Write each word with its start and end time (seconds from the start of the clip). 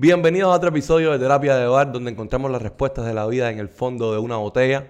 Bienvenidos 0.00 0.52
a 0.52 0.56
otro 0.56 0.68
episodio 0.68 1.10
de 1.10 1.18
Terapia 1.18 1.56
de 1.56 1.66
Hogar, 1.66 1.90
donde 1.90 2.12
encontramos 2.12 2.52
las 2.52 2.62
respuestas 2.62 3.04
de 3.04 3.12
la 3.12 3.26
vida 3.26 3.50
en 3.50 3.58
el 3.58 3.68
fondo 3.68 4.12
de 4.12 4.20
una 4.20 4.36
botella 4.36 4.86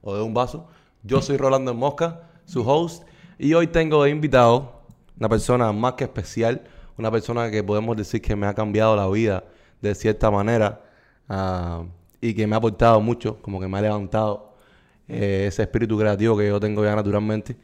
o 0.00 0.16
de 0.16 0.22
un 0.22 0.32
vaso. 0.32 0.66
Yo 1.02 1.20
soy 1.20 1.36
Rolando 1.36 1.74
Mosca, 1.74 2.22
su 2.46 2.66
host, 2.66 3.04
y 3.38 3.52
hoy 3.52 3.66
tengo 3.66 4.06
invitado 4.06 4.80
una 5.18 5.28
persona 5.28 5.70
más 5.72 5.92
que 5.92 6.04
especial, 6.04 6.62
una 6.96 7.10
persona 7.10 7.50
que 7.50 7.62
podemos 7.62 7.94
decir 7.98 8.22
que 8.22 8.34
me 8.34 8.46
ha 8.46 8.54
cambiado 8.54 8.96
la 8.96 9.06
vida 9.08 9.44
de 9.82 9.94
cierta 9.94 10.30
manera 10.30 10.84
ah, 11.28 11.84
y 12.22 12.32
que 12.32 12.46
me 12.46 12.54
ha 12.54 12.58
aportado 12.58 12.98
mucho, 13.02 13.42
como 13.42 13.60
que 13.60 13.68
me 13.68 13.76
ha 13.76 13.82
levantado 13.82 14.54
eh, 15.06 15.44
ese 15.48 15.64
espíritu 15.64 15.98
creativo 15.98 16.38
que 16.38 16.48
yo 16.48 16.58
tengo 16.58 16.82
ya 16.82 16.96
naturalmente. 16.96 17.58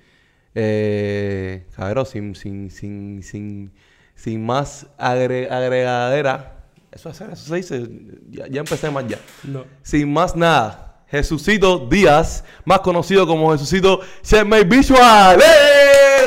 Eh, 0.54 1.64
sin, 2.04 2.34
sin, 2.34 2.70
sin, 2.70 3.22
sin, 3.22 3.72
sin 4.14 4.45
más 4.45 4.88
agre- 4.98 5.50
agregadera. 5.50 6.52
Eso, 6.96 7.10
es- 7.10 7.20
eso 7.20 7.36
se 7.36 7.54
dice. 7.56 7.86
Ya, 8.30 8.46
ya 8.48 8.60
empecé 8.60 8.91
más 8.91 9.06
ya. 9.06 9.18
No. 9.45 9.64
Sin 9.82 10.10
más 10.12 10.34
nada, 10.34 11.02
Jesucito 11.09 11.86
Díaz, 11.91 12.42
más 12.64 12.80
conocido 12.80 13.27
como 13.27 13.52
Jesucito 13.52 14.00
Shermay 14.24 14.64
Visual. 14.64 15.38
¡Eh! 15.38 16.24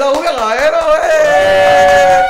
¡Eh! 1.11 2.21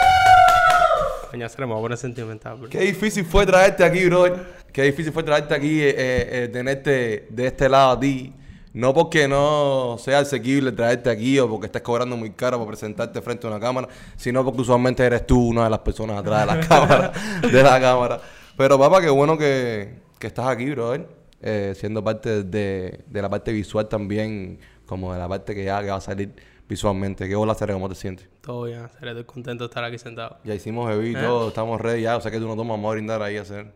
Coño, 1.31 1.49
se 1.49 1.57
me 1.59 1.65
voy 1.67 1.77
a 1.77 1.81
poner 1.81 1.98
sentimental. 1.98 2.57
bro. 2.57 2.70
Qué 2.70 2.79
difícil 2.79 3.25
fue 3.25 3.45
traerte 3.45 3.84
aquí, 3.84 4.05
bro. 4.05 4.35
Qué 4.71 4.84
difícil 4.84 5.12
fue 5.12 5.23
traerte 5.23 5.53
aquí, 5.53 5.81
eh, 5.81 5.90
eh, 5.90 6.29
eh, 6.43 6.48
tenerte 6.48 7.27
de 7.29 7.48
este 7.48 7.67
lado 7.70 7.91
a 7.91 7.99
ti. 7.99 8.34
No 8.79 8.93
porque 8.93 9.27
no 9.27 9.97
sea 9.99 10.19
asequible 10.19 10.71
traerte 10.71 11.09
aquí 11.09 11.37
o 11.37 11.49
porque 11.49 11.65
estés 11.65 11.81
cobrando 11.81 12.15
muy 12.15 12.31
caro 12.31 12.57
para 12.59 12.70
presentarte 12.70 13.21
frente 13.21 13.45
a 13.45 13.49
una 13.49 13.59
cámara, 13.59 13.89
sino 14.15 14.41
porque 14.45 14.61
usualmente 14.61 15.03
eres 15.03 15.27
tú 15.27 15.49
una 15.49 15.65
de 15.65 15.70
las 15.70 15.79
personas 15.79 16.17
atrás 16.17 16.47
de 16.47 16.55
la 16.55 16.59
cámara. 16.67 17.11
De 17.41 17.61
la 17.61 17.77
cámara. 17.81 18.21
Pero 18.55 18.79
papá, 18.79 19.01
qué 19.01 19.09
bueno 19.09 19.37
que, 19.37 19.95
que 20.17 20.27
estás 20.27 20.47
aquí, 20.47 20.70
brother. 20.71 21.05
Eh, 21.41 21.73
siendo 21.75 22.01
parte 22.01 22.45
de, 22.45 23.01
de 23.05 23.21
la 23.21 23.29
parte 23.29 23.51
visual 23.51 23.89
también, 23.89 24.62
como 24.85 25.11
de 25.11 25.20
la 25.20 25.27
parte 25.27 25.54
que 25.54 25.65
ya 25.65 25.82
que 25.82 25.89
va 25.89 25.98
a 25.98 26.01
salir 26.01 26.34
visualmente. 26.70 27.27
¿Qué 27.27 27.35
hola, 27.35 27.55
Cere? 27.55 27.73
¿Cómo 27.73 27.89
te 27.89 27.95
sientes? 27.95 28.29
Todo 28.39 28.63
bien, 28.63 28.87
seré 28.98 29.11
estoy 29.11 29.26
contento 29.26 29.65
de 29.65 29.67
estar 29.67 29.84
aquí 29.84 29.98
sentado. 29.98 30.37
Ya 30.45 30.55
hicimos 30.55 30.89
heavy 30.89 31.09
y 31.09 31.15
¿Eh? 31.15 31.21
todo, 31.21 31.49
estamos 31.49 31.82
ready 31.82 32.04
ya. 32.04 32.15
O 32.15 32.21
sea 32.21 32.32
que 32.32 32.39
tú 32.39 32.48
no 32.48 32.55
tomas, 32.55 32.77
vamos 32.77 32.91
a 32.91 32.93
brindar 32.93 33.21
ahí 33.21 33.35
a 33.35 33.41
hacer. 33.41 33.73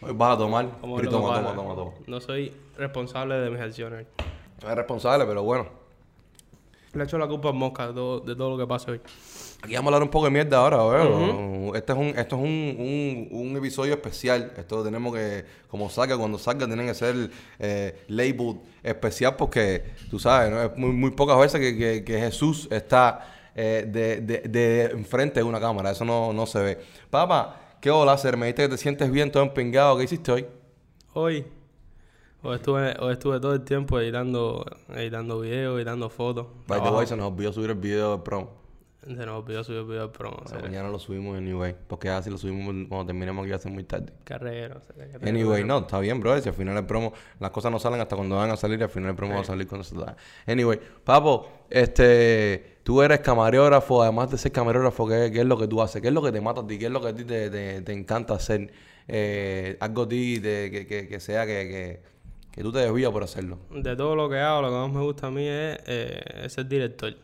Hoy 0.00 0.12
vas 0.12 0.34
a 0.34 0.38
tomar. 0.38 0.64
Lo 0.64 1.08
toma, 1.08 1.36
toma, 1.36 1.54
toma, 1.54 1.74
toma. 1.76 1.92
No 2.08 2.20
soy 2.20 2.52
responsable 2.82 3.34
de 3.36 3.50
mis 3.50 3.60
acciones. 3.60 4.06
No 4.62 4.68
es 4.70 4.76
responsable, 4.76 5.24
pero 5.26 5.42
bueno. 5.42 5.66
Le 6.94 7.04
echo 7.04 7.16
la 7.16 7.26
culpa 7.26 7.48
a 7.48 7.52
Mosca 7.52 7.88
de 7.88 7.94
todo, 7.94 8.20
de 8.20 8.36
todo 8.36 8.50
lo 8.50 8.58
que 8.58 8.66
pasa 8.68 8.90
hoy. 8.90 9.00
Aquí 9.62 9.74
vamos 9.74 9.90
a 9.90 9.94
hablar 9.96 10.02
un 10.02 10.10
poco 10.10 10.26
de 10.26 10.30
mierda 10.32 10.58
ahora, 10.58 10.76
¿verdad? 10.84 11.74
Este 11.74 11.92
es 11.92 11.98
un, 11.98 12.06
esto 12.08 12.36
es 12.36 12.42
un, 12.42 12.76
un, 12.78 13.28
un 13.30 13.56
episodio 13.56 13.94
especial. 13.94 14.52
Esto 14.58 14.84
tenemos 14.84 15.14
que, 15.14 15.42
como 15.68 15.88
salga, 15.88 16.18
cuando 16.18 16.36
salga, 16.38 16.66
tienen 16.66 16.86
que 16.86 16.94
ser 16.94 17.30
eh, 17.58 18.04
labeled 18.08 18.56
especial 18.82 19.36
porque, 19.36 19.84
tú 20.10 20.18
sabes, 20.18 20.50
¿no? 20.50 20.62
es 20.62 20.76
muy, 20.76 20.90
muy 20.90 21.12
pocas 21.12 21.38
veces 21.38 21.60
que, 21.60 21.78
que- 21.78 22.04
que 22.04 22.18
Jesús 22.18 22.68
está 22.70 23.26
eh, 23.54 23.86
de, 23.88 24.20
de, 24.20 24.38
de 24.48 24.82
enfrente 24.92 25.40
de 25.40 25.44
una 25.44 25.60
cámara. 25.60 25.92
Eso 25.92 26.04
no, 26.04 26.32
no 26.34 26.44
se 26.44 26.58
ve. 26.60 26.78
Papá, 27.08 27.76
¿qué 27.80 27.90
hola 27.90 28.12
hacer? 28.12 28.36
Me 28.36 28.46
dijiste 28.46 28.64
que 28.64 28.68
te 28.68 28.76
sientes 28.76 29.10
bien, 29.10 29.32
todo 29.32 29.44
empingado. 29.44 29.96
¿Qué 29.96 30.04
hiciste 30.04 30.30
hoy? 30.30 30.46
Hoy, 31.14 31.46
hoy 32.42 32.56
estuve, 32.56 32.96
hoy 33.00 33.12
estuve 33.12 33.40
todo 33.40 33.54
el 33.54 33.62
tiempo 33.62 33.98
editando, 34.00 34.64
editando 34.94 35.40
videos, 35.40 35.76
editando 35.76 36.08
fotos. 36.10 36.46
By 36.66 36.82
the 36.82 36.90
way, 36.90 37.06
se 37.06 37.16
nos 37.16 37.30
olvidó 37.32 37.52
subir 37.52 37.70
el 37.70 37.76
video 37.76 38.12
del 38.12 38.22
promo. 38.22 38.62
Se 39.04 39.26
nos 39.26 39.42
olvidó 39.42 39.64
subir 39.64 39.80
el 39.80 39.86
video 39.86 40.12
del. 40.12 40.36
O 40.44 40.48
sea, 40.48 40.58
seré. 40.58 40.68
mañana 40.70 40.88
lo 40.88 40.98
subimos 41.00 41.36
anyway. 41.36 41.74
Porque 41.88 42.08
así 42.08 42.30
lo 42.30 42.38
subimos 42.38 42.86
cuando 42.88 43.06
terminemos 43.06 43.44
aquí 43.44 43.52
ser 43.58 43.72
muy 43.72 43.82
tarde. 43.82 44.12
Carrero. 44.22 44.80
seré, 44.86 45.10
carrero. 45.10 45.28
Anyway, 45.28 45.64
no, 45.64 45.78
está 45.78 45.98
bien, 45.98 46.20
bro. 46.20 46.40
Si 46.40 46.48
al 46.48 46.54
final 46.54 46.76
el 46.76 46.86
promo, 46.86 47.12
las 47.40 47.50
cosas 47.50 47.72
no 47.72 47.80
salen 47.80 48.00
hasta 48.00 48.14
cuando 48.14 48.36
van 48.36 48.50
a 48.52 48.56
salir 48.56 48.78
y 48.78 48.84
al 48.84 48.90
final 48.90 49.10
el 49.10 49.16
promo 49.16 49.34
va 49.34 49.40
a 49.40 49.44
salir 49.44 49.66
cuando 49.66 49.82
se 49.82 49.96
da. 49.96 50.16
Anyway, 50.46 50.78
papo, 51.02 51.48
este, 51.68 52.78
tú 52.84 53.02
eres 53.02 53.18
camarógrafo, 53.20 54.02
además 54.04 54.30
de 54.30 54.38
ser 54.38 54.52
camarógrafo, 54.52 55.08
¿qué, 55.08 55.30
qué 55.32 55.40
es 55.40 55.46
lo 55.46 55.58
que 55.58 55.66
tú 55.66 55.82
haces? 55.82 56.00
¿Qué 56.00 56.06
es 56.08 56.14
lo 56.14 56.22
que 56.22 56.30
te 56.30 56.40
mata 56.40 56.60
a 56.60 56.66
ti? 56.68 56.78
¿Qué 56.78 56.86
es 56.86 56.92
lo 56.92 57.00
que 57.00 57.08
a 57.08 57.14
ti 57.14 57.24
te, 57.24 57.50
te- 57.50 57.82
te 57.82 57.92
encanta 57.92 58.34
hacer? 58.34 58.70
Eh, 59.08 59.76
algo 59.80 60.02
a 60.02 60.08
ti 60.08 60.38
de- 60.38 60.70
que, 60.70 60.86
que- 60.86 61.08
que 61.08 61.18
sea 61.18 61.44
que, 61.44 61.52
que, 61.68 62.11
que 62.52 62.62
tú 62.62 62.70
te 62.70 62.80
desvías 62.80 63.10
por 63.10 63.22
hacerlo. 63.22 63.58
De 63.70 63.96
todo 63.96 64.14
lo 64.14 64.28
que 64.28 64.38
hago, 64.38 64.62
lo 64.62 64.68
que 64.68 64.76
más 64.76 64.92
me 64.92 65.00
gusta 65.00 65.28
a 65.28 65.30
mí 65.30 65.46
es, 65.46 65.78
eh, 65.86 66.46
ser 66.48 66.68
director. 66.68 67.14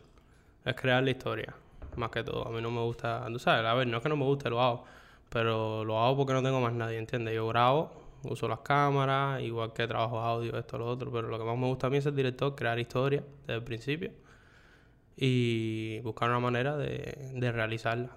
Es 0.65 0.75
crear 0.75 1.03
la 1.03 1.11
historia, 1.11 1.55
más 1.97 2.11
que 2.11 2.25
todo. 2.25 2.47
A 2.49 2.51
mí 2.51 2.61
no 2.63 2.71
me 2.71 2.81
gusta, 2.81 3.27
tú 3.29 3.39
sabes, 3.39 3.65
a 3.65 3.75
ver, 3.75 3.87
no 3.87 3.99
es 3.99 4.03
que 4.03 4.09
no 4.09 4.17
me 4.17 4.25
guste, 4.25 4.49
lo 4.49 4.61
hago. 4.61 4.85
Pero 5.29 5.85
lo 5.85 6.01
hago 6.01 6.17
porque 6.17 6.33
no 6.33 6.43
tengo 6.43 6.61
más 6.61 6.73
nadie, 6.73 6.99
¿entiendes? 6.99 7.35
Yo 7.35 7.47
grabo, 7.49 7.93
uso 8.25 8.49
las 8.49 8.61
cámaras, 8.61 9.43
igual 9.43 9.75
que 9.75 9.87
trabajo 9.87 10.19
audio, 10.19 10.59
esto, 10.59 10.79
lo 10.79 10.87
otro. 10.87 11.13
Pero 11.13 11.29
lo 11.29 11.39
que 11.39 11.45
más 11.45 11.59
me 11.59 11.67
gusta 11.67 11.89
a 11.89 11.91
mí 11.91 11.99
es 11.99 12.05
ser 12.05 12.15
director, 12.15 12.55
crear 12.55 12.79
historia 12.79 13.23
desde 13.43 13.55
el 13.55 13.63
principio. 13.63 14.11
Y 15.17 16.01
buscar 16.01 16.31
una 16.31 16.41
manera 16.41 16.77
de, 16.77 17.33
de 17.35 17.53
realizarla. 17.53 18.11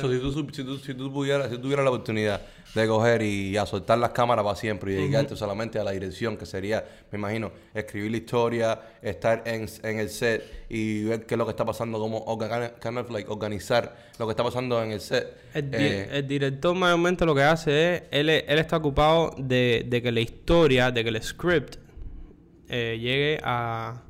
So, 0.00 0.12
si, 0.12 0.18
tú, 0.18 0.32
si, 0.52 0.62
tú, 0.64 0.76
si, 0.78 0.94
tú 0.94 1.12
pudieras, 1.12 1.48
si 1.48 1.56
tú 1.56 1.62
tuvieras 1.62 1.84
la 1.84 1.90
oportunidad 1.90 2.42
de 2.74 2.86
coger 2.86 3.22
y 3.22 3.56
a 3.56 3.64
soltar 3.64 3.98
las 3.98 4.10
cámaras 4.10 4.44
para 4.44 4.54
siempre 4.56 4.92
y 4.92 4.96
dedicarte 4.96 5.34
solamente 5.36 5.78
a 5.78 5.84
la 5.84 5.92
dirección, 5.92 6.36
que 6.36 6.44
sería, 6.44 6.84
me 7.10 7.18
imagino, 7.18 7.50
escribir 7.72 8.10
la 8.10 8.16
historia, 8.18 8.80
estar 9.00 9.42
en, 9.46 9.66
en 9.82 9.98
el 9.98 10.10
set 10.10 10.66
y 10.68 11.04
ver 11.04 11.24
qué 11.24 11.34
es 11.34 11.38
lo 11.38 11.46
que 11.46 11.52
está 11.52 11.64
pasando, 11.64 11.98
como 11.98 12.38
kind 12.38 12.98
of 12.98 13.10
like 13.10 13.30
organizar 13.30 13.96
lo 14.18 14.26
que 14.26 14.32
está 14.32 14.44
pasando 14.44 14.82
en 14.82 14.92
el 14.92 15.00
set. 15.00 15.34
El, 15.54 15.70
di- 15.70 15.76
Eh, 15.78 16.08
el 16.12 16.28
director 16.28 16.74
mayormente 16.74 17.24
lo 17.24 17.34
que 17.34 17.42
hace 17.42 17.94
es, 17.94 18.02
él, 18.10 18.28
él 18.28 18.58
está 18.58 18.76
ocupado 18.76 19.34
de, 19.38 19.86
de 19.88 20.02
que 20.02 20.12
la 20.12 20.20
historia, 20.20 20.90
de 20.90 21.02
que 21.02 21.08
el 21.08 21.22
script 21.22 21.76
eh, 22.68 22.98
llegue 23.00 23.40
a, 23.42 24.02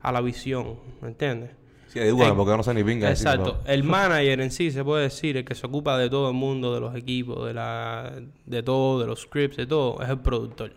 a 0.00 0.12
la 0.12 0.20
visión, 0.20 0.80
¿me 1.00 1.08
entiendes? 1.08 1.50
Sí, 1.92 1.98
eh, 2.00 2.32
porque 2.36 2.56
no 2.56 2.62
sé 2.62 2.74
ni 2.74 2.82
pinga 2.84 3.10
Exacto. 3.10 3.60
El 3.66 3.82
manager 3.84 4.40
en 4.40 4.50
sí 4.50 4.70
se 4.70 4.82
puede 4.84 5.04
decir, 5.04 5.36
el 5.36 5.44
que 5.44 5.54
se 5.54 5.66
ocupa 5.66 5.98
de 5.98 6.08
todo 6.08 6.28
el 6.28 6.34
mundo, 6.34 6.74
de 6.74 6.80
los 6.80 6.94
equipos, 6.94 7.46
de 7.46 7.54
la 7.54 8.12
de 8.46 8.62
todo, 8.62 9.00
de 9.00 9.06
los 9.06 9.20
scripts, 9.22 9.56
de 9.56 9.66
todo, 9.66 10.02
es 10.02 10.08
el 10.08 10.18
productor. 10.18 10.72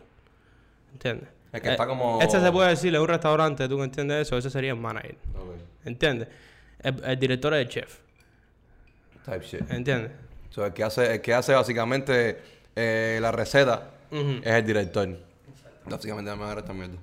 ¿Entiendes? 0.93 1.29
El 1.51 1.61
que 1.61 1.71
está 1.71 1.87
como- 1.87 2.19
Este 2.21 2.39
se 2.39 2.51
puede 2.51 2.69
decir 2.69 2.93
en 2.93 3.01
un 3.01 3.07
restaurante, 3.07 3.67
tú 3.69 3.77
me 3.77 3.85
entiendes 3.85 4.27
eso, 4.27 4.37
ese 4.37 4.49
sería 4.49 4.71
el 4.71 4.79
manager. 4.79 5.15
Ok. 5.35 5.55
¿Entiendes? 5.85 6.27
El, 6.79 7.01
el 7.03 7.19
director 7.19 7.53
es 7.53 7.61
el 7.61 7.69
chef. 7.69 7.99
Type 9.25 9.45
shit. 9.45 9.71
¿Entiendes? 9.71 10.11
So, 10.49 10.65
el, 10.65 10.73
que 10.73 10.83
hace, 10.83 11.15
el 11.15 11.21
que 11.21 11.33
hace 11.33 11.53
básicamente 11.53 12.39
eh, 12.75 13.19
la 13.21 13.31
receta 13.31 13.89
es 14.11 14.45
el 14.53 14.65
director. 14.65 15.09
Básicamente, 15.85 16.29
déjame 16.29 16.43
agarrar 16.45 16.63
esta 16.63 16.73
mierda. 16.73 16.95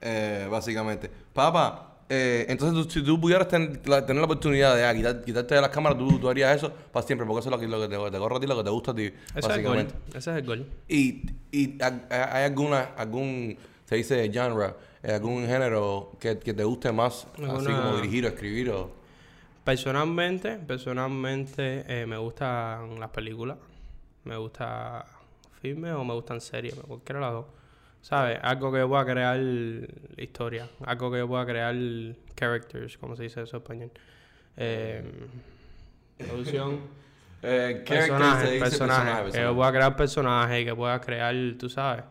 Eh, 0.00 0.46
básicamente. 0.50 1.10
Papá, 1.32 1.89
eh, 2.10 2.44
entonces 2.48 2.84
tú- 2.86 2.90
si 2.90 3.02
tú 3.04 3.18
pudieras 3.20 3.48
ten- 3.48 3.80
la- 3.86 4.04
tener 4.04 4.20
la 4.20 4.24
oportunidad 4.26 4.74
de 4.76 4.84
ah, 4.84 4.92
quitar- 4.94 5.24
quitarte 5.24 5.54
de 5.54 5.60
las 5.62 5.70
cámaras, 5.70 5.96
tú, 5.96 6.18
tú 6.18 6.28
harías 6.28 6.54
eso 6.56 6.70
para 6.92 7.06
siempre, 7.06 7.26
porque 7.26 7.40
eso 7.40 7.48
es 7.48 7.52
lo 7.52 7.58
que, 7.60 7.66
lo 7.68 7.80
que 7.80 7.88
te, 7.96 8.10
te 8.10 8.18
corre 8.18 8.36
a 8.36 8.40
ti, 8.40 8.46
lo 8.46 8.56
que 8.56 8.64
te 8.64 8.70
gusta 8.70 8.90
a 8.90 8.94
ti, 8.94 9.04
Ese 9.04 9.14
es 9.14 9.36
el 9.36 9.42
gol. 9.42 9.48
básicamente. 9.76 9.94
Ese 10.08 10.30
es 10.32 10.36
el 10.36 10.44
gol. 10.44 10.66
Y, 10.88 11.22
y 11.52 11.82
ha- 11.82 12.00
ha- 12.10 12.36
hay 12.36 12.44
alguna, 12.44 12.90
algún, 12.96 13.56
se 13.86 13.94
dice 13.96 14.30
genre, 14.32 14.74
eh, 15.02 15.12
algún 15.14 15.46
género 15.46 16.12
que, 16.20 16.38
que 16.38 16.52
te 16.52 16.64
guste 16.64 16.92
más, 16.92 17.26
así 17.34 17.66
como 17.66 17.96
dirigir 17.96 18.24
o 18.26 18.28
escribir 18.28 18.70
o... 18.70 18.90
Personalmente, 19.64 20.56
personalmente 20.56 21.84
eh, 21.86 22.06
me 22.06 22.16
gustan 22.16 22.98
las 22.98 23.10
películas, 23.10 23.56
me 24.24 24.36
gusta 24.36 25.04
filmes 25.60 25.92
o 25.92 26.02
me 26.04 26.14
gustan 26.14 26.40
series, 26.40 26.74
cualquiera 26.74 27.20
de 27.20 27.26
las 27.26 27.34
dos. 27.34 27.46
¿Sabes? 28.02 28.38
Algo 28.42 28.72
que 28.72 28.78
yo 28.78 28.88
pueda 28.88 29.04
crear 29.04 29.40
historia, 30.16 30.68
algo 30.84 31.10
que 31.10 31.18
yo 31.18 31.28
pueda 31.28 31.44
crear 31.44 31.74
characters, 32.34 32.96
como 32.98 33.14
se 33.16 33.24
dice 33.24 33.42
eso 33.42 33.56
en 33.56 33.62
español. 33.62 33.90
Eh, 34.56 35.02
producción, 36.18 36.80
Eh, 37.42 37.84
personaje, 37.86 38.58
que 39.32 39.40
yo 39.40 39.54
pueda 39.54 39.72
crear 39.72 39.96
personajes, 39.96 40.64
que 40.64 40.74
pueda 40.74 41.00
crear, 41.00 41.34
tú 41.58 41.68
sabes. 41.70 42.04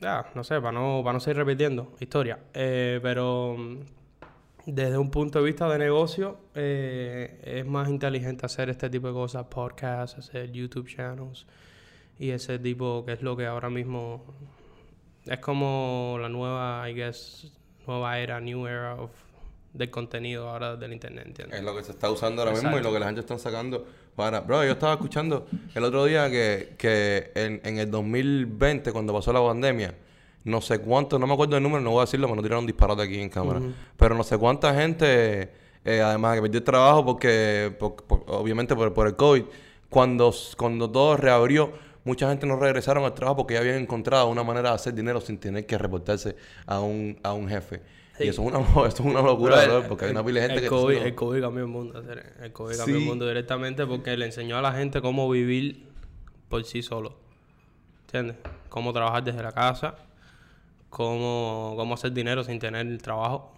Ya, 0.00 0.26
no 0.34 0.42
sé, 0.42 0.60
para 0.60 0.72
no, 0.72 1.02
para 1.04 1.12
no 1.14 1.20
seguir 1.20 1.36
repitiendo 1.36 1.94
historia. 2.00 2.38
Eh, 2.52 2.98
pero 3.00 3.54
mm, 3.56 3.76
desde 4.66 4.98
un 4.98 5.10
punto 5.10 5.38
de 5.38 5.44
vista 5.44 5.68
de 5.68 5.78
negocio, 5.78 6.38
eh, 6.54 7.40
es 7.44 7.64
más 7.64 7.88
inteligente 7.88 8.44
hacer 8.44 8.70
este 8.70 8.90
tipo 8.90 9.06
de 9.06 9.12
cosas, 9.12 9.44
podcasts, 9.44 10.18
hacer 10.18 10.50
YouTube 10.50 10.88
channels 10.88 11.46
y 12.22 12.30
ese 12.30 12.58
tipo 12.58 13.04
que 13.04 13.12
es 13.14 13.22
lo 13.22 13.36
que 13.36 13.46
ahora 13.46 13.68
mismo 13.70 14.22
es 15.26 15.38
como 15.38 16.16
la 16.20 16.28
nueva, 16.28 16.88
I 16.88 16.94
guess, 16.94 17.50
nueva 17.86 18.18
era, 18.18 18.40
new 18.40 18.66
era 18.66 18.94
of, 18.94 19.10
del 19.72 19.90
contenido 19.90 20.48
ahora 20.48 20.76
del 20.76 20.92
internet, 20.92 21.24
¿entiendes? 21.26 21.58
Es 21.58 21.64
lo 21.64 21.74
que 21.76 21.82
se 21.82 21.92
está 21.92 22.10
usando 22.10 22.42
ahora 22.42 22.52
mismo 22.52 22.78
y 22.78 22.82
lo 22.82 22.92
que 22.92 22.98
la 23.00 23.06
gente 23.06 23.20
está 23.20 23.38
sacando 23.38 23.84
para... 24.14 24.40
Bro, 24.40 24.64
yo 24.64 24.72
estaba 24.72 24.92
escuchando 24.92 25.46
el 25.74 25.82
otro 25.84 26.04
día 26.04 26.30
que, 26.30 26.74
que 26.76 27.32
en, 27.34 27.60
en 27.64 27.78
el 27.78 27.90
2020, 27.90 28.92
cuando 28.92 29.12
pasó 29.12 29.32
la 29.32 29.40
pandemia, 29.42 29.94
no 30.44 30.60
sé 30.60 30.78
cuánto, 30.80 31.18
no 31.18 31.26
me 31.26 31.32
acuerdo 31.34 31.56
el 31.56 31.62
número, 31.62 31.80
no 31.82 31.90
voy 31.90 32.00
a 32.00 32.04
decirlo, 32.04 32.26
para 32.28 32.36
no 32.36 32.42
tirar 32.42 32.58
un 32.58 32.66
disparate 32.66 33.02
aquí 33.02 33.18
en 33.20 33.28
cámara, 33.30 33.60
pero 33.96 34.14
no 34.14 34.22
sé 34.24 34.36
cuánta 34.38 34.74
gente, 34.74 35.52
eh, 35.84 36.00
además 36.02 36.34
que 36.36 36.42
perdió 36.42 36.58
el 36.58 36.64
trabajo 36.64 37.04
porque, 37.04 37.74
por- 37.78 37.96
por- 37.96 38.24
obviamente 38.28 38.74
por, 38.76 38.92
por 38.92 39.06
el 39.06 39.16
COVID, 39.16 39.44
cuando, 39.88 40.34
cuando 40.56 40.90
todo 40.90 41.16
reabrió, 41.16 41.72
mucha 42.04 42.28
gente 42.28 42.46
no 42.46 42.56
regresaron 42.56 43.04
al 43.04 43.14
trabajo 43.14 43.36
porque 43.38 43.54
ya 43.54 43.60
habían 43.60 43.76
encontrado 43.76 44.28
una 44.28 44.42
manera 44.42 44.70
de 44.70 44.74
hacer 44.76 44.94
dinero 44.94 45.20
sin 45.20 45.38
tener 45.38 45.66
que 45.66 45.78
reportarse 45.78 46.36
a 46.66 46.80
un, 46.80 47.18
a 47.22 47.32
un 47.32 47.48
jefe. 47.48 47.80
Sí. 48.18 48.24
Y 48.24 48.28
eso 48.28 48.42
es 48.42 48.48
una, 48.54 48.60
eso 48.86 48.86
es 48.88 49.00
una 49.00 49.22
locura, 49.22 49.62
el- 49.62 49.68
brother, 49.70 49.88
porque 49.88 50.04
hay 50.06 50.10
una 50.10 50.24
pila 50.24 50.40
de 50.40 50.46
gente 50.48 50.58
el 50.58 50.62
que... 50.64 50.68
COVID, 50.68 50.96
no- 50.98 51.04
el 51.04 51.14
COVID 51.14 51.40
cambió 51.40 51.62
el 51.64 51.70
mundo. 51.70 52.02
El 52.42 52.52
COVID 52.52 52.76
cambió 52.76 52.96
Sí. 52.96 53.02
el 53.02 53.08
mundo 53.08 53.26
directamente 53.26 53.86
porque 53.86 54.16
le 54.16 54.26
enseñó 54.26 54.58
a 54.58 54.62
la 54.62 54.72
gente 54.72 55.00
cómo 55.00 55.28
vivir 55.30 55.86
por 56.48 56.64
sí 56.64 56.82
solo. 56.82 57.16
¿Entiendes? 58.06 58.36
Cómo 58.68 58.92
trabajar 58.92 59.24
desde 59.24 59.42
la 59.42 59.52
casa. 59.52 59.94
Cómo, 60.90 61.74
cómo 61.76 61.94
hacer 61.94 62.12
dinero 62.12 62.44
sin 62.44 62.58
tener 62.58 62.98
trabajo. 63.00 63.52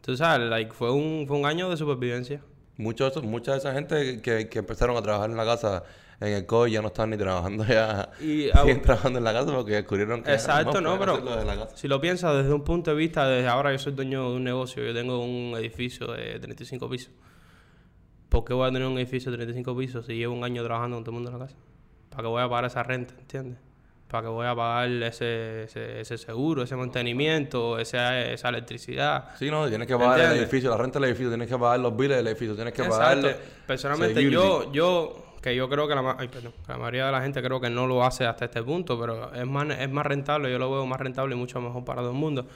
Tú 0.00 0.16
sabes, 0.16 0.48
like, 0.50 0.72
fue, 0.72 0.90
un, 0.90 1.26
fue 1.28 1.36
un 1.38 1.46
año 1.46 1.70
de 1.70 1.76
supervivencia. 1.76 2.40
Muchos, 2.76 3.22
mucha 3.22 3.52
de 3.52 3.58
esa 3.58 3.72
gente 3.72 4.20
que, 4.20 4.48
que 4.48 4.58
empezaron 4.58 4.96
a 4.96 5.02
trabajar 5.02 5.30
en 5.30 5.36
la 5.36 5.44
casa 5.44 5.84
en 6.22 6.34
el 6.34 6.46
COVID 6.46 6.72
ya 6.72 6.80
no 6.80 6.88
están 6.88 7.10
ni 7.10 7.16
trabajando 7.16 7.64
ya. 7.64 8.10
Y, 8.20 8.48
ah, 8.54 8.60
siguen 8.60 8.82
trabajando 8.82 9.18
en 9.18 9.24
la 9.24 9.32
casa 9.32 9.52
porque 9.52 9.72
descubrieron 9.72 10.22
que 10.22 10.32
Exacto, 10.32 10.80
no, 10.80 10.98
pero 10.98 11.20
si 11.74 11.88
lo 11.88 12.00
piensas 12.00 12.36
desde 12.36 12.52
un 12.52 12.62
punto 12.62 12.90
de 12.92 12.96
vista, 12.96 13.26
desde 13.26 13.48
ahora 13.48 13.72
yo 13.72 13.78
soy 13.78 13.92
dueño 13.92 14.30
de 14.30 14.36
un 14.36 14.44
negocio, 14.44 14.84
yo 14.84 14.94
tengo 14.94 15.22
un 15.22 15.54
edificio 15.56 16.06
de 16.08 16.38
35 16.38 16.88
pisos. 16.88 17.12
¿Por 18.28 18.44
qué 18.44 18.54
voy 18.54 18.68
a 18.68 18.72
tener 18.72 18.88
un 18.88 18.96
edificio 18.96 19.30
de 19.30 19.36
35 19.36 19.76
pisos 19.76 20.06
si 20.06 20.14
llevo 20.14 20.34
un 20.34 20.44
año 20.44 20.64
trabajando 20.64 20.96
con 20.96 21.04
todo 21.04 21.10
el 21.10 21.14
mundo 21.22 21.30
en 21.30 21.38
la 21.38 21.46
casa? 21.46 21.58
¿Para 22.08 22.22
qué 22.22 22.28
voy 22.28 22.42
a 22.42 22.48
pagar 22.48 22.64
esa 22.66 22.82
renta, 22.82 23.14
entiendes? 23.18 23.58
¿Para 24.08 24.24
qué 24.24 24.28
voy 24.28 24.46
a 24.46 24.54
pagar 24.54 24.90
ese, 24.90 25.64
ese, 25.64 26.00
ese 26.00 26.18
seguro, 26.18 26.62
ese 26.62 26.76
mantenimiento, 26.76 27.78
esa, 27.78 28.20
esa 28.20 28.50
electricidad? 28.50 29.30
Sí, 29.38 29.50
no, 29.50 29.68
tienes 29.68 29.88
que 29.88 29.96
pagar 29.96 30.20
el 30.32 30.38
edificio, 30.38 30.70
la 30.70 30.76
renta 30.76 30.98
del 30.98 31.08
edificio, 31.08 31.30
tienes 31.30 31.48
que 31.48 31.58
pagar 31.58 31.80
los 31.80 31.96
biles 31.96 32.18
del 32.18 32.26
edificio, 32.26 32.54
tienes 32.54 32.74
que 32.74 32.84
pagarle. 32.84 33.36
Personalmente, 33.66 34.20
security. 34.20 34.34
yo, 34.34 34.72
yo, 34.72 35.31
que 35.42 35.56
yo 35.56 35.68
creo 35.68 35.88
que 35.88 35.94
la, 35.94 36.16
ay, 36.18 36.28
perdón, 36.28 36.52
que 36.64 36.72
la 36.72 36.78
mayoría 36.78 37.06
de 37.06 37.12
la 37.12 37.20
gente 37.20 37.42
creo 37.42 37.60
que 37.60 37.68
no 37.68 37.86
lo 37.86 38.04
hace 38.04 38.24
hasta 38.24 38.44
este 38.44 38.62
punto, 38.62 38.98
pero 38.98 39.34
es 39.34 39.46
más, 39.46 39.68
es 39.78 39.90
más 39.90 40.06
rentable, 40.06 40.50
yo 40.50 40.58
lo 40.58 40.70
veo 40.70 40.86
más 40.86 41.00
rentable 41.00 41.34
y 41.34 41.38
mucho 41.38 41.60
mejor 41.60 41.84
para 41.84 42.00
todo 42.00 42.12
el 42.12 42.16
mundo, 42.16 42.46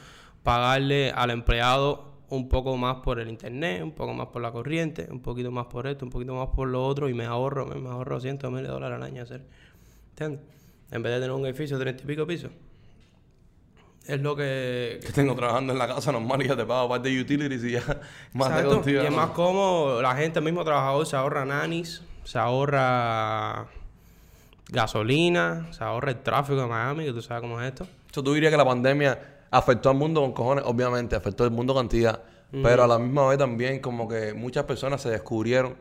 pagarle 0.43 1.11
al 1.11 1.31
empleado 1.31 2.17
un 2.29 2.49
poco 2.49 2.77
más 2.77 2.97
por 2.99 3.21
el 3.21 3.29
internet, 3.29 3.83
un 3.83 3.93
poco 3.93 4.15
más 4.15 4.29
por 4.29 4.43
la 4.43 4.53
corriente, 4.53 5.09
un 5.11 5.21
poquito 5.21 5.51
más 5.51 5.67
por 5.67 5.87
esto, 5.87 6.05
un 6.05 6.11
poquito 6.11 6.35
más 6.35 6.49
por 6.55 6.69
lo 6.69 6.87
otro, 6.87 7.09
y 7.09 7.15
me 7.15 7.25
ahorro, 7.25 7.67
me, 7.67 7.89
ahorro 7.89 8.21
cientos 8.21 8.51
de 8.51 8.55
miles 8.55 8.69
de 8.69 8.75
dólares 8.75 8.97
al 8.97 9.03
año 9.03 9.23
hacer. 9.23 9.45
¿Entiendes? 10.11 10.41
En 10.91 11.03
vez 11.03 11.13
de 11.15 11.21
tener 11.21 11.33
un 11.33 11.45
edificio 11.47 11.79
de 11.79 11.85
treinta 11.85 12.03
y 12.05 12.07
pico 12.07 12.27
pisos. 12.27 12.51
Es 14.07 14.21
lo 14.21 14.37
que, 14.37 15.01
Que 15.05 15.13
tengo 15.13 15.35
trabajando 15.35 15.73
en 15.73 15.81
la 15.81 15.89
casa 15.89 16.13
normal 16.13 16.41
y 16.41 16.47
ya 16.47 16.57
te 16.57 16.65
pago 16.65 16.89
parte 16.89 17.09
de 17.09 17.21
utilities 17.21 17.65
y 17.65 17.73
ya 17.73 17.83
más 18.33 18.57
de 18.57 18.65
contigo. 18.65 19.03
Y 19.03 19.07
es 19.07 19.13
más 19.13 19.31
cómodo, 19.31 20.01
la 20.01 20.15
gente, 20.15 20.39
el 20.39 20.45
mismo 20.45 20.65
trabajador, 20.65 21.05
se 21.07 21.17
ahorra 21.17 21.45
nanis, 21.45 22.03
se 22.27 22.39
ahorra 22.39 23.67
gasolina, 24.69 25.69
se 25.71 25.85
ahorra 25.85 26.11
el 26.11 26.19
tráfico 26.19 26.61
de 26.61 26.67
Miami, 26.67 27.05
que 27.05 27.13
tú 27.13 27.23
sabes 27.23 27.41
cómo 27.41 27.61
es 27.61 27.69
esto. 27.69 27.87
Eso 28.11 28.23
tú 28.23 28.35
dirías 28.35 28.51
que 28.51 28.57
la 28.57 28.65
pandemia 28.65 29.47
afectó 29.51 29.91
al 29.91 29.97
mundo 29.97 30.21
con 30.23 30.33
cojones, 30.33 30.65
obviamente, 30.67 31.15
afectó 31.15 31.45
al 31.45 31.53
mundo 31.53 31.73
cantidad, 31.73 32.21
pero 32.63 32.83
a 32.83 32.87
la 32.89 32.99
misma 32.99 33.29
vez 33.29 33.39
también 33.39 33.79
como 33.79 34.09
que 34.09 34.35
muchas 34.35 34.65
personas 34.65 35.01
se 35.01 35.11
descubrieron 35.11 35.77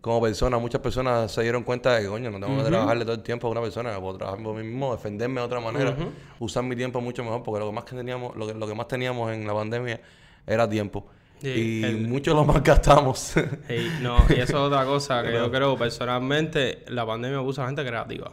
como 0.00 0.20
personas, 0.22 0.60
muchas 0.60 0.80
personas 0.80 1.32
se 1.32 1.42
dieron 1.42 1.64
cuenta 1.64 1.96
de 1.96 2.02
que, 2.02 2.08
coño, 2.08 2.30
no 2.30 2.38
tengo 2.38 2.62
que 2.62 2.68
trabajarle 2.70 3.04
todo 3.04 3.16
el 3.16 3.22
tiempo 3.22 3.48
a 3.48 3.50
una 3.50 3.60
persona, 3.60 3.98
puedo 3.98 4.18
trabajar 4.18 4.40
por 4.40 4.54
mí 4.54 4.62
mismo, 4.62 4.92
defenderme 4.92 5.40
de 5.40 5.46
otra 5.46 5.58
manera, 5.58 5.96
usar 6.38 6.62
mi 6.62 6.76
tiempo 6.76 7.00
mucho 7.00 7.24
mejor, 7.24 7.42
porque 7.42 7.58
lo 7.58 7.66
que 7.66 7.72
más 7.72 7.84
que 7.84 7.96
teníamos, 7.96 8.36
lo 8.36 8.46
que, 8.46 8.54
lo 8.54 8.68
que 8.68 8.74
más 8.74 8.86
teníamos 8.86 9.32
en 9.32 9.44
la 9.44 9.54
pandemia 9.54 10.00
era 10.46 10.68
tiempo. 10.68 11.06
Sí, 11.40 11.80
y 11.80 11.84
el- 11.84 12.08
muchos 12.08 12.34
lo 12.34 12.44
malgastamos. 12.44 13.36
Ey, 13.68 13.98
no, 14.02 14.16
y 14.28 14.32
eso 14.34 14.42
es 14.42 14.54
otra 14.54 14.84
cosa 14.84 15.22
que 15.22 15.32
yo 15.32 15.50
creo 15.50 15.76
personalmente, 15.76 16.84
la 16.88 17.06
pandemia 17.06 17.40
puso 17.42 17.60
a 17.60 17.64
la 17.64 17.68
gente 17.70 17.84
creativa. 17.86 18.32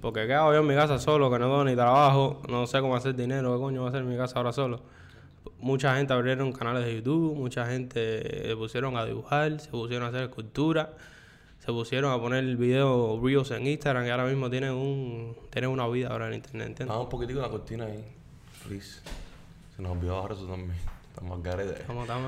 Porque 0.00 0.26
quedado 0.26 0.52
yo 0.52 0.60
en 0.60 0.66
mi 0.66 0.74
casa 0.74 0.98
solo, 0.98 1.30
que 1.30 1.38
no 1.38 1.46
tengo 1.46 1.64
ni 1.64 1.74
trabajo, 1.74 2.42
no 2.48 2.66
sé 2.66 2.80
cómo 2.80 2.94
hacer 2.94 3.16
dinero, 3.16 3.54
qué 3.56 3.60
coño 3.60 3.80
voy 3.80 3.86
a 3.86 3.88
hacer 3.90 4.02
en 4.02 4.08
mi 4.08 4.16
casa 4.16 4.38
ahora 4.38 4.52
solo. 4.52 4.80
Mucha 5.58 5.96
gente 5.96 6.12
abrieron 6.12 6.52
canales 6.52 6.84
de 6.84 6.94
YouTube, 6.96 7.34
mucha 7.34 7.66
gente 7.66 8.46
se 8.46 8.56
pusieron 8.56 8.96
a 8.96 9.04
dibujar, 9.04 9.58
se 9.58 9.70
pusieron 9.70 10.04
a 10.04 10.08
hacer 10.08 10.24
escultura, 10.24 10.92
se 11.58 11.72
pusieron 11.72 12.12
a 12.12 12.20
poner 12.20 12.44
videos 12.56 13.20
reels 13.22 13.50
en 13.52 13.66
Instagram 13.66 14.06
y 14.06 14.10
ahora 14.10 14.26
mismo 14.26 14.48
tienen 14.50 14.72
un 14.72 15.34
tienen 15.50 15.70
una 15.70 15.88
vida 15.88 16.08
ahora 16.08 16.28
en 16.28 16.34
internet, 16.34 16.68
¿entiendes? 16.68 16.88
Vamos 16.88 17.04
un 17.06 17.10
poquitico 17.10 17.40
la 17.40 17.48
cortina 17.48 17.86
ahí, 17.86 18.04
please. 18.66 19.00
Se 19.74 19.82
nos 19.82 19.92
olvidó 19.92 20.16
bajar 20.16 20.32
eso 20.32 20.46
también. 20.46 20.74
Estamos 21.16 21.42
garete. 21.42 21.82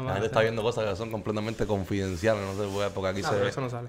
La 0.07 0.13
gente 0.15 0.27
está 0.27 0.41
viendo 0.41 0.63
cosas 0.63 0.87
que 0.89 0.97
son 0.97 1.11
completamente 1.11 1.67
confidenciales, 1.67 2.43
no 2.43 2.65
se 2.65 2.71
puede, 2.73 2.89
porque 2.91 3.09
aquí 3.11 3.23
No, 3.23 3.29
se 3.29 3.35
pero 3.35 3.47
eso 3.49 3.61
no 3.61 3.69
sale. 3.69 3.89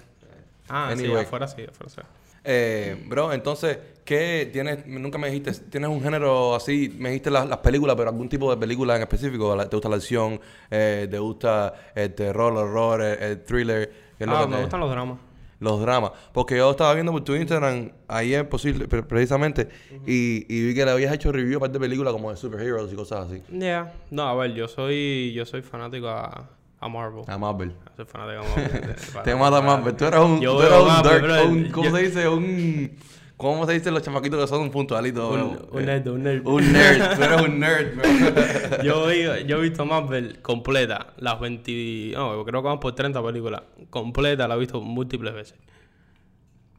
Ah, 0.68 0.92
sí, 0.94 1.04
Anyway. 1.04 1.24
afuera 1.24 1.48
sí, 1.48 1.64
afuera 1.68 1.90
sí. 1.90 2.00
Eh, 2.44 3.04
bro, 3.08 3.32
entonces, 3.32 3.78
¿qué 4.04 4.48
tienes? 4.52 4.86
Nunca 4.86 5.18
me 5.18 5.30
dijiste, 5.30 5.52
¿tienes 5.68 5.90
un 5.90 6.02
género 6.02 6.54
así? 6.54 6.94
Me 6.98 7.10
dijiste 7.10 7.30
las, 7.30 7.48
las 7.48 7.58
películas, 7.58 7.96
pero 7.96 8.08
algún 8.10 8.28
tipo 8.28 8.50
de 8.50 8.56
película 8.56 8.96
en 8.96 9.02
específico. 9.02 9.56
¿Te 9.66 9.76
gusta 9.76 9.88
la 9.88 9.96
acción? 9.96 10.40
Eh, 10.70 11.08
¿Te 11.10 11.18
gusta 11.18 11.74
el 11.94 12.14
terror, 12.14 12.52
el 12.52 12.58
horror, 12.58 13.02
el, 13.02 13.22
el 13.22 13.42
thriller? 13.42 13.90
¿Qué 14.16 14.24
es 14.24 14.30
lo 14.30 14.36
Ah, 14.36 14.40
que 14.42 14.46
me 14.48 14.56
te- 14.56 14.62
gustan 14.62 14.80
los 14.80 14.90
dramas. 14.90 15.18
Los 15.60 15.80
dramas. 15.80 16.12
Porque 16.32 16.56
yo 16.56 16.70
estaba 16.70 16.92
viendo 16.94 17.12
por 17.12 17.22
tu 17.22 17.34
Instagram 17.34 17.92
ayer, 18.08 18.48
posible, 18.48 18.88
pre- 18.88 19.02
precisamente, 19.02 19.68
y, 20.06 20.44
y 20.48 20.66
vi 20.66 20.74
que 20.74 20.84
le 20.84 20.90
habías 20.90 21.12
hecho 21.14 21.30
review 21.30 21.58
aparte 21.58 21.74
de 21.74 21.80
películas 21.80 22.12
como 22.12 22.30
de 22.30 22.36
superheroes 22.36 22.92
y 22.92 22.96
cosas 22.96 23.26
así. 23.30 23.42
Yeah. 23.56 23.92
No, 24.10 24.26
a 24.26 24.34
ver, 24.34 24.54
yo 24.54 24.66
soy 24.68 25.32
yo 25.34 25.44
soy 25.44 25.60
fanático 25.62 26.08
a, 26.08 26.48
a 26.80 26.88
Marvel. 26.88 27.24
A 27.26 27.36
Marvel. 27.38 27.74
Soy 27.94 28.06
fanático 28.06 28.42
a 28.42 28.48
Marvel. 28.48 28.96
Te 29.24 29.34
mata 29.36 29.60
Marvel. 29.60 29.94
Tú 29.96 30.04
eras 30.06 30.20
un, 30.24 30.40
Yo 30.40 30.56
tú 30.56 30.62
eras 30.62 30.80
un 30.80 30.88
Marvel, 30.88 31.28
dark, 31.28 31.50
un- 31.50 31.64
¿cómo 31.70 31.88
Yo- 31.90 31.96
se 31.96 32.02
dice? 32.04 32.28
Un... 32.28 32.92
¿Cómo 33.40 33.66
se 33.66 33.72
dice 33.72 33.90
los 33.90 34.02
chamaquitos 34.02 34.38
que 34.40 34.46
son 34.46 34.70
puntualitos? 34.70 35.34
Un, 35.34 35.54
bro? 35.56 35.68
un 35.72 35.84
nerd, 35.86 36.06
un 36.08 36.22
nerd. 36.22 36.46
Un 36.46 36.72
nerd, 36.72 37.14
tú 37.16 37.22
eres 37.22 37.40
un 37.40 37.58
nerd, 37.58 37.94
bro. 37.96 38.82
yo, 38.84 39.10
he, 39.10 39.46
yo 39.46 39.56
he 39.56 39.60
visto 39.62 39.84
Marvel 39.86 40.40
completa, 40.42 41.14
las 41.16 41.40
20... 41.40 42.12
No, 42.14 42.44
creo 42.44 42.60
que 42.62 42.66
vamos 42.66 42.80
por 42.80 42.94
30 42.94 43.22
películas. 43.24 43.62
Completa 43.88 44.46
la 44.46 44.56
he 44.56 44.58
visto 44.58 44.80
múltiples 44.82 45.32
veces. 45.32 45.58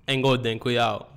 En 0.05 0.21
Golden, 0.21 0.59
cuidado. 0.59 1.07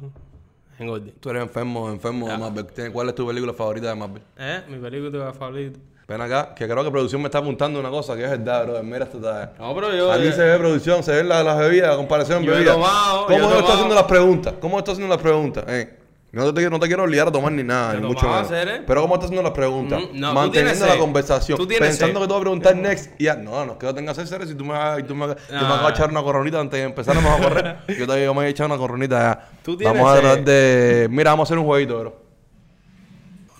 En 0.78 0.86
Golden. 0.88 1.14
Tú 1.20 1.30
eres 1.30 1.42
enfermo, 1.42 1.90
enfermo 1.90 2.28
de 2.28 2.38
Marvel. 2.38 2.66
¿Tienes- 2.66 2.92
¿Cuál 2.92 3.10
es 3.10 3.14
tu 3.14 3.26
película 3.26 3.52
favorita 3.52 3.88
de 3.90 3.94
Marvel? 3.94 4.22
¿Eh? 4.38 4.62
Mi 4.68 4.78
película 4.78 5.32
favorita. 5.32 5.78
Ven 6.06 6.20
acá, 6.20 6.54
que 6.54 6.68
creo 6.68 6.84
que 6.84 6.90
producción 6.90 7.22
me 7.22 7.28
está 7.28 7.38
apuntando 7.38 7.80
una 7.80 7.88
cosa 7.88 8.14
que 8.14 8.24
es 8.24 8.30
verdad, 8.30 8.66
bro. 8.66 8.82
Mira 8.82 9.04
esto 9.04 9.16
está... 9.16 9.52
No, 9.58 9.74
pero 9.74 9.94
yo... 9.96 10.12
Aquí 10.12 10.26
eh, 10.26 10.32
se 10.32 10.42
ve 10.42 10.58
producción, 10.58 11.02
se 11.02 11.12
ven 11.12 11.28
la- 11.28 11.42
las 11.42 11.58
bebidas, 11.58 11.90
la 11.90 11.96
comparación 11.96 12.40
de 12.42 12.46
Yo 12.48 12.52
bebidas. 12.52 12.74
tomado, 12.74 13.26
¿Cómo 13.26 13.38
yo 13.38 13.50
yo 13.50 13.58
estoy 13.58 13.72
haciendo 13.74 13.94
las 13.94 14.04
preguntas? 14.04 14.54
¿Cómo 14.60 14.78
estoy 14.78 14.92
haciendo 14.92 15.14
las 15.14 15.22
preguntas? 15.22 15.64
Eh, 15.66 15.98
no 16.32 16.52
te, 16.52 16.68
no 16.68 16.78
te 16.80 16.88
quiero 16.88 17.04
obligar 17.04 17.28
a 17.28 17.32
tomar 17.32 17.52
ni 17.52 17.62
nada, 17.62 17.94
Yo 17.94 18.00
ni 18.00 18.06
mucho 18.08 18.26
menos. 18.28 18.48
Cere. 18.48 18.82
Pero 18.86 19.00
¿cómo 19.00 19.14
estás 19.14 19.26
haciendo 19.26 19.42
las 19.48 19.52
preguntas? 19.56 20.02
Mm, 20.12 20.20
no, 20.20 20.34
Manteniendo 20.34 20.84
la 20.86 20.98
conversación. 20.98 21.58
Pensando 21.78 22.20
que 22.20 22.26
tú 22.26 22.32
vas 22.32 22.38
a 22.38 22.42
preguntar 22.42 22.76
next. 22.76 23.12
Y 23.18 23.24
ya, 23.24 23.36
no, 23.36 23.64
no, 23.64 23.78
que 23.78 23.86
no 23.86 23.94
tengas 23.94 24.16
sed, 24.16 24.26
si 24.46 24.54
tú 24.56 24.64
me 24.64 24.74
tú 25.04 25.14
me, 25.14 25.28
yo 25.28 25.34
me 25.52 25.56
Ah. 25.56 25.74
acabo 25.74 25.86
de 25.86 25.92
echar 25.94 26.10
una 26.10 26.22
coronita 26.22 26.60
antes 26.60 26.80
de 26.80 26.84
empezar 26.86 27.16
a 27.16 27.38
correr. 27.42 27.76
yo 27.98 28.04
todavía 28.04 28.30
me 28.34 28.44
he 28.46 28.48
echado 28.50 28.66
una 28.66 28.76
coronita 28.76 29.16
ya. 29.20 29.48
Tú 29.62 29.76
tienes 29.76 29.96
Vamos 29.96 30.12
a 30.18 30.20
tratar 30.20 30.44
de... 30.44 31.06
Mira, 31.10 31.30
vamos 31.30 31.46
a 31.46 31.48
hacer 31.48 31.58
un 31.58 31.64
jueguito, 31.64 31.98
bro. 32.00 32.23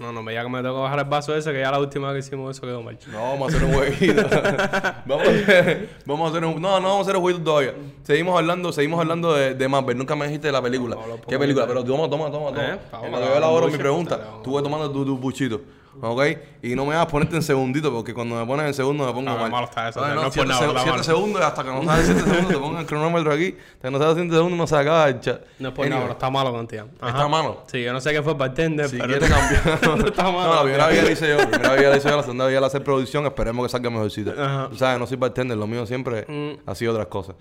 No, 0.05 0.13
no, 0.13 0.23
me 0.23 0.33
diga 0.33 0.43
que 0.43 0.51
me 0.51 0.61
tengo 0.61 0.75
que 0.75 0.83
bajar 0.83 0.99
el 0.99 1.05
vaso 1.07 1.35
ese, 1.35 1.51
que 1.51 1.61
ya 1.61 1.71
la 1.71 1.79
última 1.79 2.13
vez 2.13 2.25
que 2.25 2.29
hicimos 2.29 2.55
eso 2.55 2.67
quedó 2.67 2.83
mal. 2.83 2.99
No, 3.11 3.19
vamos 3.19 3.55
a 3.55 3.57
hacer 3.57 3.69
un 3.69 3.75
jueguito. 3.75 4.23
vamos, 5.07 5.27
a 5.27 5.31
hacer, 5.31 5.89
vamos 6.05 6.27
a 6.27 6.31
hacer 6.31 6.45
un... 6.45 6.61
No, 6.61 6.81
no 6.81 6.89
vamos 6.89 6.99
a 6.99 7.01
hacer 7.03 7.17
un 7.17 7.23
jueguito 7.23 7.45
todavía. 7.45 7.75
Seguimos 8.03 8.39
hablando, 8.39 8.71
seguimos 8.71 9.01
hablando 9.01 9.33
de, 9.33 9.55
de 9.55 9.69
Marvel. 9.69 9.97
Nunca 9.97 10.15
me 10.15 10.27
dijiste 10.27 10.49
de 10.49 10.53
la 10.53 10.61
película. 10.61 10.97
No, 10.97 11.07
no 11.07 11.21
¿Qué 11.23 11.39
película? 11.39 11.67
Pero 11.67 11.83
toma, 11.83 12.11
toma, 12.11 12.31
toma, 12.31 12.49
toma. 12.51 12.75
Eh, 12.75 12.79
pa, 12.91 13.07
en 13.07 13.13
lo 13.13 13.19
que 13.19 13.25
yo 13.25 13.37
elaboro 13.37 13.69
mi 13.69 13.79
pregunta, 13.79 14.21
tú 14.43 14.53
vas 14.53 14.63
tomando 14.63 14.91
tu, 14.91 15.07
tu 15.07 15.17
buchito. 15.17 15.63
¿Ok? 16.01 16.23
Y 16.63 16.75
no 16.75 16.85
me 16.87 16.95
vas 16.95 17.05
a 17.05 17.09
ponerte 17.09 17.37
en 17.37 17.43
segundito, 17.43 17.93
porque 17.93 18.13
cuando 18.15 18.37
me 18.37 18.47
pones 18.47 18.67
en 18.67 18.75
segundo 18.75 19.07
me 19.07 19.13
pongo 19.13 19.31
No, 19.31 19.37
mal. 19.39 19.51
malo 19.51 19.67
está 19.67 19.89
eso, 19.89 20.05
Ay, 20.05 20.11
no 20.15 20.15
no, 20.15 20.21
es 20.21 20.25
por 20.27 20.47
siete, 20.47 20.49
nada, 20.49 20.83
siete 20.83 21.03
segundos 21.05 21.41
y 21.41 21.45
hasta 21.45 21.63
que 21.65 21.71
no 21.71 21.85
sale 21.85 22.05
7 22.05 22.21
segundos 22.25 22.49
te 22.49 22.57
pongo 22.59 22.79
el 22.81 22.87
cronómetro 22.87 23.33
aquí. 23.33 23.57
Hasta 23.77 23.89
que 23.89 23.91
no 23.91 23.99
sale 23.99 24.15
7 24.15 24.31
segundos 24.35 24.59
no 24.59 24.67
se 24.67 24.77
acaba 24.77 25.09
el 25.09 25.21
chat. 25.21 25.41
No 25.59 25.69
es 25.69 25.75
por 25.75 25.89
nada, 25.89 26.11
está 26.11 26.31
malo 26.31 26.53
contigo. 26.53 26.87
¿Está 26.95 27.29
malo? 27.29 27.63
Sí, 27.71 27.83
yo 27.83 27.93
no 27.93 28.01
sé 28.01 28.13
qué 28.13 28.23
fue 28.23 28.35
bartender, 28.35 28.89
Si 28.89 28.97
pero... 28.99 29.09
quieres 29.19 29.31
cambiar. 29.83 29.99
no 29.99 30.07
está 30.07 30.25
malo. 30.25 30.45
No, 30.49 30.55
la 30.55 30.63
primera 30.63 30.87
vez 30.89 31.05
la 31.05 31.11
hice 31.11 31.29
yo. 31.29 31.37
La 31.39 31.49
primera 31.51 31.73
vez 31.75 31.83
la 31.91 31.97
hice 31.97 32.09
yo. 32.11 32.17
La 32.17 32.23
segunda 32.23 32.47
vez 32.47 32.61
la 32.61 32.67
hacer 32.67 32.83
producción. 32.85 33.27
Esperemos 33.27 33.67
que 33.67 33.71
salga 33.71 33.91
mejorcita. 33.91 34.33
Ajá. 34.39 34.69
Tú 34.71 34.77
sabes, 34.77 34.99
no 34.99 35.07
soy 35.07 35.17
bartender. 35.17 35.57
Lo 35.57 35.67
mío 35.67 35.85
siempre 35.87 36.25
Mm. 36.29 36.61
ha 36.69 36.75
sido 36.75 36.93
otras 36.93 37.07
cosas. 37.09 37.35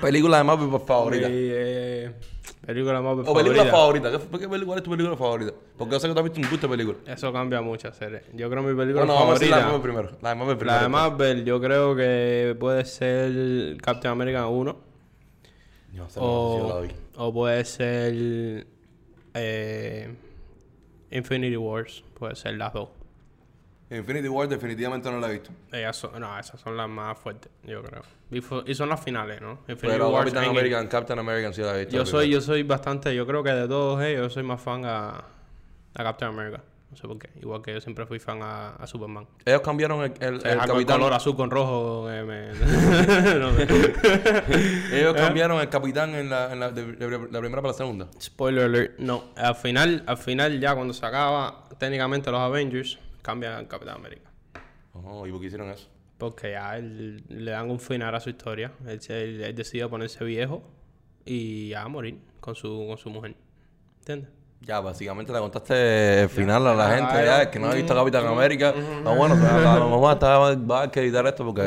película 0.00 0.38
de 0.38 0.44
Marvel 0.44 0.68
por 0.68 0.84
favorita. 0.86 1.26
Eh, 1.30 2.12
película 2.72 3.00
más 3.00 3.18
O 3.26 3.34
película 3.34 3.64
favorita. 3.66 4.10
¿Qué, 4.10 4.38
qué 4.38 4.48
¿Cuál 4.48 4.78
es 4.78 4.84
tu 4.84 4.90
película 4.90 5.16
favorita? 5.16 5.52
Porque 5.76 5.92
yo 5.92 6.00
sé 6.00 6.08
que 6.08 6.14
tú 6.14 6.18
has 6.20 6.24
visto 6.24 6.40
un 6.40 6.48
gusto 6.50 6.66
de 6.66 6.76
película. 6.76 6.98
Eso 7.12 7.32
cambia 7.32 7.60
mucho, 7.60 7.92
serie. 7.92 8.22
Yo 8.34 8.48
creo 8.50 8.62
que 8.62 8.70
mi 8.70 8.76
película 8.76 9.04
Bueno, 9.04 9.14
vamos 9.14 9.30
a 9.30 9.34
decir 9.34 9.50
la 9.50 9.56
de 9.58 9.62
favorita... 9.64 9.88
Marvel 9.88 10.04
primero. 10.06 10.18
La 10.22 10.28
de 10.30 10.34
Marvel 10.36 10.56
primero. 10.56 10.76
La 10.76 10.82
de 10.82 10.88
Marvel, 10.88 11.44
yo 11.44 11.60
creo 11.60 11.96
que 11.96 12.56
puede 12.58 12.84
ser 12.84 13.76
Captain 13.82 14.12
America 14.12 14.46
1. 14.46 14.76
No, 15.92 15.96
yo 15.96 16.04
la 16.04 16.22
O, 16.22 16.82
vi. 16.82 16.88
o 17.16 17.32
puede 17.32 17.64
ser 17.64 18.66
eh, 19.34 20.14
Infinity 21.10 21.56
Wars. 21.56 22.04
Puede 22.18 22.36
ser 22.36 22.54
las 22.54 22.72
dos. 22.72 22.88
Infinity 23.90 24.28
War 24.28 24.48
definitivamente 24.48 25.10
no 25.10 25.18
la 25.18 25.28
he 25.28 25.32
visto. 25.32 25.50
Ellas 25.72 25.96
son, 25.96 26.20
no, 26.20 26.38
esas 26.38 26.60
son 26.60 26.76
las 26.76 26.88
más 26.88 27.18
fuertes, 27.18 27.50
yo 27.64 27.82
creo. 27.82 28.02
Y, 28.66 28.74
son 28.74 28.88
las 28.88 29.02
finales, 29.02 29.40
¿no? 29.40 29.58
Infinity 29.68 29.88
Pero 29.88 30.10
War, 30.10 30.24
Captain. 30.26 30.48
American, 30.50 30.86
Captain 30.86 31.18
American 31.18 31.52
sí 31.52 31.62
la 31.62 31.74
he 31.76 31.80
visto. 31.80 31.96
Yo 31.96 32.06
soy, 32.06 32.30
yo 32.30 32.40
soy 32.40 32.62
bastante, 32.62 33.14
yo 33.14 33.26
creo 33.26 33.42
que 33.42 33.50
de 33.50 33.66
todos 33.66 34.00
ellos, 34.02 34.22
yo 34.22 34.30
soy 34.30 34.42
más 34.44 34.60
fan 34.60 34.84
a, 34.84 35.08
a 35.94 36.04
Captain 36.04 36.30
America. 36.32 36.62
No 36.92 36.96
sé 36.96 37.06
por 37.06 37.18
qué. 37.20 37.30
Igual 37.40 37.62
que 37.62 37.72
yo 37.72 37.80
siempre 37.80 38.04
fui 38.04 38.18
fan 38.18 38.42
a, 38.42 38.70
a 38.70 38.84
Superman. 38.86 39.24
Ellos 39.44 39.60
cambiaron 39.60 40.02
el, 40.02 40.12
el, 40.20 40.34
O 40.36 40.40
sea, 40.40 40.52
el 40.64 40.86
color 40.86 41.12
azul 41.12 41.36
con 41.36 41.48
rojo. 41.48 42.10
eh, 42.10 42.24
me- 42.24 42.48
no 43.38 43.52
sé. 43.56 43.66
Ellos 45.00 45.14
cambiaron 45.14 45.60
el 45.60 45.68
capitán 45.68 46.14
en 46.16 46.28
la, 46.28 46.52
en 46.52 46.58
la, 46.60 46.70
de- 46.70 46.92
de- 46.96 47.10
la 47.30 47.38
primera 47.40 47.62
para 47.62 47.68
la 47.68 47.74
segunda. 47.74 48.08
Spoiler 48.20 48.64
alert. 48.64 48.98
No, 48.98 49.24
al 49.36 49.54
final, 49.54 50.02
al 50.06 50.16
final 50.18 50.58
ya 50.60 50.74
cuando 50.74 50.92
se 50.92 51.06
acaba 51.06 51.64
técnicamente 51.78 52.28
los 52.30 52.40
Avengers, 52.40 52.98
cambian 53.22 53.54
al 53.54 53.68
Capitán 53.68 53.96
América. 53.96 54.30
Oh, 54.92 55.26
¿y 55.26 55.30
por 55.30 55.40
qué 55.40 55.46
hicieron 55.46 55.70
eso? 55.70 55.88
Porque 56.18 56.52
ya 56.52 56.76
él, 56.76 57.24
le 57.28 57.50
dan 57.50 57.70
un 57.70 57.80
final 57.80 58.14
a 58.14 58.20
su 58.20 58.30
historia. 58.30 58.72
Él, 58.86 59.00
él, 59.08 59.42
él 59.42 59.54
decide 59.54 59.88
ponerse 59.88 60.22
viejo 60.24 60.62
y 61.24 61.68
ya 61.70 61.86
morir 61.88 62.18
con 62.40 62.54
su, 62.54 62.86
con 62.88 62.98
su 62.98 63.08
mujer. 63.10 63.34
¿Entiendes? 64.00 64.30
Ya, 64.62 64.78
básicamente 64.80 65.32
le 65.32 65.38
contaste 65.38 66.22
el 66.22 66.28
final 66.28 66.66
a 66.66 66.74
la 66.74 66.86
Ah, 66.88 66.96
gente, 66.96 67.24
ya. 67.24 67.42
el 67.42 67.50
que 67.50 67.58
no 67.58 67.68
ha 67.70 67.74
visto 67.74 67.94
Capitán 67.94 68.26
América. 68.26 68.74
Ah, 69.06 69.14
bueno, 69.16 69.34
pues, 69.38 69.50
a 69.50 69.78
lo 69.78 69.88
mejor 69.88 70.70
va 70.70 70.82
a 70.82 70.84
editar 70.84 71.26
esto 71.26 71.46
porque 71.46 71.62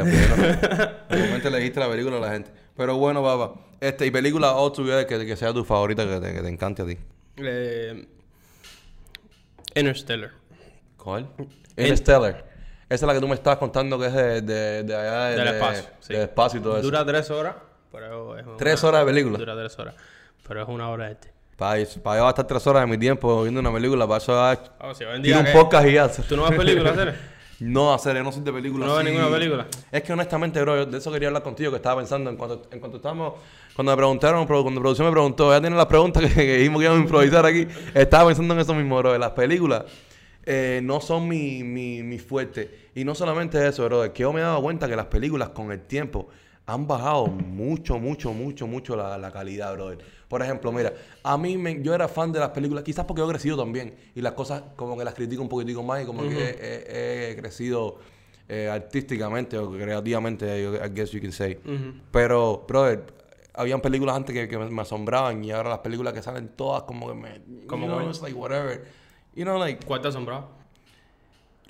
realmente 1.09 1.49
le 1.49 1.57
dijiste 1.57 1.79
la 1.79 1.89
película 1.89 2.17
a 2.17 2.19
la 2.19 2.29
gente. 2.31 2.51
Pero 2.77 2.97
bueno, 2.97 3.23
papá, 3.23 3.59
este, 3.79 4.05
y 4.05 4.11
película 4.11 4.53
o 4.57 4.71
que, 4.71 5.07
que 5.07 5.35
sea 5.35 5.51
tu 5.51 5.63
favorita, 5.63 6.05
que 6.05 6.19
te, 6.19 6.33
que 6.35 6.41
te 6.43 6.49
encante 6.49 6.81
a 6.83 6.85
ti. 6.85 6.97
Eh, 7.37 8.07
Interstellar. 9.75 10.31
¿Cuál? 11.03 11.27
Interstellar. 11.77 12.45
Esa 12.89 13.05
es 13.05 13.07
la 13.07 13.13
que 13.13 13.19
tú 13.19 13.27
me 13.27 13.35
estabas 13.35 13.57
contando 13.59 13.97
que 13.99 14.05
es 14.07 14.13
de, 14.13 14.41
de, 14.41 14.83
de 14.83 14.95
allá 14.95 15.23
de, 15.25 15.35
Del 15.35 15.45
de- 15.45 15.51
espacio, 15.51 15.83
sí. 15.99 16.13
del 16.13 16.21
espacio 16.23 16.59
y 16.59 16.63
todo 16.63 16.73
eso. 16.77 16.83
Dura 16.83 17.05
tres 17.05 17.29
horas, 17.31 17.55
pero 17.91 18.37
es 18.37 18.45
una- 18.45 18.57
Tres 18.57 18.83
horas 18.83 19.01
de 19.01 19.05
película. 19.11 19.37
Dura 19.37 19.55
tres 19.55 19.79
horas, 19.79 19.95
pero 20.47 20.61
es 20.61 20.67
una 20.69 20.89
hora 20.89 21.05
de 21.07 21.11
este. 21.13 21.33
Para, 21.57 21.83
para 22.03 22.19
yo 22.19 22.25
gastar 22.25 22.47
tres 22.47 22.65
horas 22.67 22.83
de 22.83 22.87
mi 22.87 22.97
tiempo 22.97 23.41
viendo 23.43 23.59
una 23.59 23.71
película, 23.73 24.05
para 24.07 24.17
eso 24.17 24.39
ah, 24.39 24.57
si 24.93 25.03
hoy 25.03 25.15
en 25.17 25.21
tiro 25.23 25.41
día 25.41 25.47
un 25.53 25.59
podcast 25.59 25.87
y 25.87 25.93
ya. 25.93 26.07
¿Tú 26.09 26.35
no 26.37 26.43
ves 26.49 26.57
películas, 26.57 26.95
Tere? 26.95 27.13
No, 27.59 27.93
hacer, 27.93 28.17
yo 28.17 28.23
no 28.23 28.31
soy 28.31 28.41
de 28.41 28.51
películas. 28.51 28.89
¿No 28.89 28.97
así. 28.97 29.05
ninguna 29.05 29.29
película? 29.29 29.67
Es 29.89 30.01
que 30.03 30.11
honestamente, 30.11 30.59
bro, 30.59 30.75
yo 30.75 30.85
de 30.85 30.97
eso 30.97 31.09
quería 31.13 31.29
hablar 31.29 31.43
contigo, 31.43 31.71
que 31.71 31.77
estaba 31.77 32.01
pensando 32.01 32.29
en 32.29 32.35
cuanto, 32.35 32.63
en 32.71 32.79
cuanto 32.79 32.97
estábamos, 32.97 33.35
cuando 33.73 33.91
me 33.93 33.95
preguntaron, 33.95 34.45
cuando 34.45 34.81
producción 34.81 35.07
me 35.07 35.11
preguntó, 35.13 35.49
ya 35.51 35.61
tienen 35.61 35.77
las 35.77 35.85
preguntas 35.85 36.23
que, 36.23 36.33
que 36.33 36.57
dijimos 36.57 36.79
que 36.79 36.85
íbamos 36.85 36.99
a 36.99 37.03
improvisar 37.03 37.45
aquí, 37.45 37.65
estaba 37.93 38.25
pensando 38.27 38.53
en 38.55 38.59
eso 38.59 38.73
mismo, 38.73 38.97
bro, 38.97 39.13
de 39.13 39.19
las 39.19 39.31
películas. 39.31 39.83
Eh, 40.45 40.81
no 40.83 40.99
son 41.01 41.27
mi, 41.27 41.63
mi, 41.63 42.03
mi 42.03 42.19
fuerte. 42.19 42.89
Y 42.95 43.03
no 43.03 43.15
solamente 43.15 43.65
eso, 43.67 43.85
bro, 43.85 44.03
es 44.03 44.11
que 44.11 44.21
yo 44.23 44.33
me 44.33 44.39
he 44.41 44.43
dado 44.43 44.61
cuenta 44.61 44.87
que 44.87 44.95
las 44.95 45.05
películas 45.07 45.49
con 45.49 45.71
el 45.71 45.81
tiempo 45.81 46.27
han 46.65 46.87
bajado 46.87 47.27
mucho, 47.27 47.99
mucho, 47.99 48.31
mucho, 48.33 48.67
mucho 48.67 48.95
la, 48.95 49.17
la 49.17 49.31
calidad, 49.31 49.73
brother. 49.73 49.97
Por 50.29 50.41
ejemplo, 50.41 50.71
mira, 50.71 50.93
a 51.23 51.37
mí 51.37 51.57
me- 51.57 51.81
yo 51.83 51.93
era 51.93 52.07
fan 52.07 52.31
de 52.31 52.39
las 52.39 52.49
películas, 52.49 52.83
quizás 52.83 53.05
porque 53.05 53.21
yo 53.21 53.27
he 53.27 53.31
crecido 53.33 53.57
también, 53.57 53.93
y 54.15 54.21
las 54.21 54.31
cosas 54.33 54.63
como 54.75 54.97
que 54.97 55.03
las 55.03 55.13
critico 55.13 55.41
un 55.41 55.49
poquitico 55.49 55.83
más 55.83 56.01
y 56.03 56.05
como 56.05 56.23
que 56.29 56.49
he, 56.49 57.27
he- 57.27 57.31
he 57.31 57.35
crecido 57.35 57.97
eh, 58.49 58.69
artísticamente 58.69 59.57
o 59.57 59.71
creativamente, 59.71 60.45
I 60.85 60.89
guess 60.93 61.11
you 61.11 61.21
can 61.21 61.31
say. 61.31 61.57
Pero, 62.11 62.65
brother, 62.67 63.03
habían 63.53 63.81
películas 63.81 64.15
antes 64.15 64.33
que, 64.33 64.47
que 64.47 64.57
me, 64.57 64.69
me 64.69 64.81
asombraban 64.81 65.43
y 65.43 65.51
ahora 65.51 65.69
las 65.69 65.79
películas 65.79 66.13
que 66.13 66.21
salen 66.21 66.49
todas 66.55 66.83
como 66.83 67.07
que 67.09 67.13
me... 67.13 67.29
Como 67.67 67.85
you 67.85 67.91
know, 67.91 67.99
que- 67.99 68.09
it's 68.09 68.21
like 68.21 68.35
whatever. 68.37 68.83
You 69.35 69.43
know, 69.45 69.57
like... 69.57 69.85
¿Cuál 69.85 70.01
te 70.01 70.07
asombraba? 70.09 70.47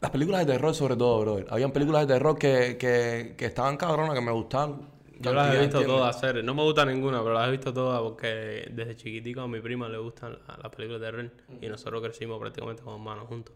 Las 0.01 0.11
películas 0.11 0.45
de 0.45 0.53
terror 0.53 0.75
sobre 0.75 0.97
todo, 0.97 1.21
brother. 1.21 1.45
Habían 1.49 1.71
películas 1.71 2.05
de 2.07 2.13
terror 2.13 2.37
que, 2.37 2.77
que, 2.77 3.35
que 3.37 3.45
estaban 3.45 3.77
cabronas, 3.77 4.13
que 4.13 4.21
me 4.21 4.31
gustaban. 4.31 4.81
Yo 5.19 5.31
las 5.31 5.47
he 5.55 5.59
visto 5.61 5.77
¿entiendes? 5.77 5.87
todas, 5.87 6.19
series. 6.19 6.43
No 6.43 6.53
me 6.53 6.63
gusta 6.63 6.85
ninguna, 6.85 7.19
pero 7.23 7.33
las 7.33 7.47
he 7.47 7.51
visto 7.51 7.73
todas 7.73 8.01
porque 8.01 8.67
desde 8.71 8.97
chiquitico 8.97 9.41
a 9.41 9.47
mi 9.47 9.61
prima 9.61 9.87
le 9.87 9.97
gustan 9.97 10.37
la- 10.45 10.57
las 10.61 10.75
películas 10.75 10.99
de 10.99 11.07
terror 11.07 11.31
y 11.61 11.67
nosotros 11.69 12.01
crecimos 12.03 12.37
prácticamente 12.39 12.83
como 12.83 12.97
hermanos 12.97 13.27
juntos. 13.29 13.55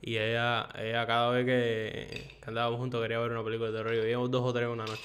Y 0.00 0.16
ella, 0.16 0.68
ella 0.78 1.06
cada 1.06 1.30
vez 1.30 1.44
que, 1.44 2.38
que 2.40 2.48
andábamos 2.48 2.78
juntos 2.80 3.02
quería 3.02 3.18
ver 3.18 3.30
una 3.32 3.44
película 3.44 3.70
de 3.70 3.76
terror 3.76 3.94
y 3.94 3.98
veíamos 3.98 4.30
dos 4.30 4.42
o 4.42 4.52
tres 4.54 4.68
una 4.68 4.86
noche. 4.86 5.02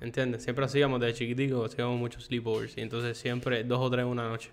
¿Entiendes? 0.00 0.44
Siempre 0.44 0.64
hacíamos 0.64 1.00
desde 1.00 1.14
chiquitico, 1.14 1.64
hacíamos 1.64 1.98
muchos 1.98 2.24
sleepovers 2.26 2.76
y 2.78 2.82
entonces 2.82 3.18
siempre 3.18 3.64
dos 3.64 3.80
o 3.80 3.90
tres 3.90 4.04
una 4.04 4.28
noche. 4.28 4.50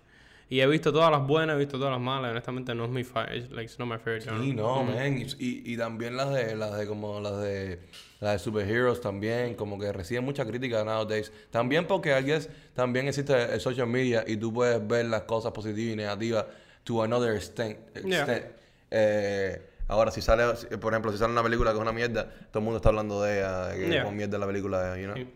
Y 0.53 0.61
he 0.61 0.67
visto 0.67 0.93
todas 0.93 1.09
las 1.09 1.25
buenas, 1.25 1.55
he 1.55 1.57
visto 1.57 1.79
todas 1.79 1.91
las 1.91 1.99
malas, 1.99 2.29
honestamente 2.29 2.75
no 2.75 2.85
es 2.85 2.91
mi 2.91 3.03
fa 3.03 3.23
it's, 3.33 3.49
like, 3.49 3.63
it's 3.63 3.79
not 3.79 3.87
my 3.87 3.97
favorite 3.97 4.23
genre. 4.23 4.43
Sí, 4.43 4.53
no, 4.53 4.83
man. 4.83 5.17
Y, 5.17 5.73
y, 5.73 5.75
también 5.77 6.15
las 6.15 6.31
de, 6.31 6.55
las 6.55 6.77
de 6.77 6.85
como 6.85 7.19
las 7.19 7.41
de 7.41 7.79
las 8.19 8.33
de 8.33 8.37
superheroes 8.37 9.01
también, 9.01 9.55
como 9.55 9.79
que 9.79 9.91
reciben 9.91 10.23
mucha 10.23 10.45
crítica 10.45 10.83
nowadays. 10.83 11.31
También 11.49 11.87
porque 11.87 12.15
I 12.15 12.21
guess, 12.23 12.49
también 12.75 13.07
existe 13.07 13.33
el 13.51 13.59
social 13.61 13.87
media 13.87 14.23
y 14.27 14.37
tú 14.37 14.53
puedes 14.53 14.87
ver 14.87 15.07
las 15.07 15.23
cosas 15.23 15.53
positivas 15.53 15.93
y 15.93 15.95
negativas 15.95 16.45
to 16.83 17.01
another 17.01 17.35
extent. 17.35 17.79
Yeah. 18.05 18.51
Eh, 18.91 19.59
ahora, 19.87 20.11
si 20.11 20.21
sale, 20.21 20.53
por 20.77 20.93
ejemplo, 20.93 21.11
si 21.11 21.17
sale 21.17 21.31
una 21.31 21.41
película 21.41 21.71
que 21.71 21.77
es 21.77 21.81
una 21.81 21.93
mierda, 21.93 22.29
todo 22.51 22.59
el 22.59 22.63
mundo 22.63 22.77
está 22.77 22.89
hablando 22.89 23.23
de 23.23 23.39
ella, 23.39 23.67
de 23.69 23.79
que 23.79 23.89
Yeah. 23.89 24.03
como 24.03 24.15
mierda 24.15 24.37
la 24.37 24.45
película, 24.45 24.99
you 24.99 25.05
know. 25.05 25.15
Sí. 25.15 25.27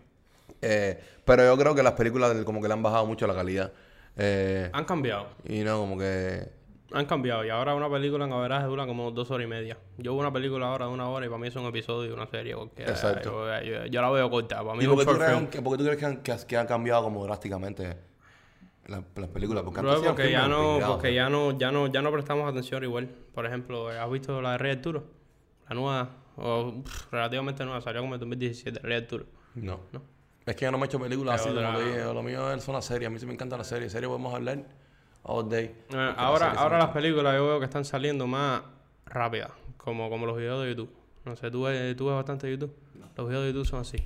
Eh, 0.62 1.00
pero 1.26 1.44
yo 1.44 1.58
creo 1.58 1.74
que 1.74 1.82
las 1.82 1.94
películas 1.94 2.36
como 2.46 2.62
que 2.62 2.68
le 2.68 2.76
han 2.76 2.84
bajado 2.84 3.08
mucho 3.08 3.26
la 3.26 3.34
calidad. 3.34 3.74
Eh, 4.18 4.70
Han 4.74 4.86
cambiado. 4.86 5.28
y 5.48 5.60
no, 5.60 5.78
como 5.80 5.98
que... 5.98 6.56
Han 6.94 7.06
cambiado 7.06 7.44
y 7.46 7.50
ahora 7.50 7.76
una 7.76 7.90
película 7.90 8.24
en 8.26 8.32
averaje 8.32 8.66
dura 8.66 8.88
como 8.88 9.12
dos 9.12 9.30
horas 9.30 9.46
y 9.46 9.50
media. 9.50 9.78
Yo 9.98 10.14
veo 10.14 10.22
una 10.22 10.32
película 10.32 10.68
ahora 10.68 10.86
de 10.88 10.94
una 10.94 11.10
hora 11.10 11.26
y 11.26 11.30
para 11.30 11.38
mí 11.40 11.48
es 11.50 11.56
un 11.58 11.66
episodio 11.66 12.10
de 12.10 12.14
una 12.14 12.28
serie 12.28 12.56
cualquiera. 12.56 12.92
Exacto. 12.92 13.46
Yo, 13.62 13.62
yo- 13.64 13.86
yo 13.88 14.02
la 14.02 14.10
veo 14.10 14.30
corta. 14.30 14.64
Para 14.64 14.74
mí 14.74 14.80
¿Y 14.80 14.84
es 14.84 14.88
un 14.88 14.96
por 14.96 15.00
qué 15.00 15.06
tú 15.06 15.12
short 15.12 15.24
crees, 15.26 15.38
film. 15.40 15.50
que, 15.52 15.62
por 15.62 15.74
qué 15.74 15.78
tú 15.80 15.84
crees 15.84 16.00
que 16.00 16.06
han, 16.06 16.18
que, 16.24 16.36
que 16.48 16.58
han 16.58 16.66
cambiado 16.66 17.04
como 17.04 17.26
drásticamente 17.26 17.98
la- 18.88 19.04
las 19.18 19.30
películas? 19.30 19.64
Porque 19.64 19.82
Luego 19.82 20.02
porque 20.06 20.32
ya 20.32 20.48
no, 20.48 20.80
porque 20.88 21.14
ya 21.14 21.30
no, 21.30 21.58
ya 21.58 21.72
no, 21.74 21.88
ya 21.88 22.02
no 22.02 22.10
prestamos 22.12 22.50
atención 22.50 22.82
igual. 22.86 23.10
Por 23.34 23.46
ejemplo, 23.46 23.90
¿has 23.90 24.10
visto 24.10 24.42
la 24.42 24.54
de 24.54 24.58
Rey 24.58 24.72
Arturo? 24.72 25.04
La 25.68 25.76
nueva, 25.76 26.10
o 26.38 26.74
pff, 26.86 27.12
relativamente 27.12 27.66
nueva, 27.66 27.82
salió 27.82 28.00
como 28.00 28.14
en 28.14 28.22
2017, 28.22 28.80
Rey 28.80 28.96
Arturo. 28.98 29.26
No. 29.56 29.82
No. 29.92 30.02
Es 30.48 30.56
que 30.56 30.66
yo 30.66 30.72
no 30.72 30.78
me 30.78 30.86
he 30.86 30.88
hecho 30.88 31.00
películas 31.00 31.42
así, 31.42 31.50
como 31.54 31.78
te 31.78 31.86
dije. 31.86 32.04
Lo 32.14 32.24
mío 32.24 32.60
son 32.60 32.74
las 32.76 32.86
series. 32.86 33.08
A 33.08 33.10
mí 33.12 33.20
sí 33.20 33.26
me 33.26 33.34
encantan 33.34 33.60
las 33.60 33.68
series. 33.68 33.92
Series 33.92 34.08
podemos 34.08 34.34
hablar 34.34 34.64
all 35.24 35.48
day. 35.50 35.66
Eh, 35.90 36.14
ahora, 36.18 36.52
ahora 36.64 36.78
las 36.80 36.90
películas 36.90 37.36
yo 37.36 37.46
veo 37.48 37.60
que 37.60 37.66
están 37.66 37.84
saliendo 37.86 38.26
más 38.28 38.62
rápidas, 39.06 39.52
como, 39.78 40.10
como 40.10 40.26
los 40.26 40.38
videos 40.38 40.64
de 40.64 40.70
YouTube. 40.70 40.90
No 41.26 41.36
sé, 41.36 41.52
¿tú 41.52 41.64
ves, 41.64 41.96
tú 41.98 42.06
ves 42.08 42.16
bastante 42.16 42.50
YouTube? 42.50 42.74
Los 43.18 43.28
videos 43.28 43.44
de 43.44 43.50
YouTube 43.52 43.68
son 43.68 43.82
así. 43.82 43.98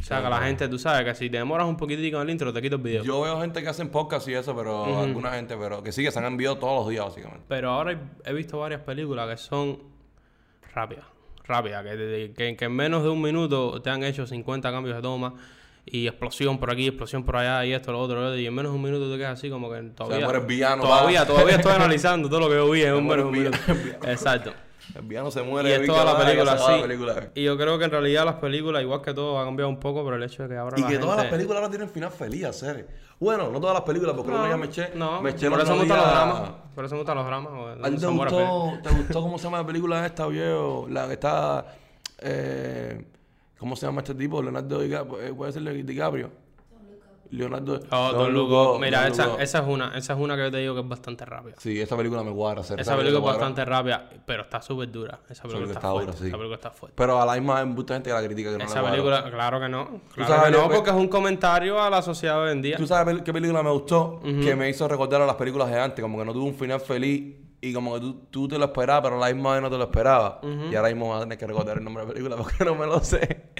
O 0.00 0.04
sea, 0.04 0.20
que 0.22 0.28
la 0.30 0.40
gente, 0.40 0.66
tú 0.68 0.78
sabes 0.78 1.04
que 1.04 1.14
si 1.14 1.30
te 1.30 1.36
demoras 1.36 1.66
un 1.66 1.76
poquitico 1.76 2.16
en 2.16 2.22
el 2.22 2.30
intro, 2.30 2.52
te 2.52 2.60
quito 2.62 2.76
el 2.76 2.82
video. 2.82 3.04
Yo 3.04 3.20
veo 3.20 3.40
gente 3.40 3.62
que 3.62 3.68
hacen 3.68 3.88
podcast 3.90 4.26
y 4.28 4.34
eso, 4.34 4.56
pero 4.56 5.00
alguna 5.00 5.32
gente, 5.32 5.56
pero 5.56 5.80
que 5.82 5.92
sí, 5.92 6.02
que 6.02 6.10
se 6.10 6.18
han 6.18 6.24
enviado 6.24 6.56
todos 6.58 6.80
los 6.80 6.88
días, 6.88 7.04
básicamente. 7.04 7.44
Pero 7.46 7.70
ahora 7.70 7.92
he- 7.92 8.30
he 8.30 8.32
visto 8.32 8.58
varias 8.58 8.80
películas 8.80 9.28
que 9.28 9.36
son 9.36 9.78
rápidas. 10.74 11.04
Rápidas, 11.44 11.84
que, 11.84 12.32
que, 12.36 12.56
que 12.56 12.64
en 12.64 12.72
menos 12.72 13.02
de 13.02 13.08
un 13.08 13.20
minuto 13.20 13.80
te 13.82 13.90
han 13.90 14.04
hecho 14.04 14.26
50 14.26 14.70
cambios 14.70 14.96
de 14.96 15.02
toma 15.02 15.34
y 15.84 16.06
explosión 16.06 16.58
por 16.58 16.70
aquí, 16.70 16.86
explosión 16.86 17.24
por 17.24 17.36
allá 17.36 17.64
y 17.66 17.72
esto, 17.72 17.92
lo 17.92 17.98
otro, 17.98 18.20
lo 18.20 18.26
otro, 18.28 18.38
y 18.38 18.46
en 18.46 18.54
menos 18.54 18.72
de 18.72 18.76
un 18.76 18.82
minuto 18.82 19.10
te 19.10 19.18
quedas 19.18 19.38
así 19.38 19.50
como 19.50 19.70
que 19.70 19.80
todavía... 19.94 20.28
villano, 20.40 20.82
todavía, 20.82 21.26
todavía 21.26 21.56
estoy 21.56 21.72
analizando 21.72 22.28
todo 22.28 22.40
lo 22.40 22.48
que 22.48 22.54
yo 22.54 22.70
vi 22.70 22.82
en 22.82 22.94
un 22.94 23.04
muere 23.04 23.24
menos 23.24 23.32
de 23.34 23.40
un 23.40 23.46
el 23.46 23.80
minuto. 23.80 24.06
Exacto. 24.10 24.52
El 24.94 25.02
villano 25.02 25.30
se 25.30 25.40
Y 25.40 25.44
muere. 25.44 25.74
es 25.74 25.80
vi 25.80 25.86
toda 25.86 26.04
la 26.04 26.18
película 26.18 26.52
así. 26.52 26.72
la 26.72 26.82
película. 26.82 27.28
Y 27.34 27.44
yo 27.44 27.56
creo 27.56 27.78
que 27.78 27.84
en 27.84 27.90
realidad 27.90 28.24
las 28.24 28.34
películas, 28.36 28.82
igual 28.82 29.00
que 29.00 29.14
todo, 29.14 29.38
ha 29.38 29.44
cambiado 29.44 29.68
un 29.70 29.78
poco, 29.80 30.04
pero 30.04 30.16
el 30.16 30.22
hecho 30.22 30.42
de 30.42 30.48
que 30.50 30.56
ahora 30.56 30.78
Y 30.78 30.82
la 30.82 30.88
que 30.88 30.98
todas 30.98 31.16
las 31.16 31.24
gente- 31.24 31.36
películas 31.36 31.58
ahora 31.62 31.70
tienen 31.70 31.88
final 31.88 32.10
feliz, 32.10 32.44
hacer. 32.44 32.88
Bueno, 33.20 33.50
no 33.50 33.60
todas 33.60 33.74
las 33.74 33.84
películas, 33.84 34.14
porque 34.16 34.32
No, 34.32 34.38
no, 34.38 34.48
ya 34.48 34.56
me 34.56 34.66
eché. 34.66 34.90
no, 34.94 35.22
me 35.22 35.30
eché 35.30 35.48
por 35.48 35.60
eso 35.60 35.72
me 35.72 35.78
gustan 35.78 35.96
los 35.98 36.06
día- 36.06 36.14
dramas. 36.14 36.50
Por 36.74 36.84
eso 36.84 36.94
me 36.96 37.00
gustan 37.00 37.16
los 37.16 37.26
dramas. 37.26 37.52
o 37.52 37.66
¿A 37.68 37.74
donde 37.74 37.90
ti 37.90 37.98
se 37.98 38.06
te 38.06 38.12
muere 38.12 38.30
gustó, 38.32 38.72
te 38.82 38.94
gustó 38.96 39.22
cómo 39.22 39.38
se 39.38 39.44
llama 39.44 39.58
la 39.58 39.66
película 39.66 40.04
esta, 40.06 40.26
viejo? 40.26 40.86
La 40.90 41.06
que 41.06 41.12
está. 41.14 41.66
Eh, 42.18 43.04
¿Cómo 43.58 43.76
se 43.76 43.86
llama 43.86 44.00
este 44.00 44.14
tipo? 44.16 44.42
Leonardo 44.42 44.80
DiCaprio. 44.80 45.20
eh, 45.22 45.32
¿Puede 45.32 45.52
ser 45.52 45.62
DiCaprio? 45.86 46.30
Leonardo 47.32 47.80
Oh, 47.90 48.12
Don 48.12 48.32
Lugo, 48.32 48.64
Lugo. 48.64 48.78
Mira, 48.78 49.02
Don 49.04 49.12
esa, 49.12 49.26
Lugo. 49.26 49.38
esa 49.38 49.58
es 49.58 49.66
una, 49.66 49.96
esa 49.96 50.12
es 50.12 50.18
una 50.18 50.36
que 50.36 50.42
yo 50.42 50.50
te 50.50 50.58
digo 50.58 50.74
que 50.74 50.80
es 50.82 50.88
bastante 50.88 51.24
rápida. 51.24 51.54
Sí, 51.58 51.80
esa 51.80 51.96
película 51.96 52.22
me 52.22 52.30
hacer. 52.60 52.78
Esa 52.78 52.96
película 52.96 53.18
es 53.18 53.24
bastante 53.24 53.64
rápida, 53.64 54.10
pero 54.26 54.42
está 54.42 54.60
súper 54.60 54.90
dura. 54.92 55.18
Esa 55.28 55.42
película 55.44 55.66
está, 55.66 55.78
está 55.78 55.88
dura, 55.88 56.02
fuerte. 56.04 56.18
sí. 56.20 56.26
Esa 56.28 56.36
película 56.36 56.54
está 56.56 56.70
fuerte. 56.70 56.94
Pero 56.96 57.20
a 57.20 57.26
la 57.26 57.34
misma 57.34 57.62
vez 57.62 57.74
mucha 57.74 57.94
gente 57.94 58.10
que 58.10 58.14
la 58.14 58.22
critica 58.22 58.52
que 58.52 58.58
no 58.58 58.64
Esa 58.64 58.82
película, 58.82 59.30
claro 59.30 59.60
que 59.60 59.68
no. 59.68 60.00
Claro 60.14 60.44
que 60.44 60.50
no, 60.50 60.68
porque 60.68 60.90
es 60.90 60.96
un 60.96 61.08
comentario 61.08 61.82
a 61.82 61.88
la 61.88 62.02
sociedad 62.02 62.40
hoy 62.42 62.52
en 62.52 62.62
día. 62.62 62.76
¿Tú 62.76 62.86
sabes 62.86 63.22
qué 63.22 63.32
película 63.32 63.62
me 63.62 63.70
gustó? 63.70 64.20
Que 64.22 64.54
me 64.54 64.68
hizo 64.68 64.86
recordar 64.86 65.22
a 65.22 65.26
las 65.26 65.36
películas 65.36 65.70
de 65.70 65.80
antes. 65.80 66.02
Como 66.02 66.18
que 66.18 66.24
no 66.24 66.32
tuvo 66.32 66.44
un 66.44 66.54
final 66.54 66.80
feliz. 66.80 67.36
Y 67.64 67.72
como 67.72 67.94
que 67.94 68.00
tú, 68.00 68.14
tú 68.28 68.48
te 68.48 68.58
lo 68.58 68.64
esperabas, 68.64 69.02
pero 69.04 69.16
a 69.22 69.28
la 69.28 69.32
misma 69.32 69.52
vez 69.52 69.62
no 69.62 69.70
te 69.70 69.78
lo 69.78 69.84
esperabas. 69.84 70.34
Y 70.70 70.74
ahora 70.74 70.88
mismo 70.88 71.08
vas 71.10 71.18
a 71.18 71.20
tener 71.22 71.38
que 71.38 71.46
recordar 71.46 71.78
el 71.78 71.84
nombre 71.84 72.02
de 72.02 72.08
la 72.08 72.12
película 72.14 72.36
porque 72.42 72.64
no 72.64 72.74
me 72.74 72.86
lo 72.86 73.00
sé. 73.00 73.50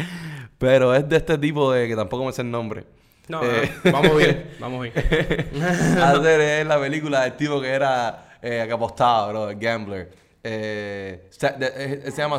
Pero 0.58 0.94
es 0.94 1.08
de 1.08 1.16
este 1.16 1.38
tipo 1.38 1.72
de 1.72 1.88
que 1.88 1.96
tampoco 1.96 2.24
me 2.24 2.32
sé 2.32 2.42
el 2.42 2.50
nombre. 2.50 2.84
No, 3.32 3.42
Eh. 3.42 3.72
no, 3.84 3.92
vamos 3.92 4.16
bien, 4.16 4.50
vamos 4.60 4.82
bien. 4.82 4.94
Hacer 6.02 6.40
es 6.40 6.66
la 6.66 6.78
película 6.78 7.22
del 7.22 7.32
tipo 7.34 7.60
que 7.60 7.68
era 7.68 8.36
eh, 8.42 8.64
que 8.66 8.72
apostaba, 8.72 9.28
bro, 9.28 9.50
el 9.50 9.58
gambler. 9.58 10.10
Eh, 10.44 11.30
de- 11.58 11.72
eh, 11.76 12.10
se 12.10 12.16
llama 12.18 12.38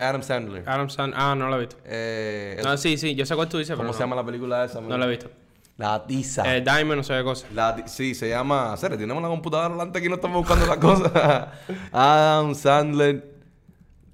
Adam 0.00 0.22
Sandler. 0.22 0.64
Adam 0.68 0.90
Sand... 0.90 1.14
Ah, 1.16 1.34
no 1.36 1.48
lo 1.48 1.56
he 1.56 1.60
visto. 1.60 1.76
Eh, 1.84 2.60
No, 2.64 2.76
sí, 2.76 2.96
sí, 2.98 3.14
yo 3.14 3.24
sé 3.24 3.34
cuál 3.36 3.48
tú 3.48 3.58
dices, 3.58 3.76
¿Cómo 3.76 3.84
pero 3.88 3.92
se 3.94 4.00
no, 4.00 4.04
llama 4.06 4.16
la 4.16 4.24
película 4.26 4.64
esa? 4.64 4.80
no 4.80 4.98
lo 4.98 5.04
he 5.04 5.08
visto. 5.08 5.30
La 5.76 6.04
tiza. 6.04 6.42
Eh, 6.56 6.60
Diamond, 6.60 6.96
no 6.96 7.02
sé 7.04 7.14
qué 7.16 7.22
cosa. 7.22 7.46
La 7.54 7.86
sí, 7.86 8.14
se 8.16 8.28
llama... 8.28 8.76
Sere, 8.76 8.96
tenemos 8.96 9.22
la 9.22 9.28
computadora 9.28 9.68
delante 9.68 10.00
aquí 10.00 10.08
no 10.08 10.16
estamos 10.16 10.38
buscando 10.38 10.66
las 10.66 10.78
cosas. 10.78 11.12
Adam 11.92 12.54
Sandler... 12.56 13.37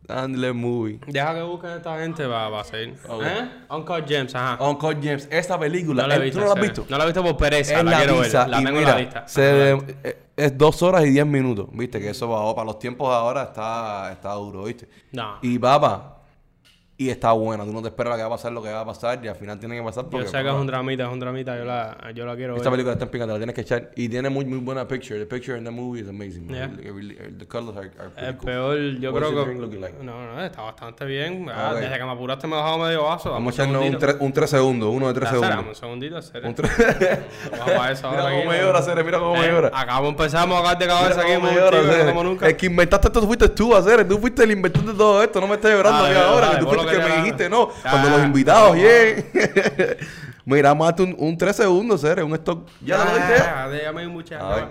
Sandler 0.06 0.54
Movie. 0.54 1.00
Deja 1.06 1.34
que 1.34 1.42
busquen 1.42 1.70
esta 1.70 1.98
gente 1.98 2.26
va, 2.26 2.48
va 2.48 2.60
a 2.60 2.64
seguir. 2.64 2.96
Ok. 3.08 3.22
¿Eh? 3.24 3.48
Uncle 3.70 4.04
James, 4.06 4.34
ajá. 4.34 4.62
Uncle 4.62 4.96
James. 5.02 5.28
Esa 5.30 5.58
película... 5.58 6.02
no 6.02 6.08
la 6.08 6.16
he 6.16 6.18
eh, 6.18 6.22
visto. 6.22 6.38
¿Tú 6.38 6.44
no 6.44 6.54
la 6.54 6.60
has 6.60 6.60
visto? 6.60 6.86
No 6.88 6.98
la 6.98 7.04
he 7.04 7.06
visto 7.06 7.22
por 7.22 7.36
pereza, 7.36 7.78
Es 7.78 7.84
la, 7.84 7.90
la 7.90 7.96
quiero 7.98 8.20
ver. 8.20 8.32
La 8.32 8.56
tengo 8.58 8.60
mira, 8.60 8.80
en 8.80 8.84
la 8.84 8.98
lista. 8.98 9.28
se 9.28 9.72
eh, 9.72 10.18
es 10.36 10.58
dos 10.58 10.82
horas 10.82 11.04
y 11.04 11.10
diez 11.10 11.26
minutos. 11.26 11.68
Viste 11.72 12.00
que 12.00 12.10
eso 12.10 12.28
va, 12.28 12.54
para 12.54 12.66
los 12.66 12.78
tiempos 12.78 13.08
de 13.08 13.14
ahora 13.14 13.44
está, 13.44 14.12
está 14.12 14.32
duro, 14.32 14.64
¿viste? 14.64 14.88
No. 15.12 15.38
Y 15.42 15.58
papá, 15.58 16.13
y 16.96 17.08
está 17.10 17.32
buena. 17.32 17.64
Tú 17.64 17.72
no 17.72 17.82
te 17.82 17.88
esperas 17.88 18.12
lo 18.12 18.16
que 18.16 18.22
va 18.22 18.28
a 18.28 18.30
pasar, 18.30 18.52
lo 18.52 18.62
que 18.62 18.70
va 18.72 18.80
a 18.80 18.84
pasar, 18.84 19.18
y 19.24 19.26
al 19.28 19.34
final 19.34 19.58
tiene 19.58 19.76
que 19.76 19.82
pasar 19.82 20.04
Yo 20.04 20.10
porque... 20.10 20.28
sé 20.28 20.42
que 20.42 20.48
es 20.48 20.54
un 20.54 20.66
dramita, 20.66 21.02
es 21.04 21.08
un 21.10 21.18
dramita. 21.18 21.58
Yo 21.58 21.64
la, 21.64 21.96
yo 22.14 22.24
la 22.24 22.36
quiero 22.36 22.54
Esta 22.56 22.70
ver. 22.70 22.74
película 22.76 22.92
está 22.92 23.04
en 23.06 23.10
picante, 23.10 23.32
la 23.32 23.38
tienes 23.38 23.54
que 23.54 23.60
echar. 23.62 23.90
Y 23.96 24.08
tiene 24.08 24.28
muy, 24.30 24.44
muy 24.44 24.58
buena 24.58 24.86
picture. 24.86 25.18
The 25.18 25.26
picture 25.26 25.58
in 25.58 25.64
the 25.64 25.72
movie 25.72 26.02
is 26.02 26.08
amazing. 26.08 26.46
Yeah. 26.48 26.68
Really- 26.68 27.16
the 27.36 27.46
colors 27.48 27.76
are, 27.76 27.90
are 27.98 28.10
pretty 28.10 28.26
El 28.28 28.36
cool. 28.36 28.46
peor, 28.46 28.78
yo 29.00 29.12
creo 29.12 29.70
que... 29.70 29.78
like? 29.80 30.02
No, 30.04 30.34
no, 30.34 30.44
está 30.44 30.62
bastante 30.62 31.04
bien. 31.04 31.48
Ah, 31.52 31.70
Ok. 31.72 31.80
Desde 31.80 31.98
que 31.98 32.04
me 32.04 32.10
apuraste 32.12 32.46
me 32.46 32.54
he 32.54 32.58
bajado 32.60 32.78
medio 32.78 33.02
vaso. 33.02 33.30
Vamos 33.32 33.58
a 33.58 33.62
echarnos 33.62 33.76
un 33.82 33.82
segundito. 33.86 34.06
3 34.12 34.16
un 34.20 34.32
tres 34.32 34.50
segundos, 34.50 34.88
uno 34.94 35.08
de 35.08 35.14
3 35.14 35.30
Ya, 35.30 35.34
espera, 35.34 35.52
segundos. 35.56 35.76
Un 35.76 35.80
segundito, 35.80 36.16
hacer. 36.18 36.46
Un 36.46 36.54
tres- 36.54 36.70
Vamos 37.58 37.68
a 37.84 37.90
eso 37.90 38.10
Mira 38.10 38.22
ahora 38.22 38.34
cómo 38.34 38.38
aquí, 38.40 38.48
me 38.48 38.58
llora, 38.64 38.82
Cere, 38.82 39.02
mira 39.04 39.18
cómo 39.18 39.32
me 39.34 39.46
Eh, 39.46 39.50
llora. 39.50 39.70
Empezamos 40.08 40.60
a 40.60 40.62
caer 40.62 40.78
de 40.78 40.86
cabeza 40.86 41.20
aquí, 41.22 41.32
Cere. 41.32 42.06
como 42.06 42.22
nunca. 42.24 42.46
El 42.46 42.56
que 42.56 42.66
inventaste 42.66 43.08
esto 43.08 43.22
fuiste 43.26 43.48
tú, 43.48 43.72
Cere. 43.82 44.04
Tú 44.04 44.18
fuiste 44.18 44.44
el 44.44 44.52
inventor 44.52 44.84
de 44.84 44.94
todo 44.94 45.22
esto. 45.22 45.40
No 45.40 45.48
me 45.48 45.54
estés 45.56 45.72
llorando 45.72 46.04
aquí 46.04 46.14
ahora. 46.14 46.83
Dale, 46.86 46.98
que 46.98 47.02
tú 47.02 47.02
pon 47.02 47.02
lo 47.02 47.02
fuiste 47.02 47.02
el 47.02 47.02
que 47.02 47.02
que 47.02 47.02
te 47.02 47.08
me 47.08 47.22
dijiste, 47.22 47.50
no. 47.50 47.68
Ya, 47.84 47.90
Cuando 47.90 48.10
los 48.10 48.24
invitados 48.24 48.68
no. 48.76 48.82
lleguen. 48.82 49.26
Mira, 50.46 50.74
darte 50.74 51.02
un, 51.02 51.16
un 51.18 51.38
3 51.38 51.56
segundos, 51.56 52.00
Cere. 52.00 52.22
Un 52.22 52.34
stock. 52.34 52.68
¿Ya 52.82 52.98
lo? 52.98 53.42
Ah, 53.54 53.68
déjame 53.68 54.06
muchas. 54.08 54.42
A 54.42 54.54
ver. 54.54 54.68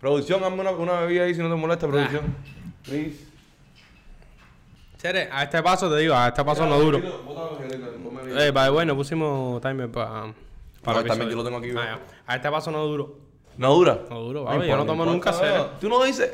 Producción, 0.00 0.42
hazme 0.42 0.60
una, 0.60 0.70
una 0.72 1.00
bebida 1.00 1.24
ahí 1.24 1.34
si 1.34 1.40
no 1.40 1.48
te 1.48 1.54
molesta, 1.54 1.86
producción. 1.86 2.34
Please. 2.84 3.32
A 5.32 5.42
este 5.42 5.60
paso 5.62 5.90
te 5.90 5.96
digo, 5.98 6.14
a 6.14 6.28
este 6.28 6.44
paso 6.44 6.64
no 6.64 6.78
duro. 6.78 7.00
Eh, 8.38 8.50
way, 8.70 8.86
nos 8.86 8.96
pusimos 8.96 9.60
timer 9.60 9.90
para. 9.90 10.32
para 10.82 11.00
el 11.00 11.06
también 11.06 11.28
yo 11.30 11.36
lo 11.36 11.44
tengo 11.44 11.58
aquí, 11.58 11.70
Ah. 11.76 11.98
A 12.26 12.36
este 12.36 12.48
paso 12.50 12.70
no 12.70 12.84
duro. 12.84 13.16
No 13.56 13.74
dura. 13.74 13.98
No 14.08 14.20
duro, 14.20 14.40
No 14.40 14.46
baby, 14.46 14.68
yo 14.68 14.76
no 14.76 14.86
tomo 14.86 15.04
nunca 15.04 15.32
no. 15.32 15.38
cero. 15.40 15.70
Tú 15.80 15.88
no 15.88 16.02
dices. 16.04 16.30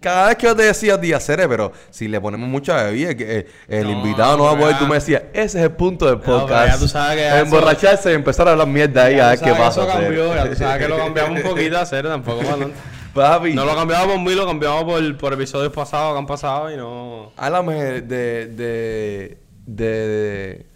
Cada 0.00 0.28
vez 0.28 0.36
que 0.36 0.46
yo 0.46 0.54
te 0.54 0.62
decía 0.62 0.96
día 0.96 1.18
cere, 1.18 1.48
pero 1.48 1.72
si 1.90 2.06
le 2.06 2.20
ponemos 2.20 2.48
mucha 2.48 2.84
bebida, 2.84 3.14
que 3.16 3.38
eh, 3.40 3.46
el 3.68 3.84
No, 3.84 3.90
invitado 3.92 4.36
no 4.36 4.44
va 4.44 4.52
a 4.52 4.56
poder. 4.58 4.78
Tú 4.78 4.86
me 4.86 4.94
decías, 4.94 5.22
ese 5.32 5.58
es 5.58 5.64
el 5.64 5.72
punto 5.72 6.06
del 6.06 6.20
podcast. 6.20 6.72
ya 6.74 6.78
tú 6.78 6.86
sabes 6.86 7.16
que 7.16 7.22
ya 7.22 7.36
eso- 7.36 7.44
Emborracharse 7.44 8.10
y 8.12 8.14
empezar 8.14 8.46
a 8.46 8.52
hablar 8.52 8.68
mierda 8.68 9.04
ahí, 9.06 9.18
a 9.18 9.30
ver 9.30 9.40
qué 9.40 9.50
pasa. 9.52 9.82
Eso 9.82 9.86
cambió, 9.92 10.34
ya 10.34 10.48
tú 10.48 10.54
sabes 10.54 10.82
que 10.82 10.88
lo 10.88 10.96
cambiamos 10.96 11.36
un 11.38 11.42
poquito 11.50 11.78
a 11.78 11.86
cero, 11.86 12.08
tampoco 12.08 12.40
adelante. 12.42 12.76
Papi, 13.14 13.54
No 13.54 13.64
lo 13.64 13.74
cambiamos 13.74 14.06
por 14.06 14.20
mí, 14.20 14.34
lo 14.36 14.46
cambiamos 14.46 14.84
por, 14.84 15.16
por 15.18 15.32
episodios 15.32 15.72
pasados 15.72 16.12
que 16.12 16.18
han 16.20 16.26
pasado 16.26 16.72
y 16.72 16.76
no. 16.76 17.32
háblame 17.36 17.74
de. 17.74 18.00
de. 18.02 18.46
de. 18.46 19.38
de- 19.66 20.69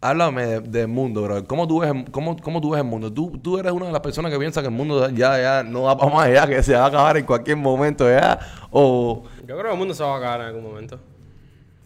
háblame 0.00 0.46
de- 0.46 0.60
del 0.60 0.88
mundo, 0.88 1.22
bro. 1.22 1.44
¿Cómo 1.46 1.66
tú 1.66 1.80
ves, 1.80 1.90
el- 1.90 2.10
cómo, 2.10 2.36
cómo 2.40 2.60
tú 2.60 2.70
ves 2.70 2.80
el 2.80 2.86
mundo? 2.86 3.12
¿Tú, 3.12 3.38
tú 3.42 3.58
eres 3.58 3.72
una 3.72 3.86
de 3.86 3.92
las 3.92 4.00
personas 4.00 4.30
que 4.32 4.38
piensa 4.38 4.60
que 4.60 4.68
el 4.68 4.74
mundo 4.74 5.08
ya, 5.10 5.40
ya 5.40 5.62
no 5.62 5.82
va 5.82 5.96
para 5.96 6.12
más 6.12 6.26
allá, 6.26 6.46
que 6.46 6.62
se 6.62 6.74
va 6.74 6.84
a 6.84 6.86
acabar 6.86 7.16
en 7.16 7.24
cualquier 7.24 7.56
momento 7.56 8.08
ya. 8.08 8.38
O. 8.70 9.24
Yo 9.40 9.54
creo 9.56 9.62
que 9.62 9.70
el 9.72 9.78
mundo 9.78 9.94
se 9.94 10.02
va 10.02 10.14
a 10.14 10.18
acabar 10.18 10.40
en 10.42 10.46
algún 10.48 10.62
momento. 10.64 10.98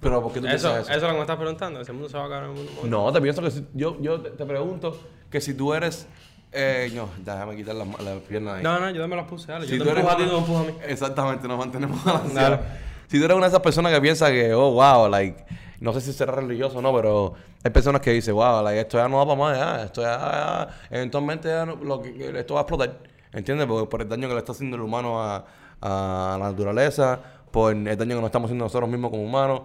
Pero 0.00 0.22
¿por 0.22 0.32
qué 0.32 0.40
tú 0.40 0.46
Eso, 0.46 0.68
piensas 0.70 0.72
eso 0.72 0.90
eso? 0.90 0.96
es 0.96 1.02
lo 1.02 1.08
que 1.08 1.14
me 1.14 1.20
estás 1.20 1.36
preguntando. 1.36 1.84
Si 1.84 1.90
el 1.90 1.94
mundo 1.94 2.08
se 2.08 2.16
va 2.16 2.22
a 2.22 2.26
acabar 2.26 2.44
en 2.44 2.50
algún 2.50 2.64
momento. 2.74 2.86
No, 3.04 3.12
te 3.12 3.20
pienso 3.20 3.42
que 3.42 3.50
si- 3.50 3.66
yo, 3.74 3.96
yo 4.00 4.20
te, 4.20 4.30
te 4.30 4.46
pregunto 4.46 4.98
que 5.30 5.40
si 5.40 5.54
tú 5.54 5.74
eres. 5.74 6.06
Eh, 6.52 6.90
no, 6.94 7.08
déjame 7.24 7.54
quitar 7.54 7.74
las 7.76 7.86
la 8.00 8.14
piernas 8.26 8.56
ahí. 8.56 8.62
No, 8.64 8.80
no, 8.80 8.90
yo 8.90 9.06
me 9.06 9.14
las 9.14 9.26
puse, 9.26 9.52
dale. 9.52 9.66
Si 9.66 9.72
yo 9.72 9.78
tú 9.78 9.84
te 9.84 9.90
empujo 10.00 10.10
a 10.10 10.16
ti, 10.16 10.24
tú 10.24 10.32
me 10.32 10.38
empujas 10.38 10.62
a 10.62 10.66
mí. 10.66 10.74
Exactamente, 10.88 11.46
nos 11.46 11.58
mantenemos 11.58 12.02
balanceados. 12.04 12.60
Si 13.06 13.18
tú 13.18 13.24
eres 13.24 13.36
una 13.36 13.46
de 13.46 13.50
esas 13.50 13.60
personas 13.62 13.92
que 13.92 14.00
piensa 14.00 14.30
que, 14.30 14.52
oh, 14.54 14.72
wow, 14.72 15.08
like, 15.08 15.44
no 15.80 15.92
sé 15.92 16.00
si 16.00 16.12
será 16.12 16.32
religioso 16.32 16.78
o 16.78 16.82
no, 16.82 16.94
pero 16.94 17.34
hay 17.64 17.70
personas 17.70 18.00
que 18.02 18.12
dicen, 18.12 18.34
wow, 18.34 18.62
like, 18.62 18.80
esto 18.80 18.98
ya 18.98 19.08
no 19.08 19.16
va 19.18 19.24
para 19.24 19.36
más, 19.38 19.58
ya, 19.58 19.82
esto 19.84 20.02
ya, 20.02 20.18
ya, 20.18 20.68
eventualmente 20.96 21.48
ya 21.48 21.64
no- 21.66 21.76
lo 21.76 22.00
que, 22.02 22.38
esto 22.38 22.54
va 22.54 22.60
a 22.60 22.62
explotar, 22.62 22.98
¿entiendes? 23.32 23.66
Porque 23.66 23.88
por 23.90 24.02
el 24.02 24.08
daño 24.08 24.28
que 24.28 24.34
le 24.34 24.40
está 24.40 24.52
haciendo 24.52 24.76
el 24.76 24.82
humano 24.82 25.22
a, 25.22 25.44
a 25.80 26.36
la 26.38 26.50
naturaleza, 26.50 27.18
por 27.50 27.72
el 27.74 27.84
daño 27.84 28.14
que 28.16 28.20
nos 28.20 28.24
estamos 28.26 28.46
haciendo 28.48 28.64
nosotros 28.66 28.88
mismos 28.90 29.10
como 29.10 29.22
humanos, 29.24 29.62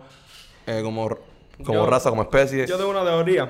eh, 0.67 0.81
como, 0.83 1.09
como 1.63 1.73
Yo- 1.73 1.85
raza, 1.85 2.09
como 2.09 2.21
especie. 2.23 2.65
Yo 2.65 2.77
tengo 2.77 2.89
una 2.91 3.03
teoría. 3.03 3.49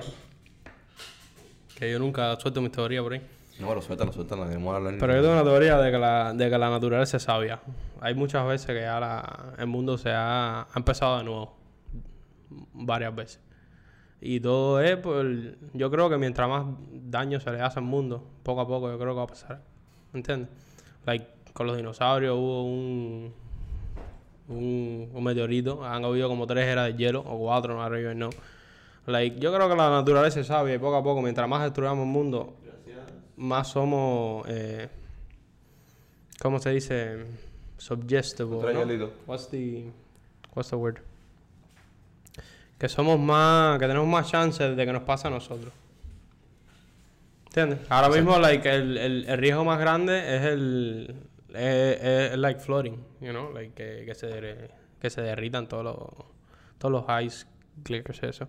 Que 1.77 1.91
yo 1.91 1.99
nunca 1.99 2.35
suelto 2.39 2.61
mis 2.61 2.71
teorías 2.71 3.03
por 3.03 3.13
ahí. 3.13 3.21
No, 3.59 3.67
pero 3.69 3.81
suéltala, 3.81 4.11
suéltala, 4.11 4.43
hablar. 4.45 4.95
Pero 4.99 5.13
yo 5.15 5.21
tengo 5.21 5.33
una 5.33 5.43
teoría 5.43 5.77
de 5.77 5.91
que 5.91 5.97
la, 5.97 6.33
de 6.33 6.49
que 6.49 6.57
la 6.57 6.69
naturaleza 6.69 7.17
es 7.17 7.23
sabia. 7.23 7.59
Hay 8.01 8.13
muchas 8.15 8.45
veces 8.47 8.67
que 8.67 8.81
ya 8.81 8.99
la- 8.99 9.53
el 9.57 9.67
mundo 9.67 9.97
se 9.97 10.09
ha, 10.11 10.61
ha 10.63 10.67
empezado 10.75 11.17
de 11.19 11.23
nuevo. 11.23 11.55
Varias 12.73 13.15
veces. 13.15 13.39
Y 14.21 14.39
todo 14.39 14.79
es 14.81 14.97
por... 14.97 15.25
Yo 15.73 15.91
creo 15.91 16.09
que 16.09 16.17
mientras 16.17 16.49
más 16.49 16.65
daño 16.91 17.39
se 17.39 17.51
le 17.51 17.61
hace 17.61 17.79
al 17.79 17.85
mundo, 17.85 18.23
poco 18.43 18.61
a 18.61 18.67
poco 18.67 18.89
yo 18.89 18.97
creo 18.97 19.13
que 19.13 19.17
va 19.17 19.23
a 19.23 19.27
pasar. 19.27 19.61
¿Entiendes? 20.13 20.49
Like, 21.05 21.27
con 21.53 21.67
los 21.67 21.77
dinosaurios 21.77 22.35
hubo 22.35 22.63
un... 22.65 23.33
Un, 24.47 25.09
un 25.13 25.23
meteorito. 25.23 25.83
Han 25.83 26.05
habido 26.05 26.29
como 26.29 26.45
tres 26.45 26.67
eras 26.67 26.87
de 26.87 26.95
hielo, 26.95 27.21
o 27.21 27.37
cuatro, 27.39 27.73
no 27.73 27.81
arriba 27.81 28.13
no. 28.13 28.29
Like, 29.07 29.39
yo 29.39 29.53
creo 29.53 29.69
que 29.69 29.75
la 29.75 29.89
naturaleza 29.89 30.39
es 30.39 30.47
sabia 30.47 30.75
y 30.75 30.79
poco 30.79 30.95
a 30.95 31.03
poco, 31.03 31.21
mientras 31.21 31.47
más 31.47 31.63
destruyamos 31.63 32.05
el 32.05 32.11
mundo, 32.11 32.55
más 33.37 33.67
somos, 33.67 34.45
eh, 34.47 34.87
¿cómo 36.41 36.59
se 36.59 36.71
dice? 36.71 37.25
Suggestible, 37.77 38.57
¿no? 38.97 39.09
What's 39.27 39.49
the, 39.49 39.91
what's 40.55 40.69
the 40.69 40.75
word? 40.75 40.99
Que 42.85 42.89
somos 42.89 43.19
más, 43.19 43.79
que 43.79 43.87
tenemos 43.87 44.07
más 44.07 44.29
chances 44.29 44.77
de 44.77 44.85
que 44.85 44.93
nos 44.93 45.01
pase 45.01 45.25
a 45.27 45.31
nosotros. 45.31 45.73
¿Entiendes? 47.47 47.79
Ahora 47.89 48.09
mismo, 48.09 48.37
like, 48.37 48.69
el, 48.69 48.95
el, 48.99 49.25
el 49.27 49.37
riesgo 49.39 49.65
más 49.65 49.79
grande 49.79 50.19
es 50.35 50.43
el, 50.43 51.15
es, 51.49 51.57
es- 51.57 52.31
es, 52.33 52.37
like, 52.37 52.59
flooding, 52.59 52.97
you 53.21 53.31
know? 53.31 53.51
Like, 53.51 53.73
que, 53.73 54.05
que 54.05 54.13
se, 54.13 54.69
que 55.01 55.09
se 55.09 55.21
derritan 55.23 55.67
todos 55.67 55.83
los, 55.83 55.97
todos 56.77 56.91
los 57.07 57.23
ice 57.23 57.47
clears, 57.81 58.21
eso. 58.21 58.47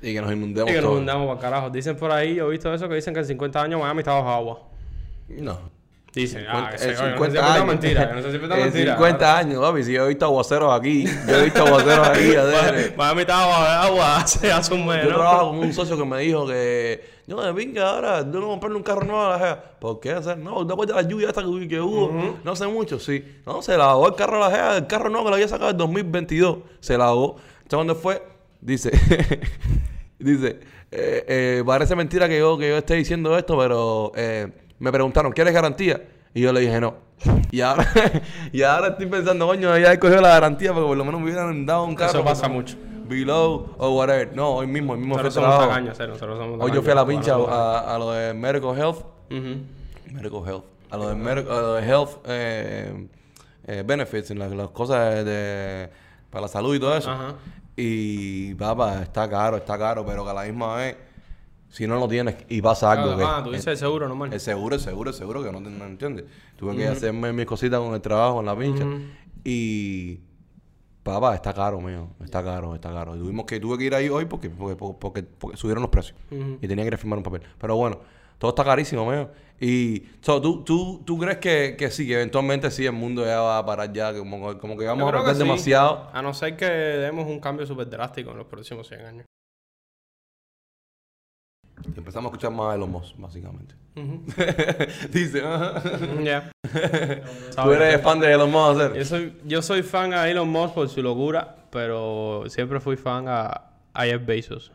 Y 0.00 0.12
que 0.12 0.20
nos 0.20 0.32
inundemos 0.32 0.68
Y 0.68 0.74
que 0.74 0.80
nos 0.82 0.96
hundamos 0.98 1.28
para 1.28 1.40
carajo. 1.40 1.70
Dicen 1.70 1.96
por 1.96 2.10
ahí, 2.10 2.34
yo 2.34 2.48
he 2.48 2.50
visto 2.50 2.74
eso, 2.74 2.88
que 2.88 2.96
dicen 2.96 3.14
que 3.14 3.20
en 3.20 3.26
50 3.26 3.62
años 3.62 3.80
Miami 3.80 4.00
está 4.00 4.14
bajo 4.14 4.28
agua. 4.30 4.62
No. 5.28 5.70
Dicen, 6.14 6.44
ah, 6.48 6.68
que 6.70 6.76
En 6.76 6.96
se, 6.96 7.02
oye, 7.02 7.16
no 7.16 7.24
sé 7.24 7.30
si 7.30 7.36
50 7.36 7.38
es 7.38 7.42
verdad 7.42 7.50
o 7.50 7.54
años. 7.54 7.66
mentira, 7.66 8.12
no 8.14 8.22
sé 8.22 8.32
si 8.32 8.38
mentira. 8.38 8.96
50 8.96 9.38
años, 9.38 9.60
papi. 9.60 9.82
Si 9.84 9.92
yo 9.92 10.04
he 10.04 10.08
visto 10.08 10.24
aguaceros 10.26 10.78
aquí. 10.78 11.04
Yo 11.26 11.36
he 11.36 11.44
visto 11.44 11.66
aguaceros 11.66 12.08
aquí. 12.08 12.34
a 12.36 12.44
ver. 12.44 12.94
Miami 12.96 13.20
está 13.22 13.46
bajo 13.46 13.52
agua 13.52 14.16
hace, 14.20 14.52
hace 14.52 14.74
un 14.74 14.86
mes, 14.86 15.04
Yo 15.04 15.08
trabajo 15.08 15.50
con 15.50 15.58
un 15.60 15.72
socio 15.72 15.96
que 15.96 16.04
me 16.04 16.18
dijo 16.18 16.46
que 16.46 17.22
yo 17.26 17.40
de 17.40 17.54
pinga 17.54 17.88
ahora, 17.88 18.20
yo 18.20 18.40
no 18.40 18.48
comprarle 18.48 18.76
un 18.76 18.82
carro 18.82 19.04
nuevo 19.04 19.22
a 19.22 19.30
la 19.30 19.38
jea. 19.38 19.64
¿Por 19.78 20.00
qué? 20.00 20.14
O 20.14 20.22
sea, 20.22 20.34
no, 20.34 20.64
después 20.64 20.88
de 20.88 20.94
la 20.94 21.02
lluvia 21.02 21.28
esta 21.28 21.42
que, 21.42 21.68
que 21.68 21.80
hubo, 21.80 22.38
no 22.42 22.52
hace 22.52 22.66
mucho, 22.66 22.98
sí. 22.98 23.24
No, 23.46 23.62
se 23.62 23.76
lavó 23.76 24.08
el 24.08 24.14
carro 24.14 24.44
a 24.44 24.50
la 24.50 24.54
jea, 24.54 24.76
el 24.76 24.86
carro 24.86 25.08
nuevo 25.08 25.24
que 25.26 25.30
lo 25.30 25.34
había 25.36 25.48
sacado 25.48 25.70
en 25.70 25.78
2022, 25.78 26.58
se 26.80 26.98
lavó. 26.98 27.36
Entonces 27.62 27.76
cuando 27.76 27.94
fue, 27.94 28.22
dice, 28.60 28.90
dice, 30.18 30.60
eh, 30.90 31.24
eh, 31.28 31.62
parece 31.64 31.96
mentira 31.96 32.28
que 32.28 32.38
yo, 32.38 32.58
que 32.58 32.68
yo 32.68 32.76
esté 32.76 32.94
diciendo 32.94 33.38
esto, 33.38 33.56
pero 33.56 34.12
eh, 34.16 34.48
me 34.82 34.90
preguntaron, 34.90 35.32
¿quieres 35.32 35.54
garantía? 35.54 36.02
Y 36.34 36.40
yo 36.40 36.52
le 36.52 36.60
dije 36.60 36.80
no. 36.80 36.94
Y 37.52 37.60
ahora, 37.60 37.86
y 38.52 38.62
ahora 38.62 38.88
estoy 38.88 39.06
pensando, 39.06 39.46
coño, 39.46 39.78
ya 39.78 39.92
he 39.92 39.98
cogido 40.00 40.20
la 40.20 40.30
garantía 40.30 40.72
porque 40.72 40.88
por 40.88 40.96
lo 40.96 41.04
menos 41.04 41.20
me 41.20 41.26
hubieran 41.28 41.64
dado 41.64 41.84
un 41.84 41.94
carro. 41.94 42.10
Eso 42.10 42.24
pasa 42.24 42.42
como- 42.44 42.56
mucho. 42.56 42.76
Below 43.06 43.74
o 43.78 43.90
whatever. 43.96 44.34
No, 44.34 44.54
hoy 44.54 44.66
mismo, 44.66 44.94
hoy 44.94 44.98
mismo 45.00 45.18
fue 45.18 45.30
trabajo. 45.30 45.68
tacaños, 45.68 45.94
cero, 45.96 46.16
somos 46.18 46.60
Hoy 46.60 46.72
yo 46.72 46.82
fui 46.82 46.90
a 46.92 46.94
la 46.94 47.06
pincha 47.06 47.34
a, 47.34 47.94
a 47.94 47.98
lo 47.98 48.10
de 48.12 48.32
Medical 48.34 48.76
Health. 48.76 49.04
Ujú. 49.30 50.12
Medical 50.12 50.42
Health. 50.46 50.64
A 50.90 50.96
lo 50.96 51.08
de, 51.14 51.30
a 51.30 51.44
lo 51.44 51.74
de 51.74 51.82
Health 51.86 52.10
eh, 52.26 53.08
eh, 53.66 53.82
Benefits, 53.86 54.30
en 54.30 54.38
las, 54.38 54.50
las 54.52 54.70
cosas 54.70 55.24
de, 55.24 55.90
para 56.30 56.42
la 56.42 56.48
salud 56.48 56.74
y 56.74 56.80
todo 56.80 56.96
eso. 56.96 57.10
Ajá. 57.10 57.34
Y 57.76 58.54
papá, 58.54 59.02
está 59.02 59.28
caro, 59.28 59.56
está 59.58 59.78
caro, 59.78 60.04
pero 60.04 60.24
que 60.24 60.30
a 60.30 60.34
la 60.34 60.42
misma 60.44 60.76
vez, 60.76 60.96
si 61.72 61.86
no 61.86 61.98
lo 61.98 62.06
tienes 62.06 62.36
y 62.48 62.60
pasa 62.60 62.92
algo 62.92 63.16
que... 63.16 63.24
Ah, 63.24 63.40
tú 63.42 63.50
dices 63.50 63.66
el 63.66 63.76
seguro 63.78 64.06
normal. 64.06 64.30
El 64.32 64.40
seguro, 64.40 64.74
el 64.76 64.80
seguro, 64.80 65.08
el 65.10 65.16
seguro, 65.16 65.42
que 65.42 65.50
no, 65.50 65.58
no 65.58 65.84
entiendes. 65.86 66.26
Tuve 66.56 66.76
que 66.76 66.86
hacerme 66.86 67.32
mis 67.32 67.46
cositas 67.46 67.80
con 67.80 67.94
el 67.94 68.00
trabajo, 68.02 68.40
en 68.40 68.46
la 68.46 68.56
pincha. 68.56 68.84
Y. 69.42 70.20
Papá, 71.02 71.34
está 71.34 71.52
caro, 71.52 71.80
mío. 71.80 72.10
Está 72.22 72.44
caro, 72.44 72.74
está 72.74 72.92
caro. 72.92 73.16
Y 73.16 73.18
tuvimos 73.18 73.44
que, 73.46 73.58
tuve 73.58 73.76
que 73.78 73.84
ir 73.84 73.94
ahí 73.94 74.08
hoy 74.08 74.26
porque, 74.26 74.50
porque, 74.50 74.76
porque, 74.76 74.98
porque- 75.00 75.22
porque 75.22 75.56
subieron 75.56 75.82
los 75.82 75.90
precios. 75.90 76.16
Y 76.30 76.68
tenía 76.68 76.84
que 76.84 76.88
ir 76.88 76.94
a 76.94 76.98
firmar 76.98 77.16
un 77.18 77.24
papel. 77.24 77.42
Pero 77.58 77.74
bueno, 77.76 77.98
Todo 78.38 78.50
está 78.50 78.64
carísimo, 78.64 79.08
mío. 79.10 79.30
Y 79.60 80.02
so, 80.20 80.40
¿tú, 80.42 80.64
tú, 80.64 81.02
tú 81.06 81.16
crees 81.16 81.38
que, 81.38 81.76
que 81.78 81.90
sí, 81.92 82.06
que 82.06 82.14
eventualmente 82.14 82.70
sí 82.72 82.84
el 82.84 82.92
mundo 82.92 83.24
ya 83.24 83.40
va 83.40 83.58
a 83.58 83.64
parar 83.64 83.92
ya, 83.92 84.12
como, 84.16 84.58
como 84.58 84.76
que 84.76 84.84
vamos 84.84 85.08
a 85.08 85.12
perder 85.12 85.34
sí. 85.36 85.38
demasiado. 85.38 86.10
A 86.12 86.20
no 86.22 86.34
ser 86.34 86.56
que 86.56 86.64
demos 86.66 87.26
un 87.28 87.38
cambio 87.38 87.64
súper 87.66 87.88
drástico 87.88 88.32
en 88.32 88.38
los 88.38 88.46
próximos 88.46 88.88
100 88.88 89.00
años. 89.06 89.26
Empezamos 91.96 92.30
a 92.30 92.34
escuchar 92.34 92.52
más 92.52 92.72
de 92.72 92.78
los 92.78 92.88
Musk, 92.88 93.16
básicamente. 93.18 93.74
Dice, 95.12 95.42
ajá. 95.44 95.82
Ya. 96.22 96.50
Tú 97.62 97.72
eres 97.72 98.00
fan 98.00 98.20
de 98.20 98.32
Elon 98.32 98.50
Musk, 98.50 99.02
soy, 99.04 99.34
yo 99.44 99.60
soy 99.60 99.82
fan 99.82 100.14
a 100.14 100.28
Elon 100.28 100.48
Musk 100.48 100.74
por 100.74 100.88
su 100.88 101.02
locura, 101.02 101.56
pero 101.70 102.44
siempre 102.48 102.80
fui 102.80 102.96
fan 102.96 103.26
a, 103.28 103.70
a 103.92 104.04
Jeff 104.04 104.24
Bezos. 104.24 104.72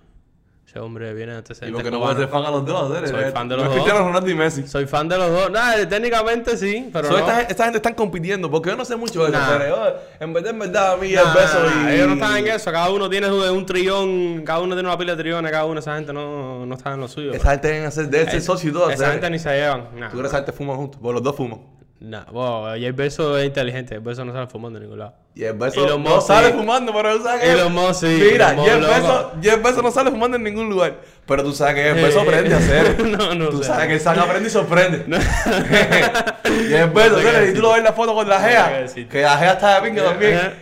Ese 0.67 0.79
hombre 0.79 1.13
viene 1.13 1.31
de 1.31 1.37
Y 1.37 1.39
antecedentes 1.39 1.73
porque 1.81 1.91
no 1.91 2.01
puedes 2.01 2.17
ser 2.17 2.27
fan 2.27 2.43
a 2.43 2.51
los 2.51 2.65
dos, 2.65 2.91
¿hacer? 2.91 3.07
Soy 3.07 3.31
fan 3.31 3.47
de 3.47 3.55
no 3.55 3.63
los 3.63 3.63
es 3.63 3.69
dos. 3.69 3.73
Cristiano 3.85 3.99
Ronaldo 4.05 4.29
y 4.29 4.35
Messi. 4.35 4.67
Soy 4.67 4.85
fan 4.85 5.07
de 5.07 5.17
los 5.17 5.31
dos. 5.31 5.49
Nah, 5.49 5.85
técnicamente 5.87 6.57
sí, 6.57 6.89
pero 6.91 7.07
So, 7.07 7.13
no. 7.13 7.19
esta, 7.19 7.35
gente- 7.35 7.51
esta 7.53 7.63
gente 7.63 7.77
están 7.77 7.93
compitiendo, 7.93 8.51
porque 8.51 8.71
yo 8.71 8.75
no 8.75 8.83
sé 8.83 8.97
mucho 8.97 9.23
de 9.23 9.29
eso, 9.29 9.39
Nah. 9.39 9.57
pero 9.57 9.67
yo, 9.69 9.95
en 10.19 10.33
verdad, 10.33 10.51
en 10.51 10.59
verdad, 10.59 10.91
a 10.91 10.97
mí 10.97 11.11
Nah, 11.13 11.21
el 11.21 11.27
beso 11.33 11.57
y... 11.87 11.91
Ellos 11.93 12.07
no 12.09 12.13
están 12.15 12.37
en 12.37 12.47
eso. 12.47 12.69
Cada 12.71 12.89
uno 12.89 13.09
tiene 13.09 13.31
un 13.31 13.65
trillón, 13.65 14.43
cada 14.43 14.59
uno 14.59 14.75
tiene 14.75 14.89
una 14.89 14.97
pila 14.97 15.15
de 15.15 15.23
trillones, 15.23 15.51
cada 15.53 15.63
uno. 15.63 15.79
Esa 15.79 15.95
gente 15.95 16.11
no, 16.11 16.65
no 16.65 16.75
está 16.75 16.93
en 16.93 16.99
lo 16.99 17.07
suyo. 17.07 17.31
Esa 17.31 17.51
gente 17.51 17.67
deben 17.69 17.85
hacer 17.85 18.09
de 18.09 18.23
ese 18.23 18.41
socio 18.41 18.69
y 18.69 18.73
todo. 18.73 18.89
Esa 18.89 19.11
gente 19.11 19.29
ni 19.29 19.39
se 19.39 19.49
llevan. 19.51 19.83
Tú 19.85 19.95
crees 19.97 20.11
que 20.11 20.27
esa 20.27 20.37
gente 20.39 20.51
fuman 20.51 20.75
juntos, 20.75 20.99
porque 21.01 21.13
los 21.13 21.23
dos 21.23 21.33
fuman. 21.37 21.61
Nah, 21.99 22.25
wow, 22.25 22.75
Jeff 22.77 22.95
Bezos 22.95 23.39
es 23.39 23.45
inteligente. 23.45 23.95
Jeff 23.95 24.03
Bezos 24.03 24.23
no 24.25 24.31
sale 24.31 24.45
fumando 24.47 24.77
en 24.77 24.83
ningún 24.83 24.99
lado. 24.99 25.15
Y 25.33 25.43
el 25.43 25.55
Elon 25.55 26.03
no 26.03 26.15
Musk, 26.15 26.27
sale 26.27 26.53
fumando, 26.53 26.93
pero 26.93 27.17
tú 27.17 27.23
sabes 27.23 27.41
que... 27.41 27.51
Elon 27.51 27.73
Musk, 27.73 28.01
sí. 28.01 28.29
Mira, 28.31 28.55
Jeff 29.41 29.63
Bezos 29.63 29.83
no 29.83 29.91
sale 29.91 30.11
fumando 30.11 30.37
en 30.37 30.43
ningún 30.43 30.69
lugar. 30.69 30.97
Pero 31.25 31.43
tú 31.43 31.53
sabes 31.53 31.75
que 31.75 31.81
Jeff 31.83 31.95
Bezos 31.95 32.21
aprende 32.27 32.53
a 32.53 32.57
hacer. 32.57 32.99
No, 33.07 33.33
no 33.33 33.49
Tú 33.49 33.59
sé. 33.59 33.63
sabes 33.65 33.87
que 33.87 34.09
el 34.09 34.19
aprende 34.19 34.47
y 34.47 34.51
sorprende. 34.51 35.03
No 35.07 35.17
sé 35.21 35.27
qué 35.69 36.87
¿sabes? 37.23 37.49
y 37.49 37.53
tú 37.53 37.61
lo 37.61 37.69
ves 37.69 37.79
en 37.79 37.83
la 37.83 37.93
foto 37.93 38.13
con 38.13 38.29
la 38.29 38.39
No 38.39 38.47
Gea. 38.47 38.85
Que 39.09 39.21
la 39.21 39.37
Gea 39.37 39.53
está 39.53 39.81
de 39.81 39.89
pinga 39.89 40.03
también. 40.03 40.35
Ajá. 40.37 40.53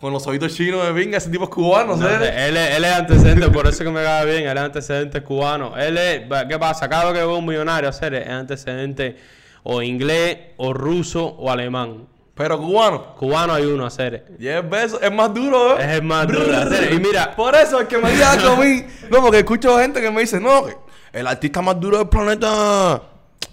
Con 0.00 0.14
los 0.14 0.26
ojitos 0.26 0.54
chinos 0.54 0.86
de 0.86 0.94
pinga, 0.94 1.18
ese 1.18 1.28
tipo 1.28 1.44
es 1.44 1.50
cubano, 1.50 1.94
No 1.94 2.08
él, 2.08 2.22
es, 2.22 2.76
él 2.76 2.84
es 2.84 2.92
antecedente, 2.92 3.50
por 3.50 3.66
eso 3.66 3.84
que 3.84 3.90
me 3.90 4.02
cae 4.02 4.24
bien, 4.24 4.48
él 4.48 4.56
es 4.56 4.62
antecedente 4.62 5.22
cubano. 5.22 5.76
Él 5.76 5.98
es, 5.98 6.22
¿qué 6.48 6.58
pasa? 6.58 6.88
Cada 6.88 7.04
vez 7.04 7.12
que 7.14 7.18
veo 7.18 7.36
un 7.36 7.44
millonario 7.44 7.88
hacer 7.90 8.14
es 8.14 8.26
antecedente 8.26 9.16
o 9.62 9.82
inglés, 9.82 10.38
o 10.56 10.72
ruso, 10.72 11.24
o 11.26 11.50
alemán. 11.50 12.06
Pero 12.34 12.58
cubano. 12.58 13.14
Cubano 13.16 13.52
hay 13.52 13.64
uno 13.64 13.84
hacer. 13.84 14.24
Jeff 14.40 14.64
Bezos 14.68 15.02
es 15.02 15.12
más 15.12 15.34
duro, 15.34 15.78
¿eh? 15.78 15.84
Es 15.84 15.90
el 15.98 16.02
más 16.02 16.26
duro 16.26 16.46
de 16.46 16.56
hacer. 16.56 16.92
Y 16.94 16.98
mira, 16.98 17.34
Por 17.36 17.54
eso 17.54 17.80
es 17.80 17.86
que 17.86 17.98
me 17.98 18.10
diga 18.12 18.36
conmigo. 18.38 18.86
No, 19.10 19.20
porque 19.20 19.40
escucho 19.40 19.78
gente 19.78 20.00
que 20.00 20.10
me 20.10 20.22
dice, 20.22 20.40
no, 20.40 20.64
que 20.64 20.74
el 21.12 21.26
artista 21.26 21.60
más 21.60 21.78
duro 21.78 21.98
del 21.98 22.08
planeta. 22.08 23.02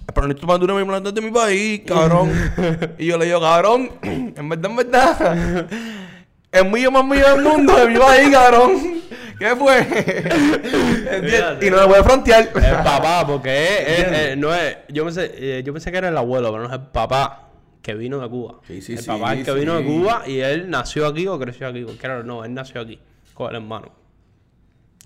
El 0.08 0.14
planeta 0.14 0.46
más 0.46 0.60
duro 0.60 0.78
del 0.78 0.86
planeta 0.86 1.10
es 1.10 1.16
de 1.16 1.22
mi 1.22 1.32
país, 1.32 1.82
cabrón. 1.86 2.32
y 2.98 3.08
yo 3.08 3.18
le 3.18 3.26
digo, 3.26 3.42
cabrón, 3.42 3.92
en 4.02 4.50
verdad, 4.50 4.72
en 4.72 4.76
verdad. 4.78 5.68
El 6.50 6.72
mío 6.72 6.90
más 6.90 7.04
mío 7.04 7.30
del 7.30 7.44
mundo 7.44 7.76
de 7.76 7.88
mi 7.88 8.00
país, 8.00 8.30
cabrón. 8.32 9.02
¿Qué 9.40 9.56
fue? 9.56 9.88
Y 11.62 11.70
no 11.70 11.78
le 11.78 11.86
voy 11.86 11.96
a 12.00 12.04
frontear. 12.04 12.44
el 12.56 12.84
papá, 12.84 13.26
porque 13.28 13.50
es, 13.66 14.00
es- 14.00 14.12
es- 14.30 14.38
no 14.38 14.54
es, 14.54 14.78
yo 14.90 15.04
pensé, 15.06 15.32
eh, 15.36 15.64
yo 15.66 15.74
pensé 15.74 15.92
que 15.92 15.98
era 15.98 16.10
el 16.10 16.18
abuelo, 16.18 16.52
pero 16.52 16.64
no 16.64 16.68
es 16.70 16.74
el 16.80 16.88
papá 16.88 17.50
que 17.82 17.94
vino 17.96 18.20
de 18.20 18.30
Cuba. 18.30 18.56
Sí, 18.68 18.82
sí, 18.82 18.94
el 18.94 19.00
sí, 19.00 19.06
papá 19.08 19.34
es 19.34 19.40
el 19.40 19.46
que 19.46 19.54
vino 19.60 19.76
de 19.76 19.84
sí. 19.84 19.88
Cuba 19.88 20.24
y 20.28 20.40
él 20.40 20.70
nació 20.70 21.08
aquí 21.08 21.28
o 21.28 21.40
creció 21.40 21.68
aquí. 21.68 21.86
Claro, 22.00 22.24
no, 22.24 22.44
él 22.44 22.54
nació 22.54 22.82
aquí 22.82 23.00
con 23.34 23.50
el 23.50 23.56
hermano. 23.62 23.92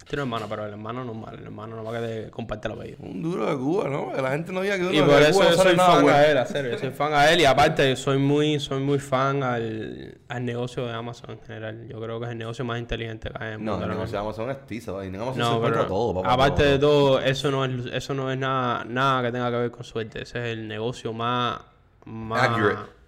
Tiene 0.05 0.23
un 0.23 0.27
hermano, 0.29 0.47
pero 0.49 0.65
el 0.65 0.71
hermano 0.71 1.05
normal, 1.05 1.35
el 1.39 1.45
hermano 1.45 1.75
no 1.75 1.83
va 1.83 1.97
a 1.97 2.01
que 2.01 2.29
comparte 2.31 2.67
el 2.67 2.73
apellido. 2.73 2.97
Un 3.01 3.21
duro 3.21 3.45
de 3.49 3.55
Cuba, 3.57 3.87
¿no? 3.89 4.11
Que 4.11 4.21
la 4.21 4.31
gente 4.31 4.51
no 4.51 4.61
diga 4.61 4.75
que 4.75 4.81
uno 4.83 4.91
Y 4.91 4.95
de 4.97 5.03
por 5.03 5.09
Cuba 5.13 5.21
eso 5.29 5.43
no 5.43 5.49
yo 5.49 5.55
sale 5.57 5.69
soy 5.69 5.77
nada 5.77 5.91
fan 5.93 6.01
bueno. 6.03 6.17
a 6.17 6.25
él, 6.27 6.37
a 6.37 6.45
serio. 6.45 6.71
Yo 6.71 6.77
soy 6.79 6.89
fan 6.91 7.13
a 7.13 7.29
él 7.31 7.41
y 7.41 7.45
aparte 7.45 7.95
soy 7.95 8.17
muy, 8.17 8.59
soy 8.59 8.81
muy 8.81 8.99
fan 8.99 9.43
al, 9.43 10.17
al 10.27 10.45
negocio 10.45 10.85
de 10.85 10.93
Amazon 10.93 11.31
en 11.31 11.41
general. 11.41 11.87
Yo 11.87 12.01
creo 12.01 12.19
que 12.19 12.25
es 12.25 12.31
el 12.31 12.37
negocio 12.37 12.65
más 12.65 12.79
inteligente 12.79 13.29
que 13.29 13.35
hay 13.43 13.53
en 13.53 13.59
el 13.59 13.65
No, 13.65 13.71
mundo. 13.73 13.77
no, 13.77 13.83
ahora 13.93 13.95
no, 13.95 14.01
mismo. 14.03 14.19
Amazon 14.19 14.49
es 14.51 14.65
tiza, 14.65 14.91
y 15.03 15.07
en 15.07 15.15
Amazon 15.15 15.33
se 15.35 15.39
No, 15.39 15.55
encuentra 15.57 15.81
pero 15.81 15.87
todo, 15.93 16.13
papá. 16.15 16.33
aparte 16.33 16.63
todo, 16.63 16.71
de 16.71 16.79
todo. 16.79 17.09
todo, 17.17 17.21
eso 17.21 17.51
no 17.51 17.65
es, 17.65 17.85
eso 17.93 18.13
no 18.13 18.31
es 18.31 18.37
nada, 18.37 18.83
nada 18.85 19.21
que 19.23 19.31
tenga 19.31 19.49
que 19.51 19.57
ver 19.57 19.71
con 19.71 19.83
suerte. 19.83 20.23
Ese 20.23 20.39
es 20.39 20.45
el 20.57 20.67
negocio 20.67 21.13
más, 21.13 21.59
más 22.05 22.49
Accurate. 22.49 23.00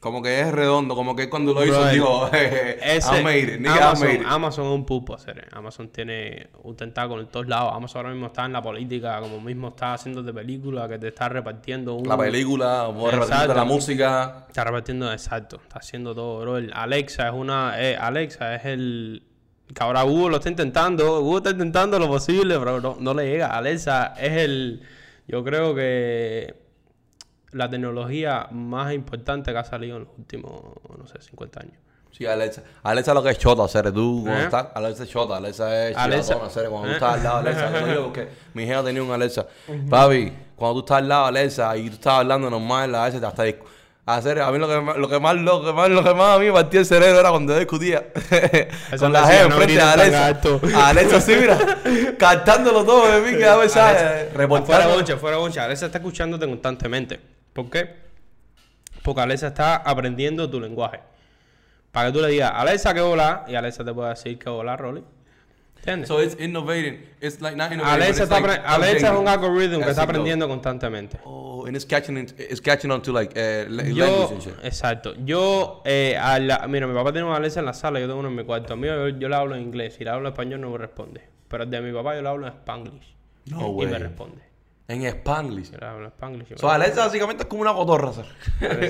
Como 0.00 0.22
que 0.22 0.40
es 0.40 0.52
redondo, 0.52 0.94
como 0.94 1.16
que 1.16 1.28
cuando 1.28 1.52
lo 1.52 1.64
hizo, 1.64 1.84
dijo, 1.88 2.28
Ese- 2.32 3.18
I 3.20 3.24
made 3.24 3.38
it, 3.54 3.60
nigga, 3.60 3.74
I 3.74 3.78
Amazon, 3.80 4.06
made 4.06 4.14
it. 4.20 4.26
Amazon 4.26 4.66
es 4.66 4.72
un 4.72 4.84
hacer. 5.14 5.48
Amazon 5.50 5.88
tiene 5.88 6.50
un 6.62 6.76
tentáculo 6.76 7.20
en 7.22 7.26
todos 7.26 7.48
lados. 7.48 7.72
Amazon 7.74 7.98
ahora 8.02 8.10
mismo 8.12 8.26
está 8.28 8.44
en 8.44 8.52
la 8.52 8.62
política, 8.62 9.18
como 9.20 9.40
mismo 9.40 9.68
está 9.68 9.94
haciendo 9.94 10.22
de 10.22 10.32
película, 10.32 10.88
que 10.88 10.98
te 11.00 11.08
está 11.08 11.28
repartiendo 11.28 11.94
un... 11.94 12.06
La 12.08 12.16
película, 12.16 12.86
Exacto. 13.10 13.24
repartiendo 13.24 13.54
la 13.54 13.64
música. 13.64 14.44
Está 14.46 14.64
repartiendo, 14.64 15.12
exacto. 15.12 15.56
Está 15.62 15.80
haciendo 15.80 16.14
todo, 16.14 16.40
bro. 16.42 16.58
El 16.58 16.72
Alexa 16.72 17.26
es 17.26 17.34
una... 17.34 17.74
eh, 17.82 17.96
Alexa 17.96 18.54
es 18.54 18.66
el... 18.66 19.24
Que 19.74 19.82
ahora 19.82 20.02
Google 20.02 20.30
lo 20.30 20.36
está 20.36 20.48
intentando. 20.48 21.20
Google 21.22 21.38
está 21.38 21.50
intentando 21.50 21.98
lo 21.98 22.06
posible, 22.06 22.56
pero 22.58 22.80
no, 22.80 22.96
no 23.00 23.14
le 23.14 23.28
llega. 23.28 23.48
Alexa 23.48 24.14
es 24.16 24.32
el... 24.44 24.82
Yo 25.26 25.42
creo 25.42 25.74
que... 25.74 26.67
La 27.52 27.68
tecnología 27.70 28.46
más 28.50 28.92
importante 28.92 29.52
que 29.52 29.58
ha 29.58 29.64
salido 29.64 29.96
en 29.96 30.04
los 30.04 30.12
últimos, 30.18 30.62
no 30.98 31.06
sé, 31.06 31.20
50 31.20 31.60
años. 31.60 31.74
Sí, 32.10 32.26
Alexa. 32.26 32.62
Alexa 32.82 33.14
lo 33.14 33.22
que 33.22 33.30
es 33.30 33.38
chota, 33.38 33.64
hacer 33.64 33.92
tú 33.92 34.24
¿Eh? 34.28 34.44
estás, 34.44 34.66
Alexa 34.74 35.04
es 35.04 35.08
chota, 35.10 35.36
Alexa 35.36 35.88
es 35.88 35.96
Alexa. 35.96 36.34
hacer 36.44 36.68
cuando 36.68 36.88
tú 36.88 36.92
¿Eh? 36.92 36.94
estás 36.94 37.14
al 37.14 37.22
lado 37.22 37.36
Alexa, 37.38 37.72
te 37.72 37.80
lo 37.80 37.86
digo 37.86 38.02
porque 38.04 38.28
mi 38.54 38.64
hija 38.64 38.82
tenía 38.82 39.02
un 39.02 39.10
Alexa. 39.12 39.46
Papi, 39.88 40.32
cuando 40.56 40.74
tú 40.74 40.80
estás 40.80 40.98
al 40.98 41.08
lado 41.08 41.22
de 41.24 41.28
Alexa 41.28 41.76
y 41.76 41.88
tú 41.88 41.94
estás 41.94 42.14
hablando 42.14 42.50
normal, 42.50 42.90
la 42.92 43.04
Alexa 43.04 43.26
hasta 43.28 43.44
hacer 44.06 44.40
a 44.40 44.50
mí 44.50 44.58
lo 44.58 44.66
que, 44.66 44.80
más- 44.80 44.96
lo 44.96 45.06
que 45.08 45.20
más 45.20 45.36
lo 45.36 45.62
que 45.62 45.72
más 45.74 45.88
lo 45.90 46.02
que 46.02 46.14
más 46.14 46.36
a 46.36 46.38
mí 46.38 46.46
me 46.46 46.52
partía 46.52 46.80
el 46.80 46.86
cerebro 46.86 47.20
era 47.20 47.28
cuando 47.30 47.52
yo 47.52 47.58
discutía 47.58 48.06
con 48.98 49.12
la 49.12 49.26
jefa 49.26 49.44
enfrente 49.44 49.76
tan 49.76 50.00
Alexa. 50.00 50.40
A 50.76 50.88
Alexa 50.88 51.20
sí, 51.20 51.36
mira, 51.38 51.58
captándolo 52.18 52.84
todo 52.84 53.06
de 53.12 53.20
mí 53.20 53.36
que 53.36 53.44
da 53.44 53.58
mensajes, 53.58 54.00
Fuera 54.00 54.30
reportando. 54.34 54.94
boncha, 54.94 55.16
fuera 55.18 55.36
boncha. 55.36 55.64
Alexa 55.64 55.86
está 55.86 55.98
escuchándote 55.98 56.46
constantemente. 56.46 57.20
¿Por 57.52 57.70
qué? 57.70 57.96
Porque 59.02 59.20
Alexa 59.20 59.48
está 59.48 59.76
aprendiendo 59.76 60.48
tu 60.50 60.60
lenguaje. 60.60 61.00
Para 61.92 62.08
que 62.08 62.12
tú 62.18 62.22
le 62.22 62.28
digas, 62.28 62.52
Alexa, 62.54 62.92
que 62.94 63.00
hola, 63.00 63.44
y 63.48 63.54
Alexa 63.54 63.84
te 63.84 63.92
puede 63.92 64.10
decir 64.10 64.38
que 64.38 64.48
hola, 64.48 64.76
Rolly. 64.76 65.02
¿Entiendes? 65.78 66.08
So 66.08 66.20
it's 66.22 66.36
innovating. 66.40 67.04
It's 67.20 67.40
like 67.40 67.56
not 67.56 67.72
innovating. 67.72 68.02
Alexa, 68.02 68.24
está 68.24 68.40
like 68.40 68.60
Alexa 68.66 69.12
es 69.12 69.18
un 69.18 69.28
algoritmo 69.28 69.78
que 69.78 69.90
está 69.90 70.02
goes. 70.02 70.08
aprendiendo 70.10 70.48
constantemente. 70.48 71.18
Oh, 71.24 71.64
and 71.66 71.76
it's 71.76 71.86
catching 71.86 72.18
it, 72.18 72.34
it's 72.38 72.60
catching 72.60 72.90
on 72.90 73.00
to 73.02 73.12
like 73.12 73.32
uh, 73.38 73.70
Yo, 73.70 74.04
language 74.04 74.32
and 74.32 74.42
shit. 74.42 74.54
exacto. 74.64 75.14
Yo, 75.24 75.80
eh, 75.86 76.16
a 76.20 76.38
la- 76.40 76.66
mira, 76.66 76.86
mi 76.86 76.94
papá 76.94 77.12
tiene 77.12 77.26
una 77.28 77.36
Alexa 77.36 77.60
en 77.60 77.66
la 77.66 77.72
sala, 77.74 78.00
yo 78.00 78.06
tengo 78.06 78.18
uno 78.20 78.28
en 78.28 78.34
mi 78.34 78.44
cuarto. 78.44 78.74
A 78.74 78.76
mí 78.76 78.86
yo, 78.88 79.08
yo 79.08 79.28
le 79.28 79.36
hablo 79.36 79.54
en 79.54 79.62
inglés, 79.62 79.94
si 79.94 80.04
le 80.04 80.10
hablo 80.10 80.26
en 80.28 80.32
español 80.32 80.60
no 80.60 80.70
me 80.70 80.78
responde. 80.78 81.22
Pero 81.48 81.64
de 81.64 81.80
mi 81.80 81.92
papá 81.92 82.16
yo 82.16 82.22
le 82.22 82.28
hablo 82.28 82.46
en 82.46 82.52
Spanglish. 82.52 83.14
No 83.46 83.60
y 83.68 83.70
way. 83.70 83.86
me 83.86 83.98
responde. 83.98 84.42
En 84.90 85.04
Spanglish. 85.04 85.70
En 85.74 86.38
me 86.38 86.56
So 86.56 86.70
Alexa 86.70 87.04
básicamente 87.04 87.42
es 87.42 87.48
como 87.48 87.60
una 87.60 87.74
cotorra, 87.74 88.10
¿sabes? 88.10 88.30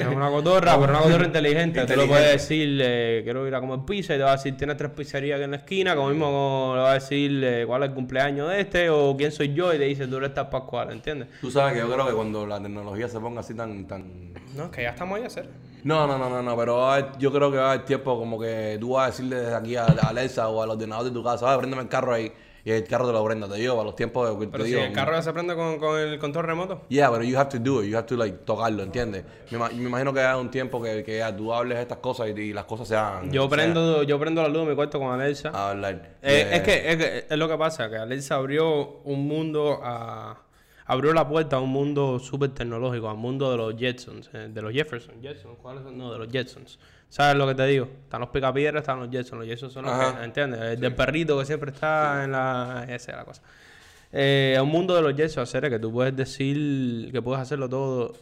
Es 0.00 0.06
una 0.06 0.30
cotorra, 0.30 0.78
pero 0.78 0.92
una 0.92 1.02
cotorra 1.02 1.24
inteligente. 1.26 1.80
Tú 1.80 1.86
le 1.88 1.92
Inteligente. 2.04 2.08
puedes 2.08 2.32
decir, 2.34 2.80
eh, 2.80 3.20
quiero 3.24 3.48
ir 3.48 3.54
a 3.56 3.60
comer 3.60 3.80
pizza 3.84 4.14
y 4.14 4.18
te 4.18 4.22
va 4.22 4.30
a 4.30 4.36
decir, 4.36 4.56
tienes 4.56 4.76
tres 4.76 4.92
pizzerías 4.92 5.34
aquí 5.38 5.44
en 5.46 5.50
la 5.50 5.56
esquina. 5.56 5.96
Como 5.96 6.10
mismo 6.10 6.72
le 6.76 6.82
va 6.82 6.90
a 6.92 6.94
decir 6.94 7.42
eh, 7.42 7.64
cuál 7.66 7.82
es 7.82 7.88
el 7.88 7.94
cumpleaños 7.96 8.48
de 8.48 8.60
este 8.60 8.90
o 8.90 9.16
quién 9.16 9.32
soy 9.32 9.52
yo 9.54 9.74
y 9.74 9.78
te 9.78 9.84
dice, 9.86 10.06
tú 10.06 10.18
eres 10.18 10.32
tal 10.34 10.48
Pascual, 10.48 10.92
¿entiendes? 10.92 11.30
Tú 11.40 11.50
sabes 11.50 11.72
que 11.74 11.80
yo 11.80 11.92
creo 11.92 12.06
que 12.06 12.12
cuando 12.14 12.46
la 12.46 12.62
tecnología 12.62 13.08
se 13.08 13.18
ponga 13.18 13.40
así 13.40 13.54
tan... 13.54 13.84
tan... 13.88 14.32
No, 14.56 14.70
que 14.70 14.82
ya 14.84 14.90
estamos 14.90 15.18
ahí 15.18 15.24
a 15.24 15.26
hacer. 15.26 15.48
No, 15.82 16.06
no, 16.06 16.16
no, 16.16 16.30
no, 16.30 16.40
no, 16.44 16.56
pero 16.56 17.18
yo 17.18 17.32
creo 17.32 17.50
que 17.50 17.56
va 17.58 17.70
a 17.70 17.72
haber 17.72 17.84
tiempo 17.84 18.16
como 18.16 18.38
que 18.38 18.76
tú 18.80 18.92
vas 18.92 19.02
a 19.02 19.10
decirle 19.10 19.36
desde 19.36 19.54
aquí 19.56 19.74
a 19.74 19.82
a 19.86 20.08
Alexa 20.10 20.48
o 20.48 20.62
al 20.62 20.70
ordenador 20.70 21.06
de 21.06 21.10
tu 21.10 21.24
casa, 21.24 21.52
"Ah, 21.52 21.58
préndeme 21.58 21.82
el 21.82 21.88
carro 21.88 22.14
ahí. 22.14 22.32
Y 22.68 22.70
el 22.72 22.84
carro 22.84 23.06
te 23.06 23.12
lo 23.14 23.24
prenda, 23.24 23.48
te 23.48 23.54
digo, 23.54 23.80
a 23.80 23.84
los 23.84 23.96
tiempos 23.96 24.28
de... 24.28 24.46
Pero 24.46 24.62
te 24.64 24.68
si 24.68 24.74
digo, 24.74 24.84
el 24.86 24.92
carro 24.92 25.12
ya 25.12 25.22
se 25.22 25.32
prende 25.32 25.54
con, 25.54 25.78
con 25.78 25.98
el 25.98 26.18
control 26.18 26.44
remoto. 26.44 26.82
Yeah, 26.90 27.10
pero 27.10 27.24
you 27.24 27.38
have 27.38 27.48
to 27.48 27.58
do 27.58 27.82
it. 27.82 27.88
You 27.88 27.96
have 27.96 28.06
to 28.08 28.16
like 28.18 28.38
tocarlo, 28.44 28.82
¿entiendes? 28.82 29.24
Me, 29.50 29.58
me 29.58 29.88
imagino 29.88 30.12
que 30.12 30.20
hay 30.20 30.38
un 30.38 30.50
tiempo 30.50 30.82
que, 30.82 31.02
que 31.02 31.24
tú 31.34 31.54
hables 31.54 31.78
estas 31.78 31.96
cosas 31.98 32.28
y, 32.28 32.38
y 32.38 32.52
las 32.52 32.66
cosas 32.66 32.86
sean. 32.88 33.32
Yo 33.32 33.40
sean- 33.44 33.50
prendo, 33.50 34.02
yo 34.02 34.18
prendo 34.20 34.42
la 34.42 34.48
luz 34.48 34.64
de 34.64 34.68
mi 34.68 34.74
cuarto 34.74 34.98
con 34.98 35.10
Alexa. 35.18 35.48
hablar. 35.70 36.16
Eh, 36.20 36.44
Yeah. 36.46 36.56
es, 36.56 36.62
que, 36.62 36.90
es 36.92 36.96
que 36.98 37.26
es 37.30 37.38
lo 37.38 37.48
que 37.48 37.56
pasa, 37.56 37.88
que 37.88 37.96
Alexa 37.96 38.34
abrió 38.34 39.00
un 39.04 39.26
mundo 39.26 39.80
a... 39.82 40.42
Abrió 40.90 41.12
la 41.12 41.28
puerta 41.28 41.56
a 41.56 41.60
un 41.60 41.68
mundo 41.70 42.18
súper 42.18 42.50
tecnológico, 42.50 43.10
al 43.10 43.16
mundo 43.18 43.50
de 43.50 43.56
los 43.58 43.76
Jetsons, 43.76 44.30
eh, 44.32 44.48
de 44.50 44.62
los 44.62 44.72
Jefferson. 44.72 45.20
Jetsons, 45.20 45.58
¿cuáles 45.60 45.82
son? 45.84 45.98
No, 45.98 46.10
de 46.12 46.18
los 46.18 46.28
Jetsons. 46.28 46.78
¿Sabes 47.08 47.36
lo 47.36 47.46
que 47.46 47.54
te 47.54 47.66
digo? 47.66 47.88
Están 48.04 48.20
los 48.20 48.30
picapiedras, 48.30 48.82
están 48.82 49.00
los 49.00 49.10
Jetsons. 49.10 49.40
Los 49.40 49.48
Jetsons 49.48 49.72
son 49.72 49.84
los 49.86 49.92
Ajá. 49.94 50.18
que, 50.18 50.24
¿entiendes? 50.24 50.60
El 50.60 50.80
del 50.80 50.94
perrito 50.94 51.38
que 51.38 51.44
siempre 51.46 51.70
está 51.70 52.24
en 52.24 52.32
la... 52.32 52.84
Esa 52.88 53.12
es 53.12 53.16
la 53.18 53.24
cosa. 53.24 53.42
Eh, 54.12 54.54
a 54.58 54.62
un 54.62 54.68
mundo 54.68 54.94
de 54.94 55.02
los 55.02 55.14
Jetsons, 55.14 55.48
hacer 55.48 55.70
que 55.70 55.78
tú 55.78 55.90
puedes 55.92 56.14
decir 56.14 57.10
que 57.10 57.22
puedes 57.22 57.40
hacerlo 57.40 57.68
todo 57.68 58.14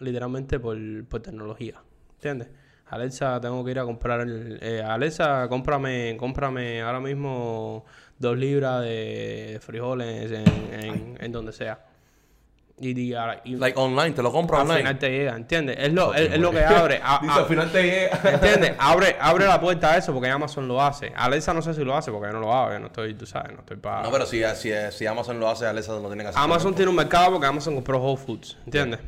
literalmente 0.00 0.60
por, 0.60 0.76
por 1.06 1.20
tecnología. 1.20 1.82
¿Entiendes? 2.16 2.48
Alexa, 2.86 3.40
tengo 3.40 3.64
que 3.64 3.70
ir 3.72 3.78
a 3.78 3.84
comprar 3.84 4.20
el... 4.22 4.58
eh, 4.62 4.82
Alexa, 4.82 5.46
cómprame, 5.48 6.16
cómprame 6.18 6.80
ahora 6.82 7.00
mismo 7.00 7.84
dos 8.18 8.36
libras 8.36 8.82
de 8.82 9.58
frijoles 9.60 10.30
en, 10.32 10.44
en, 10.72 11.16
en 11.20 11.32
donde 11.32 11.52
sea. 11.52 11.84
Y, 12.80 12.90
y, 12.90 13.14
y 13.44 13.56
Like 13.56 13.78
online, 13.78 14.12
te 14.12 14.22
lo 14.22 14.30
compro 14.30 14.56
al 14.56 14.62
online. 14.62 14.78
final 14.80 14.98
te 14.98 15.10
llega, 15.10 15.34
¿entiendes? 15.34 15.76
Es 15.80 15.92
lo, 15.92 16.14
es, 16.14 16.32
es 16.32 16.38
lo 16.38 16.50
que 16.52 16.64
abre. 16.64 17.00
a- 17.04 17.18
Dice, 17.20 17.32
a- 17.32 17.36
al 17.36 17.46
final 17.46 17.72
te 17.72 17.82
llega. 17.82 18.20
¿Entiendes? 18.34 18.72
Abre, 18.78 19.16
abre 19.20 19.46
la 19.46 19.60
puerta 19.60 19.92
a 19.92 19.96
eso 19.96 20.12
porque 20.14 20.28
Amazon 20.30 20.68
lo 20.68 20.80
hace. 20.80 21.12
Alexa 21.16 21.52
no 21.52 21.60
sé 21.62 21.74
si 21.74 21.82
lo 21.84 21.96
hace 21.96 22.10
porque 22.12 22.28
yo 22.28 22.34
no 22.34 22.40
lo 22.40 22.52
hago. 22.54 22.72
Yo 22.72 22.78
no 22.78 22.86
estoy, 22.86 23.14
tú 23.14 23.26
sabes, 23.26 23.52
no 23.52 23.60
estoy 23.60 23.76
para... 23.78 24.02
No, 24.02 24.10
pero 24.12 24.26
si, 24.26 24.42
si, 24.54 24.70
si 24.92 25.06
Amazon 25.06 25.40
lo 25.40 25.48
hace, 25.48 25.66
Alexa 25.66 25.92
lo 25.94 26.06
tiene 26.06 26.22
que 26.22 26.28
hacer. 26.28 26.40
Amazon 26.40 26.74
tiene 26.74 26.90
un 26.90 26.96
mercado 26.96 27.32
porque 27.32 27.46
Amazon 27.46 27.74
compró 27.74 27.98
Whole 28.00 28.16
Foods, 28.16 28.56
¿entiendes? 28.64 29.00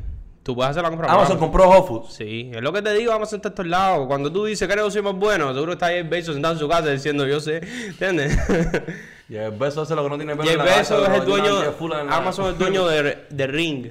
Tú 0.42 0.54
puedes 0.54 0.70
hacer 0.70 0.82
la 0.82 0.88
compra 0.88 1.06
por 1.08 1.16
Amazon 1.16 1.38
compró 1.38 1.68
Whole 1.68 1.86
Foods. 1.86 2.14
Sí, 2.14 2.50
es 2.54 2.62
lo 2.62 2.72
que 2.72 2.80
te 2.80 2.92
digo, 2.94 3.12
Amazon 3.12 3.36
está 3.36 3.48
a 3.48 3.50
estos 3.50 3.66
lados. 3.66 4.06
Cuando 4.06 4.32
tú 4.32 4.46
dices 4.46 4.66
que 4.66 4.74
negocio 4.74 5.02
más 5.02 5.14
bueno, 5.14 5.52
seguro 5.52 5.72
está 5.74 5.88
Jeff 5.88 6.08
Bezos 6.08 6.34
sentado 6.34 6.54
en 6.54 6.60
su 6.60 6.68
casa 6.68 6.88
diciendo 6.88 7.26
yo 7.26 7.40
sé, 7.40 7.60
¿entiendes? 7.88 8.38
Y 9.28 9.36
el 9.36 9.52
beso 9.52 9.82
hace 9.82 9.94
lo 9.94 10.02
que 10.04 10.08
no 10.08 10.16
tiene 10.16 10.34
pelo 10.34 10.44
en 10.50 10.56
Jeff 10.58 10.66
la 10.66 10.76
Bezos 10.78 11.08
es 11.08 11.14
el 11.20 11.24
dueño, 11.26 11.62
la- 11.88 12.16
Amazon 12.16 12.46
es 12.46 12.52
el 12.52 12.58
dueño 12.58 12.86
de, 12.88 13.18
de 13.30 13.46
Ring, 13.46 13.86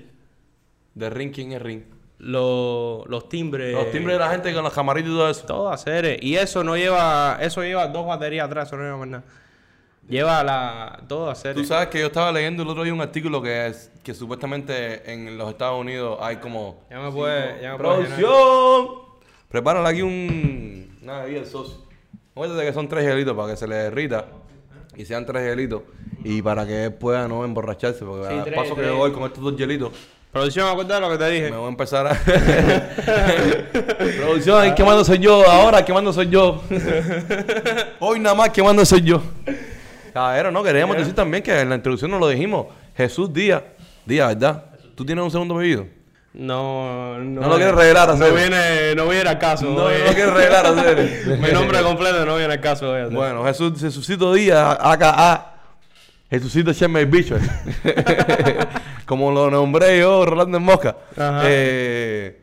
De 0.96 1.10
Ring, 1.10 1.32
¿quién 1.34 1.52
es 1.54 1.62
Ring? 1.62 1.84
los, 2.18 3.08
los 3.08 3.30
timbres. 3.30 3.74
Los 3.74 3.92
timbres 3.92 4.18
de 4.18 4.20
la 4.26 4.30
gente 4.30 4.54
con 4.54 4.64
los 4.64 4.74
camaritos 4.74 5.10
y 5.10 5.14
todo 5.14 5.30
eso. 5.30 5.46
Todo 5.46 5.70
hacer. 5.70 6.22
Y 6.22 6.36
eso 6.36 6.64
no 6.66 6.76
lleva, 6.76 7.38
eso 7.40 7.62
lleva 7.62 7.88
dos 7.88 8.06
baterías 8.06 8.46
atrás, 8.48 8.68
eso 8.68 8.76
no 8.76 8.84
lleva 8.84 8.98
más 8.98 9.08
nada. 9.08 9.24
Lleva 10.10 10.44
la, 10.44 11.00
todo 11.08 11.30
hacer. 11.30 11.54
Tú 11.56 11.64
sabes 11.64 11.90
que 11.90 12.00
yo 12.00 12.08
estaba 12.08 12.32
leyendo 12.32 12.64
el 12.64 12.70
otro 12.70 12.84
día 12.84 12.92
un 12.92 13.00
artículo 13.02 13.42
que 13.44 13.68
es 13.68 13.92
que 14.04 14.16
supuestamente 14.16 15.12
en 15.14 15.38
los 15.38 15.50
Estados 15.52 15.80
Unidos 15.80 16.18
hay 16.20 16.38
como 16.38 16.82
Ya 16.90 17.00
me 17.00 17.12
puede, 17.12 17.62
ya 17.62 17.74
me 17.74 17.78
producción. 17.78 18.88
Prepárale 19.50 19.88
aquí 19.88 20.02
un 20.02 20.98
una 21.04 21.22
bebida 21.22 21.42
de 21.42 21.46
socio. 21.46 21.78
Acuérdate 22.32 22.66
que 22.66 22.74
son 22.74 22.88
tres 22.88 23.06
gelitos 23.06 23.36
para 23.36 23.50
que 23.52 23.58
se 23.58 23.68
le 23.68 23.76
derrita 23.76 24.26
y 24.96 25.06
sean 25.06 25.26
tres 25.28 25.44
gelitos 25.48 25.84
y 26.24 26.42
para 26.42 26.66
que 26.66 26.86
él 26.86 26.94
pueda 26.94 27.28
no 27.28 27.46
emborracharse 27.46 28.04
porque 28.04 28.28
Sí, 28.30 28.34
al 28.34 28.44
tres, 28.44 28.56
paso 28.56 28.76
que 28.76 28.82
yo 28.84 28.98
voy 28.98 29.12
con 29.12 29.24
estos 29.24 29.44
dos 29.44 29.56
gelitos 29.58 29.92
Producción, 30.32 30.68
acuérdate 30.68 31.02
lo 31.02 31.10
que 31.10 31.18
te 31.18 31.30
dije. 31.30 31.50
me 31.52 31.58
voy 31.58 31.66
a 31.66 31.70
empezar 31.70 32.06
a 32.08 32.14
producción 34.18 34.76
¿qué 34.76 34.84
mando 34.84 35.04
soy 35.06 35.20
yo 35.20 35.50
ahora 35.50 35.84
qué 35.86 35.94
mando 35.94 36.12
soy 36.14 36.30
yo 36.30 36.62
hoy 38.00 38.20
nada 38.20 38.36
más 38.36 38.50
qué 38.50 38.62
mando 38.62 38.86
soy 38.86 39.02
yo 39.02 39.22
Caballero, 40.20 40.52
no 40.52 40.62
queríamos 40.64 40.98
decir 40.98 41.16
también 41.16 41.42
que 41.42 41.58
en 41.62 41.70
la 41.70 41.76
introducción 41.76 42.12
nos 42.12 42.20
lo 42.20 42.28
dijimos 42.28 42.68
Jesús 42.98 43.32
Díaz 43.32 43.64
Díaz 44.06 44.28
¿verdad? 44.36 44.66
¿tú 44.96 45.06
tienes 45.06 45.24
un 45.24 45.32
segundo 45.32 45.56
apellido? 45.56 45.86
No, 46.34 47.18
no. 47.20 47.42
No 47.42 47.48
lo 47.48 47.56
quieres 47.56 47.74
revelar, 47.74 48.10
No 48.10 48.14
hacer. 48.16 48.34
viene, 48.34 48.96
no 48.96 49.08
viene 49.08 49.30
al 49.30 49.40
caso. 49.40 49.66
No, 49.66 49.86
oye. 49.86 50.00
no 50.06 50.12
quieres 50.14 50.34
revelar, 50.34 50.66
hacer. 50.66 51.38
Mi 51.42 51.52
nombre 51.54 51.82
completo 51.82 52.26
no 52.26 52.36
viene 52.36 52.54
al 52.54 52.60
caso. 52.62 52.94
Bueno, 53.12 53.46
Jesús, 53.46 53.80
Jesucito 53.80 54.34
Díaz, 54.34 54.78
acá 54.80 55.54
Jesucito 56.30 56.74
Cheme 56.74 57.00
el 57.00 57.06
bicho. 57.08 57.36
Como 59.06 59.32
lo 59.32 59.50
nombré 59.50 60.00
yo, 60.00 60.26
Rolando 60.26 60.58
en 60.58 60.64
Mosca. 60.64 60.96
Ajá. 61.18 61.42
Eh, 61.46 62.40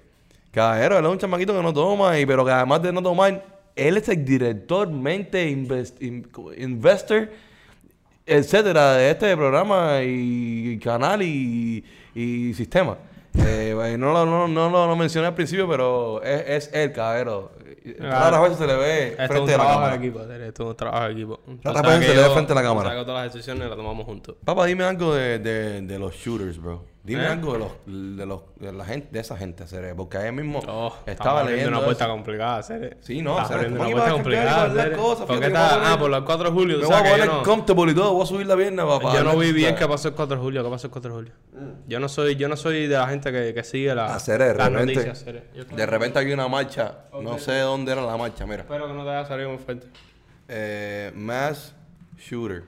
caballero, 0.51 0.99
él 0.99 1.05
es 1.05 1.11
un 1.13 1.19
chamaquito 1.19 1.55
que 1.55 1.63
no 1.63 1.73
toma, 1.73 2.19
y, 2.19 2.27
pero 2.27 2.45
que 2.45 2.51
además 2.51 2.83
de 2.83 2.93
no 2.93 3.03
tomar, 3.03 3.45
él 3.77 3.97
es 3.99 4.09
el 4.09 4.25
director, 4.25 4.89
mente, 4.91 5.49
invest- 5.49 6.01
in- 6.01 6.27
investor, 6.59 7.29
etcétera, 8.27 8.95
de 8.95 9.11
este 9.11 9.37
programa 9.37 10.03
y, 10.03 10.79
canal 10.83 11.23
y, 11.23 11.85
y 12.15 12.53
sistema. 12.55 12.99
Eh, 13.39 13.75
no, 13.99 14.13
lo- 14.13 14.27
no, 14.27 14.49
no, 14.49 14.69
lo- 14.71 14.87
lo 14.87 14.97
mencioné 14.97 15.29
al 15.29 15.35
principio, 15.35 15.69
pero 15.69 16.23
es, 16.23 16.67
es 16.69 16.71
él, 16.75 16.93
caballero. 16.93 17.53
Raras 18.01 18.43
veces 18.43 18.59
se 18.59 18.67
le 18.67 18.75
ve 18.75 19.09
Esto 19.17 19.27
frente 19.29 19.55
a 19.55 19.59
la 19.59 19.65
cámara. 19.65 19.97
de 19.97 20.07
equipo, 20.07 20.21
esto 20.23 20.63
es 20.65 20.69
un 20.71 20.77
trabajo 20.77 21.05
de 21.07 21.13
equipo. 21.13 21.41
Sea 21.63 21.83
vez 21.83 22.01
que 22.01 22.07
se 22.07 22.15
le 22.17 22.23
ve 22.23 22.31
frente 22.31 22.53
a 22.53 22.55
la 22.57 22.63
cámara. 22.63 22.91
que 22.97 23.05
todas 23.05 23.25
las 23.25 23.33
decisiones 23.33 23.69
las 23.69 23.77
tomamos 23.77 24.05
juntos. 24.07 24.35
Papá, 24.45 24.67
dime 24.67 24.83
algo 24.85 25.15
de, 25.15 25.39
de, 25.39 25.83
de 25.83 25.99
los 25.99 26.13
shooters, 26.17 26.61
bro. 26.61 26.83
Dime 27.07 27.23
¿Eh? 27.23 27.27
algo 27.29 27.53
de 27.53 27.59
los, 27.61 27.71
de 28.17 28.27
los 28.27 28.43
de 28.57 28.73
la 28.73 28.85
gente, 28.85 29.09
de 29.13 29.21
esa 29.21 29.37
gente, 29.37 29.65
Cere, 29.69 29.95
porque 29.95 30.19
ayer 30.19 30.33
mismo 30.33 30.61
Oh, 30.67 30.93
estaba 31.07 31.45
leyendo 31.45 31.71
una 31.79 31.85
puerta 31.85 32.05
eso. 32.07 32.13
complicada, 32.13 32.57
hacer. 32.59 32.97
Sí, 33.01 33.23
no, 33.23 33.35
Estás 33.35 33.47
Cere, 33.47 33.59
abriendo 33.61 33.79
¿cómo 33.79 33.91
una 33.95 34.05
que 34.07 34.11
puerta 34.11 34.13
vas 34.13 34.21
a 34.21 34.23
cambiar 34.25 34.47
complicada, 34.67 34.85
Cere? 34.85 34.97
cosas? 34.97 35.27
¿Por 35.27 35.39
qué 35.39 35.47
Fíjate, 35.47 35.53
me 35.53 35.59
voy 35.59 35.69
a 35.69 35.77
está? 35.77 35.93
Ah, 35.93 35.99
por 36.01 36.11
los 36.11 36.23
4 36.25 36.45
de 36.47 36.51
julio. 36.51 36.79
Me 36.79 36.85
o 36.85 36.89
voy 36.89 36.97
a 36.97 37.03
poner 37.03 37.19
yo 37.21 37.25
no- 37.27 37.43
comfortable 37.45 37.93
y 37.93 37.95
todo, 37.95 38.13
voy 38.13 38.23
a 38.25 38.27
subir 38.27 38.47
la 38.49 38.57
pierna, 38.57 38.87
papá. 38.87 39.15
Yo 39.15 39.23
no 39.23 39.37
vi 39.39 39.53
bien 39.53 39.77
qué 39.77 39.87
pasó 39.87 40.09
el 40.09 40.15
4 40.15 40.37
de 40.37 40.43
julio. 40.43 40.65
¿Qué 40.65 40.71
pasó 40.71 40.87
el 40.89 40.91
4 40.91 41.11
de 41.11 41.17
julio? 41.17 41.33
Yo 41.87 42.01
no 42.01 42.09
soy, 42.09 42.35
yo 42.35 42.49
no 42.49 42.57
soy 42.57 42.89
de 42.89 42.97
la 42.97 43.07
gente 43.07 43.31
que, 43.31 43.55
que 43.55 43.63
sigue 43.63 43.95
la, 43.95 44.13
Ah, 44.15 44.19
Cere, 44.19 44.47
de 44.49 44.55
las 44.55 44.69
repente, 44.73 44.95
noticias. 44.95 45.23
Cere. 45.25 45.45
De 45.77 45.87
repente 45.87 46.19
hay 46.19 46.33
una 46.33 46.49
marcha, 46.49 46.93
no 47.23 47.39
sé 47.39 47.53
de 47.53 47.61
dónde 47.61 47.93
era 47.93 48.03
la 48.03 48.17
marcha, 48.17 48.45
mira. 48.47 48.63
Espero 48.63 48.89
que 48.89 48.93
no 48.95 49.05
te 49.05 49.11
haya 49.11 49.25
salido 49.29 49.51
muy 49.51 49.59
fuerte. 49.59 49.87
Eh, 50.49 51.13
mass 51.15 51.73
shooter. 52.19 52.65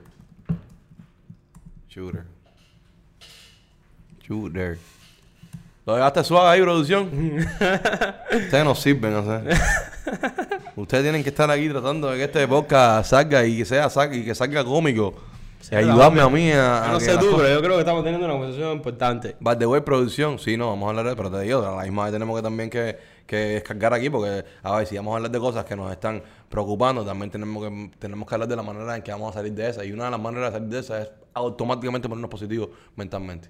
Shooter. 1.89 2.23
Shooter. 4.29 4.77
¿Lo 5.85 5.95
dejaste 5.95 6.23
suave 6.23 6.49
ahí, 6.49 6.61
producción? 6.61 7.09
Ustedes 8.31 8.63
no 8.63 8.75
sirven, 8.75 9.15
o 9.15 9.25
sea. 9.25 9.41
Ustedes 10.75 11.03
tienen 11.03 11.23
que 11.23 11.29
estar 11.29 11.49
aquí 11.49 11.67
tratando 11.67 12.11
de 12.11 12.17
que 12.17 12.23
este 12.25 12.47
podcast 12.47 13.09
salga 13.09 13.43
y 13.43 13.57
que 13.57 13.65
sea 13.65 13.89
salga, 13.89 14.15
y 14.15 14.23
que 14.23 14.35
salga 14.35 14.63
cómico. 14.63 15.15
y 15.71 15.75
ayudarme 15.75 16.21
a 16.21 16.29
mí 16.29 16.51
a. 16.51 16.83
Yo 16.85 16.91
no 16.91 16.99
sé 16.99 17.17
tú, 17.17 17.33
pero 17.37 17.49
yo 17.49 17.59
creo 17.59 17.73
que 17.73 17.79
estamos 17.79 18.03
teniendo 18.03 18.27
una 18.27 18.35
conversación 18.35 18.73
importante. 18.73 19.35
By 19.39 19.57
the 19.57 19.65
way, 19.65 19.81
producción, 19.81 20.37
sí, 20.37 20.57
no, 20.57 20.67
vamos 20.67 20.85
a 20.85 20.89
hablar 20.89 21.07
de 21.07 21.15
pero 21.15 21.31
te 21.31 21.39
digo, 21.41 21.65
a 21.65 21.77
la 21.77 21.83
misma 21.83 22.03
vez 22.03 22.13
tenemos 22.13 22.35
que 22.37 22.43
también 22.43 22.69
que, 22.69 22.99
que 23.29 23.37
descargar 23.37 23.93
aquí, 23.93 24.09
porque, 24.09 24.43
a 24.63 24.77
ver, 24.77 24.87
si 24.87 24.95
vamos 24.95 25.13
a 25.13 25.17
hablar 25.17 25.29
de 25.29 25.39
cosas 25.39 25.63
que 25.63 25.75
nos 25.75 25.91
están 25.91 26.23
preocupando, 26.49 27.05
también 27.05 27.29
tenemos 27.29 27.63
que, 27.63 27.91
tenemos 27.99 28.27
que 28.27 28.33
hablar 28.33 28.49
de 28.49 28.55
la 28.55 28.63
manera 28.63 28.95
en 28.95 29.03
que 29.03 29.11
vamos 29.11 29.29
a 29.29 29.33
salir 29.35 29.53
de 29.53 29.69
esa. 29.69 29.85
Y 29.85 29.91
una 29.91 30.05
de 30.05 30.11
las 30.11 30.19
maneras 30.19 30.51
de 30.51 30.57
salir 30.57 30.69
de 30.73 30.79
esa 30.79 31.01
es 31.03 31.11
automáticamente 31.35 32.09
ponernos 32.09 32.31
positivos 32.31 32.69
mentalmente. 32.95 33.49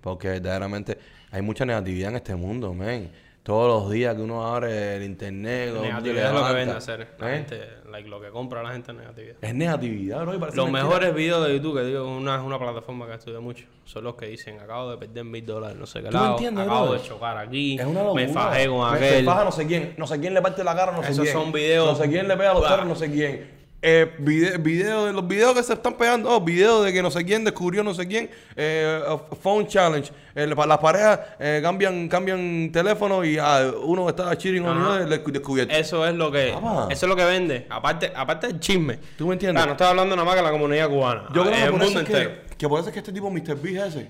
Porque 0.00 0.28
verdaderamente 0.28 0.98
hay 1.30 1.42
mucha 1.42 1.64
negatividad 1.64 2.10
en 2.10 2.16
este 2.16 2.34
mundo, 2.34 2.74
men. 2.74 3.12
Todos 3.42 3.82
los 3.84 3.90
días 3.90 4.14
que 4.14 4.20
uno 4.20 4.46
abre 4.46 4.96
el 4.96 5.02
internet, 5.02 5.70
los 5.72 5.82
Negatividad 5.82 6.26
es 6.28 6.40
lo 6.40 6.46
que 6.46 6.52
vende 6.52 6.74
hacer. 6.74 7.08
La 7.18 7.32
¿eh? 7.32 7.36
gente, 7.38 7.68
like, 7.90 8.06
lo 8.08 8.20
que 8.20 8.28
compra 8.28 8.62
la 8.62 8.70
gente 8.72 8.92
es 8.92 8.98
negatividad. 8.98 9.36
Es 9.40 9.54
negatividad, 9.54 10.20
bro. 10.22 10.34
y 10.34 10.38
Los 10.38 10.54
mentira. 10.56 10.72
mejores 10.84 11.14
videos 11.14 11.46
de 11.46 11.56
YouTube 11.56 11.78
que 11.78 11.84
digo, 11.86 12.06
una, 12.06 12.36
es 12.36 12.42
una 12.42 12.58
plataforma 12.58 13.06
que 13.06 13.14
estudio 13.14 13.40
mucho, 13.40 13.64
son 13.86 14.04
los 14.04 14.14
que 14.16 14.26
dicen, 14.26 14.60
acabo 14.60 14.90
de 14.90 14.98
perder 14.98 15.24
mil 15.24 15.44
dólares, 15.44 15.76
no 15.78 15.86
sé 15.86 16.02
qué 16.02 16.08
¿Tú 16.08 16.16
me 16.18 16.20
lado, 16.20 16.32
entiendes, 16.32 16.66
acabo 16.66 16.92
de 16.92 17.02
chocar 17.02 17.38
aquí, 17.38 17.78
Es 17.78 17.86
una 17.86 18.02
locura. 18.02 18.26
me 18.26 18.32
fajé 18.32 18.68
con 18.68 18.90
Me- 18.90 18.96
aquel. 18.96 19.08
Se 19.20 19.24
faja 19.24 19.44
no 19.44 19.52
sé 19.52 19.66
quién. 19.66 19.94
No 19.96 20.06
sé 20.06 20.20
quién 20.20 20.34
le 20.34 20.42
parte 20.42 20.62
la 20.62 20.76
cara, 20.76 20.92
no 20.92 21.02
sé 21.02 21.10
Esos 21.12 21.22
quién. 21.24 21.34
son 21.34 21.50
videos- 21.52 21.86
No 21.88 21.94
sé 21.96 22.10
quién 22.10 22.28
le 22.28 22.36
pega 22.36 22.50
a 22.50 22.54
los 22.54 22.68
perros, 22.68 22.86
no 22.86 22.94
sé 22.94 23.10
quién. 23.10 23.59
Eh, 23.82 24.14
vide- 24.18 24.58
video 24.58 25.06
de 25.06 25.12
los 25.14 25.26
videos 25.26 25.54
que 25.54 25.62
se 25.62 25.72
están 25.72 25.94
pegando. 25.94 26.28
Oh, 26.30 26.40
videos 26.40 26.84
de 26.84 26.92
que 26.92 27.00
no 27.02 27.10
sé 27.10 27.24
quién 27.24 27.44
descubrió 27.44 27.82
no 27.82 27.94
sé 27.94 28.06
quién. 28.06 28.28
Eh, 28.54 29.00
phone 29.42 29.66
challenge. 29.66 30.12
Eh, 30.34 30.46
las 30.46 30.78
parejas 30.78 31.20
eh, 31.38 31.60
cambian 31.62 32.06
cambian 32.08 32.70
teléfono 32.72 33.24
y 33.24 33.38
ah, 33.38 33.72
uno 33.82 34.08
está 34.08 34.36
cheating 34.36 34.64
on 34.66 35.08
descu- 35.08 35.32
descubierto. 35.32 35.74
Eso 35.74 36.06
es 36.06 36.14
lo 36.14 36.30
que, 36.30 36.50
eso 36.50 36.90
es 36.90 37.02
lo 37.02 37.16
que 37.16 37.24
vende. 37.24 37.66
Aparte, 37.70 38.12
aparte 38.14 38.48
del 38.48 38.60
chisme. 38.60 38.98
¿Tú 39.16 39.26
me 39.26 39.32
entiendes? 39.32 39.62
Ah, 39.62 39.66
no 39.66 39.72
estoy 39.72 39.86
hablando 39.86 40.14
nada 40.14 40.26
más 40.26 40.36
que 40.36 40.42
la 40.42 40.50
comunidad 40.50 40.88
cubana. 40.90 41.24
Yo 41.34 41.42
creo 41.42 41.54
Ah, 41.54 41.56
que 41.56 41.64
el 41.64 41.70
por, 41.70 41.80
mundo 41.80 42.00
eso 42.00 42.00
es 42.00 42.06
entero. 42.10 42.30
que, 42.50 42.56
que 42.56 42.68
por 42.68 42.80
eso 42.80 42.88
es 42.88 42.92
que 42.92 42.98
este 42.98 43.12
tipo 43.12 43.30
Mr. 43.30 43.56
Beast 43.62 43.96
ese 43.96 44.08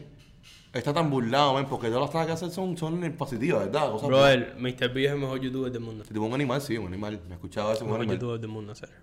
está 0.73 0.93
tan 0.93 1.09
burlado, 1.11 1.55
man, 1.55 1.67
porque 1.69 1.87
todas 1.89 2.01
las 2.03 2.11
cosas 2.11 2.27
que 2.27 2.33
hace 2.33 2.51
son, 2.51 2.77
son 2.77 3.01
positivas, 3.13 3.67
¿verdad? 3.67 3.91
Cosas 3.93 4.09
Brother, 4.09 4.55
Mr. 4.59 4.89
B 4.93 5.05
es 5.05 5.13
el 5.13 5.19
mejor 5.19 5.41
youtuber 5.41 5.71
del 5.71 5.81
mundo. 5.81 6.05
Si 6.05 6.13
tipo 6.13 6.25
un 6.27 6.35
animal, 6.35 6.61
sí, 6.61 6.77
un 6.77 6.89
animal. 6.89 7.21
Me 7.27 7.31
he 7.31 7.35
escuchado 7.35 7.71
eso, 7.73 7.81
El 7.81 7.85
un 7.85 7.89
mejor 7.91 8.01
animal. 8.03 8.17
youtuber 8.19 8.41
del 8.41 8.51
mundo, 8.51 8.75
serio. 8.75 8.95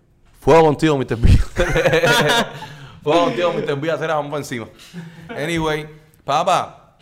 Fuego 0.48 0.64
contigo, 0.64 0.98
Mr. 0.98 1.18
B. 1.18 1.28
Fuego 3.04 3.26
contigo, 3.26 3.52
Mr. 3.52 3.76
B. 3.82 3.92
Hacer 3.92 4.08
vamos 4.08 4.28
para 4.32 4.38
encima. 4.38 4.70
Anyway, 5.28 5.86
papá, 6.24 6.96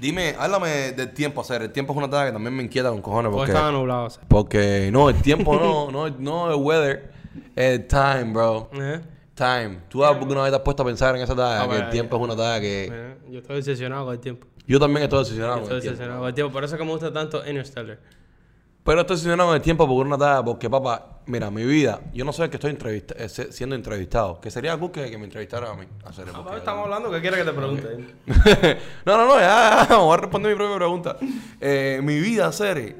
dime, 0.00 0.34
háblame 0.36 0.90
del 0.90 1.14
tiempo. 1.14 1.40
Hacer 1.42 1.62
el 1.62 1.70
tiempo 1.70 1.92
es 1.92 1.96
una 1.96 2.10
tarea 2.10 2.26
que 2.26 2.32
también 2.32 2.56
me 2.56 2.64
inquieta 2.64 2.90
con 2.90 3.00
cojones. 3.00 3.30
Porque 3.30 3.52
estaba 3.52 3.70
nublado, 3.70 4.06
o 4.06 4.10
sea. 4.10 4.24
porque 4.26 4.90
no, 4.92 5.10
el 5.10 5.22
tiempo 5.22 5.54
no, 5.54 5.92
no, 5.92 6.10
no 6.18 6.50
el 6.50 6.56
weather, 6.56 7.12
el 7.54 7.86
time, 7.86 8.32
bro. 8.32 8.68
¿Eh? 8.72 9.00
Time. 9.32 9.78
¿Tú 9.88 10.04
alguna 10.04 10.42
vez 10.42 10.50
te 10.50 10.56
has 10.56 10.62
puesto 10.62 10.82
a 10.82 10.86
pensar 10.86 11.14
en 11.14 11.22
esa 11.22 11.36
tarea? 11.36 11.62
Ah, 11.62 11.68
que 11.68 11.76
el 11.76 11.90
tiempo 11.90 12.16
es 12.16 12.22
una 12.24 12.34
tarea 12.34 12.60
que. 12.60 12.88
Mira, 12.90 13.16
Yo 13.30 13.38
estoy 13.38 13.58
obsesionado 13.58 14.06
con 14.06 14.14
el 14.14 14.20
tiempo. 14.20 14.48
Yo 14.66 14.80
también 14.80 15.04
estoy 15.04 15.20
obsesionado 15.20 15.54
con 15.54 15.62
Estoy 15.62 15.76
el 15.76 15.82
tiempo. 15.82 15.94
obsesionado 15.94 16.20
con 16.22 16.28
el 16.30 16.34
tiempo. 16.34 16.52
Por 16.52 16.64
eso 16.64 16.74
es 16.74 16.78
que 16.80 16.84
me 16.84 16.90
gusta 16.90 17.12
tanto 17.12 17.48
Interstellar. 17.48 18.00
Pero 18.82 19.02
estoy 19.02 19.14
obsesionado 19.14 19.50
con 19.50 19.56
el 19.56 19.62
tiempo 19.62 19.86
porque 19.86 20.08
una 20.08 20.18
tarea, 20.18 20.42
porque 20.42 20.68
papá, 20.68 21.17
mira, 21.28 21.50
mi 21.50 21.64
vida, 21.64 22.00
yo 22.12 22.24
no 22.24 22.32
el 22.32 22.50
que 22.50 22.56
estoy 22.56 22.70
entrevista- 22.72 23.14
eh, 23.16 23.28
siendo 23.28 23.76
entrevistado, 23.76 24.40
que 24.40 24.50
sería 24.50 24.76
cool 24.76 24.90
que, 24.90 25.10
que 25.10 25.18
me 25.18 25.24
entrevistaran 25.24 25.70
a 25.70 25.74
mí. 25.74 25.86
Hacer 26.04 26.28
el 26.28 26.34
Ah, 26.34 26.54
estamos 26.56 26.84
hablando, 26.84 27.10
¿qué 27.10 27.20
quieres 27.20 27.38
que 27.40 27.44
te 27.44 27.52
pregunte? 27.52 28.14
no, 29.06 29.16
no, 29.18 29.26
no, 29.26 29.38
ya, 29.38 29.86
ya, 29.88 29.96
voy 29.98 30.14
a 30.14 30.16
responder 30.16 30.52
mi 30.52 30.56
propia 30.58 30.76
pregunta. 30.76 31.16
Eh, 31.60 32.00
mi 32.02 32.18
vida, 32.18 32.50
Sere, 32.52 32.96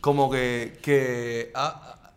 como 0.00 0.30
que, 0.30 0.78
que 0.82 1.50
ah, 1.54 1.98
ah, 2.04 2.10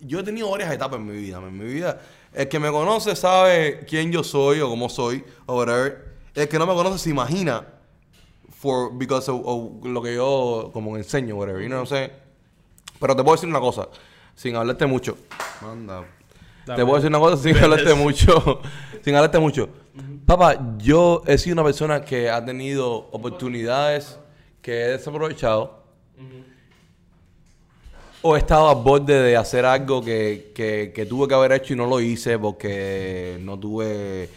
yo 0.00 0.20
he 0.20 0.22
tenido 0.22 0.50
varias 0.50 0.72
etapas 0.72 0.98
en 0.98 1.06
mi 1.06 1.16
vida. 1.16 1.38
En 1.38 1.56
mi 1.56 1.64
vida, 1.64 2.00
el 2.34 2.48
que 2.48 2.58
me 2.58 2.70
conoce 2.70 3.14
sabe 3.16 3.84
quién 3.88 4.10
yo 4.12 4.24
soy 4.24 4.60
o 4.60 4.68
cómo 4.68 4.88
soy 4.88 5.24
o 5.46 5.56
whatever. 5.56 6.10
El 6.34 6.48
que 6.48 6.58
no 6.58 6.66
me 6.66 6.74
conoce 6.74 6.98
se 6.98 7.10
imagina 7.10 7.64
for 8.50 8.90
because 8.92 9.30
of, 9.30 9.40
of 9.44 9.84
lo 9.86 10.02
que 10.02 10.14
yo 10.14 10.70
como 10.72 10.96
enseño, 10.96 11.36
whatever. 11.36 11.62
You 11.62 11.68
know 11.68 11.78
what 11.80 11.90
I'm 11.90 11.96
saying? 11.96 12.10
Pero 13.00 13.16
te 13.16 13.22
puedo 13.22 13.34
decir 13.36 13.48
una 13.48 13.60
cosa, 13.60 13.88
sin 14.34 14.56
hablarte 14.56 14.86
mucho. 14.86 15.16
Manda. 15.62 16.04
Te 16.76 16.82
voy 16.82 16.92
a 16.92 16.96
decir 16.96 17.08
una 17.10 17.18
cosa 17.18 17.36
sin 17.42 17.56
hablarte 17.56 17.94
mucho. 17.94 18.60
sin 19.04 19.14
hablarte 19.14 19.38
mucho. 19.38 19.68
Papá, 20.26 20.76
yo 20.78 21.22
he 21.26 21.36
sido 21.38 21.54
una 21.54 21.64
persona 21.64 22.00
que 22.02 22.30
ha 22.30 22.44
tenido 22.44 23.08
oportunidades 23.10 24.18
que 24.62 24.72
he 24.82 24.88
desaprovechado. 24.88 25.80
O 28.22 28.36
he 28.36 28.38
estado 28.38 28.68
a 28.68 28.74
borde 28.74 29.14
de 29.22 29.36
hacer 29.36 29.64
algo 29.64 30.04
que, 30.04 30.52
que, 30.54 30.92
que 30.94 31.06
tuve 31.06 31.26
que 31.26 31.34
haber 31.34 31.52
hecho 31.52 31.72
y 31.72 31.76
no 31.76 31.86
lo 31.86 32.00
hice 32.00 32.38
porque 32.38 33.38
no 33.40 33.58
tuve 33.58 34.28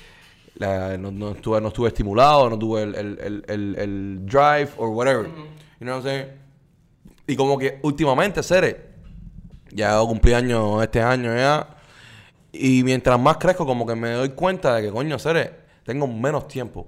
la- 0.56 0.98
no, 0.98 1.12
no 1.12 1.32
estuve, 1.32 1.60
no 1.60 1.68
estuve 1.68 1.90
estimulado, 1.90 2.50
no 2.50 2.58
tuve 2.58 2.84
el, 2.84 2.96
el, 2.96 3.20
el, 3.22 3.44
el, 3.48 3.76
el 3.78 4.26
drive 4.26 4.70
or 4.78 4.88
whatever. 4.90 5.26
You 5.28 5.34
know 5.82 5.98
what 5.98 5.98
I'm 5.98 6.04
saying? 6.04 6.28
Y 7.28 7.36
como 7.36 7.58
que 7.58 7.80
últimamente, 7.84 8.42
Cere, 8.42 8.93
ya 9.74 10.00
cumplí 10.00 10.34
años 10.34 10.82
este 10.82 11.02
año 11.02 11.36
ya. 11.36 11.68
Y 12.52 12.84
mientras 12.84 13.20
más 13.20 13.38
crezco, 13.38 13.66
como 13.66 13.86
que 13.86 13.96
me 13.96 14.12
doy 14.12 14.30
cuenta 14.30 14.76
de 14.76 14.84
que, 14.84 14.92
coño, 14.92 15.18
Cere, 15.18 15.52
tengo 15.84 16.08
menos 16.08 16.48
tiempo. 16.48 16.88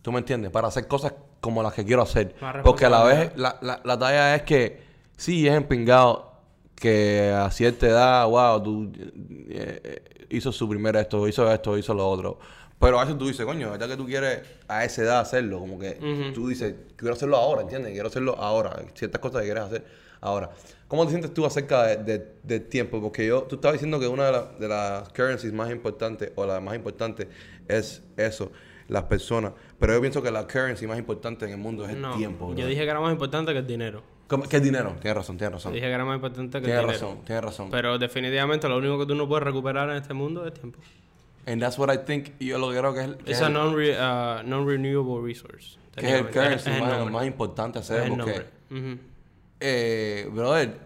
¿Tú 0.00 0.10
me 0.10 0.18
entiendes? 0.18 0.50
Para 0.50 0.68
hacer 0.68 0.88
cosas 0.88 1.12
como 1.40 1.62
las 1.62 1.74
que 1.74 1.84
quiero 1.84 2.02
hacer. 2.02 2.34
Porque 2.64 2.86
a 2.86 2.90
la 2.90 3.04
vez, 3.04 3.32
la, 3.36 3.58
la, 3.60 3.80
la 3.84 3.98
talla 3.98 4.34
es 4.34 4.42
que 4.42 4.82
sí 5.16 5.46
es 5.46 5.54
empingado 5.54 6.32
que 6.74 7.30
a 7.30 7.50
cierta 7.50 7.86
edad, 7.86 8.26
wow, 8.26 8.60
tú 8.62 8.92
eh, 8.96 9.80
eh, 9.84 10.26
hizo 10.30 10.50
su 10.50 10.68
primer 10.68 10.96
esto, 10.96 11.28
hizo 11.28 11.50
esto, 11.52 11.78
hizo 11.78 11.94
lo 11.94 12.08
otro. 12.08 12.38
Pero 12.80 12.98
a 12.98 13.04
veces 13.04 13.16
tú 13.16 13.28
dices, 13.28 13.46
coño, 13.46 13.70
¿verdad 13.70 13.88
que 13.88 13.96
tú 13.96 14.06
quieres 14.06 14.40
a 14.66 14.84
esa 14.84 15.02
edad 15.02 15.20
hacerlo? 15.20 15.60
Como 15.60 15.78
que 15.78 15.98
Ujú. 16.00 16.32
tú 16.32 16.48
dices, 16.48 16.74
quiero 16.96 17.14
hacerlo 17.14 17.36
ahora, 17.36 17.62
¿entiendes? 17.62 17.92
Quiero 17.92 18.08
hacerlo 18.08 18.34
ahora. 18.36 18.76
Ciertas 18.94 19.20
cosas 19.20 19.42
que 19.42 19.46
quieres 19.46 19.62
hacer 19.62 19.84
ahora. 20.20 20.50
¿Cómo 20.92 21.04
te 21.06 21.10
sientes 21.12 21.32
tú 21.32 21.46
acerca 21.46 21.84
de, 21.84 21.96
de- 21.96 22.26
del 22.42 22.68
tiempo? 22.68 23.00
Porque 23.00 23.26
yo, 23.26 23.44
tú 23.44 23.54
estabas 23.54 23.76
diciendo 23.76 23.98
que 23.98 24.06
una 24.06 24.26
de, 24.26 24.32
la- 24.32 24.44
de 24.60 24.68
las 24.68 25.08
currencies 25.08 25.50
más 25.50 25.70
importantes, 25.70 26.32
o 26.34 26.44
la 26.44 26.60
más 26.60 26.74
importante, 26.74 27.28
es 27.66 28.02
eso, 28.18 28.52
las 28.88 29.04
personas. 29.04 29.52
Pero 29.78 29.94
yo 29.94 30.02
pienso 30.02 30.22
que 30.22 30.30
la 30.30 30.46
currency 30.46 30.86
más 30.86 30.98
importante 30.98 31.46
en 31.46 31.52
el 31.52 31.56
mundo 31.56 31.86
es 31.86 31.92
el 31.92 32.00
No, 32.02 32.14
tiempo. 32.18 32.54
yo 32.54 32.66
dije 32.66 32.82
que 32.84 32.90
era 32.90 33.00
más 33.00 33.10
importante 33.10 33.52
que 33.54 33.60
el 33.60 33.66
dinero. 33.66 34.02
¿Cómo- 34.28 34.42
¿Qué 34.46 34.58
es 34.58 34.62
dinero? 34.62 34.94
Tienes 35.00 35.16
razón, 35.16 35.38
tienes 35.38 35.54
razón. 35.54 35.72
Dije 35.72 35.86
que 35.86 35.92
era 35.92 36.04
más 36.04 36.16
importante 36.16 36.60
que 36.60 36.66
el 36.66 36.72
dinero. 36.72 36.88
razón, 36.88 37.22
tienes 37.24 37.42
razón. 37.42 37.70
Pero 37.70 37.96
definitivamente 37.98 38.68
lo 38.68 38.76
único 38.76 38.98
que 38.98 39.06
tú 39.06 39.14
no 39.14 39.26
puedes 39.26 39.44
recuperar 39.44 39.88
en 39.88 39.96
este 39.96 40.12
mundo 40.12 40.46
es 40.46 40.52
tiempo. 40.52 40.78
And 41.46 41.58
that's 41.62 41.78
what 41.78 41.90
I 41.90 41.96
think, 42.04 42.38
yo 42.38 42.58
lo 42.58 42.70
que 42.70 42.76
creo 42.76 42.92
que 42.92 43.00
es, 43.00 43.10
que 43.24 43.32
Es 43.32 43.40
a 43.40 43.48
uh, 43.48 44.46
non-renewable 44.46 45.26
resource. 45.26 45.78
que 45.96 46.06
es 46.06 46.12
el 46.20 46.26
currency 46.28 46.68
Es 46.70 46.76
el 46.76 47.10
más, 47.10 47.26
importante 47.26 47.78
hacer 47.78 48.10
porque. 48.10 48.44
Ujú. 48.70 48.98
Eh, 49.62 50.28
brother, 50.32 50.78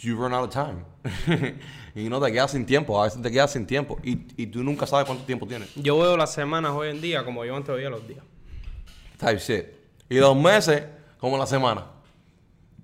you 0.00 0.16
run 0.16 0.34
out 0.34 0.44
of 0.44 0.50
time. 0.50 0.84
y 1.94 2.08
no 2.08 2.20
te 2.20 2.32
quedas 2.32 2.50
sin 2.50 2.66
tiempo, 2.66 3.00
a 3.00 3.04
veces 3.04 3.22
te 3.22 3.30
quedas 3.30 3.52
sin 3.52 3.66
tiempo 3.66 3.98
y, 4.02 4.26
y 4.36 4.46
tú 4.48 4.62
nunca 4.64 4.86
sabes 4.86 5.06
cuánto 5.06 5.24
tiempo 5.24 5.46
tienes. 5.46 5.72
Yo 5.76 5.98
veo 5.98 6.16
las 6.16 6.32
semanas 6.32 6.72
hoy 6.72 6.88
en 6.90 7.00
día 7.00 7.24
como 7.24 7.44
yo 7.44 7.54
antes 7.56 7.74
veía 7.74 7.90
los 7.90 8.06
días. 8.06 8.24
Type 9.18 9.38
shit. 9.38 9.64
Y 10.08 10.18
los 10.18 10.36
meses 10.36 10.82
como 11.18 11.38
la 11.38 11.46
semana. 11.46 11.86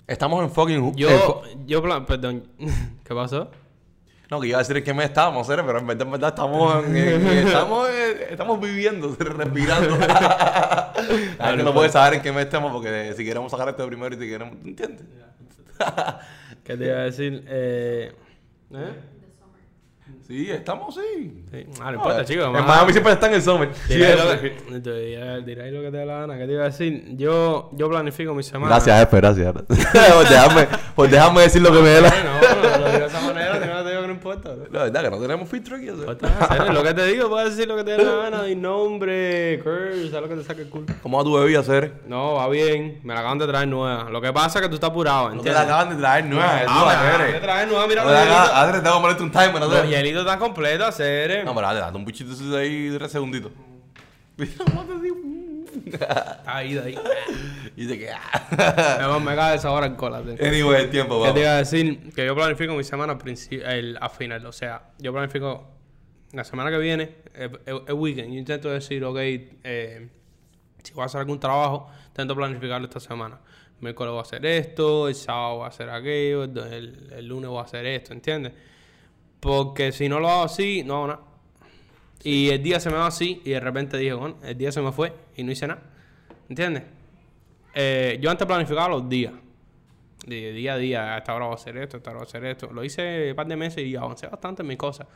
Estamos 0.07 0.43
en 0.43 0.51
fucking... 0.51 0.95
Yo, 0.97 1.43
en 1.51 1.67
yo, 1.67 1.83
plan, 1.83 2.05
perdón, 2.07 2.45
¿qué 3.05 3.15
pasó? 3.15 3.51
no, 4.31 4.41
que 4.41 4.47
iba 4.47 4.59
a 4.59 4.61
decir 4.61 4.77
en 4.77 4.85
qué 4.85 4.95
mes 4.95 5.07
estábamos, 5.07 5.45
pero 5.49 5.61
en 5.77 5.87
verdad, 5.87 6.03
en 6.07 6.13
verdad 6.13 6.29
estamos, 6.29 6.85
en- 6.85 6.97
en- 6.97 7.27
estamos, 7.49 7.89
eh, 7.89 8.29
estamos 8.31 8.61
viviendo, 8.61 9.17
respirando. 9.19 9.99
La 11.39 11.49
gente 11.49 11.63
no 11.65 11.75
puede 11.75 11.89
saber 11.91 12.15
en 12.15 12.23
qué 12.23 12.33
mes 12.33 12.45
estamos 12.45 12.73
porque 12.73 13.13
si 13.17 13.25
queremos 13.25 13.51
sacar 13.51 13.69
esto 13.69 13.83
de 13.83 13.89
primero 13.89 14.15
y 14.15 14.19
si 14.19 14.29
queremos... 14.29 14.55
¿Entiendes? 14.65 15.03
¿Qué 16.65 16.77
te 16.77 16.85
iba 16.87 16.97
a 16.99 17.03
decir? 17.03 17.45
Eh, 17.49 18.13
¿eh? 18.75 18.77
Sí, 20.27 20.49
estamos, 20.51 20.95
sí. 20.95 21.45
Sí. 21.51 21.67
Ah, 21.81 21.91
no 21.91 21.97
importa, 21.97 22.25
chicos. 22.25 22.47
En 22.47 22.53
más- 22.53 22.65
Miami 22.67 22.93
siempre 22.93 23.13
están 23.13 23.31
en 23.31 23.37
el 23.37 23.43
summer. 23.43 23.71
Dirá 23.89 24.25
lo, 24.25 24.41
que, 24.41 24.51
te 24.51 24.91
dirá- 24.93 25.41
dirá 25.41 25.67
lo 25.67 25.83
que 25.83 25.91
te 25.91 25.97
dé 25.97 26.07
la 26.07 26.21
gana. 26.21 26.39
¿Qué 26.39 26.47
te 26.47 26.53
iba 26.53 26.63
a 26.63 26.67
decir? 26.67 27.17
Yo, 27.17 27.71
yo 27.73 27.89
planifico 27.89 28.33
mi 28.35 28.45
semana. 28.45 28.69
Gracias, 28.77 29.01
jefe, 29.01 29.17
gracias. 29.17 29.53
por, 29.63 30.29
dejarme, 30.29 30.69
por 30.95 31.09
dejarme 31.09 31.41
decir 31.43 31.63
lo 31.63 31.73
que 31.73 31.81
me 31.83 31.89
dé 31.89 32.01
la... 32.03 32.11
No, 32.11 32.41
no, 32.41 32.79
lo 32.79 32.87
digo 32.93 33.01
de 33.01 33.07
esa 33.07 33.21
manera, 33.23 33.59
no 34.15 34.19
te 34.21 34.25
no 34.25 34.33
importa. 34.35 34.55
bro. 34.55 34.67
La 34.73 34.85
verdad 34.85 35.03
que 35.05 35.11
no 35.11 35.19
tenemos 35.19 35.49
filtro 35.49 35.77
aquí. 35.77 35.89
o 35.89 35.97
sea. 35.97 36.65
Lo 36.73 36.83
que 36.83 36.95
te 36.95 37.07
digo, 37.07 37.29
puedes 37.29 37.57
decir 37.57 37.69
lo 37.69 37.77
que 37.77 37.85
te 37.85 37.91
dé 37.93 38.05
la 38.05 38.31
gana. 38.31 38.49
Y 38.49 38.55
nombre, 38.57 39.61
curse, 39.63 40.11
sabes 40.11 40.23
lo 40.23 40.29
que 40.29 40.35
te 40.37 40.45
saque 40.45 40.63
el 40.63 40.69
culo. 40.69 40.87
¿Cómo 41.03 41.19
va 41.19 41.25
tu 41.25 41.33
bebida, 41.35 41.63
Cere? 41.63 41.93
No, 42.07 42.35
va 42.35 42.49
bien. 42.49 43.01
Me 43.05 43.15
la 43.15 43.21
acaban 43.21 43.39
de 43.39 43.47
traer 43.47 43.69
nueva. 43.69 44.11
Lo 44.11 44.21
que 44.21 44.33
pasa 44.33 44.59
es 44.59 44.63
que 44.63 44.69
tú 44.69 44.75
estás 44.77 44.91
apurado, 44.91 45.31
No 45.31 45.43
te 45.43 45.53
la 45.53 45.63
acaban 45.63 45.91
de 45.91 45.97
traer 45.97 46.25
nueva, 46.27 46.51
Ah, 46.51 46.55
me 46.55 46.65
la 46.67 47.01
acaban 47.01 47.33
de 47.33 47.41
traer 47.41 47.69
nueva. 47.69 47.87
Mira 47.87 48.05
No 48.05 48.11
los 48.11 48.19
te 48.19 48.25
hielitos. 48.27 48.49
hagas- 48.51 48.69
Adri, 48.69 48.83
tengo 48.83 48.97
que 48.97 49.03
ponerte 49.03 49.23
un 49.23 49.31
timer, 49.31 49.53
no 49.61 49.69
Los 49.69 49.89
hielitos 49.89 50.21
están 50.21 50.39
completos, 50.39 50.95
Cere. 50.97 51.45
No, 51.45 51.55
pero 51.55 51.67
dale, 51.67 51.81
date 51.81 51.97
un 51.97 52.05
de 52.51 52.59
ahí 52.59 52.95
tres 52.97 53.13
segunditos. 53.13 53.53
Mira 54.37 54.53
cómo 54.65 54.83
te 54.85 54.99
digo. 55.01 55.17
Ahí, 56.47 56.75
de 56.75 56.81
ahí. 56.81 56.99
Y 57.77 57.87
dice 57.87 57.99
que... 57.99 58.11
ah. 58.11 59.19
me, 59.25 59.35
cae 59.35 59.57
esa 59.57 59.71
hora 59.71 59.87
en 59.87 59.95
cola. 59.95 60.19
Anyway, 60.19 60.83
el 60.83 60.91
tiempo, 60.91 61.23
¿Qué 61.23 61.29
te 61.29 61.29
vamos. 61.29 61.41
iba 61.41 61.51
a 61.53 61.57
decir? 61.59 62.13
Que 62.15 62.27
yo 62.27 62.35
planifico 62.35 62.75
mi 62.75 62.85
semana 62.85 63.13
al 63.15 63.19
el, 63.63 63.97
a 64.01 64.09
final. 64.11 64.45
O 64.45 64.53
sea, 64.53 64.91
yo 64.99 65.13
planifico 65.13 65.69
la 66.33 66.45
semana 66.45 66.71
que 66.71 66.79
viene, 66.79 67.15
el, 67.35 67.59
el- 67.67 67.83
el 67.87 67.95
weekend. 67.95 68.33
Yo 68.33 68.39
intento 68.39 68.69
decir, 68.71 69.03
ok, 69.05 69.17
eh, 69.19 70.09
si 70.83 70.93
voy 70.93 71.03
a 71.03 71.07
hacer 71.07 71.21
algún 71.21 71.41
trabajo, 71.41 71.89
intento 72.09 72.35
planificarlo 72.37 72.87
esta 72.87 73.01
semana. 73.01 73.39
El 73.77 73.83
miércoles 73.85 74.11
voy 74.11 74.19
a 74.19 74.23
hacer 74.23 74.45
esto, 74.45 75.09
el 75.09 75.15
sábado 75.15 75.57
voy 75.59 75.65
a 75.65 75.69
hacer 75.69 75.89
aquello, 75.89 76.45
el, 76.45 76.59
el- 76.59 77.13
el 77.17 77.27
lunes 77.27 77.49
voy 77.49 77.61
a 77.61 77.63
hacer 77.63 77.87
esto, 77.87 78.13
¿entiendes? 78.13 78.53
Porque 79.39 79.93
si 79.93 80.09
no 80.09 80.21
lo 80.21 80.29
hago 80.29 80.43
así, 80.43 80.83
no 80.85 80.97
hago 80.97 81.07
nada. 81.07 81.21
Y 82.23 82.51
el 82.51 82.63
día 82.63 82.81
se 82.81 82.91
me 82.91 82.97
va 82.97 83.07
así 83.07 83.41
y 83.45 83.51
de 83.51 83.61
repente 83.61 83.97
dije, 83.97 84.13
bueno, 84.13 84.37
el 84.43 84.57
día 84.57 84.71
se 84.73 84.81
me 84.83 84.93
fue 84.93 85.13
y 85.37 85.43
no 85.43 85.53
hice 85.53 85.67
nada. 85.67 85.83
¿Entiendes? 86.49 86.83
Eh, 87.75 88.19
yo 88.21 88.31
antes 88.31 88.47
planificaba 88.47 88.89
los 88.89 89.09
días. 89.09 89.33
De 90.27 90.53
día 90.53 90.75
a 90.75 90.77
día, 90.77 91.15
a 91.15 91.19
esta 91.19 91.35
hora 91.35 91.47
voy 91.47 91.55
a 91.55 91.57
hacer 91.57 91.79
esto, 91.79 91.97
a 91.97 91.99
esta 91.99 92.11
hora 92.11 92.19
voy 92.19 92.27
a 92.27 92.29
hacer 92.29 92.45
esto. 92.45 92.71
Lo 92.73 92.85
hice 92.85 93.31
un 93.31 93.37
par 93.37 93.47
de 93.47 93.57
meses 93.57 93.85
y 93.85 93.97
avancé 93.97 94.27
bastante 94.27 94.63
en 94.63 94.69
mis 94.69 94.77
cosas. 94.77 95.07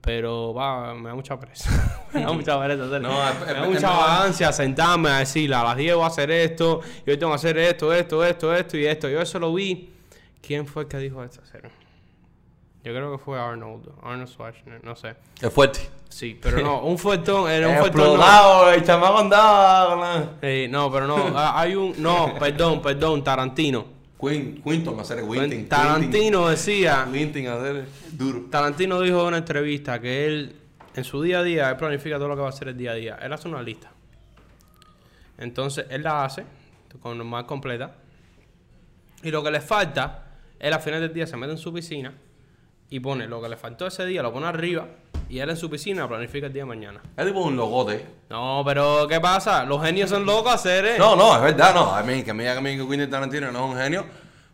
Pero 0.00 0.54
va, 0.54 0.94
me 0.94 1.10
da 1.10 1.14
mucha 1.14 1.38
pereza. 1.38 2.06
me 2.14 2.22
da 2.22 2.32
mucha 2.32 2.58
pereza 2.58 2.84
hacerlo. 2.84 3.08
No, 3.08 3.46
me 3.46 3.52
da 3.52 3.66
mucha 3.66 3.90
vagancia 3.90 4.52
sentarme 4.52 5.10
a 5.10 5.18
decir, 5.18 5.52
a 5.52 5.62
las 5.62 5.76
10 5.76 5.94
voy 5.94 6.04
a 6.04 6.06
hacer 6.06 6.30
esto, 6.30 6.80
y 7.06 7.10
hoy 7.10 7.18
tengo 7.18 7.32
que 7.32 7.36
hacer 7.36 7.58
esto, 7.58 7.92
esto, 7.92 8.24
esto, 8.24 8.54
esto 8.54 8.78
y 8.78 8.86
esto. 8.86 9.08
Yo 9.10 9.20
eso 9.20 9.38
lo 9.38 9.52
vi. 9.52 9.90
¿Quién 10.40 10.66
fue 10.66 10.84
el 10.84 10.88
que 10.88 10.98
dijo 10.98 11.22
esto? 11.22 11.44
Serio? 11.44 11.70
Yo 12.84 12.92
creo 12.92 13.10
que 13.12 13.18
fue 13.18 13.40
Arnold, 13.40 13.88
Arnold 14.02 14.28
Schwarzenegger, 14.28 14.84
no 14.84 14.94
sé. 14.94 15.14
Es 15.40 15.50
fuerte. 15.52 15.80
Sí, 16.10 16.38
pero 16.40 16.60
no, 16.60 16.82
un 16.82 16.98
fuertón, 16.98 17.50
era 17.50 17.66
un 17.68 17.78
fuertón. 17.78 18.18
no. 18.18 18.70
El 18.70 18.84
chamaco 18.84 19.18
andaba. 19.20 20.34
Sí, 20.42 20.66
no, 20.68 20.92
pero 20.92 21.06
no, 21.06 21.32
hay 21.34 21.74
un, 21.74 21.94
no, 22.02 22.34
perdón, 22.38 22.82
perdón, 22.82 23.24
Tarantino. 23.24 23.86
Quin- 24.18 24.62
Quinton, 24.62 25.00
hacer 25.00 25.18
el 25.18 25.24
Winting. 25.24 25.68
Tarantino 25.68 26.48
decía, 26.48 27.08
Quinting, 27.10 27.46
hacer 27.48 27.86
duro. 28.12 28.42
Tarantino 28.50 29.00
dijo 29.00 29.20
en 29.22 29.26
una 29.28 29.38
entrevista 29.38 29.98
que 30.00 30.26
él, 30.26 30.56
en 30.94 31.04
su 31.04 31.20
día 31.22 31.38
a 31.40 31.42
día, 31.42 31.70
él 31.70 31.76
planifica 31.76 32.16
todo 32.16 32.28
lo 32.28 32.34
que 32.36 32.40
va 32.42 32.46
a 32.48 32.50
hacer 32.50 32.68
el 32.68 32.76
día 32.76 32.92
a 32.92 32.94
día. 32.94 33.18
Él 33.22 33.32
hace 33.32 33.48
una 33.48 33.62
lista. 33.62 33.90
Entonces, 35.38 35.86
él 35.90 36.02
la 36.02 36.24
hace 36.24 36.44
con 37.00 37.26
más 37.26 37.44
completa. 37.44 37.94
Y 39.22 39.30
lo 39.30 39.42
que 39.42 39.50
le 39.50 39.60
falta, 39.60 40.26
él 40.58 40.72
al 40.72 40.80
final 40.80 41.00
del 41.00 41.12
día 41.12 41.26
se 41.26 41.36
mete 41.36 41.52
en 41.52 41.58
su 41.58 41.72
piscina 41.72 42.12
y 42.90 43.00
pone 43.00 43.26
lo 43.26 43.40
que 43.42 43.48
le 43.48 43.56
faltó 43.56 43.86
ese 43.86 44.06
día, 44.06 44.22
lo 44.22 44.32
pone 44.32 44.46
arriba. 44.46 44.86
Y 45.28 45.38
él 45.38 45.48
en 45.50 45.56
su 45.56 45.70
piscina 45.70 46.06
planifica 46.06 46.46
el 46.46 46.52
día 46.52 46.62
de 46.62 46.66
mañana. 46.68 47.00
Es 47.16 47.26
tipo 47.26 47.40
un 47.40 47.56
logote. 47.56 48.04
No, 48.28 48.62
pero 48.64 49.06
¿qué 49.08 49.20
pasa? 49.20 49.64
Los 49.64 49.82
genios 49.82 50.10
son 50.10 50.26
locos 50.26 50.52
a 50.52 50.54
hacer, 50.54 50.84
¿eh? 50.84 50.94
No, 50.98 51.16
no, 51.16 51.34
es 51.36 51.42
verdad, 51.42 51.74
no. 51.74 51.94
A 51.94 52.02
mí, 52.02 52.22
que 52.22 52.32
me 52.34 52.42
diga 52.44 52.56
que 52.62 52.86
Quentin 52.86 53.10
Tarantino 53.10 53.50
no 53.50 53.64
es 53.66 53.74
un 53.74 53.80
genio, 53.80 54.04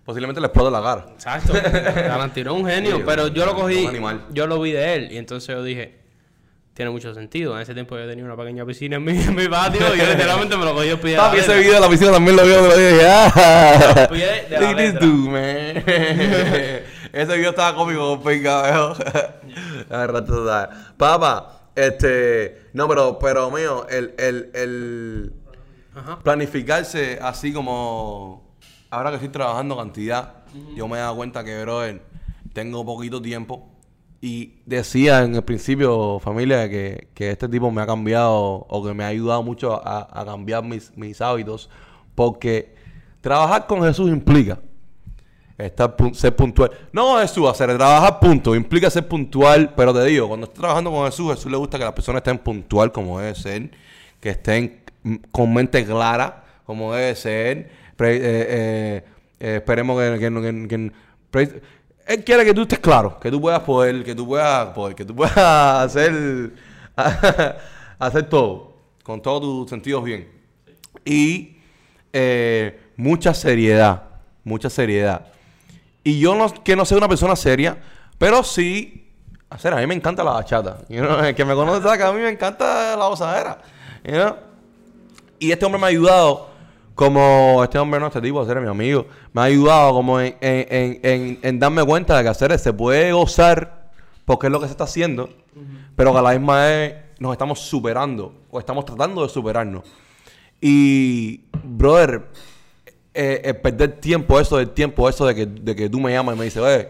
posiblemente 0.04 0.40
le 0.40 0.46
explote 0.46 0.70
la 0.70 0.80
cara. 0.80 1.06
Exacto. 1.12 1.52
Tarantino 1.62 2.54
es 2.54 2.62
un 2.62 2.68
genio, 2.68 2.96
Sí, 2.96 3.02
pero 3.04 3.28
yo 3.28 3.44
lo 3.46 3.54
cogí, 3.56 3.84
animal. 3.86 4.26
yo 4.30 4.46
lo 4.46 4.60
vi 4.60 4.70
de 4.72 4.94
él 4.94 5.12
y 5.12 5.18
entonces 5.18 5.48
yo 5.54 5.62
dije, 5.62 5.98
tiene 6.72 6.92
mucho 6.92 7.12
sentido. 7.14 7.56
En 7.56 7.62
ese 7.62 7.74
tiempo 7.74 7.98
yo 7.98 8.06
tenía 8.08 8.24
una 8.24 8.36
pequeña 8.36 8.64
piscina 8.64 8.96
en 8.96 9.04
mi, 9.04 9.12
en 9.20 9.34
mi 9.34 9.48
patio 9.48 9.94
y 9.94 9.98
yo 9.98 10.06
literalmente 10.06 10.56
me 10.56 10.64
lo 10.64 10.72
cogí 10.74 10.88
la 10.88 11.16
Papi, 11.18 11.38
ese 11.38 11.58
video 11.58 11.74
de 11.74 11.80
la 11.80 11.88
piscina 11.88 12.12
también 12.12 12.36
lo 12.36 12.44
vio, 12.44 12.62
de 12.62 13.02
la 13.02 14.08
Look 14.08 14.70
at 14.70 14.76
this 14.76 14.94
dude, 15.00 15.30
man. 15.30 15.84
ese 17.12 17.36
video 17.36 17.50
estaba 17.50 17.76
cómico, 17.76 18.20
pinga, 18.20 18.62
veo. 18.62 18.94
Rato 19.88 20.24
total. 20.24 20.94
Papá, 20.96 21.70
este, 21.74 22.68
no, 22.72 22.88
pero, 22.88 23.18
pero 23.18 23.50
mío, 23.50 23.86
el, 23.88 24.14
el, 24.18 24.50
el 24.54 25.32
Ajá. 25.94 26.18
planificarse 26.20 27.18
así 27.20 27.52
como 27.52 28.56
ahora 28.90 29.10
que 29.10 29.16
estoy 29.16 29.30
trabajando 29.30 29.76
cantidad, 29.76 30.34
yo 30.74 30.88
me 30.88 30.98
he 30.98 31.00
dado 31.00 31.16
cuenta 31.16 31.44
que, 31.44 31.60
brother, 31.62 32.02
tengo 32.52 32.84
poquito 32.84 33.20
tiempo. 33.22 33.66
Y 34.22 34.60
decía 34.66 35.22
en 35.22 35.34
el 35.34 35.42
principio, 35.42 36.18
familia, 36.18 36.68
que, 36.68 37.08
que 37.14 37.30
este 37.30 37.48
tipo 37.48 37.70
me 37.70 37.80
ha 37.80 37.86
cambiado 37.86 38.66
o 38.68 38.84
que 38.84 38.92
me 38.92 39.02
ha 39.04 39.06
ayudado 39.06 39.42
mucho 39.42 39.80
a, 39.82 40.08
a 40.12 40.24
cambiar 40.26 40.62
mis, 40.62 40.94
mis 40.96 41.20
hábitos. 41.22 41.70
Porque 42.14 42.74
trabajar 43.22 43.66
con 43.66 43.82
Jesús 43.82 44.10
implica 44.10 44.58
estar 45.60 45.94
ser 46.12 46.34
puntual. 46.34 46.70
No, 46.92 47.18
Jesús, 47.20 47.48
hacer 47.48 47.76
trabajar 47.76 48.18
punto, 48.20 48.54
implica 48.54 48.90
ser 48.90 49.06
puntual, 49.06 49.74
pero 49.76 49.92
te 49.94 50.04
digo, 50.04 50.28
cuando 50.28 50.44
estás 50.46 50.60
trabajando 50.60 50.90
con 50.90 51.06
Jesús, 51.06 51.32
Jesús 51.34 51.50
le 51.50 51.58
gusta 51.58 51.78
que 51.78 51.84
las 51.84 51.92
personas 51.92 52.20
estén 52.20 52.38
puntual 52.38 52.92
como 52.92 53.18
debe 53.20 53.34
ser, 53.34 53.70
que 54.20 54.30
estén 54.30 54.80
mm, 55.02 55.14
con 55.30 55.52
mente 55.52 55.84
clara 55.84 56.44
como 56.64 56.94
debe 56.94 57.14
ser. 57.14 57.56
Eh, 57.58 57.70
eh, 58.00 59.04
eh, 59.40 59.56
esperemos 59.56 60.00
que, 60.00 60.18
que, 60.18 60.68
que- 60.68 61.62
él 62.06 62.24
quiere 62.24 62.44
que 62.44 62.54
tú 62.54 62.62
estés 62.62 62.78
claro, 62.80 63.20
que 63.20 63.30
tú 63.30 63.40
puedas 63.40 63.60
poder, 63.60 64.02
que 64.02 64.14
tú 64.14 64.26
puedas 64.26 64.68
poder, 64.74 64.96
que 64.96 65.04
tú 65.04 65.14
puedas 65.14 65.36
hacer, 65.36 66.52
hacer 67.98 68.28
todo, 68.28 68.74
con 69.02 69.20
todos 69.22 69.40
tus 69.42 69.70
sentidos 69.70 70.02
bien. 70.04 70.28
Y 71.04 71.56
mucha 72.96 73.32
seriedad, 73.34 74.02
mucha 74.44 74.68
seriedad. 74.68 75.26
Y 76.04 76.18
yo 76.20 76.34
no 76.34 76.52
que 76.62 76.76
no 76.76 76.84
soy 76.84 76.98
una 76.98 77.08
persona 77.08 77.36
seria, 77.36 77.78
pero 78.18 78.42
sí, 78.42 79.08
hacer, 79.50 79.72
a 79.74 79.76
mí 79.76 79.86
me 79.86 79.94
encanta 79.94 80.24
la 80.24 80.32
bachata. 80.32 80.78
You 80.88 81.00
know, 81.02 81.18
El 81.20 81.34
que 81.34 81.44
me 81.44 81.54
conoce 81.54 81.82
sabe 81.82 81.98
que 81.98 82.04
a 82.04 82.12
mí 82.12 82.20
me 82.20 82.28
encanta 82.30 82.96
la 82.96 83.08
you 84.04 84.12
know. 84.12 84.36
Y 85.38 85.52
este 85.52 85.64
hombre 85.64 85.80
me 85.80 85.86
ha 85.86 85.90
ayudado, 85.90 86.48
como 86.94 87.62
este 87.64 87.78
hombre 87.78 87.98
no, 88.00 88.06
este 88.08 88.20
tipo, 88.20 88.40
hacer 88.42 88.60
mi 88.60 88.68
amigo, 88.68 89.06
me 89.32 89.40
ha 89.40 89.44
ayudado 89.44 89.92
como 89.94 90.20
en, 90.20 90.36
en- 90.40 90.66
en- 90.70 91.00
en- 91.02 91.38
en 91.42 91.58
darme 91.58 91.82
cuenta 91.84 92.16
de 92.16 92.22
que 92.24 92.28
hacer 92.28 92.58
se 92.58 92.72
puede 92.72 93.12
gozar 93.12 93.90
porque 94.26 94.46
es 94.48 94.52
lo 94.52 94.60
que 94.60 94.66
se 94.66 94.72
está 94.72 94.84
haciendo, 94.84 95.30
pero 95.96 96.12
que 96.12 96.18
a 96.18 96.22
la 96.22 96.32
misma 96.32 96.64
vez 96.64 96.94
nos 97.18 97.32
estamos 97.32 97.58
superando 97.60 98.34
o 98.50 98.58
estamos 98.58 98.84
tratando 98.84 99.22
de 99.22 99.28
superarnos. 99.30 99.84
Y, 100.60 101.42
brother, 101.64 102.28
eh, 103.14 103.40
eh, 103.44 103.54
perder 103.54 104.00
tiempo, 104.00 104.38
eso 104.38 104.56
del 104.56 104.70
tiempo, 104.70 105.08
eso 105.08 105.26
de 105.26 105.34
que, 105.34 105.46
de 105.46 105.74
que 105.76 105.88
tú 105.88 105.98
me 106.00 106.12
llamas 106.12 106.36
y 106.36 106.38
me 106.38 106.44
dices, 106.44 106.62
oye, 106.62 106.88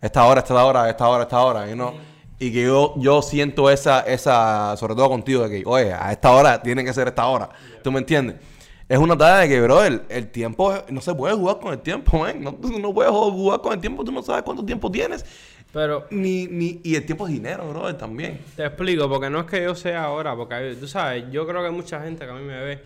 esta 0.00 0.24
hora, 0.24 0.40
esta 0.40 0.64
hora, 0.64 0.88
esta 0.90 1.08
hora, 1.08 1.22
esta 1.22 1.40
hora, 1.40 1.68
you 1.68 1.74
know? 1.74 1.94
Y 2.38 2.52
que 2.52 2.62
yo, 2.64 2.94
yo 2.96 3.22
siento 3.22 3.70
esa, 3.70 4.00
esa, 4.00 4.76
sobre 4.76 4.94
todo 4.96 5.08
contigo, 5.08 5.48
de 5.48 5.62
que, 5.62 5.68
oye, 5.68 5.92
a 5.92 6.10
esta 6.10 6.32
hora 6.32 6.60
tiene 6.60 6.84
que 6.84 6.92
ser 6.92 7.06
esta 7.06 7.26
hora. 7.26 7.48
¿Tú 7.84 7.92
me 7.92 8.00
entiendes? 8.00 8.36
Es 8.88 8.98
una 8.98 9.16
tarea 9.16 9.38
de 9.38 9.48
que, 9.48 9.60
bro, 9.60 9.84
el, 9.84 10.02
el 10.08 10.28
tiempo, 10.28 10.74
no 10.88 11.00
se 11.00 11.14
puede 11.14 11.34
jugar 11.34 11.60
con 11.60 11.72
el 11.72 11.78
tiempo, 11.78 12.18
man. 12.18 12.42
No, 12.42 12.58
no 12.60 12.92
puedes 12.92 13.12
jugar 13.12 13.60
con 13.60 13.72
el 13.74 13.80
tiempo, 13.80 14.04
tú 14.04 14.10
no 14.10 14.22
sabes 14.22 14.42
cuánto 14.42 14.64
tiempo 14.64 14.90
tienes. 14.90 15.24
Pero 15.72 16.06
Ni, 16.10 16.46
ni, 16.48 16.80
y 16.82 16.96
el 16.96 17.06
tiempo 17.06 17.26
es 17.26 17.32
dinero, 17.32 17.68
bro, 17.68 17.94
también. 17.96 18.40
te 18.56 18.66
explico, 18.66 19.08
porque 19.08 19.30
no 19.30 19.40
es 19.40 19.46
que 19.46 19.62
yo 19.62 19.74
sea 19.74 20.04
ahora, 20.04 20.36
porque 20.36 20.76
tú 20.78 20.86
sabes, 20.86 21.24
yo 21.30 21.46
creo 21.46 21.60
que 21.62 21.68
hay 21.68 21.72
mucha 21.74 22.02
gente 22.02 22.24
que 22.26 22.30
a 22.30 22.34
mí 22.34 22.42
me 22.42 22.60
ve. 22.60 22.82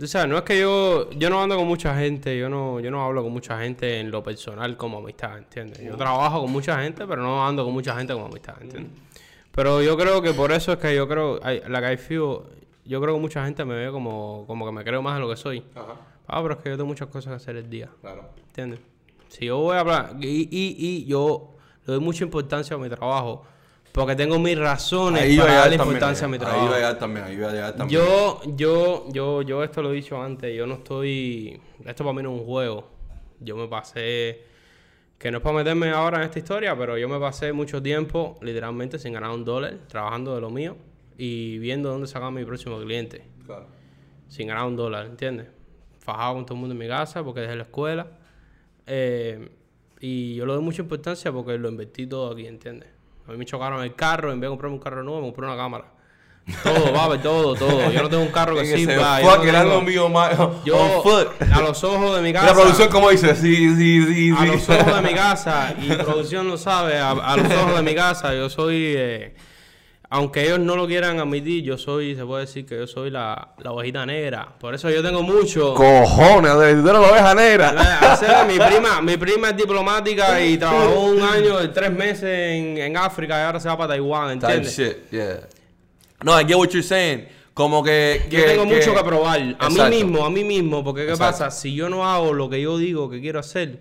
Tú 0.00 0.06
sabes, 0.08 0.28
no 0.30 0.38
es 0.38 0.42
que 0.44 0.58
yo, 0.58 1.10
yo 1.10 1.28
no 1.28 1.42
ando 1.42 1.56
con 1.56 1.66
mucha 1.68 1.94
gente, 1.94 2.38
yo 2.38 2.48
no, 2.48 2.80
yo 2.80 2.90
no 2.90 3.04
hablo 3.04 3.22
con 3.22 3.32
mucha 3.32 3.60
gente 3.60 4.00
en 4.00 4.10
lo 4.10 4.22
personal 4.22 4.74
como 4.78 4.96
amistad, 4.98 5.36
¿entiendes? 5.36 5.78
Yo 5.82 5.94
trabajo 5.96 6.40
con 6.40 6.50
mucha 6.50 6.82
gente, 6.82 7.06
pero 7.06 7.20
no 7.22 7.46
ando 7.46 7.64
con 7.64 7.74
mucha 7.74 7.94
gente 7.94 8.14
como 8.14 8.24
amistad, 8.26 8.54
¿entiendes? 8.62 8.92
Pero 9.52 9.82
yo 9.82 9.98
creo 9.98 10.22
que 10.22 10.32
por 10.32 10.52
eso 10.52 10.72
es 10.72 10.78
que 10.78 10.94
yo 10.96 11.06
creo, 11.06 11.38
like 11.40 11.92
I 11.92 11.96
feel, 11.98 12.38
yo 12.86 13.00
creo 13.00 13.14
que 13.14 13.20
mucha 13.20 13.44
gente 13.44 13.62
me 13.66 13.74
ve 13.74 13.92
como, 13.92 14.44
como 14.46 14.64
que 14.64 14.72
me 14.72 14.82
creo 14.84 15.02
más 15.02 15.14
de 15.16 15.20
lo 15.20 15.28
que 15.28 15.36
soy. 15.36 15.62
Ajá, 15.74 15.94
Ah, 16.32 16.40
pero 16.42 16.54
es 16.54 16.60
que 16.60 16.70
yo 16.70 16.76
tengo 16.76 16.86
muchas 16.86 17.08
cosas 17.08 17.32
que 17.32 17.36
hacer 17.36 17.56
el 17.56 17.68
día. 17.68 17.90
claro. 18.00 18.30
¿Entiendes? 18.46 18.80
Si 19.28 19.44
yo 19.46 19.58
voy 19.58 19.76
a 19.76 19.80
hablar, 19.80 20.14
y, 20.20 20.42
y, 20.50 20.76
y 20.78 21.04
yo 21.04 21.50
le 21.86 21.92
doy 21.94 22.02
mucha 22.02 22.24
importancia 22.24 22.74
a 22.74 22.78
mi 22.78 22.88
trabajo, 22.88 23.44
porque 23.92 24.14
tengo 24.16 24.38
mis 24.38 24.58
razones 24.58 25.22
Ahí 25.22 25.36
para 25.36 25.54
darle 25.54 25.76
también, 25.76 25.96
importancia 25.96 26.24
a 26.24 26.28
mi 26.28 26.34
ahí 26.34 26.40
trabajo. 26.40 26.64
iba 26.66 26.74
a 26.74 26.78
llegar 26.78 26.98
también, 26.98 27.24
ahí 27.26 27.34
iba 27.34 27.48
a 27.48 27.52
llegar 27.52 27.76
también. 27.76 28.00
Yo, 28.00 28.40
yo, 28.56 29.06
yo, 29.12 29.42
yo 29.42 29.64
esto 29.64 29.82
lo 29.82 29.92
he 29.92 29.96
dicho 29.96 30.20
antes, 30.22 30.56
yo 30.56 30.66
no 30.66 30.74
estoy, 30.74 31.60
esto 31.84 32.04
para 32.04 32.14
mí 32.14 32.22
no 32.22 32.34
es 32.34 32.40
un 32.40 32.46
juego. 32.46 32.88
Yo 33.40 33.56
me 33.56 33.66
pasé, 33.68 34.42
que 35.18 35.30
no 35.30 35.38
es 35.38 35.42
para 35.42 35.56
meterme 35.56 35.90
ahora 35.90 36.18
en 36.18 36.24
esta 36.24 36.38
historia, 36.38 36.76
pero 36.76 36.96
yo 36.98 37.08
me 37.08 37.18
pasé 37.18 37.52
mucho 37.52 37.82
tiempo 37.82 38.38
literalmente 38.42 38.98
sin 38.98 39.12
ganar 39.14 39.30
un 39.30 39.44
dólar, 39.44 39.78
trabajando 39.88 40.34
de 40.34 40.40
lo 40.40 40.50
mío 40.50 40.76
y 41.18 41.58
viendo 41.58 41.90
dónde 41.90 42.06
sacar 42.06 42.30
mi 42.32 42.44
próximo 42.44 42.78
cliente 42.80 43.22
Claro. 43.46 43.66
sin 44.28 44.48
ganar 44.48 44.66
un 44.66 44.76
dólar, 44.76 45.06
¿entiendes? 45.06 45.48
Fajado 45.98 46.34
con 46.34 46.44
todo 46.46 46.54
el 46.54 46.60
mundo 46.60 46.74
en 46.74 46.78
mi 46.78 46.86
casa 46.88 47.22
porque 47.24 47.40
dejé 47.40 47.56
la 47.56 47.62
escuela. 47.64 48.06
Eh, 48.86 49.48
y 50.00 50.34
yo 50.36 50.46
le 50.46 50.54
doy 50.54 50.62
mucha 50.62 50.82
importancia 50.82 51.30
porque 51.32 51.58
lo 51.58 51.68
invertí 51.68 52.06
todo 52.06 52.32
aquí, 52.32 52.46
¿entiendes? 52.46 52.88
A 53.28 53.32
mí 53.32 53.38
me 53.38 53.44
chocaron 53.44 53.82
el 53.82 53.94
carro, 53.94 54.32
en 54.32 54.40
vez 54.40 54.48
de 54.48 54.50
comprarme 54.50 54.76
un 54.76 54.82
carro 54.82 55.02
nuevo, 55.02 55.20
me 55.20 55.26
compré 55.28 55.46
una 55.46 55.56
cámara. 55.56 55.84
Todo, 56.64 56.92
va 56.94 57.22
todo, 57.22 57.54
todo. 57.54 57.90
Yo 57.92 58.02
no 58.02 58.08
tengo 58.08 58.22
un 58.22 58.32
carro 58.32 58.56
que 58.56 58.64
sirva. 58.76 59.20
yo 59.20 59.26
no 59.26 59.30
fuck, 59.32 59.42
tengo- 59.62 59.74
yo, 60.64 61.02
a 61.52 61.60
los 61.60 61.84
ojos 61.84 62.16
de 62.16 62.22
mi 62.22 62.32
casa. 62.32 62.46
La 62.46 62.52
producción, 62.54 62.88
¿cómo 62.88 63.10
dice? 63.10 63.36
Sí, 63.36 63.74
sí, 63.76 64.02
sí, 64.14 64.34
A 64.36 64.46
los 64.46 64.68
ojos 64.68 64.94
de 64.96 65.02
mi 65.02 65.14
casa, 65.14 65.74
y 65.80 65.92
producción 65.92 66.48
lo 66.48 66.56
sabe, 66.56 66.98
a, 66.98 67.10
a 67.10 67.36
los 67.36 67.52
ojos 67.52 67.76
de 67.76 67.82
mi 67.82 67.94
casa, 67.94 68.34
yo 68.34 68.48
soy, 68.50 68.94
eh, 68.96 69.34
aunque 70.12 70.42
ellos 70.44 70.58
no 70.58 70.74
lo 70.74 70.86
quieran 70.88 71.20
admitir, 71.20 71.62
yo 71.62 71.78
soy, 71.78 72.16
se 72.16 72.24
puede 72.24 72.42
decir 72.46 72.66
que 72.66 72.76
yo 72.76 72.86
soy 72.86 73.10
la, 73.10 73.54
la 73.62 73.70
ovejita 73.72 74.04
negra. 74.04 74.48
Por 74.58 74.74
eso 74.74 74.90
yo 74.90 75.02
tengo 75.02 75.22
mucho. 75.22 75.72
Cojones, 75.74 76.58
de 76.58 76.74
tú 76.82 76.88
eres 76.88 77.00
la 77.00 77.10
oveja 77.12 77.34
negra. 77.34 77.72
La- 77.72 78.44
mi 78.46 78.58
prima, 78.58 79.00
mi 79.00 79.16
prima 79.16 79.50
es 79.50 79.56
diplomática 79.56 80.44
y 80.44 80.58
trabajó 80.58 81.00
un 81.04 81.22
año 81.22 81.62
y 81.62 81.68
tres 81.68 81.92
meses 81.92 82.24
en, 82.24 82.78
en 82.78 82.96
África 82.96 83.38
y 83.40 83.44
ahora 83.46 83.60
se 83.60 83.68
va 83.68 83.76
para 83.78 83.88
Taiwán, 83.94 84.40
Type 84.40 84.52
¿entiendes? 84.52 84.76
shit, 84.76 85.10
yeah. 85.10 85.40
No, 86.24 86.38
I 86.38 86.44
get 86.44 86.56
what 86.56 86.68
you're 86.70 86.82
saying. 86.82 87.26
Como 87.54 87.82
que... 87.82 88.22
Yo 88.30 88.44
tengo 88.46 88.64
mucho 88.64 88.94
que 88.94 89.04
probar. 89.04 89.38
A 89.38 89.44
Exacto. 89.66 89.84
mí 89.84 89.90
mismo, 89.90 90.24
a 90.24 90.30
mí 90.30 90.44
mismo. 90.44 90.82
Porque 90.82 91.02
¿qué 91.04 91.10
Exacto. 91.12 91.38
pasa? 91.44 91.50
Si 91.50 91.74
yo 91.74 91.88
no 91.88 92.04
hago 92.08 92.32
lo 92.32 92.48
que 92.50 92.60
yo 92.60 92.78
digo 92.78 93.08
que 93.10 93.20
quiero 93.20 93.38
hacer, 93.38 93.78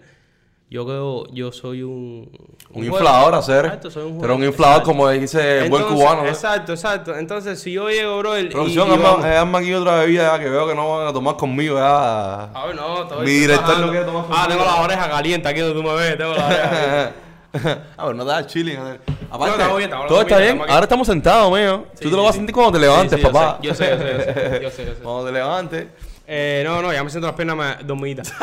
yo 0.69 0.85
creo, 0.85 1.25
yo 1.33 1.51
soy 1.51 1.81
un... 1.83 2.29
Un 2.71 2.83
juego. 2.83 2.97
inflador, 2.97 3.33
hacer. 3.33 3.65
Exacto, 3.65 3.89
soy 3.89 4.03
un 4.03 4.21
Pero 4.21 4.35
un 4.35 4.43
inflador, 4.43 4.75
Exacto. 4.81 4.91
como 4.91 5.09
dice 5.09 5.59
el 5.63 5.69
buen 5.71 5.83
cubano. 5.85 6.21
¿no? 6.23 6.27
Exacto, 6.29 6.73
exacto. 6.73 7.15
Entonces, 7.17 7.59
si 7.59 7.71
yo 7.73 7.89
llego, 7.89 8.19
bro, 8.19 8.37
y, 8.37 8.45
Producción, 8.49 8.87
y 8.87 8.91
hazme 8.91 9.03
vamos- 9.03 9.25
hazme 9.25 9.57
aquí 9.57 9.73
otra 9.73 9.95
bebida 10.01 10.33
ya, 10.33 10.39
que 10.43 10.49
veo 10.49 10.67
que 10.67 10.75
no 10.75 10.97
van 10.99 11.07
a 11.07 11.13
tomar 11.13 11.35
conmigo 11.35 11.77
ya. 11.79 12.43
A 12.53 12.65
ver, 12.67 12.75
no, 12.75 13.01
estoy- 13.03 13.25
Mi 13.25 13.31
director 13.31 13.79
no 13.79 13.89
quiere 13.89 14.05
tomar 14.05 14.25
Ah, 14.29 14.45
tengo 14.47 14.59
conmigo. 14.63 14.77
la 14.77 14.83
oreja 14.83 15.09
caliente 15.09 15.47
aquí 15.49 15.59
donde 15.61 15.81
tú 15.81 15.87
me 15.87 15.95
ves, 15.95 16.17
tengo 16.17 16.33
la 16.33 16.45
oreja. 16.45 17.11
ah, 17.97 18.03
pero 18.03 18.13
no 18.13 18.23
te 18.23 18.29
da 18.31 18.45
chilling. 18.45 18.77
a 18.77 18.83
ver. 18.83 19.01
Aparte, 19.31 19.51
estamos 19.55 19.77
bien, 19.77 19.89
estamos 19.89 20.07
todo 20.07 20.17
bien, 20.19 20.27
está 20.27 20.37
bien. 20.39 20.61
aquí. 20.61 20.71
Ahora 20.71 20.83
estamos 20.83 21.07
sentados, 21.07 21.51
mío. 21.51 21.85
Sí, 21.93 22.03
Tú 22.03 22.09
te 22.11 22.15
lo 22.15 22.21
vas 22.23 22.31
a 22.31 22.37
sentir 22.37 22.53
cuando 22.53 22.71
te 22.73 22.79
levantes, 22.79 23.19
Sí, 23.19 23.25
sí, 23.25 23.31
papá. 23.31 23.57
Yo 23.63 23.73
sé, 23.73 23.89
yo 23.89 23.97
sé, 23.97 24.05
yo 24.05 24.19
sé, 24.23 24.59
yo 24.61 24.69
sé, 24.69 24.85
yo 24.85 24.93
sé. 24.93 24.99
Cuando 25.01 25.25
te 25.25 25.31
levantes. 25.31 25.87
Eh, 26.27 26.61
no, 26.63 26.79
no, 26.83 26.93
ya 26.93 27.03
me 27.03 27.09
siento 27.09 27.25
las 27.25 27.35
piernas 27.35 27.55
más 27.57 27.77
dormidas. 27.87 28.31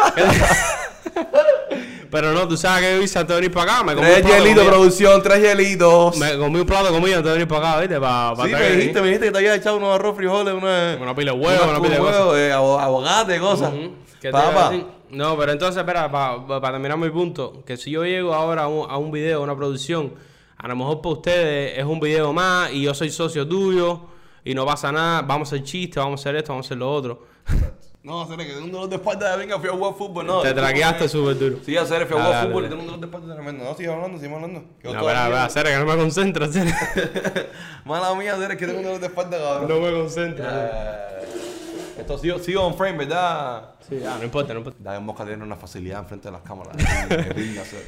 Pero 2.17 2.33
no, 2.33 2.49
tú 2.49 2.57
sabes 2.57 2.83
que 2.83 2.97
yo 2.97 3.03
hice 3.03 3.19
antes 3.19 3.37
de 3.37 3.43
venir 3.43 3.53
para 3.55 3.75
acá. 3.75 3.85
Me 3.85 3.95
comí 3.95 4.07
Tres 4.07 4.25
hielitos, 4.25 4.65
producción, 4.65 5.23
tres 5.23 5.43
hielitos. 5.43 6.17
Me 6.17 6.39
comí 6.39 6.61
un 6.61 6.65
plato 6.65 6.87
de 6.87 6.93
comida 6.93 7.17
antes 7.19 7.27
de 7.27 7.33
venir 7.33 7.47
para 7.47 7.73
acá, 7.73 7.81
¿viste? 7.81 8.01
Para, 8.01 8.35
Sí, 8.37 8.53
me 8.55 8.71
dijiste, 8.71 9.01
me 9.03 9.07
dijiste 9.09 9.27
que 9.27 9.33
te 9.33 9.39
habías 9.39 9.59
echado 9.59 9.77
unos 9.77 9.95
arroz, 9.95 10.17
frijoles, 10.17 10.55
una... 10.55 10.97
Una 10.99 11.15
pila 11.15 11.33
de 11.33 11.39
huevo, 11.39 11.65
una 11.69 11.83
pila 11.83 11.97
de 11.97 12.01
huevo, 12.01 12.35
eh, 12.35 13.39
cosas. 13.39 13.75
¿Qué 14.19 14.31
Papá. 14.31 14.73
No, 15.11 15.37
pero 15.37 15.53
entonces, 15.53 15.79
espera, 15.79 16.11
para 16.11 16.73
terminar 16.73 16.97
mi 16.97 17.11
punto, 17.11 17.63
que 17.67 17.77
si 17.77 17.91
yo 17.91 18.03
llego 18.03 18.33
ahora 18.33 18.63
a 18.63 18.69
un, 18.69 18.91
a 18.91 18.97
un 18.97 19.13
video, 19.13 19.41
a 19.41 19.43
una 19.43 19.55
producción, 19.55 20.15
a 20.57 20.69
lo 20.69 20.75
mejor 20.75 21.03
para 21.03 21.13
ustedes 21.17 21.79
es 21.79 21.85
un 21.85 22.01
video 22.01 22.33
más 22.33 22.73
y 22.73 22.81
yo 22.81 22.95
soy 22.95 23.11
socio 23.11 23.47
tuyo 23.47 24.01
y 24.43 24.55
no 24.55 24.65
pasa 24.65 24.91
nada, 24.91 25.21
vamos 25.21 25.53
a 25.53 25.57
hacer 25.57 25.67
chistes, 25.67 26.03
vamos 26.03 26.19
a 26.19 26.23
hacer 26.23 26.37
esto, 26.37 26.53
vamos 26.55 26.65
a 26.65 26.69
hacer 26.69 26.79
lo 26.79 26.91
otro. 26.91 27.27
No, 28.07 28.23
hacer 28.23 28.37
que 28.37 28.45
tengo 28.45 28.67
un 28.67 28.71
dolor 28.71 28.89
de 28.89 28.95
espalda 28.95 29.33
de 29.33 29.37
venga, 29.37 29.59
fui 29.59 29.69
a 29.69 29.73
jugar 29.73 29.95
fútbol, 29.95 30.25
no. 30.25 30.41
Te 30.41 30.55
traqueaste 30.55 31.09
súper 31.09 31.37
duro. 31.37 31.57
Sí, 31.67 31.77
hacer 31.77 32.07
fui 32.07 32.17
a 32.17 32.25
jugar 32.25 32.47
fútbol 32.47 32.67
y 32.67 32.69
tengo 32.69 32.83
un 32.83 32.87
dolor 32.87 33.01
de 33.01 33.07
espalda 33.07 33.35
tremendo. 33.35 33.65
No, 33.65 33.75
sigue 33.75 33.93
hablando, 33.93 34.17
sigue 34.17 34.33
hablando. 34.33 34.61
No, 34.61 34.91
espera, 34.91 35.25
espera, 35.25 35.49
Cere, 35.49 35.71
que 35.71 35.77
no 35.77 35.87
me 35.87 35.97
concentro, 35.97 36.47
Cere. 36.47 36.73
Mala 37.85 38.15
mía, 38.15 38.35
hacer 38.35 38.57
que 38.57 38.65
tengo 38.65 38.79
un 38.79 38.85
dolor 38.85 39.01
de 39.01 39.09
espalda, 39.09 39.37
cabrón. 39.37 39.69
No 39.69 39.81
me 39.81 39.91
concentro. 39.91 40.47
Esto 41.99 42.19
sigo, 42.19 42.39
sigo 42.39 42.63
on 42.63 42.77
frame, 42.77 42.99
¿verdad? 42.99 43.71
Sí, 43.89 43.99
ah, 44.07 44.17
no 44.19 44.25
importa, 44.25 44.53
no 44.53 44.61
importa. 44.61 44.79
David 44.81 45.05
Mosca 45.05 45.25
tiene 45.25 45.43
una 45.43 45.57
facilidad 45.57 45.99
enfrente 45.99 46.29
de 46.29 46.33
las 46.33 46.43
cámaras. 46.43 46.77
Hacer. 47.61 47.81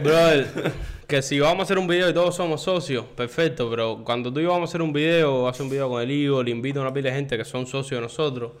Brother, 0.04 0.72
que 1.08 1.22
si 1.22 1.40
vamos 1.40 1.60
a 1.60 1.62
hacer 1.64 1.78
un 1.78 1.88
video 1.88 2.08
y 2.08 2.14
todos 2.14 2.36
somos 2.36 2.62
socios, 2.62 3.04
perfecto, 3.16 3.68
pero 3.68 4.04
cuando 4.04 4.32
tú 4.32 4.38
y 4.38 4.44
yo 4.44 4.50
vamos 4.50 4.68
a 4.68 4.70
hacer 4.70 4.82
un 4.82 4.92
video, 4.92 5.48
hacer 5.48 5.62
un 5.62 5.70
video 5.70 5.88
con 5.88 6.00
el 6.00 6.08
Ivo, 6.08 6.40
le 6.40 6.52
invito 6.52 6.78
a 6.78 6.82
una 6.82 6.94
pila 6.94 7.10
de 7.10 7.16
gente 7.16 7.36
que 7.36 7.44
son 7.44 7.66
socios 7.66 7.98
de 7.98 8.02
nosotros, 8.02 8.52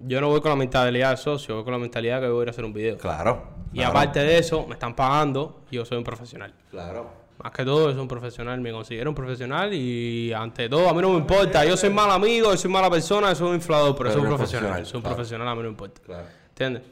yo 0.00 0.20
no 0.20 0.28
voy 0.28 0.40
con 0.40 0.50
la 0.50 0.56
mentalidad 0.56 1.10
de 1.10 1.16
socio, 1.16 1.54
voy 1.56 1.64
con 1.64 1.72
la 1.72 1.78
mentalidad 1.78 2.20
que 2.20 2.28
voy 2.28 2.40
a 2.40 2.42
ir 2.42 2.48
a 2.48 2.50
hacer 2.50 2.64
un 2.64 2.72
video. 2.72 2.96
Claro. 2.98 3.42
Y 3.72 3.78
claro, 3.78 3.90
aparte 3.90 4.20
de 4.20 4.38
eso, 4.38 4.66
me 4.66 4.74
están 4.74 4.94
pagando 4.94 5.62
y 5.70 5.76
yo 5.76 5.84
soy 5.84 5.98
un 5.98 6.04
profesional. 6.04 6.52
Claro. 6.70 7.20
Más 7.42 7.52
que 7.52 7.64
todo, 7.64 7.90
soy 7.90 8.00
un 8.00 8.08
profesional, 8.08 8.60
me 8.60 8.70
considero 8.72 9.10
un 9.10 9.14
profesional 9.16 9.72
y 9.72 10.32
ante 10.32 10.68
todo, 10.68 10.88
a 10.88 10.92
mí 10.92 11.00
no 11.00 11.10
me 11.10 11.18
importa. 11.18 11.64
Yo 11.64 11.76
soy 11.76 11.88
mal 11.90 12.10
amigo, 12.10 12.50
yo 12.50 12.56
soy 12.56 12.70
mala 12.70 12.90
persona, 12.90 13.28
yo 13.30 13.34
soy 13.36 13.48
un 13.48 13.54
inflador, 13.54 13.96
pero, 13.96 14.10
Pero 14.10 14.12
soy 14.12 14.22
un 14.22 14.28
profesional. 14.28 14.68
profesional, 14.70 14.86
Soy 14.86 14.96
un 14.98 15.02
claro. 15.02 15.16
profesional, 15.16 15.48
a 15.48 15.54
mí 15.54 15.58
no 15.58 15.62
me 15.64 15.70
importa. 15.70 16.00
Claro. 16.04 16.26
¿Entiendes? 16.50 16.82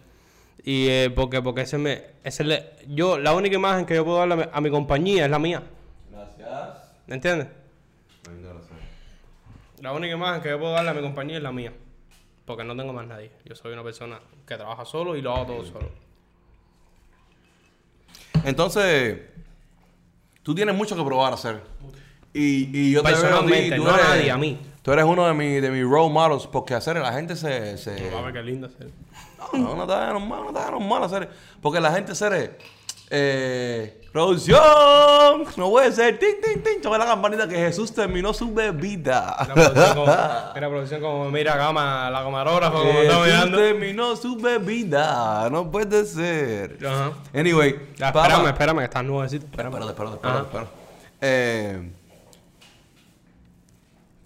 Y 0.65 0.89
eh, 0.89 1.13
porque, 1.15 1.43
porque 1.43 1.63
ese 1.63 1.77
me, 1.79 2.03
ese 2.25 2.45
le, 2.45 2.65
yo, 2.89 3.19
la 3.19 3.33
única 3.35 3.57
imagen 3.57 3.85
que 3.87 3.95
yo 3.95 4.05
puedo 4.05 4.19
darle 4.19 4.35
a 4.35 4.37
mi, 4.37 4.45
a 4.53 4.61
mi 4.61 4.71
compañía 4.71 5.25
es 5.25 5.31
la 5.31 5.39
mía. 5.39 5.63
Gracias. 6.11 6.93
¿Me 7.07 7.15
entiendes? 7.17 7.49
La 9.81 9.93
única 9.93 10.15
imagen 10.15 10.43
que 10.43 10.49
yo 10.51 10.59
puedo 10.59 10.73
darle 10.73 10.91
a 10.91 10.95
mi 10.95 11.03
compañía 11.03 11.37
es 11.37 11.43
la 11.43 11.53
mía. 11.53 11.73
Porque 12.49 12.65
no 12.65 12.75
tengo 12.75 12.93
más 12.93 13.07
nadie. 13.07 13.31
Yo 13.45 13.55
soy 13.55 13.73
una 13.75 13.85
persona 13.85 14.19
que 14.47 14.57
trabaja 14.57 14.85
solo 14.85 15.15
y 15.17 15.23
lo 15.23 15.33
hago 15.35 15.47
todo 15.47 15.65
solo. 15.65 15.89
Entonces, 18.45 19.19
tú 20.43 20.55
tienes 20.55 20.75
mucho 20.75 20.97
que 20.97 21.05
probar 21.05 21.33
a 21.33 21.35
hacer. 21.35 21.61
Y, 22.33 22.71
y 22.77 22.93
yo 22.93 23.03
te 23.03 23.09
veo 23.09 23.17
a 23.17 23.21
ti, 23.21 23.23
Personalmente, 23.27 23.77
tú 23.77 23.85
no 23.85 23.91
a 23.91 23.95
eres- 23.95 24.09
nadie, 24.09 24.31
a 24.31 24.39
mí. 24.39 24.59
Tú 24.83 24.93
eres 24.93 25.05
uno 25.05 25.27
de 25.27 25.35
mis 25.35 25.61
de 25.61 25.71
mis 25.71 25.83
role 25.85 26.11
models 26.13 26.47
porque 26.47 26.73
hacer 26.75 26.97
la 26.97 27.13
gente 27.13 27.37
se... 27.37 27.77
se 27.77 28.11
A 28.15 28.21
ver 28.23 28.33
qué 28.33 28.43
lindo 28.43 28.67
hacer. 28.69 28.89
no, 29.53 29.59
no, 29.59 29.77
no 29.77 29.83
está 29.83 30.07
normal, 30.13 30.41
no 30.45 30.49
está 30.49 30.71
normal 30.71 31.05
hacer. 31.05 31.29
Porque 31.61 31.81
la 31.81 31.93
gente 31.93 32.15
se 32.15 32.53
eh, 33.11 34.01
producción, 34.13 35.45
no 35.57 35.71
puede 35.71 35.93
ser, 35.93 36.19
tin, 36.19 36.41
tin, 36.43 36.63
tin, 36.63 36.81
choca 36.83 36.99
la 36.99 37.07
campanita 37.07 37.47
que 37.49 37.57
Jesús 37.57 37.93
terminó 37.93 38.33
su 38.33 38.53
bebida. 38.53 39.37
La 39.49 39.55
producción 39.55 39.95
como, 39.95 40.07
mira, 40.55 40.69
producción 40.69 41.01
como 41.01 41.31
mira 41.31 41.57
gama, 41.57 42.11
la 42.11 42.23
camarógrafa 42.23 42.79
como 42.79 42.91
está 42.91 43.15
Jesús 43.15 43.27
mirando. 43.27 43.59
terminó 43.59 44.17
su 44.17 44.37
bebida, 44.37 45.49
no 45.51 45.71
puede 45.71 46.05
ser. 46.05 46.79
Ajá. 46.87 47.13
Anyway, 47.35 47.79
Ya, 47.97 48.09
espérame, 48.09 48.47
espérame, 48.47 48.79
que 48.79 48.85
estás 48.85 49.05
nuevecito. 49.05 49.47
Espérame. 49.47 49.75
Ajá. 49.77 49.91
espérate, 49.91 50.17
espérate. 50.17 50.71
Eh, 51.21 51.91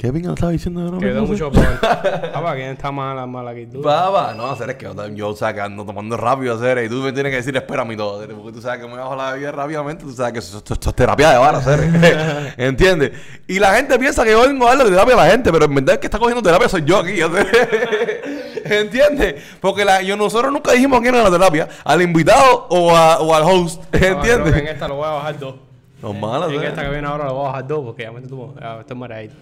Kevin 0.03 0.31
estaba 0.31 0.51
diciendo 0.51 0.91
de 0.91 0.99
Quedó 0.99 1.25
mucho. 1.25 1.49
Papá, 1.53 2.55
¿quién 2.57 2.71
está 2.71 2.91
mal, 2.91 3.25
mal 3.29 3.47
aquí? 3.47 3.67
¿Tú? 3.67 3.81
Baba, 3.83 4.35
no, 4.35 4.51
hacer 4.51 4.71
es 4.71 4.75
que 4.77 4.87
yo, 4.87 5.09
yo, 5.15 5.29
o 5.29 5.37
sea, 5.37 5.55
que 5.55 5.61
ando 5.61 5.85
tomando 5.85 6.17
rápido, 6.17 6.57
hacer 6.57 6.83
y 6.85 6.89
tú 6.89 6.97
me 6.97 7.13
tienes 7.13 7.31
que 7.31 7.37
decir, 7.37 7.57
espérame 7.57 7.93
y 7.93 7.97
todo, 7.97 8.21
hacer, 8.21 8.35
porque 8.35 8.51
tú 8.51 8.61
sabes 8.61 8.81
que 8.81 8.89
me 8.89 8.97
bajo 8.97 9.15
la 9.15 9.31
bebida 9.35 9.53
rápidamente, 9.53 10.03
tú 10.03 10.11
sabes 10.11 10.33
que 10.33 10.39
esto, 10.41 10.59
esto- 10.59 10.75
esto 10.75 10.91
es 10.91 10.97
terapia 10.97 11.31
de 11.31 11.39
bar, 11.39 11.55
hacer, 11.55 11.79
¿entiendes? 12.57 13.13
Y 13.47 13.61
la 13.61 13.75
gente 13.77 13.97
piensa 13.97 14.25
que 14.25 14.33
yo 14.33 14.41
vengo 14.43 14.67
a 14.67 14.71
darle 14.75 14.91
terapia 14.91 15.15
a 15.15 15.19
la 15.19 15.31
gente, 15.31 15.53
pero 15.53 15.67
en 15.67 15.75
verdad 15.77 15.95
el 15.95 16.01
que 16.01 16.09
está 16.09 16.19
cogiendo 16.19 16.43
terapia 16.43 16.69
soy 16.69 16.83
yo 16.85 16.99
aquí, 16.99 17.21
hacer, 17.21 18.61
¿entiendes? 18.65 19.41
Porque 19.61 19.85
la, 19.85 20.03
yo, 20.03 20.17
nosotros 20.17 20.53
nunca 20.53 20.73
dijimos 20.73 21.01
quién 21.01 21.15
era 21.15 21.23
la 21.23 21.31
terapia, 21.31 21.69
al 21.85 22.03
invitado 22.03 22.67
o, 22.71 22.91
a- 22.91 23.21
o 23.21 23.33
al 23.37 23.45
host, 23.45 23.81
Ah, 23.85 23.87
creo 23.93 24.21
que 24.21 24.33
en 24.33 24.39
¿entiendes? 24.41 24.71
esta 24.73 24.89
lo 24.89 24.97
voy 24.97 25.07
a 25.07 25.11
bajar 25.11 25.39
dos. 25.39 25.55
Normal, 26.03 26.51
En 26.51 26.57
hacer. 26.59 26.69
esta 26.71 26.83
que 26.83 26.91
viene 26.91 27.07
ahora 27.07 27.27
lo 27.27 27.35
voy 27.35 27.45
a 27.45 27.49
bajar 27.51 27.67
dos 27.69 27.85
porque 27.85 28.03
ya 28.03 28.11
me 28.11 28.19
estoy 28.19 28.97
mareadito. 28.97 29.35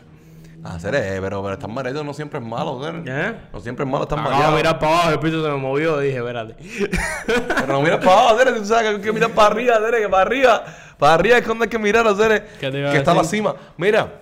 Hacer, 0.63 0.95
eh, 0.95 1.19
pero, 1.23 1.43
pero 1.43 1.55
estar 1.55 1.71
mareado 1.71 2.05
no 2.05 2.13
siempre 2.13 2.39
es 2.39 2.45
malo, 2.45 2.81
hacer. 2.85 3.03
¿Eh? 3.07 3.35
No 3.53 3.61
siempre 3.61 3.85
es 3.85 3.91
malo 3.91 4.03
estar 4.05 4.21
mareado. 4.21 4.55
mirar 4.57 4.79
para 4.79 4.93
abajo, 4.95 5.11
el 5.13 5.19
piso 5.19 5.43
se 5.43 5.49
me 5.51 5.57
movió 5.57 6.03
y 6.03 6.07
dije, 6.09 6.19
espérate. 6.19 6.55
Pero 7.27 7.67
no 7.73 7.81
miras 7.83 8.05
para 8.05 8.21
abajo, 8.21 8.37
Tere, 8.37 8.53
tú 8.53 8.67
sabes 8.67 8.83
que 8.91 8.97
hay 8.97 9.01
que 9.01 9.13
mirar 9.13 9.31
para 9.31 9.49
arriba, 9.55 9.79
Tere, 9.81 10.03
que 10.03 10.09
para 10.09 10.23
arriba, 10.23 10.65
para 10.99 11.15
arriba 11.15 11.39
es 11.39 11.47
donde 11.47 11.65
hay 11.65 11.71
que 11.71 11.79
mirar, 11.79 12.15
Tere, 12.15 12.45
¿Qué 12.61 12.71
te 12.71 12.79
iba 12.79 12.91
a 12.91 12.93
que 12.93 12.99
está 12.99 13.13
a 13.13 13.15
la 13.15 13.25
cima. 13.25 13.55
Mira, 13.79 14.21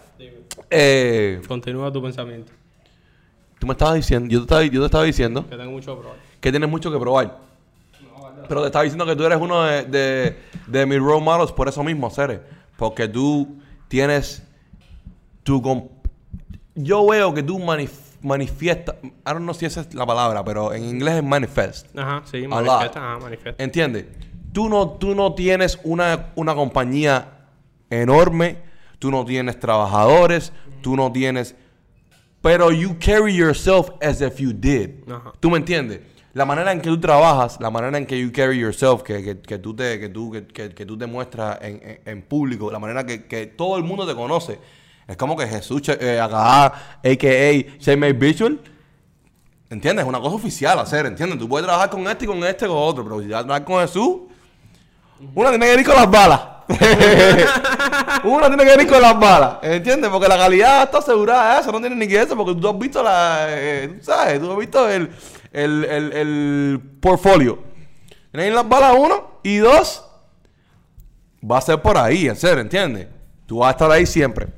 eh, 0.70 1.40
Continúa 1.48 1.90
tu 1.92 2.00
pensamiento. 2.02 2.52
tú 3.58 3.66
me 3.66 3.72
estabas 3.72 3.94
diciendo, 3.96 4.28
yo 4.30 4.38
te 4.40 4.44
estaba, 4.44 4.62
yo 4.64 4.80
te 4.80 4.86
estaba 4.86 5.04
diciendo 5.04 5.44
Que 5.48 5.56
tengo 5.56 5.70
mucho 5.72 5.94
que 5.96 6.00
probar. 6.02 6.18
que 6.40 6.50
tienes 6.50 6.68
mucho 6.70 6.92
que 6.92 6.98
probar. 6.98 7.36
Pero 8.48 8.60
te 8.60 8.66
estaba 8.68 8.84
diciendo 8.84 9.04
que 9.06 9.16
tú 9.16 9.24
eres 9.24 9.38
uno 9.40 9.64
de, 9.64 9.82
de, 9.84 10.38
de 10.68 10.86
mis 10.86 10.98
role 11.00 11.20
models 11.22 11.50
por 11.52 11.68
eso 11.68 11.82
mismo, 11.82 12.08
Cere. 12.10 12.40
Porque 12.76 13.08
tú 13.08 13.58
tienes 13.88 14.42
tu... 15.42 15.60
Yo 16.80 17.06
veo 17.06 17.34
que 17.34 17.42
tú 17.42 17.58
manif- 17.58 18.16
manifiestas... 18.22 18.96
I 19.02 19.10
don't 19.24 19.38
know 19.42 19.54
si 19.54 19.66
esa 19.66 19.80
es 19.80 19.94
la 19.94 20.06
palabra, 20.06 20.44
pero 20.44 20.72
en 20.72 20.84
inglés 20.84 21.16
es 21.16 21.24
manifest. 21.24 21.98
Ajá, 21.98 22.22
sí, 22.30 22.46
manifiesta, 22.46 22.98
ajá, 23.00 23.18
manifiesta. 23.18 23.62
¿Entiendes? 23.62 24.06
Tú 24.52 24.68
no, 24.68 24.88
tú 24.90 25.14
no 25.14 25.34
tienes 25.34 25.78
una, 25.84 26.32
una 26.36 26.54
compañía 26.54 27.48
enorme, 27.90 28.58
tú 28.98 29.10
no 29.10 29.24
tienes 29.24 29.58
trabajadores, 29.58 30.52
tú 30.82 30.96
no 30.96 31.10
tienes... 31.12 31.54
Pero 32.40 32.70
you 32.70 32.96
carry 33.04 33.34
yourself 33.34 33.90
as 34.00 34.20
if 34.20 34.38
you 34.38 34.52
did. 34.52 34.90
Ajá. 35.10 35.32
¿Tú 35.40 35.50
me 35.50 35.58
entiendes? 35.58 36.00
La 36.34 36.44
manera 36.44 36.70
en 36.70 36.80
que 36.80 36.88
tú 36.88 37.00
trabajas, 37.00 37.58
la 37.60 37.68
manera 37.70 37.98
en 37.98 38.06
que 38.06 38.16
you 38.20 38.30
carry 38.32 38.58
yourself, 38.60 39.02
que, 39.02 39.24
que, 39.24 39.40
que 39.40 39.58
tú, 39.58 39.74
te, 39.74 39.98
que, 39.98 40.08
tú, 40.08 40.30
que, 40.30 40.46
que- 40.46 40.70
que 40.72 40.86
tú 40.86 40.96
te 40.96 41.06
muestras 41.06 41.58
en, 41.62 41.80
en- 41.82 42.00
en 42.04 42.22
público, 42.22 42.70
la 42.70 42.78
manera 42.78 43.04
que, 43.04 43.24
que 43.26 43.46
todo 43.46 43.76
el 43.76 43.82
mundo 43.82 44.06
te 44.06 44.14
conoce. 44.14 44.60
Es 45.08 45.16
como 45.16 45.36
que 45.36 45.48
Jesús, 45.48 45.82
eh, 45.88 46.20
acá, 46.20 46.66
a.k.a. 46.66 47.78
Shane 47.80 48.12
Visual, 48.12 48.60
¿Entiendes? 49.70 50.04
Es 50.04 50.08
una 50.08 50.18
cosa 50.18 50.36
oficial 50.36 50.78
hacer, 50.78 51.04
¿entiendes? 51.04 51.38
Tú 51.38 51.46
puedes 51.46 51.66
trabajar 51.66 51.90
con 51.90 52.06
este 52.08 52.24
y 52.24 52.28
con 52.28 52.42
este 52.42 52.64
y 52.64 52.68
con 52.68 52.78
otro, 52.78 53.04
pero 53.04 53.20
si 53.20 53.28
vas 53.28 53.40
a 53.40 53.44
trabajar 53.44 53.64
con 53.66 53.80
Jesús, 53.82 54.20
una 55.34 55.50
tiene 55.50 55.66
que 55.66 55.80
ir 55.80 55.86
con 55.86 55.96
las 55.96 56.10
balas. 56.10 56.40
una 58.24 58.48
tiene 58.48 58.64
que 58.64 58.82
ir 58.82 58.88
con 58.88 59.02
las 59.02 59.18
balas, 59.18 59.58
¿entiendes? 59.62 60.10
Porque 60.10 60.26
la 60.26 60.38
calidad 60.38 60.84
está 60.84 60.98
asegurada 60.98 61.60
eso, 61.60 61.70
no 61.70 61.80
tiene 61.80 61.96
ni 61.96 62.08
que 62.08 62.20
eso, 62.20 62.34
porque 62.34 62.58
tú 62.58 62.66
has 62.66 62.78
visto 62.78 63.02
la, 63.02 63.46
eh, 63.50 63.98
¿sabes? 64.00 64.40
Tú 64.40 64.50
has 64.50 64.58
visto 64.58 64.88
el, 64.88 65.10
el, 65.52 65.84
el, 65.84 66.12
el 66.12 66.80
portfolio. 67.00 67.62
Ir 68.32 68.52
las 68.52 68.66
balas 68.66 68.94
uno 68.98 69.40
y 69.42 69.58
dos, 69.58 70.02
va 71.42 71.58
a 71.58 71.60
ser 71.60 71.82
por 71.82 71.98
ahí, 71.98 72.26
en 72.26 72.36
serio, 72.36 72.60
¿entiendes? 72.60 73.08
Tú 73.44 73.58
vas 73.58 73.68
a 73.68 73.70
estar 73.72 73.90
ahí 73.90 74.06
siempre. 74.06 74.57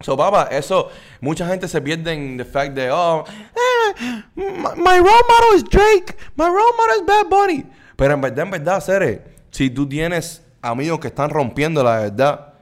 So, 0.00 0.16
papá, 0.16 0.48
eso, 0.50 0.90
mucha 1.20 1.46
gente 1.46 1.66
se 1.68 1.80
pierde 1.80 2.12
en 2.12 2.36
the 2.36 2.44
fact 2.44 2.74
de, 2.74 2.90
oh, 2.90 3.24
eh, 3.26 4.22
my, 4.36 4.98
role 4.98 5.24
model 5.28 5.54
is 5.56 5.64
Drake, 5.64 6.16
my 6.36 6.46
role 6.46 6.72
model 6.76 6.96
is 6.96 7.06
Bad 7.06 7.28
Bunny. 7.30 7.64
Pero 7.96 8.12
en 8.12 8.20
verdad, 8.20 8.44
en 8.44 8.50
verdad, 8.50 8.80
Cere, 8.82 9.24
si 9.50 9.70
tú 9.70 9.88
tienes 9.88 10.42
amigos 10.60 11.00
que 11.00 11.08
están 11.08 11.30
rompiendo 11.30 11.82
la 11.82 12.00
verdad, 12.00 12.52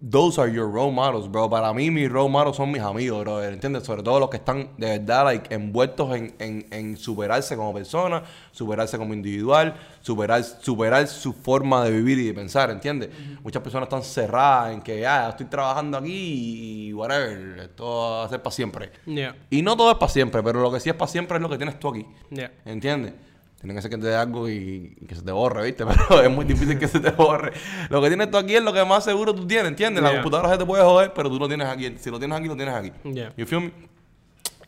those 0.00 0.38
are 0.38 0.48
your 0.48 0.68
role 0.68 0.92
models, 0.92 1.30
bro. 1.30 1.48
Para 1.50 1.72
mí, 1.72 1.90
mis 1.90 2.10
role 2.10 2.28
models 2.28 2.56
son 2.56 2.70
mis 2.70 2.82
amigos, 2.82 3.20
bro. 3.24 3.42
¿Entiendes? 3.42 3.84
Sobre 3.84 4.02
todo 4.02 4.20
los 4.20 4.30
que 4.30 4.36
están 4.36 4.70
de 4.76 4.98
verdad 4.98 5.24
like, 5.24 5.52
envueltos 5.54 6.14
en, 6.16 6.34
en, 6.38 6.66
en 6.70 6.96
superarse 6.96 7.56
como 7.56 7.72
persona, 7.72 8.22
superarse 8.52 8.96
como 8.96 9.12
individual, 9.14 9.74
superar, 10.00 10.42
superar 10.44 11.06
su 11.08 11.32
forma 11.32 11.84
de 11.84 11.90
vivir 11.90 12.18
y 12.18 12.26
de 12.26 12.34
pensar, 12.34 12.70
¿entiendes? 12.70 13.10
Muchas 13.42 13.62
personas 13.62 13.86
están 13.86 14.02
cerradas 14.02 14.72
en 14.72 14.82
que, 14.82 15.06
ah, 15.06 15.30
estoy 15.30 15.46
trabajando 15.46 15.98
aquí 15.98 16.88
y 16.88 16.92
whatever, 16.92 17.58
esto 17.60 17.84
va 17.86 18.24
a 18.24 18.28
ser 18.28 18.42
para 18.42 18.54
siempre. 18.54 18.90
Yeah, 19.06 19.34
Y 19.50 19.62
no 19.62 19.76
todo 19.76 19.90
es 19.90 19.98
para 19.98 20.12
siempre, 20.12 20.42
pero 20.42 20.60
lo 20.60 20.70
que 20.72 20.80
sí 20.80 20.88
es 20.88 20.94
para 20.94 21.10
siempre 21.10 21.36
es 21.36 21.42
lo 21.42 21.48
que 21.48 21.56
tienes 21.56 21.78
tú 21.78 21.88
aquí. 21.88 22.06
yeah. 22.30 22.52
¿Entiendes? 22.64 23.14
Tiene 23.60 23.74
que 23.74 23.82
ser 23.82 23.90
que 23.90 23.98
te 23.98 24.06
dé 24.06 24.14
algo 24.14 24.48
y, 24.48 24.96
y 25.00 25.06
que 25.06 25.16
se 25.16 25.22
te 25.22 25.32
borre, 25.32 25.64
¿viste? 25.64 25.84
Pero 25.84 26.22
es 26.22 26.30
muy 26.30 26.44
difícil 26.44 26.78
que 26.78 26.86
se 26.86 27.00
te 27.00 27.10
borre. 27.10 27.52
Lo 27.90 28.00
que 28.00 28.06
tienes 28.08 28.30
tú 28.30 28.36
aquí 28.38 28.54
es 28.54 28.62
lo 28.62 28.72
que 28.72 28.84
más 28.84 29.02
seguro 29.04 29.34
tú 29.34 29.46
tienes, 29.46 29.66
¿entiendes? 29.68 30.02
La 30.02 30.10
Yeah. 30.10 30.18
computadora 30.22 30.50
se 30.52 30.58
te 30.58 30.64
puede 30.64 30.84
joder, 30.84 31.12
pero 31.12 31.28
tú 31.28 31.38
lo 31.40 31.48
tienes 31.48 31.66
aquí. 31.66 31.92
Si 31.98 32.08
lo 32.10 32.18
tienes 32.20 32.38
aquí, 32.38 32.46
lo 32.46 32.54
tienes 32.56 32.74
aquí. 32.74 32.92
Yeah. 33.02 33.32
You 33.36 33.46
feel 33.46 33.62
me? 33.62 33.72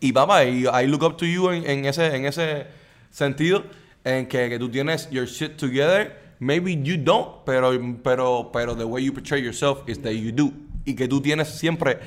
Y 0.00 0.12
papá, 0.12 0.44
y 0.44 0.64
I 0.66 0.86
look 0.88 1.04
up 1.04 1.16
to 1.18 1.24
you 1.26 1.50
en, 1.50 1.68
en 1.70 1.84
ese, 1.84 2.16
en 2.16 2.24
ese 2.26 2.66
sentido, 3.10 3.62
en 4.02 4.26
que, 4.26 4.48
que 4.48 4.58
tú 4.58 4.68
tienes 4.68 5.08
your 5.10 5.26
shit 5.26 5.56
together. 5.56 6.18
Maybe 6.40 6.74
you 6.82 6.96
don't, 6.96 7.44
pero, 7.44 7.70
pero, 8.02 8.50
pero 8.52 8.74
the 8.74 8.84
way 8.84 9.04
you 9.04 9.12
portray 9.12 9.40
yourself 9.44 9.86
is 9.86 10.00
that 10.02 10.12
you 10.12 10.32
do. 10.32 10.52
Y 10.84 10.94
que 10.96 11.06
tú 11.06 11.20
tienes 11.20 11.48
siempre 11.48 11.98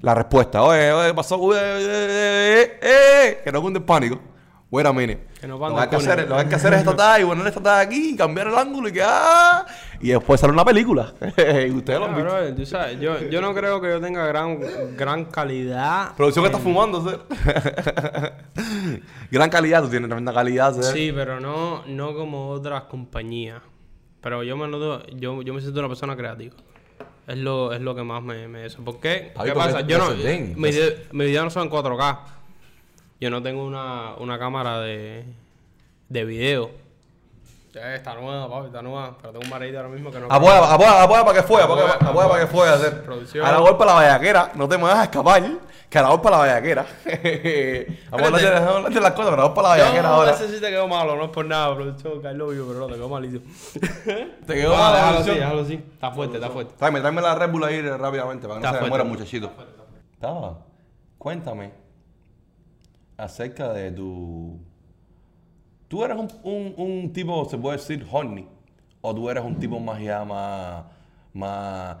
la 0.00 0.14
respuesta. 0.14 0.62
Oye, 0.62 0.90
oye, 0.90 1.12
pasó, 1.14 1.36
eh, 1.54 1.58
eh, 1.60 2.66
eh, 2.80 2.80
eh, 2.82 3.40
que 3.44 3.52
no 3.52 3.60
cunde 3.60 3.78
el 3.78 3.84
pánico. 3.84 4.18
Wait 4.70 4.86
a 4.86 4.92
minute. 4.92 5.20
Que 5.42 5.48
no 5.48 5.58
lo, 5.58 5.74
que 5.74 5.80
hay 5.80 5.88
que 5.88 5.96
hacer, 5.96 6.28
lo 6.28 6.36
que 6.36 6.40
hay 6.42 6.48
que 6.48 6.54
hacer 6.54 6.72
es 6.72 6.78
esta 6.78 6.94
talla 6.94 7.24
y 7.24 7.26
poner 7.26 7.44
esta 7.48 7.60
talla 7.60 7.80
aquí 7.80 8.10
y 8.10 8.16
cambiar 8.16 8.46
el 8.46 8.54
ángulo 8.54 8.88
y 8.88 8.92
que 8.92 9.02
ah, 9.02 9.66
y 10.00 10.10
después 10.10 10.40
sale 10.40 10.52
una 10.52 10.64
película. 10.64 11.14
y 11.20 11.70
ustedes 11.72 11.98
lo 11.98 12.04
han 12.04 12.14
visto. 12.14 12.30
bro, 12.30 12.54
tú 12.54 12.64
sabes, 12.64 13.00
yo, 13.00 13.18
yo 13.28 13.40
no 13.40 13.52
creo 13.52 13.80
que 13.80 13.88
yo 13.88 14.00
tenga 14.00 14.24
gran, 14.24 14.60
gran 14.96 15.24
calidad. 15.24 16.14
Producción 16.14 16.44
que 16.44 16.46
está 16.46 16.62
fumando, 16.62 17.02
Ser. 17.02 17.22
Gran 19.32 19.50
calidad, 19.50 19.82
tú 19.82 19.88
tienes 19.88 20.08
tremenda 20.08 20.32
calidad, 20.32 20.74
Ser. 20.74 20.84
Sí, 20.84 21.10
pero 21.12 21.40
no, 21.40 21.82
no 21.88 22.14
como 22.14 22.50
otras 22.50 22.84
compañías. 22.84 23.62
Pero 24.20 24.44
yo 24.44 24.56
me 24.56 24.68
noto, 24.68 25.04
yo, 25.08 25.42
yo 25.42 25.54
me 25.54 25.60
siento 25.60 25.80
una 25.80 25.88
persona 25.88 26.14
creativa. 26.14 26.54
Es 27.26 27.36
lo, 27.36 27.72
es 27.72 27.80
lo 27.80 27.96
que 27.96 28.04
más 28.04 28.22
me, 28.22 28.46
me 28.46 28.66
eso. 28.66 28.84
¿Por 28.84 29.00
qué? 29.00 29.32
¿Qué 29.42 29.52
pasa? 29.52 29.80
Yo 29.80 29.98
no, 29.98 30.10
mis 30.10 30.22
videos 30.22 30.94
mis 31.10 31.26
videos 31.26 31.44
no 31.46 31.50
son 31.50 31.64
en 31.64 31.70
4K. 31.70 32.18
Yo 33.22 33.30
no 33.30 33.40
tengo 33.40 33.64
una, 33.64 34.14
una 34.18 34.36
cámara 34.36 34.80
de, 34.80 35.24
de 36.08 36.24
video. 36.24 36.72
Ya 37.72 37.94
está 37.94 38.16
nueva, 38.16 38.50
papi, 38.50 38.66
está 38.66 38.82
nueva. 38.82 39.16
Pero 39.16 39.34
tengo 39.34 39.44
un 39.44 39.48
mareito 39.50 39.76
ahora 39.78 39.90
mismo 39.90 40.10
que 40.10 40.18
no... 40.18 40.26
Apoya, 40.28 40.72
apoya, 40.72 41.02
apoya 41.04 41.24
para 41.24 41.40
que 41.40 41.46
fuera, 41.46 41.64
apoya, 41.66 42.28
para 42.28 42.40
que 42.40 42.46
fuera, 42.48 42.76
Ser. 42.78 43.04
Producción. 43.04 43.46
A 43.46 43.52
la 43.52 43.58
golpe 43.58 43.84
la 43.84 43.92
vallaquera, 43.92 44.50
no 44.56 44.68
te 44.68 44.76
me 44.76 44.82
vas 44.82 44.98
a 44.98 45.02
escapar. 45.04 45.40
Que 45.88 45.98
a 45.98 46.02
la 46.02 46.08
golpe 46.08 46.30
la 46.30 46.36
vallaquera. 46.38 46.84
Vamos 48.10 48.22
a 48.22 48.26
hablar 48.26 48.90
de, 48.90 48.98
a 48.98 49.02
las 49.02 49.12
cosas, 49.12 49.30
pero 49.30 49.34
a 49.34 49.36
la 49.36 49.42
golpe 49.44 49.62
la 49.62 49.68
vallaquera 49.68 50.02
No, 50.02 50.08
ahora. 50.08 50.30
ese 50.32 50.48
sí 50.48 50.60
te 50.60 50.70
quedó 50.70 50.88
malo, 50.88 51.14
no 51.14 51.26
es 51.26 51.30
por 51.30 51.44
nada, 51.44 51.72
producción, 51.76 52.38
love 52.38 52.56
you, 52.56 52.66
pero 52.66 52.80
no, 52.80 52.86
te 52.88 52.94
quedó 52.94 53.08
malísimo. 53.08 53.44
Te 54.48 54.54
quedó 54.54 54.70
No, 54.70 54.78
mal 54.78 54.92
la 54.94 54.98
déjalo 54.98 55.18
así, 55.20 55.30
déjalo 55.30 55.62
así. 55.62 55.74
Está 55.74 56.10
fuerte, 56.10 56.38
está 56.38 56.50
fuerte. 56.50 56.74
Tráeme, 56.76 56.98
tráeme 56.98 57.22
la 57.22 57.36
Red 57.36 57.50
Bull 57.52 57.62
ahí 57.62 57.82
rápidamente 57.82 58.48
para 58.48 58.60
que 58.60 58.66
no 58.66 58.78
se 58.80 58.88
muera 58.88 59.04
muchachito. 59.04 59.48
Taba, 60.18 60.58
cuéntame 61.18 61.81
acerca 63.22 63.72
de 63.72 63.92
tu... 63.92 64.58
¿Tú 65.88 66.04
eres 66.04 66.16
un, 66.16 66.28
un, 66.42 66.74
un 66.76 67.12
tipo, 67.12 67.44
se 67.44 67.58
puede 67.58 67.76
decir, 67.76 68.06
horny? 68.10 68.48
¿O 69.00 69.14
tú 69.14 69.28
eres 69.28 69.44
un 69.44 69.58
tipo 69.58 69.78
más 69.78 70.00
ya 70.00 70.24
más... 70.24 70.84
más... 71.32 71.96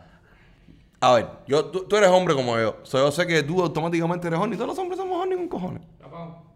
A 1.00 1.14
ver, 1.14 1.28
yo, 1.46 1.64
tú, 1.66 1.84
tú 1.84 1.96
eres 1.96 2.08
hombre 2.10 2.34
como 2.34 2.56
yo. 2.58 2.76
So, 2.84 2.98
yo 2.98 3.10
sé 3.10 3.26
que 3.26 3.42
tú 3.42 3.60
automáticamente 3.60 4.28
eres 4.28 4.38
horny. 4.38 4.56
Todos 4.56 4.68
los 4.68 4.78
hombres 4.78 4.98
somos 4.98 5.20
horny 5.20 5.36
con 5.36 5.48
cojones. 5.48 5.82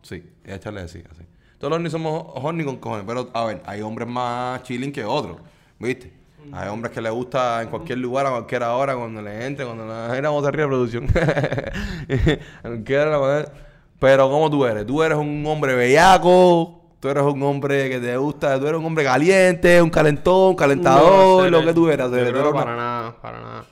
Sí, 0.02 0.22
échale 0.44 0.82
así, 0.82 1.02
así. 1.10 1.22
Todos 1.58 1.70
los 1.70 1.78
horny 1.78 1.90
somos 1.90 2.24
horny 2.34 2.64
con 2.64 2.76
cojones. 2.76 3.04
Pero, 3.06 3.28
a 3.32 3.44
ver, 3.44 3.62
hay 3.66 3.82
hombres 3.82 4.08
más 4.08 4.62
chilling 4.62 4.92
que 4.92 5.04
otros. 5.04 5.38
¿Viste? 5.78 6.12
Hay 6.52 6.68
hombres 6.68 6.92
que 6.92 7.00
les 7.00 7.12
gusta 7.12 7.62
en 7.62 7.68
cualquier 7.68 7.98
lugar, 7.98 8.26
a 8.26 8.30
cualquier 8.30 8.62
hora, 8.62 8.94
cuando 8.94 9.20
le 9.20 9.46
entre, 9.46 9.66
cuando 9.66 9.84
le... 9.84 10.16
Era 10.16 10.28
vamos 10.30 10.46
arriba 10.46 10.68
producción. 10.68 11.06
A 12.62 12.68
cualquier 12.68 13.08
hora, 13.08 13.52
Pero 13.99 14.28
¿cómo 14.28 14.51
tú 14.51 14.64
eres? 14.66 14.86
Tú 14.86 15.03
eres 15.03 15.16
un 15.18 15.44
hombre 15.47 15.74
bellaco, 15.74 16.82
tú 17.01 17.09
eres 17.09 17.22
un 17.24 17.42
hombre 17.42 17.88
que 17.88 17.99
te 17.99 18.16
gusta, 18.16 18.59
tú 18.61 18.66
eres 18.66 18.78
un 18.78 18.84
hombre 18.86 19.05
caliente, 19.05 19.80
un 19.80 19.90
calentón, 19.90 20.51
un 20.51 20.57
calentador, 20.57 21.44
No, 21.51 21.59
lo 21.61 21.64
que 21.64 21.72
tú 21.74 21.88
eras. 21.88 22.11
yo 22.11 22.16
creo 22.16 22.51
una- 22.51 22.53
para 22.53 22.76
nada, 22.76 23.16
para 23.20 23.40
nada. 23.40 23.66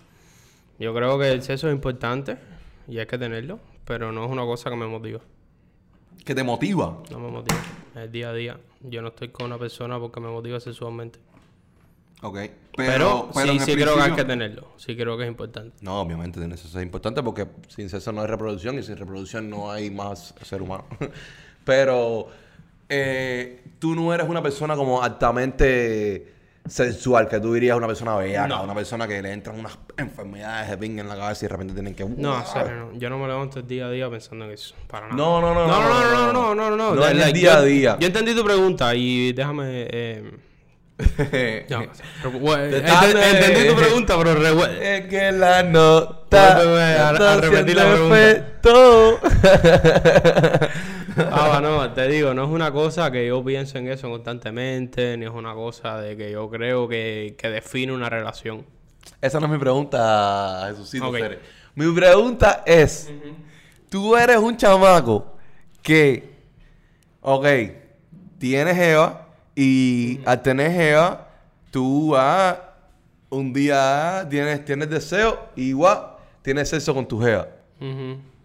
Yo 0.79 0.95
creo 0.95 1.19
que 1.19 1.31
el 1.31 1.43
sexo 1.43 1.69
es 1.69 1.75
importante 1.75 2.37
y 2.89 2.99
hay 2.99 3.07
que 3.07 3.19
tenerlo, 3.19 3.59
pero 3.85 4.13
no 4.13 4.25
es 4.25 4.31
una 4.31 4.45
cosa 4.45 4.71
que 4.71 4.77
me 4.77 4.87
motiva. 4.87 5.21
Que 6.25 6.35
te 6.35 6.43
motiva. 6.43 6.99
No 7.11 7.19
me 7.19 7.31
motiva. 7.31 7.61
Es 8.03 8.11
día 8.11 8.31
a 8.31 8.33
día. 8.33 8.59
Yo 8.81 9.03
no 9.03 9.09
estoy 9.09 9.29
con 9.29 9.47
una 9.47 9.59
persona 9.59 9.99
porque 9.99 10.21
me 10.21 10.29
motiva 10.29 10.59
sexualmente. 10.59 11.19
Ok. 12.23 12.39
Pero, 12.77 13.31
pero 13.35 13.53
sí, 13.61 13.75
creo 13.75 13.95
que 13.97 14.03
hay 14.03 14.13
que 14.13 14.25
tenerlo. 14.25 14.69
Sí 14.79 14.97
creo 14.97 15.17
que 15.17 15.25
es 15.25 15.29
importante. 15.29 15.77
No, 15.81 16.01
obviamente 16.01 16.41
tiene 16.41 16.55
eso 16.57 16.67
es 16.67 16.83
importante 16.83 17.23
porque 17.23 17.47
sin 17.69 17.89
sexo 17.89 18.11
no 18.13 18.23
hay 18.23 18.27
reproducción 18.27 18.79
y 18.79 18.83
sin 18.83 18.97
reproducción 18.97 19.49
no 19.49 19.71
hay 19.71 19.91
más 19.91 20.35
ser 20.43 20.61
humano. 20.63 20.85
Pero 21.65 22.29
eh, 22.89 23.63
tú 23.79 23.95
no 23.95 24.13
eres 24.13 24.29
una 24.29 24.43
persona 24.43 24.75
como 24.77 25.03
altamente 25.03 26.33
sensual, 26.67 27.29
que 27.29 27.39
tú 27.41 27.53
dirías 27.53 27.77
una 27.77 27.87
persona 27.87 28.17
bella, 28.17 28.47
No. 28.49 28.65
una 28.65 28.75
persona 28.75 29.07
que 29.07 29.21
le 29.21 29.33
entran 29.33 29.59
unas 29.61 29.79
enfermedades 29.99 30.71
de 30.71 30.79
ping 30.79 30.99
en 30.99 31.09
la 31.09 31.17
cabeza 31.17 31.45
y 31.45 31.49
de 31.49 31.53
repente 31.53 31.75
tienen 31.75 31.95
que... 31.95 32.05
No, 32.07 32.39
no. 32.43 32.93
Yo 32.95 33.11
no 33.11 33.19
me 33.19 33.27
levanto 33.29 33.59
el 33.61 33.67
día 33.67 33.87
a 33.87 33.91
día 33.91 34.09
pensando 34.11 34.47
en 34.47 34.53
eso. 34.53 34.75
Para 34.89 35.09
nada. 35.09 35.17
No, 35.17 35.41
no, 35.43 35.53
no, 35.55 35.67
No, 35.67 35.83
no, 35.83 36.33
no, 36.33 36.33
no, 36.33 36.55
no, 36.55 36.71
no, 36.71 36.77
no. 36.77 36.95
No, 36.95 37.05
en 37.05 37.11
el 37.13 37.19
Like, 37.19 37.39
día 37.39 37.53
a 37.59 37.61
yo- 37.61 37.67
día. 37.67 37.97
Yo 38.01 38.07
entendí 38.07 38.35
tu 38.35 38.43
pregunta 38.45 38.95
y 38.95 39.33
déjame. 39.35 39.65
Eh, 39.91 40.23
no, 40.23 40.33
pero, 40.33 40.33
bueno, 40.33 40.33
Te 40.33 40.33
ent- 40.33 40.41
estás- 40.41 40.54
entendí 43.29 43.69
tu 43.69 43.75
pregunta, 43.81 44.17
pero 44.17 44.35
revuel- 44.41 44.79
Es 44.81 45.07
que 45.09 45.33
la 45.33 45.63
nota 45.65 46.57
a- 46.57 47.09
a 47.09 47.13
está 47.13 47.37
repetir 47.41 47.77
la 47.77 47.83
pregunta. 47.93 48.17
Ah, 51.33 51.61
no, 51.63 51.93
te 51.93 52.09
digo, 52.09 52.33
no 52.35 52.45
es 52.45 52.51
una 52.51 52.73
cosa 52.73 53.11
que 53.11 53.27
yo 53.27 53.45
pienso 53.45 53.79
en 53.79 53.89
eso 53.89 54.09
constantemente, 54.11 55.17
ni 55.17 55.25
es 55.27 55.31
una 55.33 55.55
cosa 55.55 56.01
de 56.01 56.17
que 56.17 56.31
yo 56.31 56.49
creo 56.51 56.89
que, 56.89 57.35
que 57.39 57.51
define 57.51 57.93
una 57.93 58.09
relación. 58.09 58.65
Esa 59.21 59.39
no 59.41 59.47
es 59.47 59.53
mi 59.53 59.59
pregunta, 59.59 60.67
Jesucito. 60.71 61.07
Mi 61.75 61.93
pregunta 61.93 62.63
es: 62.67 63.11
Tú 63.91 64.17
eres 64.17 64.39
un 64.39 64.57
chamaco 64.57 65.37
que, 65.83 66.31
ok, 67.21 67.47
tienes 68.39 68.79
Eva 68.79 69.24
y 69.55 70.21
al 70.25 70.43
tener 70.43 70.81
Eva, 70.81 71.29
tú 71.71 72.11
vas 72.11 72.57
un 73.31 73.53
día 73.53 74.27
tienes, 74.31 74.65
tienes 74.65 74.91
deseo 74.91 75.49
y 75.57 75.69
igual 75.71 75.99
tienes 76.43 76.69
sexo 76.69 76.95
con 76.95 77.07
tu 77.07 77.21
Jeva. 77.21 77.49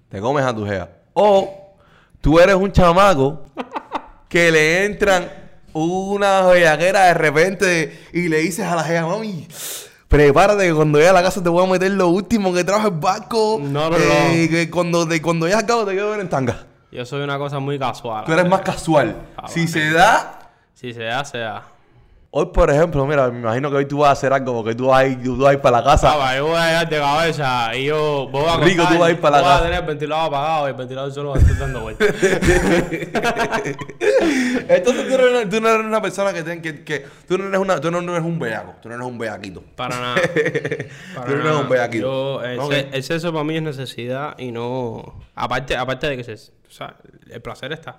Te 0.10 0.20
comes 0.20 0.44
a 0.44 0.56
tu 0.56 0.66
Jeva. 0.66 0.90
O 1.14 1.76
tú 2.22 2.40
eres 2.40 2.56
un 2.56 2.72
chamaco 2.72 3.44
que 4.28 4.52
le 4.52 4.86
entran 4.86 5.30
una 5.74 6.42
bellaquera 6.42 7.06
de 7.06 7.14
repente 7.14 8.00
y 8.14 8.28
le 8.28 8.40
dices 8.40 8.66
a 8.66 8.76
la 8.76 8.84
Jeva, 8.84 9.08
mami. 9.08 9.48
Prepárate 10.08 10.66
que 10.68 10.74
cuando 10.74 10.98
llegue 10.98 11.10
a 11.10 11.14
la 11.14 11.22
casa 11.22 11.44
te 11.44 11.50
voy 11.50 11.64
a 11.64 11.70
meter 11.70 11.92
lo 11.92 12.08
último 12.08 12.52
que 12.52 12.64
trajo 12.64 12.88
el 12.88 12.96
barco. 12.96 13.60
No, 13.62 13.92
no, 13.92 13.96
eh, 13.96 14.48
no. 14.48 14.50
Que 14.50 14.70
cuando, 14.72 15.06
de, 15.06 15.22
cuando 15.22 15.46
llegues 15.46 15.64
a 15.64 15.68
cabo 15.68 15.86
te 15.86 15.94
quedo 15.94 16.10
ver 16.10 16.22
en 16.22 16.30
tanga. 16.30 16.66
Yo 16.92 17.06
soy 17.06 17.22
una 17.22 17.38
cosa 17.38 17.60
muy 17.60 17.78
casual. 17.78 18.26
Tú 18.26 18.34
eres 18.34 18.50
más 18.50 18.62
casual. 18.62 19.16
Ah, 19.38 19.48
si 19.48 19.60
vale. 19.60 19.72
se 19.72 19.92
da, 19.92 20.39
Si 20.80 20.94
se 20.94 21.04
da, 21.04 21.26
se 21.26 21.40
da. 21.40 21.64
hoy 22.32 22.46
por 22.54 22.70
ejemplo, 22.70 23.06
mira, 23.06 23.28
me 23.30 23.40
imagino 23.40 23.70
que 23.70 23.76
hoy 23.76 23.86
tú 23.86 23.98
vas 23.98 24.10
a 24.10 24.12
hacer 24.14 24.32
algo 24.32 24.54
porque 24.64 24.74
tú 24.76 24.86
vas 24.88 25.00
a 25.02 25.08
ir, 25.08 25.22
tú 25.22 25.36
vas 25.38 25.50
a 25.50 25.54
ir 25.56 25.60
para 25.60 25.80
la 25.80 25.84
casa. 25.84 26.14
Ah, 26.16 26.38
yo 26.38 26.46
voy 26.48 26.56
a 26.56 26.68
llegar 26.68 26.88
de 26.90 27.00
cabeza 27.00 27.76
y 27.76 27.86
yo 27.86 28.30
voy 28.32 28.46
a 28.48 28.56
Rico, 28.64 28.84
tú 28.88 28.98
vas 28.98 29.10
a 29.10 29.12
ir 29.12 29.20
para 29.20 29.38
la 29.38 29.42
voy 29.42 29.50
casa. 29.52 29.60
a 29.60 29.64
tener 29.66 29.80
el 29.82 29.86
ventilador 29.88 30.28
apagado 30.28 30.68
y 30.68 30.70
el 30.70 30.76
ventilador 30.78 31.12
solo 31.12 31.30
va 31.32 31.36
a 31.36 31.40
estar 31.40 31.58
dando 31.58 31.82
vueltas. 31.82 32.08
Entonces 34.70 35.08
tú 35.10 35.18
no, 35.18 35.28
eres, 35.28 35.50
tú 35.50 35.60
no 35.62 35.70
eres 35.70 35.86
una 35.86 36.02
persona 36.02 36.32
que, 36.34 36.44
ten- 36.44 36.62
que, 36.62 36.84
que 36.84 37.06
tú 37.28 37.38
no 37.38 37.48
eres 37.48 37.60
una, 37.60 37.82
tú 37.82 37.92
no 37.92 38.00
eres 38.00 38.24
un 38.24 38.40
bellaco, 38.40 38.76
tú 38.82 38.88
no 38.90 38.96
eres 38.96 39.06
un 39.08 39.18
bellaquito. 39.18 39.62
Para 39.76 40.00
nada. 40.00 40.16
Para 41.16 41.28
Tú 41.28 41.36
no 41.36 41.42
eres 41.50 41.62
un 41.62 41.70
bellaquito. 41.70 42.04
Yo, 42.06 42.44
el, 42.44 42.60
Ok. 42.60 42.72
se- 42.72 42.90
el 42.94 43.04
sexo 43.04 43.34
para 43.34 43.44
mí 43.44 43.58
es 43.58 43.64
necesidad 43.64 44.38
y 44.38 44.52
no... 44.54 45.20
Aparte, 45.36 45.76
aparte 45.76 46.08
de 46.08 46.16
que 46.18 46.24
se, 46.24 46.34
o 46.36 46.72
sea, 46.72 46.96
el 47.30 47.42
placer 47.42 47.72
está. 47.74 47.98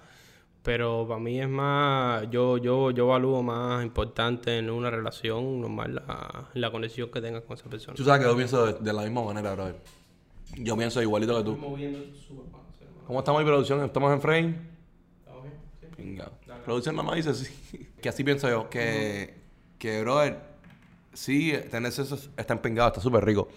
Pero 0.63 1.07
para 1.09 1.21
mí 1.21 1.41
es 1.41 1.49
más... 1.49 2.29
Yo, 2.31 2.59
yo, 2.59 2.91
yo 2.91 3.05
evalúo 3.05 3.43
más 3.43 3.83
importante 3.83 4.59
en 4.59 4.69
una 4.71 4.91
relación 4.91 5.61
normal 5.61 5.95
la, 5.95 6.51
la 6.53 6.71
conexión 6.71 7.11
que 7.11 7.21
tengas 7.21 7.43
con 7.45 7.57
esa 7.57 7.69
persona. 7.71 7.95
Tú 7.95 8.05
sabes 8.05 8.21
que 8.21 8.31
yo 8.31 8.37
pienso 8.37 8.67
de, 8.67 8.73
de 8.75 8.93
la 8.93 9.03
misma 9.03 9.25
manera, 9.25 9.55
brother. 9.55 9.77
Yo 10.59 10.77
pienso 10.77 11.01
igualito 11.01 11.37
que 11.39 11.45
tú. 11.45 11.59
¿Cómo 13.07 13.19
estamos 13.19 13.41
en 13.41 13.47
producción? 13.47 13.85
¿Estamos 13.85 14.13
en 14.13 14.21
frame? 14.21 14.57
Venga. 15.97 16.31
Producción 16.65 16.97
nada 16.97 17.09
más 17.09 17.17
dice 17.17 17.35
sí. 17.35 17.89
Que 18.03 18.09
así 18.09 18.25
pienso 18.25 18.49
yo. 18.49 18.69
Que, 18.71 19.35
que 19.79 20.01
brother, 20.01 20.39
sí, 21.13 21.53
tener 21.71 21.93
sexo 21.93 22.19
está 22.37 22.55
empengado, 22.55 22.89
está 22.89 23.01
súper 23.01 23.25
rico. 23.25 23.49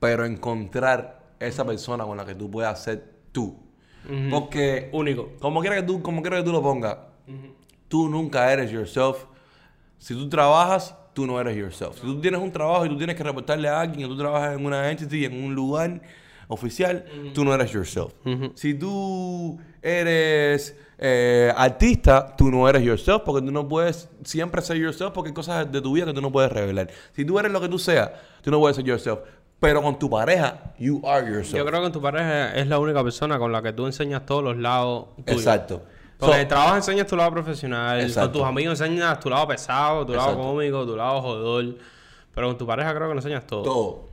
Pero 0.00 0.24
encontrar 0.24 1.34
esa 1.38 1.64
persona 1.64 2.04
con 2.04 2.16
la 2.16 2.24
que 2.24 2.34
tú 2.34 2.50
puedas 2.50 2.82
ser 2.82 3.14
tú. 3.32 3.63
Ujú. 4.06 4.30
Porque 4.30 4.88
Único. 4.92 5.30
como 5.40 5.60
quiera 5.60 5.76
que 5.76 5.82
tú, 5.82 6.02
como 6.02 6.20
quiera 6.22 6.38
que 6.38 6.42
tú 6.42 6.52
lo 6.52 6.62
pongas, 6.62 6.96
tú 7.88 8.08
nunca 8.08 8.52
eres 8.52 8.70
yourself. 8.70 9.24
Si 9.98 10.14
tú 10.14 10.28
trabajas, 10.28 10.94
tú 11.14 11.26
no 11.26 11.40
eres 11.40 11.56
yourself. 11.56 11.94
Si 11.96 12.02
tú 12.02 12.20
tienes 12.20 12.40
un 12.40 12.50
trabajo 12.52 12.84
y 12.84 12.88
tú 12.88 12.98
tienes 12.98 13.16
que 13.16 13.22
reportarle 13.22 13.68
a 13.68 13.80
alguien, 13.80 14.08
tú 14.08 14.16
trabajas 14.16 14.58
en 14.58 14.66
una 14.66 14.90
entity, 14.90 15.24
en 15.24 15.44
un 15.44 15.54
lugar 15.54 16.02
oficial, 16.48 17.04
tú 17.32 17.44
no 17.44 17.54
eres 17.54 17.72
yourself. 17.72 18.12
Ujú. 18.24 18.52
Si 18.54 18.74
tú 18.74 19.58
eres 19.80 20.76
eh, 20.98 21.52
artista, 21.56 22.34
tú 22.36 22.50
no 22.50 22.68
eres 22.68 22.82
yourself 22.82 23.22
porque 23.24 23.44
tú 23.46 23.52
no 23.52 23.66
puedes 23.66 24.08
siempre 24.24 24.60
ser 24.62 24.76
yourself 24.76 25.12
porque 25.12 25.28
hay 25.30 25.34
cosas 25.34 25.70
de 25.70 25.80
tu 25.80 25.92
vida 25.92 26.06
que 26.06 26.12
tú 26.12 26.20
no 26.20 26.30
puedes 26.30 26.52
revelar. 26.52 26.90
Si 27.12 27.24
tú 27.24 27.38
eres 27.38 27.50
lo 27.50 27.60
que 27.60 27.68
tú 27.68 27.78
seas, 27.78 28.10
tú 28.42 28.50
no 28.50 28.58
puedes 28.58 28.76
ser 28.76 28.84
yourself. 28.84 29.20
Pero 29.66 29.82
con 29.82 29.98
tu 29.98 30.08
pareja, 30.10 30.74
you 30.78 31.00
are 31.04 31.26
yourself. 31.26 31.54
Yo 31.56 31.64
creo 31.66 31.82
que 31.82 31.90
tu 31.90 32.00
pareja 32.02 32.54
es 32.54 32.66
la 32.66 32.78
única 32.78 33.02
persona 33.02 33.38
con 33.38 33.50
la 33.52 33.62
que 33.62 33.72
tú 33.72 33.86
enseñas 33.86 34.24
todos 34.26 34.44
los 34.44 34.56
lados 34.56 35.06
tuyos. 35.24 35.40
Exacto. 35.40 35.82
Porque 36.18 36.34
So- 36.36 36.40
el 36.40 36.48
trabajo 36.48 36.76
enseñas 36.76 37.06
tu 37.06 37.16
lado 37.16 37.30
profesional, 37.32 38.00
Exacto. 38.00 38.30
con 38.30 38.40
tus 38.40 38.48
amigos 38.48 38.80
enseñas 38.80 39.18
tu 39.20 39.30
lado 39.30 39.48
pesado, 39.48 40.06
tu 40.06 40.12
lado 40.14 40.36
cómico, 40.38 40.84
tu 40.86 40.96
lado 40.96 41.20
jodor. 41.22 41.76
Pero 42.34 42.48
con 42.48 42.58
tu 42.58 42.66
pareja 42.66 42.94
creo 42.94 43.08
que 43.08 43.14
lo 43.14 43.20
enseñas 43.20 43.46
todo. 43.46 43.62
todo. 43.62 44.04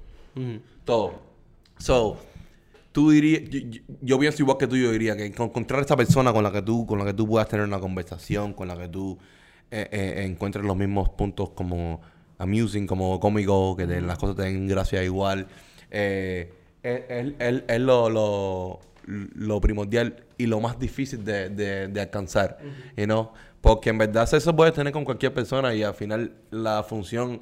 Todo. 0.85 1.13
So, 1.77 2.17
tú 2.91 3.11
dirías, 3.11 3.41
yo, 3.49 3.59
yo- 3.59 3.81
yo 4.01 4.19
pienso 4.19 4.41
igual 4.43 4.57
que 4.57 4.67
tú, 4.67 4.75
yo 4.77 4.91
diría 4.91 5.15
que 5.15 5.25
encontrar 5.25 5.81
esa 5.81 5.95
persona 5.97 6.31
con 6.33 6.43
la 6.43 6.51
que 6.51 6.61
tú, 6.61 6.85
con 6.85 6.99
la 6.99 7.05
que 7.05 7.13
tú 7.13 7.27
puedas 7.27 7.47
tener 7.47 7.65
una 7.65 7.79
conversación, 7.79 8.53
con 8.53 8.67
la 8.67 8.77
que 8.77 8.87
tú 8.87 9.17
eh, 9.73 9.87
eh, 9.91 10.23
encuentres 10.25 10.65
los 10.65 10.75
mismos 10.75 11.09
puntos 11.09 11.49
como 11.51 12.01
amusing, 12.41 12.87
como 12.87 13.19
cómico, 13.19 13.75
que 13.75 13.85
te- 13.87 14.01
las 14.01 14.17
cosas 14.17 14.35
te 14.35 14.43
den 14.43 14.67
gracia 14.67 15.03
igual, 15.03 15.47
eh, 15.91 16.51
es, 16.83 17.01
es- 17.09 17.33
es- 17.39 17.63
es 17.67 17.79
lo, 17.79 18.09
lo, 18.09 18.79
lo 19.05 19.61
primordial 19.61 20.23
y 20.37 20.45
lo 20.47 20.59
más 20.59 20.79
difícil 20.79 21.23
de, 21.23 21.49
de- 21.49 21.87
de 21.87 22.01
alcanzar, 22.01 22.57
you 22.97 23.05
know? 23.05 23.31
Porque 23.61 23.89
en 23.91 23.97
verdad 23.99 24.27
eso 24.33 24.55
puedes 24.55 24.73
tener 24.73 24.91
con 24.91 25.05
cualquier 25.05 25.33
persona 25.33 25.73
y 25.75 25.83
al 25.83 25.93
final 25.93 26.33
la 26.49 26.81
función 26.83 27.41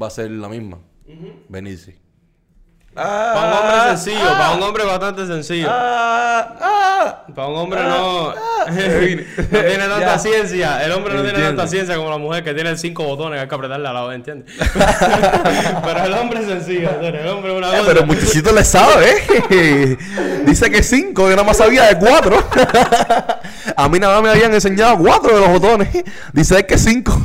va 0.00 0.08
a 0.08 0.10
ser 0.10 0.30
la 0.30 0.48
misma. 0.48 0.78
Venirse. 1.48 1.96
Para 2.94 3.46
un 3.46 3.52
hombre 3.54 3.96
sencillo, 3.96 4.28
para 4.32 4.50
un 4.50 4.62
hombre 4.62 4.84
bastante 4.84 5.26
sencillo. 5.26 5.66
Ah, 5.70 6.56
ah. 6.60 7.24
Para 7.34 7.48
un 7.48 7.56
hombre 7.56 7.82
no, 7.82 8.34
no 8.66 8.74
vine. 9.00 9.22
tiene 9.50 9.78
tanta 9.88 9.98
Ya. 10.00 10.18
ciencia. 10.18 10.84
El 10.84 10.92
hombre 10.92 11.14
no 11.14 11.22
tiene 11.22 11.38
tanta 11.38 11.66
ciencia 11.66 11.96
como 11.96 12.10
la 12.10 12.18
mujer 12.18 12.44
que 12.44 12.52
tiene 12.52 12.76
cinco 12.76 13.04
botones 13.04 13.38
que 13.38 13.42
hay 13.42 13.48
que 13.48 13.54
apretarle 13.54 13.88
a 13.88 13.92
la 13.94 14.04
vez, 14.04 14.16
¿entiendes? 14.16 14.54
pero 15.84 16.04
el 16.04 16.12
hombre 16.12 16.40
es 16.40 16.46
sencillo, 16.46 16.90
el 17.00 17.28
hombre 17.28 17.52
es 17.52 17.58
una 17.58 17.68
Eh, 17.68 17.78
cosa. 17.78 17.82
pero 17.86 18.00
el 18.00 18.06
muchachito 18.06 18.52
le 18.52 18.64
sabe, 18.64 19.10
¿eh? 19.50 19.96
Dice 20.44 20.70
que 20.70 20.82
cinco, 20.82 21.22
yo 21.30 21.30
nada 21.36 21.44
más 21.44 21.56
sabía 21.56 21.84
de 21.84 21.96
cuatro. 21.98 22.36
A 23.74 23.88
mí 23.88 23.98
nada 23.98 24.14
más 24.16 24.22
me 24.22 24.28
habían 24.30 24.52
enseñado 24.52 24.98
cuatro 24.98 25.34
de 25.34 25.40
los 25.40 25.48
botones. 25.48 25.88
Dice 26.34 26.66
que 26.66 26.76
cinco. 26.76 27.18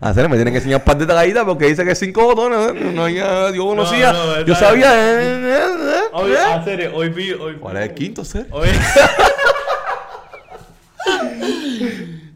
A 0.00 0.14
serio, 0.14 0.28
me 0.28 0.36
tienen 0.36 0.52
que 0.54 0.58
enseñar 0.58 0.78
un 0.80 0.84
par 0.84 0.96
de 0.96 1.06
porque 1.44 1.66
dice 1.66 1.84
que 1.84 1.94
cinco 1.94 2.22
botones. 2.24 2.70
¿eh? 2.70 2.92
No, 2.94 3.08
ya, 3.08 3.50
yo 3.50 3.66
conocía. 3.66 4.12
no, 4.12 4.40
yo 4.42 4.54
sabía. 4.54 4.92
eh, 4.94 5.22
eh, 5.22 5.58
eh, 5.78 6.00
Hoy, 6.12 6.32
eh. 6.32 6.36
en 6.56 6.64
serio, 6.64 6.90
hoy 6.94 7.08
vi, 7.08 7.32
hoy 7.32 7.54
vi- 7.54 7.58
¿Cuál 7.58 7.76
es 7.78 7.88
el 7.88 7.94
quinto, 7.94 8.24
ser? 8.24 8.46
Hoy, 8.50 8.68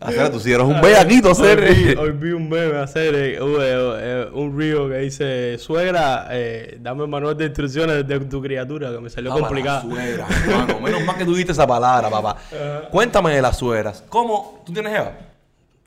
A 0.01 0.07
serio, 0.11 0.31
tú 0.33 0.41
sí 0.41 0.53
eres 0.53 0.67
un 0.67 0.81
bellaquito, 0.81 1.31
hoy, 1.33 1.57
vi, 1.57 1.95
hoy 1.95 2.11
vi 2.13 2.33
un 2.33 2.49
meme 2.49 2.79
hacer 2.79 3.15
eh, 3.15 3.41
uh, 3.41 3.57
eh, 3.61 3.99
eh, 4.01 4.29
un 4.33 4.59
río 4.59 4.89
que 4.89 4.97
dice, 4.99 5.57
suegra, 5.59 6.27
eh, 6.31 6.77
dame 6.81 7.05
el 7.05 7.09
manual 7.09 7.37
de 7.37 7.47
instrucciones 7.47 8.07
de 8.07 8.21
tu 8.21 8.43
criatura, 8.43 8.91
que 8.91 8.99
me 9.01 9.11
salió 9.11 9.33
Ah, 9.33 9.39
la 9.51 9.81
suegra, 9.81 10.27
hermano. 10.47 10.81
Menos 10.81 11.05
mal 11.05 11.17
que 11.17 11.25
tú 11.25 11.33
dijiste 11.33 11.53
esa 11.53 11.67
palabra, 11.67 12.11
papá. 12.11 12.37
Cuéntame 12.91 13.35
de 13.35 13.43
las 13.43 13.57
suegras. 13.59 14.03
¿Cómo? 14.09 14.63
¿Tú 14.67 14.73
tienes 14.73 14.93
Eva? 14.93 15.13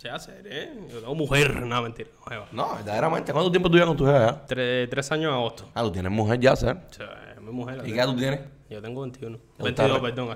Se 0.08 0.14
hace, 0.14 0.32
¿eh? 0.46 0.72
Yo 0.90 1.00
tengo 1.02 1.16
mujer, 1.16 1.54
no, 1.66 1.82
mentira. 1.82 2.10
no, 2.18 2.26
jeva. 2.30 2.46
No, 2.54 2.76
verdaderamente. 2.76 3.34
¿Cuánto 3.34 3.52
tiempo 3.52 3.70
tú 3.70 3.76
llevas 3.76 3.90
con 3.90 3.98
tu 3.98 4.06
jefa 4.06 4.26
ya? 4.26 4.46
Tres, 4.46 4.90
tres 4.90 5.12
años 5.12 5.30
en 5.32 5.36
agosto. 5.36 5.70
Ah, 5.74 5.82
tú 5.82 5.92
tienes 5.92 6.10
mujer 6.12 6.40
ya, 6.40 6.56
Ser. 6.56 6.78
O 6.90 6.94
sea, 6.94 7.34
es 7.36 7.42
mi 7.42 7.52
mujer. 7.52 7.76
la 7.78 7.84
¿Y 7.84 7.88
tengo. 7.88 7.96
qué 7.96 8.00
edad 8.02 8.08
tú 8.14 8.18
tienes? 8.18 8.40
Yo 8.70 8.82
tengo 8.82 9.02
21. 9.02 9.38
gusta 9.38 9.64
22, 9.64 10.02
re- 10.02 10.14
perdón, 10.14 10.30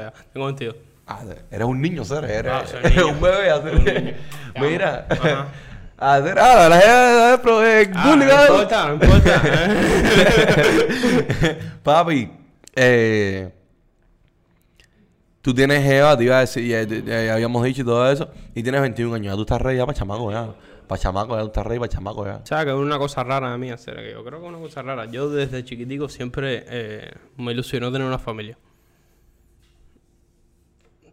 edad. 0.00 0.14
Tengo 0.32 0.46
22. 0.46 0.76
Ah, 1.06 1.20
eres 1.50 1.66
un 1.66 1.82
niño, 1.82 2.04
Ser. 2.06 2.24
Eres, 2.24 2.52
Ah, 2.52 2.62
soy 2.66 2.78
eres 2.84 2.96
niño. 2.96 3.08
un 3.08 3.20
bebé, 3.20 3.50
Hacer. 3.50 4.16
Mira. 4.60 5.06
Ajá. 5.10 5.48
Hacer, 5.98 6.38
ah, 6.38 6.68
la 6.70 6.76
jefa, 6.80 7.42
pero, 7.42 7.66
eh, 7.66 7.90
Ah, 7.94 8.14
no 8.16 8.24
importa, 8.24 8.88
no 8.88 8.94
importa. 8.94 9.42
¿eh? 9.44 11.58
Papi, 11.82 12.30
eh, 12.74 13.52
tú 15.42 15.52
tienes 15.54 15.82
Jeva, 15.84 16.16
te 16.16 16.24
iba 16.24 16.38
a 16.38 16.40
decir, 16.40 16.64
ya, 16.66 16.82
ya- 16.84 17.24
ya 17.24 17.34
habíamos 17.34 17.62
dicho 17.64 17.82
y 17.82 17.84
todo 17.84 18.10
eso, 18.10 18.30
y 18.54 18.62
tienes 18.62 18.80
21 18.80 19.14
años, 19.14 19.32
ya 19.32 19.36
tú 19.36 19.42
estás 19.42 19.60
rey 19.60 19.76
ya 19.76 19.84
para 19.86 19.98
chamaco 19.98 20.30
ya. 20.32 20.54
Para 20.88 21.00
chamaco 21.00 21.34
ya, 21.36 21.40
tú 21.42 21.46
estás 21.48 21.66
rey 21.66 21.78
para 21.78 21.88
chamaco 21.92 22.24
ya. 22.26 22.36
O 22.42 22.46
sea, 22.46 22.64
que 22.64 22.70
es 22.70 22.76
una 22.76 22.98
cosa 22.98 23.22
rara 23.24 23.52
de 23.52 23.58
mí 23.58 23.70
hacer, 23.70 23.96
que 23.96 24.12
yo 24.12 24.24
creo 24.24 24.40
que 24.40 24.46
es 24.46 24.52
una 24.52 24.58
cosa 24.60 24.82
rara. 24.82 25.04
Yo 25.06 25.28
desde 25.30 25.64
chiquitico 25.64 26.08
siempre 26.08 26.64
eh, 26.68 27.10
me 27.36 27.52
ilusionó 27.52 27.90
tener 27.92 28.06
una 28.06 28.18
familia. 28.18 28.56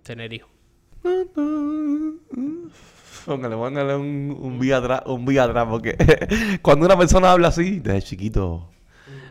Tener 0.04 0.34
hijos. 0.34 0.50
Póngale, 3.26 3.56
póngale 3.56 3.96
un, 3.96 4.36
un 4.42 4.60
vía 4.60 4.78
atrás, 4.78 5.04
un 5.06 5.24
vía 5.26 5.44
atrás, 5.44 5.68
porque 5.70 5.96
cuando 6.62 6.86
una 6.86 6.98
persona 6.98 7.32
habla 7.32 7.50
así, 7.50 7.80
desde 7.80 8.02
chiquito, 8.02 8.70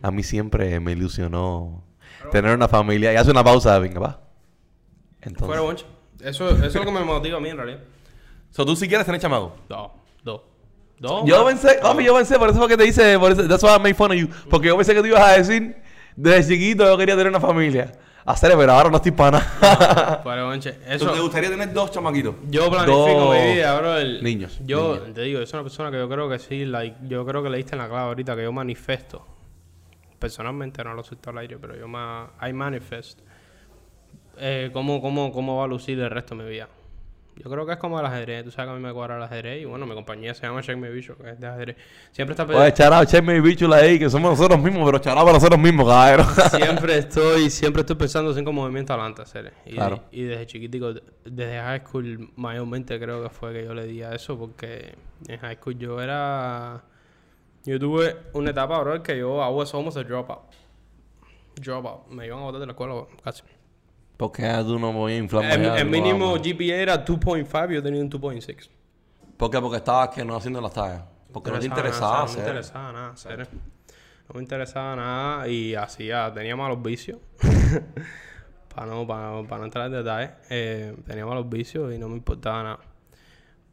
a 0.03 0.11
mí 0.13 0.23
siempre 0.23 0.79
me 0.81 0.93
ilusionó 0.93 1.83
tener 2.31 2.55
una 2.55 2.69
familia. 2.69 3.13
Y 3.13 3.17
hace 3.17 3.31
una 3.33 3.43
pausa, 3.43 3.79
venga, 3.81 3.99
va. 4.01 4.28
Entonces, 5.23 5.47
Fuera 5.47 5.61
bonche. 5.63 5.85
Eso, 6.21 6.49
eso 6.51 6.65
es 6.67 6.75
lo 6.75 6.85
que 6.85 6.91
me 6.93 7.01
motiva 7.05 7.37
a 7.39 7.41
mí 7.41 7.49
en 7.49 7.57
realidad. 7.57 7.81
so, 8.51 8.65
tú 8.67 8.75
si 8.77 8.89
quieres 8.89 9.07
tener 9.07 9.21
chamaco. 9.21 9.55
Dos, 9.69 9.91
dos. 10.23 10.41
Dos. 10.99 11.23
Yo 11.27 11.45
más. 11.45 11.55
pensé, 11.55 11.79
papi, 11.81 12.05
yo 12.05 12.15
pensé, 12.17 12.39
por 12.39 12.49
eso 12.51 12.59
fue 12.59 12.69
que 12.69 12.77
te 12.77 12.85
hice, 12.87 13.19
por 13.21 13.31
eso, 13.33 13.47
that's 13.47 13.63
why 13.63 13.71
I 13.77 13.79
made 13.79 13.95
fun 13.95 14.11
of 14.11 14.17
you. 14.17 14.29
Porque 14.51 14.67
yo 14.69 14.77
pensé 14.77 14.95
que 14.95 15.01
tú 15.01 15.07
ibas 15.07 15.23
a 15.23 15.33
decir, 15.39 15.77
desde 16.17 16.53
chiquito 16.55 16.85
yo 16.85 16.97
quería 16.99 17.15
tener 17.15 17.29
una 17.31 17.41
familia. 17.41 17.93
Hacer, 18.27 18.53
pero 18.59 18.73
ahora 18.73 18.91
no 18.91 18.97
estoy 18.97 19.13
para 19.13 19.39
nada. 19.39 20.21
Fuera 20.23 20.45
bonche. 20.45 20.73
¿Tú 20.73 20.81
Eso. 20.87 21.13
te 21.13 21.21
gustaría 21.21 21.49
tener 21.49 21.73
dos 21.73 21.91
chamaquitos? 21.93 22.35
Yo 22.51 22.69
planifico 22.69 22.99
Dos 22.99 23.37
mi 23.37 23.55
vida, 23.55 23.79
bro. 23.79 23.97
el- 23.97 24.23
niños, 24.23 24.59
Yo 24.67 24.97
niños. 24.97 25.15
te 25.15 25.23
digo, 25.23 25.41
es 25.41 25.51
una 25.55 25.63
persona 25.63 25.91
que 25.91 25.97
yo 25.99 26.09
creo 26.11 26.29
que 26.29 26.39
sí, 26.39 26.67
like, 26.67 26.97
yo 27.09 27.25
creo 27.25 27.43
que 27.43 27.49
le 27.49 27.57
diste 27.57 27.75
en 27.75 27.79
la 27.79 27.89
clave 27.89 28.03
ahorita, 28.09 28.37
que 28.37 28.43
yo 28.43 28.53
manifiesto. 28.53 29.25
Personalmente 30.19 30.83
no 30.83 30.95
lo 30.95 31.05
suelto 31.05 31.31
al 31.31 31.39
aire, 31.39 31.59
pero 31.59 31.77
yo 31.77 31.87
ma 31.87 32.31
I 32.47 32.53
manifest. 32.53 33.21
Eh, 34.41 34.71
¿cómo, 34.73 35.01
cómo, 35.01 35.33
¿Cómo 35.33 35.57
va 35.59 35.65
a 35.65 35.69
lucir 35.69 35.99
el 35.99 36.11
resto 36.11 36.35
de 36.37 36.43
mi 36.45 36.51
vida? 36.51 36.69
Yo 37.37 37.49
creo 37.49 37.65
que 37.65 37.71
es 37.73 37.79
como 37.79 38.01
el 38.01 38.05
ajedrez. 38.05 38.43
Tú 38.45 38.51
sabes 38.51 38.69
que 38.69 38.73
a 38.73 38.77
mí 38.77 38.83
me 38.85 38.93
cuadra 38.93 39.17
el 39.17 39.23
ajedrez 39.23 39.63
y 39.63 39.65
bueno, 39.65 39.87
mi 39.87 39.95
compañía 39.95 40.35
se 40.35 40.43
llama 40.45 40.61
Check 40.61 40.77
Me 40.77 40.91
Bicho, 40.91 41.17
que 41.17 41.31
es 41.31 41.39
de 41.41 41.47
ajedrez. 41.47 41.77
Siempre 42.11 42.33
está 42.35 42.43
Oye, 42.45 42.73
charao, 42.73 43.05
checkme 43.05 43.37
y 43.37 43.41
bicho 43.41 43.73
ahí, 43.73 43.97
que 43.97 44.11
somos 44.11 44.33
nosotros 44.33 44.61
mismos, 44.61 44.85
pero 44.87 44.99
charao 44.99 45.23
para 45.25 45.35
nosotros 45.35 45.61
mismos, 45.61 45.87
caballero. 45.87 46.25
siempre 46.51 46.99
estoy 46.99 47.49
siempre 47.49 47.83
estoy 47.83 47.95
pensando 47.95 48.35
cinco 48.35 48.53
movimientos 48.53 48.93
adelante 48.95 49.23
hacer 49.23 49.53
y, 49.67 49.75
Claro. 49.75 50.03
y 50.11 50.23
desde 50.25 50.47
chiquitico 50.47 50.93
desde 51.25 51.61
high 51.61 51.81
school 51.87 52.29
mayormente 52.35 52.99
creo 52.99 53.23
que 53.23 53.29
fue 53.31 53.53
que 53.53 53.65
yo 53.65 53.73
le 53.73 53.87
di 53.87 54.03
a 54.03 54.15
eso 54.17 54.37
porque 54.37 54.97
en 55.29 55.39
high 55.39 55.55
school 55.57 55.79
yo 55.79 56.03
era 56.03 56.83
yo 57.65 57.79
tuve 57.79 58.17
una 58.33 58.51
etapa 58.51 58.81
bro 58.81 59.01
que 59.01 59.17
yo 59.17 59.37
I 59.49 59.53
was 59.55 59.73
almost 59.75 59.97
a 59.97 60.03
dropout 60.03 60.41
dropout 61.55 62.09
me 62.09 62.27
iban 62.27 62.41
a 62.41 62.43
botar 62.43 62.61
de 62.61 62.67
la 62.67 62.73
escuela 62.73 63.05
casi 63.23 63.43
Porque 64.19 64.53
tú 64.67 64.81
no 64.81 64.93
voy 64.93 65.13
a 65.13 65.17
inflar 65.17 65.45
el, 65.45 65.65
el 65.65 65.87
mínimo 65.87 66.33
vamos. 66.33 66.43
GPA 66.43 66.75
era 66.75 67.05
2.5 67.05 67.73
yo 67.73 67.83
tenía 67.83 68.03
un 68.03 68.11
2.6 68.11 68.69
¿Por 69.37 69.49
qué? 69.49 69.61
Porque 69.61 69.77
estabas 69.77 70.09
que 70.09 70.25
no 70.25 70.35
haciendo 70.35 70.61
las 70.61 70.73
tareas. 70.73 71.05
Porque 71.33 71.53
no 71.53 71.61
te 71.61 71.67
interesaba. 71.67 72.27
No 72.27 72.33
me 72.33 72.39
interesaba 72.41 72.93
nada, 72.93 73.17
serio. 73.17 73.47
No 74.29 74.35
me 74.35 74.41
interesaba 74.41 74.97
nada 74.97 75.49
y 75.49 75.77
hacía, 75.77 76.33
tenía 76.35 76.57
malos 76.57 76.83
vicios. 76.83 77.19
para 78.75 78.87
no, 78.87 79.07
para, 79.07 79.41
para 79.45 79.59
no 79.61 79.65
entrar 79.67 79.87
en 79.87 79.93
detalles, 79.93 80.31
eh, 80.51 80.97
tenía 81.07 81.25
malos 81.25 81.49
vicios 81.49 81.95
y 81.95 81.99
no 81.99 82.09
me 82.09 82.17
importaba 82.17 82.63
nada. 82.65 82.79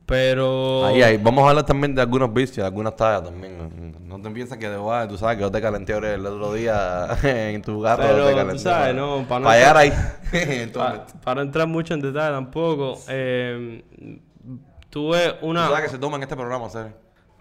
Pero. 0.05 0.85
Ahí, 0.85 1.01
ahí. 1.01 1.17
Vamos 1.17 1.43
a 1.45 1.49
hablar 1.49 1.65
también 1.65 1.95
de 1.95 2.01
algunos 2.01 2.31
vicios, 2.33 2.57
de 2.57 2.65
algunas 2.65 2.95
tallas 2.95 3.23
también. 3.23 3.95
No 4.07 4.21
te 4.21 4.29
piensas 4.29 4.57
que 4.59 4.69
de 4.69 4.77
guay, 4.77 5.07
tú 5.07 5.17
sabes 5.17 5.37
que 5.37 5.41
yo 5.41 5.51
te 5.51 5.59
calenté 5.61 5.93
el 5.97 6.25
otro 6.25 6.53
día 6.53 7.07
en 7.23 7.61
tu 7.63 7.81
carro. 7.81 8.03
Pero, 8.03 8.25
te 8.25 8.31
tú 8.31 8.37
calenté 8.37 8.59
sabes, 8.59 8.79
para- 8.79 8.93
no, 8.93 9.25
para 9.27 9.39
no 9.39 9.45
Para 9.45 9.57
llegar 9.57 9.77
ahí. 9.77 9.93
Entonces, 10.31 11.01
para 11.23 11.41
entrar 11.41 11.67
mucho 11.67 11.93
en 11.95 12.01
detalle 12.01 12.31
tampoco, 12.33 12.99
eh, 13.07 13.83
tuve 14.91 15.33
tú 15.39 15.47
una. 15.47 15.67
sabes 15.67 15.81
que 15.85 15.89
se 15.89 15.97
toma 15.97 16.17
en 16.17 16.23
este 16.23 16.35
programa, 16.35 16.69
¿sabes? 16.69 16.93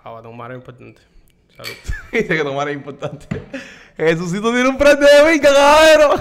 Ah, 0.02 0.20
tomar 0.22 0.50
algo 0.50 0.60
importante. 0.60 1.02
Salud. 1.56 1.70
Dice 2.12 2.28
que 2.28 2.44
tomar 2.44 2.68
es 2.70 2.74
importante. 2.76 3.26
Jesucito 3.96 4.50
tiene 4.52 4.68
un 4.70 4.78
frente 4.78 5.04
de 5.04 5.30
vinca, 5.30 5.50
caballero. 5.52 6.14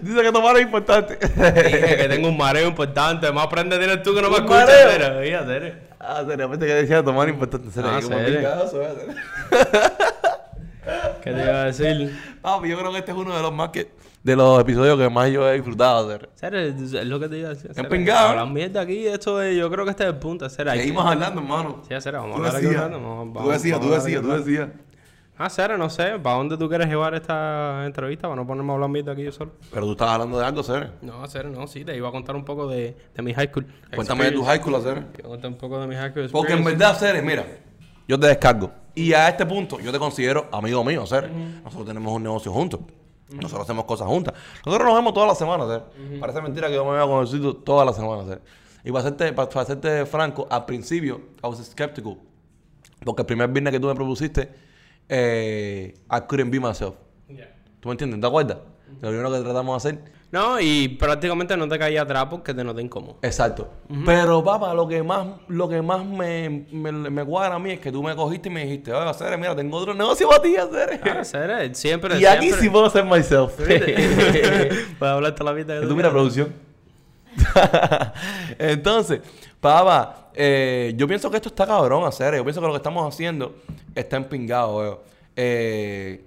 Dice 0.00 0.22
que 0.22 0.32
tomar 0.32 0.56
es 0.56 0.62
importante. 0.62 1.16
Dije 1.20 1.96
que 1.96 2.08
tengo 2.08 2.28
un 2.28 2.36
mareo 2.36 2.68
importante. 2.68 3.30
Más 3.32 3.46
prende 3.48 3.78
tienes 3.78 4.02
tú 4.02 4.14
que 4.14 4.22
no 4.22 4.28
me 4.30 4.36
¿Un 4.38 4.42
escuchas. 4.44 4.66
mareo? 4.68 4.90
serio, 5.20 5.46
serio. 5.46 5.74
Ah, 5.98 6.24
seriamente 6.26 6.66
que 6.66 6.74
decía 6.74 7.02
tomar 7.02 7.28
importante. 7.28 7.70
¿Serio? 7.70 7.90
Ah, 7.94 8.00
serio. 8.00 8.40
¿eh? 8.40 9.16
¿Qué 11.22 11.32
te 11.32 11.42
iba 11.42 11.62
a 11.62 11.64
decir? 11.66 12.18
Papi, 12.40 12.68
yo 12.70 12.78
creo 12.78 12.90
que 12.92 12.98
este 12.98 13.10
es 13.12 13.16
uno 13.16 13.36
de 13.36 13.42
los 13.42 13.52
más 13.52 13.68
que... 13.70 13.90
De 14.22 14.36
los 14.36 14.60
episodios 14.60 14.98
que 14.98 15.08
más 15.08 15.30
yo 15.30 15.48
he 15.48 15.54
disfrutado. 15.54 16.18
Serio, 16.34 16.60
es 16.60 16.92
lo 17.06 17.18
que 17.18 17.28
te 17.28 17.38
iba 17.38 17.48
a 17.48 17.54
decir. 17.54 17.72
serio. 17.74 17.88
pingado, 17.88 18.28
Hablar 18.30 18.46
mierda 18.48 18.82
aquí, 18.82 19.06
esto 19.06 19.40
es, 19.40 19.56
yo 19.56 19.70
creo 19.70 19.84
que 19.86 19.92
este 19.92 20.02
es 20.04 20.10
el 20.10 20.16
punto. 20.16 20.48
Serio, 20.50 20.72
Seguimos 20.72 21.06
hablando, 21.06 21.40
hermano. 21.40 21.82
Sí, 21.88 21.94
serio, 22.00 22.20
vamos 22.20 22.34
a 22.34 22.38
hablar 22.38 22.56
aquí 22.56 22.66
vamos- 22.74 23.42
tú 23.44 23.50
decías, 23.50 23.80
tú 23.80 23.90
decías, 23.90 24.20
tú 24.22 24.28
decías. 24.32 24.68
Ah, 25.42 25.48
serio, 25.48 25.78
no 25.78 25.88
sé. 25.88 26.18
¿Para 26.18 26.36
dónde 26.36 26.58
tú 26.58 26.68
quieres 26.68 26.86
llevar 26.86 27.14
esta 27.14 27.86
entrevista? 27.86 28.28
Para 28.28 28.42
no 28.42 28.46
ponerme 28.46 28.72
a 28.72 28.74
hablar 28.74 28.90
mierda 28.90 29.12
aquí 29.12 29.22
yo 29.22 29.32
solo. 29.32 29.52
Pero 29.72 29.86
tú 29.86 29.92
estabas 29.92 30.12
hablando 30.12 30.38
de 30.38 30.44
algo, 30.44 30.62
serio. 30.62 30.90
No, 31.00 31.26
serio, 31.28 31.50
no, 31.50 31.66
sí. 31.66 31.82
Te 31.82 31.96
iba 31.96 32.10
a 32.10 32.12
contar 32.12 32.36
un 32.36 32.44
poco 32.44 32.68
de, 32.68 32.94
de 33.14 33.22
mi 33.22 33.32
high 33.32 33.48
school. 33.48 33.64
Cuéntame 33.94 34.26
de 34.26 34.32
tu 34.32 34.44
high 34.44 34.58
school, 34.58 34.82
serio. 34.82 35.06
Te 35.10 35.22
iba 35.22 35.28
a 35.28 35.30
contar 35.30 35.50
un 35.50 35.56
poco 35.56 35.80
de 35.80 35.86
mi 35.86 35.94
high 35.94 36.10
school 36.10 36.28
Porque 36.30 36.52
en 36.52 36.62
verdad, 36.62 36.94
Ceres, 36.94 37.24
mira, 37.24 37.46
yo 38.06 38.20
te 38.20 38.26
descargo. 38.26 38.70
Y 38.94 39.14
a 39.14 39.30
este 39.30 39.46
punto, 39.46 39.80
yo 39.80 39.90
te 39.90 39.98
considero 39.98 40.46
amigo 40.52 40.84
mío, 40.84 41.06
Ceres. 41.06 41.30
Nosotros 41.32 41.86
tenemos 41.86 42.12
un 42.12 42.22
negocio 42.22 42.52
juntos. 42.52 42.80
Nosotros 43.30 43.62
hacemos 43.62 43.86
cosas 43.86 44.08
juntas. 44.08 44.34
Nosotros 44.66 44.86
nos 44.86 44.94
vemos 44.94 45.14
todas 45.14 45.28
las 45.30 45.38
semanas, 45.38 45.68
Ceres. 45.68 46.20
Parece 46.20 46.42
mentira 46.42 46.68
que 46.68 46.74
yo 46.74 46.84
me 46.84 46.92
veo 46.92 47.08
con 47.08 47.26
el 47.26 47.56
todas 47.64 47.86
las 47.86 47.96
semanas, 47.96 48.26
Ceres. 48.26 48.42
Y 48.84 48.92
para 48.92 49.04
hacerte, 49.04 49.32
para, 49.32 49.48
para 49.48 49.62
hacerte 49.62 50.04
franco, 50.04 50.46
al 50.50 50.66
principio, 50.66 51.18
I 51.42 51.46
was 51.46 51.64
skeptical. 51.64 52.18
Porque 53.02 53.22
el 53.22 53.26
primer 53.26 53.48
viernes 53.48 53.72
que 53.72 53.80
tú 53.80 53.86
me 53.86 53.94
propusiste, 53.94 54.68
eh, 55.10 55.94
I 56.10 56.20
couldn't 56.26 56.50
be 56.50 56.60
myself. 56.60 56.94
Yeah. 57.28 57.52
¿Tú 57.80 57.88
me 57.88 57.92
entiendes? 57.94 58.20
¿Te 58.20 58.26
acuerdas? 58.26 58.58
Lo 59.00 59.08
primero 59.08 59.32
que 59.32 59.40
tratamos 59.40 59.82
de 59.82 59.88
hacer 59.90 60.04
No, 60.30 60.60
y 60.60 60.88
prácticamente 60.88 61.56
no 61.56 61.68
te 61.68 61.78
caía 61.78 62.02
atrás 62.02 62.26
porque 62.30 62.54
te 62.54 62.62
noté 62.62 62.82
incómodo. 62.82 63.18
Exacto. 63.22 63.68
Pero, 64.06 64.44
papá, 64.44 64.72
lo 64.74 64.86
que 64.86 65.02
más, 65.02 65.26
lo 65.48 65.68
que 65.68 65.82
más 65.82 66.04
me, 66.04 66.66
me, 66.70 66.92
me 66.92 67.24
cuadra 67.24 67.56
a 67.56 67.58
mí 67.58 67.72
es 67.72 67.80
que 67.80 67.90
tú 67.90 68.02
me 68.02 68.14
cogiste 68.14 68.48
y 68.48 68.52
me 68.52 68.64
dijiste, 68.64 68.92
oye, 68.92 69.14
Ceres, 69.14 69.38
mira, 69.38 69.56
tengo 69.56 69.76
otro 69.76 69.94
negocio 69.94 70.28
para 70.28 70.42
ti, 70.42 70.54
Ceres. 70.70 71.00
Ah, 71.02 71.24
serio, 71.24 71.56
siempre. 71.74 72.18
y 72.20 72.24
aquí 72.26 72.46
siempre. 72.46 72.62
sí 72.62 72.70
puedo 72.70 72.90
ser 72.90 73.04
myself. 73.04 73.54
Puedes 73.58 75.00
hablar 75.00 75.34
toda 75.34 75.52
la 75.52 75.56
vida 75.56 75.80
que 75.80 75.86
¿Tú 75.86 75.96
mira 75.96 76.10
producción? 76.10 76.52
Entonces, 78.58 79.20
papá, 79.60 80.30
eh, 80.34 80.94
yo 80.96 81.06
pienso 81.06 81.30
que 81.30 81.36
esto 81.36 81.50
está 81.50 81.66
cabrón 81.66 82.04
hacer. 82.04 82.34
Yo 82.34 82.44
pienso 82.44 82.60
que 82.60 82.66
lo 82.66 82.72
que 82.72 82.78
estamos 82.78 83.06
haciendo 83.06 83.56
está 83.94 84.16
empingado, 84.16 84.76
weón. 84.78 84.98
Eh, 85.36 86.24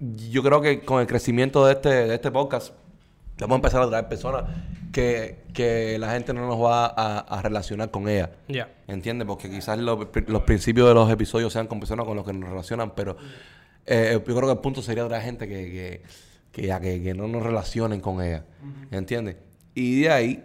yo 0.00 0.42
creo 0.42 0.60
que 0.60 0.80
con 0.80 1.00
el 1.00 1.06
crecimiento 1.06 1.66
de 1.66 1.72
este, 1.72 1.88
de 1.88 2.14
este 2.14 2.30
podcast, 2.30 2.72
vamos 3.38 3.54
a 3.54 3.56
empezar 3.56 3.82
a 3.82 3.88
traer 3.88 4.08
personas 4.08 4.44
que, 4.92 5.44
que 5.52 5.98
la 5.98 6.12
gente 6.12 6.32
no 6.32 6.46
nos 6.46 6.60
va 6.60 6.86
a, 6.86 7.18
a 7.18 7.42
relacionar 7.42 7.90
con 7.90 8.08
ella. 8.08 8.30
Ya. 8.48 8.70
¿Entiendes? 8.86 9.26
Porque 9.26 9.50
quizás 9.50 9.78
los, 9.78 10.06
los 10.26 10.42
principios 10.42 10.88
de 10.88 10.94
los 10.94 11.10
episodios 11.10 11.52
sean 11.52 11.66
con 11.66 11.80
personas 11.80 12.06
con 12.06 12.16
las 12.16 12.24
que 12.24 12.32
nos 12.32 12.48
relacionan, 12.48 12.92
pero 12.94 13.16
eh, 13.86 14.12
yo 14.14 14.36
creo 14.36 14.46
que 14.46 14.52
el 14.52 14.58
punto 14.58 14.82
sería 14.82 15.04
otra 15.04 15.20
gente 15.20 15.48
que, 15.48 15.54
que, 15.54 16.02
que 16.52 16.66
ya 16.66 16.80
que, 16.80 17.02
que 17.02 17.14
no 17.14 17.26
nos 17.26 17.42
relacionen 17.42 18.00
con 18.00 18.22
ella. 18.22 18.44
¿Entiendes? 18.90 19.36
Y 19.74 20.02
de 20.02 20.10
ahí 20.10 20.44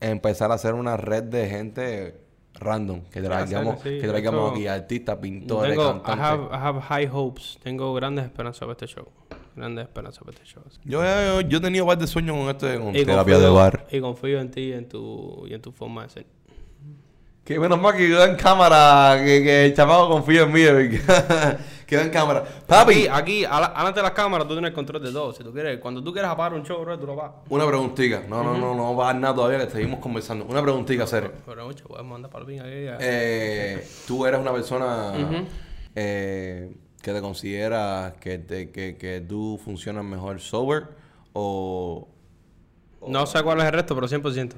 empezar 0.00 0.50
a 0.50 0.54
hacer 0.54 0.74
una 0.74 0.96
red 0.96 1.24
de 1.24 1.48
gente 1.48 2.20
random, 2.54 3.02
que 3.10 3.22
traigamos, 3.22 3.80
sí, 3.82 3.98
que 4.00 4.08
traigamos 4.08 4.40
esto- 4.48 4.54
aquí 4.56 4.66
artistas, 4.66 5.16
pintores, 5.18 5.70
Tengo, 5.76 5.88
I 5.88 5.92
cantantes. 5.92 6.24
have, 6.24 6.42
I 6.52 6.56
have 6.56 6.80
high 6.82 7.08
hopes. 7.12 7.58
Tengo 7.62 7.94
grandes 7.94 8.24
esperanzas 8.24 8.60
para 8.60 8.72
este 8.72 8.86
show. 8.86 9.06
Grandes 9.56 9.84
esperanzas 9.86 10.22
para 10.24 10.36
este 10.36 10.46
show. 10.46 10.62
Yo, 10.84 11.02
yo, 11.02 11.40
yo 11.42 11.58
he 11.58 11.60
tenido 11.60 11.86
varios 11.86 12.10
sueños 12.10 12.36
con 12.36 12.48
este 12.50 12.78
con 12.78 12.94
Y 12.96 13.04
terapia 13.04 13.38
de 13.38 13.48
bar. 13.48 13.86
y 13.90 14.00
confío 14.00 14.40
en 14.40 14.50
ti 14.50 14.60
y 14.60 14.72
en 14.72 14.88
tu, 14.88 15.44
y 15.48 15.54
en 15.54 15.60
tu 15.62 15.72
forma 15.72 16.02
de 16.04 16.08
ser. 16.10 16.26
Que 17.44 17.58
menos 17.58 17.80
mal 17.80 17.96
que 17.96 18.08
yo 18.08 18.22
en 18.24 18.36
cámara, 18.36 19.16
que, 19.18 19.42
que 19.42 19.64
el 19.66 19.74
chamaco 19.74 20.08
confía 20.08 20.42
en 20.42 20.52
mí. 20.52 20.60
Queda 21.90 22.02
en 22.04 22.10
cámara. 22.10 22.40
Aquí, 22.42 22.50
Papi, 22.68 23.08
aquí, 23.08 23.44
ala- 23.44 23.72
adelante 23.74 23.98
de 23.98 24.04
las 24.04 24.12
cámaras, 24.12 24.46
tú 24.46 24.54
tienes 24.54 24.68
el 24.70 24.74
control 24.74 25.02
de 25.02 25.10
todo. 25.12 25.32
Si 25.32 25.42
tú 25.42 25.52
quieres, 25.52 25.78
cuando 25.80 26.02
tú 26.02 26.12
quieres 26.12 26.30
apagar 26.30 26.54
un 26.54 26.62
show, 26.64 26.80
bro, 26.80 26.96
tú 26.98 27.04
lo 27.06 27.16
pagas. 27.16 27.32
una 27.48 27.66
preguntita. 27.66 28.22
No, 28.28 28.44
no, 28.44 28.56
no, 28.56 28.74
no 28.76 28.94
va 28.94 29.10
a 29.10 29.12
dar 29.12 29.20
nada 29.20 29.34
todavía 29.34 29.66
que 29.66 29.70
seguimos 29.72 29.98
conversando. 29.98 30.44
Una 30.44 30.62
preguntita, 30.62 31.04
serio. 31.06 31.32
Pero 31.44 31.66
mucho, 31.66 31.88
mandar 32.04 32.30
para 32.30 32.44
el 32.44 32.48
pin 32.48 32.60
aquí. 32.60 32.84
ya. 32.84 32.96
Eh, 33.00 33.84
tú 34.06 34.24
eres 34.24 34.40
una 34.40 34.52
persona 34.52 35.12
eh, 35.96 36.72
que 37.02 37.12
te 37.12 37.20
consideras 37.20 38.12
que, 38.20 38.38
te- 38.38 38.70
que, 38.70 38.96
que 38.96 39.20
tú 39.20 39.60
funcionas 39.64 40.04
mejor 40.04 40.38
sober 40.40 40.84
o 41.32 42.06
No 43.08 43.26
sé 43.26 43.42
cuál 43.42 43.58
es 43.58 43.64
el 43.64 43.72
resto, 43.72 43.94
pero 43.96 44.06
100%. 44.06 44.52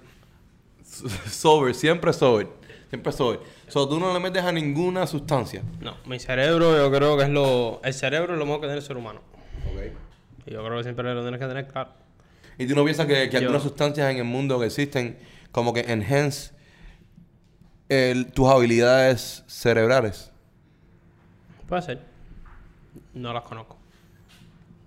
sober, 1.30 1.74
siempre 1.74 2.12
sober, 2.12 2.48
siempre 2.92 3.10
sober. 3.10 3.40
So, 3.68 3.88
tú 3.88 3.98
no 3.98 4.12
le 4.12 4.20
metes 4.20 4.42
a 4.44 4.52
ninguna 4.52 5.06
sustancia. 5.06 5.62
No, 5.80 5.96
mi 6.04 6.18
cerebro 6.18 6.76
yo 6.76 6.90
creo 6.94 7.16
que 7.16 7.22
es 7.22 7.30
lo... 7.30 7.80
El 7.82 7.94
cerebro 7.94 8.34
es 8.34 8.38
lo 8.38 8.44
mejor 8.44 8.60
que 8.60 8.66
tiene 8.66 8.80
el 8.80 8.84
ser 8.84 8.98
humano. 8.98 9.20
Okay. 9.72 9.94
Y 10.44 10.50
yo 10.50 10.62
creo 10.62 10.76
que 10.76 10.82
siempre 10.82 11.14
lo 11.14 11.22
tienes 11.22 11.40
que 11.40 11.46
tener 11.46 11.66
claro. 11.68 11.90
Y 12.58 12.66
tú 12.66 12.74
no 12.74 12.84
piensas 12.84 13.06
que, 13.06 13.30
que 13.30 13.32
Yo- 13.32 13.38
algunas 13.38 13.62
sustancias 13.62 14.10
en 14.10 14.18
el 14.18 14.24
mundo 14.24 14.60
que 14.60 14.66
existen 14.66 15.16
como 15.52 15.72
que 15.72 15.80
enhance 15.90 16.52
el- 17.88 18.30
tus 18.32 18.46
habilidades 18.50 19.42
cerebrales 19.46 20.30
Puede 21.66 21.80
ser. 21.82 22.00
No 23.14 23.32
las 23.32 23.44
conozco. 23.44 23.78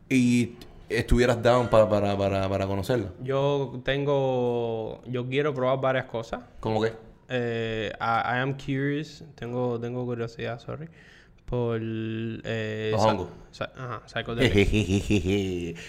y 0.10 0.58
estuvieras 0.90 1.42
down 1.42 1.68
para, 1.70 1.90
para, 1.90 2.16
para, 2.16 2.48
para 2.48 2.68
conocerlas. 2.68 3.10
Yo 3.24 3.82
tengo... 3.84 5.02
Yo 5.08 5.28
quiero 5.28 5.56
probar 5.56 5.82
varias 5.82 6.06
cosas. 6.06 6.42
¿Cómo 6.60 6.80
que? 6.80 6.94
Eh, 7.30 7.92
I, 8.00 8.38
I 8.38 8.40
am 8.40 8.54
curious. 8.58 9.24
Tengo, 9.36 9.80
tengo 9.80 10.06
curiosidad, 10.06 10.60
sorry. 10.60 10.88
Por... 11.46 11.80
Eh, 11.82 12.90
Los 12.92 13.02
hongos. 13.06 13.28
ajá. 13.76 14.02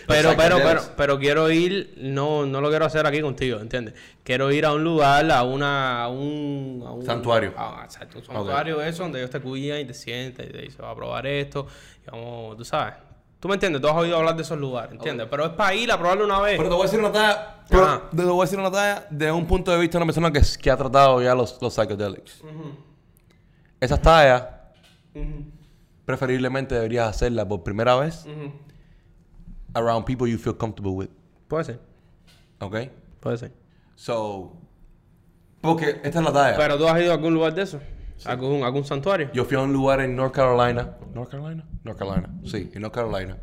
Pero, 0.07 0.37
Pero, 0.37 0.37
pero, 0.37 0.81
pero, 0.97 1.19
quiero 1.19 1.51
ir, 1.51 1.95
no, 1.97 2.45
no 2.45 2.61
lo 2.61 2.69
quiero 2.69 2.85
hacer 2.85 3.07
aquí 3.07 3.21
contigo, 3.23 3.59
¿entiendes? 3.61 3.95
Quiero 4.23 4.53
ir 4.53 4.67
a 4.67 4.73
un 4.75 4.85
lugar, 4.85 5.31
a 5.31 5.43
una, 5.45 6.03
a 6.05 6.09
un, 6.09 6.83
a 6.87 6.91
un 6.93 7.05
Santuario. 7.07 7.55
a- 7.57 7.83
exacto, 7.85 8.19
un 8.19 8.25
santuario 8.25 8.83
eso, 8.83 9.05
donde 9.05 9.19
ellos 9.21 9.31
te 9.31 9.41
cuidan 9.41 9.81
y 9.81 9.85
te 9.87 9.95
sientas 9.95 10.47
y 10.47 10.51
te 10.51 10.59
dicen, 10.63 10.85
va 10.85 10.91
a 10.91 10.95
probar 10.97 11.27
esto, 11.27 11.67
y 12.07 12.11
vamos, 12.11 12.57
tú 12.59 12.65
sabes. 12.65 12.95
Tú 13.41 13.49
me 13.49 13.55
entiendes, 13.55 13.83
tú 13.83 13.89
has 13.89 13.97
oído 13.97 14.17
hablar 14.17 14.35
de 14.35 14.43
esos 14.43 14.59
lugares, 14.59 14.93
¿entiendes? 14.93 15.27
Pero 15.31 15.45
es 15.47 15.53
para 15.53 15.75
ir 15.75 15.93
a 15.93 15.99
probarlo 15.99 16.25
una 16.25 16.41
vez. 16.41 16.57
Pero 16.57 16.69
te 16.71 16.75
voy 16.75 16.83
a 16.83 16.87
decir 16.87 16.99
una 16.99 17.13
talla. 17.13 17.63
pero 17.69 18.03
te 18.15 18.23
voy 18.25 18.41
a 18.41 18.45
decir 18.45 18.59
una 18.59 18.71
talla 18.71 19.07
de 19.11 19.31
un 19.31 19.47
punto 19.47 19.71
de 19.71 19.79
vista 19.79 19.99
de 19.99 20.05
una 20.05 20.07
persona 20.13 20.33
que, 20.33 20.41
que 20.61 20.71
ha 20.71 20.77
tratado 20.77 21.23
ya 21.23 21.35
los, 21.35 21.61
los 21.61 21.75
psychedelics. 21.75 22.43
Esas 23.79 24.01
tallas, 24.01 24.45
preferiblemente 26.07 26.75
deberías 26.75 27.09
hacerlas 27.09 27.45
por 27.47 27.63
primera 27.63 27.95
vez 27.97 28.27
around 29.75 30.07
people 30.07 30.27
you 30.27 30.39
feel 30.39 30.57
comfortable 30.57 30.93
with. 30.93 31.09
Puede 31.49 31.65
ser, 31.65 31.81
¿Ok? 32.61 32.77
puede 33.21 33.37
ser. 33.37 33.53
So. 33.95 34.57
Porque 35.61 36.01
esta 36.03 36.19
es 36.21 36.25
la 36.25 36.33
talla. 36.33 36.57
Pero 36.57 36.79
tú 36.79 36.89
has 36.89 37.01
ido 37.01 37.13
a 37.13 37.15
algún 37.15 37.35
lugar 37.35 37.55
de 37.55 37.63
eso, 37.63 37.81
algún, 38.25 38.63
algún 38.65 38.85
santuario. 38.85 39.31
Yo 39.33 39.45
fui 39.45 39.57
a 39.57 39.61
un 39.61 39.73
lugar 39.73 40.01
en 40.01 40.17
North 40.17 40.33
Carolina. 40.35 40.93
¿North 41.15 41.31
Carolina? 41.31 41.65
North 41.85 41.99
Carolina. 41.99 42.29
Sí, 42.45 42.71
en 42.75 42.83
North 42.83 42.95
Carolina. 42.95 43.37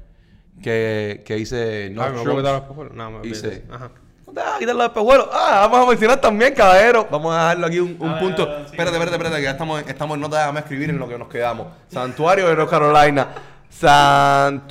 Que, 0.62 1.24
que 1.26 1.38
hice 1.40 1.86
Ay, 1.86 1.90
North 1.94 2.12
me 2.14 2.18
voy 2.18 2.22
a 2.22 2.24
Shores. 2.24 2.38
quitar 2.44 2.54
los 2.54 2.62
espejuelos. 2.64 2.94
No, 2.96 3.12
me. 3.12 3.28
Hice- 3.28 3.64
Ajá. 3.72 3.92
Ah, 4.36 4.56
quitar 4.58 4.76
los 4.76 4.86
espejuelos. 4.88 5.30
Ah, 5.32 5.68
vamos 5.72 5.86
a 5.88 5.90
mencionar 5.90 6.20
también, 6.22 6.54
caballero. 6.56 7.08
Vamos 7.12 7.34
a 7.36 7.40
dejarlo 7.42 7.68
aquí 7.68 7.80
un, 7.80 7.96
un 8.00 8.10
Ah, 8.10 8.20
punto. 8.20 8.46
sí. 8.46 8.52
espérate, 8.66 8.96
espérate, 8.98 9.12
espérate, 9.16 9.36
que 9.38 9.44
ya 9.44 9.52
estamos, 9.52 9.84
estamos 9.88 10.16
en 10.16 10.22
nota. 10.22 10.40
Déjame 10.40 10.60
escribir 10.62 10.90
en 10.90 10.98
lo 11.00 11.08
que 11.08 11.18
nos 11.20 11.28
quedamos. 11.28 11.68
Santuario 11.90 12.48
de 12.50 12.56
North 12.56 12.70
Carolina. 12.70 13.28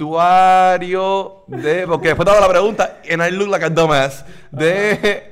Santuario 0.03 1.45
de. 1.47 1.87
Porque 1.87 2.09
después 2.09 2.25
te 2.27 2.33
hago 2.33 2.41
la 2.41 2.49
pregunta. 2.49 2.99
And 3.11 3.23
I 3.23 3.31
look 3.31 3.49
like 3.49 3.65
a 3.65 3.71
dumbass. 3.71 4.25
De. 4.51 5.31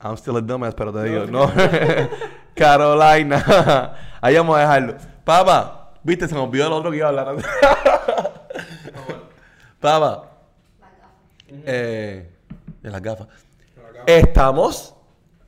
I'm 0.00 0.16
still 0.16 0.36
a 0.36 0.40
dumbass, 0.40 0.74
pero 0.74 0.92
te 0.92 1.02
digo, 1.04 1.26
no. 1.26 1.50
Carolina. 2.54 3.92
Ahí 4.20 4.36
vamos 4.36 4.56
a 4.56 4.60
dejarlo. 4.60 4.94
Papá, 5.24 5.92
viste, 6.02 6.26
se 6.28 6.34
me 6.34 6.40
olvidó 6.40 6.66
el 6.68 6.72
otro 6.72 6.90
que 6.90 6.96
iba 6.98 7.06
a 7.06 7.10
hablar. 7.10 7.36
Papá. 9.80 10.24
Eh, 11.66 12.30
de 12.82 12.90
las 12.90 13.02
gafas. 13.02 13.28
Estamos. 14.06 14.94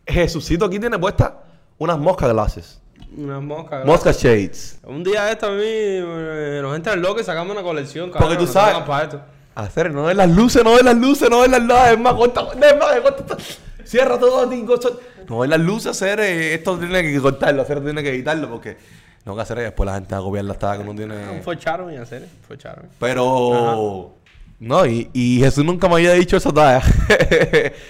Jesucito 0.07 0.64
aquí 0.66 0.78
tiene 0.78 0.98
puestas 0.98 1.32
unas 1.78 1.98
mosca 1.98 2.28
glasses. 2.28 2.80
Unas 3.16 3.42
moscas. 3.42 3.84
Mosca 3.84 4.12
shades. 4.12 4.78
Un 4.84 5.02
día 5.02 5.30
esto 5.32 5.46
a 5.46 5.50
mí 5.50 5.62
eh, 5.64 6.61
nos 6.62 6.76
entra 6.76 6.92
el 6.94 7.00
loco 7.00 7.20
y 7.20 7.24
sacamos 7.24 7.52
una 7.52 7.62
colección. 7.62 8.11
Porque 8.11 8.18
cabrón, 8.20 8.38
tú 8.38 8.44
nos 8.44 8.52
sabes- 8.54 8.72
tocan 8.74 8.86
para 8.86 9.04
esto. 9.04 9.20
Hacer, 9.54 9.90
no 9.90 10.04
ves 10.04 10.16
las 10.16 10.28
luces, 10.28 10.62
no 10.62 10.74
ves 10.74 10.82
las 10.84 10.96
luces, 10.96 11.30
no 11.30 11.40
ves 11.40 11.50
las 11.50 11.62
luces. 11.62 11.92
Es 11.92 11.98
más, 11.98 12.12
corta, 12.14 12.42
es 12.52 12.76
más, 12.78 13.00
corta. 13.00 13.36
Cierra 13.87 14.18
todo, 14.18 14.47
corta. 14.66 14.89
No 15.28 15.45
las 15.49 15.61
luces, 15.61 15.93
hacer. 15.93 16.20
eh, 16.20 16.55
esto 16.55 16.78
tiene 16.78 17.03
que 17.03 17.18
cortarlo, 17.20 17.62
hacer 17.62 17.82
tiene 17.82 18.03
que 18.03 18.11
editarlo 18.11 18.49
porque 18.51 18.76
no 19.24 19.34
que 19.34 19.43
hacer 19.43 19.59
después 19.59 19.87
la 19.87 19.95
gente 19.95 20.14
va 20.14 20.20
a 20.20 20.24
copiar 20.24 20.45
las 20.45 20.59
tagas 20.59 20.78
que 20.78 20.84
Un 20.91 20.97
tiene. 20.97 21.43
forcharon 21.43 21.93
y 21.93 21.97
hacer, 21.97 22.26
forcharon. 22.47 22.87
Pero. 23.01 24.12
No, 24.59 24.87
y, 24.87 25.11
y 25.12 25.39
Jesús 25.41 25.62
nunca 25.66 25.87
me 25.87 25.97
había 25.97 26.12
dicho 26.14 26.39
esa 26.39 26.51
talla. 26.51 26.80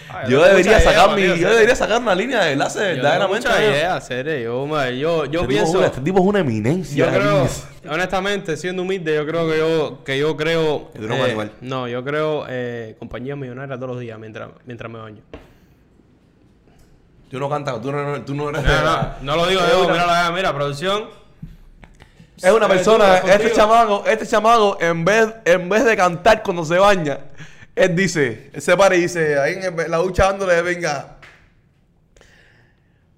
Ay, 0.08 0.28
yo 0.30 0.42
debería 0.42 0.72
idea, 0.78 0.80
sacar 0.80 1.14
mi, 1.14 1.22
yo 1.22 1.48
debería 1.50 1.76
sacar 1.76 2.02
una 2.02 2.12
línea 2.12 2.42
de 2.42 2.52
enlace 2.54 2.80
verdaderamente. 2.80 3.48
¿no? 3.48 3.54
yo, 4.42 4.66
me- 4.66 4.98
yo, 4.98 5.26
yo 5.26 5.42
Este 5.42 5.48
pienso, 5.54 5.84
este 5.84 6.00
tipo 6.00 6.18
es 6.18 6.24
una 6.24 6.40
eminencia. 6.40 6.96
yo 7.06 7.12
creo, 7.20 7.48
honestamente, 7.88 8.56
siendo 8.56 8.82
humilde, 8.82 9.14
yo 9.14 9.24
creo 9.26 9.48
que 9.48 9.58
yo, 9.58 10.02
que 10.04 10.18
yo 10.18 10.36
creo, 10.36 10.90
animal. 11.26 11.52
no, 11.60 11.86
yo 11.86 12.02
creo 12.02 12.46
eh, 12.48 12.96
compañías 12.98 13.38
millonarias 13.38 13.78
todos 13.78 13.92
los 13.92 14.00
días 14.00 14.18
mientras, 14.18 14.48
mientras 14.64 14.90
me 14.90 14.98
baño. 14.98 15.20
Tú 17.30 17.40
no 17.40 17.48
cantas, 17.50 17.80
tú 17.82 17.90
no, 17.92 18.22
tú 18.22 18.34
no 18.34 18.50
eres. 18.50 18.62
No, 18.62 18.82
no, 18.84 19.14
no 19.22 19.36
lo 19.36 19.46
digo 19.46 19.60
yo, 19.68 19.84
una- 19.84 19.92
mira, 19.94 20.30
mira, 20.32 20.54
producción. 20.54 21.08
Es 22.40 22.50
una 22.52 22.66
Eh, 22.66 22.68
persona, 22.68 23.16
este 23.18 23.30
contigo. 23.30 23.54
chamaco, 23.56 24.04
este 24.06 24.26
chamaco, 24.26 24.76
en 24.80 25.04
vez, 25.04 25.28
en 25.44 25.68
vez 25.68 25.84
de 25.84 25.96
cantar 25.96 26.42
cuando 26.42 26.64
se 26.64 26.78
baña, 26.78 27.18
él 27.74 27.96
dice, 27.96 28.50
él 28.52 28.60
se 28.62 28.76
para 28.76 28.94
y 28.94 29.00
dice, 29.02 29.38
ahí 29.40 29.54
en 29.54 29.64
el- 29.80 29.90
la 29.90 29.96
ducha 29.96 30.24
dándole, 30.26 30.60
venga, 30.62 31.16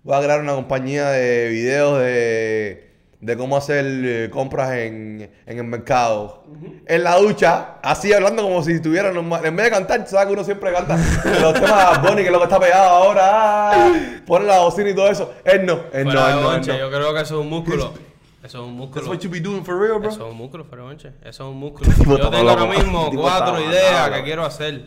voy 0.05 0.17
a 0.17 0.23
crear 0.23 0.41
una 0.41 0.55
compañía 0.55 1.09
de 1.11 1.49
videos 1.49 1.99
de, 2.01 2.88
de 3.21 3.37
cómo 3.37 3.57
hacer 3.57 3.85
eh, 3.87 4.31
compras 4.31 4.73
en, 4.73 5.31
en 5.47 5.59
el 5.59 5.65
mercado. 5.65 6.45
En 6.87 7.03
la 7.03 7.17
ducha, 7.17 7.77
así 7.83 8.13
hablando 8.13 8.43
como 8.43 8.63
si 8.63 8.73
estuviera 8.73 9.13
normal. 9.13 9.45
En 9.45 9.57
vez 9.57 9.67
de 9.67 9.71
cantar, 9.73 10.07
sabes 10.07 10.27
que 10.29 10.33
uno 10.35 10.45
siempre 10.45 10.73
canta 10.73 10.97
los 11.41 11.55
temas 11.55 12.01
de 12.03 12.09
Bonnie, 12.09 12.23
que 12.23 12.27
es 12.27 12.33
lo 12.33 12.39
que 12.39 12.45
está 12.45 12.61
pegado 12.61 12.89
ahora, 12.89 13.23
ah, 13.73 13.93
pone 14.27 14.47
la 14.47 14.61
bocina 14.61 14.91
y 14.91 14.95
todo 14.95 15.09
eso. 15.11 15.33
Él 15.45 15.67
no, 15.67 15.81
él 15.93 16.05
no, 16.05 16.11
él 16.29 16.41
no, 16.43 16.55
él 16.55 16.61
no. 16.67 16.79
Yo 16.79 16.89
creo 16.91 17.15
que 17.15 17.21
eso 17.21 17.35
es 17.35 17.41
un 17.41 17.49
músculo. 17.51 17.93
Eso 18.41 18.59
es 18.63 18.65
un 18.69 18.75
músculo. 18.75 19.03
That's 19.03 19.09
what 19.09 19.19
you 19.19 19.29
be 19.29 19.41
doing 19.41 19.65
for 19.65 19.77
real, 19.79 19.99
bro. 19.99 20.11
Eso 20.11 20.25
es 20.25 20.31
un 20.31 20.39
músculo, 20.39 20.65
Feronche. 20.65 21.09
Eso 21.23 21.29
es 21.29 21.41
un 21.41 21.57
músculo. 21.59 21.91
Yo 22.17 22.31
tengo 22.31 22.49
ahora 22.49 22.67
mismo 22.67 23.11
cuatro 23.13 23.61
ideas 23.61 24.11
que 24.11 24.23
quiero 24.23 24.45
hacer. 24.47 24.85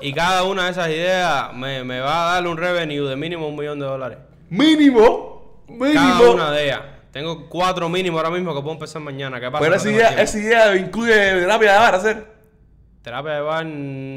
Y 0.00 0.12
cada 0.12 0.44
una 0.44 0.66
de 0.66 0.70
esas 0.70 0.88
ideas 0.88 1.52
me, 1.54 1.82
me 1.82 1.98
va 1.98 2.30
a 2.30 2.34
dar 2.34 2.46
un 2.46 2.56
revenue 2.56 3.06
de 3.08 3.16
mínimo 3.16 3.48
un 3.48 3.56
millón 3.56 3.80
de 3.80 3.84
dólares. 3.84 4.18
Mínimo, 4.48 5.64
Cada 5.66 6.14
mínimo. 6.14 6.32
una 6.34 6.50
de 6.52 6.64
ellas. 6.64 6.80
Tengo 7.12 7.48
cuatro 7.48 7.88
mínimos 7.88 8.18
ahora 8.22 8.30
mismo 8.34 8.54
que 8.54 8.60
puedo 8.60 8.74
empezar 8.74 9.00
mañana. 9.02 9.40
¿Qué 9.40 9.50
pasa? 9.50 9.58
Pero 9.60 9.70
No 9.70 9.76
esa 9.76 9.84
tengo 9.84 9.96
idea, 9.98 10.22
esa 10.22 10.38
idea 10.38 10.76
incluye 10.76 11.14
terapia 11.14 11.72
de 11.72 11.78
bar, 11.78 11.94
hacer. 11.94 12.38
Terapia 13.02 13.32
de 13.32 13.40
bar. 13.40 13.66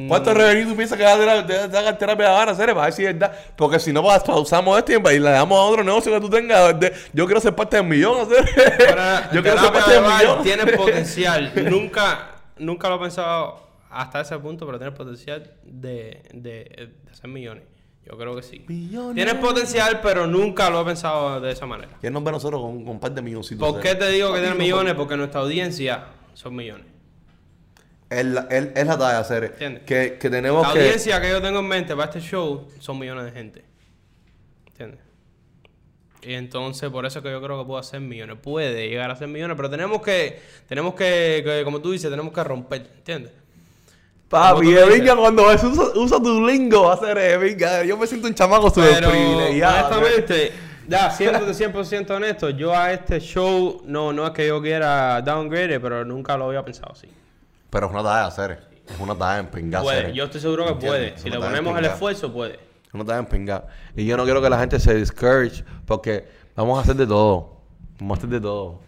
¿Cuánto 0.10 0.34
revenue 0.34 0.66
tú 0.70 0.76
piensas 0.76 0.98
que 0.98 1.04
va 1.06 1.14
a 1.14 1.18
dar 1.18 1.48
te- 1.48 1.70
te 1.70 1.78
haga 1.78 1.98
terapia 1.98 2.28
de 2.28 2.34
bar, 2.34 2.50
hacer? 2.50 2.70
Para 2.74 2.84
ver 2.86 2.94
si 2.94 3.06
es 3.06 3.14
verdad. 3.18 3.34
Porque 3.56 3.80
si 3.80 3.94
no, 3.94 4.02
pues 4.04 4.22
usamos 4.36 4.78
esto 4.78 4.92
y 4.92 5.20
le 5.20 5.30
damos 5.30 5.58
a 5.58 5.62
otro 5.62 5.84
negocio 5.84 6.12
que 6.12 6.20
tú 6.20 6.30
tengas. 6.30 6.78
de- 6.80 6.94
yo 7.14 7.26
quiero 7.26 7.40
ser 7.40 7.56
parte 7.56 7.78
del 7.78 7.86
millón, 7.86 8.20
hacer. 8.22 8.44
yo 9.32 9.42
quiero 9.42 9.58
ser 9.60 9.72
terapia 9.72 9.72
parte 9.72 9.92
de 9.92 10.02
del 10.02 10.12
millón. 10.12 10.44
tiene 10.44 10.68
potencial. 10.78 11.52
nunca, 11.70 12.32
nunca 12.58 12.90
lo 12.90 12.96
he 12.96 13.00
pensado 13.00 13.68
hasta 13.90 14.22
ese 14.22 14.38
punto, 14.40 14.66
pero 14.66 14.78
tiene 14.78 14.92
potencial 14.92 15.50
de, 15.64 16.24
de, 16.34 16.92
de 17.04 17.12
hacer 17.12 17.30
millones. 17.30 17.64
Yo 18.06 18.18
creo 18.18 18.36
que 18.36 18.42
sí. 18.42 18.66
Millones. 18.68 19.16
Tiene 19.16 19.36
potencial, 19.36 20.00
pero 20.02 20.26
nunca 20.26 20.70
lo 20.70 20.82
he 20.82 20.86
pensado 20.86 21.40
de 21.40 21.52
esa 21.52 21.66
manera. 21.66 21.98
¿Quién 22.02 22.14
nos 22.14 22.24
ve 22.24 22.30
a 22.30 22.34
nosotros 22.34 22.62
con, 22.62 22.84
con 22.84 22.94
un 22.96 23.00
par 23.00 23.14
de 23.14 23.22
milloncitos? 23.22 23.72
¿Por 23.72 23.80
qué 23.80 23.96
te 23.96 24.10
digo 24.10 24.34
que 24.34 24.40
tiene 24.40 24.56
millones? 24.56 24.96
Porque 24.96 25.16
nuestra 25.16 25.42
audiencia 25.42 26.06
son 26.34 26.56
millones. 26.56 26.88
Es 28.10 28.26
la, 28.26 28.42
es, 28.50 28.70
es 28.76 28.88
la 28.88 28.98
talla, 28.98 29.20
hacer. 29.20 29.44
Entiendes. 29.46 29.84
Que, 29.84 30.18
que 30.20 30.30
tenemos 30.30 30.68
La 30.68 30.74
que. 30.74 30.80
audiencia 30.80 31.22
que 31.22 31.30
yo 31.30 31.42
tengo 31.42 31.60
en 31.60 31.68
mente 31.68 31.96
para 31.96 32.06
este 32.12 32.20
show 32.20 32.68
son 32.80 33.00
millones 33.00 33.26
de 33.26 33.32
gente. 33.32 33.66
¿Entiendes? 34.68 35.00
Y 36.24 36.34
entonces 36.34 36.90
por 36.90 37.06
eso 37.06 37.20
es 37.20 37.24
que 37.24 37.32
yo 37.32 37.42
creo 37.42 37.60
que 37.60 37.66
puedo 37.66 37.80
hacer 37.80 38.00
millones. 38.02 38.38
Puede 38.42 38.90
llegar 38.90 39.10
a 39.12 39.16
ser 39.16 39.28
millones, 39.28 39.56
pero 39.56 39.70
tenemos 39.70 40.02
que, 40.02 40.40
tenemos 40.68 40.94
que, 40.94 41.42
que, 41.46 41.62
como 41.64 41.82
tú 41.82 41.92
dices, 41.92 42.10
tenemos 42.10 42.34
que 42.34 42.44
romper, 42.44 42.90
¿entiendes? 42.98 43.32
Papi, 44.32 44.74
cuando 45.18 45.44
usa, 45.96 46.18
tu 46.20 46.48
lingo, 46.48 46.86
va 46.86 46.94
a. 46.94 47.84
Yo 47.84 47.98
me 47.98 48.08
siento 48.08 48.28
un 48.28 48.34
chamaco 48.34 48.70
súper. 48.70 49.06
Honestamente, 49.06 50.54
ya, 50.88 51.12
siendo 51.12 51.40
100% 51.40 52.10
honesto, 52.12 52.50
yo 52.50 52.74
a 52.74 52.94
este 52.94 53.20
show 53.20 53.82
no, 53.86 54.14
no 54.14 54.26
es 54.28 54.32
que 54.32 54.48
yo 54.48 54.62
quiera 54.62 55.22
downgrade, 55.22 55.82
pero 55.82 56.06
nunca 56.06 56.38
lo 56.38 56.46
había 56.46 56.64
pensado 56.64 56.94
así. 56.94 57.08
Pero 57.70 57.88
es 57.88 57.92
una 57.92 58.04
tarea 58.04 58.26
hacer. 58.26 58.72
Es 58.88 59.00
una 59.00 59.16
tarea 59.16 59.40
en 59.40 59.48
pingar. 59.48 59.84
Puede, 59.84 60.14
yo 60.14 60.24
estoy 60.24 60.40
seguro 60.40 60.66
que 60.66 60.86
puede. 60.86 61.18
Si 61.18 61.30
le 61.30 61.38
ponemos 61.38 61.78
el 61.78 61.86
esfuerzo, 61.86 62.32
puede. 62.32 62.54
Es 62.54 62.94
una 62.94 63.04
tarea 63.04 63.20
en 63.20 63.26
pingar. 63.26 63.68
Y 63.98 64.06
yo 64.06 64.16
no 64.16 64.24
quiero 64.24 64.42
que 64.42 64.50
la 64.50 64.60
gente 64.60 64.80
se 64.80 64.96
discourage 64.96 65.66
porque 65.86 66.26
vamos 66.56 66.80
a 66.80 66.84
hacer 66.84 66.96
de 66.96 67.06
todo. 67.06 67.58
Vamos 68.00 68.18
a 68.18 68.20
hacer. 68.20 68.30
De 68.30 68.40
todo, 68.40 68.80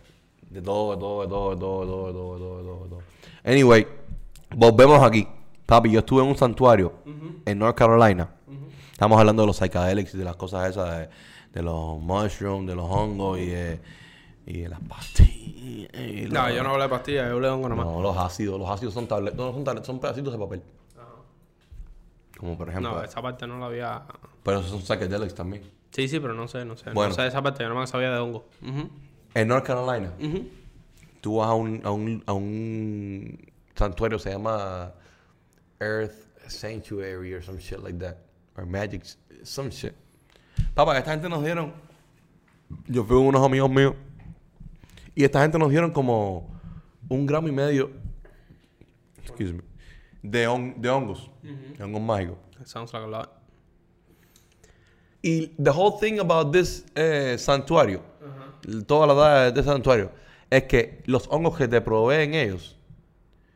de 0.50 0.62
todo, 0.62 0.92
de 0.94 0.98
todo, 0.98 1.22
de 1.22 1.28
todo, 1.28 1.52
de 1.52 1.58
todo, 1.60 2.08
de 2.08 2.14
todo, 2.14 2.34
de 2.34 2.40
todo, 2.40 2.84
de 2.84 2.90
todo. 2.90 3.02
Anyway, 3.44 3.88
volvemos 4.56 5.04
aquí. 5.04 5.28
Papi, 5.66 5.92
yo 5.92 6.00
estuve 6.00 6.22
en 6.24 6.30
un 6.30 6.36
santuario 6.38 6.94
en 7.46 7.60
North 7.60 7.78
Carolina. 7.78 8.30
Estamos 8.92 9.20
hablando 9.20 9.42
de 9.44 9.48
los 9.48 9.58
psychedelics 9.58 10.14
y 10.14 10.18
de 10.18 10.24
las 10.26 10.36
cosas 10.36 10.70
esas, 10.70 10.98
de, 10.98 11.10
de 11.54 11.62
los 11.62 12.00
mushrooms, 12.00 12.68
de 12.68 12.76
los 12.76 12.86
hongos 12.90 13.40
y 13.40 13.48
de, 13.48 13.80
y 14.46 14.62
de 14.62 14.70
las 14.70 14.80
pastillas. 14.82 15.90
y 15.94 16.26
No, 16.30 16.48
los- 16.48 16.56
yo 16.56 16.64
no 16.64 16.70
hablé 16.72 16.84
de 16.84 16.90
pastillas, 16.90 17.28
yo 17.28 17.34
hablé 17.36 17.48
de 17.48 17.54
hongo 17.54 17.70
nomás. 17.70 17.86
No, 17.86 18.02
los 18.02 18.18
ácidos. 18.18 18.60
Los 18.60 18.70
ácidos 18.70 18.94
son 18.94 19.08
tabletas. 19.08 19.38
No, 19.38 19.52
son 19.52 19.64
tabletas, 19.64 19.88
son 19.88 20.00
pedacitos 20.00 20.32
de 20.34 20.40
papel. 20.40 20.62
Como 22.38 22.58
por 22.58 22.70
ejemplo. 22.70 22.92
No, 22.96 23.04
esa 23.04 23.22
parte 23.22 23.48
no 23.48 23.58
la 23.60 23.68
había... 23.68 24.04
Pero 24.44 24.60
esos 24.60 24.72
son 24.72 24.82
psychedelics 24.82 25.34
también. 25.34 25.64
Sí, 25.92 26.08
sí, 26.08 26.20
pero 26.20 26.34
no 26.34 26.48
sé, 26.48 26.66
no 26.66 26.76
sé. 26.76 26.92
Bueno. 26.92 27.10
No 27.10 27.16
sé 27.16 27.26
esa 27.28 27.42
parte, 27.42 27.64
yo 27.64 27.70
no 27.70 27.80
me 27.80 27.88
sabía 27.88 28.12
de 28.12 28.18
hongo. 28.20 28.46
En 29.34 29.48
North 29.48 29.66
Carolina, 29.66 30.12
tú 31.22 31.38
vas 31.38 31.50
a 31.50 31.54
un, 31.54 31.82
a 31.84 31.92
un, 31.92 32.24
a 32.26 32.34
un 32.34 33.40
santuario, 33.76 34.20
se 34.20 34.32
llama 34.32 34.92
Earth 35.84 36.28
Sanctuary 36.48 37.34
or 37.34 37.42
some 37.44 37.60
shit 37.60 37.82
like 37.84 37.98
that. 38.00 38.18
Or 38.58 38.66
Magic, 38.66 39.04
some 39.44 39.70
shit. 39.72 39.94
Papá, 40.76 40.98
esta 40.98 41.12
gente 41.12 41.28
nos 41.30 41.44
dieron. 41.44 41.74
Yo 42.88 43.04
fui 43.04 43.18
con 43.18 43.28
unos 43.28 43.46
amigos 43.46 43.70
míos. 43.70 43.96
Y 45.16 45.24
esta 45.24 45.42
gente 45.42 45.58
nos 45.60 45.70
dieron 45.70 45.92
como 45.92 46.50
un 47.10 47.26
gramo 47.26 47.48
y 47.48 47.52
medio. 47.52 47.92
Excuse 49.22 49.54
me. 49.54 49.62
De, 50.22 50.48
hon- 50.48 50.76
de 50.82 50.90
hongos. 50.90 51.30
De 51.42 51.84
hongos 51.84 52.02
mágicos. 52.02 52.38
That 52.58 52.68
sounds 52.68 52.94
like 52.94 53.04
a 53.04 53.08
lot. 53.08 53.30
Y 55.22 55.54
the 55.58 55.72
whole 55.72 55.92
thing 56.00 56.20
about 56.20 56.52
this 56.52 56.84
eh, 56.96 57.38
santuario, 57.38 58.02
toda 58.86 59.08
la 59.08 59.14
edad 59.14 59.54
de 59.54 59.60
este 59.62 59.72
santuario, 59.72 60.12
es 60.50 60.64
que 60.64 61.02
los 61.06 61.28
hongos 61.30 61.58
que 61.58 61.68
te 61.68 61.80
proveen 61.80 62.34
ellos, 62.34 62.76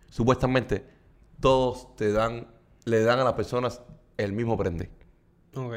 supuestamente, 0.10 0.86
todos 1.40 1.96
te 1.96 2.12
dan, 2.12 2.48
le 2.86 3.04
dan 3.04 3.20
a 3.20 3.24
las 3.24 3.34
personas 3.34 3.82
el 4.18 4.34
mismo 4.34 4.58
prende, 4.58 4.90
Ok. 5.56 5.74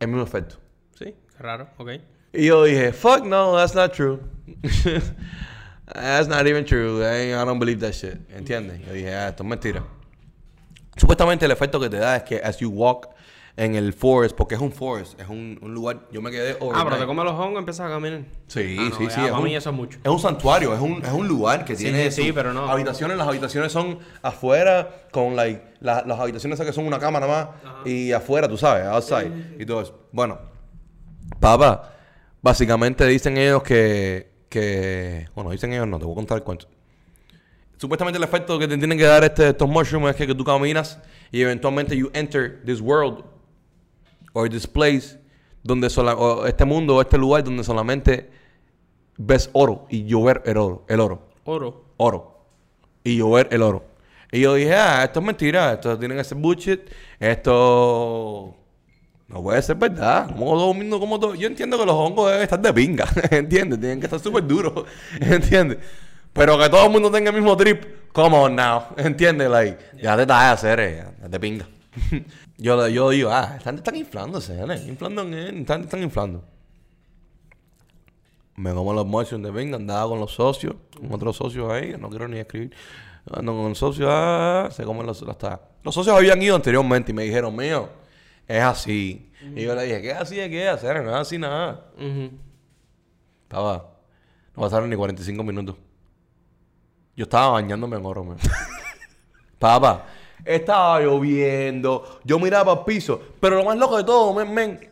el 0.00 0.08
mismo 0.08 0.22
efecto. 0.22 0.56
Sí, 0.98 1.14
raro, 1.38 1.68
ok. 1.78 1.90
Y 2.32 2.46
yo 2.46 2.64
dije, 2.64 2.92
fuck 2.92 3.24
no, 3.24 3.56
that's 3.56 3.74
not 3.74 3.92
true. 3.92 4.20
that's 5.94 6.28
not 6.28 6.46
even 6.46 6.64
true. 6.64 7.02
I, 7.04 7.32
I 7.32 7.44
don't 7.44 7.58
believe 7.58 7.80
that 7.80 7.92
shit. 7.94 8.18
¿Entiendes? 8.30 8.84
Yo 8.86 8.92
dije, 8.92 9.14
ah, 9.14 9.28
esto 9.28 9.42
es 9.42 9.48
mentira. 9.48 9.84
Supuestamente 10.96 11.44
el 11.44 11.50
efecto 11.52 11.78
que 11.78 11.88
te 11.90 11.98
da 11.98 12.16
es 12.16 12.22
que 12.24 12.36
as 12.42 12.58
you 12.58 12.70
walk 12.70 13.08
en 13.58 13.74
el 13.74 13.94
forest, 13.94 14.36
porque 14.36 14.54
es 14.54 14.60
un 14.60 14.70
forest, 14.70 15.18
es 15.18 15.28
un, 15.30 15.58
un 15.62 15.72
lugar, 15.72 16.00
yo 16.12 16.20
me 16.20 16.30
quedé 16.30 16.50
Ah, 16.52 16.56
pero 16.58 16.72
overnight. 16.72 17.00
te 17.00 17.06
comes 17.06 17.24
los 17.24 17.34
hongos 17.34 17.54
y 17.54 17.58
empiezas 17.58 17.86
a 17.86 17.88
caminar. 17.90 18.24
Sí, 18.48 18.76
Ah, 18.78 18.88
no, 18.90 18.96
sí, 18.98 19.04
ya, 19.04 19.10
sí. 19.10 19.20
es 19.24 19.32
un- 19.32 19.48
eso 19.48 19.70
es 19.70 19.76
mucho. 19.76 19.98
Es 20.04 20.10
un 20.10 20.18
santuario, 20.18 20.74
es 20.74 20.80
un, 20.80 21.02
es 21.02 21.10
un 21.12 21.26
lugar 21.26 21.64
que 21.64 21.74
Sí, 21.74 21.84
tiene 21.84 22.10
sí, 22.10 22.32
pero 22.34 22.52
no. 22.52 22.68
habitaciones. 22.70 23.16
Las 23.16 23.26
habitaciones 23.28 23.72
son 23.72 23.98
afuera, 24.20 25.06
con 25.10 25.34
like, 25.36 25.62
la- 25.80 26.04
las 26.06 26.20
habitaciones 26.20 26.56
esas 26.58 26.66
que 26.66 26.72
son 26.74 26.86
una 26.86 26.98
cama 26.98 27.18
nada 27.18 27.56
más, 27.64 27.86
y 27.86 28.12
afuera, 28.12 28.46
tú 28.46 28.58
sabes, 28.58 28.84
outside, 28.86 29.32
y 29.58 29.64
todo 29.64 29.80
eso. 29.80 29.98
Bueno, 30.12 30.38
papá, 31.40 31.94
básicamente 32.42 33.06
dicen 33.06 33.38
ellos 33.38 33.62
que, 33.62 34.32
que, 34.50 35.28
bueno, 35.34 35.50
dicen 35.50 35.72
ellos 35.72 35.86
no, 35.88 35.98
te 35.98 36.04
voy 36.04 36.12
a 36.12 36.16
contar 36.16 36.36
el 36.38 36.44
cuento. 36.44 36.68
Supuestamente 37.78 38.16
el 38.18 38.24
efecto 38.24 38.58
que 38.58 38.66
te 38.68 38.76
tienen 38.78 38.96
que 38.98 39.04
dar 39.04 39.22
este, 39.24 39.48
estos 39.50 39.68
mushrooms 39.68 40.10
es 40.10 40.16
que, 40.16 40.26
que 40.26 40.34
tú 40.34 40.44
caminas 40.44 40.98
y 41.30 41.42
eventualmente 41.42 41.96
you 41.96 42.10
enter 42.14 42.62
this 42.64 42.80
world 42.80 43.24
or 44.36 44.48
this 44.50 44.66
place 44.66 45.18
donde 45.62 45.88
sola- 45.88 46.14
o 46.14 46.46
este 46.46 46.64
mundo 46.64 46.96
o 46.96 47.00
este 47.00 47.16
lugar 47.16 47.42
donde 47.42 47.64
solamente 47.64 48.28
ves 49.16 49.48
oro 49.54 49.86
y 49.88 50.04
llover 50.04 50.42
el 50.44 50.58
oro, 50.58 50.84
el 50.88 51.00
oro, 51.00 51.28
Oro. 51.44 51.84
oro 51.96 52.44
y 53.02 53.16
llover 53.16 53.48
el 53.50 53.62
oro. 53.62 53.84
Y 54.30 54.40
yo 54.40 54.54
dije, 54.54 54.74
ah, 54.74 55.04
esto 55.04 55.20
es 55.20 55.26
mentira, 55.26 55.72
esto 55.72 55.98
tiene 55.98 56.14
que 56.16 56.24
ser 56.24 56.36
bullshit, 56.36 56.80
esto 57.18 58.54
no 59.28 59.42
puede 59.42 59.62
ser 59.62 59.76
verdad. 59.76 60.26
Como 60.28 60.52
todo 60.52 60.74
mundo, 60.74 61.00
como 61.00 61.18
todo. 61.18 61.34
Yo 61.34 61.46
entiendo 61.46 61.78
que 61.78 61.86
los 61.86 61.94
hongos 61.94 62.26
deben 62.30 62.42
estar 62.42 62.60
de 62.60 62.72
pinga, 62.74 63.06
¿entiendes? 63.30 63.80
Tienen 63.80 64.00
que 64.00 64.06
estar 64.06 64.20
súper 64.20 64.46
duros, 64.46 64.84
¿entiendes? 65.20 65.78
Pero 66.32 66.58
que 66.58 66.68
todo 66.68 66.84
el 66.86 66.92
mundo 66.92 67.10
tenga 67.10 67.30
el 67.30 67.36
mismo 67.36 67.56
trip, 67.56 67.82
come 68.12 68.36
on 68.36 68.54
now, 68.56 68.82
¿entiendes? 68.98 69.48
Like, 69.48 69.78
ya 70.02 70.16
te 70.16 70.22
estás 70.22 70.36
a 70.42 70.52
hacer, 70.52 70.80
eh, 70.80 71.04
ya 71.22 71.28
te 71.30 71.40
pinga. 71.40 71.66
yo, 72.58 72.88
yo 72.88 73.10
digo, 73.10 73.30
ah, 73.30 73.54
están, 73.58 73.76
están 73.76 73.96
inflándose, 73.96 74.58
¿eh? 74.60 74.84
Inflando, 74.88 75.22
en- 75.22 75.60
están, 75.60 75.82
están 75.82 76.02
inflando. 76.02 76.44
Me 78.56 78.72
como 78.72 78.94
los 78.94 79.04
mushrooms 79.06 79.44
de 79.44 79.52
pinga, 79.52 79.76
andaba 79.76 80.08
con 80.08 80.18
los 80.18 80.32
socios, 80.32 80.74
con 80.98 81.12
otros 81.12 81.36
socios 81.36 81.70
ahí, 81.70 81.94
no 81.98 82.08
quiero 82.08 82.26
ni 82.26 82.38
escribir. 82.38 82.72
Ando 83.30 83.52
con 83.52 83.68
los 83.70 83.78
socios, 83.78 84.08
ah, 84.10 84.68
se 84.72 84.84
comen 84.84 85.04
los, 85.06 85.20
las 85.22 85.36
ta- 85.36 85.60
Los 85.82 85.94
socios 85.94 86.16
habían 86.16 86.40
ido 86.40 86.56
anteriormente 86.56 87.10
y 87.10 87.14
me 87.14 87.24
dijeron, 87.24 87.54
mío, 87.54 87.88
es 88.46 88.62
así. 88.62 89.30
Y 89.54 89.62
yo 89.64 89.74
le 89.74 89.82
dije, 89.84 90.00
¿qué 90.00 90.10
es 90.12 90.16
así? 90.16 90.36
¿Qué 90.36 90.64
es 90.66 90.70
hacer? 90.72 91.02
No 91.04 91.10
es 91.10 91.16
así 91.16 91.36
nada. 91.36 91.90
Ujú. 91.96 92.30
Papá, 93.48 93.86
no 94.54 94.62
pasaron 94.62 94.88
ni 94.88 94.96
45 94.96 95.42
minutos. 95.44 95.76
Yo 97.14 97.24
estaba 97.24 97.48
bañándome 97.50 97.96
en 97.96 98.06
oro, 98.06 98.24
man. 98.24 98.38
Papá, 99.58 100.06
estaba 100.44 101.00
lloviendo. 101.00 102.20
Yo 102.24 102.38
miraba 102.38 102.72
al 102.72 102.84
piso. 102.84 103.20
Pero 103.40 103.56
lo 103.56 103.64
más 103.64 103.76
loco 103.78 103.96
de 103.96 104.04
todo, 104.04 104.32
men, 104.34 104.52
men, 104.52 104.90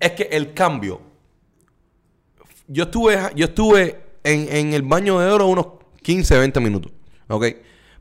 es 0.00 0.12
que 0.12 0.24
el 0.24 0.52
cambio. 0.54 1.00
Yo 2.66 2.84
estuve, 2.84 3.18
yo 3.34 3.44
estuve 3.46 4.00
en, 4.22 4.48
en 4.54 4.72
el 4.74 4.82
baño 4.82 5.18
de 5.18 5.30
oro 5.30 5.46
unos 5.46 5.66
15, 6.02 6.38
20 6.38 6.60
minutos. 6.60 6.92
¿Ok? 7.28 7.46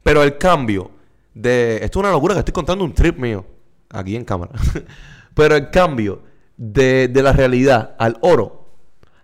Pero 0.01 0.23
el 0.23 0.37
cambio 0.37 0.91
de. 1.33 1.75
Esto 1.83 1.99
es 1.99 2.03
una 2.03 2.11
locura 2.11 2.33
que 2.33 2.39
estoy 2.39 2.53
contando 2.53 2.83
un 2.83 2.93
trip 2.93 3.17
mío. 3.17 3.45
Aquí 3.89 4.15
en 4.15 4.25
cámara. 4.25 4.51
Pero 5.35 5.55
el 5.55 5.69
cambio 5.69 6.21
de, 6.57 7.07
de 7.07 7.23
la 7.23 7.33
realidad 7.33 7.95
al 7.99 8.17
oro 8.21 8.67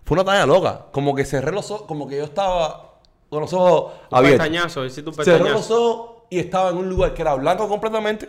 fue 0.04 0.14
una 0.16 0.24
talla 0.24 0.46
loca. 0.46 0.86
Como 0.92 1.14
que 1.14 1.24
cerré 1.24 1.52
los 1.52 1.70
ojos, 1.70 1.86
como 1.86 2.06
que 2.08 2.16
yo 2.18 2.24
estaba 2.24 2.98
con 3.28 3.40
los 3.42 3.52
ojos 3.52 3.92
Un 4.10 4.18
abiertos. 4.18 4.40
pestañazo, 4.46 4.84
hiciste 4.84 5.08
un 5.08 5.14
Cerré 5.14 5.38
los 5.38 5.48
pestañazo. 5.60 5.92
ojos 5.92 6.19
y 6.30 6.38
estaba 6.38 6.70
en 6.70 6.76
un 6.78 6.88
lugar 6.88 7.12
que 7.14 7.22
era 7.22 7.34
blanco 7.34 7.68
completamente. 7.68 8.28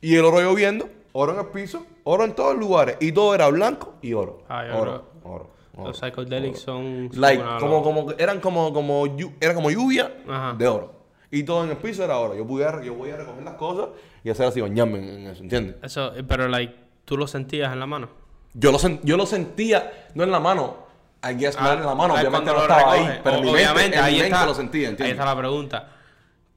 Y 0.00 0.16
el 0.16 0.24
oro 0.24 0.40
lloviendo, 0.40 0.88
oro 1.12 1.32
en 1.34 1.40
el 1.40 1.46
piso, 1.46 1.86
oro 2.04 2.24
en 2.24 2.34
todos 2.34 2.52
los 2.54 2.60
lugares. 2.60 2.96
Y 3.00 3.12
todo 3.12 3.34
era 3.34 3.48
blanco 3.48 3.94
y 4.02 4.12
oro. 4.14 4.42
Ah, 4.48 4.64
yo 4.66 4.78
oro, 4.78 4.90
creo- 5.22 5.32
oro, 5.32 5.50
oro. 5.74 5.86
Los 5.88 5.98
psychedelics 5.98 6.60
son... 6.60 7.08
son 7.12 7.20
Like, 7.20 7.42
como, 7.60 7.82
como, 7.82 8.06
que 8.06 8.22
eran 8.22 8.40
como, 8.40 8.72
como, 8.72 9.04
era 9.40 9.54
como 9.54 9.70
lluvia 9.70 10.12
Ajá. 10.28 10.54
de 10.58 10.66
oro. 10.68 10.92
Y 11.30 11.42
todo 11.44 11.62
en 11.64 11.70
el 11.70 11.76
piso 11.76 12.02
era 12.04 12.18
oro. 12.18 12.34
Yo, 12.34 12.46
pude, 12.46 12.64
yo 12.84 12.94
voy 12.94 13.10
a 13.10 13.16
recoger 13.16 13.42
las 13.44 13.54
cosas 13.54 13.88
y 14.24 14.30
hacer 14.30 14.46
así, 14.46 14.60
bañarme 14.60 14.98
en, 14.98 15.26
eso, 15.28 15.42
¿entiendes? 15.42 15.76
Eso, 15.82 16.14
eh, 16.16 16.24
pero 16.24 16.48
like, 16.48 16.74
tú 17.04 17.16
lo 17.16 17.26
sentías 17.26 17.72
en 17.72 17.78
la 17.80 17.86
mano. 17.86 18.08
Yo 18.54 18.72
lo, 18.72 18.78
sen- 18.78 18.98
yo 19.04 19.16
lo 19.16 19.26
sentía, 19.26 20.08
no 20.14 20.24
en 20.24 20.32
la 20.32 20.40
mano. 20.40 20.88
I 21.22 21.34
guess 21.34 21.54
Ah, 21.58 21.74
en 21.74 21.84
la 21.86 21.94
mano, 21.94 22.14
ah, 22.16 22.20
obviamente 22.20 22.50
no 22.50 22.62
estaba 22.62 22.94
recoges. 22.94 23.10
ahí. 23.12 23.20
Pero 23.22 23.36
O- 23.36 23.40
mi 23.42 23.46
mente, 23.52 23.62
obviamente, 23.68 23.96
en 23.98 24.02
mi 24.02 24.08
ahí 24.08 24.12
mente 24.14 24.26
está, 24.34 24.46
lo 24.46 24.54
sentía, 24.54 24.80
Ahí 24.86 24.90
¿entiendes? 24.90 25.12
está 25.18 25.24
la 25.26 25.36
pregunta. 25.36 25.88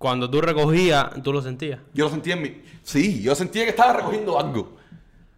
Cuando 0.03 0.29
tú 0.29 0.41
recogías, 0.41 1.05
tú 1.23 1.31
lo 1.31 1.41
sentías. 1.41 1.79
Yo 1.93 2.03
lo 2.03 2.11
sentía 2.11 2.33
en 2.33 2.41
mi... 2.41 2.61
Sí, 2.83 3.21
yo 3.21 3.33
sentía 3.35 3.63
que 3.63 3.69
estaba 3.69 3.93
recogiendo 3.93 4.37
algo. 4.37 4.75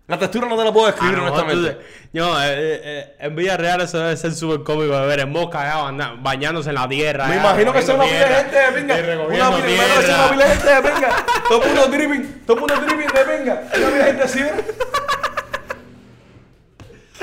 La 0.08 0.18
textura 0.18 0.48
no 0.50 0.58
te 0.58 0.64
la 0.64 0.74
puedo 0.74 0.88
describir 0.88 1.14
Ah, 1.20 1.22
no, 1.22 1.26
honestamente. 1.28 1.72
tú- 1.74 1.80
no, 2.14 2.44
eh, 2.44 2.48
eh, 2.50 2.82
eh, 2.84 3.16
en 3.20 3.36
Villarreal 3.36 3.82
eso 3.82 4.00
debe 4.00 4.18
ser 4.18 4.34
súper 4.34 4.64
cómico 4.64 4.98
de 5.00 5.06
ver 5.06 5.20
en 5.20 5.32
Mosca 5.32 5.62
allá, 5.62 5.88
anda- 5.88 6.16
bañándose 6.20 6.70
en 6.70 6.76
la 6.76 6.90
tierra. 6.90 7.28
Me 7.28 7.34
allá, 7.34 7.42
imagino 7.44 7.74
que 7.74 7.82
son 7.84 7.98
una 7.98 8.06
pila 8.06 8.20
de 8.28 8.36
gente 8.36 8.56
de 8.58 8.72
pinga. 8.72 8.96
Una 9.28 9.56
pila, 9.56 9.68
de 9.68 10.56
gente 10.56 10.68
de 10.74 10.82
pinga. 10.82 11.26
Todo 11.48 11.62
el 11.62 11.68
mundo 11.70 11.88
dripping, 11.88 12.42
todo 12.48 12.54
el 12.56 12.60
mundo 12.62 12.76
dripping 12.88 13.08
de 13.14 13.38
pinga. 13.38 13.54
Una 13.68 13.72
pila 13.88 13.90
de 13.98 14.04
gente 14.04 14.24
así. 14.24 14.40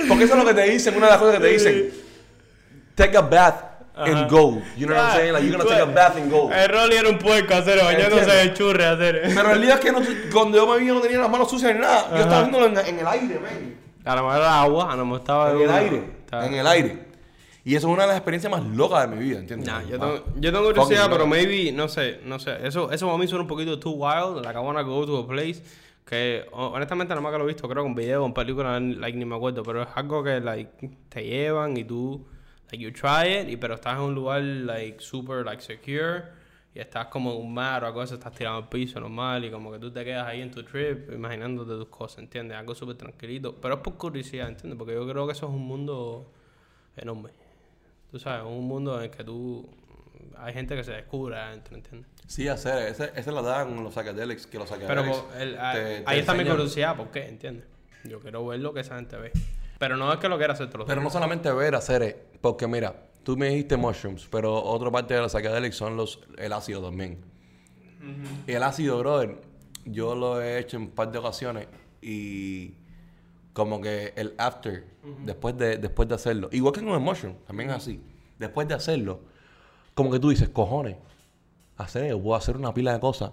Porque 0.08 0.24
eso 0.24 0.34
es 0.34 0.38
lo 0.38 0.46
que 0.46 0.54
te 0.54 0.62
dicen, 0.70 0.96
una 0.96 1.06
de 1.06 1.10
las 1.12 1.20
cosas 1.20 1.34
que 1.36 1.40
te 1.42 1.48
dicen. 1.48 1.90
Take 2.94 3.16
a 3.16 3.20
bath 3.20 3.71
Ajá. 3.94 4.26
gold. 4.28 4.62
You 4.76 4.86
know 4.86 4.96
what 4.96 5.04
I'm 5.04 5.16
saying? 5.16 5.32
Like, 5.32 5.44
you're 5.46 5.56
gonna 5.58 5.68
take 5.68 5.82
a 5.82 5.86
bath 5.86 6.16
in 6.18 6.30
gold. 6.30 6.52
El 6.52 6.68
Rolly 6.68 6.96
era 6.96 7.08
un 7.10 7.18
puerco, 7.18 7.54
hacer, 7.54 7.78
bañándose 7.82 8.30
de 8.30 8.54
churre, 8.54 8.86
hacer. 8.86 9.22
Pero 9.34 9.52
el 9.52 9.60
día 9.62 9.78
que 9.78 9.92
no, 9.92 10.00
cuando 10.32 10.56
yo 10.58 10.66
me 10.66 10.78
vi 10.78 10.86
no 10.86 11.00
tenía 11.00 11.18
las 11.18 11.30
manos 11.30 11.50
sucias 11.50 11.74
ni 11.74 11.80
nada. 11.80 12.08
Yo 12.10 12.16
estaba 12.22 12.40
viéndolo 12.42 12.66
en, 12.66 12.78
en 12.86 12.98
el 13.00 13.06
aire, 13.06 13.38
man. 13.40 13.74
A 14.04 14.16
lo 14.16 14.22
mejor 14.24 14.38
era 14.38 14.62
agua, 14.62 14.92
a 14.92 14.96
lo 14.96 15.04
mejor 15.04 15.20
estaba 15.20 15.50
En 15.52 15.60
el 15.60 15.70
aire. 15.70 16.02
Estaba- 16.24 16.46
En 16.46 16.54
el 16.54 16.66
aire. 16.66 16.98
Y 17.64 17.76
eso 17.76 17.86
es 17.86 17.92
una 17.94 18.02
de 18.02 18.08
las 18.08 18.16
experiencias 18.16 18.50
más 18.50 18.64
locas 18.64 19.08
de 19.08 19.14
mi 19.16 19.22
vida, 19.22 19.38
¿entiendes? 19.38 19.68
Nah, 19.68 19.82
yo 19.82 19.90
tengo, 20.00 20.24
yo 20.36 20.52
tengo 20.52 20.64
curiosidad, 20.66 21.08
pero 21.08 21.28
maybe, 21.28 21.70
no 21.70 21.86
sé, 21.86 22.18
no 22.24 22.40
sé. 22.40 22.56
Eso, 22.66 22.90
eso 22.90 23.06
para 23.06 23.18
mí 23.18 23.28
suena 23.28 23.42
un 23.42 23.48
poquito 23.48 23.78
too 23.78 23.92
wild. 23.92 24.44
Like 24.44 24.58
I 24.58 24.60
wanna 24.60 24.82
go 24.82 25.06
to 25.06 25.18
a 25.18 25.28
place 25.28 25.62
Que 26.04 26.44
ho- 26.50 26.72
honestamente 26.72 27.10
nada 27.10 27.20
más 27.20 27.30
que 27.32 27.38
lo 27.38 27.44
he 27.44 27.46
visto, 27.46 27.68
creo 27.68 27.84
que 27.84 27.88
en 27.88 27.94
video 27.94 28.24
o 28.24 28.26
en 28.26 28.34
película, 28.34 28.80
like, 28.80 29.16
ni 29.16 29.24
me 29.24 29.36
acuerdo, 29.36 29.62
pero 29.62 29.82
es 29.82 29.88
algo 29.94 30.24
que 30.24 30.40
like, 30.40 30.90
te 31.08 31.22
llevan 31.24 31.76
y 31.76 31.84
tú, 31.84 32.26
like, 32.72 32.82
you 32.82 32.90
try 32.92 33.28
it, 33.40 33.48
y, 33.48 33.56
pero 33.56 33.74
estás 33.74 33.94
en 33.94 34.00
un 34.00 34.14
lugar 34.14 34.42
like 34.42 35.00
super 35.00 35.44
like 35.44 35.62
secure 35.62 36.24
y 36.74 36.80
estás 36.80 37.06
como 37.08 37.32
en 37.32 37.40
un 37.42 37.52
mar 37.52 37.84
o 37.84 37.86
algo 37.86 38.00
así, 38.00 38.14
estás 38.14 38.32
tirado 38.32 38.56
al 38.56 38.68
piso 38.68 38.98
normal 38.98 39.44
y 39.44 39.50
como 39.50 39.70
que 39.70 39.78
tú 39.78 39.92
te 39.92 40.04
quedas 40.04 40.26
ahí 40.26 40.40
en 40.40 40.50
tu 40.50 40.62
trip 40.62 41.12
imaginándote 41.12 41.72
tus 41.72 41.88
cosas, 41.88 42.20
¿entiendes? 42.20 42.56
Algo 42.56 42.74
súper 42.74 42.96
tranquilito, 42.96 43.54
pero 43.60 43.74
es 43.74 43.80
por 43.80 43.96
curiosidad, 43.98 44.48
¿entiendes? 44.48 44.78
Porque 44.78 44.94
yo 44.94 45.06
creo 45.06 45.26
que 45.26 45.32
eso 45.32 45.46
es 45.46 45.52
un 45.52 45.66
mundo 45.66 46.32
enorme. 46.96 47.30
Tú 48.10 48.18
sabes, 48.18 48.44
un 48.44 48.66
mundo 48.66 48.96
en 48.98 49.04
el 49.04 49.10
que 49.10 49.22
tú... 49.24 49.68
Hay 50.38 50.54
gente 50.54 50.74
que 50.76 50.82
se 50.84 50.92
descubre 50.92 51.36
adentro, 51.36 51.74
¿entiendes? 51.76 52.08
Sí, 52.26 52.48
hacer, 52.48 52.88
ese, 52.88 53.12
ese 53.16 53.32
la 53.32 53.42
dan 53.42 53.74
con 53.74 53.84
los 53.84 53.92
psychedelics, 53.92 54.46
que 54.46 54.58
los 54.58 54.70
Pero 54.70 55.02
psychedelics 55.02 55.16
po- 55.18 55.34
el- 55.38 55.58
a- 55.58 55.72
te- 55.74 56.00
te 56.00 56.04
ahí 56.06 56.20
está 56.20 56.32
mi 56.34 56.44
curiosidad, 56.44 56.96
¿por 56.96 57.10
qué? 57.10 57.28
¿Entiendes? 57.28 57.66
Yo 58.04 58.18
quiero 58.20 58.46
ver 58.46 58.60
lo 58.60 58.72
que 58.72 58.80
esa 58.80 58.96
gente 58.96 59.16
ve. 59.16 59.30
Pero 59.78 59.96
no 59.96 60.10
es 60.12 60.18
que 60.18 60.28
lo 60.28 60.38
quiera 60.38 60.52
hacer 60.54 60.66
todos 60.68 60.80
los 60.80 60.88
Pero 60.88 61.00
no 61.02 61.10
solamente 61.10 61.50
ver, 61.52 61.74
hacer, 61.74 62.02
eh, 62.02 62.16
porque 62.42 62.66
mira, 62.66 62.94
tú 63.22 63.36
me 63.36 63.48
dijiste 63.48 63.78
mushrooms, 63.78 64.28
pero 64.30 64.62
otra 64.62 64.90
parte 64.90 65.14
de 65.14 65.20
los 65.20 65.32
psychedelics 65.32 65.76
son 65.76 65.96
los, 65.96 66.20
el 66.36 66.52
ácido 66.52 66.82
también. 66.82 67.18
Y 68.46 68.52
el 68.52 68.62
ácido, 68.64 68.98
brother, 68.98 69.40
yo 69.84 70.14
lo 70.14 70.42
he 70.42 70.58
hecho 70.58 70.76
en 70.76 70.82
un 70.84 70.90
par 70.90 71.10
de 71.12 71.18
ocasiones 71.18 71.68
y 72.02 72.74
como 73.52 73.80
que 73.80 74.12
el 74.16 74.34
after, 74.38 74.84
después, 75.24 75.56
de, 75.56 75.78
después 75.78 76.08
de 76.08 76.16
hacerlo, 76.16 76.48
igual 76.52 76.74
que 76.74 76.80
con 76.80 76.90
el 76.94 77.00
mushroom, 77.00 77.36
también 77.46 77.70
es 77.70 77.76
así, 77.76 78.02
después 78.38 78.66
de 78.66 78.74
hacerlo, 78.74 79.20
como 79.94 80.10
que 80.10 80.18
tú 80.18 80.30
dices, 80.30 80.48
cojones, 80.48 80.96
hacer, 81.76 82.08
yo 82.10 82.20
puedo 82.20 82.34
hacer 82.34 82.56
una 82.56 82.74
pila 82.74 82.92
de 82.92 83.00
cosas 83.00 83.30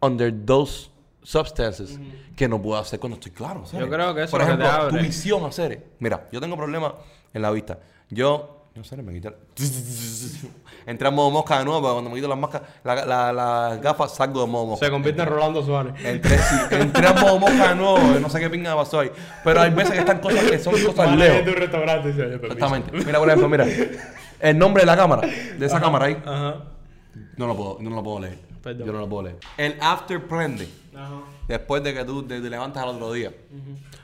under 0.00 0.30
those 0.44 0.90
substances 1.22 1.98
que 2.36 2.46
no 2.48 2.60
puedo 2.60 2.78
hacer 2.78 3.00
cuando 3.00 3.14
estoy 3.14 3.32
claro. 3.32 3.64
Yo 3.72 3.88
creo 3.88 4.14
que 4.14 4.24
eso 4.24 4.30
Por 4.32 4.42
es 4.42 4.48
lo 4.48 4.56
que 4.56 4.62
ejemplo, 4.62 4.66
te 4.66 4.82
abre. 4.86 4.98
tu 4.98 5.04
visión 5.04 5.44
hacer. 5.44 5.86
Mira, 5.98 6.28
yo 6.30 6.40
tengo 6.40 6.56
problemas 6.56 6.92
en 7.34 7.42
la 7.42 7.50
vista. 7.50 7.78
Yo, 8.08 8.68
no 8.74 8.84
sé, 8.84 8.96
me 9.02 9.12
quité. 9.12 9.34
Entré 10.86 11.08
en 11.08 11.14
modo 11.14 11.30
mosca 11.30 11.58
de 11.58 11.64
nuevo, 11.64 11.80
pero 11.80 11.92
cuando 11.94 12.10
me 12.10 12.16
quito 12.16 12.28
las 12.28 12.38
moscas, 12.38 12.62
la, 12.82 13.04
la, 13.04 13.32
las 13.32 13.80
gafas, 13.80 14.14
salgo 14.14 14.40
de 14.42 14.46
modo 14.46 14.66
mosca. 14.66 14.86
Se 14.86 14.92
convierte 14.92 15.22
en 15.22 15.28
Rolando 15.28 15.62
Suárez. 15.64 15.94
Entré, 16.04 16.38
sí, 16.38 16.54
entré 16.70 17.08
en 17.08 17.20
modo 17.20 17.38
mosca 17.38 17.70
de 17.70 17.74
nuevo, 17.74 17.98
no 18.20 18.28
sé 18.28 18.40
qué 18.40 18.50
pinga 18.50 18.74
pasó 18.76 19.00
ahí. 19.00 19.10
Pero 19.42 19.60
hay 19.60 19.70
veces 19.70 19.92
que 19.92 19.98
están 20.00 20.20
cosas 20.20 20.44
que 20.44 20.58
son 20.58 20.74
cosas 20.82 21.16
lejos. 21.16 21.54
restaurante 21.54 22.08
oye. 22.08 22.34
Exactamente. 22.34 22.92
Mira, 22.92 23.18
por 23.18 23.28
ejemplo, 23.28 23.48
mira. 23.48 23.66
El 24.40 24.58
nombre 24.58 24.82
de 24.82 24.86
la 24.86 24.96
cámara, 24.96 25.26
de 25.26 25.64
esa 25.64 25.80
cámara 25.80 26.06
ahí, 26.06 26.22
Ajá. 26.24 26.64
no 27.36 27.46
lo 27.46 27.56
puedo, 27.56 27.78
no 27.80 27.90
lo 27.90 28.02
puedo 28.02 28.20
leer. 28.20 28.38
Perdón. 28.62 28.86
Yo 28.86 28.92
no 28.92 28.98
lo 29.00 29.08
puedo 29.08 29.22
leer. 29.24 29.38
El 29.56 29.76
after 29.80 30.26
prende. 30.26 30.68
Ajá. 30.94 31.20
Después 31.48 31.82
de 31.82 31.94
que 31.94 32.04
tú 32.04 32.22
te, 32.22 32.40
te 32.40 32.50
levantas 32.50 32.82
al 32.82 32.90
otro 32.90 33.12
día. 33.12 33.32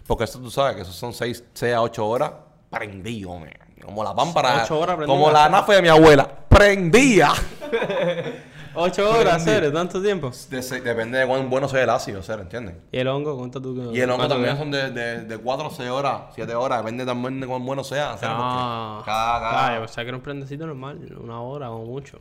Porque 0.06 0.24
eso 0.24 0.38
tú 0.38 0.50
sabes 0.50 0.76
que 0.76 0.82
eso 0.82 0.92
son 0.92 1.12
6 1.12 1.44
a 1.74 1.82
8 1.82 2.06
horas 2.06 2.32
prendido, 2.70 3.38
man. 3.38 3.50
Como 3.84 4.04
la 4.04 4.14
pámpara. 4.14 4.62
Ocho 4.64 4.78
horas. 4.78 4.96
Como 5.06 5.30
la 5.30 5.48
nafe 5.48 5.74
de 5.74 5.82
mi 5.82 5.88
abuela. 5.88 6.28
Prendía. 6.48 7.32
Ocho 8.74 9.10
horas, 9.10 9.42
¿serio? 9.42 9.72
¿Tanto 9.72 10.00
tiempo? 10.00 10.30
De- 10.48 10.62
se- 10.62 10.80
depende 10.80 11.18
de 11.18 11.26
cuán 11.26 11.50
bueno 11.50 11.66
sea 11.68 11.82
el 11.82 11.90
ácido, 11.90 12.22
¿sabes? 12.22 12.42
¿Entiendes? 12.44 12.76
¿Y 12.92 12.98
el 12.98 13.08
hongo? 13.08 13.36
¿Cuánto 13.36 13.60
tú 13.60 13.90
Y 13.92 14.00
el 14.00 14.08
hongo 14.08 14.28
también 14.28 14.56
son 14.56 14.70
de, 14.70 14.90
de, 14.92 15.22
de 15.24 15.38
4 15.38 15.66
a 15.66 15.70
6 15.70 15.88
horas, 15.90 16.20
7 16.36 16.54
horas. 16.54 16.78
Depende 16.78 17.04
también 17.04 17.40
de 17.40 17.48
cuán 17.48 17.66
bueno 17.66 17.82
sea. 17.82 18.16
¿sabes? 18.16 18.28
Ah, 18.38 19.02
cada- 19.04 19.40
cada- 19.40 19.66
Ah, 19.66 19.74
yo 19.74 19.80
pensaba 19.80 20.04
que 20.04 20.08
era 20.08 20.16
un 20.16 20.22
prendecito 20.22 20.66
normal, 20.66 21.00
una 21.20 21.40
hora 21.40 21.70
o 21.72 21.84
mucho. 21.84 22.16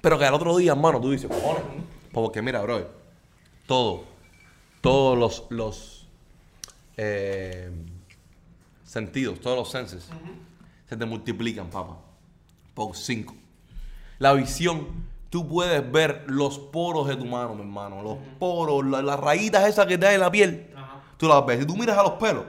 Pero 0.00 0.18
que 0.18 0.24
al 0.24 0.32
otro 0.34 0.56
día, 0.56 0.72
hermano, 0.72 0.98
tú 1.00 1.10
dices, 1.10 1.28
cojones. 1.30 1.62
Porque 2.12 2.40
mira, 2.40 2.62
bro, 2.62 2.88
todo, 3.66 4.04
todos 4.80 5.18
los, 5.18 5.44
los 5.50 6.06
eh, 6.96 7.70
sentidos, 8.94 9.40
todos 9.40 9.56
los 9.58 9.70
senses, 9.70 10.08
se 10.88 10.96
te 10.96 11.04
multiplican, 11.04 11.68
papá, 11.68 11.98
por 12.74 12.96
cinco. 12.96 13.34
La 14.20 14.32
visión, 14.32 14.86
tú 15.30 15.48
puedes 15.48 15.82
ver 15.90 16.24
los 16.28 16.58
poros 16.60 17.08
de 17.08 17.16
tu 17.16 17.24
mano, 17.26 17.54
mi 17.56 17.62
hermano, 17.62 18.02
los 18.02 18.18
poros, 18.38 18.86
la- 18.86 19.02
las 19.02 19.18
rayitas 19.18 19.66
esas 19.68 19.86
que 19.86 19.98
te 19.98 20.06
hay 20.06 20.14
en 20.14 20.20
la 20.20 20.30
piel, 20.30 20.70
tú 21.18 21.26
las 21.26 21.44
ves. 21.44 21.58
Si 21.60 21.66
tú 21.66 21.76
miras 21.76 21.98
a 21.98 22.02
los 22.04 22.12
pelos, 22.12 22.44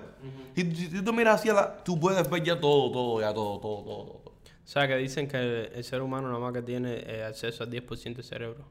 si, 0.56 0.62
si- 0.76 0.88
si 0.92 1.02
tú 1.02 1.12
miras 1.14 1.40
hacia 1.40 1.54
la, 1.54 1.84
tú 1.84 2.00
puedes 2.00 2.30
ver 2.30 2.44
ya 2.44 2.60
todo, 2.60 2.92
todo, 2.92 3.22
ya 3.22 3.34
todo, 3.34 3.60
todo, 3.60 3.84
todo. 3.84 4.04
todo. 4.06 4.22
O 4.26 4.68
sea, 4.68 4.88
que 4.88 4.96
dicen 4.98 5.28
que 5.28 5.38
el, 5.38 5.72
el 5.76 5.84
ser 5.84 6.02
humano 6.04 6.28
nada 6.28 6.40
más 6.40 6.54
que 6.54 6.62
tiene 6.62 6.94
eh, 7.08 7.24
acceso 7.24 7.64
al 7.64 7.72
10% 7.72 8.16
del 8.18 8.24
cerebro. 8.24 8.66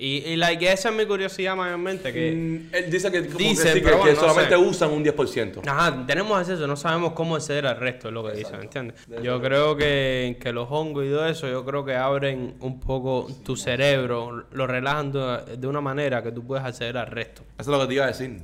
Y, 0.00 0.18
y 0.18 0.36
like, 0.36 0.72
esa 0.72 0.90
es 0.90 0.94
mi 0.94 1.04
curiosidad 1.06 1.56
mayormente, 1.56 2.12
que... 2.12 2.30
Mm, 2.30 2.72
él 2.72 2.88
dice 2.90 3.10
que, 3.10 3.26
como 3.26 3.36
que 3.38 3.44
Dicen, 3.44 3.72
sí, 3.72 3.80
que- 3.80 3.84
pero 3.84 3.96
que 3.96 4.02
bueno, 4.02 4.14
no 4.14 4.20
solamente 4.28 4.54
sé. 4.54 4.56
usan 4.62 4.90
un 4.92 5.04
10%. 5.04 5.60
Ajá, 5.66 6.04
tenemos 6.06 6.38
acceso, 6.38 6.68
no 6.68 6.76
sabemos 6.76 7.14
cómo 7.14 7.34
acceder 7.34 7.66
al 7.66 7.78
resto, 7.78 8.06
es 8.06 8.14
lo 8.14 8.24
que 8.24 8.36
dicen, 8.36 8.60
¿entiendes? 8.62 8.94
Yo 9.24 9.42
creo 9.42 9.76
que, 9.76 10.38
que 10.40 10.52
los 10.52 10.68
hongos 10.70 11.04
y 11.04 11.08
todo 11.08 11.26
eso, 11.26 11.48
yo 11.48 11.64
creo 11.64 11.84
que 11.84 11.96
abren 11.96 12.54
un 12.60 12.78
poco 12.78 13.26
tu 13.44 13.56
cerebro, 13.56 14.44
lo 14.52 14.66
relajan 14.68 15.10
de, 15.10 15.56
de 15.58 15.66
una 15.66 15.80
manera 15.80 16.22
que 16.22 16.30
tú 16.30 16.46
puedes 16.46 16.64
acceder 16.64 16.96
al 16.96 17.08
resto. 17.08 17.42
Eso 17.58 17.72
es 17.72 17.76
lo 17.76 17.80
que 17.80 17.86
te 17.88 17.94
iba 17.94 18.04
a 18.04 18.08
decir. 18.08 18.38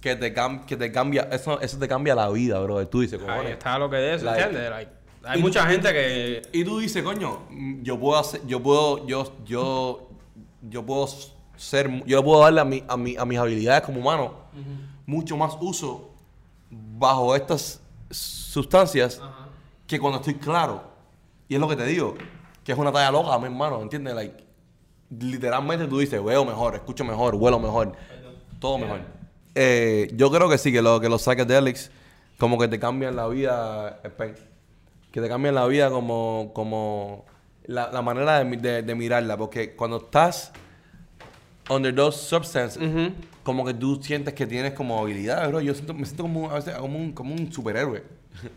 Que 0.00 0.16
te, 0.16 0.34
cam- 0.34 0.64
que 0.64 0.76
te 0.76 0.90
cambia, 0.90 1.28
eso, 1.30 1.60
eso 1.60 1.78
te 1.78 1.86
cambia 1.86 2.16
la 2.16 2.28
vida, 2.30 2.58
bro. 2.60 2.84
Tú 2.88 3.02
dices, 3.02 3.20
Ahí 3.28 3.46
está 3.52 3.78
lo 3.78 3.88
que 3.88 3.96
de 3.96 4.14
eso, 4.14 4.24
Like- 4.24 4.42
¿entiendes? 4.42 4.70
Like, 4.70 4.90
hay 5.24 5.38
Y- 5.38 5.42
mucha 5.42 5.64
gente 5.66 5.92
que... 5.92 6.42
Y 6.52 6.64
tú 6.64 6.78
dices, 6.80 7.02
coño, 7.04 7.42
yo 7.82 7.98
puedo 8.00 8.18
hacer, 8.18 8.40
yo 8.46 8.60
puedo, 8.62 9.06
yo, 9.06 9.32
yo, 9.44 10.07
yo 10.62 10.84
puedo 10.84 11.08
ser, 11.56 12.04
yo 12.04 12.22
puedo 12.22 12.42
darle 12.42 12.60
a, 12.60 12.64
mi, 12.64 12.84
a, 12.88 12.96
mi, 12.96 13.16
a 13.16 13.24
mis 13.24 13.38
habilidades 13.38 13.82
como 13.82 14.00
humano 14.00 14.34
mucho 15.06 15.36
más 15.38 15.56
uso 15.60 16.10
bajo 16.70 17.34
estas 17.34 17.80
sustancias 18.10 19.20
que 19.86 19.98
cuando 19.98 20.18
estoy 20.18 20.34
claro. 20.34 20.82
Y 21.48 21.54
es 21.54 21.60
lo 21.60 21.66
que 21.66 21.76
te 21.76 21.86
digo, 21.86 22.14
que 22.62 22.72
es 22.72 22.78
una 22.78 22.92
talla 22.92 23.10
loca, 23.10 23.38
mi 23.38 23.46
hermano, 23.46 23.80
¿entiendes? 23.80 24.14
Like, 24.14 24.44
literalmente 25.18 25.86
tú 25.86 25.98
dices, 25.98 26.22
veo 26.22 26.44
mejor, 26.44 26.74
escucho 26.74 27.04
mejor, 27.04 27.34
huelo 27.36 27.58
mejor, 27.58 27.92
todo 28.60 28.76
mejor. 28.76 29.00
Eh, 29.54 30.10
yo 30.14 30.30
creo 30.30 30.48
que 30.48 30.58
sí, 30.58 30.70
que, 30.70 30.82
lo, 30.82 31.00
que 31.00 31.08
los 31.08 31.22
psychedelics 31.22 31.90
como 32.38 32.58
que 32.58 32.68
te 32.68 32.78
cambian 32.78 33.16
la 33.16 33.26
vida, 33.28 34.00
que 35.10 35.20
te 35.20 35.28
cambian 35.28 35.54
la 35.54 35.66
vida 35.66 35.90
como, 35.90 36.50
como 36.54 37.24
la, 37.68 37.90
la 37.92 38.02
manera 38.02 38.42
de, 38.42 38.56
de- 38.56 38.82
de 38.82 38.94
mirarla, 38.96 39.36
porque 39.36 39.76
cuando 39.76 39.98
estás 39.98 40.52
under 41.70 41.94
those 41.94 42.18
substances, 42.18 42.80
como 43.44 43.64
que 43.64 43.74
tú 43.74 44.00
sientes 44.02 44.34
que 44.34 44.46
tienes 44.46 44.72
como 44.72 44.98
habilidades, 45.00 45.48
bro. 45.48 45.60
Yo 45.60 45.72
siento, 45.74 45.94
me 45.94 46.04
siento 46.04 46.24
como, 46.24 46.40
un- 46.46 46.50
a 46.50 46.54
veces 46.54 46.74
como, 46.74 46.98
un, 46.98 47.12
como 47.12 47.34
un 47.34 47.52
superhéroe. 47.52 48.02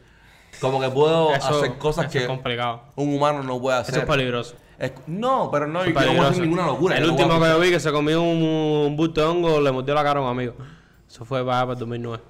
como 0.61 0.79
que 0.81 0.89
puedo 0.89 1.33
Eso- 1.35 1.59
hacer 1.59 1.77
cosas 1.77 2.11
que 2.11 2.25
complicado. 2.25 2.81
un 2.95 3.13
humano 3.13 3.43
no 3.43 3.59
puede 3.61 3.77
hacer. 3.77 3.93
Eso 3.95 4.03
es 4.03 4.09
peligroso. 4.09 4.55
Es- 4.79 4.93
no, 5.07 5.49
pero 5.51 5.67
no, 5.67 5.83
yo 5.85 5.89
Es 5.89 5.93
no 5.93 5.99
voy 5.99 6.07
a 6.07 6.09
hacer 6.09 6.15
peligroso. 6.21 6.41
ninguna 6.41 6.65
locura. 6.65 6.97
El 6.97 7.09
último 7.09 7.39
que 7.39 7.45
yo 7.49 7.59
vi 7.59 7.69
que 7.69 7.79
se 7.79 7.91
comió 7.91 8.21
un, 8.21 8.41
un 8.41 8.95
bulto 8.97 9.21
de 9.21 9.27
hongo 9.27 9.61
le 9.61 9.71
mordió 9.71 9.93
la 9.93 10.03
cara 10.03 10.19
a 10.19 10.23
un 10.23 10.29
amigo. 10.29 10.55
Eso 11.07 11.23
fue 11.25 11.45
para, 11.45 11.61
para 11.61 11.73
el 11.73 11.79
2009. 11.79 12.23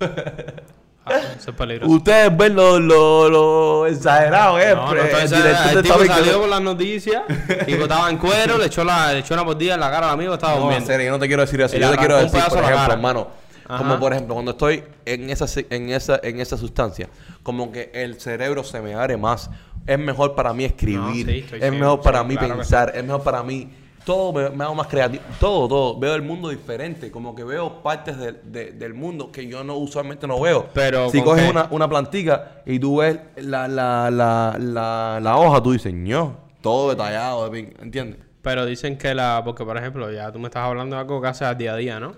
Ah, 1.06 1.20
eso 1.36 1.50
es 1.50 1.56
peligroso. 1.56 1.92
Ustedes 1.92 2.34
ven 2.34 2.54
lo, 2.54 2.80
lo, 2.80 3.28
lo 3.28 3.86
exagerado, 3.86 4.58
¿eh? 4.58 4.74
No, 4.74 4.94
no, 4.94 5.00
entonces, 5.02 5.32
el 5.32 5.42
director 5.42 5.76
el 5.76 5.82
tipo 5.82 6.04
salió 6.06 6.40
por 6.40 6.48
las 6.48 6.62
noticias 6.62 7.22
y 7.66 7.72
estaba 7.74 8.08
en 8.10 8.16
cuero, 8.16 8.56
le 8.56 8.66
echó, 8.66 8.84
la, 8.84 9.12
le 9.12 9.18
echó 9.18 9.34
una 9.34 9.44
mordida 9.44 9.74
en 9.74 9.80
la 9.80 9.90
cara 9.90 10.06
al 10.08 10.14
amigo, 10.14 10.32
estaba 10.32 10.58
No, 10.58 10.72
en 10.72 10.86
serio, 10.86 11.06
yo 11.06 11.12
no 11.12 11.18
te 11.18 11.26
quiero 11.26 11.42
decir 11.42 11.60
eso. 11.60 11.76
Yo 11.76 11.90
te 11.90 11.98
quiero 11.98 12.16
decir, 12.16 12.40
por 12.48 12.62
ejemplo, 12.64 12.92
hermano, 12.94 13.28
Ajá. 13.68 13.78
como 13.78 13.98
por 14.00 14.12
ejemplo, 14.12 14.34
cuando 14.34 14.52
estoy 14.52 14.82
en 15.04 15.28
esa, 15.28 15.46
en 15.70 15.90
esa, 15.90 16.20
en 16.22 16.40
esa 16.40 16.56
sustancia, 16.56 17.08
como 17.42 17.70
que 17.70 17.90
el 17.92 18.18
cerebro 18.20 18.64
se 18.64 18.80
me 18.80 18.94
abre 18.94 19.16
más. 19.16 19.50
Es 19.86 19.98
mejor 19.98 20.34
para 20.34 20.54
mí 20.54 20.64
escribir, 20.64 21.26
No, 21.26 21.32
sí, 21.32 21.44
es 21.60 21.72
mejor 21.72 22.00
para 22.00 22.24
mí 22.24 22.34
claro 22.38 22.54
que 22.54 22.58
pensar, 22.60 22.92
es 22.94 23.04
mejor 23.04 23.22
para 23.22 23.42
mí. 23.42 23.70
Todo 24.04 24.32
me, 24.34 24.50
me 24.50 24.64
hago 24.64 24.74
más 24.74 24.86
creativo, 24.86 25.22
todo, 25.40 25.66
todo. 25.66 25.98
Veo 25.98 26.14
el 26.14 26.20
mundo 26.22 26.50
diferente, 26.50 27.10
como 27.10 27.34
que 27.34 27.42
veo 27.42 27.82
partes 27.82 28.18
del- 28.18 28.40
de- 28.44 28.72
del 28.72 28.92
mundo 28.92 29.32
que 29.32 29.46
yo 29.48 29.64
no 29.64 29.76
usualmente 29.76 30.26
no 30.26 30.38
veo. 30.40 30.66
Pero, 30.74 31.08
si 31.08 31.18
¿con 31.18 31.30
coges 31.30 31.48
una, 31.50 31.68
una 31.70 31.88
plantica 31.88 32.62
y 32.66 32.78
tú 32.78 32.98
ves 32.98 33.18
la, 33.36 33.66
la, 33.66 34.10
la, 34.10 34.56
la, 34.58 35.18
la 35.22 35.36
hoja, 35.38 35.62
tú 35.62 35.72
dices, 35.72 35.94
no, 35.94 36.36
todo 36.60 36.90
detallado, 36.90 37.50
¿entiendes? 37.54 38.18
Pero 38.42 38.66
dicen 38.66 38.98
que 38.98 39.14
la... 39.14 39.40
Porque, 39.42 39.64
por 39.64 39.78
ejemplo, 39.78 40.12
ya 40.12 40.30
tú 40.30 40.38
me 40.38 40.48
estás 40.48 40.64
hablando 40.64 40.96
de 40.96 41.00
algo 41.00 41.22
que 41.22 41.28
haces 41.28 41.56
día 41.56 41.72
a 41.72 41.76
día, 41.76 41.98
¿no? 41.98 42.14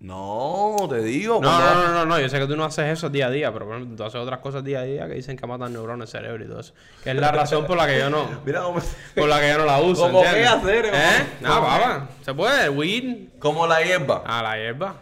No, 0.00 0.76
te 0.88 1.02
digo. 1.02 1.40
No, 1.42 1.60
no, 1.60 1.74
no, 1.74 1.92
no, 1.92 2.06
no, 2.06 2.18
yo 2.18 2.28
sé 2.30 2.38
que 2.38 2.46
tú 2.46 2.56
no 2.56 2.64
haces 2.64 2.86
eso 2.86 3.10
día 3.10 3.26
a 3.26 3.30
día, 3.30 3.52
pero 3.52 3.70
ejemplo, 3.70 3.96
tú 3.96 4.02
haces 4.04 4.18
otras 4.18 4.40
cosas 4.40 4.64
día 4.64 4.80
a 4.80 4.84
día 4.84 5.06
que 5.06 5.14
dicen 5.14 5.36
que 5.36 5.46
matan 5.46 5.74
neuronas 5.74 6.08
cerebro 6.08 6.42
y 6.42 6.48
todo 6.48 6.60
eso. 6.60 6.72
Que 7.04 7.10
es 7.10 7.16
la 7.16 7.30
razón 7.32 7.66
por 7.66 7.76
la 7.76 7.86
que 7.86 7.98
yo 7.98 8.08
no... 8.08 8.26
Mira 8.46 8.62
cómo- 8.62 8.80
Por 9.14 9.28
la 9.28 9.40
que 9.40 9.48
yo 9.50 9.58
no 9.58 9.66
la 9.66 9.78
uso, 9.80 10.02
¿Cómo 10.06 10.22
qué 10.22 10.46
hacer, 10.46 10.86
¿Eh? 10.86 11.26
No, 11.42 11.54
¿Cómo 11.54 11.66
papá. 11.66 12.08
¿Se 12.24 12.32
puede? 12.32 12.68
Weed. 12.70 13.28
Como 13.38 13.66
la 13.66 13.82
hierba. 13.82 14.22
A 14.26 14.42
la 14.42 14.56
hierba. 14.56 14.94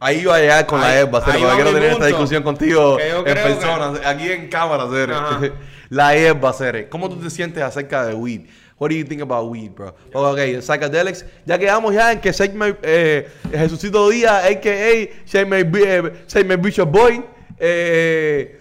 Ahí 0.00 0.18
iba 0.20 0.34
a 0.34 0.38
llegar 0.38 0.66
con 0.66 0.80
la 0.80 0.92
hierba, 0.96 1.18
ahí 1.20 1.24
porque 1.24 1.44
va 1.46 1.54
quiero 1.54 1.72
tener 1.72 1.92
esta 1.92 2.06
discusión 2.06 2.42
contigo 2.42 2.98
en 3.00 3.24
que- 3.24 3.34
persona, 3.34 3.92
aquí 4.04 4.30
en 4.30 4.48
cámara. 4.48 4.84
Ajá. 4.84 5.40
La 5.88 6.14
hierba, 6.14 6.52
Cere. 6.54 6.88
¿Cómo 6.88 7.10
tú 7.10 7.16
te 7.16 7.28
sientes 7.28 7.62
acerca 7.62 8.06
de 8.06 8.14
weed? 8.14 8.46
What 8.82 8.90
do 8.90 8.96
you 8.96 9.04
think 9.04 9.22
about 9.22 9.48
weed, 9.48 9.76
bro? 9.76 9.94
Okay, 10.12 10.56
psychedelics. 10.56 11.24
Ya 11.46 11.56
quedamos 11.56 11.94
ya 11.94 12.10
en 12.10 12.20
que 12.20 12.32
Shake 12.32 12.52
eh, 12.82 13.28
Jesucito 13.52 14.10
Díaz, 14.10 14.44
a.k.a. 14.44 15.24
Shake 15.24 15.46
My, 15.46 15.60
eh, 15.60 16.24
Shake 16.26 16.48
My 16.48 16.56
Bishop 16.56 16.90
Boy, 16.90 17.22
eh, 17.60 18.58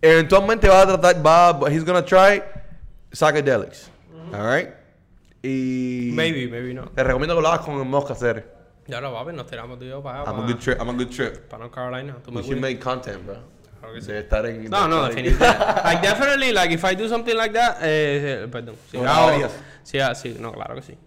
eventualmente 0.00 0.68
va 0.68 0.82
a 0.82 0.86
tratar, 0.86 1.20
va, 1.26 1.68
he's 1.68 1.82
gonna 1.82 2.04
try 2.04 2.40
psychedelics. 3.10 3.90
Alright? 4.32 4.68
Y... 5.42 6.12
Maybe, 6.12 6.46
maybe 6.46 6.72
no. 6.72 6.84
Te 6.94 7.02
recomiendo 7.02 7.34
que 7.34 7.42
lo 7.42 7.48
hagas 7.48 7.66
con 7.66 7.74
el 7.76 7.84
Mosca 7.84 8.14
Cere. 8.14 8.44
Ya 8.86 9.00
lo 9.00 9.10
va, 9.10 9.24
nos 9.32 9.48
tiramos 9.48 9.76
tú 9.80 9.86
y 9.86 9.88
yo 9.88 10.00
para 10.00 10.22
I'm 10.22 10.38
a 10.38 10.46
good 10.46 10.60
trip. 10.60 10.78
I'm 10.78 10.90
a 10.90 10.92
good 10.92 11.10
trip. 11.10 11.48
para 11.48 11.64
North 11.64 11.74
Carolina. 11.74 12.14
Tú 12.24 12.30
me 12.30 12.42
should 12.42 12.60
make 12.60 12.78
content, 12.78 13.26
bro. 13.26 13.38
Claro 13.84 13.94
que 13.94 14.00
sí. 14.00 14.12
De 14.12 14.18
estar 14.20 14.46
en... 14.46 14.70
No, 14.70 14.88
no, 14.88 15.04
definitivamente. 15.08 15.82
like, 15.84 16.02
definitely, 16.08 16.52
like, 16.52 16.74
if 16.74 16.84
I 16.84 16.94
do 16.94 17.08
something 17.08 17.34
like 17.36 17.52
that, 17.54 17.76
eh, 17.82 18.42
eh, 18.44 18.48
perdón. 18.50 18.76
Si 18.90 18.96
No, 18.98 19.08
hago- 19.10 19.28
harías. 19.28 19.52
sí, 19.82 19.98
sí, 20.14 20.36
no, 20.40 20.52
claro 20.52 20.74
que 20.76 20.82
sí. 20.82 20.98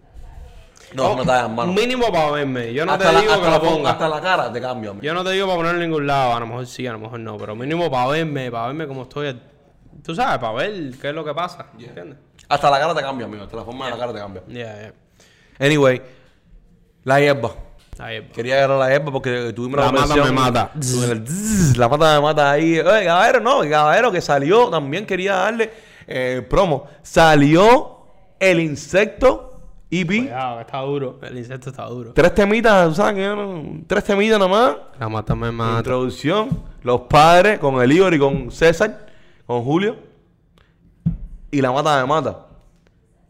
No, 0.94 1.14
no 1.16 1.22
te 1.24 1.30
hagas 1.32 1.50
mano. 1.50 1.72
Mínimo 1.72 2.10
para 2.10 2.30
verme. 2.30 2.72
Yo 2.72 2.86
no 2.86 2.92
hasta 2.92 3.08
te 3.08 3.12
la, 3.12 3.20
digo 3.20 3.32
hasta 3.34 3.44
que 3.44 3.50
la 3.50 3.58
lo 3.58 3.62
ponga. 3.62 3.90
Hasta 3.90 4.08
la 4.08 4.20
cara 4.22 4.52
te 4.52 4.60
cambio, 4.60 4.92
amigo. 4.92 5.04
Yo 5.04 5.12
no 5.12 5.22
te 5.22 5.30
digo 5.32 5.46
para 5.46 5.58
ponerlo 5.58 5.82
en 5.82 5.90
ningún 5.90 6.06
lado. 6.06 6.34
A 6.34 6.40
lo 6.40 6.46
mejor 6.46 6.66
sí, 6.66 6.86
a 6.86 6.92
lo 6.92 6.98
mejor 6.98 7.20
no. 7.20 7.36
Pero 7.36 7.54
mínimo 7.54 7.90
para 7.90 8.06
verme, 8.08 8.50
para 8.50 8.68
verme 8.68 8.86
cómo 8.86 9.02
estoy. 9.02 9.38
Tú 10.02 10.14
sabes, 10.14 10.38
para 10.38 10.52
ver 10.54 10.92
qué 10.98 11.08
es 11.10 11.14
lo 11.14 11.22
que 11.24 11.34
pasa. 11.34 11.66
¿Entiendes? 11.78 12.16
Hasta 12.48 12.70
la 12.70 12.78
cara 12.80 12.94
te 12.94 13.02
cambia, 13.02 13.26
amigo. 13.26 13.44
Hasta 13.44 13.56
la 13.56 13.64
forma 13.64 13.84
de 13.84 13.90
la 13.90 13.98
cara 13.98 14.12
te 14.14 14.18
cambia. 14.18 14.42
Ya, 14.48 14.80
ya. 14.80 14.92
Anyway, 15.66 16.00
la 17.04 17.20
hierba. 17.20 17.50
Va. 18.00 18.08
Quería 18.34 18.56
agarrar 18.58 18.78
la 18.78 18.88
hierba 18.90 19.12
porque 19.12 19.52
tuvimos 19.54 19.78
La 19.80 19.86
la 19.86 19.92
mata 19.92 20.24
me 20.24 20.32
mata. 20.32 20.70
La 21.76 21.88
mata 21.88 22.14
me 22.16 22.20
mata 22.22 22.50
ahí. 22.52 22.78
Oye, 22.78 23.04
caballero, 23.04 23.40
no, 23.40 23.62
el 23.62 23.70
caballero 23.70 24.12
que 24.12 24.20
salió, 24.20 24.68
también 24.70 25.04
quería 25.06 25.34
darle 25.34 25.70
eh, 26.06 26.46
promo. 26.48 26.86
Salió 27.02 27.98
el 28.38 28.60
insecto 28.60 29.60
EP. 29.90 30.06
Cuidado, 30.06 30.60
está 30.60 30.78
duro. 30.80 31.18
El 31.22 31.38
insecto 31.38 31.70
está 31.70 31.84
duro. 31.86 32.12
Tres 32.12 32.34
temitas, 32.34 32.88
¿tú 32.88 32.94
¿sabes? 32.94 33.16
no- 33.36 33.80
Tres 33.86 34.04
temitas 34.04 34.38
nomás. 34.38 34.76
La 34.98 35.08
mata 35.08 35.34
me 35.34 35.50
mata. 35.50 35.78
Introducción, 35.78 36.62
los 36.82 37.00
padres 37.02 37.58
con 37.58 37.80
el 37.82 37.90
Igor 37.90 38.12
y 38.14 38.18
con 38.18 38.50
César, 38.50 39.06
con 39.46 39.62
Julio. 39.64 39.96
Y 41.50 41.60
la 41.60 41.72
mata 41.72 42.00
me 42.00 42.06
mata. 42.06 42.46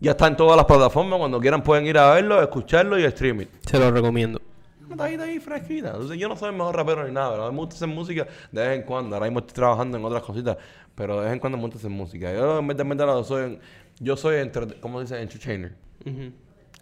Ya 0.01 0.13
está 0.13 0.27
en 0.27 0.37
todas 0.37 0.57
las 0.57 0.67
plataformas. 0.67 1.19
Cuando 1.19 1.41
quieran 1.41 1.63
pueden 1.63 1.87
ir 1.87 1.99
a 1.99 2.13
verlo, 2.15 2.41
escucharlo 2.43 2.99
y 2.99 3.05
streaming. 3.05 3.47
Se 3.67 3.79
lo 3.79 3.91
recomiendo. 3.91 4.41
Una 4.89 4.97
tajita 4.97 5.25
ahí 5.25 5.39
fresquita. 5.39 5.89
Entonces, 5.89 6.19
yo 6.19 6.29
no 6.29 6.37
soy 6.37 6.49
el 6.49 6.57
mejor 6.57 6.75
rapero 6.75 7.07
ni 7.07 7.13
nada, 7.13 7.33
pero 7.33 7.53
me 7.53 7.59
gusta 7.59 7.77
hacer 7.77 7.89
música 7.89 8.27
de 8.51 8.69
vez 8.69 8.79
en 8.81 8.87
cuando. 8.87 9.15
Ahora 9.15 9.27
mismo 9.27 9.41
estoy 9.41 9.55
trabajando 9.55 9.99
en 9.99 10.05
otras 10.05 10.23
cositas, 10.23 10.57
pero 10.95 11.19
de 11.19 11.25
vez 11.25 11.33
en 11.35 11.39
cuando 11.39 11.59
me 11.59 11.65
gusta 11.65 11.79
hacer 11.79 11.91
música. 11.91 12.33
Yo 12.33 12.59
en 12.59 12.67
vez 12.67 12.77
de 12.77 12.85
verdad, 12.85 13.23
soy, 13.23 13.59
yo 14.01 14.17
soy, 14.17 14.37
entre, 14.37 14.81
¿cómo 14.81 15.01
dice? 15.01 15.21
Entertainer. 15.21 15.75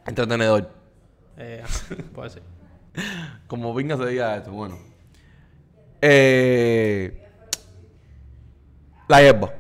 Entretenedor. 0.07 0.71
Eh, 1.37 1.65
puede 2.15 2.31
ser. 2.31 2.43
Como 3.49 3.75
venga 3.75 3.97
se 3.97 4.07
diga 4.07 4.37
esto, 4.37 4.53
bueno. 4.53 4.79
Eh, 6.01 7.27
la 9.09 9.21
hierba. 9.21 9.53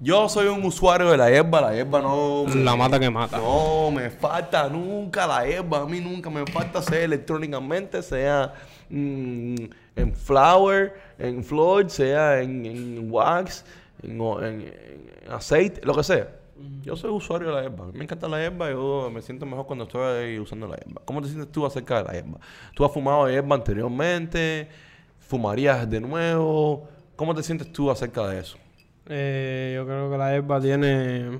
Yo 0.00 0.28
soy 0.28 0.48
un 0.48 0.64
usuario 0.64 1.10
de 1.10 1.16
la 1.16 1.30
hierba, 1.30 1.60
la 1.60 1.74
hierba 1.74 2.00
no... 2.02 2.44
La 2.54 2.76
mata 2.76 2.98
que 3.00 3.10
mata. 3.10 3.38
No, 3.38 3.90
me 3.90 4.10
falta 4.10 4.68
nunca 4.68 5.26
la 5.26 5.46
hierba. 5.46 5.80
A 5.80 5.86
mí 5.86 6.00
nunca 6.00 6.28
me 6.30 6.44
falta, 6.46 6.82
sea 6.82 7.00
electrónicamente, 7.02 8.02
sea 8.02 8.52
mm, 8.90 9.54
en 9.96 10.14
flower, 10.14 10.94
en 11.18 11.42
floor, 11.44 11.88
sea 11.90 12.40
en, 12.42 12.66
en 12.66 13.10
wax, 13.10 13.64
en, 14.02 14.20
o- 14.20 14.40
en- 14.44 14.62
en 14.62 15.32
aceite, 15.32 15.80
lo 15.84 15.94
que 15.94 16.04
sea. 16.04 16.28
Yo 16.82 16.96
soy 16.96 17.10
usuario 17.10 17.48
de 17.48 17.54
la 17.54 17.60
hierba. 17.62 17.86
Me 17.92 18.04
encanta 18.04 18.28
la 18.28 18.38
hierba. 18.38 18.70
Yo 18.70 19.10
me 19.12 19.20
siento 19.22 19.44
mejor 19.44 19.66
cuando 19.66 19.84
estoy 19.84 20.02
ahí 20.24 20.38
usando 20.38 20.66
la 20.66 20.76
hierba. 20.76 21.02
¿Cómo 21.04 21.20
te 21.20 21.28
sientes 21.28 21.50
tú 21.52 21.66
acerca 21.66 21.98
de 21.98 22.04
la 22.04 22.12
hierba? 22.12 22.38
¿Tú 22.74 22.84
has 22.84 22.92
fumado 22.92 23.28
hierba 23.28 23.56
anteriormente? 23.56 24.68
¿Fumarías 25.20 25.88
de 25.90 26.00
nuevo? 26.00 26.88
¿Cómo 27.16 27.34
te 27.34 27.42
sientes 27.42 27.70
tú 27.72 27.90
acerca 27.90 28.26
de 28.28 28.40
eso? 28.40 28.56
Eh, 29.08 29.72
yo 29.76 29.84
creo 29.86 30.10
que 30.10 30.18
la 30.18 30.32
hierba 30.32 30.60
tiene. 30.60 31.38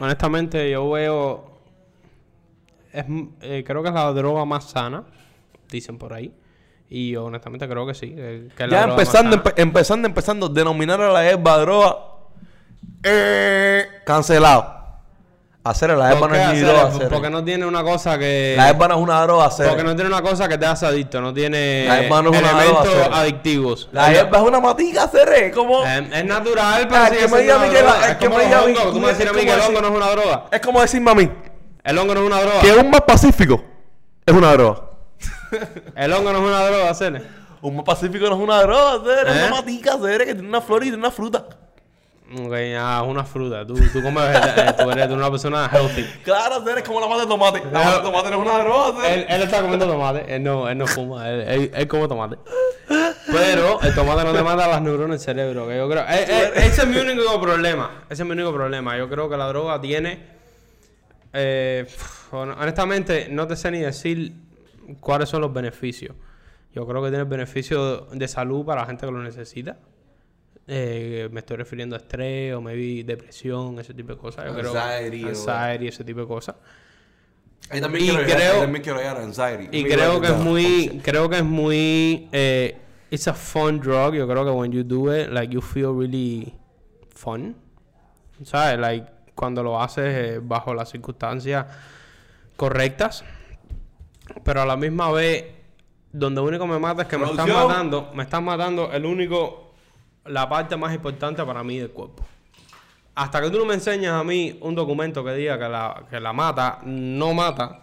Honestamente, 0.00 0.70
yo 0.70 0.90
veo. 0.90 1.50
Es, 2.92 3.04
eh, 3.42 3.64
creo 3.66 3.82
que 3.82 3.88
es 3.88 3.94
la 3.94 4.12
droga 4.12 4.44
más 4.44 4.64
sana, 4.70 5.04
dicen 5.70 5.98
por 5.98 6.12
ahí. 6.12 6.32
Y 6.88 7.10
yo 7.10 7.24
honestamente 7.24 7.68
creo 7.68 7.86
que 7.86 7.94
sí. 7.94 8.10
que 8.14 8.46
es 8.46 8.58
la 8.58 8.68
Ya 8.68 8.84
empezando, 8.84 9.36
empe- 9.42 9.54
empezando, 9.56 10.06
empezando, 10.06 10.48
denominar 10.48 11.00
a 11.00 11.12
la 11.12 11.24
hierba 11.28 11.58
droga. 11.58 11.96
Eh, 13.02 13.84
cancelado. 14.04 14.75
Hacer 15.68 15.90
la 15.96 16.10
hierba 16.10 16.20
¿Por 16.20 16.28
no 16.30 16.34
qué 16.36 16.42
es 16.42 16.46
hacer 16.48 16.64
droga. 16.66 16.82
hacer. 16.86 17.08
Porque 17.08 17.30
no 17.30 17.44
tiene 17.44 17.66
una 17.66 17.82
cosa 17.82 18.18
que. 18.18 18.54
La 18.56 18.66
hierba 18.66 18.88
no 18.88 18.94
es 18.94 19.00
una 19.00 19.22
droga. 19.22 19.46
hacer. 19.46 19.68
Porque 19.68 19.82
no 19.84 19.94
tiene 19.96 20.10
una 20.10 20.22
cosa 20.22 20.48
que 20.48 20.58
te 20.58 20.66
hace 20.66 20.86
adicto, 20.86 21.20
no 21.20 21.34
tiene 21.34 21.86
La 21.88 22.00
es 22.02 22.10
una 22.10 22.22
droga, 22.22 22.38
elementos 22.38 22.86
hacer. 22.94 23.12
adictivos. 23.12 23.88
La 23.92 24.12
hierba 24.12 24.38
es 24.38 24.44
una 24.44 24.60
matica, 24.60 25.02
hacer. 25.04 25.52
como 25.52 25.84
Eh, 25.84 26.08
es 26.12 26.24
natural, 26.24 26.86
pero 26.88 27.00
Ah, 27.02 27.08
sigue 27.08 27.20
que 27.22 27.28
me 27.28 27.40
diga 27.42 27.54
droga. 27.58 28.00
es 28.00 28.06
Es 28.10 28.16
que 28.16 28.26
como 28.26 28.38
me 28.38 28.44
diga. 28.44 28.62
Tú 28.92 29.00
me 29.00 29.08
decir 29.08 29.28
a 29.28 29.32
mí 29.32 29.38
es 29.40 29.44
que 29.46 29.52
el 29.52 29.60
hongo 29.60 29.80
no 29.80 29.88
es 29.88 29.94
una 29.94 30.10
droga. 30.10 30.44
Es 30.52 30.60
como 30.60 30.80
decirme 30.80 31.10
a 31.10 31.14
mí 31.14 31.30
El 31.84 31.98
hongo 31.98 32.14
no 32.14 32.20
es 32.20 32.26
una 32.26 32.40
droga. 32.40 32.60
que 32.60 32.72
un 32.72 32.90
mar 32.90 33.04
pacífico 33.06 33.62
es 34.24 34.34
una 34.34 34.52
droga. 34.52 34.80
El 35.96 36.12
hongo 36.12 36.32
no 36.32 36.38
es 36.38 36.44
una 36.44 36.64
droga, 36.66 36.94
Cene. 36.94 37.22
Un 37.62 37.74
mar 37.76 37.84
pacífico 37.84 38.28
no 38.28 38.36
es 38.36 38.40
una 38.42 38.62
droga, 38.62 38.94
hacer. 39.02 39.26
Es 39.28 39.34
¿Eh? 39.36 39.46
una 39.46 39.56
matica, 39.56 39.94
hacer, 39.94 40.18
que 40.26 40.34
tiene 40.34 40.48
una 40.48 40.60
flor 40.60 40.82
y 40.82 40.86
tiene 40.86 40.98
una 40.98 41.10
fruta. 41.10 41.44
Ok, 42.34 42.52
ah, 42.76 43.02
es 43.04 43.08
una 43.10 43.24
fruta. 43.24 43.64
Tú, 43.64 43.74
tú 43.92 44.02
comes 44.02 44.24
eh, 44.24 44.74
tú 44.76 44.90
eres 44.90 45.08
una 45.10 45.30
persona 45.30 45.70
healthy. 45.72 46.02
Claro, 46.24 46.56
hacer 46.56 46.78
es 46.78 46.84
como 46.84 47.00
la 47.00 47.06
mata 47.06 47.20
de 47.22 47.28
tomate. 47.28 47.62
La 47.70 47.78
mata 47.84 47.96
de 47.98 48.02
tomate 48.02 48.30
no 48.30 48.36
es 48.42 48.48
una 48.48 48.58
droga, 48.64 48.98
hacer. 48.98 49.18
Él, 49.18 49.26
él 49.28 49.42
está 49.42 49.60
comiendo 49.60 49.86
tomate. 49.86 50.34
Él 50.34 50.42
no, 50.42 50.68
él 50.68 50.76
no 50.76 50.86
fuma. 50.88 51.30
Él, 51.30 51.40
él, 51.42 51.70
él 51.72 51.86
come 51.88 52.08
tomate. 52.08 52.36
Pero 53.28 53.80
el 53.80 53.94
tomate 53.94 54.24
no 54.24 54.32
te 54.32 54.42
mata 54.42 54.66
las 54.66 54.82
neuronas 54.82 55.24
del 55.24 55.34
cerebro. 55.36 55.68
Que 55.68 55.76
yo 55.76 55.88
creo. 55.88 56.02
eh, 56.02 56.26
eh, 56.28 56.50
ese 56.56 56.82
es 56.82 56.86
mi 56.88 56.96
único 56.98 57.40
problema. 57.40 58.04
Ese 58.10 58.22
es 58.22 58.26
mi 58.26 58.32
único 58.32 58.52
problema. 58.52 58.96
Yo 58.98 59.08
creo 59.08 59.28
que 59.30 59.36
la 59.36 59.46
droga 59.46 59.80
tiene. 59.80 60.26
eh, 61.32 61.86
hon- 62.32 62.50
honestamente, 62.58 63.28
no 63.30 63.46
te 63.46 63.54
sé 63.54 63.70
ni 63.70 63.78
decir 63.80 64.32
cuáles 64.98 65.28
son 65.28 65.42
los 65.42 65.52
beneficios. 65.52 66.16
Yo 66.74 66.86
creo 66.88 67.02
que 67.04 67.10
tiene 67.10 67.24
beneficios 67.24 68.10
de 68.10 68.26
salud 68.28 68.64
para 68.66 68.80
la 68.82 68.86
gente 68.88 69.06
que 69.06 69.12
lo 69.12 69.22
necesita. 69.22 69.76
Eh, 70.68 71.28
me 71.30 71.40
estoy 71.40 71.56
refiriendo 71.58 71.94
a 71.94 71.98
estrés 71.98 72.54
o 72.54 72.60
maybe 72.60 73.04
depresión, 73.04 73.78
ese 73.78 73.94
tipo 73.94 74.12
de 74.12 74.18
cosas. 74.18 74.46
Yo 74.46 74.58
Anxiety 74.58 75.24
anxiety, 75.24 75.88
ese 75.88 76.04
tipo 76.04 76.20
de 76.20 76.26
cosas. 76.26 76.56
Ahí 77.70 77.80
también 77.80 78.04
Y 78.04 78.08
quiero 78.08 78.22
llegar, 78.24 78.38
creo- 78.38 78.52
ahí 78.54 78.60
también 78.60 78.82
quiero 78.82 78.98
llegar 78.98 79.16
a 79.16 79.22
anxiety. 79.22 79.68
Y 79.76 79.84
creo 79.84 80.20
que 80.20 80.26
es 80.28 80.36
muy, 80.38 81.00
creo 81.04 81.28
que 81.28 81.36
es 81.36 81.44
muy, 81.44 82.28
eh, 82.32 82.76
it's 83.10 83.28
a 83.28 83.34
fun 83.34 83.80
drug. 83.80 84.14
Yo 84.14 84.26
creo 84.28 84.44
que 84.44 84.50
when 84.50 84.72
you 84.72 84.82
do 84.82 85.16
it, 85.16 85.28
like 85.30 85.52
you 85.52 85.60
feel 85.60 85.92
really 85.96 86.52
fun. 87.14 87.56
¿Sabes? 88.44 88.78
Like 88.78 89.06
cuando 89.34 89.62
lo 89.62 89.80
haces 89.80 90.04
eh, 90.04 90.40
bajo 90.42 90.74
las 90.74 90.90
circunstancias 90.90 91.66
correctas. 92.56 93.24
Pero 94.44 94.62
a 94.62 94.66
la 94.66 94.76
misma 94.76 95.10
vez, 95.12 95.44
donde 96.12 96.40
único 96.40 96.66
me 96.66 96.78
mata 96.78 97.02
es 97.02 97.08
que 97.08 97.16
me 97.18 97.26
están 97.30 97.48
matando, 97.52 98.10
me 98.14 98.22
están 98.24 98.44
matando 98.44 98.92
el 98.92 99.04
único, 99.06 99.65
la 100.28 100.48
parte 100.48 100.76
más 100.76 100.94
importante 100.94 101.44
para 101.44 101.62
mí 101.62 101.78
del 101.78 101.90
cuerpo. 101.90 102.24
Hasta 103.14 103.40
que 103.40 103.50
tú 103.50 103.58
no 103.58 103.64
me 103.64 103.74
enseñas 103.74 104.12
a 104.12 104.24
mí 104.24 104.58
un 104.60 104.74
documento 104.74 105.24
que 105.24 105.32
diga 105.34 105.58
que 105.58 105.68
la, 105.68 106.04
que 106.10 106.20
la 106.20 106.32
mata 106.32 106.80
no 106.84 107.32
mata, 107.32 107.80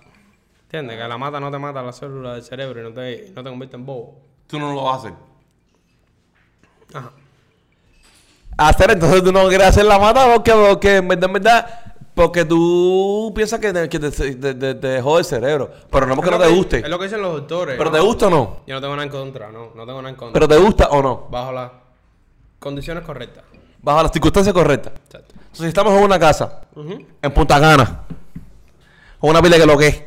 ¿entiendes? 0.64 0.98
Que 1.00 1.08
la 1.08 1.18
mata 1.18 1.40
no 1.40 1.50
te 1.50 1.58
mata 1.58 1.82
las 1.82 1.98
células 1.98 2.36
del 2.36 2.44
cerebro 2.44 2.80
y 2.80 2.84
no 2.84 2.92
te, 2.94 3.32
no 3.36 3.44
te 3.44 3.50
convierte 3.50 3.76
en 3.76 3.86
bobo. 3.86 4.20
Tú 4.48 4.60
no 4.60 4.74
lo 4.74 4.84
vas 4.84 4.96
a 4.96 4.98
hacer. 5.00 5.14
Ajá. 6.94 7.12
Hacer, 8.58 8.92
entonces 8.92 9.24
tú 9.24 9.32
no 9.32 9.48
quieres 9.48 9.68
hacer 9.68 9.86
la 9.86 9.98
mata 9.98 10.32
porque, 10.32 10.52
porque 10.54 10.98
en 10.98 11.08
verdad, 11.08 11.24
en 11.26 11.34
verdad, 11.34 11.80
porque 12.14 12.46
tú 12.46 13.32
piensas 13.36 13.60
que, 13.60 13.74
te, 13.74 13.90
que 13.90 14.00
te, 14.00 14.12
te- 14.12 14.54
te- 14.54 14.76
te 14.76 15.02
jode 15.02 15.20
el 15.22 15.26
cerebro. 15.26 15.72
Pero 15.90 16.06
no 16.06 16.16
porque 16.16 16.30
Es 16.30 16.38
no 16.38 16.44
te 16.44 16.50
que- 16.50 16.56
guste. 16.56 16.78
Es 16.82 16.90
lo 16.90 17.00
que 17.00 17.06
dicen 17.06 17.22
los 17.24 17.34
doctores. 17.34 17.76
Pero 17.76 17.90
¿no? 17.90 17.96
te 17.96 18.02
gusta 18.04 18.28
o 18.28 18.30
no. 18.30 18.58
Yo 18.68 18.76
no 18.76 18.82
tengo 18.82 18.94
nada 18.94 19.06
en 19.06 19.10
contra, 19.12 19.52
no. 19.52 19.72
No 19.74 19.86
tengo 19.88 20.00
nada 20.00 20.10
en 20.10 20.16
contra. 20.16 20.34
Pero 20.34 20.48
te 20.48 20.58
gusta 20.64 20.90
o 20.92 21.02
no. 21.02 21.28
Bajo 21.32 21.52
las 21.52 21.72
condiciones 22.64 23.04
correctas. 23.04 23.44
Bajo 23.82 24.02
las 24.04 24.12
circunstancias 24.12 24.54
correctas. 24.54 24.94
Exacto. 25.06 25.34
Entonces, 25.36 25.60
si 25.60 25.68
estamos 25.68 25.94
en 25.98 26.04
una 26.04 26.18
casa, 26.18 26.62
Ujú. 26.76 27.06
en 27.22 27.32
Punta 27.34 27.60
Cana, 27.60 28.04
o 29.20 29.30
una 29.30 29.42
pila 29.42 29.58
que 29.58 29.66
lo 29.66 29.78
que 29.78 29.88
es, 29.88 30.02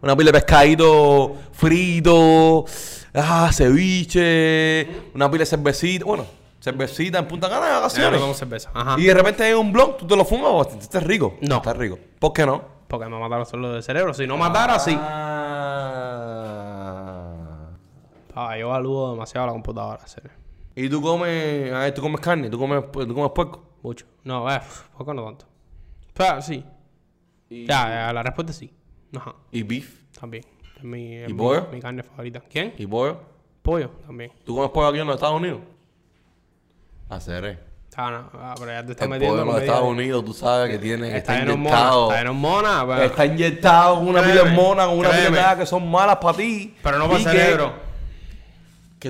una 0.00 0.16
pila 0.16 0.32
de 0.32 0.40
pescadito 0.40 1.36
frito, 1.52 2.64
ah, 3.14 3.50
ceviche, 3.52 4.88
una 5.14 5.30
pila 5.30 5.40
de 5.42 5.46
cervecita, 5.46 6.04
bueno, 6.04 6.24
cervecita 6.60 7.18
en 7.18 7.28
Punta 7.28 7.48
Cana 7.48 7.66
de 7.66 7.68
Yo 7.68 7.74
no 7.74 7.80
vacaciones. 7.82 8.20
tomo 8.20 8.34
cerveza. 8.34 8.70
Ajá. 8.74 8.96
Y 8.98 9.04
de 9.04 9.14
repente 9.14 9.44
hay 9.44 9.52
un 9.52 9.70
blog, 9.72 9.98
tú 9.98 10.06
te 10.06 10.16
lo 10.16 10.24
fumas 10.24 10.50
o 10.50 10.62
está 10.78 11.00
rico. 11.00 11.36
No. 11.42 11.56
Está 11.56 11.72
rico. 11.74 11.98
¿Por 12.18 12.32
qué 12.32 12.46
no? 12.46 12.62
Porque 12.88 13.06
me 13.06 13.18
mataron 13.18 13.44
solo 13.46 13.72
del 13.72 13.82
cerebro. 13.82 14.14
Si 14.14 14.26
no 14.26 14.36
matara, 14.36 14.78
sí. 14.78 14.96
Ah. 16.34 17.68
Ah, 18.36 18.56
yo 18.58 18.72
aludo 18.74 19.12
demasiado 19.12 19.44
a 19.44 19.46
la 19.48 19.52
computadora, 19.52 20.06
serio. 20.06 20.30
Y 20.76 20.88
tú 20.88 21.00
comes, 21.00 21.72
a 21.72 21.78
ver, 21.80 21.94
tú 21.94 22.02
comes 22.02 22.20
carne, 22.20 22.50
tú 22.50 22.58
comes, 22.58 22.90
tú 22.92 23.14
comes 23.14 23.30
puerco. 23.32 23.62
Mucho. 23.82 24.06
No, 24.24 24.50
eh, 24.50 24.60
poco 24.96 25.12
no 25.14 25.24
tanto. 25.24 25.46
Pero 26.14 26.40
sí. 26.42 26.64
Y, 27.50 27.66
Ya, 27.66 28.12
la 28.12 28.22
respuesta 28.22 28.50
es 28.52 28.58
sí. 28.58 28.72
Ajá, 29.16 29.34
y 29.52 29.62
beef. 29.62 30.02
también. 30.18 30.44
Es 30.76 30.82
mi, 30.82 31.16
es 31.16 31.28
¿Y 31.28 31.32
mi- 31.32 31.38
pollo? 31.38 31.68
mi 31.70 31.80
carne 31.80 32.02
favorita. 32.02 32.40
¿Quién? 32.50 32.74
¿Y 32.78 32.86
pollo? 32.86 33.20
Pollo, 33.62 33.90
también. 34.06 34.32
¿Tú 34.44 34.56
comes 34.56 34.70
pollo 34.70 34.88
aquí 34.88 34.98
en 34.98 35.06
los 35.06 35.14
Estados 35.16 35.36
Unidos? 35.40 35.60
Hacer 37.08 37.72
Ah, 37.96 38.10
no, 38.10 38.40
ah, 38.40 38.54
pero 38.58 38.72
ya 38.72 38.84
te 38.84 38.90
estás 38.90 39.04
El 39.04 39.10
metiendo 39.10 39.36
pollo 39.36 39.48
en 39.48 39.54
los. 39.54 39.62
Estados 39.62 39.88
Unidos, 39.88 40.24
tú 40.24 40.32
sabes 40.34 40.68
que 40.68 40.78
tiene, 40.78 41.16
Está 41.16 41.38
está 41.38 41.52
inyectado. 41.52 42.08
está 42.08 42.20
en 42.22 42.26
hormona, 42.28 42.84
pero, 42.88 43.02
Está 43.04 43.26
inyectado 43.26 43.94
con 43.96 44.08
una 44.08 44.20
pila 44.22 44.42
de 44.42 44.50
mona, 44.50 44.86
con 44.86 44.98
una 44.98 45.10
pila 45.10 45.54
de 45.54 45.60
que 45.60 45.66
son 45.66 45.88
malas 45.88 46.16
para 46.16 46.36
ti. 46.36 46.74
pero 46.82 46.98
no 46.98 47.06
para 47.06 47.18
el 47.18 47.24
cerebro. 47.24 47.72
Que 47.72 47.93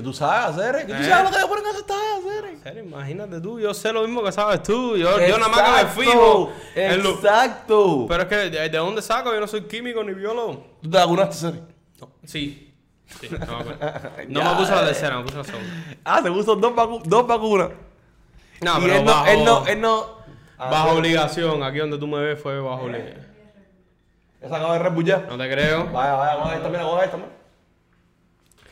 tú 0.01 0.13
sabes 0.13 0.57
hacer, 0.57 0.85
que 0.85 0.93
tú 0.93 1.01
Eh. 1.01 1.05
sabes 1.09 1.25
lo 1.25 1.31
que 1.35 1.41
le 1.41 1.47
ponen 1.47 1.65
a 1.65 1.69
hacer 1.69 1.83
hacer. 1.83 2.45
En 2.45 2.63
serio, 2.63 2.83
imagínate 2.83 3.39
tú, 3.41 3.59
yo 3.59 3.73
sé 3.73 3.91
lo 3.93 4.01
mismo 4.01 4.23
que 4.23 4.31
sabes 4.31 4.63
tú. 4.63 4.95
Yo, 4.97 5.19
yo 5.25 5.37
nada 5.37 5.49
más 5.49 5.61
que 5.61 5.83
me 6.01 6.05
fijo 6.05 6.51
en 6.75 7.03
lo- 7.03 7.11
Exacto. 7.11 8.05
Pero 8.07 8.23
es 8.23 8.29
que, 8.29 8.35
¿de, 8.35 8.69
de 8.69 8.77
dónde 8.77 9.01
saco? 9.01 9.33
Yo 9.33 9.39
no 9.39 9.47
soy 9.47 9.61
químico 9.63 10.03
ni 10.03 10.13
biólogo. 10.13 10.65
¿Tú 10.81 10.89
te 10.89 10.97
vacunaste, 10.97 11.35
Seri? 11.35 11.61
No, 12.01 12.09
sí. 12.23 12.73
Sí, 13.19 13.29
no 13.29 13.59
me. 13.63 13.75
No 14.29 14.43
me 14.43 14.55
puse 14.59 14.71
la 14.73 14.85
tercera, 14.85 15.17
me 15.17 15.23
puse 15.23 15.37
la 15.37 15.43
segunda. 15.43 15.69
Ah, 16.03 16.21
te 16.23 16.31
puso 16.31 16.55
dos, 16.55 16.73
vacu- 16.73 17.03
dos 17.03 17.27
vacunas. 17.27 17.69
No, 18.61 18.77
y 18.79 18.81
pero 18.81 18.93
él 18.95 19.05
no, 19.05 19.11
bajo, 19.11 19.25
él 19.27 19.43
no, 19.45 19.67
él 19.67 19.81
no. 19.81 20.15
bajo 20.57 20.91
obligación. 20.97 21.61
Aquí 21.63 21.77
donde 21.77 21.97
tú 21.97 22.07
me 22.07 22.19
ves 22.19 22.41
fue 22.41 22.59
bajo 22.59 22.83
obligación. 22.85 23.25
Esa 24.41 24.55
acaba 24.57 24.73
de 24.73 24.79
Red 24.79 24.91
Bull 24.93 25.05
ya. 25.05 25.17
No 25.29 25.37
te 25.37 25.51
creo. 25.51 25.85
Vaya, 25.91 26.13
vaya, 26.13 26.41
coge 26.41 26.55
esta, 26.55 26.69
mira, 26.69 26.83
coge 26.83 27.05
esta, 27.05 27.17
mira. 27.17 27.29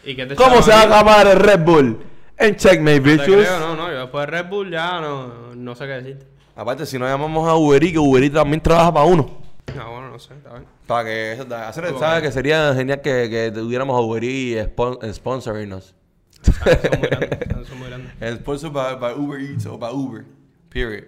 ¿Y 0.05 0.15
qué 0.15 0.25
te 0.25 0.35
¿Cómo 0.35 0.61
se 0.61 0.71
va 0.71 0.81
a 0.81 0.84
acabar 0.84 1.27
el 1.27 1.39
Red 1.39 1.59
Bull? 1.63 1.99
En 2.38 2.55
Checkmate, 2.55 2.99
No 2.99 3.03
bitches. 3.03 3.25
creo, 3.25 3.59
no, 3.59 3.75
no. 3.75 3.91
Yo 3.91 3.99
después 4.01 4.25
de 4.25 4.31
Red 4.31 4.49
Bull 4.49 4.71
ya 4.71 4.99
no, 4.99 5.53
no 5.55 5.75
sé 5.75 5.85
qué 5.85 5.91
decirte. 5.93 6.27
Aparte, 6.55 6.85
si 6.85 6.99
no 6.99 7.05
llamamos 7.07 7.47
a 7.47 7.55
Uber 7.55 7.81
Eats, 7.84 7.93
que 7.93 7.99
Uber 7.99 8.23
Eats 8.23 8.34
también 8.35 8.61
trabaja 8.61 8.93
para 8.93 9.05
uno. 9.05 9.41
No, 9.75 9.91
bueno, 9.91 10.09
no 10.09 10.19
sé, 10.19 10.34
está 10.34 10.51
bien. 10.51 10.65
Para 10.85 11.05
que 11.05 11.34
eso, 11.34 11.55
hacer. 11.55 11.93
¿sabes? 11.97 12.21
Que 12.21 12.31
sería 12.31 12.73
genial 12.75 13.01
que, 13.01 13.30
que 13.30 13.51
tuviéramos 13.53 13.97
a 13.97 14.01
Uber 14.01 14.23
Eats 14.23 14.67
spon 14.69 14.97
sponsoringnos. 15.13 15.95
Ah, 16.45 16.77
Son 16.84 16.99
muy 16.99 17.07
grandes, 17.09 17.67
son 17.69 17.80
muy 17.80 17.88
grandes. 17.88 18.11
El 18.19 18.38
sponsor 18.39 18.71
by, 18.71 18.95
by 18.97 19.13
Uber 19.17 19.39
Eats 19.39 19.65
o 19.65 19.77
by 19.77 19.93
Uber. 19.93 20.25
Period. 20.69 21.05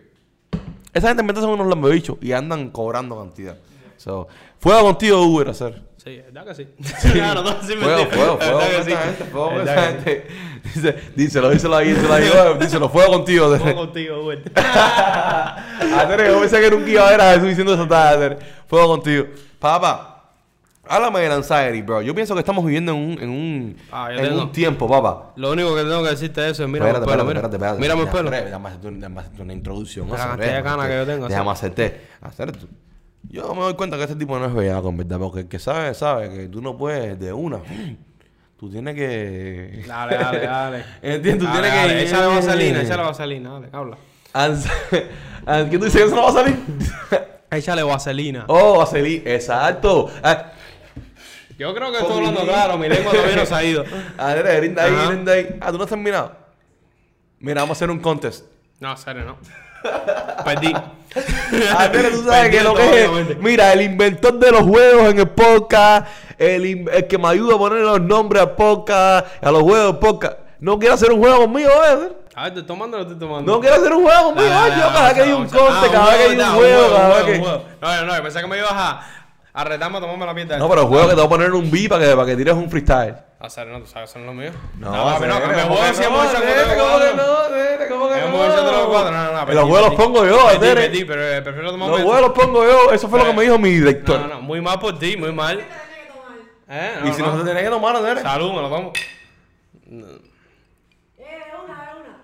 Esa 0.93 1.09
gente 1.13 1.23
en 1.23 1.35
son 1.35 1.49
unos 1.49 1.67
lambebichos 1.67 2.17
y 2.21 2.31
andan 2.31 2.69
cobrando 2.69 3.17
cantidad. 3.19 3.57
So, 3.97 4.27
fuego 4.59 4.83
contigo, 4.83 5.21
Uber, 5.23 5.49
hacer. 5.49 5.81
Sí, 6.05 6.21
¿verdad 6.31 6.45
que 6.45 6.53
sí? 6.55 6.67
Claro, 7.13 7.41
no, 7.41 7.61
sí, 7.63 7.73
Fuego, 7.73 7.97
mentira. 7.97 8.15
fuego, 8.15 8.37
fuego 8.37 8.37
¿Verdad 8.37 8.59
con 8.59 8.69
que 8.69 8.75
esa 8.75 8.83
sí? 8.83 9.07
gente, 9.07 9.23
fuego 9.25 9.47
con 9.47 9.57
¿Verdad 9.57 9.75
esa 9.75 9.85
que 9.85 9.97
sí? 9.97 10.05
gente. 10.05 10.27
Dice, 10.75 10.95
díselo, 11.15 11.49
díselo 11.49 11.75
ahí, 11.75 11.87
díselo 11.93 12.13
ahí. 12.13 12.29
Díselo, 12.59 12.89
fuego 12.89 13.11
contigo. 13.13 13.57
Fuego 13.57 13.75
contigo, 13.75 14.21
güey. 14.23 14.39
Hacer, 14.55 16.27
yo 16.27 16.39
pensé 16.39 16.61
que 16.61 16.69
nunca 16.71 16.89
iba 16.89 17.07
a 17.07 17.11
ver 17.11 17.21
a 17.21 17.31
Jesús 17.33 17.47
diciendo 17.49 17.73
eso. 17.73 17.87
Hacer, 17.93 18.37
fuego 18.67 18.87
contigo. 18.87 19.25
Papá, 19.59 20.31
háblame 20.87 21.21
del 21.21 21.31
anxiety, 21.31 21.81
bro. 21.81 22.01
Yo 22.01 22.13
pienso 22.13 22.33
que 22.35 22.39
estamos 22.41 22.63
viviendo 22.65 22.91
en 22.91 22.97
un, 22.99 23.11
en 23.21 23.29
un, 23.29 23.77
Ah, 23.91 24.09
en 24.11 24.21
tengo. 24.23 24.41
un 24.43 24.51
tiempo, 24.51 24.87
papá. 24.87 25.33
Lo 25.37 25.51
único 25.51 25.73
que 25.75 25.81
tengo 25.81 26.03
que 26.03 26.09
decirte 26.09 26.41
de 26.41 26.51
eso 26.51 26.63
es 26.63 26.69
mira 26.69 26.85
espérate, 26.87 27.05
espérate, 27.09 27.27
mira. 27.27 27.39
espérate, 27.39 27.55
espérate. 27.55 27.83
El 27.83 27.89
Déjame- 27.91 28.11
pelo. 28.11 28.29
Déjame 28.31 28.67
hacerte, 28.69 28.87
un- 28.87 28.99
déjame 28.99 29.19
hacerte 29.21 29.41
una 29.41 29.53
introducción. 29.53 30.05
Mira 30.05 30.17
la 30.19 30.27
cantidad 30.37 30.83
de 30.83 30.87
que 30.89 30.95
yo 30.97 31.05
tengo, 31.05 31.27
Déjame 31.27 31.51
hacer. 31.51 31.71
hacerte. 31.71 32.01
hacerte. 32.21 32.59
Yo 33.29 33.53
me 33.53 33.61
doy 33.61 33.73
cuenta 33.75 33.97
que 33.97 34.03
este 34.03 34.15
tipo 34.15 34.37
no 34.39 34.45
es 34.45 34.53
bellaco, 34.53 34.89
en 34.89 34.97
verdad. 34.97 35.19
Porque 35.19 35.41
el 35.41 35.47
que 35.47 35.59
sabe, 35.59 35.93
sabe 35.93 36.29
que 36.29 36.47
tú 36.47 36.61
no 36.61 36.77
puedes 36.77 37.19
de 37.19 37.33
una. 37.33 37.59
Tú 38.57 38.69
tienes 38.69 38.95
que. 38.95 39.83
Dale, 39.87 40.17
dale, 40.17 40.39
dale. 40.39 40.85
Entiendo, 41.01 41.45
tú 41.45 41.51
Dale, 41.51 41.69
tienes 41.69 41.81
dale, 41.81 41.93
que. 41.93 42.03
Échale 42.03 42.27
vaselina, 42.27 42.81
échale 42.83 43.03
vaselina, 43.03 43.49
dale, 43.53 43.69
habla. 43.71 43.97
¿Qué 45.69 45.77
tú 45.77 45.85
dices 45.85 46.01
que 46.01 46.07
eso 46.07 46.15
no 46.15 46.23
va 46.23 46.29
a 46.29 46.33
salir? 46.33 46.57
Échale 47.51 47.83
vaselina. 47.83 48.45
oh, 48.47 48.79
vaselina. 48.79 49.31
Exacto. 49.31 50.09
Ah, 50.23 50.51
Yo 51.57 51.73
creo 51.73 51.91
que 51.91 51.99
estoy 51.99 52.17
hablando 52.17 52.43
claro, 52.43 52.77
mi 52.77 52.89
lengua 52.89 53.11
todavía 53.13 53.35
no 53.35 53.45
se 53.45 53.55
ha 53.55 53.63
ido. 53.63 53.85
A 54.17 54.33
ver, 54.33 54.59
brinda 54.59 54.83
ahí, 54.83 55.07
brinda 55.07 55.31
ahí. 55.33 55.57
Ah, 55.61 55.71
¿tú 55.71 55.77
no 55.77 55.83
has 55.83 55.89
terminado? 55.89 56.35
Mira, 57.39 57.61
vamos 57.61 57.75
a 57.75 57.77
hacer 57.77 57.89
un 57.89 57.99
contest. 57.99 58.45
No, 58.79 58.95
serio, 58.97 59.23
no. 59.23 59.37
Perdí. 60.43 60.73
Ah, 61.77 61.89
mira, 61.93 62.09
tú 62.09 62.23
sabes 62.23 62.49
que 62.49 62.61
lo 62.61 62.73
que 62.73 63.03
es. 63.03 63.37
Mira, 63.37 63.71
el 63.71 63.81
inventor 63.81 64.37
de 64.37 64.51
los 64.51 64.63
juegos 64.63 65.11
en 65.11 65.19
el 65.19 65.29
podcast, 65.29 66.07
el, 66.37 66.89
el 66.89 67.07
que 67.07 67.17
me 67.17 67.29
ayuda 67.29 67.55
a 67.55 67.57
poner 67.57 67.79
los 67.79 68.01
nombres 68.01 68.41
al 68.41 68.51
podcast, 68.51 69.27
a 69.41 69.51
los 69.51 69.61
juegos 69.61 69.93
del 69.93 69.97
podcast, 69.99 70.37
no 70.59 70.77
quiere 70.77 70.93
hacer 70.93 71.11
un 71.11 71.19
juego 71.19 71.41
conmigo, 71.41 71.69
¿eh? 71.69 72.09
A 72.37 72.43
ver, 72.43 72.53
¿te 72.53 72.59
estoy 72.59 72.75
tomando 72.75 72.97
o 72.97 72.99
no 72.99 73.05
estoy 73.05 73.19
tomando? 73.19 73.49
No 73.49 73.61
quiere 73.61 73.77
hacer 73.77 73.93
un 73.93 74.03
juego 74.03 74.23
conmigo, 74.25 74.49
dale, 74.49 74.75
yo 74.75 74.87
cada 74.89 75.03
vez 75.05 75.13
que 75.13 75.21
hay 75.21 75.31
un 75.31 75.45
ah, 75.45 75.87
cada 75.89 76.05
vez 76.11 76.17
que 76.17 76.23
hay 76.23 76.49
un 76.49 76.55
juego, 76.55 76.95
cada 76.95 77.25
que. 77.25 77.39
No, 77.39 77.61
no, 77.81 78.05
no, 78.05 78.23
pensé 78.23 78.41
que 78.41 78.47
me 78.47 78.57
ibas 78.57 78.73
a, 78.73 79.01
a 79.57 79.63
retarme 79.63 79.97
a 79.97 80.01
tomarme 80.01 80.25
la 80.25 80.33
mierda. 80.33 80.57
No, 80.57 80.67
pero 80.67 80.81
el 80.81 80.87
juego 80.87 81.03
que 81.05 81.09
te 81.11 81.15
voy 81.15 81.25
a 81.25 81.29
poner 81.29 81.51
un 81.53 81.71
beat 81.71 81.87
para 81.89 82.05
que, 82.05 82.13
para 82.15 82.25
que 82.27 82.35
tires 82.35 82.53
un 82.53 82.69
freestyle. 82.69 83.15
A 83.39 83.49
ser, 83.49 83.67
no, 83.67 83.79
tú 83.79 83.87
sabes, 83.87 84.09
son 84.09 84.25
los 84.25 84.35
míos. 84.35 84.53
No, 84.77 84.91
no, 84.91 85.19
que 85.19 85.25
me 85.27 85.33
¿cómo 85.63 85.75
voy 85.75 85.79
a 85.79 85.87
decir 85.87 86.05
no? 86.09 86.11
mucho 86.11 86.33
¿Cómo 86.33 86.99
que 86.99 87.15
no? 87.15 87.23
¿Cómo 87.89 88.09
que 88.09 88.15
Me 88.15 88.21
no? 88.21 88.31
voy 88.31 88.47
a 88.47 88.49
los 88.49 88.87
cuatro, 88.87 89.11
no, 89.11 89.31
no, 89.31 89.45
no. 89.45 89.53
Los 89.53 89.63
juegos 89.63 89.81
los 89.89 89.95
pongo 89.95 90.25
yo, 90.25 90.59
Tere. 90.59 91.05
pero 91.05 91.23
eh, 91.23 91.41
prefiero 91.41 91.71
tomar 91.71 91.89
Los 91.89 92.01
juegos 92.01 92.21
los 92.21 92.31
pongo 92.31 92.63
yo, 92.65 92.91
eso 92.91 93.07
fue 93.07 93.19
lo 93.19 93.25
que 93.25 93.33
me 93.33 93.43
dijo 93.43 93.57
mi 93.57 93.71
No, 93.71 93.77
director. 93.85 94.19
no, 94.21 94.27
no, 94.27 94.41
muy 94.41 94.59
mal 94.61 94.77
por 94.79 94.99
ti, 94.99 95.15
muy 95.15 95.31
mal. 95.31 95.63
¿Eh? 96.67 96.93
Y 97.05 97.13
si 97.13 97.21
no 97.21 97.37
se 97.37 97.43
tenía 97.45 97.61
que 97.63 97.69
tomar, 97.69 98.01
Tere. 98.01 98.21
Salud, 98.21 98.51
me 98.53 98.61
lo 98.61 98.69
tomo. 98.69 98.91
Eh, 99.85 101.23
una, 101.63 101.93
una. 101.95 102.17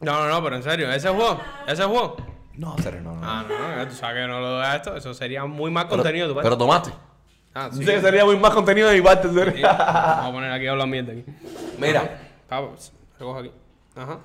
No, 0.00 0.20
no, 0.20 0.28
no, 0.28 0.42
pero 0.42 0.56
en 0.56 0.62
serio, 0.62 0.90
ese 0.92 1.08
juego, 1.08 1.40
ese 1.66 1.84
juego. 1.84 2.16
No, 2.56 2.76
Tere, 2.76 3.00
no, 3.00 3.14
no. 3.16 3.20
Ah, 3.24 3.44
no, 3.48 3.76
no, 3.76 3.88
tú 3.88 3.94
sabes 3.94 4.22
que 4.22 4.28
no 4.28 4.40
lo 4.40 4.46
hagas 4.60 4.76
esto, 4.76 4.96
eso 4.96 5.12
sería 5.14 5.44
muy 5.44 5.72
Pero- 5.72 5.88
contenido, 5.88 6.28
tu 6.28 6.34
parte. 6.34 6.46
Pero 6.46 6.58
tomaste. 6.58 6.90
Ah, 7.54 7.68
sí. 7.72 7.84
Que 7.84 8.00
sería 8.00 8.24
muy 8.24 8.36
más 8.36 8.52
contenido 8.52 8.88
de 8.88 8.96
mi 8.96 9.02
parte. 9.02 9.28
Sí. 9.28 9.34
Vamos 9.62 10.26
a 10.26 10.30
poner 10.32 10.50
aquí 10.52 10.66
a 10.66 10.70
hablar 10.72 10.88
mierda 10.88 11.12
aquí. 11.12 11.24
Mira. 11.78 12.20
Vamos, 12.50 12.92
recojo 13.18 13.38
aquí. 13.38 13.50
Ajá. 13.96 14.18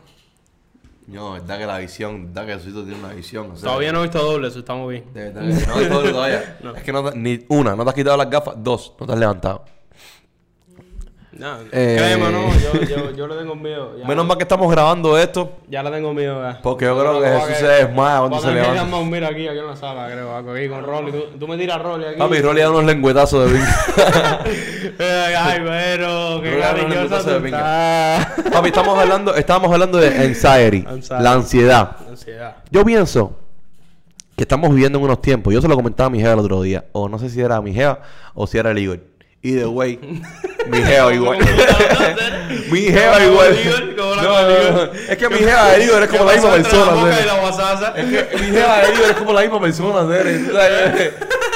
No, 1.07 1.31
verdad 1.33 1.57
que 1.57 1.65
la 1.65 1.77
visión, 1.79 2.31
verdad 2.33 2.47
que 2.57 2.63
Suito 2.63 2.83
tiene 2.83 2.99
una 2.99 3.13
visión. 3.13 3.49
o 3.51 3.55
sea, 3.55 3.67
Todavía 3.69 3.91
no 3.91 3.99
he 3.99 4.03
visto 4.03 4.19
doble, 4.23 4.47
eso 4.47 4.59
estamos 4.59 4.89
bien. 4.91 5.11
De 5.13 5.31
verdad 5.31 5.41
que 5.41 5.65
no 5.67 5.73
hay 5.75 5.85
todo 5.89 6.11
todavía. 6.11 6.57
No. 6.63 6.75
Es 6.75 6.83
que 6.83 6.91
no 6.93 7.09
te- 7.09 7.17
ni 7.17 7.45
una, 7.49 7.75
no 7.75 7.83
te 7.83 7.89
has 7.89 7.95
quitado 7.95 8.17
las 8.17 8.29
gafas. 8.29 8.55
Dos, 8.57 8.93
no 8.99 9.05
te 9.07 9.13
has 9.13 9.19
levantado. 9.19 9.65
No, 11.31 11.57
Eh. 11.71 11.95
créeme, 11.97 12.31
no, 12.31 12.49
yo, 12.57 12.81
yo, 12.87 13.11
yo 13.11 13.27
le 13.27 13.35
tengo 13.35 13.55
miedo. 13.55 13.95
Ya, 13.99 14.07
Menos 14.07 14.25
mal 14.25 14.35
que 14.37 14.43
estamos 14.43 14.69
grabando 14.71 15.15
esto. 15.17 15.51
ya 15.69 15.83
le 15.83 15.91
tengo 15.91 16.11
miedo, 16.13 16.41
ya. 16.41 16.59
Porque 16.61 16.85
yo 16.85 16.99
creo 16.99 17.21
que 17.21 17.27
a 17.27 17.39
Jesús 17.41 17.57
se 17.57 17.67
desmaya 17.67 18.19
cuando 18.19 18.37
a 18.37 18.41
se 18.41 18.51
levanta. 18.51 19.01
mira 19.05 19.27
aquí, 19.27 19.47
aquí 19.47 19.59
en 19.59 19.67
la 19.67 19.75
sala, 19.75 20.07
creo. 20.11 20.35
Aquí 20.35 20.67
con 20.67 20.83
Rolly. 20.83 21.11
Tú, 21.11 21.23
tú 21.39 21.47
me 21.47 21.55
tiras 21.57 21.79
Rolly 21.81 22.05
aquí. 22.05 22.17
Papi, 22.17 22.39
Rolly 22.41 22.61
da 22.61 22.71
unos 22.71 22.85
lengüetazos 22.85 23.45
de 23.47 23.53
vinca. 23.57 24.39
Ay, 24.99 25.59
pero, 25.63 26.41
qué 26.41 26.49
tú 26.49 27.29
de 27.29 27.49
estás. 27.49 28.27
Papi, 28.51 28.67
estamos 28.69 28.97
hablando, 28.97 29.35
estábamos 29.35 29.71
hablando 29.71 29.97
de 29.99 30.07
anxiety, 30.07 30.83
Anxiety. 30.87 31.23
la 31.23 31.31
ansiedad. 31.33 31.95
Ansiedad. 32.09 32.55
Yo 32.71 32.83
pienso 32.83 33.37
que 34.35 34.43
estamos 34.43 34.69
viviendo 34.71 34.97
en 34.97 35.05
unos 35.05 35.21
tiempos. 35.21 35.53
Yo 35.53 35.61
se 35.61 35.67
lo 35.67 35.75
comentaba 35.75 36.07
a 36.07 36.09
mi 36.09 36.19
jefa 36.19 36.33
el 36.33 36.39
otro 36.39 36.61
día. 36.63 36.85
O 36.91 37.07
no 37.07 37.19
sé 37.19 37.29
si 37.29 37.39
era 37.39 37.61
mi 37.61 37.73
jefa 37.73 37.99
o 38.33 38.47
si 38.47 38.57
era 38.57 38.71
el 38.71 38.79
Igor. 38.79 38.99
Y 39.41 39.51
de 39.51 39.65
way, 39.65 39.97
mi 40.67 40.77
jefa 40.79 41.13
igual. 41.13 41.39
Mi 42.71 42.85
¿Cómo 42.91 43.19
igual. 43.19 43.95
No, 43.95 44.15
no, 44.15 44.71
no. 44.71 44.91
Es 44.93 45.17
que 45.17 45.29
mi 45.29 45.37
jefa 45.37 45.71
de 45.71 45.83
Igor 45.83 46.03
es 46.03 46.09
como 46.09 46.25
la 46.25 46.33
misma 46.33 46.51
persona. 46.51 47.09
Es 47.95 48.05
que 48.05 48.37
mi 48.37 48.45
jefa 48.51 48.81
de 48.81 48.93
Igor 48.93 49.09
es 49.09 49.17
como 49.17 49.33
la 49.33 49.41
misma 49.41 49.61
persona. 49.61 50.15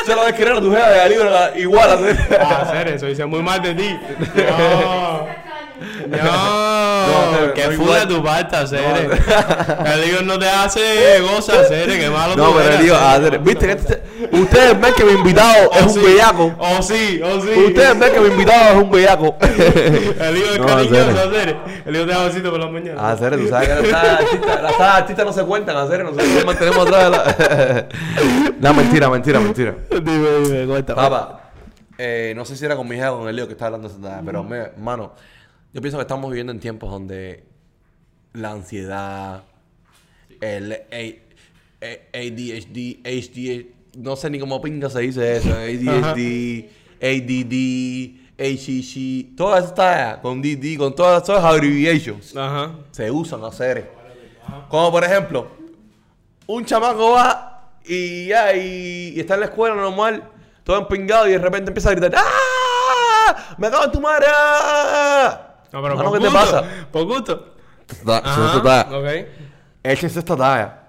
Se 0.06 0.16
lo 0.16 0.18
vas 0.18 0.28
a 0.28 0.36
querer 0.36 0.54
a 0.54 0.62
tu 0.62 0.72
jefa 0.72 0.90
de 0.90 1.14
Igor 1.14 1.58
igual 1.58 1.90
a. 1.90 2.00
Ah, 2.40 2.72
serio, 2.72 2.96
eso 2.96 3.06
dice 3.08 3.26
muy 3.26 3.42
mal 3.42 3.62
de 3.62 3.76
ti. 3.76 4.00
No. 6.24 7.54
Que 7.54 7.68
de 7.68 8.06
tu 8.08 8.24
parte, 8.24 8.68
Cere. 8.68 9.10
El 9.86 10.04
Igor 10.10 10.24
no 10.24 10.40
te 10.40 10.48
hace 10.50 11.20
goza, 11.22 11.64
Cere, 11.66 12.00
que 12.00 12.10
malo 12.10 12.36
No, 12.36 12.54
pero 12.54 12.78
digo, 12.78 12.96
viste 13.42 13.66
que 13.68 13.72
este- 13.74 14.04
ustedes 14.32 14.80
ven 14.80 14.94
que 14.94 15.04
mi 15.04 15.12
invitado 15.14 15.72
es 15.74 15.84
Oh, 15.84 16.00
un 16.00 16.04
bellaco. 16.04 16.56
Oh, 16.58 16.82
sí, 16.82 17.22
oh, 17.24 17.42
sí. 17.42 17.50
Ustedes 17.68 18.00
ven 18.00 18.14
que 18.14 18.20
mi 18.20 18.28
invitado 18.28 18.78
es 18.78 18.84
un 18.84 18.92
bellaco. 18.92 19.36
El 19.42 20.38
Igor 20.38 20.52
es 20.54 20.60
cariñoso, 20.60 21.32
Cere. 21.32 21.58
El 21.86 21.96
Igor 21.96 22.08
te 22.08 22.14
da 22.14 22.24
besito 22.26 22.52
por 22.52 22.60
la 22.60 22.68
mañana. 22.68 23.02
Ah, 23.04 23.16
tú 23.16 23.48
sabes 23.48 23.70
que 23.70 23.90
las 24.62 24.80
artistas, 24.80 25.26
no 25.26 25.34
se 25.34 25.44
cuentan, 25.44 25.76
a 25.76 25.82
nosotros 25.86 26.16
nos 26.16 26.46
mantenemos 26.46 26.88
atrás 26.88 27.04
de 27.04 27.10
la... 27.10 27.88
no, 28.60 28.74
mentira, 28.74 29.10
mentira, 29.10 29.40
mentira. 29.40 29.76
Dime, 29.90 30.30
dime, 30.46 30.66
cuéntame. 30.66 30.96
Papá, 31.02 31.52
eh, 31.98 32.34
no 32.36 32.46
sé 32.46 32.56
si 32.56 32.66
era 32.66 32.76
con 32.76 32.88
mi 32.88 32.96
hija 32.96 33.12
o 33.14 33.20
con 33.20 33.30
el 33.30 33.36
lío 33.36 33.46
que 33.48 33.54
está 33.54 33.66
hablando 33.68 33.88
esa 33.88 34.00
tarde, 34.00 34.22
pero, 34.26 34.44
me, 34.44 34.70
mano, 34.78 35.14
yo 35.74 35.82
pienso 35.82 35.98
que 35.98 36.04
estamos 36.04 36.30
viviendo 36.30 36.52
en 36.52 36.60
tiempos 36.60 36.92
donde 36.92 37.44
la 38.34 38.52
ansiedad, 38.52 39.44
el 40.40 40.72
ADHD, 41.82 43.00
HD, 43.04 43.66
no 43.98 44.16
sé 44.16 44.30
ni 44.30 44.40
cómo 44.40 44.62
pinga 44.62 44.90
se 44.90 45.02
dice 45.02 45.38
eso, 45.38 45.50
ADHD, 45.50 46.70
ADD, 47.02 48.24
HCC, 48.38 49.36
todo 49.36 49.58
eso 49.58 49.68
está 49.68 50.20
con 50.22 50.42
DD, 50.42 50.78
con 50.78 50.96
todas 50.96 51.24
esas 51.24 51.44
abbreviations 51.44 52.36
Ajá. 52.36 52.76
se 52.92 53.10
usan 53.10 53.44
a 53.44 53.48
hacer. 53.48 53.92
Como 54.70 54.92
por 54.92 55.04
ejemplo, 55.04 55.48
un 56.48 56.66
chamaco 56.66 57.12
va 57.12 57.72
y 57.86 58.28
ya, 58.28 58.56
y, 58.56 59.14
y 59.16 59.20
está 59.20 59.34
en 59.36 59.42
la 59.42 59.46
escuela 59.48 59.76
normal, 59.76 60.30
todo 60.64 60.78
empingado, 60.80 61.28
y 61.28 61.32
de 61.32 61.40
repente 61.40 61.70
empieza 61.70 61.90
a 61.90 61.94
gritar, 61.96 62.14
¡Ah! 62.16 63.56
¡Me 63.58 63.70
cago 63.70 63.86
en 63.86 63.92
tu 63.92 64.02
madre! 64.02 64.28
¡Ah!". 65.74 65.78
No, 65.78 65.82
pero 65.82 65.96
Mano, 65.98 66.10
por 66.12 66.20
¿qué 66.20 66.26
te 66.26 66.32
gusto, 66.32 66.52
pasa? 66.62 66.88
Por 66.92 67.06
gusto. 67.06 67.56
Da- 68.06 68.18
Ajá, 68.20 68.36
se 68.52 68.58
esta 68.58 68.64
talla. 68.64 68.98
ok. 68.98 69.28
Échese 69.84 70.20
esta 70.20 70.36
talla. 70.38 70.80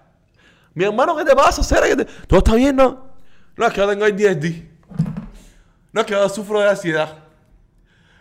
Mi 0.74 0.85
hermano, 0.85 1.16
¿qué 1.16 1.24
te 1.24 1.35
pasa? 1.35 1.62
¿Será 1.62 1.86
que 1.89 1.97
te- 1.97 2.05
¿Todo 2.27 2.39
está 2.39 2.55
bien, 2.55 2.77
no? 2.77 3.15
No, 3.56 3.66
es 3.66 3.73
que 3.73 3.81
yo 3.81 3.89
tengo 3.89 4.05
ADHD. 4.05 4.69
No 5.93 6.01
es 6.01 6.06
que 6.06 6.12
yo 6.12 6.28
sufro 6.28 6.61
de 6.61 6.69
ansiedad. 6.70 7.19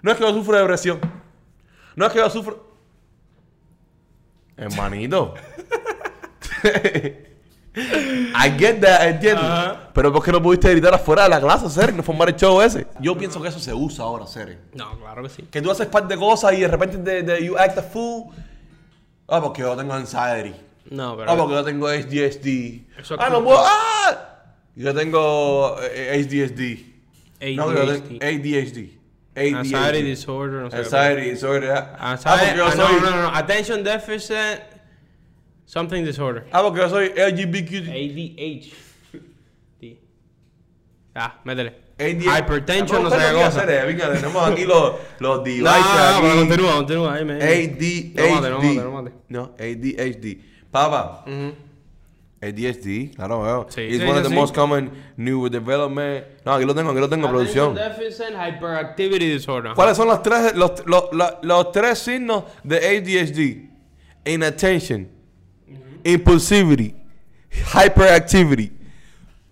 No 0.02 0.12
es 0.12 0.18
que 0.18 0.24
yo 0.24 0.32
sufro 0.34 0.54
de 0.56 0.62
depresión. 0.62 1.00
No 1.96 2.06
es 2.06 2.12
que 2.14 2.20
yo 2.20 2.30
sufro... 2.30 2.72
Hermanito. 4.58 5.34
I 7.76 8.52
get 8.58 8.82
that, 8.82 9.08
entiendo. 9.08 9.42
Ajá. 9.42 9.90
Pero 9.94 10.14
¿por 10.14 10.24
qué 10.24 10.32
no 10.32 10.42
pudiste 10.42 10.70
gritar 10.72 10.94
afuera 10.94 11.24
de 11.24 11.30
la 11.30 11.42
clase, 11.42 11.70
Seren? 11.70 11.98
No 11.98 12.04
formar 12.04 12.30
el 12.30 12.36
show 12.36 12.62
ese. 12.62 12.86
Yo 13.00 13.18
pienso 13.18 13.42
que 13.42 13.48
eso 13.48 13.60
se 13.60 13.74
usa 13.74 14.06
ahora, 14.06 14.28
Seren. 14.28 14.60
No, 14.74 14.98
claro 15.00 15.24
que 15.24 15.30
sí. 15.30 15.44
Que 15.50 15.62
tú 15.62 15.72
haces 15.72 15.88
par 15.88 16.08
de 16.08 16.16
cosas 16.16 16.54
y 16.54 16.62
de 16.62 16.68
repente 16.68 16.98
te, 16.98 17.24
te- 17.24 17.46
you 17.46 17.58
act 17.58 17.78
a 17.78 17.84
fool. 17.84 18.32
Ah, 19.28 19.42
porque 19.42 19.62
yo 19.62 19.76
tengo 19.76 19.94
anxiety. 19.94 20.54
No, 20.92 21.18
pero. 21.18 21.32
Ah, 21.32 21.38
porque 21.38 21.54
yo 21.54 21.64
tengo 21.64 21.88
ADHD. 21.88 22.82
Eso 23.00 23.16
es 23.16 23.20
ah, 23.20 23.30
no 23.30 23.44
puedo. 23.44 23.60
¡Ah! 23.64 24.44
Yo 24.76 24.94
tengo 24.94 25.78
eh, 25.82 26.20
ADHD. 26.20 27.56
No, 27.56 27.74
yo 27.74 27.86
tengo 27.86 28.18
ADHD. 28.22 28.24
ADHD. 28.24 29.04
Anxiety 29.36 30.04
disorder, 30.04 30.62
no 30.62 30.70
sé. 30.70 30.78
Anxiety 30.78 31.30
disorder. 31.32 31.72
Ah, 31.72 32.12
Anxiety, 32.12 32.40
porque 32.40 32.58
yo 32.58 32.66
ah, 32.66 32.76
no, 32.76 32.88
soy. 32.88 33.02
no, 33.02 33.10
no, 33.10 33.22
no. 33.24 33.36
Attention 33.36 33.84
deficit 33.84 34.73
something 35.66 36.04
disorder. 36.04 36.46
Ah, 36.52 36.62
porque 36.62 36.80
yo 36.82 36.90
soy 36.90 37.10
LGBTQ. 37.16 37.90
ADHD. 37.90 38.74
Ah, 41.16 41.40
métele. 41.44 41.74
ADHD. 42.00 42.24
Hypertension, 42.38 43.04
no 43.04 43.10
sé 43.10 43.18
Ah, 43.18 43.30
qué 43.32 43.38
¿qué 43.38 43.44
cosa. 43.44 43.66
Venga, 43.66 44.14
tenemos 44.14 44.48
aquí 44.52 44.66
los, 44.66 44.94
los 45.20 45.38
No, 45.38 45.44
devices. 45.44 45.64
no, 45.66 46.12
no, 46.14 46.22
pero 46.22 46.32
aquí. 46.32 46.40
continúa, 46.40 46.76
continúa. 46.76 47.14
Ahí, 47.14 47.26
me. 47.26 47.34
ADHD. 47.36 48.16
No 48.16 48.36
mate, 48.36 48.50
no 48.50 48.58
mate, 48.60 48.76
no 48.76 48.92
mate. 48.92 49.12
No, 49.30 49.44
ADHD. 49.60 50.38
Ujú. 51.28 51.54
ADHD, 52.42 53.16
claro, 53.16 53.42
veo. 53.44 53.68
Sí, 53.70 53.82
It's 53.84 54.00
sí, 54.00 54.04
one 54.04 54.18
of 54.18 54.24
the 54.24 54.30
sí. 54.30 54.36
most 54.36 54.54
common 54.54 54.92
new 55.16 55.48
development. 55.48 56.26
No, 56.46 56.54
aquí 56.56 56.66
lo 56.66 56.76
tengo, 56.76 56.92
aquí 56.92 57.00
lo 57.00 57.08
tengo, 57.08 57.30
producción. 57.30 57.78
Attention 57.78 57.98
deficit 58.10 58.36
hyperactivity 58.36 59.30
disorder. 59.32 59.74
¿Cuáles 59.76 59.96
son 59.96 60.10
los 60.10 60.22
tres, 60.22 60.54
los, 60.56 60.86
los, 60.86 61.06
los, 61.14 61.32
los 61.42 61.72
tres 61.72 62.00
signos 62.00 62.44
de 62.66 62.78
ADHD? 62.80 63.70
Inattention, 64.30 65.08
impulsivity, 66.04 66.96
hyperactivity. 67.74 68.72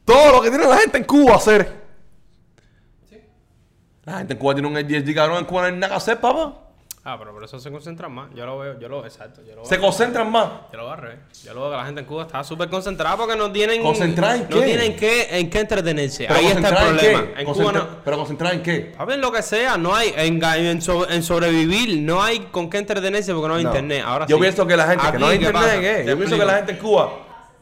Todo 0.06 0.34
lo 0.34 0.42
que 0.42 0.50
tiene 0.50 0.66
la 0.68 0.78
gente 0.78 0.98
en 0.98 1.04
Cuba 1.04 1.36
hacer. 1.36 1.82
La 4.04 4.18
gente 4.18 4.34
en 4.34 4.40
Cuba 4.40 4.54
tiene 4.54 4.68
un 4.68 4.78
ADHD, 4.78 5.14
cabrón. 5.14 5.38
En 5.40 5.46
Cuba 5.46 5.62
no 5.62 5.68
hay 5.68 5.74
nada 5.74 5.90
que 5.90 5.98
hacer, 5.98 6.20
papá. 6.20 6.58
Ah, 7.04 7.16
pero 7.18 7.34
por 7.34 7.44
eso 7.44 7.60
se 7.60 7.72
concentran 7.72 8.12
más. 8.12 8.30
Yo 8.36 8.46
lo 8.46 8.60
veo, 8.60 8.80
yo 8.80 8.88
lo 8.88 9.04
exacto. 9.04 9.42
Yo 9.44 9.56
lo 9.56 9.66
Se 9.66 9.76
veo, 9.78 9.86
concentran 9.88 10.32
más. 10.32 10.48
yo 10.72 10.78
lo 10.78 10.84
veo 10.84 10.94
al 10.94 11.00
revés. 11.00 11.20
Yo 11.44 11.52
lo 11.56 11.62
veo 11.62 11.72
que 11.72 11.78
la 11.78 11.86
gente 11.86 12.02
en 12.02 12.06
Cuba 12.08 12.24
está 12.24 12.44
súper 12.44 12.70
concentrada 12.70 13.18
porque 13.18 13.36
no 13.36 13.52
tienen. 13.52 13.82
¿Concentrada 13.82 14.36
en 14.36 14.44
No 14.44 14.50
qué? 14.50 14.62
tienen 14.62 14.96
qué, 14.96 15.28
en 15.40 15.50
qué 15.50 15.60
entretenerse. 15.62 16.28
Ahí 16.32 16.46
está 16.46 16.60
el 16.70 16.76
en 16.76 16.76
problema. 16.76 17.24
En 17.40 17.46
Cuba 17.48 17.72
no. 17.72 17.88
Pero 18.06 18.18
concentrada 18.18 18.54
en 18.54 18.62
qué? 18.62 18.94
A 19.00 19.06
ver, 19.06 19.18
lo 19.18 19.32
que 19.32 19.42
sea, 19.42 19.78
no 19.78 19.96
hay 19.96 20.14
en, 20.16 20.44
en, 20.44 20.80
so- 20.84 21.10
en 21.10 21.24
sobrevivir, 21.24 22.02
no 22.04 22.22
hay 22.22 22.40
con 22.52 22.70
qué 22.70 22.78
entretenerse 22.78 23.34
porque 23.34 23.48
no 23.48 23.56
hay 23.56 23.64
No. 23.64 23.70
internet. 23.72 24.04
Ahora 24.06 24.28
yo 24.28 24.36
sí. 24.36 24.42
pienso 24.42 24.68
que 24.68 24.78
la 24.78 24.86
gente, 24.88 25.12
que 25.12 25.18
no 25.18 25.26
hay 25.26 25.40
¿qué 25.40 25.46
internet, 25.46 26.06
Yo 26.08 26.18
pienso 26.18 26.38
que 26.38 26.46
la 26.46 26.54
gente 26.58 26.72
en 26.74 26.78
Cuba, 26.78 27.12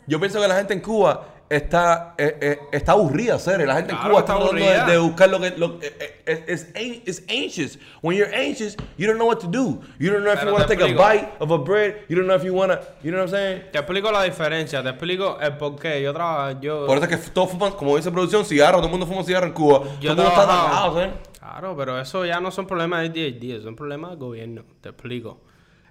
yo 0.06 0.20
pienso 0.20 0.42
que 0.42 0.48
la 0.50 0.56
gente 0.56 0.74
en 0.74 0.82
Cuba 0.82 1.24
está, 1.50 2.14
eh, 2.18 2.38
eh, 2.40 2.60
está 2.72 2.92
aburrida, 2.92 3.40
ser. 3.40 3.66
La 3.66 3.76
gente 3.76 3.94
en 3.94 3.98
Cuba 3.98 4.20
está 4.20 4.34
aburrida. 4.34 4.86
de, 4.86 4.92
de 4.92 4.98
buscar 5.00 5.30
lo 5.30 5.40
que, 5.40 5.52
lo, 5.58 5.80
eh, 5.82 6.22
eh, 6.26 7.04
is 7.06 7.24
anxious. 7.28 7.80
When 8.02 8.16
you're 8.18 8.34
anxious, 8.34 8.76
you 8.98 9.08
don't 9.08 9.18
know 9.18 9.28
what 9.28 9.40
to 9.40 9.48
do. 9.48 9.82
You 9.98 10.12
don't 10.12 10.24
know 10.24 10.32
if 10.32 10.40
Pero 10.40 10.52
you 10.52 10.58
want 10.58 10.68
to 10.68 10.76
take 10.76 10.82
a 10.82 10.96
bite 10.96 11.30
of 11.40 11.52
a 11.52 11.58
bread. 11.58 12.06
You 12.08 12.16
don't 12.16 12.28
know 12.28 12.36
if 12.36 12.44
you 12.44 12.54
want 12.54 12.72
to, 12.72 12.82
you 13.02 13.12
know 13.12 13.20
what 13.20 13.30
I'm 13.30 13.32
saying? 13.32 13.64
Te 13.72 13.80
explico 13.80 14.12
la 14.12 14.24
diferencia, 14.24 14.84
te 14.84 14.90
explico 14.90 15.40
el 15.42 15.58
por 15.58 15.76
qué. 15.78 16.02
Yo 16.02 16.14
trabajo, 16.14 16.60
yo... 16.62 16.86
Por 16.86 16.98
eso 16.98 17.08
es 17.08 17.18
que 17.18 17.32
todos 17.32 17.52
fuman, 17.52 17.72
como 17.74 17.98
dice 17.98 18.12
producción, 18.12 18.46
cigarro, 18.46 18.78
todo 18.78 18.86
el 18.86 18.92
mundo 18.92 19.08
fuma 19.08 19.24
cigarro 19.24 19.48
en 19.48 19.54
Cuba. 19.54 19.84
Yo 20.00 20.16
todo 20.16 20.24
el 20.24 20.30
mundo 20.30 20.30
está 20.30 20.44
atacado, 20.44 20.94
¿sabes? 20.94 21.14
Claro, 21.40 21.76
pero 21.76 22.00
eso 22.00 22.26
ya 22.26 22.40
no 22.40 22.52
son 22.52 22.68
problemas 22.68 23.12
de 23.12 23.28
ADHD, 23.28 23.64
son 23.64 23.76
problemas 23.76 24.12
del 24.12 24.20
gobierno. 24.20 24.64
Te 24.82 24.90
explico. 24.90 25.42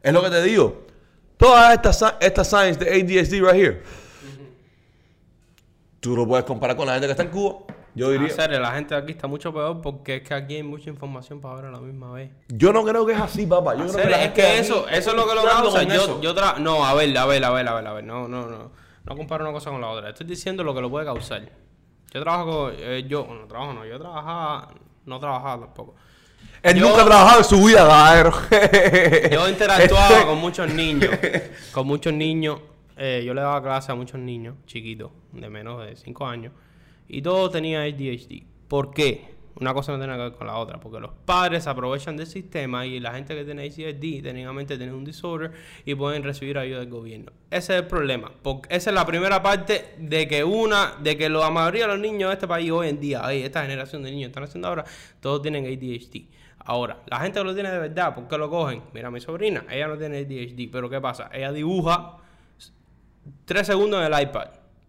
Es 0.02 0.12
lo 0.12 0.22
que 0.22 0.30
te 0.30 0.42
digo. 0.42 0.86
Todas 1.36 1.74
estas 1.74 2.16
estas 2.20 2.48
signs 2.48 2.78
de 2.78 2.86
ADHD 2.86 3.40
right 3.40 3.54
here. 3.54 3.82
Tú 6.00 6.14
lo 6.16 6.26
puedes 6.26 6.44
comparar 6.44 6.76
con 6.76 6.86
la 6.86 6.92
gente 6.94 7.06
que 7.06 7.12
está 7.12 7.22
en 7.24 7.30
Cuba. 7.30 7.56
Yo 7.94 8.10
diría. 8.10 8.28
En 8.28 8.34
serio, 8.34 8.60
la 8.60 8.70
gente 8.72 8.94
aquí 8.94 9.12
está 9.12 9.26
mucho 9.26 9.52
peor 9.52 9.80
porque 9.80 10.16
es 10.16 10.22
que 10.22 10.32
aquí 10.34 10.56
hay 10.56 10.62
mucha 10.62 10.88
información 10.90 11.40
para 11.40 11.56
ver 11.56 11.64
a 11.66 11.70
la 11.72 11.78
misma 11.80 12.12
vez. 12.12 12.30
Yo 12.48 12.72
no 12.72 12.84
creo 12.84 13.04
que 13.04 13.12
es 13.14 13.20
así, 13.20 13.44
papá. 13.46 13.74
Yo 13.74 13.84
En 13.84 13.90
creo 13.92 14.02
serio, 14.04 14.16
que 14.16 14.24
es 14.24 14.30
que 14.32 14.58
eso, 14.60 14.88
eso 14.88 15.10
es 15.10 15.16
lo 15.16 15.26
que 15.26 15.34
lo 15.34 15.42
causa. 15.42 15.82
Yo, 15.82 16.20
yo 16.20 16.34
tra- 16.34 16.58
no, 16.58 16.84
a 16.86 16.94
ver, 16.94 17.16
a 17.18 17.26
ver, 17.26 17.44
a 17.44 17.50
ver, 17.50 17.66
a 17.68 17.74
ver, 17.74 17.86
a 17.88 17.92
ver. 17.94 18.04
No, 18.04 18.28
no, 18.28 18.46
no. 18.46 18.70
No 19.04 19.16
comparo 19.16 19.42
una 19.44 19.52
cosa 19.52 19.70
con 19.70 19.80
la 19.80 19.88
otra. 19.88 20.10
Estoy 20.10 20.26
diciendo 20.26 20.62
lo 20.62 20.74
que 20.74 20.80
lo 20.80 20.90
puede 20.90 21.06
causar. 21.06 21.42
Yo 22.12 22.22
trabajo 22.22 22.44
con, 22.66 22.72
eh, 22.78 23.04
yo, 23.08 23.26
no 23.28 23.46
trabajo 23.48 23.72
no, 23.72 23.84
yo 23.84 23.98
trabajaba, 23.98 24.68
no 25.06 25.18
trabajaba 25.18 25.64
tampoco. 25.66 25.94
Él 26.62 26.76
yo- 26.78 26.88
nunca 26.88 27.02
ha 27.02 27.06
trabajado 27.06 27.38
en 27.38 27.44
su 27.44 27.64
vida, 27.64 27.84
Gaero. 27.84 28.32
Yo 29.32 29.48
interactuaba 29.48 30.26
con 30.26 30.38
muchos 30.38 30.72
niños, 30.72 31.10
con 31.72 31.86
muchos 31.86 32.12
niños. 32.12 32.60
Eh, 32.98 33.22
yo 33.24 33.32
le 33.32 33.40
daba 33.40 33.62
clase 33.62 33.92
a 33.92 33.94
muchos 33.94 34.18
niños 34.20 34.56
chiquitos, 34.66 35.12
de 35.32 35.48
menos 35.48 35.86
de 35.86 35.94
5 35.94 36.26
años, 36.26 36.52
y 37.06 37.22
todos 37.22 37.52
tenían 37.52 37.82
ADHD. 37.82 38.42
¿Por 38.66 38.92
qué? 38.92 39.38
Una 39.60 39.74
cosa 39.74 39.90
no 39.92 39.98
tiene 39.98 40.14
que 40.14 40.22
ver 40.22 40.32
con 40.32 40.46
la 40.46 40.56
otra, 40.56 40.78
porque 40.78 41.00
los 41.00 41.12
padres 41.24 41.66
aprovechan 41.66 42.16
del 42.16 42.26
sistema 42.26 42.86
y 42.86 43.00
la 43.00 43.12
gente 43.14 43.34
que 43.34 43.44
tiene 43.44 43.62
ADHD 43.62 44.22
técnicamente 44.22 44.76
tiene 44.76 44.92
un 44.92 45.04
disorder 45.04 45.52
y 45.84 45.94
pueden 45.94 46.22
recibir 46.22 46.58
ayuda 46.58 46.80
del 46.80 46.90
gobierno. 46.90 47.32
Ese 47.50 47.74
es 47.74 47.82
el 47.82 47.86
problema, 47.86 48.30
porque 48.42 48.74
esa 48.74 48.90
es 48.90 48.94
la 48.94 49.04
primera 49.04 49.42
parte 49.42 49.94
de 49.98 50.28
que 50.28 50.44
una, 50.44 50.94
de 51.00 51.16
que 51.16 51.28
la 51.28 51.50
mayoría 51.50 51.82
de 51.82 51.88
los 51.88 52.00
niños 52.00 52.30
de 52.30 52.34
este 52.34 52.46
país 52.46 52.70
hoy 52.70 52.88
en 52.88 53.00
día, 53.00 53.24
hoy, 53.24 53.42
esta 53.42 53.62
generación 53.62 54.02
de 54.02 54.10
niños 54.12 54.28
están 54.28 54.44
haciendo 54.44 54.68
ahora, 54.68 54.84
todos 55.20 55.42
tienen 55.42 55.66
ADHD. 55.66 56.26
Ahora, 56.58 57.02
la 57.06 57.18
gente 57.20 57.40
que 57.40 57.44
lo 57.44 57.54
tiene 57.54 57.70
de 57.70 57.78
verdad, 57.78 58.14
¿por 58.14 58.28
qué 58.28 58.38
lo 58.38 58.50
cogen? 58.50 58.82
Mira, 58.92 59.10
mi 59.10 59.20
sobrina, 59.20 59.64
ella 59.70 59.88
no 59.88 59.96
tiene 59.96 60.18
ADHD, 60.18 60.70
pero 60.70 60.88
¿qué 60.90 61.00
pasa? 61.00 61.30
Ella 61.32 61.50
dibuja 61.50 62.18
tres 63.44 63.66
segundos 63.66 64.04
en 64.04 64.12
el 64.12 64.22
iPad. 64.22 64.48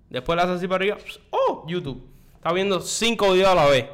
Después 0.10 0.36
la 0.36 0.44
hace 0.44 0.54
así 0.54 0.68
para 0.68 0.84
arriba. 0.84 0.98
¡Oh! 1.30 1.66
YouTube. 1.68 2.04
Está 2.36 2.52
viendo 2.54 2.82
cinco 2.82 3.34
videos 3.34 3.50
a 3.50 3.56
la 3.56 3.66
vez. 3.66 3.86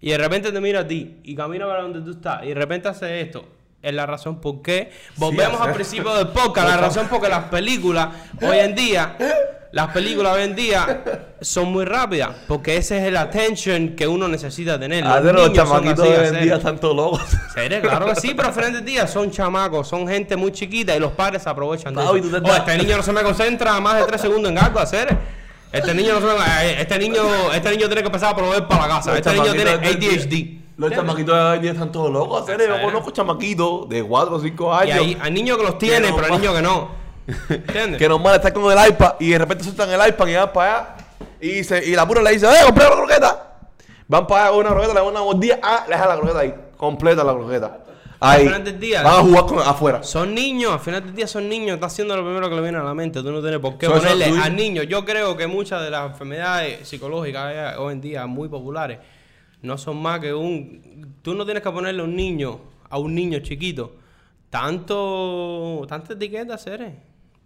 Y 0.00 0.10
de 0.10 0.18
repente 0.18 0.52
te 0.52 0.60
mira 0.60 0.80
a 0.80 0.86
ti 0.86 1.20
y 1.24 1.34
camina 1.34 1.66
para 1.66 1.82
donde 1.82 2.00
tú 2.00 2.12
estás. 2.12 2.44
Y 2.44 2.48
de 2.48 2.54
repente 2.54 2.88
hace 2.88 3.20
esto. 3.20 3.44
Es 3.80 3.94
la 3.94 4.06
razón 4.06 4.40
por 4.40 4.62
qué. 4.62 4.90
Volvemos 5.16 5.60
al 5.60 5.72
principio 5.72 6.14
del 6.14 6.28
podcast. 6.28 6.68
La 6.68 6.76
razón 6.80 7.08
por 7.08 7.20
qué 7.20 7.28
las 7.28 7.44
películas 7.44 8.08
hoy 8.42 8.58
en 8.58 8.74
día. 8.74 9.16
Las 9.70 9.88
películas 9.92 10.34
hoy 10.34 10.42
en 10.44 10.56
día 10.56 11.02
son 11.42 11.70
muy 11.70 11.84
rápidas. 11.84 12.30
Porque 12.46 12.76
ese 12.78 12.96
es 12.98 13.04
el 13.04 13.16
attention 13.18 13.90
que 13.94 14.06
uno 14.06 14.26
necesita 14.26 14.80
tener. 14.80 15.04
Los 15.04 15.12
A 15.12 15.20
ver, 15.20 15.34
los 15.34 15.48
niños 15.50 15.68
son 15.68 15.68
chamaquitos 15.82 16.04
así, 16.04 16.12
de 16.12 16.18
hoy 16.20 16.36
en 16.38 16.44
día 16.44 16.56
están 16.56 16.78
todos 16.80 16.96
locos. 16.96 17.20
¿Serio? 17.52 17.80
Claro 17.82 18.06
que 18.06 18.16
sí, 18.16 18.32
pero 18.34 18.50
frente 18.52 18.78
al 18.78 18.84
día 18.84 19.06
son 19.06 19.30
chamacos, 19.30 19.86
son 19.86 20.08
gente 20.08 20.36
muy 20.36 20.52
chiquita 20.52 20.96
y 20.96 21.00
los 21.00 21.12
padres 21.12 21.42
se 21.42 21.50
aprovechan 21.50 21.94
de 21.94 22.00
eso. 22.02 22.12
Oh, 22.12 22.16
este 22.56 22.78
niño 22.78 22.96
no 22.96 23.02
se 23.02 23.12
me 23.12 23.22
concentra 23.22 23.78
más 23.80 23.98
de 23.98 24.04
tres 24.04 24.20
segundos 24.22 24.50
en 24.50 24.58
algo 24.58 24.78
hacer. 24.80 25.16
Este 25.70 25.92
niño 25.92 26.18
no 26.18 26.20
se 26.20 26.38
me... 26.38 26.44
eh, 26.70 26.76
Este 26.80 26.98
niño, 26.98 27.22
este 27.54 27.70
niño 27.70 27.86
tiene 27.88 28.00
que 28.00 28.06
empezar 28.06 28.32
a 28.32 28.36
proveer 28.36 28.66
para 28.66 28.86
la 28.86 28.94
casa. 28.94 29.10
Los 29.10 29.18
Este 29.18 29.32
niño 29.34 29.52
tiene 29.52 29.70
ADHD. 29.72 30.58
Los 30.78 30.92
chamaquitos 30.92 31.34
de 31.36 31.42
hoy 31.42 31.56
en 31.56 31.62
día 31.62 31.72
están 31.72 31.92
todos 31.92 32.10
locos. 32.10 32.42
hacer. 32.42 32.66
Yo 32.66 32.80
conozco 32.82 33.10
chamaquitos 33.10 33.86
de 33.88 34.02
4 34.02 34.34
o 34.34 34.40
5 34.40 34.70
Y 34.86 34.90
años. 34.90 34.98
hay, 35.04 35.18
hay 35.20 35.30
niños 35.32 35.58
que 35.58 35.64
los 35.64 35.76
tienen, 35.76 36.08
no 36.10 36.16
pero 36.16 36.32
hay 36.32 36.38
niños 36.40 36.54
que 36.54 36.62
no. 36.62 36.97
¿Entiendes? 37.48 37.98
que 37.98 38.08
normal 38.08 38.36
está 38.36 38.52
con 38.52 38.70
el 38.76 38.88
iPad 38.90 39.14
y 39.20 39.30
de 39.30 39.38
repente 39.38 39.64
sueltan 39.64 39.90
el 39.90 40.08
iPad 40.08 40.26
y 40.26 40.34
van 40.34 40.52
para 40.52 40.76
allá 40.78 40.96
y, 41.40 41.62
se, 41.64 41.84
y 41.86 41.94
la 41.94 42.06
pura 42.06 42.22
le 42.22 42.30
dice, 42.32 42.46
¡eh, 42.46 42.64
compré 42.64 42.84
la 42.84 42.90
croqueta! 42.96 43.44
Van 44.08 44.26
para 44.26 44.44
allá 44.44 44.50
con 44.52 44.60
una 44.60 44.70
croqueta, 44.70 44.94
le 44.94 45.00
dan 45.00 45.08
una 45.08 45.20
mordida, 45.22 45.58
ah, 45.62 45.84
le 45.88 45.94
deja 45.94 46.08
la 46.08 46.16
croqueta 46.16 46.38
ahí, 46.40 46.54
completa 46.76 47.22
la 47.24 47.34
croqueta. 47.34 47.78
Ahí. 48.20 48.40
Al 48.40 48.46
final 48.48 48.64
del 48.64 48.80
día- 48.80 49.02
van 49.02 49.14
a 49.14 49.18
jugar 49.22 49.44
con, 49.46 49.58
afuera. 49.60 50.02
Son 50.02 50.34
niños, 50.34 50.72
al 50.72 50.80
final 50.80 51.04
del 51.04 51.14
día 51.14 51.26
son 51.28 51.48
niños, 51.48 51.74
está 51.74 51.86
haciendo 51.86 52.16
lo 52.16 52.24
primero 52.24 52.48
que 52.48 52.56
le 52.56 52.62
viene 52.62 52.78
a 52.78 52.82
la 52.82 52.94
mente. 52.94 53.22
Tú 53.22 53.30
no 53.30 53.40
tienes 53.40 53.60
por 53.60 53.78
qué 53.78 53.86
So, 53.86 53.92
ponerle 53.92 54.28
tú- 54.30 54.40
al 54.42 54.56
niño. 54.56 54.82
Yo 54.82 55.04
creo 55.04 55.36
que 55.36 55.46
muchas 55.46 55.82
de 55.82 55.90
las 55.90 56.10
enfermedades 56.10 56.88
psicológicas 56.88 57.76
hoy 57.78 57.92
en 57.92 58.00
día 58.00 58.26
muy 58.26 58.48
populares 58.48 58.98
no 59.62 59.76
son 59.78 59.98
más 60.02 60.18
que 60.18 60.32
un. 60.34 61.14
Tú 61.22 61.34
no 61.34 61.44
tienes 61.44 61.62
que 61.62 61.70
ponerle 61.70 62.00
a 62.00 62.04
un 62.06 62.16
niño, 62.16 62.58
a 62.90 62.98
un 62.98 63.14
niño 63.14 63.38
chiquito, 63.40 63.92
tanto. 64.50 65.86
tanta 65.88 66.14
etiqueta, 66.14 66.58
seres. 66.58 66.94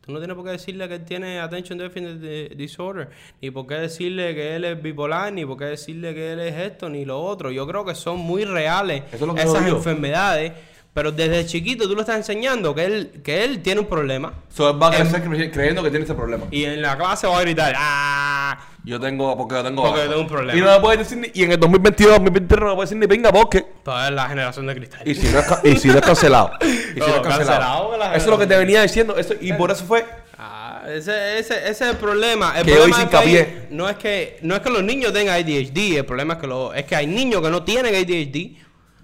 Tú 0.05 0.11
no 0.13 0.19
tienes 0.19 0.35
por 0.35 0.45
qué 0.45 0.51
decirle 0.51 0.89
que 0.89 0.97
él 0.97 1.05
tiene 1.05 1.39
attention 1.39 1.79
deficit 1.79 2.21
di- 2.21 2.49
disorder, 2.57 3.09
ni 3.41 3.51
por 3.53 3.67
qué 3.69 3.75
decirle 3.77 4.35
que 4.35 4.57
él 4.57 4.65
es 4.65 4.83
bipolar, 4.83 5.33
ni 5.33 5.47
por 5.47 5.57
qué 5.57 5.67
decirle 5.67 6.13
que 6.13 6.33
él 6.33 6.41
es 6.41 6.55
esto, 6.57 6.89
ni 6.89 7.05
lo 7.05 7.21
otro. 7.23 7.53
Yo 7.53 7.67
creo 7.69 7.85
que 7.85 7.95
son 7.95 8.19
muy 8.19 8.45
reales 8.45 9.05
es 9.13 9.21
esas 9.45 9.63
enfermedades 9.77 10.53
Pero 10.95 11.11
desde 11.11 11.47
chiquito 11.47 11.89
tú 11.89 11.95
le 11.95 12.03
estás 12.03 12.17
enseñando 12.17 12.75
que 12.75 12.85
él, 12.85 13.21
que 13.25 13.45
él 13.45 13.63
tiene 13.63 13.81
un 13.81 13.87
problema. 13.87 14.35
So, 14.51 14.69
él 14.71 14.83
va 14.83 14.91
a 14.91 14.97
Em- 14.99 15.09
crecer 15.09 15.25
cre- 15.27 15.51
creyendo 15.51 15.83
que 15.83 15.89
tiene 15.89 16.05
ese 16.05 16.15
problema. 16.15 16.45
Y 16.51 16.65
en 16.65 16.83
la 16.83 16.99
clase 16.99 17.27
va 17.27 17.39
a 17.39 17.41
gritar, 17.41 17.73
¡ah! 17.79 18.59
Yo 18.85 19.01
tengo, 19.01 19.35
porque 19.39 19.55
yo 19.55 19.63
tengo. 19.63 19.83
Porque 19.85 20.01
asma. 20.03 20.11
tengo 20.11 20.23
un 20.23 20.29
problema. 20.29 20.59
Y 20.59 20.61
no 20.63 20.71
me 20.71 20.81
puede 20.81 20.99
decir 20.99 21.17
ni, 21.17 21.29
y 21.33 21.45
en 21.45 21.53
el 21.53 21.61
2022, 21.61 22.13
2023 22.15 22.61
no 22.61 22.67
me 22.67 22.75
puede 22.75 22.85
decir 22.87 22.99
ni 22.99 23.07
pinga 23.07 23.33
porque. 23.33 23.65
Toda 23.85 24.11
la 24.11 24.29
generación 24.29 24.67
de 24.67 24.75
cristal. 24.75 25.01
Y 25.09 25.15
si 25.15 25.29
no 25.29 25.39
es, 25.39 25.47
ca- 25.47 25.61
y 25.65 25.77
si 25.77 25.89
no 25.89 25.95
es 25.95 26.01
cancelado. 26.03 26.51
Y 26.61 26.67
si 26.95 26.99
no, 27.01 27.07
es 27.07 27.21
cancelado. 27.23 27.95
Eso 27.95 28.15
es 28.17 28.27
lo 28.27 28.39
que 28.39 28.47
te 28.47 28.57
venía 28.59 28.83
diciendo. 28.83 29.17
Eso, 29.17 29.35
y 29.41 29.53
por 29.55 29.71
eso 29.71 29.85
fue. 29.87 30.05
Ah, 30.37 30.83
ese, 30.89 31.39
ese, 31.39 31.55
ese 31.55 31.71
es 31.71 31.81
el 31.93 31.97
problema. 31.97 32.59
El 32.59 32.67
Que 32.67 32.73
problema 32.73 32.85
hoy 32.85 32.91
es 32.91 32.97
sin 32.99 33.09
que 33.09 33.67
no 33.71 33.89
es 33.89 33.97
que 33.97 34.39
no 34.43 34.57
es 34.57 34.61
que 34.61 34.69
los 34.71 34.83
niños 34.83 35.13
tengan 35.15 35.37
ADHD, 35.37 35.97
el 35.99 36.05
problema 36.05 36.35
es 36.35 36.41
que 36.41 36.47
lo, 36.49 36.75
es 36.75 36.85
que 36.85 36.97
hay 36.97 37.07
niños 37.07 37.41
que 37.41 37.49
no 37.51 37.63
tienen 37.63 37.95
ADHD, 37.95 38.57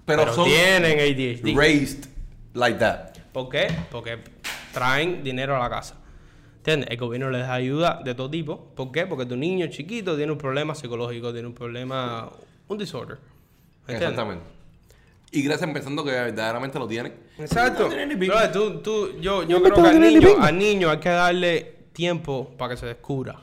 Pero 0.09 0.23
pero, 0.23 0.33
son 0.33 0.45
tienen 0.45 0.99
ADHD. 0.99 1.55
Raised 1.55 2.05
like 2.55 2.79
that. 2.79 3.15
¿Por 3.31 3.47
qué? 3.49 3.67
Porque 3.91 4.17
traen 4.73 5.23
dinero 5.23 5.55
a 5.55 5.59
la 5.59 5.69
casa. 5.69 5.97
¿Entiendes? 6.57 6.89
El 6.89 6.97
gobierno 6.97 7.29
les 7.29 7.41
da 7.41 7.53
ayuda 7.53 8.01
de 8.03 8.15
todo 8.15 8.27
tipo. 8.27 8.71
¿Por 8.75 8.91
qué? 8.91 9.05
Porque 9.05 9.27
tu 9.27 9.37
niño 9.37 9.67
chiquito 9.67 10.17
tiene 10.17 10.31
un 10.31 10.37
problema 10.39 10.73
psicológico, 10.73 11.31
tiene 11.31 11.47
un 11.47 11.53
problema, 11.53 12.31
un 12.67 12.77
disorder. 12.79 13.19
¿Entiendes? 13.81 14.09
Exactamente. 14.09 14.45
Y 15.31 15.43
gracias 15.43 15.69
pensando 15.71 16.03
que 16.03 16.09
verdaderamente 16.09 16.79
lo 16.79 16.87
tienen. 16.87 17.13
Exacto. 17.37 17.87
No 17.87 18.05
ni 18.05 18.27
tú, 18.51 18.79
tú, 18.79 19.19
yo 19.21 19.43
yo 19.43 19.59
No 19.59 19.63
creo 19.63 19.83
que 19.83 19.89
al 19.89 20.01
ni 20.01 20.15
niño, 20.15 20.29
al 20.41 20.57
niño 20.57 20.89
hay 20.89 20.97
que 20.97 21.09
darle 21.09 21.75
tiempo 21.93 22.51
para 22.57 22.73
que 22.73 22.77
se 22.77 22.87
descubra. 22.87 23.39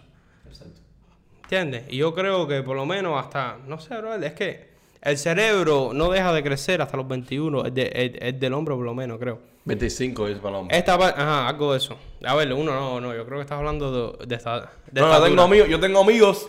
¿Entiendes? 1.45 1.85
Y 1.91 1.99
yo 1.99 2.13
creo 2.13 2.49
que 2.49 2.65
por 2.65 2.75
lo 2.75 2.85
menos 2.87 3.25
hasta, 3.25 3.57
no 3.69 3.79
sé, 3.79 3.97
bro, 3.99 4.17
es 4.17 4.33
que 4.33 4.76
el 5.07 5.19
cerebro 5.19 5.91
no 5.95 6.11
deja 6.11 6.33
de 6.33 6.43
crecer 6.43 6.83
hasta 6.83 6.97
los 6.97 7.07
21, 7.09 7.65
es, 7.67 7.75
de- 7.75 7.91
es- 7.95 8.13
es 8.35 8.41
del 8.41 8.53
hombre 8.55 8.75
por 8.75 8.85
lo 8.85 8.95
menos, 8.95 9.19
creo. 9.19 9.39
25 9.65 10.29
es 10.29 10.37
para 10.39 10.51
el 10.51 10.55
hombre. 10.63 10.79
Esta 10.79 10.97
parte, 10.97 11.21
ajá, 11.21 11.49
algo 11.49 11.73
de 11.73 11.79
eso. 11.79 11.97
A 12.25 12.35
ver, 12.37 12.53
uno 12.53 12.73
no, 12.73 13.01
no, 13.01 13.15
yo 13.15 13.25
creo 13.27 13.39
que 13.39 13.43
estás 13.43 13.59
hablando 13.59 14.17
de, 14.19 14.27
de 14.27 14.35
esta... 14.37 14.71
De 14.91 15.01
No, 15.01 15.21
tengo 15.23 15.43
amigos, 15.43 15.69
yo 15.69 15.81
tengo 15.81 16.01
amigos 16.01 16.49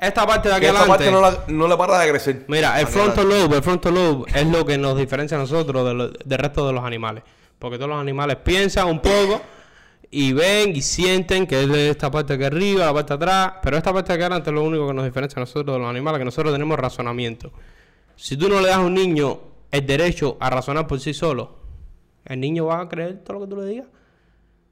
Esta 0.00 0.24
parte 0.26 0.48
de 0.48 0.54
aquí 0.54 0.66
esta 0.66 0.86
parte 0.86 1.08
adelante... 1.08 1.10
no, 1.10 1.20
la- 1.20 1.44
no 1.48 1.68
le 1.68 1.76
para 1.76 1.98
de 1.98 2.10
crecer. 2.10 2.44
Mira, 2.48 2.80
el 2.80 2.86
frontal 2.86 3.28
lobe, 3.28 3.56
el 3.56 3.62
frontal 3.62 3.94
lobe 3.94 4.30
es 4.32 4.46
lo 4.46 4.64
que 4.64 4.78
nos 4.78 4.96
diferencia 4.96 5.36
a 5.36 5.40
nosotros 5.40 5.84
de 5.84 6.12
del 6.24 6.38
resto 6.38 6.64
de 6.66 6.72
los 6.72 6.84
animales. 6.84 7.24
Porque 7.58 7.76
todos 7.76 7.90
los 7.90 8.00
animales 8.00 8.36
piensan 8.36 8.86
un 8.88 9.00
poco 9.00 9.40
y 10.10 10.32
ven 10.32 10.76
y 10.76 10.82
sienten 10.82 11.46
que 11.48 11.62
es 11.62 11.68
de 11.68 11.90
esta 11.90 12.08
parte 12.10 12.34
aquí 12.34 12.44
arriba, 12.44 12.86
la 12.86 12.94
parte 12.94 13.10
de 13.10 13.16
atrás. 13.16 13.52
Pero 13.64 13.76
esta 13.76 13.92
parte 13.92 14.08
de 14.12 14.14
aquí 14.14 14.22
adelante 14.22 14.50
es 14.50 14.54
lo 14.54 14.62
único 14.62 14.86
que 14.86 14.94
nos 14.94 15.04
diferencia 15.04 15.38
a 15.38 15.40
nosotros 15.40 15.74
de 15.74 15.80
los 15.80 15.88
animales, 15.90 16.18
que 16.20 16.24
nosotros 16.24 16.52
tenemos 16.52 16.78
razonamiento. 16.78 17.50
Si 18.16 18.36
tú 18.36 18.48
no 18.48 18.60
le 18.60 18.68
das 18.68 18.76
a 18.76 18.80
un 18.80 18.94
niño 18.94 19.40
el 19.70 19.86
derecho 19.86 20.36
a 20.40 20.50
razonar 20.50 20.86
por 20.86 21.00
sí 21.00 21.14
solo, 21.14 21.58
el 22.24 22.40
niño 22.40 22.66
va 22.66 22.80
a 22.80 22.88
creer 22.88 23.24
todo 23.24 23.38
lo 23.38 23.46
que 23.46 23.54
tú 23.54 23.60
le 23.60 23.66
digas. 23.66 23.88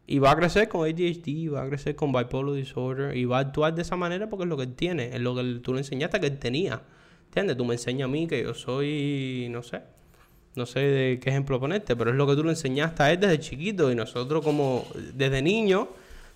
Y 0.07 0.19
va 0.19 0.33
a 0.33 0.37
crecer 0.37 0.69
con 0.69 0.89
ADHD, 0.89 1.53
va 1.53 1.63
a 1.63 1.69
crecer 1.69 1.95
con 1.95 2.13
bipolar 2.13 2.55
disorder 2.55 3.17
y 3.17 3.25
va 3.25 3.39
a 3.39 3.41
actuar 3.41 3.75
de 3.75 3.83
esa 3.83 3.97
manera 3.97 4.29
porque 4.29 4.45
es 4.45 4.49
lo 4.49 4.57
que 4.57 4.65
él 4.65 4.75
tiene, 4.75 5.11
es 5.15 5.21
lo 5.21 5.35
que 5.35 5.61
tú 5.63 5.73
le 5.73 5.81
enseñaste 5.81 6.21
que 6.21 6.27
él 6.27 6.39
tenía. 6.39 6.83
¿Entiendes? 7.27 7.57
Tú 7.57 7.65
me 7.65 7.75
enseñas 7.75 8.07
a 8.07 8.09
mí 8.09 8.27
que 8.27 8.43
yo 8.43 8.53
soy, 8.53 9.49
no 9.51 9.63
sé, 9.63 9.81
no 10.55 10.67
sé 10.67 10.81
de 10.81 11.19
qué 11.19 11.31
ejemplo 11.31 11.59
ponerte, 11.59 11.97
pero 11.97 12.11
es 12.11 12.17
lo 12.17 12.27
que 12.27 12.35
tú 12.35 12.45
le 12.45 12.51
enseñaste 12.51 13.03
a 13.03 13.13
él 13.13 13.21
desde 13.21 13.39
chiquito 13.39 13.91
y 13.91 13.95
nosotros 13.95 14.45
como 14.45 14.87
desde 15.15 15.41
niño, 15.41 15.89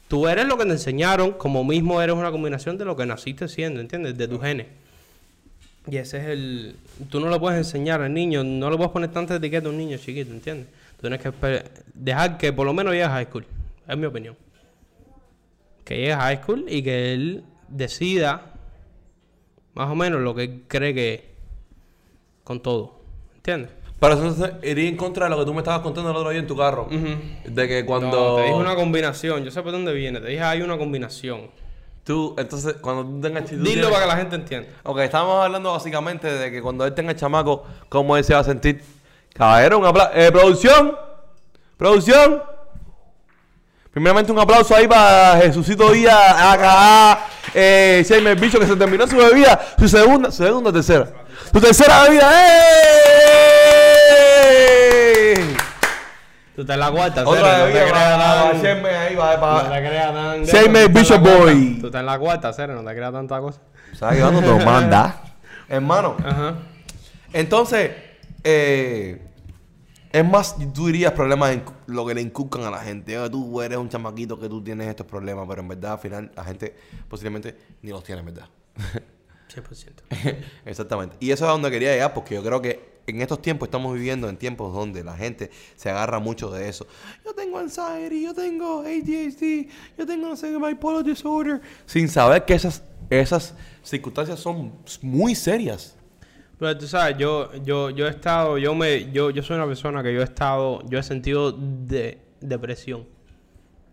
tú 0.08 0.26
eres 0.26 0.46
lo 0.46 0.56
que 0.56 0.64
te 0.64 0.70
enseñaron, 0.70 1.32
como 1.32 1.64
mismo 1.64 2.00
eres 2.00 2.16
una 2.16 2.30
combinación 2.30 2.78
de 2.78 2.86
lo 2.86 2.96
que 2.96 3.04
naciste 3.04 3.46
siendo, 3.48 3.80
¿entiendes? 3.80 4.16
De 4.16 4.26
tus 4.26 4.40
genes. 4.40 4.68
Y 5.88 5.96
ese 5.98 6.18
es 6.18 6.24
el... 6.24 6.76
Tú 7.08 7.20
no 7.20 7.30
le 7.30 7.38
puedes 7.38 7.58
enseñar 7.58 8.00
al 8.00 8.12
niño, 8.12 8.42
no 8.42 8.70
le 8.70 8.76
puedes 8.76 8.92
poner 8.92 9.10
tanta 9.12 9.36
etiqueta 9.36 9.68
a 9.68 9.70
un 9.70 9.78
niño 9.78 9.96
chiquito, 9.98 10.32
¿entiendes? 10.32 10.66
Tú 10.96 11.02
tienes 11.02 11.20
que 11.20 11.32
dejar 11.94 12.38
que 12.38 12.52
por 12.52 12.66
lo 12.66 12.74
menos 12.74 12.92
llegue 12.92 13.04
a 13.04 13.10
high 13.10 13.26
school. 13.26 13.46
Es 13.86 13.96
mi 13.96 14.06
opinión. 14.06 14.36
Que 15.84 15.96
llegue 15.96 16.12
a 16.12 16.20
high 16.20 16.38
school 16.38 16.64
y 16.68 16.82
que 16.82 17.12
él 17.12 17.44
decida 17.68 18.54
más 19.74 19.90
o 19.90 19.94
menos 19.94 20.20
lo 20.22 20.34
que 20.34 20.42
él 20.42 20.62
cree 20.66 20.94
que 20.94 21.14
es. 21.14 21.20
Con 22.42 22.60
todo. 22.60 23.00
¿Entiendes? 23.36 23.70
Para 23.98 24.14
eso 24.14 24.50
iría 24.62 24.88
en 24.88 24.96
contra 24.96 25.24
de 25.26 25.30
lo 25.30 25.38
que 25.38 25.44
tú 25.44 25.52
me 25.54 25.60
estabas 25.60 25.80
contando 25.80 26.10
el 26.10 26.16
otro 26.16 26.30
día 26.30 26.40
en 26.40 26.46
tu 26.46 26.56
carro. 26.56 26.88
De 27.44 27.68
que 27.68 27.84
cuando. 27.84 28.10
No, 28.10 28.36
te 28.36 28.42
dije 28.42 28.54
una 28.54 28.74
combinación. 28.74 29.44
Yo 29.44 29.50
sé 29.50 29.62
por 29.62 29.72
dónde 29.72 29.92
viene. 29.92 30.20
Te 30.20 30.28
dije 30.28 30.42
hay 30.42 30.62
una 30.62 30.76
combinación. 30.78 31.50
Tú, 32.06 32.36
entonces, 32.38 32.76
cuando 32.80 33.04
tú 33.04 33.20
tengas. 33.20 33.44
tú 33.46 33.56
Dilo 33.56 33.64
tienes- 33.64 33.86
para 33.90 34.02
que 34.02 34.06
la 34.06 34.16
gente 34.16 34.36
entienda. 34.36 34.68
Ok, 34.84 35.00
estábamos 35.00 35.44
hablando 35.44 35.72
básicamente 35.72 36.28
de 36.32 36.52
que 36.52 36.62
cuando 36.62 36.86
él 36.86 36.94
tenga 36.94 37.16
chamaco, 37.16 37.64
cómo 37.88 38.16
él 38.16 38.22
se 38.22 38.32
va 38.32 38.40
a 38.40 38.44
sentir. 38.44 38.80
Caballero, 39.34 39.80
un 39.80 39.86
aplauso. 39.86 40.12
Eh, 40.14 40.30
producción. 40.30 40.96
Producción. 41.76 42.42
Primeramente 43.90 44.30
un 44.30 44.38
aplauso 44.38 44.76
ahí 44.76 44.86
para 44.86 45.38
Jesucito 45.42 45.90
Díaz, 45.90 46.14
acá, 46.38 47.26
eh, 47.52 48.04
Jaime 48.08 48.30
el 48.32 48.38
bicho 48.38 48.60
que 48.60 48.66
se 48.66 48.76
terminó 48.76 49.06
su 49.08 49.16
bebida, 49.16 49.58
su 49.76 49.88
segunda, 49.88 50.30
su 50.30 50.44
segunda 50.44 50.70
o 50.70 50.72
tercera. 50.72 51.08
Su 51.52 51.60
tercera 51.60 52.02
bebida, 52.04 52.30
¡eh! 52.30 53.55
Tú 56.56 56.62
estás 56.62 56.74
en 56.74 56.80
la 56.80 56.90
cuarta, 56.90 57.22
Otra 57.26 57.42
Cere, 57.42 57.58
no 57.58 57.66
te 57.66 57.90
creas 57.90 58.62
Jaime 58.62 58.88
ahí, 58.88 59.14
va, 59.14 59.62
No 59.62 59.70
te 59.70 59.78
creas 59.78 60.54
en 60.54 60.72
la 60.72 60.88
Bishop. 60.88 61.20
Boy. 61.20 61.78
Tú 61.80 61.86
estás 61.86 62.00
en 62.00 62.06
la 62.06 62.18
cuarta, 62.18 62.52
Cere, 62.54 62.72
no 62.72 62.82
te 62.82 62.94
creas 62.94 63.12
tanta 63.12 63.38
cosa. 63.40 63.60
¿Sabes 63.92 64.16
qué 64.18 64.24
onda? 64.24 64.40
Te 64.40 64.46
lo 64.46 64.58
manda. 64.64 65.22
Hermano, 65.68 66.16
Ajá. 66.24 66.54
Entonces, 67.34 67.90
eh, 68.42 69.20
es 70.10 70.24
más, 70.24 70.56
tú 70.72 70.86
dirías 70.86 71.12
problemas 71.12 71.50
en 71.52 71.62
lo 71.88 72.06
que 72.06 72.14
le 72.14 72.22
inculcan 72.22 72.62
a 72.62 72.70
la 72.70 72.78
gente. 72.78 73.16
"Ah, 73.18 73.28
tú 73.30 73.60
eres 73.60 73.76
un 73.76 73.90
chamaquito 73.90 74.40
que 74.40 74.48
tú 74.48 74.64
tienes 74.64 74.88
estos 74.88 75.06
problemas, 75.06 75.44
pero 75.46 75.60
en 75.60 75.68
verdad 75.68 75.92
al 75.92 75.98
final 75.98 76.30
la 76.34 76.44
gente 76.44 76.74
posiblemente 77.06 77.54
ni 77.82 77.90
los 77.90 78.02
tiene, 78.02 78.20
en 78.20 78.26
verdad. 78.26 78.46
100%. 79.54 80.36
Exactamente. 80.64 81.16
Y 81.20 81.30
eso 81.32 81.44
es 81.44 81.48
a 81.48 81.52
donde 81.52 81.70
quería 81.70 81.92
llegar, 81.92 82.14
porque 82.14 82.34
yo 82.34 82.42
creo 82.42 82.62
que 82.62 82.95
en 83.06 83.20
estos 83.20 83.40
tiempos 83.40 83.68
estamos 83.68 83.94
viviendo 83.94 84.28
en 84.28 84.36
tiempos 84.36 84.72
donde 84.72 85.04
la 85.04 85.16
gente 85.16 85.50
se 85.76 85.90
agarra 85.90 86.18
mucho 86.18 86.50
de 86.50 86.68
eso. 86.68 86.86
Yo 87.24 87.34
tengo 87.34 87.58
anxiety, 87.58 88.22
yo 88.22 88.34
tengo 88.34 88.80
ADHD, 88.80 89.68
yo 89.96 90.06
tengo, 90.06 90.28
no 90.28 90.36
sé, 90.36 90.56
bipolar 90.56 91.04
disorder, 91.04 91.60
sin 91.86 92.08
saber 92.08 92.44
que 92.44 92.54
esas, 92.54 92.82
esas 93.10 93.54
circunstancias 93.82 94.40
son 94.40 94.72
muy 95.02 95.34
serias. 95.34 95.96
Pero 96.58 96.76
tú 96.78 96.86
sabes, 96.86 97.18
yo, 97.18 97.54
yo, 97.64 97.90
yo 97.90 98.06
he 98.06 98.10
estado, 98.10 98.56
yo 98.56 98.74
me, 98.74 99.10
yo, 99.12 99.30
yo 99.30 99.42
soy 99.42 99.56
una 99.56 99.66
persona 99.66 100.02
que 100.02 100.14
yo 100.14 100.20
he 100.20 100.24
estado, 100.24 100.82
yo 100.88 100.98
he 100.98 101.02
sentido 101.02 101.52
de, 101.52 102.18
depresión. 102.40 103.06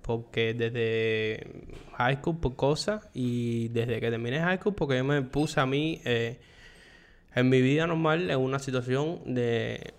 Porque 0.02 0.54
desde 0.54 1.48
high 1.98 2.18
school 2.18 2.38
por 2.38 2.56
cosas 2.56 3.08
y 3.14 3.70
desde 3.70 4.00
que 4.00 4.10
terminé 4.10 4.40
high 4.40 4.58
school 4.58 4.76
porque 4.76 4.98
yo 4.98 5.04
me 5.04 5.22
puse 5.22 5.60
a 5.60 5.66
mí 5.66 6.02
eh, 6.04 6.40
en 7.36 7.50
mi 7.50 7.62
vida 7.62 7.88
normal 7.88 8.30
en 8.30 8.40
una 8.40 8.60
situación 8.60 9.20
de 9.26 9.94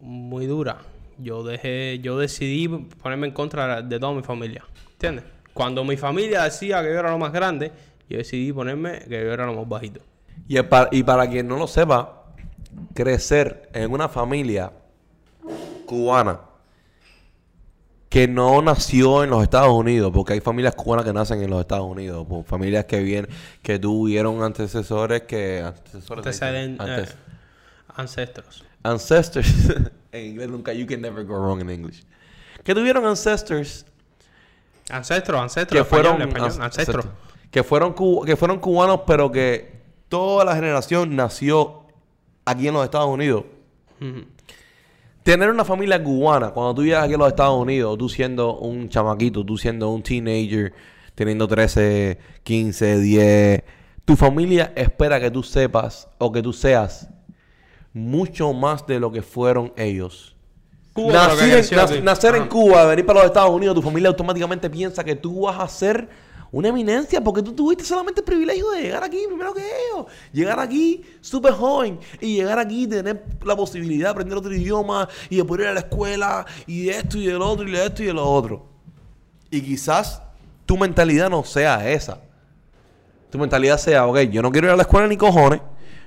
muy 0.00 0.46
dura. 0.46 0.78
Yo 1.18 1.42
dejé, 1.44 1.98
yo 2.00 2.18
decidí 2.18 2.68
ponerme 2.68 3.28
en 3.28 3.32
contra 3.32 3.82
de 3.82 4.00
toda 4.00 4.12
mi 4.12 4.22
familia. 4.22 4.64
¿Entiendes? 4.92 5.24
Cuando 5.54 5.84
mi 5.84 5.96
familia 5.96 6.42
decía 6.44 6.82
que 6.82 6.88
yo 6.88 6.98
era 6.98 7.10
lo 7.10 7.18
más 7.18 7.32
grande, 7.32 7.70
yo 8.08 8.18
decidí 8.18 8.52
ponerme 8.52 9.00
que 9.00 9.22
yo 9.22 9.32
era 9.32 9.46
lo 9.46 9.54
más 9.54 9.68
bajito. 9.68 10.00
Y, 10.48 10.56
el 10.56 10.66
pa- 10.66 10.88
y 10.90 11.02
para 11.02 11.28
quien 11.28 11.46
no 11.46 11.56
lo 11.58 11.66
sepa, 11.66 12.24
crecer 12.94 13.68
en 13.74 13.92
una 13.92 14.08
familia 14.08 14.72
cubana 15.86 16.40
que 18.12 18.28
no 18.28 18.60
nació 18.60 19.24
en 19.24 19.30
los 19.30 19.42
Estados 19.42 19.72
Unidos, 19.72 20.12
porque 20.12 20.34
hay 20.34 20.40
familias 20.40 20.74
cubanas 20.74 21.06
que 21.06 21.14
nacen 21.14 21.42
en 21.42 21.48
los 21.48 21.60
Estados 21.62 21.86
Unidos, 21.90 22.26
pues, 22.28 22.46
familias 22.46 22.84
que 22.84 23.00
vienen, 23.00 23.30
que 23.62 23.78
tuvieron 23.78 24.42
antecesores 24.42 25.22
que 25.22 25.62
antecesores 25.64 26.26
Anteceden- 26.26 26.76
antes- 26.78 27.08
eh, 27.08 27.14
ancestros. 27.96 28.64
ancestors 28.82 29.48
en 30.12 30.26
inglés 30.26 30.50
nunca 30.50 30.74
you 30.74 30.86
can 30.86 31.00
never 31.00 31.24
go 31.24 31.36
wrong 31.38 31.62
in 31.62 31.70
English. 31.70 32.04
Que 32.62 32.74
tuvieron 32.74 33.06
ancestors 33.06 33.86
Ancestros, 34.90 35.40
ancestros. 35.40 35.70
que 35.72 35.78
español, 35.82 36.04
fueron 36.18 36.28
español, 36.28 36.50
ans- 36.50 36.60
ancestros. 36.64 37.06
que 37.50 37.62
fueron 37.62 37.94
que 38.26 38.36
fueron 38.36 38.58
cubanos 38.58 39.00
pero 39.06 39.32
que 39.32 39.80
toda 40.10 40.44
la 40.44 40.54
generación 40.54 41.16
nació 41.16 41.86
aquí 42.44 42.68
en 42.68 42.74
los 42.74 42.84
Estados 42.84 43.08
Unidos. 43.08 43.44
Tener 45.22 45.50
una 45.50 45.64
familia 45.64 46.02
cubana 46.02 46.50
cuando 46.50 46.74
tú 46.74 46.84
llegas 46.84 47.04
aquí 47.04 47.14
a 47.14 47.18
los 47.18 47.28
Estados 47.28 47.60
Unidos 47.60 47.96
tú 47.98 48.08
siendo 48.08 48.58
un 48.58 48.88
chamaquito 48.88 49.44
tú 49.44 49.56
siendo 49.56 49.90
un 49.90 50.02
teenager 50.02 50.72
teniendo 51.14 51.46
13 51.46 52.18
15 52.42 52.98
10 53.00 53.62
tu 54.04 54.16
familia 54.16 54.72
espera 54.74 55.20
que 55.20 55.30
tú 55.30 55.42
sepas 55.42 56.08
o 56.18 56.32
que 56.32 56.42
tú 56.42 56.52
seas 56.52 57.08
mucho 57.92 58.52
más 58.52 58.86
de 58.86 58.98
lo 59.00 59.12
que 59.12 59.22
fueron 59.22 59.72
ellos 59.76 60.34
Cuba, 60.92 61.12
que 61.12 61.12
Nacer, 61.14 61.44
en, 61.44 61.50
creció 61.54 61.78
nac- 61.78 61.90
aquí. 61.90 62.00
nacer 62.02 62.34
en. 62.36 62.48
Cuba, 62.48 62.84
venir 62.84 63.06
para 63.06 63.20
los 63.20 63.28
Estados 63.28 63.50
Unidos, 63.50 63.74
tu 63.74 63.80
familia 63.80 64.10
automáticamente 64.10 64.68
piensa 64.68 65.02
que 65.02 65.16
tú 65.16 65.42
vas 65.42 65.58
a 65.58 65.66
ser 65.66 66.06
una 66.52 66.68
eminencia 66.68 67.20
porque 67.24 67.42
tú 67.42 67.54
tuviste 67.54 67.82
solamente 67.82 68.20
el 68.20 68.26
privilegio 68.26 68.70
de 68.70 68.82
llegar 68.82 69.02
aquí 69.02 69.24
primero 69.26 69.54
que 69.54 69.62
ellos. 69.62 70.06
Llegar 70.32 70.60
aquí 70.60 71.02
súper 71.22 71.54
joven 71.54 71.98
y 72.20 72.36
llegar 72.36 72.58
aquí 72.58 72.84
y 72.84 72.86
tener 72.86 73.24
la 73.42 73.56
posibilidad 73.56 74.08
de 74.08 74.10
aprender 74.10 74.36
otro 74.36 74.54
idioma 74.54 75.08
y 75.30 75.36
de 75.36 75.44
poder 75.44 75.62
ir 75.62 75.68
a 75.68 75.74
la 75.74 75.80
escuela 75.80 76.46
y 76.66 76.84
de 76.84 76.90
esto 76.98 77.16
y 77.16 77.26
del 77.26 77.40
otro 77.40 77.66
y 77.66 77.72
de 77.72 77.86
esto 77.86 78.02
y 78.02 78.06
de 78.06 78.12
lo 78.12 78.30
otro. 78.30 78.66
Y 79.50 79.62
quizás 79.62 80.22
tu 80.66 80.76
mentalidad 80.76 81.30
no 81.30 81.42
sea 81.42 81.90
esa. 81.90 82.20
Tu 83.30 83.38
mentalidad 83.38 83.78
sea, 83.78 84.06
ok, 84.06 84.18
yo 84.30 84.42
no 84.42 84.52
quiero 84.52 84.66
ir 84.66 84.74
a 84.74 84.76
la 84.76 84.82
escuela 84.82 85.08
ni 85.08 85.16
cojones, 85.16 85.62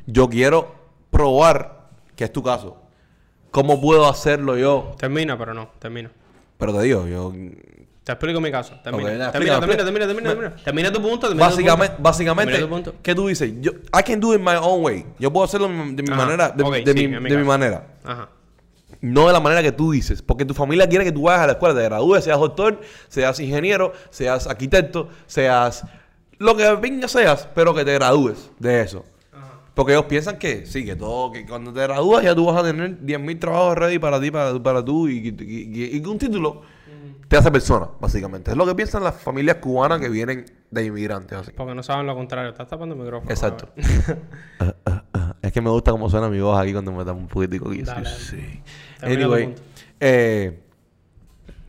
yo 0.05 0.29
quiero 0.29 0.75
probar, 1.09 1.87
que 2.15 2.23
es 2.23 2.31
tu 2.31 2.43
caso, 2.43 2.77
cómo 3.49 3.81
puedo 3.81 4.07
hacerlo 4.07 4.57
yo. 4.57 4.93
Termina, 4.99 5.35
pero 5.35 5.55
no, 5.55 5.69
termina. 5.79 6.11
Pero 6.59 6.71
te 6.75 6.83
digo, 6.83 7.07
yo 7.07 7.33
Te 8.05 8.11
explico 8.11 8.39
mi 8.39 8.51
caso. 8.51 8.75
Termina, 8.83 9.09
Ok, 9.09 9.17
ya, 9.17 9.31
termina, 9.31 9.59
termina, 9.59 9.83
termina, 9.83 10.05
termina, 10.07 10.29
termina. 10.29 10.55
Termina 10.63 10.91
tu 10.93 11.01
punto, 11.01 11.27
termina 11.27 11.47
tu 11.49 11.51
Básicamente, 11.55 11.95
punto. 11.95 12.03
básicamente 12.03 12.59
tu 12.59 12.69
punto. 12.69 12.93
¿qué 13.01 13.15
tú 13.15 13.27
dices? 13.27 13.51
Yo, 13.59 13.71
I 13.97 14.03
can 14.05 14.19
do 14.19 14.33
it 14.35 14.39
my 14.39 14.55
own 14.61 14.83
way. 14.85 15.05
Yo 15.19 15.33
puedo 15.33 15.43
hacerlo 15.43 15.67
de 15.67 15.73
mi, 15.73 16.09
Ajá, 16.11 16.15
manera, 16.15 16.49
de, 16.49 16.63
ok, 16.63 16.73
de 16.75 16.93
sí, 16.93 17.07
mi, 17.07 17.29
de 17.29 17.37
mi 17.37 17.43
manera. 17.43 17.87
Ajá. 18.03 18.29
No 19.01 19.25
de 19.27 19.33
la 19.33 19.39
manera 19.39 19.61
que 19.63 19.71
tú 19.71 19.91
dices. 19.91 20.21
Porque 20.21 20.45
tu 20.45 20.53
familia 20.53 20.87
quiere 20.87 21.03
que 21.03 21.11
tú 21.11 21.23
vayas 21.23 21.41
a 21.41 21.47
la 21.47 21.53
escuela, 21.53 21.73
te 21.75 21.83
gradúes, 21.83 22.23
seas 22.23 22.39
doctor, 22.39 22.79
seas 23.07 23.39
ingeniero, 23.39 23.91
seas 24.11 24.45
arquitecto, 24.47 25.09
seas 25.25 25.83
lo 26.37 26.55
que 26.55 26.71
venga 26.75 27.07
seas, 27.07 27.47
pero 27.55 27.73
que 27.73 27.83
te 27.83 27.93
gradúes 27.95 28.51
de 28.59 28.81
eso. 28.81 29.03
Porque 29.73 29.93
ellos 29.93 30.05
piensan 30.05 30.37
que 30.37 30.65
sí, 30.67 30.85
que 30.85 30.95
todo, 30.95 31.31
que 31.31 31.45
cuando 31.45 31.73
te 31.73 31.81
gradúas 31.81 32.23
ya 32.23 32.33
tú 32.35 32.45
vas 32.45 32.57
a 32.57 32.63
tener 32.63 32.99
10.000 32.99 33.39
trabajos 33.39 33.75
ready 33.77 33.97
para 33.99 34.21
ti, 34.21 34.29
para, 34.31 34.61
para 34.61 34.85
tú, 34.85 35.07
y, 35.09 35.17
y- 35.17 35.35
y- 35.39 35.97
y 35.97 36.01
que 36.01 36.07
un 36.07 36.17
título 36.19 36.61
te 37.35 37.39
hace 37.39 37.51
persona, 37.51 37.89
básicamente. 37.99 38.51
Es 38.51 38.55
lo 38.57 38.65
que 38.65 38.73
piensan 38.75 39.03
las 39.03 39.15
familias 39.15 39.57
cubanas 39.57 39.99
que 39.99 40.07
vienen 40.07 40.45
de 40.71 40.85
inmigrantes. 40.85 41.37
Así. 41.37 41.51
Porque 41.51 41.75
no 41.75 41.83
saben 41.83 42.07
lo 42.07 42.15
contrario. 42.15 42.49
Estás 42.51 42.69
tapando 42.69 42.95
el 42.95 43.01
micrófono. 43.01 43.29
Exacto. 43.29 43.67
Es 45.41 45.51
que 45.51 45.61
me 45.61 45.69
gusta 45.69 45.91
cómo 45.91 46.09
suena 46.09 46.27
mi 46.27 46.39
voz 46.39 46.57
aquí 46.59 46.71
cuando 46.71 46.91
me 46.91 47.03
da 47.03 47.13
un 47.13 47.27
poquitico 47.27 47.69
aquí. 47.69 47.83
Dale, 47.83 48.09
sí, 48.09 48.61
Anyway, 49.01 49.53
eh, 49.99 50.59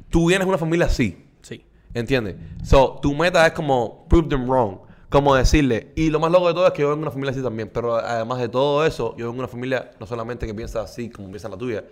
tú 0.09 0.29
vienes 0.29 0.47
de 0.47 0.49
una 0.49 0.57
familia 0.59 0.87
así, 0.87 1.27
Sí. 1.43 1.63
¿entiendes? 1.93 2.37
So, 2.65 2.99
tu 3.03 3.15
meta 3.15 3.47
es 3.47 3.53
como 3.53 4.07
prove 4.09 4.29
them 4.29 4.49
wrong. 4.49 4.79
Como 5.11 5.35
decirle, 5.35 5.93
y 5.95 6.09
lo 6.11 6.19
más 6.21 6.33
loco 6.33 6.49
de 6.49 6.55
todo 6.55 6.67
es 6.67 6.73
que 6.73 6.83
yo 6.83 6.89
vengo 6.89 6.97
de 7.01 7.03
una 7.03 7.11
familia 7.11 7.33
así 7.33 7.43
también, 7.43 7.71
pero 7.73 7.97
además 7.97 8.39
de 8.39 8.49
todo 8.49 8.87
eso, 8.87 9.11
yo 9.19 9.27
vengo 9.27 9.33
de 9.35 9.39
una 9.41 9.49
familia 9.49 9.91
no 10.01 10.07
solamente 10.07 10.47
que 10.47 10.55
piensa 10.55 10.81
así 10.81 11.11
como 11.11 11.29
piensa 11.29 11.49
la 11.49 11.59
tuya, 11.59 11.85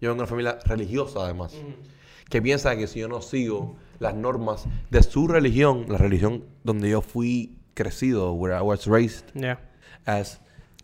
yo 0.00 0.08
vengo 0.08 0.14
de 0.14 0.20
una 0.20 0.26
familia 0.26 0.58
religiosa 0.64 1.20
además, 1.24 1.54
que 2.28 2.42
piensa 2.42 2.76
que 2.76 2.86
si 2.86 3.00
yo 3.00 3.08
no 3.08 3.20
sigo 3.22 3.76
las 3.98 4.14
normas 4.14 4.66
de 4.90 5.02
su 5.02 5.26
religión, 5.28 5.86
la 5.88 5.98
religión 5.98 6.44
donde 6.64 6.90
yo 6.90 7.00
fui 7.00 7.56
crecido, 7.74 8.32
where 8.32 8.56
I 8.56 8.60
was 8.62 8.86
raised 8.86 9.24
Ya. 9.34 9.60
as 10.06 10.40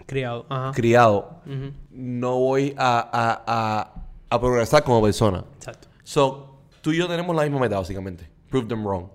Criado. 0.07 0.45
Ajá. 0.51 0.73
criado, 0.75 1.41
Ujú. 1.47 1.73
no 1.91 2.39
voy 2.39 2.75
a, 2.77 2.99
a, 3.13 3.45
a, 3.47 3.95
a 4.29 4.41
progresar 4.41 4.83
como 4.85 5.01
persona. 5.03 5.45
Exacto. 5.57 5.89
So, 6.03 6.59
tú 6.83 6.93
y 6.93 6.97
yo 6.99 7.07
tenemos 7.09 7.35
la 7.35 7.43
misma 7.45 7.61
meta, 7.61 7.79
básicamente. 7.79 8.29
Prove 8.51 8.67
them 8.69 8.85
wrong. 8.87 9.07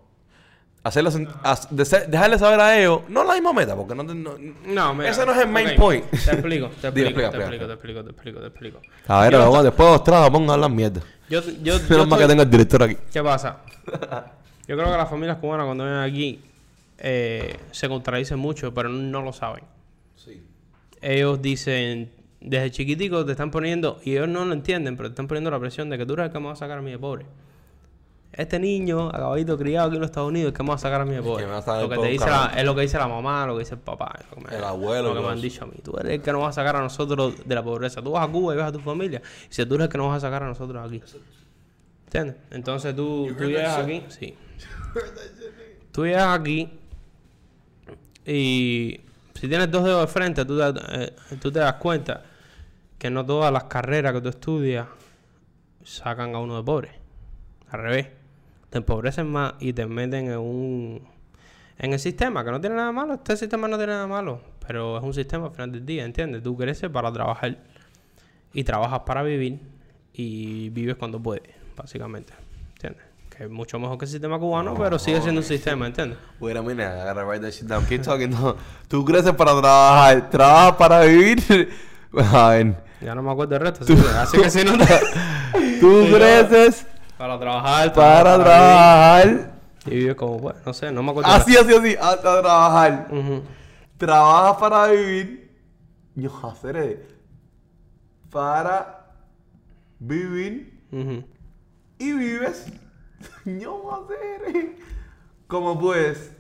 Ser- 1.83 2.09
dejarles 2.09 2.39
saber 2.39 2.59
a 2.59 2.79
ellos, 2.79 3.01
no 3.09 3.23
la 3.23 3.33
misma 3.33 3.53
meta, 3.53 3.75
porque 3.75 3.93
no, 3.95 4.03
no- 4.03 4.35
No, 4.65 4.93
mira, 4.93 5.09
ese 5.09 5.25
no 5.25 5.33
es 5.33 5.37
el 5.39 5.49
main 5.49 5.75
point. 5.75 6.05
Te 6.09 6.17
explico, 6.31 6.69
te 6.81 6.91
Dime, 6.91 7.09
explico, 7.09 7.29
explica, 7.29 7.31
te 7.31 7.37
explico, 7.37 7.65
te 7.67 7.73
explico, 7.73 8.03
te 8.03 8.09
explico, 8.11 8.39
te 8.39 8.47
explico. 8.47 8.81
A 9.07 9.21
ver, 9.23 9.33
después 9.63 9.87
de 9.89 9.93
los 9.93 10.03
tragos, 10.03 10.29
pongo 10.29 10.51
a 10.51 10.55
hablar 10.55 10.71
mierda. 10.71 11.01
Yo, 11.29 11.41
yo, 11.41 11.51
yo 11.77 11.79
Menos 11.89 12.07
mal 12.07 12.19
que 12.19 12.27
tengo 12.27 12.43
el 12.43 12.49
director 12.49 12.83
aquí. 12.83 12.97
¿Qué 13.11 13.21
pasa? 13.21 13.57
Yo 14.67 14.77
creo 14.77 14.91
que 14.91 14.97
las 14.97 15.09
familias 15.09 15.37
cubanas 15.37 15.65
cuando 15.65 15.83
vienen 15.83 16.01
aquí 16.03 16.39
eh, 16.99 17.57
se 17.71 17.89
contradicen 17.89 18.37
mucho, 18.37 18.71
pero 18.71 18.87
no 18.87 19.23
lo 19.23 19.33
saben. 19.33 19.63
Sí. 20.15 20.43
Ellos 21.01 21.41
dicen, 21.41 22.11
desde 22.39 22.69
chiquitico 22.69 23.25
te 23.25 23.31
están 23.31 23.49
poniendo, 23.49 23.99
y 24.03 24.11
ellos 24.11 24.27
no 24.27 24.45
lo 24.45 24.53
entienden, 24.53 24.95
pero 24.95 25.09
te 25.09 25.13
están 25.13 25.27
poniendo 25.27 25.49
la 25.49 25.59
presión 25.59 25.89
de 25.89 25.97
que 25.97 26.05
tú 26.05 26.13
eres 26.13 26.27
el 26.27 26.31
que 26.31 26.39
me 26.39 26.45
va 26.45 26.51
a 26.53 26.55
sacar 26.55 26.77
a 26.77 26.81
mí 26.83 26.91
de 26.91 26.99
pobre. 26.99 27.25
Este 28.39 28.57
niño, 28.57 29.09
acabadito 29.09 29.57
criado 29.57 29.87
aquí 29.87 29.95
en 29.97 30.01
los 30.01 30.09
Estados 30.11 30.29
Unidos, 30.29 30.51
es 30.53 30.57
que 30.57 30.63
me 30.63 30.69
va 30.69 30.75
a 30.75 30.77
sacar 30.77 31.01
a 31.01 31.05
mí 31.05 31.11
de 31.13 31.21
pobre. 31.21 31.45
va 31.45 31.61
sacar 31.61 31.81
Lo 31.81 31.89
que 31.89 31.97
te 31.97 32.07
dice 32.07 32.25
la- 32.25 32.53
es 32.55 32.63
lo 32.63 32.73
que 32.73 32.81
dice 32.81 32.97
la 32.97 33.07
mamá, 33.09 33.45
lo 33.45 33.53
que 33.55 33.59
dice 33.59 33.73
el 33.75 33.81
papá, 33.81 34.15
es 34.17 34.25
lo 34.29 34.37
que 34.37 34.49
me- 34.49 34.55
El 34.57 34.63
abuelo, 34.63 35.09
lo 35.09 35.09
que 35.09 35.15
me 35.15 35.21
todo 35.23 35.31
han 35.31 35.41
dicho 35.41 35.65
a 35.65 35.67
mí. 35.67 35.73
Tú 35.83 35.97
eres 35.99 36.13
el 36.13 36.21
que 36.21 36.31
nos 36.31 36.41
va 36.43 36.47
a 36.47 36.53
sacar 36.53 36.77
a 36.77 36.79
nosotros 36.81 37.33
de 37.45 37.53
la 37.55 37.61
pobreza. 37.63 38.01
Tú 38.01 38.11
vas 38.11 38.27
a 38.27 38.31
Cuba 38.31 38.53
y 38.53 38.55
ves 38.57 38.65
a 38.65 38.71
tu 38.71 38.79
familia, 38.79 39.21
y 39.49 39.53
si 39.53 39.65
tú 39.65 39.75
eres 39.75 39.87
el 39.87 39.91
que 39.91 39.97
nos 39.97 40.07
vas 40.07 40.17
a 40.23 40.27
sacar 40.27 40.43
a 40.43 40.47
nosotros 40.47 40.85
aquí. 40.85 41.01
¿Entiendes? 42.05 42.37
Entonces 42.51 42.95
tú, 42.95 43.27
tú 43.37 43.43
llegas 43.43 43.77
aquí, 43.77 44.03
sí. 44.09 44.35
Tú 45.91 46.05
llegas 46.05 46.39
aquí 46.39 46.69
y 48.25 49.01
si 49.33 49.47
tienes 49.47 49.69
dos 49.71 49.83
dedos 49.83 50.01
de 50.01 50.07
frente, 50.07 50.45
tú 50.45 50.57
te, 50.57 50.79
eh, 51.03 51.13
tú 51.41 51.51
te 51.51 51.59
das 51.59 51.73
cuenta 51.73 52.23
que 52.97 53.09
no 53.09 53.25
todas 53.25 53.51
las 53.51 53.65
carreras 53.65 54.13
que 54.13 54.21
tú 54.21 54.29
estudias 54.29 54.87
sacan 55.83 56.35
a 56.35 56.39
uno 56.39 56.57
de 56.57 56.63
pobre. 56.63 56.91
Al 57.71 57.81
revés. 57.81 58.07
Te 58.69 58.77
empobrecen 58.77 59.31
más 59.31 59.53
y 59.59 59.73
te 59.73 59.85
meten 59.85 60.31
en 60.31 60.37
un... 60.37 61.07
En 61.77 61.93
el 61.93 61.99
sistema, 61.99 62.43
que 62.43 62.51
no 62.51 62.59
tiene 62.59 62.75
nada 62.75 62.91
malo. 62.91 63.13
Este 63.13 63.37
sistema 63.37 63.67
no 63.67 63.77
tiene 63.77 63.93
nada 63.93 64.07
malo. 64.07 64.41
Pero 64.67 64.97
es 64.97 65.03
un 65.03 65.13
sistema 65.13 65.47
al 65.47 65.51
final 65.51 65.71
del 65.71 65.85
día, 65.85 66.03
¿entiendes? 66.03 66.43
Tú 66.43 66.55
creces 66.57 66.89
para 66.89 67.11
trabajar 67.11 67.57
y 68.53 68.63
trabajas 68.63 69.01
para 69.05 69.23
vivir 69.23 69.59
y 70.13 70.69
vives 70.69 70.97
cuando 70.97 71.21
puedes, 71.21 71.49
básicamente. 71.75 72.33
¿Entiendes? 72.73 73.03
Que 73.29 73.45
es 73.45 73.49
mucho 73.49 73.79
mejor 73.79 73.97
que 73.97 74.05
el 74.05 74.11
sistema 74.11 74.37
cubano, 74.37 74.75
pero 74.75 74.99
sigue 74.99 75.21
siendo 75.21 75.39
un 75.39 75.47
sistema, 75.47 75.87
¿entiendes? 75.87 76.17
Wait 76.39 76.57
a 76.57 76.61
minute, 76.61 76.83
I 76.83 77.07
gotta 77.07 77.23
write 77.23 77.41
that 77.41 77.51
shit 77.51 77.67
down. 77.67 77.85
Keep 77.85 78.01
talking. 78.01 78.29
No. 78.29 78.57
Tú 78.87 79.05
creces 79.05 79.33
para 79.33 79.51
trabajar, 79.59 80.29
trabajas 80.29 80.75
para 80.75 81.01
vivir. 81.05 81.39
A 82.13 82.49
ver. 82.49 82.75
Ya 83.01 83.15
no 83.15 83.23
me 83.23 83.31
acuerdo 83.31 83.53
del 83.53 83.61
resto, 83.61 83.85
así 83.85 83.95
que, 83.95 84.09
así 84.09 84.37
que 84.41 84.49
si 84.49 84.63
no 84.65 84.77
te... 84.77 84.85
Tú 85.79 86.07
creces 86.13 86.85
Para 87.19 87.37
trabajar, 87.37 87.91
para 87.91 88.41
trabajar. 88.41 89.51
Y 89.85 89.89
vives 89.89 90.15
como, 90.15 90.39
bueno, 90.39 90.57
no 90.65 90.73
sé, 90.73 90.89
no 90.89 91.03
me 91.03 91.11
acuerdo. 91.11 91.29
Así, 91.29 91.57
así, 91.57 91.73
así. 91.73 91.97
Hasta 91.99 92.41
trabajar. 92.41 93.07
Ujú. 93.11 93.43
Trabajas 93.97 94.55
para 94.57 94.87
vivir. 94.87 95.51
Yo 96.15 96.31
haceré. 96.47 97.05
Para 98.31 99.05
vivir. 99.99 100.81
Ujú. 100.93 101.25
Y 101.97 102.13
vives. 102.13 102.67
Yo 103.43 103.93
haceré. 103.93 104.77
Como 105.47 105.77
pues. 105.77 106.31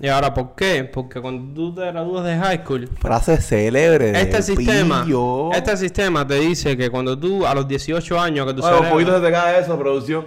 Y 0.00 0.06
ahora, 0.08 0.32
¿por 0.32 0.54
qué? 0.54 0.84
Porque 0.84 1.20
cuando 1.20 1.52
tú 1.54 1.74
te 1.74 1.80
gradúas 1.86 2.24
de 2.24 2.36
high 2.38 2.62
school, 2.64 2.88
Frase 3.00 3.40
célebre. 3.40 4.12
de 4.12 4.20
este 4.20 4.42
sistema, 4.42 5.02
pillo. 5.04 5.52
este 5.52 5.76
sistema 5.76 6.24
te 6.26 6.34
dice 6.36 6.76
que 6.76 6.88
cuando 6.88 7.18
tú 7.18 7.44
a 7.44 7.54
los 7.54 7.66
18 7.66 8.20
años 8.20 8.46
que 8.46 8.54
tu 8.54 8.60
Oye, 8.62 8.70
un 8.70 8.76
cerebro- 8.78 8.92
poquito 8.92 9.16
se 9.18 9.26
te 9.26 9.32
cae 9.32 9.60
eso, 9.60 9.76
producción. 9.78 10.26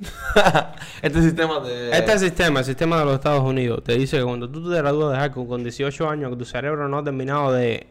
este 1.02 1.22
sistema 1.22 1.60
de. 1.60 1.90
Este 1.96 2.18
sistema, 2.18 2.58
el 2.60 2.64
sistema 2.64 2.98
de 2.98 3.04
los 3.04 3.14
Estados 3.14 3.42
Unidos, 3.44 3.82
te 3.84 3.94
dice 3.96 4.18
que 4.18 4.24
cuando 4.24 4.48
tú 4.50 4.68
te 4.68 4.76
gradúas 4.76 5.12
de 5.12 5.18
high 5.18 5.30
school 5.30 5.46
con 5.46 5.62
18 5.62 6.08
años, 6.08 6.30
que 6.30 6.36
tu 6.36 6.44
cerebro 6.44 6.88
no 6.88 6.98
ha 6.98 7.04
terminado 7.04 7.52
de, 7.52 7.86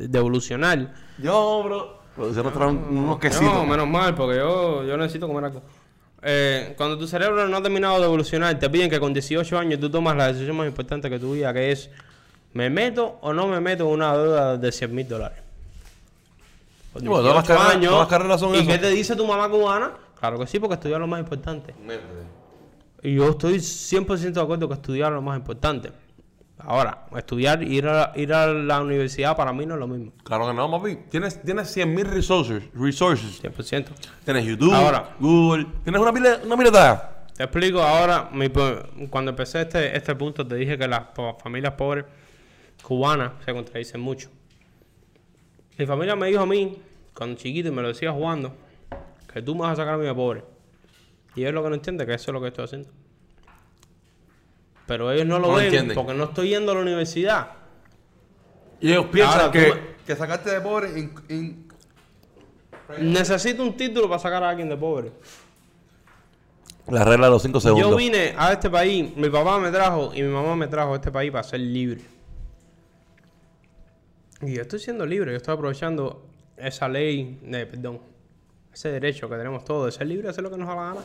de 0.00 0.18
evolucionar. 0.18 0.92
Yo, 1.18 1.62
bro. 1.64 1.98
Producción 2.16 2.44
nos 2.46 2.52
trae 2.54 2.68
un- 2.68 2.98
unos 2.98 3.18
quesitos. 3.20 3.54
No, 3.54 3.64
menos 3.64 3.86
mal, 3.86 4.12
porque 4.16 4.38
yo, 4.38 4.82
yo 4.82 4.96
necesito 4.96 5.28
comer 5.28 5.44
algo. 5.44 5.62
Eh, 6.22 6.74
cuando 6.76 6.98
tu 6.98 7.06
cerebro 7.06 7.46
no 7.46 7.56
ha 7.56 7.62
terminado 7.62 7.98
de 8.00 8.04
evolucionar, 8.06 8.58
te 8.58 8.68
piden 8.68 8.90
que 8.90 8.98
con 8.98 9.12
18 9.14 9.58
años 9.58 9.78
tú 9.80 9.88
tomas 9.90 10.16
la 10.16 10.28
decisión 10.32 10.56
más 10.56 10.66
importante 10.66 11.08
que 11.08 11.18
tu 11.18 11.32
vida, 11.32 11.52
que 11.54 11.70
es, 11.70 11.90
¿me 12.54 12.68
meto 12.70 13.18
o 13.20 13.32
no 13.32 13.46
me 13.46 13.60
meto 13.60 13.84
en 13.84 13.90
una 13.90 14.16
deuda 14.16 14.56
de 14.56 14.72
100 14.72 14.94
mil 14.94 15.08
dólares? 15.08 15.38
Y 17.00 17.06
bueno, 17.06 17.22
todas 17.22 17.36
las 17.36 17.46
18 17.46 17.58
carreras- 17.70 17.84
todas 17.88 17.98
las 18.00 18.08
carreras 18.08 18.40
son 18.40 18.54
¿Y 18.54 18.58
eso. 18.58 18.66
qué 18.66 18.78
te 18.78 18.90
dice 18.90 19.14
tu 19.14 19.26
mamá 19.26 19.48
cubana? 19.48 19.92
Claro 20.18 20.38
que 20.40 20.46
sí, 20.48 20.58
porque 20.58 20.74
estudiar 20.74 20.98
lo 21.00 21.06
más 21.06 21.20
importante. 21.20 21.72
Y 23.02 23.14
yo 23.14 23.28
estoy 23.30 23.60
100% 23.60 24.40
de 24.40 24.40
acuerdo 24.40 24.66
que 24.66 24.74
estudiar 24.74 25.10
es 25.12 25.14
lo 25.14 25.22
más 25.22 25.38
importante. 25.38 25.92
Ahora, 26.58 27.06
estudiar, 27.16 27.62
ir 27.62 27.86
a, 27.86 28.12
ir 28.16 28.32
a 28.32 28.46
la 28.46 28.80
universidad 28.80 29.36
para 29.36 29.52
mí 29.52 29.64
no 29.64 29.74
es 29.74 29.80
lo 29.80 29.86
mismo. 29.86 30.12
Claro 30.24 30.46
que 30.48 30.54
no, 30.54 30.70
papi. 30.70 30.96
Tienes, 31.08 31.40
tienes 31.42 31.76
100.000 31.76 32.04
resources. 32.04 32.62
resources. 32.74 33.42
100%. 33.42 33.86
Tienes 34.24 34.44
YouTube, 34.44 34.74
Ahora. 34.74 35.14
Google. 35.20 35.66
Tienes 35.84 36.00
una 36.00 36.12
pila, 36.12 36.40
una 36.44 36.56
pila 36.56 36.70
de. 36.70 37.18
Te 37.36 37.44
explico 37.44 37.80
ahora, 37.80 38.30
mi 38.32 38.48
cuando 39.08 39.30
empecé 39.30 39.62
este, 39.62 39.96
este 39.96 40.16
punto 40.16 40.44
te 40.44 40.56
dije 40.56 40.76
que 40.76 40.88
las 40.88 41.04
familias 41.40 41.74
pobres 41.74 42.04
cubanas 42.82 43.32
se 43.44 43.52
contradicen 43.52 44.00
mucho. 44.00 44.28
Mi 45.78 45.86
familia 45.86 46.16
me 46.16 46.26
dijo 46.26 46.40
a 46.40 46.46
mí, 46.46 46.82
cuando 47.14 47.36
chiquito, 47.36 47.68
y 47.68 47.70
me 47.70 47.82
lo 47.82 47.88
decía 47.88 48.10
jugando, 48.10 48.56
que 49.32 49.40
tú 49.40 49.54
me 49.54 49.60
vas 49.60 49.74
a 49.74 49.76
sacar 49.76 49.94
a 49.94 49.98
mí 49.98 50.04
de 50.04 50.14
pobre. 50.14 50.42
Y 51.36 51.42
ellos 51.42 51.54
lo 51.54 51.62
que 51.62 51.68
no 51.68 51.74
entienden 51.76 52.04
que 52.04 52.14
eso 52.14 52.32
es 52.32 52.34
lo 52.34 52.40
que 52.40 52.48
estoy 52.48 52.64
haciendo. 52.64 52.90
Pero 54.88 55.12
ellos 55.12 55.26
no 55.26 55.38
lo 55.38 55.48
No 55.48 55.54
ven 55.54 55.66
entienden. 55.66 55.94
porque 55.94 56.14
no 56.14 56.24
estoy 56.24 56.48
yendo 56.48 56.72
a 56.72 56.74
la 56.74 56.80
universidad. 56.80 57.50
Y 58.80 58.90
ellos 58.90 59.06
piensan 59.12 59.38
Ahora, 59.40 59.52
que, 59.52 59.72
que 60.04 60.16
sacarte 60.16 60.50
de 60.50 60.60
pobre. 60.60 60.98
in- 60.98 61.14
in- 61.28 61.68
Necesito 63.00 63.62
un 63.62 63.76
título 63.76 64.08
para 64.08 64.18
sacar 64.18 64.42
a 64.42 64.48
alguien 64.48 64.68
de 64.68 64.76
pobre. 64.76 65.12
La 66.88 67.04
regla 67.04 67.26
de 67.26 67.32
los 67.32 67.42
cinco 67.42 67.60
segundos. 67.60 67.90
Yo 67.90 67.94
vine 67.96 68.34
a 68.36 68.50
este 68.52 68.70
país, 68.70 69.14
mi 69.14 69.28
papá 69.28 69.58
me 69.58 69.70
trajo 69.70 70.10
y 70.14 70.22
mi 70.22 70.28
mamá 70.32 70.56
me 70.56 70.66
trajo 70.68 70.94
a 70.94 70.96
este 70.96 71.12
país 71.12 71.30
para 71.30 71.44
ser 71.44 71.60
libre. 71.60 72.00
Y 74.40 74.54
yo 74.54 74.62
estoy 74.62 74.78
siendo 74.78 75.04
libre, 75.04 75.32
yo 75.32 75.36
estoy 75.36 75.52
aprovechando 75.52 76.24
esa 76.56 76.88
ley, 76.88 77.38
eh, 77.44 77.66
perdón, 77.70 78.00
ese 78.72 78.90
derecho 78.90 79.28
que 79.28 79.36
tenemos 79.36 79.64
todos 79.66 79.86
de 79.86 79.92
ser 79.92 80.06
libre, 80.06 80.22
de 80.24 80.30
hacer 80.30 80.42
lo 80.44 80.50
que 80.50 80.56
nos 80.56 80.66
da 80.68 80.76
la 80.76 80.82
gana. 80.94 81.00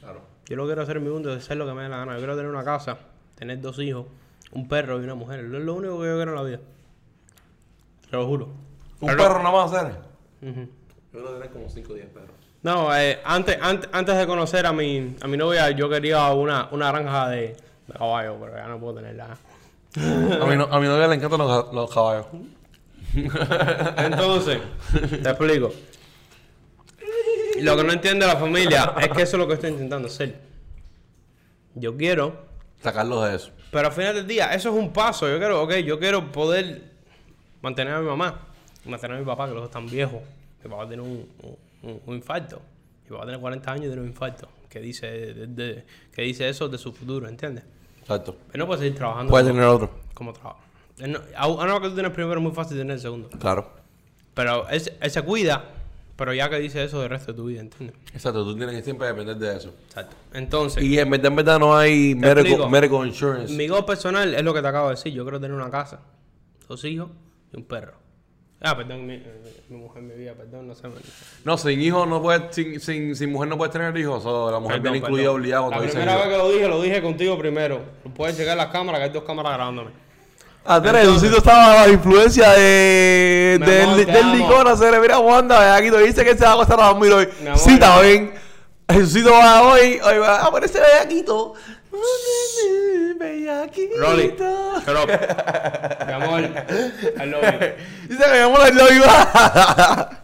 Claro. 0.00 0.20
Yo 0.46 0.56
lo 0.56 0.66
quiero 0.66 0.82
hacer 0.82 0.98
en 0.98 1.04
mi 1.04 1.08
mundo, 1.10 1.30
de 1.30 1.36
hacer 1.36 1.56
lo 1.56 1.66
que 1.66 1.72
me 1.72 1.84
dé 1.84 1.88
la 1.88 1.98
gana. 1.98 2.12
Yo 2.12 2.18
quiero 2.18 2.36
tener 2.36 2.50
una 2.50 2.64
casa, 2.64 2.98
tener 3.36 3.60
dos 3.60 3.78
hijos, 3.78 4.06
un 4.52 4.68
perro 4.68 5.00
y 5.00 5.04
una 5.04 5.14
mujer. 5.14 5.40
Es 5.40 5.46
lo 5.50 5.74
único 5.74 6.00
que 6.00 6.06
yo 6.06 6.16
quiero 6.16 6.30
en 6.32 6.36
la 6.36 6.42
vida. 6.42 6.60
Te 8.10 8.16
lo 8.16 8.26
juro. 8.26 8.46
¿Un 9.00 9.08
Pero- 9.08 9.16
perro 9.22 9.42
nada 9.42 9.50
más 9.52 9.72
hacer? 9.72 9.92
Ujú. 10.42 10.60
Yo 11.12 11.20
creo 11.20 11.24
que 11.26 11.32
tener 11.34 11.50
como 11.50 11.68
5 11.68 11.92
o 11.92 11.94
10 11.96 12.06
perros. 12.08 12.30
No, 12.62 12.96
eh, 12.96 13.20
antes, 13.24 13.58
antes, 13.60 13.90
antes 13.92 14.16
de 14.16 14.26
conocer 14.26 14.64
a 14.66 14.72
mi, 14.72 15.16
a 15.20 15.26
mi 15.28 15.36
novia, 15.36 15.70
yo 15.70 15.88
quería 15.90 16.32
una, 16.32 16.68
una 16.72 16.90
granja 16.90 17.28
de, 17.28 17.48
de 17.86 17.92
caballos, 17.98 18.36
pero 18.40 18.56
ya 18.56 18.66
no 18.66 18.80
puedo 18.80 18.94
tenerla. 18.94 19.36
A 19.96 20.46
mi, 20.46 20.56
no- 20.56 20.64
a 20.70 20.80
mi 20.80 20.86
novia 20.86 21.06
le 21.08 21.14
encantan 21.16 21.38
los, 21.40 21.72
los 21.74 21.92
caballos. 21.92 22.26
Entonces, 23.98 24.58
te 25.22 25.28
explico. 25.28 25.72
Lo 27.60 27.76
que 27.76 27.84
no 27.84 27.92
entiende 27.92 28.26
la 28.26 28.36
familia 28.36 28.94
es 29.00 29.08
que 29.10 29.22
eso 29.22 29.36
es 29.36 29.40
lo 29.40 29.46
que 29.46 29.54
estoy 29.54 29.70
intentando 29.70 30.08
hacer. 30.08 30.40
Yo 31.76 31.96
quiero, 31.96 32.44
Sacarlos 32.84 33.28
de 33.28 33.36
eso. 33.36 33.50
pero 33.72 33.88
al 33.88 33.92
final 33.94 34.14
del 34.14 34.26
día, 34.26 34.54
eso 34.54 34.68
es 34.68 34.74
un 34.76 34.92
paso. 34.92 35.28
Yo 35.28 35.38
quiero, 35.38 35.62
ok, 35.62 35.72
yo 35.78 35.98
quiero 35.98 36.30
poder 36.30 36.92
mantener 37.62 37.94
a 37.94 38.00
mi 38.00 38.06
mamá, 38.06 38.40
mantener 38.84 39.16
a 39.16 39.20
mi 39.20 39.26
papá, 39.26 39.46
que 39.46 39.52
los 39.54 39.62
dos 39.62 39.70
están 39.70 39.86
viejos. 39.88 40.20
Mi 40.62 40.70
papá 40.70 40.86
tiene 40.86 41.02
un, 41.02 41.28
un- 41.82 42.00
un 42.06 42.14
infarto. 42.14 42.60
Mi 43.04 43.10
papá 43.10 43.24
tiene 43.24 43.40
40 43.40 43.70
años 43.72 43.84
y 43.84 43.88
tiene 43.88 44.02
un 44.02 44.08
infarto. 44.08 44.48
Que 44.68 44.80
dice, 44.80 45.06
de- 45.06 45.46
de- 45.46 45.84
que 46.12 46.22
dice 46.22 46.48
eso 46.48 46.68
de 46.68 46.78
su 46.78 46.92
futuro, 46.92 47.28
¿entiendes? 47.28 47.64
Exacto. 48.00 48.36
Él 48.52 48.58
no 48.58 48.66
puede 48.66 48.80
seguir 48.80 48.94
trabajando 48.96 49.30
Puede 49.30 49.44
como, 49.44 49.54
tener 49.54 49.68
otro. 49.68 49.90
como 50.14 50.32
no- 50.98 51.20
a 51.36 51.42
a 51.42 51.46
una 51.48 51.80
que 51.80 51.88
tú 51.88 51.94
tienes 51.94 52.12
primero 52.12 52.38
es 52.38 52.42
muy 52.42 52.52
fácil 52.52 52.76
tener 52.76 52.94
el 52.94 53.00
segundo. 53.00 53.28
Claro. 53.38 53.70
Pero 54.34 54.68
él, 54.68 54.82
él 55.00 55.10
se 55.10 55.22
cuida, 55.22 55.64
pero 56.16 56.32
ya 56.32 56.48
que 56.48 56.58
dice 56.58 56.84
eso 56.84 57.00
del 57.00 57.10
resto 57.10 57.32
de 57.32 57.36
tu 57.36 57.46
vida, 57.46 57.60
¿entiendes? 57.60 57.96
Exacto, 58.12 58.44
tú 58.44 58.56
tienes 58.56 58.74
que 58.76 58.82
siempre 58.82 59.06
depender 59.08 59.36
de 59.36 59.56
eso. 59.56 59.74
Exacto. 59.86 60.16
Entonces, 60.32 60.82
Y 60.82 60.98
en 60.98 61.10
verdad, 61.10 61.26
en 61.26 61.36
verdad 61.36 61.58
no 61.58 61.76
hay 61.76 62.14
medical, 62.14 62.70
medical 62.70 63.06
insurance. 63.06 63.52
mi 63.52 63.66
goal 63.68 63.84
personal 63.84 64.34
es 64.34 64.42
lo 64.42 64.54
que 64.54 64.62
te 64.62 64.68
acabo 64.68 64.88
de 64.88 64.94
decir. 64.94 65.12
Yo 65.12 65.24
quiero 65.24 65.40
tener 65.40 65.56
una 65.56 65.70
casa, 65.70 66.00
dos 66.68 66.84
hijos 66.84 67.10
y 67.52 67.56
un 67.56 67.64
perro. 67.64 68.04
Ah, 68.66 68.74
perdón, 68.74 69.06
mi, 69.06 69.14
eh, 69.14 69.62
mi 69.68 69.76
mujer, 69.76 70.02
mi 70.02 70.14
vida, 70.14 70.32
perdón, 70.32 70.68
no 70.68 70.74
sé. 70.74 70.88
No, 71.44 71.58
sin 71.58 71.78
hijo 71.82 72.06
no 72.06 72.22
puedes, 72.22 72.54
sin, 72.54 72.80
sin, 72.80 73.14
sin 73.14 73.30
mujer 73.30 73.48
no 73.50 73.58
puedes 73.58 73.72
tener 73.72 73.94
hijos. 73.98 74.24
O 74.24 74.50
la 74.50 74.58
mujer 74.58 74.80
viene 74.80 74.98
incluida 74.98 75.30
obligada 75.32 75.68
La 75.68 75.80
primera 75.80 76.16
vez 76.16 76.28
que 76.28 76.38
lo 76.38 76.50
dije, 76.50 76.68
lo 76.68 76.80
dije 76.80 77.02
contigo 77.02 77.36
primero. 77.36 77.82
Puedes 78.16 78.38
checar 78.38 78.56
las 78.56 78.68
cámaras, 78.68 79.00
que 79.00 79.04
hay 79.04 79.10
dos 79.10 79.24
cámaras 79.24 79.52
grabándome. 79.54 80.03
Ah, 80.66 80.80
Tere, 80.80 81.00
Jesucito 81.00 81.36
estaba 81.38 81.82
a 81.82 81.86
la 81.86 81.92
influencia 81.92 82.50
de, 82.52 83.58
Mi 83.60 83.66
del, 83.66 83.82
amor, 83.84 83.96
te 83.96 84.06
del 84.06 84.22
amo. 84.24 84.34
licor. 84.34 84.68
Hacer, 84.68 84.98
mira, 85.00 85.18
Wanda, 85.18 85.76
aquí 85.76 85.90
te 85.90 85.98
dice 85.98 86.24
que 86.24 86.34
se 86.36 86.44
va 86.44 86.50
a 86.50 86.54
acostar 86.54 86.80
a 86.80 86.86
dormir 86.86 87.12
hoy. 87.12 87.28
Mi 87.42 87.48
amor. 87.48 87.58
Sí, 87.58 87.74
está 87.74 88.00
bien. 88.00 88.32
Jesucito 88.90 89.30
va 89.30 89.62
hoy, 89.62 90.00
hoy 90.02 90.18
va 90.18 90.36
a 90.40 90.46
aparecer 90.46 90.82
bellaquito. 90.82 91.54
Bellaquito. 93.18 93.96
Rolly, 93.98 94.34
shut 94.84 94.96
up. 94.96 95.08
Mi 96.06 96.12
amor, 96.12 96.40
I 96.40 97.26
love 97.26 97.42
you. 97.42 98.08
Dice 98.08 98.24
que 98.24 98.32
mi 98.32 98.38
amor 98.38 98.74
lo 98.74 98.92
iba. 98.92 100.20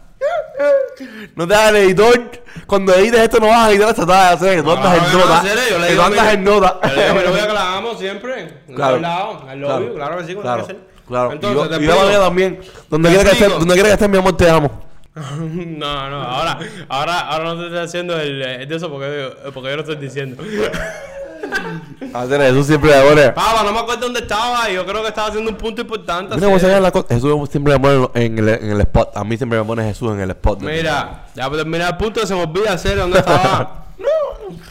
No 1.35 1.47
te 1.47 1.55
hagas 1.55 1.69
el 1.69 1.75
editor. 1.77 2.31
Cuando 2.67 2.93
edites 2.93 3.21
esto 3.21 3.39
no 3.39 3.47
vas 3.47 3.67
a 3.67 3.71
editar 3.71 3.89
esta 3.89 4.05
tarde. 4.05 4.55
Que 4.55 4.63
tú 4.63 4.71
andas 4.71 4.97
en 4.97 5.17
nota. 5.17 5.41
Que 5.87 5.95
tú 5.95 6.01
andas 6.01 6.33
en 6.33 6.43
nota. 6.43 6.79
Yo 6.83 7.47
que 7.47 7.53
la 7.53 7.77
amo 7.77 7.95
siempre. 7.95 8.61
Claro. 8.75 8.99
Love 8.99 9.41
Claro. 9.43 9.93
Claro 9.95 10.17
que 10.17 10.23
sí, 10.25 10.35
Claro, 10.35 10.67
claro. 11.07 11.31
Entonces, 11.33 11.81
y 11.81 11.85
yo, 11.85 12.09
la 12.09 12.19
también. 12.19 12.59
Donde 12.89 13.09
quiera 13.09 13.23
que 13.23 13.31
esté, 13.31 13.43
explico. 13.45 13.59
donde 13.59 13.73
quiera 13.73 13.89
que 13.89 13.93
esté 13.93 14.07
mi 14.07 14.17
amor, 14.17 14.37
te 14.37 14.49
amo. 14.49 14.91
No, 15.13 16.09
no, 16.09 16.21
ahora, 16.21 16.57
ahora, 16.87 17.19
ahora 17.19 17.43
no 17.43 17.57
te 17.57 17.65
estoy 17.65 17.79
haciendo 17.79 18.17
el, 18.17 18.41
el 18.41 18.67
de 18.67 18.75
eso 18.75 18.89
porque, 18.89 19.29
porque 19.53 19.69
yo 19.69 19.75
lo 19.75 19.81
estoy 19.81 19.97
diciendo. 19.97 20.41
Hacer 22.13 22.41
eso 22.41 22.63
siempre 22.63 22.91
de 22.91 22.97
ahora. 22.97 23.33
Papa, 23.33 23.63
no 23.63 23.71
me 23.71 23.79
acuerdo 23.79 24.01
dónde 24.01 24.19
estaba 24.19 24.69
y 24.69 24.75
yo 24.75 24.85
creo 24.85 25.01
que 25.01 25.07
estaba 25.09 25.27
haciendo 25.29 25.49
un 25.51 25.57
punto 25.57 25.81
importante. 25.81 26.35
Mira 26.35 26.79
la 26.79 26.91
cosa. 26.91 27.07
Jesús 27.09 27.49
siempre 27.49 27.77
me 27.77 27.79
pone 27.79 28.25
en 28.25 28.37
el, 28.39 28.49
en 28.49 28.71
el 28.71 28.81
spot. 28.81 29.15
A 29.15 29.23
mí 29.23 29.37
siempre 29.37 29.59
me 29.59 29.65
pone 29.65 29.83
Jesús 29.83 30.11
en 30.11 30.19
el 30.21 30.31
spot. 30.31 30.61
Mira, 30.61 31.27
ya 31.35 31.45
para 31.45 31.57
terminar 31.57 31.91
el 31.91 31.97
punto 31.97 32.25
se 32.25 32.33
me 32.35 32.43
olvida 32.43 32.73
hacer 32.73 32.97
dónde 32.97 33.19
estaba. 33.19 33.85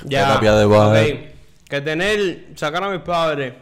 ya. 0.04 0.26
Terapia 0.26 0.54
de 0.54 0.66
baja. 0.66 0.90
ok. 0.90 1.18
Que 1.68 1.80
tener, 1.80 2.48
sacar 2.56 2.82
a 2.82 2.90
mis 2.90 3.00
padres 3.00 3.54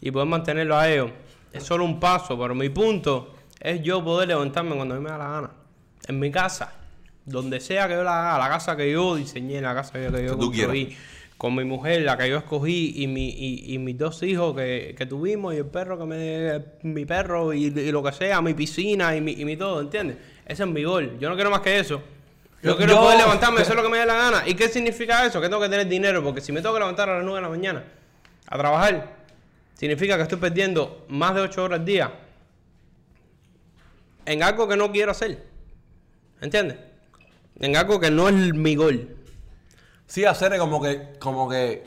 y 0.00 0.10
poder 0.10 0.28
mantenerlos 0.28 0.76
a 0.78 0.88
ellos 0.88 1.10
es 1.52 1.62
solo 1.64 1.84
un 1.84 1.98
paso, 1.98 2.38
pero 2.38 2.54
mi 2.54 2.68
punto 2.68 3.34
es 3.60 3.82
yo 3.82 4.02
poder 4.04 4.28
levantarme 4.28 4.76
cuando 4.76 4.94
a 4.94 4.98
mí 4.98 5.04
me 5.04 5.10
da 5.10 5.18
la 5.18 5.28
gana. 5.28 5.50
En 6.06 6.18
mi 6.18 6.30
casa, 6.30 6.72
donde 7.24 7.60
sea 7.60 7.88
que 7.88 7.94
yo 7.94 8.04
la 8.04 8.20
haga, 8.34 8.38
la 8.38 8.48
casa 8.48 8.76
que 8.76 8.90
yo 8.90 9.16
diseñé, 9.16 9.60
la 9.60 9.74
casa 9.74 9.94
que 9.94 10.04
yo, 10.04 10.12
que 10.12 10.24
yo 10.24 10.30
Que 10.32 10.40
tú 10.40 10.46
construí, 10.46 10.96
con 11.38 11.54
mi 11.54 11.64
mujer, 11.64 12.02
la 12.02 12.18
que 12.18 12.28
yo 12.28 12.36
escogí, 12.36 12.92
y, 12.96 13.06
mi, 13.06 13.28
y, 13.30 13.74
y 13.74 13.78
mis 13.78 13.96
dos 13.96 14.22
hijos 14.24 14.54
que, 14.56 14.94
que 14.98 15.06
tuvimos, 15.06 15.54
y 15.54 15.58
el 15.58 15.66
perro 15.66 15.96
que 15.98 16.04
me. 16.04 16.62
mi 16.82 17.06
perro, 17.06 17.54
y, 17.54 17.66
y 17.66 17.92
lo 17.92 18.02
que 18.02 18.10
sea, 18.12 18.42
mi 18.42 18.54
piscina, 18.54 19.14
y 19.16 19.20
mi, 19.20 19.32
y 19.32 19.44
mi 19.44 19.56
todo, 19.56 19.80
¿entiendes? 19.80 20.16
Ese 20.44 20.64
es 20.64 20.68
mi 20.68 20.82
gol. 20.82 21.16
Yo 21.20 21.28
no 21.28 21.36
quiero 21.36 21.50
más 21.50 21.60
que 21.60 21.78
eso. 21.78 22.02
Yo, 22.62 22.70
Yo- 22.70 22.76
quiero 22.76 22.94
yo- 22.94 23.00
poder 23.00 23.18
levantarme, 23.18 23.60
hacer 23.60 23.76
lo 23.76 23.84
que 23.84 23.88
me 23.88 23.98
dé 23.98 24.04
la 24.06 24.14
gana. 24.14 24.42
¿Y 24.48 24.54
qué 24.54 24.68
significa 24.68 25.24
eso? 25.24 25.40
Que 25.40 25.48
tengo 25.48 25.62
que 25.62 25.68
tener 25.68 25.86
dinero, 25.86 26.24
porque 26.24 26.40
si 26.40 26.50
me 26.50 26.60
tengo 26.60 26.74
que 26.74 26.80
levantar 26.80 27.08
a 27.08 27.16
las 27.18 27.24
9 27.24 27.36
de 27.38 27.42
la 27.42 27.48
mañana 27.48 27.84
a 28.48 28.58
trabajar, 28.58 29.16
significa 29.74 30.16
que 30.16 30.22
estoy 30.24 30.38
perdiendo 30.38 31.06
más 31.08 31.36
de 31.36 31.42
8 31.42 31.62
horas 31.62 31.78
al 31.78 31.84
día 31.84 32.10
en 34.26 34.42
algo 34.42 34.66
que 34.68 34.76
no 34.76 34.90
quiero 34.90 35.12
hacer. 35.12 35.42
¿Entiendes? 36.40 36.78
En 37.60 37.76
algo 37.76 37.98
que 38.00 38.10
no 38.10 38.28
es 38.28 38.34
mi 38.54 38.74
gol. 38.74 39.16
Sí, 40.08 40.24
hacer 40.24 40.58
como 40.58 40.82
que, 40.82 41.12
como 41.20 41.48
que 41.48 41.84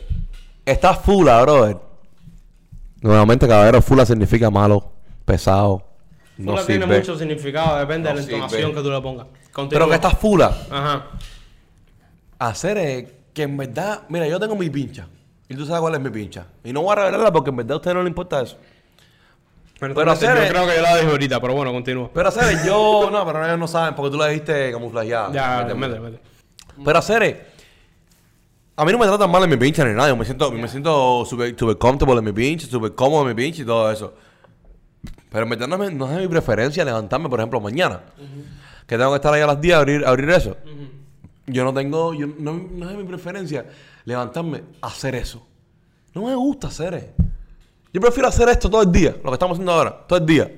estás 0.65 0.99
fula, 0.99 1.41
brother. 1.41 1.77
Nuevamente, 3.01 3.47
caballero, 3.47 3.81
fula 3.81 4.05
significa 4.05 4.49
malo, 4.49 4.91
pesado, 5.25 5.83
no 6.37 6.51
Fula 6.53 6.65
tiene 6.65 6.85
sirve. 6.85 6.99
mucho 6.99 7.17
significado, 7.17 7.77
depende 7.79 8.09
No 8.09 8.15
de 8.15 8.21
la 8.21 8.21
sirve. 8.21 8.35
entonación 8.37 8.73
que 8.75 8.81
tú 8.81 8.91
le 8.91 9.01
pongas. 9.01 9.27
Pero 9.69 9.89
que 9.89 9.95
estás 9.95 10.17
fula. 10.17 10.55
Ajá. 10.69 11.07
Hacer 12.39 12.77
es 12.77 13.05
que 13.33 13.43
en 13.43 13.57
verdad, 13.57 14.03
mira, 14.09 14.27
yo 14.27 14.39
tengo 14.39 14.55
mi 14.55 14.69
pincha. 14.69 15.07
Y 15.49 15.55
tú 15.55 15.65
sabes 15.65 15.81
cuál 15.81 15.95
es 15.95 15.99
mi 16.01 16.09
pincha. 16.09 16.45
Y 16.63 16.71
no 16.71 16.81
voy 16.81 16.93
a 16.93 16.95
revelarla 16.95 17.31
porque 17.31 17.49
en 17.49 17.57
verdad 17.57 17.73
a 17.73 17.75
usted 17.77 17.93
no 17.93 18.03
le 18.03 18.07
importa 18.09 18.41
eso. 18.41 18.57
Pero, 19.79 19.95
Pero 19.95 20.11
hacer 20.11 20.29
yo 20.37 20.49
creo 20.49 20.67
que 20.67 20.75
yo 20.75 20.81
la 20.83 20.95
dije 20.97 21.09
ahorita, 21.11 21.41
pero 21.41 21.53
bueno, 21.55 21.71
continúa. 21.71 22.09
Pero 22.13 22.29
hacer 22.29 22.43
es, 22.53 22.63
yo, 22.63 23.09
no, 23.11 23.25
pero 23.25 23.43
ellos 23.45 23.57
no 23.59 23.67
saben 23.67 23.95
porque 23.95 24.11
tú 24.11 24.17
la 24.17 24.27
dijiste 24.27 24.71
camuflajeada. 24.71 25.31
Ya, 25.33 25.73
mete, 25.75 25.99
mete. 25.99 26.19
Pero 26.85 26.99
hacer 26.99 27.23
es, 27.23 27.35
a 28.81 28.85
mí 28.85 28.91
no 28.91 28.97
me 28.97 29.05
tratan 29.05 29.29
mal 29.29 29.43
en 29.43 29.49
mi 29.51 29.57
pincha 29.57 29.85
ni 29.85 29.93
nada. 29.93 30.09
Yo 30.09 30.15
me 30.17 30.25
siento, 30.25 30.51
me 30.51 30.67
siento 30.67 31.23
súper 31.25 31.55
super 31.57 31.77
comfortable 31.77 32.17
en 32.19 32.25
mi 32.25 32.33
pincha, 32.33 32.65
súper 32.67 32.95
cómodo 32.95 33.21
en 33.21 33.27
mi 33.27 33.33
pincha 33.35 33.61
y 33.61 33.65
todo 33.65 33.91
eso. 33.91 34.13
Pero 35.31 35.45
en 35.45 35.69
no, 35.69 35.83
es- 35.83 35.93
no 35.93 36.11
es 36.11 36.19
mi 36.19 36.27
preferencia 36.27 36.83
levantarme, 36.83 37.29
por 37.29 37.39
ejemplo, 37.39 37.61
mañana. 37.61 38.01
Que 38.87 38.97
tengo 38.97 39.11
que 39.11 39.17
estar 39.17 39.31
ahí 39.33 39.41
a 39.41 39.45
las 39.47 39.61
10 39.61 39.75
a 39.75 39.77
abrir, 39.77 40.03
a 40.05 40.09
abrir 40.09 40.29
eso. 40.31 40.57
Yo 41.45 41.63
no 41.63 41.73
tengo, 41.73 42.13
yo, 42.15 42.25
no, 42.39 42.53
no 42.71 42.89
es 42.89 42.97
mi 42.97 43.03
preferencia 43.03 43.65
levantarme 44.05 44.63
a 44.81 44.87
hacer 44.87 45.13
eso. 45.15 45.45
No 46.15 46.23
me 46.23 46.33
gusta 46.35 46.67
hacer 46.67 46.93
eso. 46.95 47.13
Yo 47.93 48.01
prefiero 48.01 48.29
hacer 48.29 48.49
esto 48.49 48.67
todo 48.69 48.81
el 48.81 48.91
día, 48.91 49.15
lo 49.23 49.29
que 49.29 49.33
estamos 49.33 49.55
haciendo 49.55 49.73
ahora, 49.73 50.05
todo 50.07 50.17
el 50.17 50.25
día, 50.25 50.51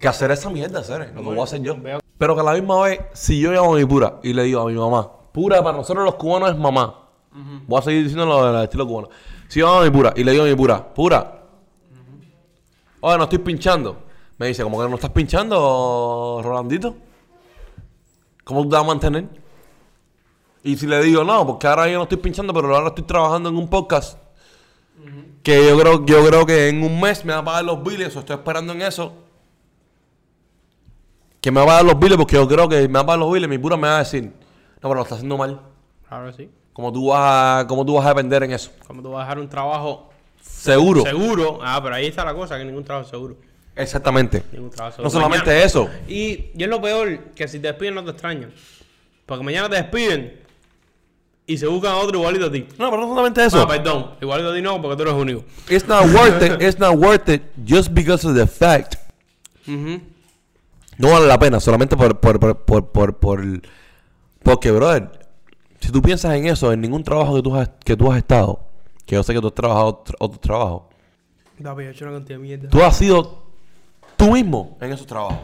que 0.00 0.08
hacer 0.08 0.30
esa 0.32 0.50
mierda, 0.50 0.80
hacer 0.80 1.12
lo 1.14 1.20
que 1.20 1.26
voy 1.26 1.38
a 1.40 1.44
hacer 1.44 1.62
yo. 1.62 1.76
Pero 2.18 2.34
que 2.34 2.40
a 2.40 2.44
la 2.44 2.54
misma 2.54 2.82
vez, 2.82 3.00
si 3.12 3.38
yo 3.38 3.52
llamo 3.52 3.74
a 3.74 3.78
mi 3.78 3.84
pura 3.84 4.18
y 4.22 4.32
le 4.32 4.42
digo 4.44 4.60
a 4.60 4.66
mi 4.66 4.74
mamá, 4.74 5.08
pura 5.32 5.62
para 5.62 5.76
nosotros 5.76 6.04
los 6.04 6.14
cubanos 6.16 6.50
es 6.50 6.56
mamá. 6.58 7.00
Voy 7.66 7.78
a 7.78 7.82
seguir 7.82 8.04
diciendo 8.04 8.26
lo 8.26 8.52
del 8.52 8.62
estilo 8.62 8.86
cubano. 8.86 9.08
Si 9.48 9.60
yo 9.60 9.68
a 9.68 9.82
mi 9.82 9.90
pura 9.90 10.12
y 10.16 10.22
le 10.22 10.32
digo 10.32 10.44
a 10.44 10.46
mi 10.46 10.54
pura, 10.54 10.94
pura, 10.94 11.42
oye, 13.00 13.18
no 13.18 13.24
estoy 13.24 13.38
pinchando. 13.38 14.04
Me 14.38 14.48
dice, 14.48 14.62
¿cómo 14.62 14.80
que 14.80 14.88
no 14.88 14.94
estás 14.94 15.10
pinchando, 15.10 16.40
Rolandito? 16.42 16.96
¿Cómo 18.44 18.62
tú 18.62 18.68
te 18.68 18.76
vas 18.76 18.84
a 18.84 18.86
mantener? 18.86 19.28
Y 20.62 20.76
si 20.76 20.86
le 20.86 21.02
digo, 21.02 21.24
no, 21.24 21.46
porque 21.46 21.66
ahora 21.66 21.88
yo 21.88 21.96
no 21.96 22.04
estoy 22.04 22.18
pinchando, 22.18 22.52
pero 22.54 22.74
ahora 22.74 22.88
estoy 22.88 23.04
trabajando 23.04 23.48
en 23.48 23.56
un 23.56 23.68
podcast. 23.68 24.18
Que 25.42 25.68
yo 25.68 25.78
creo, 25.78 26.06
yo 26.06 26.26
creo 26.26 26.46
que 26.46 26.68
en 26.68 26.82
un 26.82 27.00
mes 27.00 27.24
me 27.24 27.34
va 27.34 27.40
a 27.40 27.44
pagar 27.44 27.64
los 27.64 27.82
biles, 27.84 28.16
o 28.16 28.20
estoy 28.20 28.36
esperando 28.36 28.72
en 28.72 28.82
eso. 28.82 29.12
Que 31.40 31.50
me 31.50 31.60
va 31.60 31.64
a 31.64 31.66
pagar 31.66 31.84
los 31.84 31.98
biles, 31.98 32.16
porque 32.16 32.36
yo 32.36 32.48
creo 32.48 32.68
que 32.68 32.88
me 32.88 32.94
va 32.94 33.00
a 33.00 33.06
pagar 33.06 33.18
los 33.18 33.32
biles, 33.32 33.48
mi 33.48 33.58
pura 33.58 33.76
me 33.76 33.88
va 33.88 33.96
a 33.96 33.98
decir, 33.98 34.24
no, 34.24 34.32
pero 34.80 34.94
lo 34.94 35.02
está 35.02 35.16
haciendo 35.16 35.36
mal. 35.36 35.60
Claro 36.08 36.26
que 36.26 36.32
sí. 36.32 36.50
¿Cómo 36.74 36.92
tú 36.92 37.06
vas 37.08 37.62
a, 37.62 37.66
cómo 37.66 37.86
tú 37.86 37.94
vas 37.94 38.04
a 38.04 38.08
depender 38.10 38.42
en 38.42 38.52
eso? 38.52 38.70
Como 38.86 39.00
tú 39.00 39.10
vas 39.12 39.20
a 39.22 39.24
dejar 39.24 39.38
un 39.38 39.48
trabajo 39.48 40.10
Seguro. 40.42 41.02
seguro. 41.02 41.58
Ah, 41.62 41.80
pero 41.82 41.94
ahí 41.94 42.06
está 42.06 42.24
la 42.24 42.34
cosa, 42.34 42.58
que 42.58 42.64
ningún 42.66 42.84
trabajo 42.84 43.04
es 43.06 43.10
seguro. 43.10 43.36
Exactamente. 43.76 44.42
Ningún 44.52 44.70
trabajo 44.70 45.02
No 45.02 45.08
seguro. 45.08 45.24
solamente 45.24 45.46
Mañana- 45.50 45.64
eso. 45.64 45.88
Y, 46.06 46.50
y 46.54 46.62
es 46.62 46.68
lo 46.68 46.80
peor, 46.82 47.18
que 47.34 47.48
si 47.48 47.58
te 47.60 47.68
despiden 47.68 47.94
no 47.94 48.04
te 48.04 48.10
extrañan. 48.10 48.52
Porque 49.26 49.42
mañana 49.44 49.68
te 49.70 49.76
despiden 49.76 50.40
y 51.46 51.56
se 51.58 51.66
buscan 51.66 51.92
otro 51.94 52.18
igualito 52.18 52.46
a 52.46 52.52
ti. 52.52 52.66
No, 52.78 52.90
pero 52.90 53.02
no 53.02 53.08
solamente 53.08 53.44
eso. 53.44 53.60
Ah, 53.62 53.66
perdón, 53.68 54.10
igualito 54.20 54.50
a 54.50 54.54
ti 54.54 54.60
no, 54.62 54.80
porque 54.82 54.96
tú 54.96 55.02
eres 55.02 55.14
único. 55.14 55.44
It's 55.68 55.86
not 55.88 56.06
worth 56.12 56.42
it. 56.42 56.60
It's 56.62 56.78
not 56.78 56.96
worth 56.96 57.28
it 57.28 57.42
just 57.66 57.90
because 57.92 58.26
of 58.26 58.34
the 58.34 58.46
fact. 58.46 58.96
Ujú. 59.66 60.00
No 60.98 61.10
vale 61.10 61.26
la 61.26 61.38
pena 61.38 61.58
solamente 61.60 61.96
por, 61.96 62.18
por, 62.20 62.38
por, 62.40 62.64
por, 62.64 62.90
por, 62.92 63.16
por- 63.18 63.62
porque, 64.42 64.70
brother, 64.70 65.10
si 65.84 65.92
tú 65.92 66.00
piensas 66.00 66.34
en 66.34 66.46
eso, 66.46 66.72
en 66.72 66.80
ningún 66.80 67.04
trabajo 67.04 67.36
que 67.36 67.42
tú 67.42 67.54
has, 67.54 67.70
que 67.84 67.94
tú 67.94 68.10
has 68.10 68.16
estado, 68.16 68.58
que 69.04 69.16
yo 69.16 69.22
sé 69.22 69.34
que 69.34 69.40
tú 69.40 69.48
has 69.48 69.54
trabajado 69.54 69.86
otro, 69.86 70.16
otro 70.18 70.40
trabajo, 70.40 70.88
Papi, 71.62 71.82
he 71.82 71.90
hecho 71.90 72.04
una 72.06 72.14
cantidad 72.14 72.38
de 72.38 72.42
mierda. 72.42 72.68
tú 72.68 72.82
has 72.82 72.96
sido 72.96 73.44
tú 74.16 74.32
mismo 74.32 74.76
en 74.80 74.92
esos 74.92 75.06
trabajos. 75.06 75.38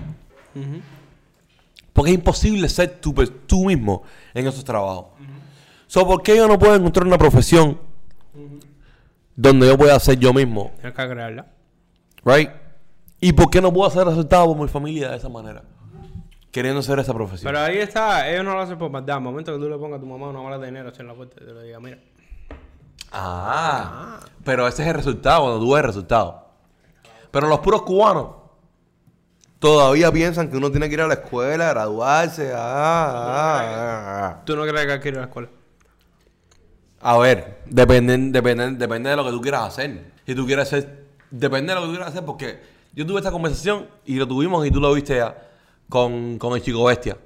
Porque 1.92 2.10
es 2.10 2.14
imposible 2.14 2.68
ser 2.68 3.00
tú, 3.00 3.14
pues, 3.14 3.30
tú 3.46 3.66
mismo 3.66 4.02
en 4.32 4.46
esos 4.46 4.64
trabajos. 4.64 5.06
So, 5.86 6.06
¿por 6.06 6.22
qué 6.22 6.36
yo 6.36 6.48
no 6.48 6.58
puedo 6.58 6.74
encontrar 6.74 7.06
una 7.06 7.18
profesión 7.18 7.78
donde 9.36 9.66
yo 9.66 9.76
pueda 9.76 9.98
ser 10.00 10.18
yo 10.18 10.32
mismo? 10.32 10.72
Tienes 10.80 10.94
que 10.94 11.08
crearla. 11.08 11.46
Right? 12.24 12.50
¿Y 13.20 13.32
por 13.32 13.50
qué 13.50 13.60
no 13.60 13.72
puedo 13.72 13.88
hacer 13.88 14.06
resultados 14.06 14.48
por 14.48 14.56
mi 14.56 14.68
familia 14.68 15.10
de 15.10 15.16
esa 15.16 15.28
manera? 15.28 15.62
Queriendo 16.50 16.82
ser 16.82 16.98
esa 16.98 17.14
profesión. 17.14 17.52
Pero 17.52 17.64
ahí 17.64 17.78
está, 17.78 18.28
ellos 18.28 18.44
no 18.44 18.54
lo 18.54 18.60
hacen 18.60 18.76
por 18.76 18.90
maldad. 18.90 19.16
Al 19.16 19.22
momento 19.22 19.52
que 19.52 19.58
tú 19.58 19.68
le 19.68 19.76
pongas 19.76 19.98
a 19.98 20.00
tu 20.00 20.06
mamá 20.06 20.28
una 20.28 20.42
mala 20.42 20.58
de 20.58 20.66
dinero 20.66 20.92
en 20.96 21.06
la 21.06 21.14
puerta 21.14 21.36
y 21.40 21.46
te 21.46 21.52
lo 21.52 21.62
diga, 21.62 21.78
mira. 21.78 21.98
Ah, 23.12 24.20
pero 24.44 24.66
ese 24.66 24.82
es 24.82 24.88
el 24.88 24.94
resultado, 24.94 25.42
cuando 25.42 25.60
tú 25.60 25.72
ves 25.72 25.80
el 25.80 25.86
resultado. 25.86 26.48
Pero 27.30 27.48
los 27.48 27.60
puros 27.60 27.82
cubanos 27.82 28.34
todavía 29.60 30.10
piensan 30.10 30.50
que 30.50 30.56
uno 30.56 30.70
tiene 30.70 30.88
que 30.88 30.94
ir 30.94 31.00
a 31.02 31.06
la 31.06 31.14
escuela, 31.14 31.68
graduarse. 31.68 32.52
ah, 32.52 32.58
ah, 32.58 33.60
ah, 33.62 34.26
ah. 34.26 34.42
Tú 34.44 34.56
no 34.56 34.62
crees 34.62 34.86
que 34.86 34.92
hay 34.92 35.00
que 35.00 35.08
ir 35.08 35.16
a 35.16 35.20
la 35.20 35.26
escuela. 35.26 35.48
A 37.02 37.16
ver, 37.18 37.60
depende, 37.66 38.18
depende, 38.18 38.72
depende 38.72 39.10
de 39.10 39.16
lo 39.16 39.24
que 39.24 39.30
tú 39.30 39.40
quieras 39.40 39.68
hacer. 39.68 40.12
Si 40.26 40.34
tú 40.34 40.46
quieres 40.46 40.66
hacer, 40.66 41.06
depende 41.30 41.72
de 41.72 41.76
lo 41.76 41.82
que 41.82 41.86
tú 41.86 41.92
quieras 41.92 42.08
hacer, 42.10 42.24
porque 42.24 42.60
yo 42.92 43.06
tuve 43.06 43.18
esta 43.18 43.30
conversación 43.30 43.86
y 44.04 44.16
lo 44.16 44.26
tuvimos 44.26 44.66
y 44.66 44.70
tú 44.70 44.80
lo 44.80 44.92
viste 44.92 45.16
ya 45.16 45.49
con, 45.90 46.38
con 46.38 46.54
el 46.54 46.62
chico 46.62 46.84
bestia. 46.84 47.18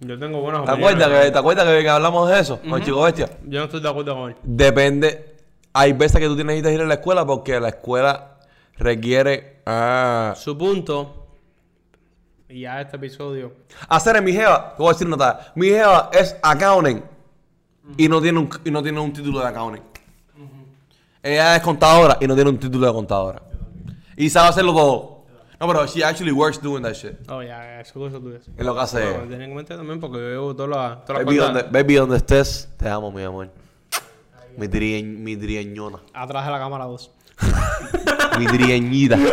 Yo 0.00 0.18
tengo 0.18 0.40
buenas 0.40 0.64
¿Te 0.64 0.72
opiniones. 0.72 0.96
acuerdas, 0.96 1.24
que, 1.26 1.30
¿te 1.30 1.38
acuerdas 1.38 1.66
que, 1.66 1.82
que 1.82 1.88
hablamos 1.88 2.28
de 2.30 2.40
eso 2.40 2.60
con 2.60 2.80
el 2.80 2.84
chico 2.84 3.02
bestia? 3.02 3.30
Yo 3.46 3.58
no 3.60 3.64
estoy 3.66 3.80
de 3.80 3.88
acuerdo 3.88 4.14
con 4.16 4.30
él. 4.30 4.36
Depende. 4.42 5.36
Hay 5.72 5.92
veces 5.92 6.18
que 6.18 6.26
tú 6.26 6.34
tienes 6.34 6.60
que 6.62 6.72
ir 6.72 6.80
a 6.80 6.86
la 6.86 6.94
escuela 6.94 7.24
porque 7.24 7.60
la 7.60 7.68
escuela 7.68 8.38
requiere. 8.76 9.60
Ah, 9.66 10.34
Su 10.36 10.56
punto, 10.58 11.28
y 12.48 12.62
ya 12.62 12.80
este 12.80 12.96
episodio, 12.96 13.52
hacer 13.88 14.16
en 14.16 14.24
mi 14.24 14.32
jeva, 14.32 14.74
te 14.74 14.82
voy 14.82 14.90
a 14.90 14.92
decir 14.94 15.06
nota. 15.08 15.52
Mi 15.54 15.68
jeva 15.68 16.10
es 16.12 16.34
accounting 16.42 17.04
y 17.96 18.08
no 18.08 18.20
tiene 18.20 18.38
un, 18.40 18.50
y 18.64 18.70
no 18.70 18.82
tiene 18.82 18.98
un 18.98 19.12
título 19.12 19.38
de 19.40 19.46
accounting. 19.48 19.82
Ella 21.22 21.56
es 21.56 21.62
contadora 21.62 22.16
y 22.20 22.26
no 22.26 22.34
tiene 22.34 22.48
un 22.50 22.58
título 22.58 22.86
de 22.86 22.92
contadora. 22.94 23.42
Y 24.16 24.30
sabe 24.30 24.48
hacerlo 24.48 24.72
todo. 24.72 25.19
No, 25.60 25.66
pero 25.66 25.86
she 25.86 26.02
actually 26.02 26.32
works 26.32 26.58
doing 26.58 26.82
that 26.82 26.94
shit. 26.94 27.18
oh, 27.28 27.42
ya, 27.42 27.80
eso 27.80 28.06
es 28.06 28.12
tuyo. 28.14 28.36
Es 28.56 28.64
lo 28.64 28.74
que 28.74 28.80
hace. 28.80 29.18
No, 29.18 29.28
tienes 29.28 29.46
que 29.46 29.54
meter 29.54 29.76
también 29.76 30.00
porque 30.00 30.16
yo 30.16 30.30
llevo 30.30 30.56
todas 30.56 30.70
las 31.06 31.06
baby, 31.06 31.36
donde, 31.36 31.62
baby, 31.64 31.94
donde 31.96 32.16
estés, 32.16 32.66
te 32.78 32.88
amo, 32.88 33.12
mi 33.12 33.22
amor. 33.22 33.50
Mi, 34.56 34.66
drieñ, 34.66 35.22
mi 35.22 35.36
drieñona. 35.36 35.98
atrás 36.14 36.46
de 36.46 36.50
la 36.50 36.58
cámara 36.58 36.86
2. 36.86 37.10
Mi 38.38 38.46
drieñida. 38.46 39.18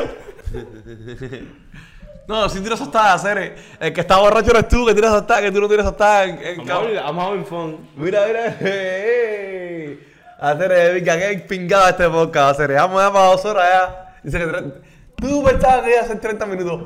No, 2.28 2.50
si 2.50 2.60
tiras 2.60 2.82
hasta 2.82 3.14
hacer 3.14 3.56
el 3.80 3.94
que 3.94 4.02
está 4.02 4.18
borracho 4.18 4.52
eres 4.52 4.68
tú, 4.68 4.86
que 4.86 4.94
tiras 4.94 5.14
hasta, 5.14 5.42
que 5.42 5.50
tú 5.50 5.62
no 5.62 5.70
tiras 5.70 5.86
hasta 5.86 6.26
en, 6.26 6.38
en. 6.44 6.68
I'm 6.68 7.18
having 7.18 7.46
fun. 7.46 7.88
Mira, 7.96 8.28
mira, 8.28 8.58
hey. 8.60 10.06
Hacer 10.38 10.72
el 10.74 11.04
que 11.06 11.32
es 11.32 11.42
pingada 11.44 11.92
este 11.92 12.10
podcast, 12.10 12.60
hacer 12.60 12.74
vamos 12.74 13.02
ya 13.02 13.14
para 13.14 13.26
dos 13.28 13.46
horas 13.46 13.66
ya. 13.72 14.16
Dice 14.24 14.40
que 14.40 14.87
tú 15.20 15.44
pensabas 15.44 15.82
que 15.84 15.90
iba 15.92 16.00
a 16.00 16.04
hacer 16.04 16.20
30 16.20 16.46
minutos. 16.46 16.82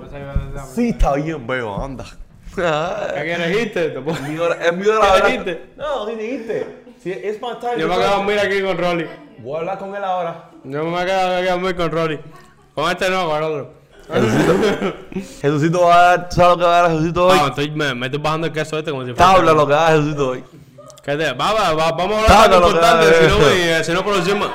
Sí, 0.74 0.90
está 0.90 1.14
bien, 1.14 1.46
veo, 1.46 1.84
anda. 1.84 2.06
¿Qué 2.56 3.22
quieres 3.24 3.62
irte? 3.62 3.90
Te 3.90 4.02
puedo- 4.02 4.18
Es 4.18 4.68
es 4.68 4.74
mío 4.74 5.00
de. 5.00 5.62
No, 5.78 6.06
sí 6.08 6.16
dijiste. 6.16 6.84
Sí, 7.02 7.12
es 7.12 7.42
más 7.42 7.60
tarde. 7.60 7.80
Yo 7.80 7.88
me 7.88 7.96
quedo 7.96 8.08
a 8.08 8.16
dormir 8.18 8.40
aquí 8.40 8.62
con 8.62 8.78
Rolly. 8.78 9.08
Voy 9.40 9.56
a 9.56 9.60
hablar 9.60 9.80
con 9.80 9.96
él 9.96 10.04
ahora. 10.04 10.50
Yo 10.64 10.84
me 10.84 11.06
quedo 11.06 11.38
aquí 11.38 11.48
a 11.48 11.52
dormir 11.54 11.76
con 11.76 11.92
Rolly. 11.92 12.20
Con 12.76 12.92
este 12.92 13.10
no, 13.10 13.28
con 13.28 13.38
el 13.38 13.44
otro. 13.44 13.74
Jesucito, 14.12 14.94
Jesucito 15.42 15.82
va 15.84 15.96
a 15.96 16.02
dar, 16.18 16.30
¿tú 16.30 16.36
¿sabes 16.36 16.52
lo 16.52 16.58
que 16.58 16.64
va 16.66 16.78
a 16.78 16.82
dar 16.82 16.92
Jesucito 16.92 17.28
hoy? 17.28 17.38
No, 17.38 17.48
estoy, 17.48 17.72
me, 17.72 17.96
me 17.96 18.06
estoy 18.08 18.22
bajando 18.22 18.48
el 18.48 18.54
queso 18.54 18.78
este 18.78 18.92
como 18.92 19.06
si 19.06 19.14
fuera. 19.14 19.34
Tabla 19.36 19.54
lo 19.54 19.66
que 19.68 19.74
va 19.74 19.80
a 19.88 19.92
dar 19.92 20.00
Jesucito 20.00 20.28
hoy. 20.30 20.44
¿Qué 21.04 21.16
te? 21.16 21.32
Va, 21.34 21.54
va, 21.54 21.74
va, 21.74 21.92
vamos 21.94 22.18
a 22.30 22.44
hablar 22.44 22.50
de 22.50 22.60
lo 22.60 22.68
importante, 22.68 23.14
si 23.14 23.28
no, 23.28 23.48
eh, 23.48 23.84
si 23.84 23.92
no 23.94 24.04
producimos. 24.04 24.50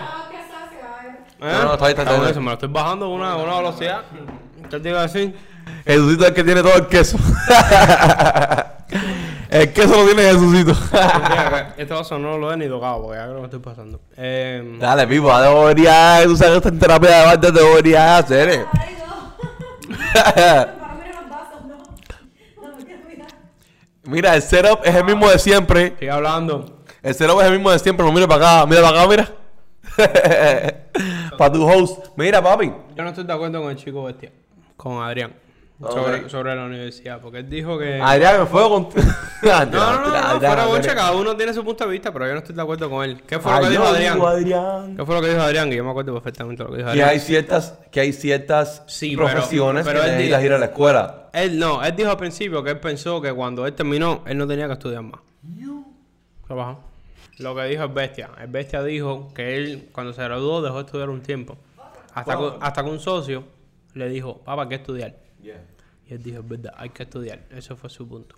No, 1.52 1.72
está 1.74 1.86
ahí, 1.86 1.90
está 1.90 2.02
Está 2.02 2.12
ahí. 2.12 2.16
bueno 2.18 2.30
eso, 2.30 2.40
me 2.40 2.46
lo 2.46 2.52
estoy 2.54 2.68
bajando 2.68 3.06
a 3.06 3.08
una, 3.08 3.36
una 3.36 3.56
velocidad. 3.56 4.02
¿Qué 4.70 4.80
te 4.80 4.88
iba 4.88 5.00
a 5.00 5.02
decir? 5.02 5.36
Jesucito 5.84 6.22
es 6.24 6.28
el 6.30 6.34
que 6.34 6.44
tiene 6.44 6.62
todo 6.62 6.74
el 6.74 6.86
queso. 6.88 7.16
el 9.50 9.72
queso 9.72 9.96
lo 9.96 10.06
tiene 10.06 10.22
Jesucito. 10.22 10.72
Mira, 10.92 11.74
este 11.76 11.94
vaso 11.94 12.18
no 12.18 12.38
lo 12.38 12.52
he 12.52 12.56
ni 12.56 12.68
tocado 12.68 13.02
porque 13.02 13.18
ya 13.18 13.24
creo 13.24 13.34
que 13.34 13.40
me 13.40 13.46
estoy 13.46 13.60
pasando. 13.60 14.00
Eh, 14.16 14.76
Dale, 14.80 15.06
pipo, 15.06 15.36
debería, 15.38 16.20
tú 16.24 16.36
sabes 16.36 16.52
que 16.52 16.56
esta 16.58 16.68
en 16.70 16.78
terapia 16.78 17.10
de 17.10 17.16
arte 17.16 17.52
debería 17.52 18.18
hacer, 18.18 18.48
eh. 18.48 18.64
Mira, 24.04 24.34
el 24.36 24.42
setup 24.42 24.80
es 24.84 24.94
el 24.94 25.04
mismo 25.04 25.28
de 25.28 25.38
siempre. 25.38 25.94
sigue 25.98 26.10
hablando. 26.10 26.82
El 27.02 27.14
setup 27.14 27.40
es 27.40 27.46
el 27.46 27.52
mismo 27.52 27.70
de 27.70 27.78
siempre. 27.78 28.04
No 28.06 28.12
mire 28.12 28.28
para 28.28 28.58
acá, 28.60 28.66
mira 28.66 28.82
para 28.82 29.00
acá, 29.00 29.08
mira. 29.08 29.28
para 31.36 31.52
tu 31.52 31.64
host. 31.68 32.06
Mira, 32.16 32.42
papi. 32.42 32.72
Yo 32.94 33.02
no 33.02 33.08
estoy 33.10 33.24
de 33.24 33.32
acuerdo 33.32 33.60
con 33.62 33.70
el 33.70 33.76
chico 33.76 34.04
bestia, 34.04 34.32
con 34.76 35.02
Adrián, 35.02 35.34
sobre, 35.80 36.28
sobre 36.30 36.56
la 36.56 36.64
universidad, 36.64 37.20
porque 37.20 37.38
él 37.38 37.50
dijo 37.50 37.78
que... 37.78 38.00
Adrián, 38.00 38.40
me 38.40 38.46
fue 38.46 38.62
con. 38.68 38.88
no, 39.42 39.64
no, 39.66 40.00
no, 40.00 40.34
no, 40.34 40.40
fuera 40.40 40.94
cada 40.94 41.12
uno 41.12 41.36
tiene 41.36 41.52
su 41.52 41.62
punto 41.64 41.84
de 41.84 41.90
vista, 41.90 42.12
pero 42.12 42.26
yo 42.26 42.32
no 42.32 42.38
estoy 42.38 42.54
de 42.54 42.62
acuerdo 42.62 42.88
con 42.88 43.04
él. 43.04 43.22
¿Qué 43.22 43.38
fue 43.38 43.52
lo 43.52 43.60
que 43.60 43.70
dijo 43.70 43.84
Adrián? 43.84 44.20
Adrián. 44.20 44.96
¿Qué 44.96 45.04
fue 45.04 45.14
lo 45.14 45.20
que 45.20 45.28
dijo 45.28 45.40
Adrián? 45.42 45.68
Que 45.70 45.76
yo 45.76 45.84
me 45.84 45.90
acuerdo 45.90 46.14
perfectamente 46.14 46.62
lo 46.62 46.70
que 46.70 46.76
dijo 46.76 46.86
Que 46.86 46.90
Adrián. 46.92 47.08
hay 47.10 47.20
ciertas, 47.20 47.78
que 47.90 48.00
hay 48.00 48.12
ciertas 48.12 48.82
Sí, 48.86 49.16
pero- 49.16 49.28
profesiones 49.28 49.84
pero 49.86 50.00
que 50.00 50.06
él 50.06 50.12
necesitas 50.12 50.44
ir 50.44 50.52
a 50.52 50.58
la 50.58 50.66
escuela. 50.66 51.28
Él 51.32 51.58
no, 51.58 51.84
él 51.84 51.94
dijo 51.94 52.10
al 52.10 52.16
principio 52.16 52.62
que 52.64 52.70
él 52.70 52.80
pensó 52.80 53.20
que 53.20 53.30
cuando 53.32 53.66
él 53.66 53.74
terminó, 53.74 54.22
él 54.26 54.38
no 54.38 54.46
tenía 54.46 54.66
que 54.66 54.72
estudiar 54.72 55.02
más. 55.02 55.20
¿Qué 56.48 56.54
pasó? 56.54 56.78
Lo 57.38 57.54
que 57.54 57.64
dijo 57.64 57.82
el 57.84 57.90
bestia. 57.90 58.30
El 58.40 58.48
bestia 58.48 58.82
dijo 58.82 59.32
que 59.34 59.56
él, 59.56 59.88
cuando 59.92 60.12
se 60.12 60.22
graduó, 60.22 60.62
dejó 60.62 60.76
de 60.76 60.84
estudiar 60.86 61.10
un 61.10 61.22
tiempo. 61.22 61.58
Hasta, 62.14 62.36
que, 62.36 62.52
hasta 62.60 62.82
que 62.82 62.90
un 62.90 62.98
socio 63.00 63.44
le 63.92 64.08
dijo, 64.08 64.38
papá, 64.38 64.62
hay 64.62 64.68
que 64.68 64.74
estudiar. 64.76 65.16
Y 65.42 66.14
él 66.14 66.22
dijo, 66.22 66.40
es 66.40 66.48
verdad, 66.48 66.72
hay 66.76 66.90
que 66.90 67.02
estudiar. 67.02 67.40
Ese 67.50 67.74
fue 67.74 67.90
su 67.90 68.08
punto. 68.08 68.36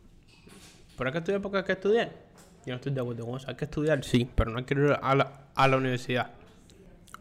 ¿Pero 0.96 1.08
hay 1.08 1.12
que 1.12 1.18
estudiar 1.18 1.40
porque 1.40 1.58
hay 1.58 1.64
que 1.64 1.72
estudiar? 1.72 2.12
Yo 2.66 2.72
no 2.72 2.76
estoy 2.76 2.92
de 2.92 3.00
acuerdo 3.00 3.24
con 3.24 3.36
eso. 3.36 3.48
Hay 3.48 3.54
que 3.54 3.66
estudiar, 3.66 4.04
sí, 4.04 4.28
pero 4.34 4.50
no 4.50 4.58
hay 4.58 4.64
que 4.64 4.74
ir 4.74 4.98
a 5.00 5.14
la, 5.14 5.32
a 5.54 5.68
la 5.68 5.76
universidad. 5.76 6.32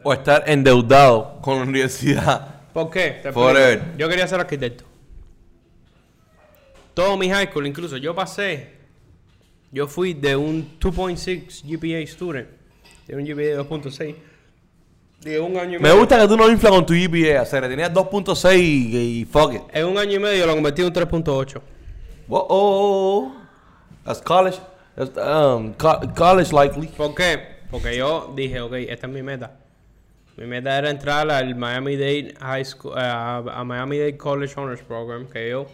O 0.03 0.13
estar 0.13 0.49
endeudado 0.49 1.39
con 1.41 1.57
la 1.57 1.63
universidad. 1.63 2.71
¿Por 2.73 2.89
qué? 2.89 3.21
Forever. 3.33 3.95
Yo 3.97 4.09
quería 4.09 4.27
ser 4.27 4.39
arquitecto. 4.39 4.83
Todo 6.93 7.17
mi 7.17 7.29
high 7.29 7.47
school, 7.47 7.67
incluso 7.67 7.97
yo 7.97 8.15
pasé. 8.15 8.76
Yo 9.71 9.87
fui 9.87 10.13
de 10.13 10.35
un 10.35 10.79
2.6 10.79 11.63
GPA 11.65 12.05
student, 12.07 12.47
de 13.07 13.15
un 13.15 13.25
GPA 13.25 13.41
de 13.41 13.59
2.6, 13.59 14.15
de 15.21 15.39
un 15.39 15.57
año 15.57 15.71
y 15.71 15.81
Me 15.81 15.89
medio. 15.89 15.97
gusta 15.99 16.19
que 16.21 16.27
tú 16.27 16.37
no 16.37 16.49
inflas 16.49 16.71
con 16.71 16.85
tu 16.85 16.93
GPA, 16.93 17.41
hacer. 17.41 17.67
Tenías 17.67 17.91
2.6 17.93 18.57
y, 18.59 18.97
y 19.21 19.25
fuck 19.25 19.53
it. 19.53 19.61
En 19.73 19.85
un 19.85 19.97
año 19.97 20.13
y 20.13 20.19
medio 20.19 20.45
lo 20.45 20.53
convertí 20.55 20.81
en 20.81 20.87
un 20.87 20.93
3.8. 20.93 21.61
Oh, 22.29 22.37
oh, 22.37 22.47
oh. 22.49 23.35
That's 24.05 24.21
college. 24.21 24.57
That's, 24.95 25.11
um, 25.17 25.73
co- 25.73 25.99
college 26.15 26.51
likely. 26.53 26.87
¿Por 26.87 27.13
qué? 27.13 27.39
Porque 27.69 27.97
yo 27.97 28.33
dije, 28.35 28.61
ok, 28.61 28.73
esta 28.87 29.07
es 29.07 29.13
mi 29.13 29.21
meta. 29.21 29.57
Mi 30.37 30.45
meta 30.45 30.77
era 30.77 30.89
entrar 30.89 31.29
al 31.29 31.55
Miami-Dade 31.55 32.35
High 32.39 32.63
School, 32.65 32.93
eh, 32.97 33.01
a, 33.01 33.37
a 33.37 33.63
Miami-Dade 33.63 34.17
College 34.17 34.53
Honors 34.57 34.81
Program, 34.83 35.27
que 35.27 35.49
yo, 35.49 35.65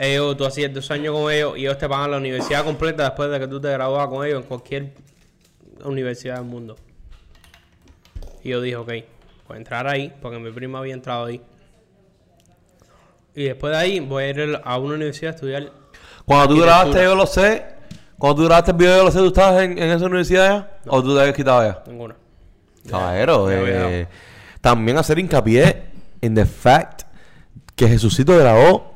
ellos, 0.00 0.36
tú 0.36 0.46
hacías 0.46 0.72
dos 0.72 0.90
años 0.90 1.14
con 1.14 1.30
ellos 1.30 1.58
y 1.58 1.60
ellos 1.60 1.76
te 1.76 1.88
pagan 1.88 2.12
la 2.12 2.16
universidad 2.16 2.64
completa 2.64 3.04
después 3.04 3.30
de 3.30 3.38
que 3.38 3.46
tú 3.46 3.60
te 3.60 3.70
gradúas 3.70 4.08
con 4.08 4.26
ellos 4.26 4.42
en 4.42 4.48
cualquier 4.48 4.92
universidad 5.84 6.36
del 6.36 6.44
mundo. 6.44 6.76
Y 8.42 8.48
yo 8.48 8.62
dije, 8.62 8.76
ok, 8.76 8.88
voy 8.88 9.54
a 9.54 9.56
entrar 9.56 9.86
ahí, 9.86 10.10
porque 10.22 10.38
mi 10.38 10.50
prima 10.50 10.78
había 10.78 10.94
entrado 10.94 11.26
ahí. 11.26 11.42
Y 13.34 13.44
después 13.44 13.72
de 13.72 13.78
ahí 13.78 14.00
voy 14.00 14.24
a 14.24 14.28
ir 14.30 14.60
a 14.64 14.78
una 14.78 14.94
universidad 14.94 15.32
a 15.32 15.34
estudiar. 15.34 15.72
Cuando 16.24 16.54
tú 16.54 16.62
grabaste 16.62 17.02
Yo 17.02 17.14
Lo 17.14 17.26
Sé, 17.26 17.66
cuando 18.16 18.42
tú 18.42 18.46
grabaste 18.46 18.70
el 18.70 18.76
video 18.78 18.96
Yo 18.96 19.04
Lo 19.04 19.10
Sé, 19.10 19.18
¿tú 19.18 19.26
estabas 19.26 19.62
en, 19.62 19.72
en 19.72 19.90
esa 19.90 20.06
universidad 20.06 20.48
ya? 20.48 20.80
¿O 20.86 21.02
tú 21.02 21.14
te 21.14 21.20
habías 21.20 21.36
quitado 21.36 21.62
ya? 21.62 21.82
Ninguna. 21.86 22.16
Caballero, 22.88 23.50
eh, 23.50 24.08
también 24.62 24.96
hacer 24.96 25.18
hincapié 25.18 25.82
en 26.22 26.34
the 26.34 26.46
fact 26.46 27.02
que 27.76 27.86
Jesucito 27.86 28.36
grabó 28.38 28.89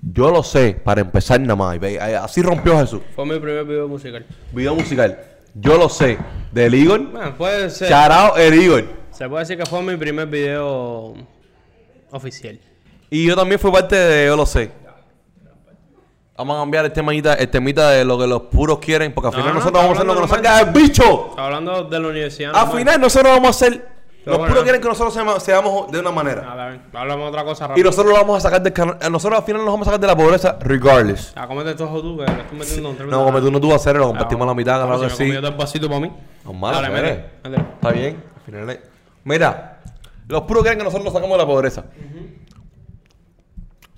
Yo 0.00 0.30
lo 0.30 0.42
sé, 0.42 0.80
para 0.82 1.00
empezar 1.00 1.40
nada 1.40 1.56
más. 1.56 1.78
eh, 1.82 1.98
Así 1.98 2.40
rompió 2.42 2.78
Jesús. 2.78 3.00
Fue 3.14 3.26
mi 3.26 3.38
primer 3.38 3.64
video 3.64 3.88
musical. 3.88 4.24
Video 4.52 4.74
musical. 4.74 5.18
Yo 5.54 5.76
lo 5.76 5.88
sé. 5.88 6.18
Del 6.52 6.74
Igor. 6.74 7.10
Bueno, 7.10 7.34
puede 7.36 7.68
ser. 7.70 7.88
Charao 7.88 8.36
el 8.36 8.54
Igor. 8.54 8.84
Se 9.10 9.28
puede 9.28 9.40
decir 9.42 9.58
que 9.58 9.66
fue 9.66 9.82
mi 9.82 9.96
primer 9.96 10.26
video 10.28 11.14
oficial. 12.10 12.58
Y 13.10 13.26
yo 13.26 13.34
también 13.34 13.58
fui 13.58 13.70
parte 13.72 13.96
de 13.96 14.26
Yo 14.26 14.36
lo 14.36 14.46
sé. 14.46 14.70
Vamos 16.36 16.56
a 16.56 16.60
cambiar 16.60 16.84
el 16.84 16.92
temita, 16.92 17.34
el 17.34 17.48
temita 17.48 17.90
de 17.90 18.04
lo 18.04 18.16
que 18.16 18.28
los 18.28 18.42
puros 18.42 18.78
quieren, 18.78 19.12
porque 19.12 19.26
al 19.26 19.32
final 19.34 19.48
no, 19.48 19.54
nosotros 19.54 19.82
vamos 19.82 19.90
a 19.90 20.00
hacer 20.00 20.06
lo 20.06 20.14
que 20.14 20.20
nos 20.20 20.30
salga 20.30 20.64
del 20.64 20.72
bicho. 20.72 21.30
Estaba 21.30 21.46
hablando 21.48 21.82
de 21.84 21.98
la 21.98 22.08
universidad. 22.08 22.50
Al 22.50 22.56
normal. 22.66 22.78
final 22.78 23.00
nosotros 23.00 23.32
vamos 23.32 23.46
a 23.46 23.50
hacer. 23.50 23.97
Los 24.28 24.38
bueno. 24.38 24.52
puros 24.52 24.62
quieren 24.64 24.80
que 24.82 24.88
nosotros 24.88 25.14
seamos, 25.14 25.42
seamos 25.42 25.90
de 25.90 26.00
una 26.00 26.10
manera. 26.10 26.42
Nada. 26.42 26.78
Hablamos 26.94 27.24
de 27.24 27.28
otra 27.30 27.44
cosa 27.44 27.64
Y 27.64 27.68
rápido. 27.68 27.86
nosotros 27.86 28.12
lo 28.12 28.20
vamos 28.20 28.36
a 28.36 28.40
sacar 28.40 28.62
del 28.62 28.72
canal. 28.72 28.98
Nosotros 29.10 29.40
al 29.40 29.44
final 29.46 29.64
nos 29.64 29.72
vamos 29.72 29.86
a 29.88 29.90
sacar 29.90 30.00
de 30.00 30.06
la 30.06 30.16
pobreza, 30.16 30.58
regardless. 30.60 31.32
Ah, 31.36 31.46
cómete 31.46 31.74
todo 31.74 32.00
tú, 32.02 32.16
que 32.18 32.24
le 32.30 32.40
estoy 32.42 32.58
metiendo 32.58 32.90
un 32.90 32.96
tremendo- 32.96 33.18
No, 33.18 33.24
como 33.24 33.40
tú 33.40 33.50
no 33.50 33.60
tú 33.60 33.66
vas 33.68 33.74
a 33.74 33.76
hacer, 33.76 33.96
lo 33.96 34.06
compartimos 34.08 34.44
a 34.44 34.46
la 34.48 34.54
mitad, 34.54 34.84
Claro, 34.86 35.00
que 35.00 35.10
sí. 35.10 35.36
otro 35.36 35.56
vasito 35.56 35.88
para 35.88 36.00
mí. 36.00 36.12
No 36.44 36.52
malo, 36.52 36.80
Dale, 36.80 36.88
espere. 36.94 37.10
métele, 37.12 37.56
métele. 37.56 37.68
Está 37.74 37.90
bien. 37.90 38.24
Al 38.36 38.42
final 38.42 38.70
es- 38.70 38.80
Mira, 39.24 39.80
los 40.28 40.42
puros 40.42 40.62
quieren 40.62 40.78
que 40.78 40.84
nosotros 40.84 41.04
nos 41.04 41.12
sacamos 41.14 41.36
de 41.36 41.42
la 41.44 41.46
pobreza. 41.46 41.84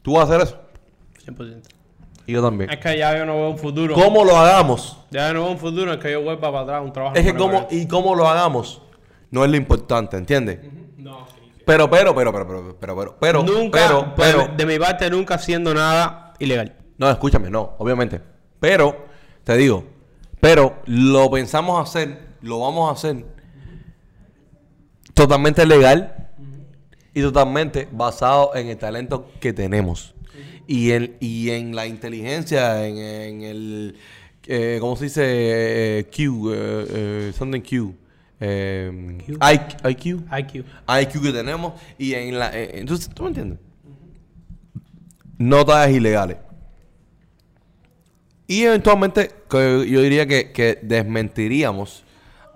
¿Tú 0.03 0.15
vas 0.15 0.31
a 0.31 0.35
hacer 0.35 0.47
eso? 0.47 0.59
100%. 1.25 1.69
Y 2.27 2.33
yo 2.33 2.43
también. 2.43 2.71
Es 2.71 2.79
que 2.79 2.97
ya 2.99 3.17
yo 3.17 3.27
no 3.27 3.35
veo 3.35 3.51
un 3.51 3.59
futuro. 3.59 3.95
¿Cómo 3.95 4.25
lo 4.25 4.37
hagamos? 4.37 4.97
Ya 5.11 5.29
yo 5.29 5.35
no 5.35 5.43
veo 5.43 5.51
un 5.53 5.59
futuro, 5.59 5.93
es 5.93 5.99
que 5.99 6.13
yo 6.13 6.23
vuelva 6.23 6.41
para 6.53 6.61
atrás 6.63 6.83
un 6.85 6.93
trabajo. 6.93 7.17
Es 7.17 7.25
que 7.25 7.35
cómo 7.35 7.67
y 7.71 7.87
cómo 7.87 8.15
lo 8.15 8.29
hagamos 8.29 8.81
no 9.31 9.45
es 9.45 9.51
lo 9.51 9.57
importante, 9.57 10.17
¿entiendes? 10.17 10.59
No, 10.97 11.27
sí. 11.29 11.41
Pero, 11.65 11.89
pero, 11.89 12.15
pero, 12.15 12.33
pero, 12.33 12.47
pero, 12.47 12.79
pero, 12.79 12.97
pero, 12.97 13.17
pero, 13.21 13.43
nunca, 13.43 13.87
pero, 13.87 14.15
pero, 14.17 14.57
de 14.57 14.67
mi 14.67 14.79
parte, 14.79 15.09
nunca 15.11 15.35
haciendo 15.35 15.73
nada 15.75 16.35
ilegal. 16.39 16.77
no, 16.99 17.11
escúchame, 17.11 17.51
no, 17.51 17.75
obviamente. 17.79 18.21
Pero, 18.59 19.07
te 19.45 19.57
digo, 19.57 19.85
pero 20.41 20.77
lo 20.87 21.31
pensamos 21.31 21.89
hacer, 21.89 22.37
lo 22.43 22.61
vamos 22.61 22.89
a 22.89 22.93
hacer 22.93 23.25
totalmente 25.15 25.65
legal 25.67 26.31
y 27.15 27.21
totalmente 27.23 27.89
basado 27.91 28.55
en 28.55 28.69
el 28.69 28.79
talento 28.79 29.31
que 29.41 29.53
tenemos 29.53 30.15
y 30.67 30.93
en, 30.93 31.17
y 31.21 31.51
en 31.51 31.75
la 31.75 31.87
inteligencia, 31.87 32.87
en, 32.87 32.97
en 32.97 33.43
el, 33.43 33.97
eh, 34.47 34.79
¿cómo 34.81 34.95
se 34.95 35.05
dice? 35.05 35.23
Eh, 35.25 36.05
Q, 36.05 36.53
eh, 36.53 36.87
eh, 36.89 37.33
something 37.37 37.61
Q. 37.61 37.95
Eh, 38.41 39.19
Q. 39.27 39.33
IQ, 39.33 39.87
IQ. 39.91 40.07
IQ. 40.33 40.65
IQ 40.89 41.23
que 41.23 41.33
tenemos 41.33 41.75
y 41.99 42.15
en 42.15 42.39
la... 42.39 42.57
eh, 42.59 42.79
entonces, 42.81 43.11
¿tú 43.15 43.25
me 43.25 43.29
entiendes? 43.29 43.59
Notas 45.39 45.91
ilegales. 45.91 46.39
Y 48.47 48.65
eventualmente 48.65 49.31
que 49.49 49.87
yo 49.89 50.01
diría 50.01 50.27
que, 50.27 50.53
que 50.53 50.79
desmentiríamos 50.83 52.03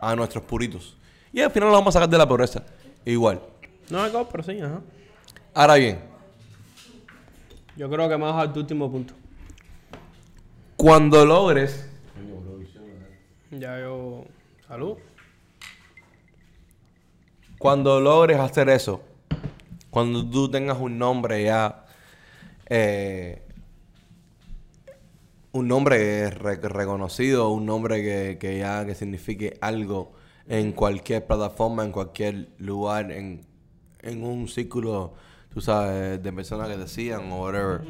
a 0.01 0.16
nuestros 0.16 0.44
puritos. 0.44 0.97
Y 1.32 1.40
al 1.40 1.51
final 1.51 1.69
los 1.69 1.78
vamos 1.78 1.94
a 1.94 1.98
sacar 1.98 2.09
de 2.09 2.19
la 2.19 2.27
pobreza. 2.27 2.62
Igual. 3.05 3.40
No 3.90 4.02
hay 4.02 4.12
pero 4.31 4.43
sí, 4.43 4.61
ajá. 4.61 4.81
Ahora 5.52 5.74
bien, 5.74 6.01
Yo 7.77 7.89
creo 7.90 8.09
que 8.09 8.16
más 8.16 8.35
al 8.35 8.52
tu 8.52 8.61
último 8.61 8.90
punto. 8.90 9.15
cuando 10.77 11.24
logres... 11.24 11.89
Ya 13.51 13.78
yo. 13.78 14.24
Salud. 14.66 14.97
Cuando 17.64 17.98
logres 17.98 18.38
hacer 18.40 18.68
eso, 18.68 19.00
cuando 19.88 20.28
tú 20.28 20.50
tengas 20.50 20.78
un 20.78 20.98
nombre 20.98 21.42
ya, 21.44 21.86
eh, 22.68 23.40
un 25.52 25.68
nombre 25.68 26.28
re- 26.28 26.56
reconocido, 26.56 27.48
un 27.48 27.64
nombre 27.64 28.02
que, 28.02 28.36
que 28.38 28.58
ya 28.58 28.84
que 28.84 28.94
signifique 28.94 29.56
algo 29.62 30.12
en 30.46 30.72
cualquier 30.72 31.26
plataforma, 31.26 31.86
en 31.86 31.92
cualquier 31.92 32.48
lugar, 32.58 33.10
en, 33.10 33.46
en 34.02 34.24
un 34.24 34.46
círculo, 34.46 35.14
tú 35.54 35.62
sabes, 35.62 36.22
de 36.22 36.32
personas 36.34 36.68
que 36.68 36.86
sigan 36.86 37.32
o 37.32 37.44
whatever. 37.44 37.80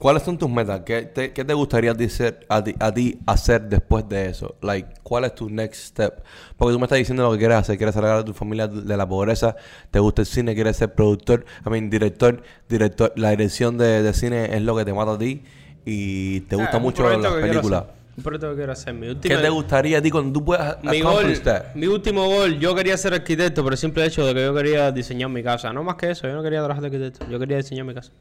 ¿Cuáles 0.00 0.22
son 0.22 0.38
tus 0.38 0.48
metas? 0.48 0.80
¿Qué 0.80 1.02
te, 1.02 1.34
qué 1.34 1.44
te 1.44 1.52
gustaría 1.52 1.94
ser- 2.08 2.46
a, 2.48 2.64
ti, 2.64 2.74
a 2.80 2.90
ti 2.92 3.18
hacer 3.26 3.68
después 3.68 4.08
de 4.08 4.30
eso? 4.30 4.56
Like, 4.62 4.88
¿Cuál 5.02 5.26
es 5.26 5.34
tu 5.34 5.50
next 5.50 5.88
step? 5.88 6.22
Porque 6.56 6.72
tú 6.72 6.78
me 6.78 6.86
estás 6.86 6.96
diciendo 6.96 7.22
lo 7.22 7.32
que 7.32 7.38
quieres 7.38 7.58
hacer. 7.58 7.76
Quieres 7.76 7.94
sacar 7.94 8.16
a 8.16 8.24
tu 8.24 8.32
familia 8.32 8.66
de 8.66 8.96
la 8.96 9.06
pobreza. 9.06 9.54
Te 9.90 9.98
gusta 9.98 10.22
el 10.22 10.26
cine. 10.26 10.54
Quieres 10.54 10.78
ser 10.78 10.94
productor. 10.94 11.44
I 11.66 11.68
mean, 11.68 11.90
director. 11.90 12.42
director 12.66 13.12
la 13.14 13.28
dirección 13.30 13.76
de, 13.76 14.02
de 14.02 14.14
cine 14.14 14.56
es 14.56 14.62
lo 14.62 14.74
que 14.74 14.86
te 14.86 14.94
mata 14.94 15.12
a 15.12 15.18
ti. 15.18 15.42
Y 15.84 16.40
te 16.40 16.56
gusta 16.56 16.78
Ah, 16.78 16.80
mucho 16.80 17.02
las 17.18 17.32
películas. 17.34 17.82
hacer. 17.82 17.94
Un 18.16 18.22
proyecto 18.24 18.50
que 18.50 18.56
quiero 18.56 18.72
hacer. 18.72 18.94
Mi 18.94 19.14
¿Qué 19.20 19.36
te 19.36 19.48
gustaría 19.50 19.98
a 19.98 20.02
ti 20.02 20.10
cuando 20.10 20.32
tú 20.32 20.42
puedas 20.46 20.82
Mi 20.82 21.02
gol, 21.02 21.38
that? 21.42 21.74
mi 21.74 21.86
último 21.88 22.26
gol, 22.26 22.58
yo 22.58 22.74
quería 22.74 22.96
ser 22.96 23.12
arquitecto 23.12 23.62
por 23.62 23.72
el 23.74 23.78
simple 23.78 24.06
hecho 24.06 24.24
de 24.26 24.32
que 24.34 24.42
yo 24.44 24.54
quería 24.54 24.90
diseñar 24.92 25.28
mi 25.28 25.42
casa. 25.42 25.74
No 25.74 25.82
más 25.84 25.96
que 25.96 26.10
eso, 26.10 26.26
yo 26.26 26.32
no 26.34 26.42
quería 26.42 26.60
trabajar 26.60 26.80
de 26.80 26.86
arquitecto, 26.88 27.26
yo 27.30 27.38
quería 27.38 27.58
diseñar 27.58 27.84
mi 27.84 27.92
casa. 27.94 28.12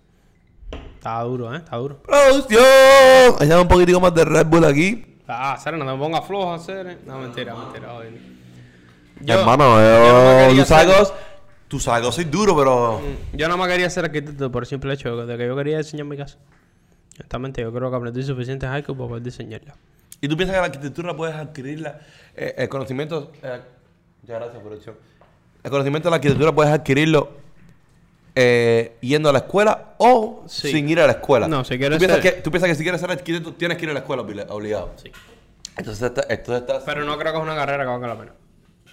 Estaba 1.00 1.24
duro, 1.24 1.56
¿eh? 1.56 1.60
Está 1.60 1.78
duro. 1.78 2.04
¡Producción! 2.04 2.62
Añade 3.40 3.62
un 3.62 3.70
poquitico 3.70 4.02
más 4.02 4.14
de 4.14 4.26
Red 4.26 4.48
Bull 4.48 4.66
aquí. 4.66 5.16
Ah, 5.30 5.58
Sara, 5.58 5.78
no 5.78 5.86
me 5.86 5.98
pongas 5.98 6.28
flojo, 6.28 6.52
hacer. 6.52 7.00
No, 7.06 7.20
mentira, 7.20 7.56
mentira, 7.56 7.88
joder. 7.88 8.20
Hermano, 9.26 9.80
yo 9.80 10.14
no 10.14 10.42
yo, 10.42 10.48
quería 10.50 10.64
tú 10.64 10.68
sabes 10.68 11.14
tú 11.70 11.80
sabes 11.80 12.02
que 12.02 12.06
yo 12.08 12.12
soy 12.12 12.26
duro, 12.26 12.58
pero... 12.58 13.02
Yo 13.32 13.48
nada 13.48 13.56
más 13.56 13.70
quería 13.70 13.90
ser 13.90 14.04
arquitecto 14.04 14.52
por 14.52 14.64
el 14.64 14.68
simple 14.68 14.94
hecho 14.94 15.26
de 15.26 15.38
que 15.38 15.48
yo 15.48 15.56
quería 15.56 15.78
diseñar 15.78 16.06
mi 16.06 16.18
casa. 16.18 16.38
Honestamente, 17.18 17.62
yo 17.62 17.72
creo 17.72 17.90
que 17.90 17.96
aprendí 17.96 18.22
suficiente 18.22 18.68
haiku 18.68 18.94
para 18.94 19.08
poder 19.08 19.24
diseñarla. 19.24 19.76
¿Y 20.20 20.28
tú 20.28 20.36
piensas 20.36 20.56
que 20.56 20.60
la 20.60 20.66
arquitectura 20.66 21.16
puedes 21.16 21.36
adquirirla? 21.36 22.02
eh, 22.36 22.56
el 22.58 22.68
conocimiento... 22.68 23.32
eh, 23.42 23.62
ya, 24.24 24.36
gracias, 24.36 24.62
producción. 24.62 24.96
El 25.64 25.72
conocimiento 25.72 26.10
de 26.10 26.12
la 26.12 26.16
arquitectura 26.18 26.54
puedes 26.54 26.74
adquirirlo 26.74 27.39
eh, 28.41 28.95
yendo 29.02 29.28
a 29.30 29.34
la 29.34 29.40
escuela 29.40 29.95
o 29.98 30.44
Sí. 30.48 30.72
sin 30.72 30.88
ir 30.90 30.99
a 31.02 31.06
la 31.07 31.14
escuela. 31.14 31.48
No, 31.48 31.64
si 31.66 31.78
quieres 31.78 31.98
¿Tú 31.98 32.06
piensas, 32.06 32.24
ser- 32.24 32.36
que, 32.36 32.41
tú 32.41 32.52
piensas 32.52 32.70
que 32.70 32.76
si 32.76 32.84
quieres 32.84 33.02
ser 33.02 33.11
arquitecto 33.11 33.53
tienes 33.53 33.78
que 33.78 33.84
ir 33.84 33.90
a 33.90 33.94
la 33.94 33.99
escuela 33.99 34.24
obli- 34.24 34.45
obligado. 34.49 34.94
Sí. 34.95 35.11
Entonces, 35.78 36.03
está, 36.03 36.22
entonces 36.30 36.61
estás... 36.61 36.84
Pero 36.86 37.03
no 37.03 37.18
creo 37.18 37.32
que 37.34 37.38
es 37.38 37.44
una 37.44 37.56
carrera 37.56 37.84
que 37.84 37.90
valga 37.90 38.07
la 38.07 38.18
pena. 38.18 38.32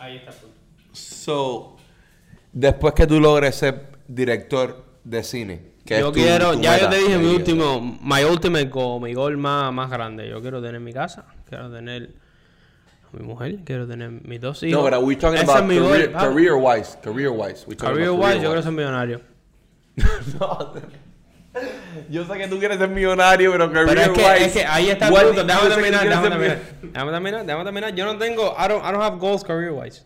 Ahí 0.01 0.17
está 0.17 0.31
el 0.33 0.37
punto. 0.39 0.57
So, 0.93 1.77
después 2.53 2.95
que 2.95 3.07
tú 3.07 3.21
logres 3.21 3.55
ser 3.55 3.87
director 4.09 4.85
de 5.05 5.23
cine, 5.23 5.63
que 5.85 6.01
yo 6.01 6.09
es 6.09 6.13
tu- 6.13 6.21
quiero, 6.21 6.53
tu 6.55 6.61
ya 6.63 6.73
meta 6.73 6.85
yo 6.85 6.91
te 6.91 6.97
dije 6.99 7.19
mi 7.19 7.35
último, 7.35 7.99
my 8.03 8.25
ultimate 8.25 8.67
goal, 8.67 9.01
mi 9.01 9.15
gol 9.15 9.37
más, 9.37 9.73
más 9.73 9.91
grande. 9.91 10.29
Yo 10.29 10.41
quiero 10.41 10.61
tener 10.63 10.81
mi 10.81 10.93
casa, 10.93 11.27
quiero 11.49 11.71
tener 11.73 12.11
a 13.13 13.17
mi 13.17 13.25
mujer, 13.25 13.61
quiero 13.65 13.87
tener 13.87 14.11
mis 14.11 14.41
dos 14.41 14.63
hijos. 14.63 14.79
No, 14.79 14.85
pero 14.85 15.01
we're 15.01 15.21
talking 15.21 15.39
Ese 15.41 15.51
about 15.51 15.69
career, 15.69 16.13
career 16.13 16.53
wise. 16.55 16.99
Career 17.03 17.31
wise. 17.31 17.65
We're 17.67 17.77
talking 17.77 17.95
Career 17.95 18.11
wise, 18.11 18.37
yo 18.41 18.49
quiero 18.49 18.63
ser 18.63 18.73
millonario. 18.73 19.21
No, 20.39 20.73
yo 22.11 22.27
sé 22.27 22.35
que 22.39 22.49
tú 22.49 22.59
quieres 22.59 22.77
ser 22.77 22.91
millonario, 22.91 23.51
pero 23.53 23.73
career 23.73 23.89
Pero 23.89 24.01
es 24.03 24.09
que, 24.11 24.21
wise. 24.23 24.45
es 24.45 24.53
que 24.53 24.65
ahí 24.67 24.91
está 24.91 25.09
el 25.09 25.15
punto. 25.15 25.43
Déjame 25.45 25.69
que 25.69 25.75
terminar, 25.75 26.05
déjame 26.09 26.29
terminar. 26.29 26.59
mi- 26.83 26.89
Déjame 26.91 27.13
terminar, 27.13 27.47
déjame 27.47 27.65
terminar. 27.65 27.95
Yo 27.95 28.05
no 28.05 28.19
tengo, 28.19 28.55
I 28.59 28.69
don't, 28.69 28.85
I 28.85 28.93
don't 28.93 29.03
have 29.03 29.19
goals 29.19 29.43
career 29.43 29.73
wise. 29.73 30.03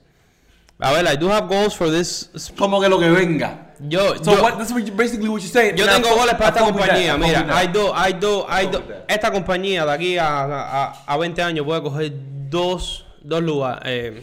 A 0.79 0.93
ver, 0.93 1.05
I 1.12 1.17
do 1.17 1.29
have 1.31 1.49
goals 1.49 1.75
for 1.75 1.91
this. 1.91 2.31
Como 2.57 2.81
que 2.81 2.89
lo 2.89 2.99
que 3.01 3.11
venga. 3.11 3.73
Yo, 3.81 4.15
So 4.23 4.37
yo, 4.37 4.43
what, 4.43 4.59
that's 4.59 4.73
basically 4.73 5.29
what 5.29 5.41
you're 5.41 5.49
saying. 5.53 5.75
yo 5.77 5.87
tengo 5.87 6.15
goles 6.15 6.35
para 6.37 6.49
esta 6.51 6.61
compañía. 6.65 7.17
Mira. 7.19 7.41
I 7.62 7.67
do, 7.67 7.93
I 7.93 8.12
do, 8.12 8.47
I 8.49 8.67
do. 8.67 8.83
Esta 9.09 9.33
compañía 9.33 9.85
de 9.85 9.93
aquí 9.93 10.19
a, 10.19 10.43
a, 10.45 11.05
a 11.05 11.17
20 11.17 11.43
años 11.43 11.67
puede 11.67 11.83
coger 11.83 12.12
dos, 12.49 13.05
dos 13.23 13.43
lugares, 13.43 13.83
eh, 13.87 14.23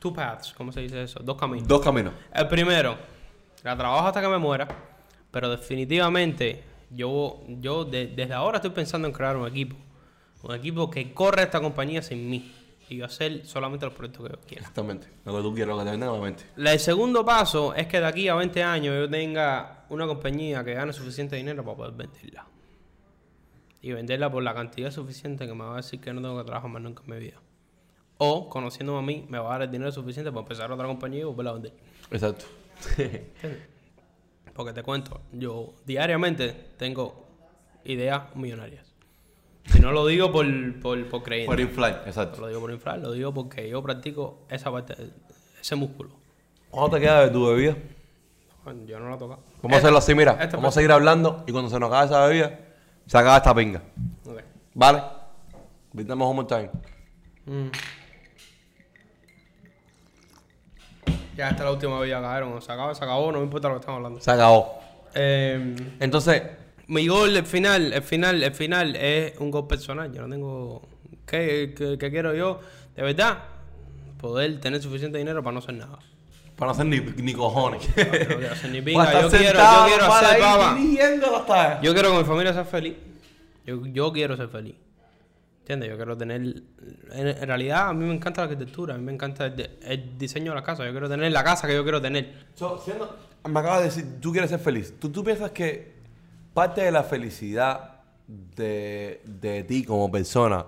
two 0.00 0.12
paths, 0.12 0.52
¿cómo 0.56 0.72
se 0.72 0.80
dice 0.80 1.04
eso? 1.04 1.20
Dos 1.22 1.36
caminos. 1.38 1.68
Dos 1.68 1.80
caminos. 1.82 2.12
El 2.34 2.48
primero, 2.48 2.96
la 3.62 3.76
trabajo 3.76 4.08
hasta 4.08 4.20
que 4.20 4.28
me 4.28 4.38
muera, 4.38 4.66
pero 5.30 5.50
definitivamente 5.50 6.62
yo, 6.90 7.42
yo 7.60 7.84
de- 7.84 8.06
desde 8.08 8.34
ahora 8.34 8.58
estoy 8.58 8.70
pensando 8.70 9.06
en 9.08 9.12
crear 9.14 9.36
un 9.36 9.46
equipo. 9.46 9.76
Un 10.42 10.54
equipo 10.54 10.88
que 10.90 11.12
corre 11.12 11.42
esta 11.42 11.60
compañía 11.60 12.00
sin 12.02 12.28
mí. 12.30 12.52
Y 12.90 12.96
yo 12.96 13.04
hacer 13.04 13.44
solamente 13.44 13.84
los 13.84 13.94
proyectos 13.94 14.26
que 14.26 14.32
yo 14.32 14.40
quiera. 14.40 14.60
Exactamente. 14.62 15.08
Lo 15.26 15.36
que 15.36 15.42
tú 15.42 15.52
quieres, 15.54 15.68
lo 15.74 15.78
que 15.78 15.84
te 15.84 15.90
venga 15.90 16.10
la 16.10 16.18
mente. 16.18 16.44
El 16.56 16.78
segundo 16.78 17.22
paso 17.24 17.74
es 17.74 17.86
que 17.86 18.00
de 18.00 18.06
aquí 18.06 18.28
a 18.28 18.34
20 18.34 18.62
años 18.62 18.94
yo 18.96 19.10
tenga 19.10 19.84
una 19.90 20.06
compañía 20.06 20.64
que 20.64 20.72
gane 20.72 20.92
suficiente 20.94 21.36
dinero 21.36 21.62
para 21.64 21.76
poder 21.76 21.92
venderla. 21.92 22.46
Y 23.82 23.92
venderla 23.92 24.30
por 24.32 24.42
la 24.42 24.54
cantidad 24.54 24.90
suficiente 24.90 25.46
que 25.46 25.52
me 25.54 25.64
va 25.64 25.74
a 25.74 25.76
decir 25.76 26.00
que 26.00 26.12
no 26.14 26.22
tengo 26.22 26.38
que 26.38 26.44
trabajar 26.44 26.70
más 26.70 26.80
nunca 26.82 27.02
en 27.06 27.10
mi 27.14 27.18
vida. 27.20 27.36
O, 28.16 28.48
conociéndome 28.48 28.98
a 28.98 29.02
mí, 29.02 29.26
me 29.28 29.38
va 29.38 29.48
a 29.48 29.52
dar 29.58 29.62
el 29.62 29.70
dinero 29.70 29.92
suficiente 29.92 30.30
para 30.32 30.40
empezar 30.42 30.72
otra 30.72 30.86
compañía 30.86 31.20
y 31.20 31.24
volverla 31.24 31.50
a 31.50 31.54
vender. 31.54 31.72
Exacto. 32.10 32.46
Porque 34.58 34.72
te 34.72 34.82
cuento, 34.82 35.20
yo 35.30 35.72
diariamente 35.86 36.48
tengo 36.76 37.28
ideas 37.84 38.34
millonarias. 38.34 38.92
Y 39.72 39.78
no 39.78 39.92
lo 39.92 40.04
digo 40.04 40.32
por, 40.32 40.46
por, 40.80 41.08
por 41.08 41.22
creencia. 41.22 41.46
Por 41.46 41.60
inflar, 41.60 42.02
exacto. 42.06 42.40
lo 42.40 42.48
digo 42.48 42.60
por 42.62 42.72
inflar, 42.72 42.98
lo 42.98 43.12
digo 43.12 43.32
porque 43.32 43.68
yo 43.68 43.80
practico 43.84 44.40
esa 44.48 44.72
parte, 44.72 44.96
ese 45.60 45.76
músculo. 45.76 46.10
¿Cuánto 46.70 46.96
te 46.96 47.02
queda 47.02 47.20
de 47.20 47.30
tu 47.30 47.46
bebida? 47.46 47.76
Yo 48.84 48.98
no 48.98 49.10
la 49.10 49.16
toco. 49.16 49.38
Vamos 49.62 49.76
a 49.76 49.78
hacerlo 49.78 49.98
así, 49.98 50.12
mira. 50.16 50.32
Vamos 50.54 50.70
a 50.70 50.72
seguir 50.72 50.90
hablando 50.90 51.44
y 51.46 51.52
cuando 51.52 51.70
se 51.70 51.78
nos 51.78 51.88
acabe 51.88 52.06
esa 52.06 52.26
bebida, 52.26 52.58
se 53.06 53.16
acaba 53.16 53.36
esta 53.36 53.54
pinga. 53.54 53.80
Ok. 54.26 54.40
¿Vale? 54.74 55.02
Brindamos 55.92 56.30
un 56.30 56.34
more 56.34 56.48
time. 56.48 56.70
Mm. 57.46 57.70
Ya 61.38 61.50
esta 61.50 61.62
es 61.62 61.64
la 61.66 61.70
última 61.72 62.00
vez, 62.00 62.10
ya 62.10 62.20
cabrón. 62.20 62.60
Se 62.60 62.72
acabó, 62.72 62.94
se 62.94 63.04
acabó, 63.04 63.30
no 63.32 63.38
me 63.38 63.44
importa 63.44 63.68
lo 63.68 63.74
que 63.74 63.80
estamos 63.80 63.98
hablando. 63.98 64.20
Se 64.20 64.30
acabó. 64.30 64.80
Eh, 65.14 65.74
Entonces, 66.00 66.42
mi 66.88 67.06
gol, 67.06 67.36
el 67.36 67.46
final, 67.46 67.92
el 67.92 68.02
final, 68.02 68.42
el 68.42 68.52
final 68.52 68.96
es 68.96 69.38
un 69.38 69.50
gol 69.50 69.66
personal. 69.68 70.12
Yo 70.12 70.22
no 70.22 70.28
tengo. 70.28 70.82
¿Qué, 71.26 71.74
qué- 71.76 71.96
qué 71.98 72.10
quiero 72.10 72.34
yo? 72.34 72.60
De 72.96 73.02
verdad, 73.02 73.38
poder 74.20 74.60
tener 74.60 74.82
suficiente 74.82 75.16
dinero 75.18 75.42
para 75.42 75.52
no 75.54 75.58
hacer 75.60 75.74
nada. 75.74 75.98
para 76.56 76.66
no 76.68 76.72
hacer 76.72 76.86
ni, 76.86 76.98
ni 77.22 77.32
cojones. 77.34 77.86
No 77.86 77.94
quiero 77.94 78.52
hacer 78.52 78.70
ni 78.72 78.80
pinga. 78.82 79.04
Yo 79.22 79.28
quiero, 79.38 79.58
yo 79.60 79.94
hacer 80.16 80.30
hasta- 80.42 80.46
Yo 81.82 81.94
quiero 81.94 82.10
que 82.12 82.18
mi 82.18 82.24
familia 82.24 82.52
sea 82.52 82.64
feliz. 82.64 82.94
Yo, 83.64 83.86
yo 83.86 84.12
quiero 84.12 84.36
ser 84.36 84.48
feliz. 84.48 84.74
¿Entiendes? 85.68 85.90
Yo 85.90 85.96
quiero 85.96 86.16
tener... 86.16 86.62
En, 87.12 87.46
realidad, 87.46 87.88
a 87.90 87.92
mí 87.92 88.06
me 88.06 88.14
encanta 88.14 88.40
la 88.40 88.44
arquitectura. 88.50 88.94
A 88.94 88.96
mí 88.98 89.04
me 89.04 89.12
encanta 89.12 89.44
el, 89.44 90.16
diseño 90.16 90.52
de 90.52 90.54
la 90.54 90.62
casa. 90.62 90.82
Yo 90.86 90.92
quiero 90.92 91.10
tener 91.10 91.30
la 91.30 91.44
casa 91.44 91.66
que 91.68 91.74
yo 91.74 91.82
quiero 91.82 92.00
tener. 92.00 92.46
So, 92.54 92.78
siendo- 92.82 93.14
me 93.46 93.60
acabas 93.60 93.80
de 93.80 93.84
decir, 93.84 94.06
tú 94.18 94.32
quieres 94.32 94.48
ser 94.48 94.60
feliz. 94.60 94.94
¿Tú, 94.98 95.10
tú 95.10 95.22
piensas 95.22 95.50
que 95.50 95.92
parte 96.54 96.80
de 96.80 96.90
la 96.90 97.02
felicidad 97.02 97.96
de, 98.26 99.20
de 99.26 99.62
ti 99.64 99.84
como 99.84 100.10
persona 100.10 100.64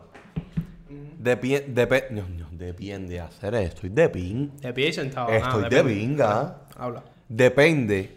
depi- 1.22 1.64
depe- 1.74 2.10
no, 2.10 2.28
no, 2.28 2.48
depende 2.52 3.14
de 3.14 3.20
hacer 3.20 3.54
esto? 3.54 3.76
Estoy 3.86 3.88
de 3.88 4.08
pin. 4.10 4.52
De 4.60 4.70
pie 4.74 4.88
y 4.88 4.92
sentado. 4.92 5.30
Estoy 5.30 5.64
Ah, 5.64 5.68
de 5.70 5.76
depende. 5.76 5.94
pinga. 5.98 6.56
Habla. 6.76 7.02
Depende 7.26 8.14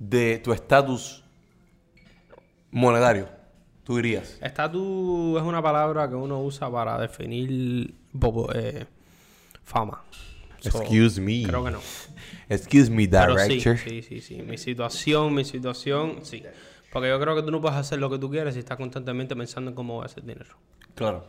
de 0.00 0.38
tu 0.42 0.52
estatus 0.52 1.22
monetario. 2.72 3.35
Tú 3.86 3.96
dirías. 3.96 4.36
Estatus 4.42 5.38
es 5.38 5.42
una 5.44 5.62
palabra 5.62 6.08
que 6.08 6.16
uno 6.16 6.42
usa 6.42 6.68
para 6.70 6.98
definir 6.98 7.94
eh, 8.54 8.84
fama. 9.62 10.02
So, 10.60 10.80
Excuse 10.82 11.20
me. 11.20 11.44
Creo 11.44 11.64
que 11.64 11.70
no. 11.70 11.78
Excuse 12.48 12.90
me, 12.90 13.06
Pero 13.06 13.38
sí, 13.38 13.48
director. 13.48 13.78
sí, 13.78 14.02
sí, 14.02 14.20
sí. 14.20 14.42
Mi 14.42 14.58
situación, 14.58 15.32
mi 15.34 15.44
situación, 15.44 16.18
sí. 16.24 16.42
Porque 16.92 17.08
yo 17.08 17.20
creo 17.20 17.36
que 17.36 17.42
tú 17.42 17.50
no 17.52 17.60
puedes 17.60 17.76
hacer 17.78 17.98
lo 18.00 18.10
que 18.10 18.18
tú 18.18 18.28
quieres 18.30 18.54
si 18.54 18.60
estás 18.60 18.76
constantemente 18.76 19.36
pensando 19.36 19.70
en 19.70 19.74
cómo 19.76 19.98
vas 19.98 20.10
a 20.10 20.12
hacer 20.12 20.24
dinero. 20.24 20.56
Claro. 20.96 21.24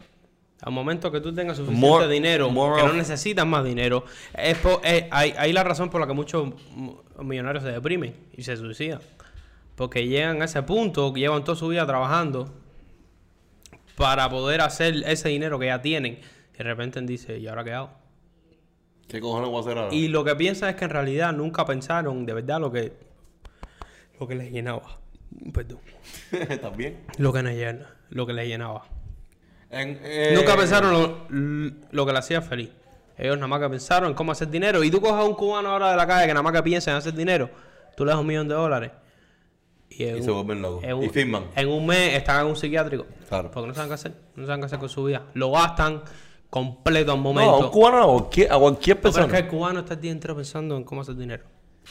Al 0.62 0.72
momento 0.72 1.12
que 1.12 1.20
tú 1.22 1.32
tengas 1.36 1.58
suficiente 1.58 1.86
More- 1.88 2.08
dinero, 2.08 2.50
more 2.50 2.82
que 2.82 2.88
no 2.88 2.94
necesitas 2.94 3.46
más 3.46 3.64
dinero, 3.64 4.04
es 4.36 4.58
po- 4.58 4.82
es- 4.84 5.06
hay, 5.12 5.36
hay 5.38 5.54
la 5.54 5.64
razón 5.64 5.92
por 5.92 6.02
la 6.02 6.08
que 6.08 6.14
muchos 6.14 6.52
millonarios 7.22 7.64
se 7.64 7.72
deprimen 7.72 8.16
y 8.36 8.42
se 8.42 8.58
suicidan. 8.58 9.00
Porque 9.78 10.06
llegan 10.08 10.42
a 10.42 10.46
ese 10.46 10.62
punto, 10.64 11.14
llevan 11.14 11.46
toda 11.46 11.56
su 11.58 11.70
vida 11.70 11.86
trabajando 11.88 12.54
para 13.96 14.30
poder 14.30 14.62
hacer 14.62 14.96
ese 15.06 15.30
dinero 15.30 15.58
que 15.60 15.68
ya 15.68 15.82
tienen. 15.82 16.20
Y 16.54 16.58
de 16.58 16.64
repente 16.64 17.00
dicen, 17.02 17.40
¿y 17.42 17.48
ahora 17.48 17.64
qué 17.64 17.74
hago? 17.74 17.90
¿Qué 19.08 19.22
cojones 19.22 19.50
voy 19.50 19.58
a 19.58 19.62
hacer 19.62 19.78
ahora? 19.78 19.94
Y 19.96 20.08
lo 20.10 20.24
que 20.26 20.36
piensan 20.36 20.70
es 20.70 20.76
que 20.76 20.86
en 20.86 20.92
realidad 20.92 21.32
nunca 21.34 21.66
pensaron 21.66 22.26
de 22.26 22.34
verdad 22.34 22.60
lo 22.60 22.72
que, 22.72 22.94
lo 24.20 24.28
que 24.28 24.36
les 24.36 24.52
llenaba. 24.52 25.00
Perdón. 25.54 25.80
También. 26.62 27.06
Lo 27.18 27.32
que 27.32 27.44
les 27.44 27.56
llena, 27.56 27.96
lo 28.10 28.26
que 28.26 28.34
les 28.34 28.48
llenaba. 28.48 28.86
En- 29.70 30.00
eh, 30.02 30.34
Nunca 30.36 30.56
pensaron 30.58 30.92
lo, 30.92 31.28
lo 31.92 32.06
que 32.06 32.12
le 32.12 32.18
hacía 32.20 32.42
feliz. 32.42 32.72
Ellos 33.18 33.36
nada 33.38 33.48
más 33.48 33.60
que 33.60 33.70
pensaron 33.70 34.10
en 34.10 34.16
cómo 34.16 34.32
hacer 34.32 34.50
dinero. 34.50 34.84
Y 34.84 34.92
tú 34.92 35.00
coges 35.02 35.16
a 35.18 35.24
un 35.24 35.34
cubano 35.36 35.70
ahora 35.70 35.92
de 35.92 35.98
la 35.98 36.06
calle 36.08 36.28
que 36.28 36.34
nada 36.34 36.44
más 36.44 36.54
que 36.54 36.64
piensa 36.64 36.92
en 36.92 36.98
hacer 36.98 37.14
dinero. 37.14 37.50
Tú 37.96 38.06
le 38.06 38.12
das 38.12 38.20
un 38.20 38.28
millón 38.28 38.48
de 38.48 38.54
dólares. 38.56 38.92
Y, 39.98 40.04
en 40.04 40.16
Y 40.18 40.20
un- 40.20 40.24
se 40.26 40.32
vuelven 40.32 40.62
locos. 40.62 40.84
un- 40.94 41.04
Y 41.04 41.10
firman. 41.10 41.46
En 41.56 41.68
un 41.70 41.86
mes 41.86 42.14
están 42.14 42.42
en 42.42 42.48
un 42.48 42.56
psiquiátrico. 42.56 43.06
Claro. 43.28 43.50
Porque 43.52 43.68
no 43.68 43.74
saben 43.74 43.90
qué 43.90 43.94
hacer. 43.96 44.14
No 44.36 44.46
saben 44.46 44.62
qué 44.62 44.66
hacer 44.68 44.80
con 44.80 44.90
su 44.90 45.04
vida. 45.04 45.24
Lo 45.34 45.52
gastan 45.52 46.04
completo 46.50 47.12
al 47.12 47.18
No, 47.18 47.24
momento. 47.24 47.52
a 47.54 47.58
un 47.58 47.70
cubano 47.70 47.98
no, 47.98 48.04
a 48.04 48.08
cualquier, 48.20 48.52
a 48.54 48.58
cualquier 48.58 48.98
No, 48.98 49.02
pero 49.02 49.14
persona. 49.14 49.26
es 49.26 49.32
que 49.42 49.46
el 49.46 49.48
cubano 49.48 49.80
está 49.80 49.94
el 49.96 50.02
día 50.02 50.12
entero 50.12 50.36
pensando 50.36 50.78
en 50.78 50.84
cómo 50.84 51.02
hacer 51.02 51.16
dinero. 51.16 51.44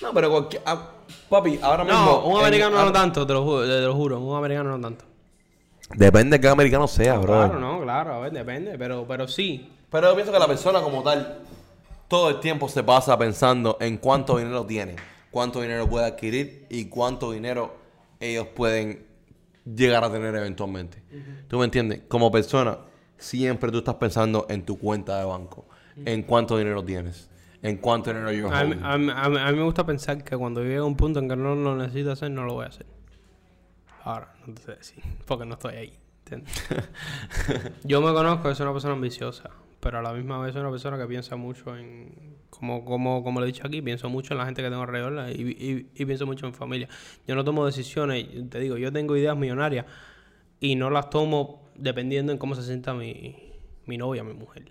No, 0.02 0.12
pero 0.14 0.30
cualquier. 0.30 0.62
ah, 0.66 0.90
papi, 1.28 1.58
ahora 1.62 1.84
mismo. 1.84 1.98
No, 1.98 2.26
un 2.26 2.38
americano 2.40 2.84
no 2.84 2.92
tanto, 2.92 3.26
te 3.26 3.32
lo, 3.32 3.42
juro, 3.44 3.62
te 3.66 3.80
lo 3.80 3.94
juro. 3.94 4.20
Un 4.20 4.36
americano 4.36 4.76
no 4.76 4.80
tanto. 4.80 5.04
Depende 5.94 6.36
de 6.36 6.40
qué 6.40 6.48
americano 6.48 6.86
sea, 6.88 7.16
bro. 7.18 7.32
Claro, 7.34 7.58
no, 7.60 7.80
claro, 7.80 8.14
a 8.14 8.18
ver, 8.20 8.32
depende. 8.32 8.76
Pero, 8.78 9.04
pero 9.06 9.28
sí. 9.28 9.70
Pero 9.90 10.08
yo 10.10 10.14
pienso 10.14 10.32
que 10.32 10.38
la 10.38 10.46
persona 10.48 10.80
como 10.80 11.02
tal, 11.02 11.38
todo 12.08 12.28
el 12.30 12.40
tiempo 12.40 12.68
se 12.68 12.82
pasa 12.82 13.16
pensando 13.16 13.76
en 13.80 13.96
cuánto 13.98 14.36
dinero 14.36 14.66
tiene, 14.66 14.96
cuánto 15.30 15.60
dinero 15.60 15.88
puede 15.88 16.06
adquirir 16.06 16.66
y 16.70 16.86
cuánto 16.86 17.30
dinero 17.30 17.74
ellos 18.20 18.46
pueden 18.48 19.06
llegar 19.64 20.04
a 20.04 20.10
tener 20.12 20.34
eventualmente. 20.34 21.02
¿Tú 21.48 21.58
me 21.58 21.64
entiendes? 21.64 22.02
Como 22.08 22.30
persona, 22.30 22.78
siempre 23.18 23.70
tú 23.70 23.78
estás 23.78 23.96
pensando 23.96 24.46
en 24.48 24.64
tu 24.64 24.78
cuenta 24.78 25.18
de 25.18 25.24
banco, 25.24 25.66
en 25.96 26.22
cuánto 26.22 26.56
dinero 26.58 26.84
tienes, 26.84 27.30
en 27.62 27.78
cuánto 27.78 28.10
dinero 28.10 28.30
you're 28.32 28.54
A 28.54 28.64
mí, 28.64 28.72
a 28.82 28.98
mí- 28.98 29.10
a 29.14 29.28
mí- 29.28 29.38
a 29.38 29.50
mí 29.52 29.56
me 29.58 29.64
gusta 29.64 29.84
pensar 29.86 30.22
que 30.22 30.36
cuando 30.36 30.62
llegue 30.62 30.76
a 30.76 30.84
un 30.84 30.96
punto 30.96 31.18
en 31.18 31.28
que 31.28 31.36
no 31.36 31.54
lo 31.54 31.76
necesito 31.76 32.12
hacer, 32.12 32.30
no 32.30 32.44
lo 32.44 32.54
voy 32.54 32.66
a 32.66 32.68
hacer. 32.68 32.86
Ahora, 34.04 34.34
no 34.46 34.54
te 34.54 34.62
sé 34.62 34.72
decir, 34.76 35.02
porque 35.26 35.44
no 35.46 35.54
estoy 35.54 35.74
ahí. 35.74 35.98
Yo 37.84 38.00
me 38.00 38.12
conozco, 38.12 38.54
soy 38.54 38.64
una 38.64 38.72
persona 38.72 38.94
ambiciosa, 38.94 39.50
pero 39.80 39.98
a 39.98 40.02
la 40.02 40.12
misma 40.12 40.38
vez 40.40 40.52
soy 40.52 40.60
una 40.62 40.70
persona 40.70 40.98
que 40.98 41.06
piensa 41.06 41.36
mucho 41.36 41.76
en, 41.76 42.35
como, 42.58 42.84
como, 42.84 43.22
como 43.22 43.40
lo 43.40 43.46
he 43.46 43.52
dicho 43.52 43.66
aquí, 43.66 43.80
pienso 43.82 44.08
mucho 44.08 44.34
en 44.34 44.38
la 44.38 44.46
gente 44.46 44.62
que 44.62 44.68
tengo 44.68 44.82
alrededor 44.82 45.30
y, 45.30 45.42
y- 45.42 45.86
y 45.94 46.04
pienso 46.04 46.26
mucho 46.26 46.46
en 46.46 46.54
familia. 46.54 46.88
Yo 47.26 47.34
no 47.34 47.44
tomo 47.44 47.64
decisiones, 47.66 48.26
te 48.50 48.60
digo, 48.60 48.76
yo 48.76 48.92
tengo 48.92 49.16
ideas 49.16 49.36
millonarias 49.36 49.86
y 50.60 50.74
no 50.74 50.90
las 50.90 51.10
tomo 51.10 51.62
dependiendo 51.76 52.32
en 52.32 52.38
cómo 52.38 52.54
se 52.54 52.62
sienta 52.62 52.94
mi, 52.94 53.36
mi 53.86 53.98
novia, 53.98 54.24
mi 54.24 54.32
mujer. 54.32 54.64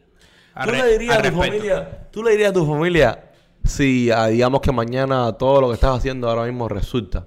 ¿Tú 0.63 0.71
le 0.71 0.97
dirías 0.97 1.17
a 1.17 1.21
tu 1.21 1.27
familia, 1.51 2.07
tú 2.11 2.23
le 2.23 2.31
dirías 2.31 2.49
a 2.49 2.53
tu 2.53 2.65
familia 2.65 3.31
si 3.63 4.09
ah, 4.11 4.27
digamos 4.27 4.61
que 4.61 4.71
mañana 4.71 5.31
todo 5.33 5.61
lo 5.61 5.67
que 5.67 5.73
estás 5.75 5.97
haciendo 5.97 6.29
ahora 6.29 6.45
mismo 6.45 6.67
resulta? 6.69 7.25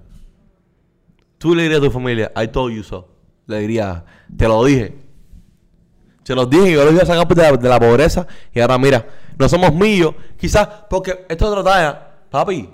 Tú 1.37 1.55
le 1.55 1.63
dirías 1.63 1.79
a 1.81 1.85
tu 1.85 1.91
familia, 1.91 2.31
I 2.35 2.47
told 2.47 2.73
you 2.75 2.83
so. 2.83 3.07
Le 3.47 3.59
dirías, 3.59 4.03
te 4.35 4.47
lo 4.47 4.63
dije. 4.65 4.93
Se 6.29 6.35
los 6.35 6.47
dije 6.47 6.69
y 6.69 6.73
yo 6.73 6.85
los 6.85 6.93
iba 6.93 7.01
a 7.01 7.05
sacar 7.07 7.27
de 7.27 7.41
la, 7.41 7.57
de 7.57 7.69
la 7.69 7.79
pobreza. 7.79 8.27
Y 8.53 8.59
ahora 8.59 8.77
mira, 8.77 9.03
no 9.35 9.49
somos 9.49 9.73
millos. 9.73 10.13
Quizás 10.37 10.67
porque 10.87 11.25
esto 11.27 11.45
es 11.45 11.51
otra 11.51 11.63
talla. 11.63 12.07
Papi, 12.29 12.69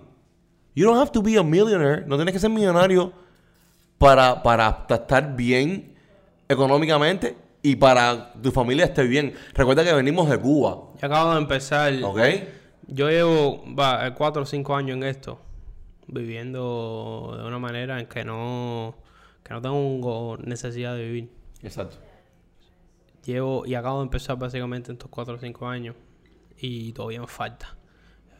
you 0.75 0.85
don't 0.85 0.99
have 0.99 1.09
to 1.09 1.21
be 1.21 1.37
a 1.37 1.41
millionaire. 1.41 2.03
No 2.05 2.17
tienes 2.17 2.33
que 2.33 2.39
ser 2.41 2.49
millonario 2.49 3.13
para, 3.97 4.43
para 4.43 4.85
estar 4.89 5.37
bien 5.37 5.95
económicamente 6.49 7.37
y 7.61 7.77
para 7.77 8.33
tu 8.33 8.51
familia 8.51 8.83
esté 8.83 9.03
bien. 9.03 9.33
Recuerda 9.53 9.85
que 9.85 9.93
venimos 9.93 10.29
de 10.29 10.37
Cuba. 10.37 10.91
Yo 11.01 11.07
acabo 11.07 11.31
de 11.31 11.37
empezar. 11.37 11.93
¿Ok? 12.03 12.19
Yo 12.87 13.09
llevo 13.09 13.63
va, 13.73 14.05
eh, 14.05 14.13
cuatro 14.13 14.41
o 14.41 14.45
cinco 14.45 14.75
años 14.75 14.97
en 14.97 15.03
esto, 15.03 15.39
viviendo 16.07 17.37
de 17.37 17.47
una 17.47 17.59
manera 17.59 18.01
en 18.01 18.07
que 18.07 18.25
no, 18.25 18.95
que 19.43 19.53
no 19.53 19.61
tengo 19.61 20.35
necesidad 20.43 20.93
de 20.93 21.05
vivir. 21.05 21.29
Exacto. 21.63 21.95
Llevo 23.25 23.65
y 23.65 23.73
acabo 23.73 23.99
de 23.99 24.03
empezar 24.03 24.37
básicamente 24.37 24.91
en 24.91 24.97
estos 24.97 25.09
cuatro 25.09 25.35
o 25.35 25.37
cinco 25.37 25.67
años 25.67 25.95
y 26.57 26.93
todavía 26.93 27.21
me 27.21 27.27
falta. 27.27 27.75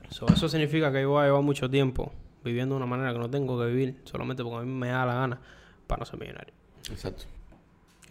So, 0.10 0.28
eso 0.28 0.48
significa 0.48 0.92
que 0.92 1.02
yo 1.02 1.10
voy 1.10 1.24
a 1.24 1.26
llevar 1.26 1.42
mucho 1.42 1.70
tiempo 1.70 2.12
viviendo 2.44 2.76
de 2.76 2.78
una 2.78 2.86
manera 2.86 3.12
que 3.12 3.20
no 3.20 3.30
tengo 3.30 3.60
que 3.60 3.66
vivir 3.66 4.02
solamente 4.04 4.44
porque 4.44 4.60
a 4.60 4.62
mí 4.62 4.72
me 4.72 4.90
da 4.90 5.06
la 5.06 5.16
gana 5.16 5.42
para 5.88 6.00
no 6.00 6.06
ser 6.06 6.20
millonario. 6.20 6.54
Exacto. 6.92 7.26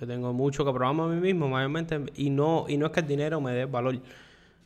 Yo 0.01 0.07
tengo 0.09 0.33
mucho 0.33 0.65
que 0.65 0.73
probarme 0.73 1.03
a 1.05 1.07
mí 1.07 1.21
mismo, 1.21 1.49
mayormente, 1.49 2.01
y 2.17 2.31
no, 2.31 2.65
y 2.69 2.77
no 2.77 2.87
es 2.87 2.93
que 2.93 3.01
el 3.01 3.07
dinero 3.07 3.41
me 3.41 3.53
dé 3.53 3.65
valor, 3.67 4.01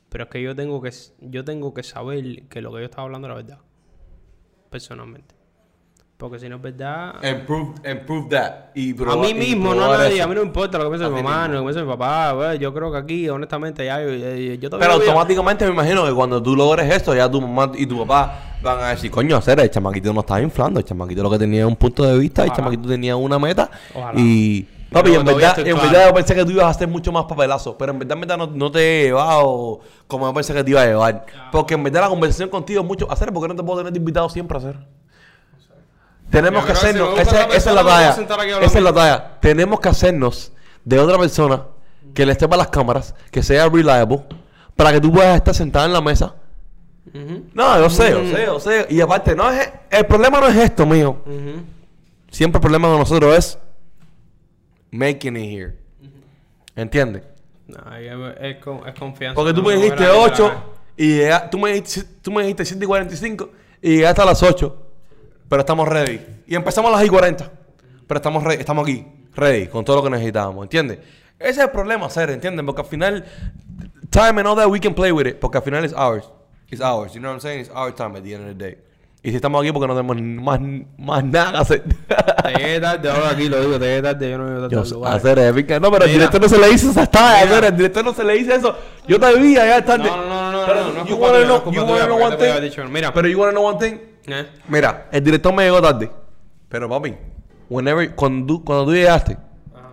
pero 0.08 0.24
es 0.24 0.30
que 0.30 0.42
yo 0.42 0.56
tengo 0.56 0.80
que, 0.80 0.90
yo 1.20 1.44
tengo 1.44 1.74
que 1.74 1.82
saber 1.82 2.48
que 2.48 2.62
lo 2.62 2.72
que 2.72 2.78
yo 2.78 2.84
estaba 2.84 3.02
hablando 3.02 3.28
era 3.28 3.34
verdad, 3.34 3.58
personalmente. 4.70 5.34
Porque 6.18 6.40
si 6.40 6.48
no 6.48 6.56
es 6.56 6.62
verdad, 6.62 7.14
Improve, 7.22 7.74
improve 7.88 8.28
that. 8.30 8.52
Y 8.74 8.90
a 8.92 8.96
probar- 8.96 9.20
mí 9.20 9.28
y 9.28 9.34
mismo, 9.34 9.72
no 9.72 9.84
a 9.84 9.98
nadie, 9.98 10.16
eso. 10.16 10.24
a 10.24 10.26
mí 10.26 10.34
no 10.34 10.40
me 10.40 10.46
importa 10.48 10.76
lo 10.76 10.84
que 10.84 10.90
piense 10.90 11.04
A 11.04 11.08
mi 11.10 11.22
mamá, 11.22 11.42
mismo. 11.42 11.54
lo 11.54 11.60
que 11.60 11.64
piense 11.66 11.82
mi 11.84 11.88
papá, 11.96 12.32
güey, 12.32 12.58
yo 12.58 12.74
creo 12.74 12.90
que 12.90 12.98
aquí, 12.98 13.28
honestamente, 13.28 13.84
ya, 13.84 14.02
yo, 14.02 14.08
yo, 14.10 14.54
yo 14.54 14.70
Pero 14.70 14.90
a- 14.90 14.94
automáticamente 14.96 15.64
me 15.64 15.70
imagino 15.70 16.04
que 16.04 16.12
cuando 16.12 16.42
tú 16.42 16.56
logres 16.56 16.92
esto, 16.92 17.14
ya 17.14 17.30
tu 17.30 17.40
mamá 17.40 17.70
y 17.76 17.86
tu 17.86 17.98
papá 18.04 18.56
van 18.60 18.80
a 18.80 18.88
decir, 18.88 19.12
coño, 19.12 19.36
hacer 19.36 19.60
el 19.60 19.70
chamaquito 19.70 20.12
no 20.12 20.18
estaba 20.20 20.40
inflando, 20.42 20.80
el 20.80 20.84
chamaquito 20.84 21.22
lo 21.22 21.30
que 21.30 21.38
tenía 21.38 21.64
un 21.68 21.76
punto 21.76 22.02
de 22.02 22.18
vista, 22.18 22.42
el 22.42 22.48
Ojalá. 22.50 22.64
chamaquito 22.64 22.88
tenía 22.88 23.14
una 23.14 23.38
meta. 23.38 23.70
Ojalá. 23.94 24.18
Y 24.20 24.62
papi, 24.90 25.10
Pero 25.10 25.20
en 25.20 25.24
verdad, 25.24 25.58
en 25.60 25.64
claro. 25.76 25.82
verdad 25.88 26.08
yo 26.08 26.14
pensé 26.14 26.34
que 26.34 26.44
tú 26.44 26.50
ibas 26.50 26.64
a 26.64 26.70
hacer 26.70 26.88
mucho 26.88 27.12
más 27.12 27.26
papelazo, 27.26 27.78
pero 27.78 27.92
en 27.92 28.00
verdad, 28.00 28.14
en 28.16 28.20
verdad 28.22 28.38
no, 28.38 28.46
no 28.48 28.72
te 28.72 28.80
he 28.80 29.04
llevado 29.04 29.78
como 30.08 30.26
yo 30.26 30.34
pensé 30.34 30.52
que 30.52 30.64
te 30.64 30.70
iba 30.72 30.82
a 30.82 30.86
llevar. 30.86 31.26
Porque 31.52 31.74
en 31.74 31.84
verdad 31.84 32.00
la 32.00 32.08
conversación 32.08 32.48
contigo 32.48 32.80
es 32.80 32.86
mucho 32.88 33.08
hacer, 33.08 33.32
porque 33.32 33.46
no 33.46 33.54
te 33.54 33.62
puedo 33.62 33.78
tener 33.84 33.96
invitado 33.96 34.28
siempre 34.28 34.56
a 34.56 34.58
hacer. 34.58 34.97
Tenemos 36.30 36.64
que 36.66 36.74
si 36.74 36.86
hacernos, 36.86 37.18
esa, 37.18 37.44
es 37.44 37.64
la 37.66 37.84
talla. 37.84 38.10
Esa 38.62 38.78
es 38.78 38.84
la 38.84 38.92
talla. 38.92 39.38
Tenemos 39.40 39.80
que 39.80 39.88
hacernos 39.88 40.52
de 40.84 40.98
otra 40.98 41.18
persona 41.18 41.62
que 42.14 42.26
le 42.26 42.32
esté 42.32 42.46
para 42.48 42.58
las 42.58 42.68
cámaras, 42.68 43.14
que 43.30 43.42
sea 43.42 43.68
reliable, 43.68 44.24
para 44.76 44.92
que 44.92 45.00
tú 45.00 45.10
puedas 45.12 45.36
estar 45.36 45.54
sentada 45.54 45.86
en 45.86 45.92
la 45.92 46.00
mesa 46.00 46.34
No, 47.54 47.78
yo 47.80 47.88
sé, 47.90 48.10
yo 48.10 48.24
sé, 48.30 48.44
yo 48.46 48.60
sé. 48.60 48.86
Y 48.90 49.00
aparte, 49.00 49.34
no 49.34 49.50
es, 49.50 49.70
el 49.90 50.06
problema 50.06 50.40
no 50.40 50.48
es 50.48 50.56
esto, 50.56 50.84
mío. 50.86 51.22
ujú. 51.24 51.62
Siempre 52.30 52.58
el 52.58 52.62
problema 52.62 52.88
de 52.92 52.98
nosotros 52.98 53.34
es 53.36 53.58
making 54.90 55.36
it 55.36 55.50
here. 55.58 55.78
¿Entiendes? 56.76 57.22
No, 57.66 57.76
es, 57.96 58.36
es 58.40 58.62
con- 58.62 58.86
es 58.86 58.94
confianza. 58.98 59.34
Porque 59.34 59.52
tú 59.54 59.62
me 59.62 59.74
dijiste 59.76 60.02
era 60.02 60.12
que 60.12 60.18
8 60.18 60.48
la- 60.48 60.64
y 60.96 61.50
tú, 61.50 61.58
me 61.58 61.72
dijiste, 61.72 62.04
tú 62.22 62.30
me 62.32 62.42
dijiste 62.42 62.64
7 62.64 62.84
y 62.84 62.86
45 62.88 63.50
y 63.82 63.96
llegaste 63.96 64.22
a 64.22 64.24
las 64.24 64.42
8. 64.42 64.84
Pero 65.48 65.60
estamos 65.60 65.88
ready. 65.88 66.20
Y 66.46 66.54
empezamos 66.54 66.92
a 66.92 66.96
las 66.96 67.04
y 67.06 67.08
40. 67.08 67.50
Pero 68.06 68.18
estamos, 68.18 68.42
re- 68.44 68.60
estamos 68.60 68.84
aquí, 68.84 69.06
ready, 69.34 69.66
con 69.66 69.84
todo 69.84 69.96
lo 69.96 70.02
que 70.02 70.10
necesitábamos. 70.10 70.64
¿Entiendes? 70.64 70.98
Ese 71.38 71.50
es 71.50 71.58
el 71.58 71.70
problema, 71.70 72.06
hacer, 72.06 72.30
¿entienden? 72.30 72.66
Porque 72.66 72.82
al 72.82 72.88
final, 72.88 73.24
time 74.10 74.40
and 74.40 74.46
all 74.46 74.56
that 74.56 74.66
we 74.68 74.80
can 74.80 74.94
play 74.94 75.12
with 75.12 75.26
it. 75.26 75.36
Porque 75.38 75.58
al 75.58 75.64
final 75.64 75.84
es 75.84 75.92
ours. 75.92 76.28
It's 76.70 76.80
ours. 76.82 77.12
You 77.14 77.20
know 77.20 77.30
what 77.30 77.36
I'm 77.36 77.40
saying? 77.40 77.60
It's 77.60 77.70
our 77.74 77.94
time 77.94 78.16
at 78.16 78.22
the 78.24 78.34
end 78.34 78.42
of 78.50 78.56
the 78.58 78.64
day. 78.64 78.78
Y 79.22 79.30
si 79.30 79.36
estamos 79.36 79.60
aquí 79.62 79.72
porque 79.72 79.88
no 79.88 79.96
tenemos 79.96 80.16
más, 80.42 80.60
más 80.96 81.24
nada 81.24 81.50
que 81.52 81.56
hacer. 81.58 81.82
Te 81.82 82.52
llegué 82.54 82.80
tarde, 82.80 83.10
ahora 83.10 83.30
aquí 83.30 83.48
lo 83.48 83.60
digo, 83.60 83.78
te 83.78 83.84
llegué 83.86 84.02
tarde, 84.02 84.30
yo 84.30 84.38
no 84.38 84.68
Yo 84.68 84.78
al 84.80 84.86
sé, 84.86 84.94
lugar. 84.94 85.16
hacer 85.16 85.38
épica. 85.40 85.80
No, 85.80 85.90
pero 85.90 86.04
al 86.04 86.10
director 86.12 86.40
no 86.40 86.48
se 86.48 86.56
le 86.58 86.68
dice 86.68 86.90
esa 86.90 87.02
estaba, 87.02 87.40
hacer, 87.40 87.64
al 87.64 87.76
director 87.76 88.04
no 88.04 88.14
se 88.14 88.22
le 88.24 88.34
dice 88.34 88.54
eso. 88.54 88.76
Yo 89.08 89.18
te 89.18 89.34
vi 89.38 89.56
allá 89.56 89.84
tarde. 89.84 90.04
No, 90.08 90.16
no, 90.18 90.26
no, 90.28 90.52
no, 90.52 90.66
Pero 90.66 90.80
no, 90.84 90.92
no 90.92 91.02
es 91.02 91.08
you 91.08 91.16
culpa 91.16 91.32
wanna 91.32 91.38
tuya, 91.38 91.46
no 91.46 91.46
know- 91.48 91.56
es 91.56 91.62
culpa 91.62 91.80
you 91.80 91.86
tuya, 91.86 91.92
wanna 91.94 92.06
know 92.06 92.18
porque 92.18 92.24
one 92.26 92.30
te 92.30 92.36
podía 92.36 92.46
thing? 92.52 92.58
haber 92.58 92.70
dicho, 92.70 92.84
mira. 92.88 93.12
Pero 93.14 93.28
you 93.28 93.38
wanna 93.40 93.52
know 93.52 93.66
one 93.66 93.78
thing? 93.78 93.98
¿Eh? 94.28 94.46
Mira, 94.68 95.08
el 95.12 95.22
director 95.24 95.52
me 95.54 95.64
llegó 95.64 95.80
tarde. 95.82 96.10
Pero 96.68 96.88
papi, 96.88 97.14
whenever, 97.68 98.14
cuando, 98.14 98.46
tú- 98.46 98.64
cuando 98.64 98.84
tú 98.86 98.92
llegaste, 98.92 99.32
Ajá. 99.74 99.88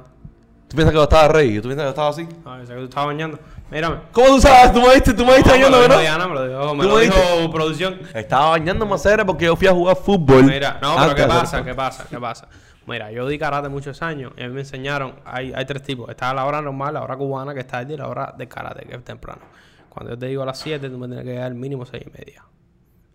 tú 0.67 0.75
piensas 0.75 0.91
que 0.91 0.97
yo 0.97 1.03
estaba 1.03 1.27
rey, 1.29 1.55
tú 1.61 1.67
piensas 1.69 1.77
que 1.77 1.85
yo 1.85 1.89
estaba 1.89 2.09
así. 2.09 2.27
A 2.45 2.57
ver, 2.57 2.67
sé 2.67 2.73
que 2.73 2.79
tú 2.79 2.85
estabas 2.85 3.07
bañando. 3.07 3.39
Mírame. 3.71 3.95
¿Cómo 4.11 4.27
tú 4.27 4.41
sabes? 4.41 4.73
Tú 4.73 4.81
me 4.81 4.93
diste, 4.93 5.13
tú 5.13 5.25
me 5.25 5.35
diste 5.37 5.49
No, 5.49 5.55
me 5.57 5.63
bañando, 5.63 5.77
lo 5.77 5.77
dijo 5.83 5.89
¿verdad? 5.89 6.01
Diana, 6.01 6.27
me 6.27 6.33
lo 6.35 6.47
dijo, 6.47 6.75
me 6.75 6.83
¿Tú 6.83 6.89
lo 6.89 6.95
me 6.97 7.01
dijo 7.01 7.15
diste? 7.15 7.49
producción. 7.49 7.99
Estaba 8.13 8.49
bañando 8.51 8.85
más 8.85 9.01
serio 9.01 9.25
porque 9.25 9.45
yo 9.45 9.55
fui 9.55 9.67
a 9.67 9.71
jugar 9.73 9.95
fútbol. 9.95 10.43
Mira, 10.43 10.77
no, 10.81 10.95
pero 10.99 11.15
¿qué 11.15 11.23
pasa? 11.23 11.63
¿Qué 11.63 11.73
pasa? 11.73 12.05
¿Qué 12.09 12.19
pasa? 12.19 12.47
Mira, 12.87 13.11
yo 13.11 13.27
di 13.27 13.39
karate 13.39 13.67
muchos 13.69 13.99
años 14.03 14.33
y 14.37 14.43
a 14.43 14.47
mí 14.47 14.53
me 14.53 14.59
enseñaron, 14.59 15.15
hay, 15.25 15.51
hay 15.55 15.65
tres 15.65 15.81
tipos. 15.81 16.07
Está 16.09 16.31
la 16.35 16.45
hora 16.45 16.61
normal, 16.61 16.93
la 16.93 17.01
hora 17.01 17.17
cubana, 17.17 17.53
que 17.55 17.61
es 17.61 17.67
tarde, 17.67 17.95
y 17.95 17.97
la 17.97 18.07
hora 18.07 18.35
de 18.37 18.47
karate, 18.47 18.85
que 18.85 18.95
es 18.95 19.03
temprano. 19.03 19.41
Cuando 19.89 20.11
yo 20.11 20.19
te 20.19 20.27
digo 20.27 20.43
a 20.43 20.45
las 20.45 20.59
7, 20.59 20.87
tú 20.89 20.97
me 20.99 21.07
tienes 21.07 21.25
que 21.25 21.31
llegar 21.31 21.51
mínimo 21.55 21.83
6 21.87 22.03
y 22.05 22.11
media. 22.11 22.43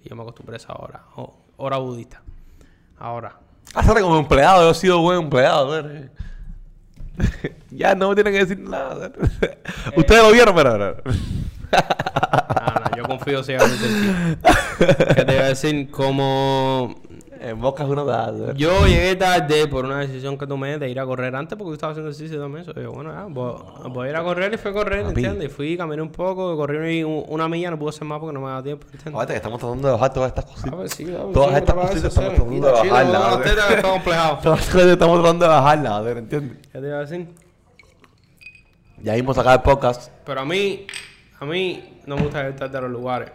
Y 0.05 0.09
yo 0.09 0.16
me 0.16 0.22
acostumbré 0.22 0.55
a 0.55 0.59
esa 0.59 0.72
hora. 0.74 1.02
o- 1.16 1.36
hora 1.56 1.77
budista. 1.78 2.22
Ahora. 2.98 3.36
Hacer 3.74 4.01
como 4.01 4.18
empleado, 4.18 4.62
yo 4.64 4.70
he 4.70 4.74
sido 4.74 5.01
buen 5.01 5.22
empleado. 5.24 5.82
ya 7.70 7.94
no 7.94 8.09
me 8.09 8.14
tienen 8.14 8.32
que 8.32 8.40
decir 8.40 8.59
nada. 8.59 9.12
Ustedes 9.97 10.22
lo 10.22 10.32
vieron, 10.32 10.55
pero. 10.55 10.72
pero- 10.72 11.02
Ah, 11.72 12.82
no, 12.90 12.97
yo 12.97 13.02
confío 13.05 13.43
ciegamente 13.44 13.86
en 13.86 14.40
ti. 14.40 14.48
¿Qué 15.14 15.24
te 15.24 15.35
iba 15.35 15.43
a 15.44 15.48
decir? 15.48 15.90
Como 15.90 17.01
En 17.42 17.58
boca 17.58 17.84
es 17.84 17.88
una 17.88 18.02
edad. 18.02 18.54
yo 18.54 18.86
llegué 18.86 19.16
tarde 19.16 19.66
por 19.66 19.86
una 19.86 20.00
decisión 20.00 20.36
que 20.36 20.46
tomé 20.46 20.78
de 20.78 20.90
ir 20.90 21.00
a 21.00 21.06
correr 21.06 21.34
antes 21.34 21.56
porque 21.56 21.70
yo 21.70 21.74
estaba 21.74 21.92
haciendo 21.92 22.10
ejercicio 22.10 22.38
también. 22.38 22.66
Yo, 22.66 22.92
bueno, 22.92 23.12
ya, 23.14 23.24
voy, 23.30 23.54
voy 23.88 24.06
a 24.08 24.10
ir 24.10 24.16
a 24.16 24.22
correr 24.22 24.52
y 24.52 24.58
fui 24.58 24.70
a 24.70 24.74
correr, 24.74 25.02
Papi. 25.06 25.20
¿entiendes? 25.24 25.46
Y 25.46 25.48
fui, 25.48 25.74
caminé 25.74 26.02
un 26.02 26.10
poco, 26.12 26.54
corrí 26.54 27.02
un- 27.02 27.24
una 27.28 27.48
milla, 27.48 27.70
no 27.70 27.78
pude 27.78 27.88
hacer 27.90 28.04
más 28.06 28.18
porque 28.20 28.34
no 28.34 28.40
me 28.42 28.48
daba 28.48 28.62
tiempo, 28.62 28.84
¿entiendes? 28.92 29.14
Aparte 29.14 29.32
que 29.32 29.36
estamos 29.38 29.58
tratando 29.58 29.88
de 29.88 29.92
bajar 29.94 30.12
todas 30.12 30.28
estas 30.28 30.44
Ah, 30.44 30.48
cositas. 30.50 30.74
pues 30.74 30.92
sí, 30.92 31.04
claro, 31.06 31.30
Todas 31.32 31.48
sí, 31.50 31.56
estas 31.56 31.74
cositas 31.76 32.04
estamos 32.04 32.34
tratando 32.34 32.66
de 32.66 32.72
bajarlas, 32.72 33.22
no. 33.22 33.30
Todas 34.42 34.60
estas 34.60 34.66
cosas 34.70 34.86
estamos 34.88 35.18
tratando 35.20 35.44
de 35.46 35.50
bajarlas, 35.50 35.92
a 35.92 36.00
ver, 36.02 36.16
¿entiendes? 36.18 36.58
¿Qué 36.70 36.78
te 36.78 36.86
iba 36.86 36.96
a 36.96 37.00
decir? 37.00 37.26
Ya 39.02 39.14
vimos 39.14 39.34
sacar 39.36 39.54
el 39.56 39.62
podcast. 39.62 40.12
Pero 40.26 40.40
a 40.40 40.44
mí, 40.44 40.86
a 41.38 41.44
mí 41.46 42.00
no 42.04 42.16
me 42.16 42.22
gusta 42.24 42.46
ir 42.46 42.54
tarde 42.56 42.76
a 42.76 42.80
los 42.82 42.90
lugares. 42.90 43.30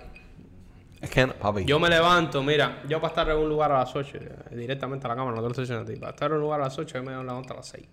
Es 1.05 1.11
que, 1.11 1.27
no, 1.27 1.33
papi. 1.33 1.65
Yo 1.65 1.79
me 1.79 1.87
levanto, 1.87 2.41
mira, 2.41 2.81
yo 2.89 2.99
para 2.99 3.11
estar 3.11 3.29
en 3.29 3.37
un 3.37 3.47
lugar 3.47 3.71
a 3.71 3.77
las 3.77 3.95
8, 3.95 4.17
eh, 4.17 4.55
directamente 4.55 5.05
a 5.05 5.09
la 5.09 5.15
cámara, 5.15 5.35
no 5.35 5.41
te 5.43 5.43
lo 5.43 5.51
estoy 5.51 5.65
diciendo 5.65 5.83
a 5.83 5.93
ti. 5.93 5.99
Para 5.99 6.13
estar 6.13 6.31
en 6.31 6.37
un 6.37 6.41
lugar 6.41 6.61
a 6.61 6.63
las 6.63 6.79
8, 6.79 6.97
yo 6.97 7.03
me 7.03 7.11
levanto 7.11 7.53
a 7.53 7.57
las 7.57 7.67
6. 7.67 7.85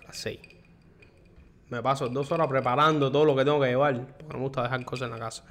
A 0.00 0.06
las 0.08 0.16
6. 0.16 0.40
Me 1.68 1.80
paso 1.80 2.08
dos 2.08 2.32
horas 2.32 2.48
preparando 2.48 3.12
todo 3.12 3.24
lo 3.24 3.36
que 3.36 3.44
tengo 3.44 3.60
que 3.60 3.68
llevar, 3.68 3.94
porque 3.94 4.32
no 4.32 4.38
me 4.38 4.40
gusta 4.40 4.64
dejar 4.64 4.84
cosas 4.84 5.06
en 5.06 5.12
la 5.12 5.20
casa. 5.20 5.44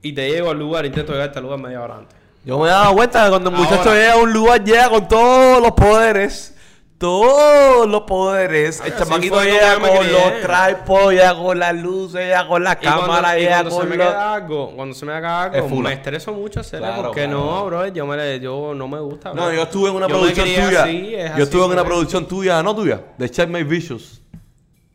Y 0.00 0.12
te 0.12 0.30
llego 0.30 0.52
al 0.52 0.60
lugar, 0.60 0.86
intento 0.86 1.10
llegar 1.10 1.26
a 1.26 1.30
este 1.30 1.40
lugar 1.40 1.58
media 1.58 1.82
hora 1.82 1.96
antes. 1.96 2.16
Yo 2.44 2.60
me 2.60 2.68
he 2.68 2.70
dado 2.70 2.94
cuenta 2.94 3.24
que 3.24 3.30
cuando 3.30 3.50
el 3.50 3.56
muchacho 3.56 3.92
llega 3.92 4.12
a 4.12 4.16
un 4.18 4.32
lugar, 4.32 4.62
llega 4.62 4.88
con 4.90 5.08
todos 5.08 5.60
los 5.60 5.72
poderes. 5.72 6.53
Todos 6.98 7.88
los 7.88 8.02
poderes. 8.02 8.80
El 8.84 8.96
chamaquito 8.96 9.42
llega 9.42 9.78
con 9.78 10.12
los 10.12 10.40
tripods, 10.40 11.10
llega 11.10 11.34
con 11.34 11.58
las 11.58 11.74
luces, 11.74 12.20
llega 12.20 12.46
con 12.46 12.64
cámaras, 12.80 13.36
y 13.36 13.40
llega 13.40 13.64
cuando 13.64 13.80
se 13.80 13.86
me 13.86 13.96
queda 13.96 14.34
algo, 14.34 14.72
cuando 14.74 14.94
se 14.94 15.06
me 15.06 15.12
haga 15.12 15.42
algo, 15.42 15.80
me 15.80 15.92
estreso 15.92 16.32
mucho 16.32 16.60
hacerlo 16.60 16.88
porque 16.96 17.26
no, 17.26 17.66
bro, 17.66 17.86
yo, 17.88 18.06
me, 18.06 18.40
yo 18.40 18.74
no 18.74 18.88
me 18.88 19.00
gusta. 19.00 19.34
No, 19.34 19.52
yo 19.52 19.62
estuve 19.62 19.90
en 19.90 19.96
una 19.96 20.06
producción 20.06 20.46
tuya. 20.46 21.36
yo 21.36 21.44
estuve 21.44 21.64
en 21.64 21.72
una 21.72 21.84
producción 21.84 22.26
tuya, 22.26 22.62
no 22.62 22.74
tuya, 22.74 23.00
de 23.18 23.30
Checkmate 23.30 23.64
Vicious. 23.64 24.22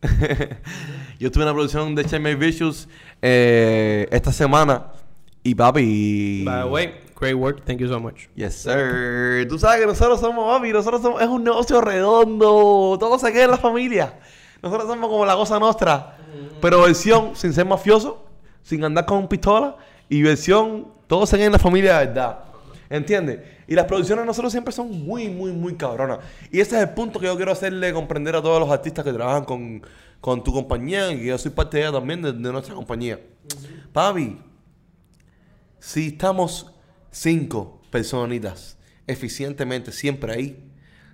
yo 1.20 1.28
estuve 1.28 1.44
en 1.44 1.50
una 1.50 1.54
producción 1.54 1.94
de 1.94 2.06
Checkmate 2.06 2.36
Vicious 2.36 2.88
eh, 3.22 4.08
esta 4.12 4.32
semana. 4.32 4.94
Y 5.42 5.56
papi. 5.56 6.44
By 6.46 6.64
the 6.64 6.70
way, 6.70 6.94
great 7.20 7.36
work, 7.36 7.66
thank 7.66 7.80
you 7.80 7.88
so 7.88 8.00
much. 8.00 8.28
Yes, 8.36 8.56
sir. 8.56 9.46
Tú 9.48 9.60
sabes 9.60 9.82
que 9.82 9.88
nosotros 9.88 10.20
somos, 10.20 10.46
papi, 10.46 10.72
nosotros 10.72 11.02
somos, 11.02 11.22
es 11.22 11.28
un 11.28 11.44
negocio 11.44 11.82
redondo. 11.82 12.98
Todo 13.00 13.20
se 13.20 13.32
queda 13.32 13.46
en 13.46 13.52
la 13.52 13.58
familia. 13.58 14.20
Nosotros 14.62 14.88
somos 14.88 15.10
como 15.10 15.26
la 15.26 15.36
cosa 15.36 15.60
nuestra. 15.60 16.18
Pero 16.62 16.82
versión 16.82 17.36
sin 17.36 17.54
ser 17.54 17.66
mafioso, 17.66 18.26
sin 18.64 18.84
andar 18.84 19.06
con 19.06 19.28
pistola. 19.28 19.78
Y 20.08 20.24
versión, 20.24 20.88
todo 21.08 21.26
se 21.26 21.36
queda 21.36 21.48
en 21.48 21.52
la 21.54 21.60
familia 21.60 22.00
de 22.00 22.08
verdad. 22.08 22.40
¿Entiendes? 22.90 23.40
Y 23.68 23.76
las 23.76 23.86
producciones 23.86 24.24
de 24.24 24.26
nosotros 24.26 24.52
siempre 24.52 24.74
son 24.74 24.90
muy, 25.06 25.30
muy, 25.30 25.52
muy 25.52 25.76
cabronas. 25.76 26.20
Y 26.52 26.60
ese 26.60 26.78
es 26.78 26.82
el 26.82 26.90
punto 26.90 27.20
que 27.20 27.28
yo 27.28 27.36
quiero 27.36 27.52
hacerle 27.52 27.94
comprender 27.94 28.36
a 28.36 28.41
todos 28.41 28.60
los 28.60 28.70
artistas 28.72 29.06
que 29.06 29.14
trabajan 29.14 29.46
con, 29.46 29.84
con 30.20 30.44
tu 30.44 30.52
compañía. 30.52 31.12
Y 31.12 31.20
que 31.20 31.26
yo 31.26 31.38
soy 31.38 31.52
parte 31.52 31.78
de 31.78 31.84
ella 31.84 31.91
también, 31.91 32.22
de, 32.22 32.32
de 32.32 32.52
nuestra 32.52 32.74
compañía. 32.74 33.20
Papi, 33.94 34.40
si 35.80 36.08
estamos 36.08 36.72
cinco 37.11 37.81
personitas 37.90 38.77
eficientemente 39.07 39.91
siempre 39.91 40.34
ahí, 40.34 40.72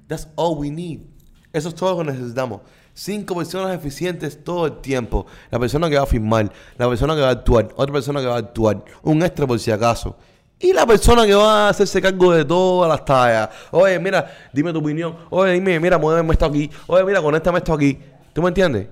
that's 0.07 0.27
all 0.35 0.57
we 0.57 0.69
need. 0.69 0.99
Eso 1.53 1.69
es 1.69 1.75
todo 1.75 1.91
lo 1.91 2.05
que 2.05 2.11
necesitamos. 2.11 2.61
Cinco 2.93 3.35
personas 3.35 3.75
eficientes 3.75 4.43
todo 4.43 4.65
el 4.65 4.81
tiempo. 4.81 5.25
La 5.49 5.59
persona 5.59 5.89
que 5.89 5.95
va 5.95 6.03
a 6.03 6.05
filmar, 6.05 6.51
la 6.77 6.87
persona 6.89 7.15
que 7.15 7.21
va 7.21 7.29
a 7.29 7.31
actuar, 7.31 7.69
otra 7.75 7.93
persona 7.93 8.19
que 8.19 8.27
va 8.27 8.35
a 8.35 8.39
actuar, 8.39 8.83
un 9.03 9.23
extra 9.23 9.47
por 9.47 9.59
si 9.59 9.71
acaso. 9.71 10.17
Y 10.59 10.73
la 10.73 10.85
persona 10.85 11.25
que 11.25 11.33
va 11.33 11.67
a 11.67 11.69
hacerse 11.69 12.01
cargo 12.01 12.31
de 12.31 12.45
todas 12.45 12.89
las 12.89 13.03
tallas. 13.03 13.49
Oye, 13.71 13.99
mira, 13.99 14.49
dime 14.53 14.71
tu 14.71 14.79
opinión. 14.79 15.15
Oye, 15.29 15.53
dime, 15.53 15.79
mira, 15.79 15.97
muéveme 15.97 16.31
esto 16.33 16.45
aquí. 16.45 16.69
Oye, 16.87 17.03
mira, 17.03 17.21
conéctame 17.21 17.57
esto 17.57 17.73
aquí. 17.73 17.99
¿Tú 18.33 18.41
me 18.41 18.49
entiendes? 18.49 18.87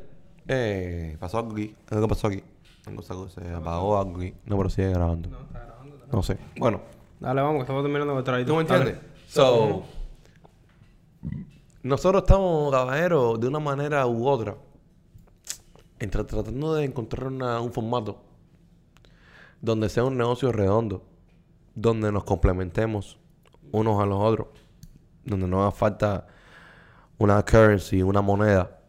Eh, 0.47 1.15
pasó 1.19 1.39
algo 1.39 1.53
aquí. 1.53 1.73
¿Qué 1.87 2.07
pasó 2.07 2.27
aquí? 2.27 2.43
Algo 2.85 3.29
se 3.29 3.53
apagó 3.53 3.97
algo 3.97 4.17
aquí. 4.17 4.33
No, 4.45 4.57
pero 4.57 4.69
sigue 4.69 4.89
grabando. 4.89 5.29
No 5.29 5.72
sé. 6.21 6.37
Bueno, 6.57 6.81
Dale, 7.19 7.41
vamos, 7.41 7.57
que 7.59 7.61
estamos 7.61 7.83
terminando 7.83 8.21
traído. 8.23 8.47
¿tú 8.47 8.55
me 8.55 8.61
entiendes? 8.61 8.97
So, 9.27 9.83
nosotros 11.81 12.23
estamos, 12.23 12.71
caballeros, 12.71 13.39
de 13.39 13.47
una 13.47 13.59
manera 13.59 14.05
u 14.07 14.27
otra, 14.27 14.55
entre- 15.99 16.23
tratando 16.23 16.75
de 16.75 16.85
encontrar 16.85 17.27
una- 17.27 17.59
un 17.61 17.71
formato 17.71 18.21
donde 19.61 19.89
sea 19.89 20.03
un 20.03 20.17
negocio 20.17 20.51
redondo, 20.51 21.03
donde 21.75 22.11
nos 22.11 22.23
complementemos 22.25 23.17
unos 23.71 24.01
a 24.01 24.05
los 24.05 24.19
otros, 24.21 24.47
donde 25.25 25.47
no 25.47 25.61
haga 25.61 25.71
falta 25.71 26.27
una 27.17 27.43
currency, 27.43 28.01
una 28.03 28.21
moneda, 28.21 28.79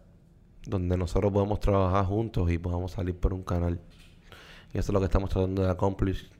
donde 0.67 0.97
nosotros 0.97 1.33
podemos 1.33 1.61
trabajar 1.61 2.05
juntos 2.07 2.51
y 2.51 2.59
podamos 2.59 2.93
salir 2.93 3.17
por 3.17 3.33
un 3.33 3.43
canal. 3.45 3.81
Y 4.73 4.79
eso 4.79 4.91
es 4.91 4.95
lo 4.95 4.99
que 4.99 5.07
estamos 5.07 5.31
tratando 5.31 5.63
de 5.63 5.71
accomplir. 5.71 6.31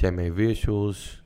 Jamie 0.00 0.30
Vicious, 0.30 1.22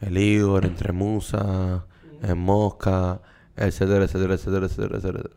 el 0.00 0.16
Igor, 0.16 0.64
Entre 0.64 0.92
Musa, 0.92 1.86
el 2.22 2.36
Mosca, 2.36 3.20
etcétera, 3.56 4.04
etcétera, 4.04 4.34
etcétera, 4.34 4.66
etcétera. 4.66 5.30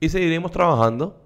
Y 0.00 0.08
seguiremos 0.08 0.50
trabajando 0.50 1.20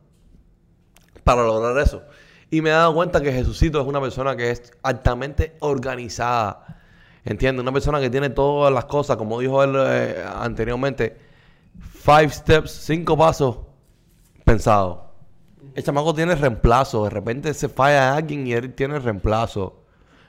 para 1.25 1.43
lograr 1.43 1.79
eso. 1.79 2.03
Y 2.51 2.63
me 2.63 2.71
he 2.71 2.73
dado 2.73 2.95
cuenta 2.95 3.21
que 3.21 3.33
Jesucito 3.33 3.81
es 3.81 3.87
una 3.87 4.01
persona 4.01 4.37
que 4.37 4.51
es 4.51 4.73
altamente 4.83 5.57
organizada. 5.61 6.81
¿Entiendes? 7.25 7.63
Una 7.63 7.73
persona 7.73 8.01
que 8.01 8.09
tiene 8.09 8.31
todas 8.31 8.73
las 8.73 8.87
cosas, 8.87 9.17
como 9.17 9.39
dijo 9.41 9.63
él 9.63 9.75
eh, 9.77 10.25
anteriormente, 10.37 11.19
five 11.79 12.31
steps, 12.31 12.71
cinco 12.71 13.17
pasos 13.17 13.59
pensados. 14.45 15.01
El 15.75 15.85
chamaco 15.85 16.15
tiene 16.15 16.35
reemplazo. 16.35 17.05
De 17.05 17.11
repente 17.11 17.53
se 17.53 17.69
falla 17.69 18.15
alguien 18.15 18.47
y 18.47 18.55
él 18.55 18.73
tiene 18.75 18.99
reemplazo. 18.99 19.78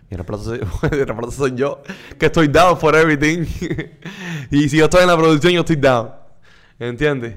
Y 0.10 0.16
el 0.16 0.18
reemplazo 0.18 0.54
el 0.56 0.62
reemplazo 0.90 1.32
soy 1.32 1.56
yo, 1.56 1.82
que 2.18 2.28
estoy 2.28 2.48
down 2.48 2.78
for 2.78 2.96
everything. 2.96 3.46
y 4.52 4.70
si 4.70 4.78
yo 4.78 4.86
estoy 4.86 5.02
en 5.02 5.08
la 5.08 5.18
producción, 5.18 5.54
yo 5.54 5.62
estoy 5.62 5.76
down. 5.76 6.12
¿Entiendes? 6.80 7.36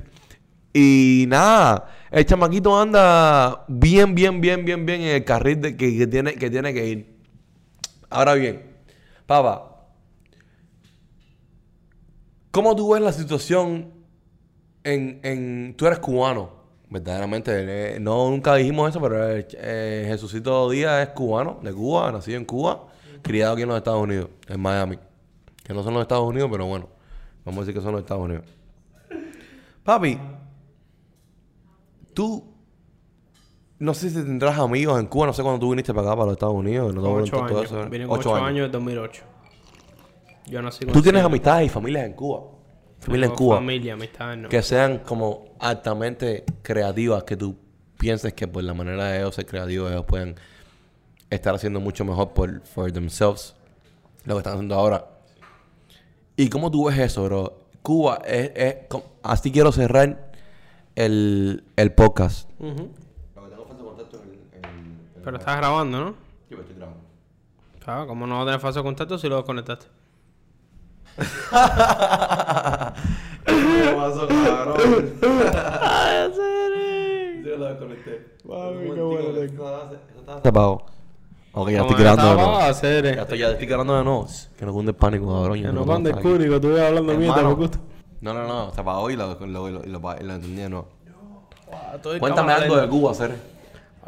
Y 0.72 1.26
nada, 1.28 1.90
el 2.10 2.24
chamaquito 2.24 2.80
anda 2.80 3.64
bien, 3.68 4.14
bien, 4.14 4.40
bien, 4.40 4.64
bien, 4.64 4.86
bien 4.86 5.02
en 5.02 5.16
el 5.16 5.24
carril 5.24 5.60
de 5.60 5.76
que, 5.76 5.98
que 5.98 6.06
tiene, 6.06 6.34
que 6.34 6.48
tiene 6.48 6.72
que 6.72 6.86
ir. 6.86 7.18
Ahora 8.08 8.34
bien, 8.34 8.62
papá, 9.26 9.86
¿cómo 12.50 12.74
tú 12.76 12.92
ves 12.92 13.02
la 13.02 13.12
situación 13.12 13.92
en, 14.84 15.20
en... 15.22 15.74
Tú 15.76 15.86
eres 15.86 15.98
cubano, 15.98 16.61
verdaderamente. 16.92 17.94
eh, 17.96 18.00
no, 18.00 18.28
nunca 18.30 18.54
dijimos 18.54 18.90
eso, 18.90 19.00
pero 19.00 19.16
eh, 19.28 20.04
Jesucito 20.06 20.70
Díaz 20.70 21.08
es 21.08 21.14
cubano, 21.14 21.58
de 21.62 21.72
Cuba, 21.72 22.12
nacido 22.12 22.36
en 22.38 22.44
Cuba, 22.44 22.86
criado 23.22 23.54
aquí 23.54 23.62
en 23.62 23.68
los 23.68 23.78
Estados 23.78 24.02
Unidos, 24.02 24.28
en 24.48 24.60
Miami. 24.60 24.98
Que 25.64 25.72
no 25.72 25.82
son 25.82 25.94
los 25.94 26.02
Estados 26.02 26.28
Unidos, 26.28 26.48
pero 26.52 26.66
bueno, 26.66 26.88
vamos 27.44 27.58
a 27.58 27.60
decir 27.62 27.74
que 27.74 27.80
son 27.80 27.92
los 27.92 28.02
Estados 28.02 28.24
Unidos. 28.24 28.44
Papi, 29.82 30.18
tú... 32.14 32.50
No 33.78 33.94
sé 33.94 34.10
si 34.10 34.14
tendrás 34.14 34.60
amigos 34.60 35.00
en 35.00 35.06
Cuba, 35.06 35.26
no 35.26 35.32
sé 35.32 35.42
cuándo 35.42 35.58
tú 35.58 35.70
viniste 35.70 35.92
para 35.92 36.06
acá, 36.06 36.14
para 36.16 36.26
los 36.26 36.34
Estados 36.34 36.54
Unidos. 36.54 36.94
No 36.94 37.02
te 37.02 37.08
ocho 37.08 37.32
preguntar 37.32 37.48
todo 37.48 37.58
años. 37.58 37.72
eso. 37.72 37.90
Vine 37.90 38.06
con 38.06 38.16
Ocho 38.16 38.30
8 38.30 38.36
años. 38.36 38.48
años 38.48 38.66
en 38.66 38.72
2008. 38.72 39.22
Yo 40.46 40.62
nací 40.62 40.84
con 40.84 40.94
Tú 40.94 41.02
tienes 41.02 41.24
amistades 41.24 41.66
y 41.66 41.68
familias 41.68 42.06
en 42.06 42.12
Cuba. 42.12 42.42
Familia 43.02 43.26
en 43.26 43.34
Cuba. 43.34 43.56
Familia, 43.56 43.94
amistades, 43.94 44.38
no. 44.38 44.48
Que 44.48 44.62
sean 44.62 44.98
como 44.98 45.56
altamente 45.58 46.44
creativas, 46.62 47.24
que 47.24 47.36
tú 47.36 47.56
pienses 47.98 48.32
que 48.32 48.46
por 48.46 48.62
la 48.62 48.74
manera 48.74 49.06
de 49.06 49.18
ellos 49.18 49.34
ser 49.34 49.44
creativos, 49.44 49.90
ellos 49.90 50.04
pueden 50.04 50.36
estar 51.30 51.54
haciendo 51.54 51.80
mucho 51.80 52.04
mejor 52.04 52.32
por 52.32 52.60
for 52.62 52.92
themselves 52.92 53.54
lo 54.24 54.34
que 54.34 54.38
están 54.38 54.52
haciendo 54.54 54.76
ahora. 54.76 55.06
¿Y 56.36 56.48
cómo 56.48 56.70
tú 56.70 56.86
ves 56.86 56.98
eso, 56.98 57.24
bro? 57.24 57.58
Cuba 57.82 58.22
es... 58.24 58.52
es 58.54 58.76
así 59.24 59.50
quiero 59.50 59.72
cerrar 59.72 60.30
el, 60.94 61.64
el 61.74 61.92
podcast. 61.92 62.48
Ujú. 62.60 62.88
Lo 63.34 63.42
que 63.42 63.50
tengo 63.50 63.64
falta 63.66 63.82
de 63.82 63.88
contacto 63.88 64.22
en, 64.22 64.64
en, 64.64 64.98
Pero 65.24 65.36
estás 65.38 65.56
grabando, 65.56 65.98
¿no? 65.98 66.14
Yo 66.50 66.56
me 66.56 66.62
estoy 66.62 66.76
grabando. 66.76 67.00
Claro, 67.84 68.06
¿cómo 68.06 68.28
no 68.28 68.36
vas 68.36 68.42
a 68.42 68.46
tener 68.46 68.60
falso 68.60 68.84
contacto 68.84 69.18
si 69.18 69.28
lo 69.28 69.36
desconectaste? 69.36 69.86
¿Qué 73.44 73.94
pasó, 73.96 74.28
cabrón? 74.28 74.76
¡Ay, 75.80 76.32
serio! 76.34 77.44
Yo 77.50 77.56
lo 77.58 77.64
desconecté. 77.66 78.26
Mami, 78.44 78.90
qué 78.94 79.00
bueno 79.00 80.40
Se 80.42 80.48
apagó. 80.48 80.86
Ok, 81.54 81.68
ya 81.70 81.80
estoy 81.82 81.96
grabando 81.96 82.30
de 82.30 82.34
nuevo. 82.36 82.56
hacer, 82.58 83.14
Ya 83.14 83.22
estoy, 83.22 83.38
ya 83.38 83.50
estoy 83.50 83.66
grabando 83.66 83.96
de 83.98 84.04
nuevo. 84.04 84.26
Que 84.58 84.64
no 84.66 84.72
cunde 84.72 84.90
el 84.92 84.96
pánico, 84.96 85.26
cabrón. 85.26 85.60
Que 85.60 85.68
no 85.72 85.80
estamos 85.82 86.12
aquí. 86.12 86.22
cúnico, 86.22 86.60
tú 86.60 86.68
ibas 86.68 86.82
hablando 86.82 87.14
mierda, 87.18 87.42
me 87.42 87.52
gusta. 87.54 87.78
No, 88.20 88.32
no, 88.32 88.46
no. 88.46 88.72
Se 88.72 88.80
apagó 88.80 89.10
y 89.10 89.16
lo, 89.16 89.34
lo, 89.40 89.46
lo, 89.46 89.68
lo, 89.68 89.82
lo- 89.84 90.00
lo 90.00 90.32
entendí 90.34 90.62
de 90.62 90.68
nuevo. 90.70 90.88
Cuéntame 92.20 92.52
algo 92.52 92.76
de. 92.76 92.88
Cuba, 92.88 93.12
Cere. 93.14 93.34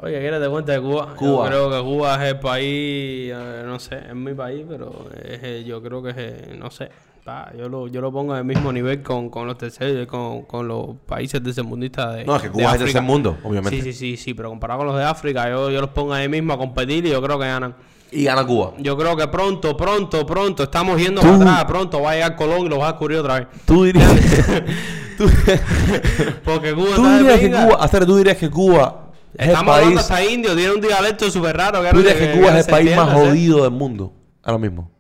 Oye, 0.03 0.19
¿quieres 0.21 0.41
te 0.43 0.49
cuenta 0.49 0.73
de 0.73 0.81
Cuba? 0.81 1.15
Cuba. 1.17 1.45
Yo 1.45 1.49
creo 1.49 1.71
que 1.71 1.83
Cuba 1.89 2.15
es 2.25 2.33
el 2.33 2.41
país, 2.41 3.33
eh, 3.33 3.63
no 3.65 3.79
sé, 3.79 3.99
es 4.09 4.15
mi 4.15 4.35
país, 4.35 4.65
pero 4.69 5.07
es, 5.25 5.43
el- 5.43 5.65
yo 5.65 5.81
creo 5.83 6.03
que 6.03 6.11
es, 6.11 6.17
el- 6.17 6.59
no 6.59 6.69
sé, 6.71 6.91
pa, 7.25 7.53
yo 7.57 7.69
lo, 7.69 7.87
yo 7.87 8.01
lo 8.01 8.11
pongo 8.11 8.35
al 8.35 8.45
mismo 8.45 8.73
nivel 8.73 9.03
con, 9.03 9.31
con 9.31 9.47
los 9.47 9.57
terceros, 9.57 10.07
con, 10.09 10.43
con 10.43 10.67
los 10.67 10.97
países 11.07 11.41
tercermundistas 11.43 12.17
de 12.17 12.25
No, 12.25 12.35
es 12.37 12.43
que 12.43 12.49
de 12.49 12.53
Cuba 12.55 12.63
es 12.65 12.69
África. 12.71 12.85
tercer 12.87 13.03
mundo, 13.03 13.37
obviamente. 13.45 13.77
Sí, 13.83 13.83
sí, 13.83 13.93
sí, 13.93 14.17
sí, 14.17 14.35
pero 14.35 14.49
comparado 14.51 14.79
con 14.79 14.89
los 14.89 14.97
de 14.97 15.05
África, 15.05 15.49
yo, 15.49 15.71
yo 15.71 15.81
los 15.81 15.91
pongo 15.91 16.13
ahí 16.13 16.29
mismo 16.29 16.53
a 16.55 16.59
competir 16.59 17.07
y 17.07 17.11
yo 17.11 17.23
creo 17.23 17.39
que 17.39 17.47
ganan. 17.47 17.75
Y 18.11 18.25
gana 18.25 18.45
Cuba. 18.45 18.73
Yo 18.79 18.97
creo 18.97 19.17
que 19.17 19.27
pronto, 19.29 19.77
pronto, 19.77 20.27
pronto, 20.27 20.65
estamos 20.65 21.01
yendo 21.01 21.21
para 21.21 21.35
atrás, 21.37 21.65
pronto 21.67 22.01
va 22.03 22.11
a 22.11 22.15
llegar 22.15 22.37
Colón 22.37 22.67
y 22.67 22.69
lo 22.69 22.79
va 22.79 22.89
a 22.89 22.93
descubrir 22.93 23.19
otra 23.19 23.39
vez. 23.41 23.49
Tú 23.65 23.85
dirías... 23.85 24.11
tú, 25.19 25.25
Porque 26.45 26.75
Cuba 26.75 26.97
tú 26.97 27.05
de 27.05 27.19
dirías 27.19 27.39
que. 27.41 27.51
Cuba... 27.51 27.89
Tú 28.07 28.17
dirías 28.17 28.37
que 28.37 28.51
Cuba 28.51 29.04
es 29.35 29.45
el 29.47 29.51
Estamos 29.53 29.75
hablando 29.75 29.97
país... 29.97 30.11
hasta 30.11 30.25
indio, 30.25 30.55
tiene 30.57 30.73
un 30.75 30.81
dialecto 30.81 31.31
súper 31.31 31.57
raro. 31.57 31.81
Tú 31.91 31.97
dirías 31.99 32.15
que 32.17 32.33
Cuba 32.33 32.59
es 32.59 32.67
el 32.67 32.71
país 32.71 32.97
más 32.97 33.13
jodido 33.13 33.63
del 33.63 33.73
mundo. 33.73 34.13
Ahora 34.43 34.59
mismo. 34.59 34.91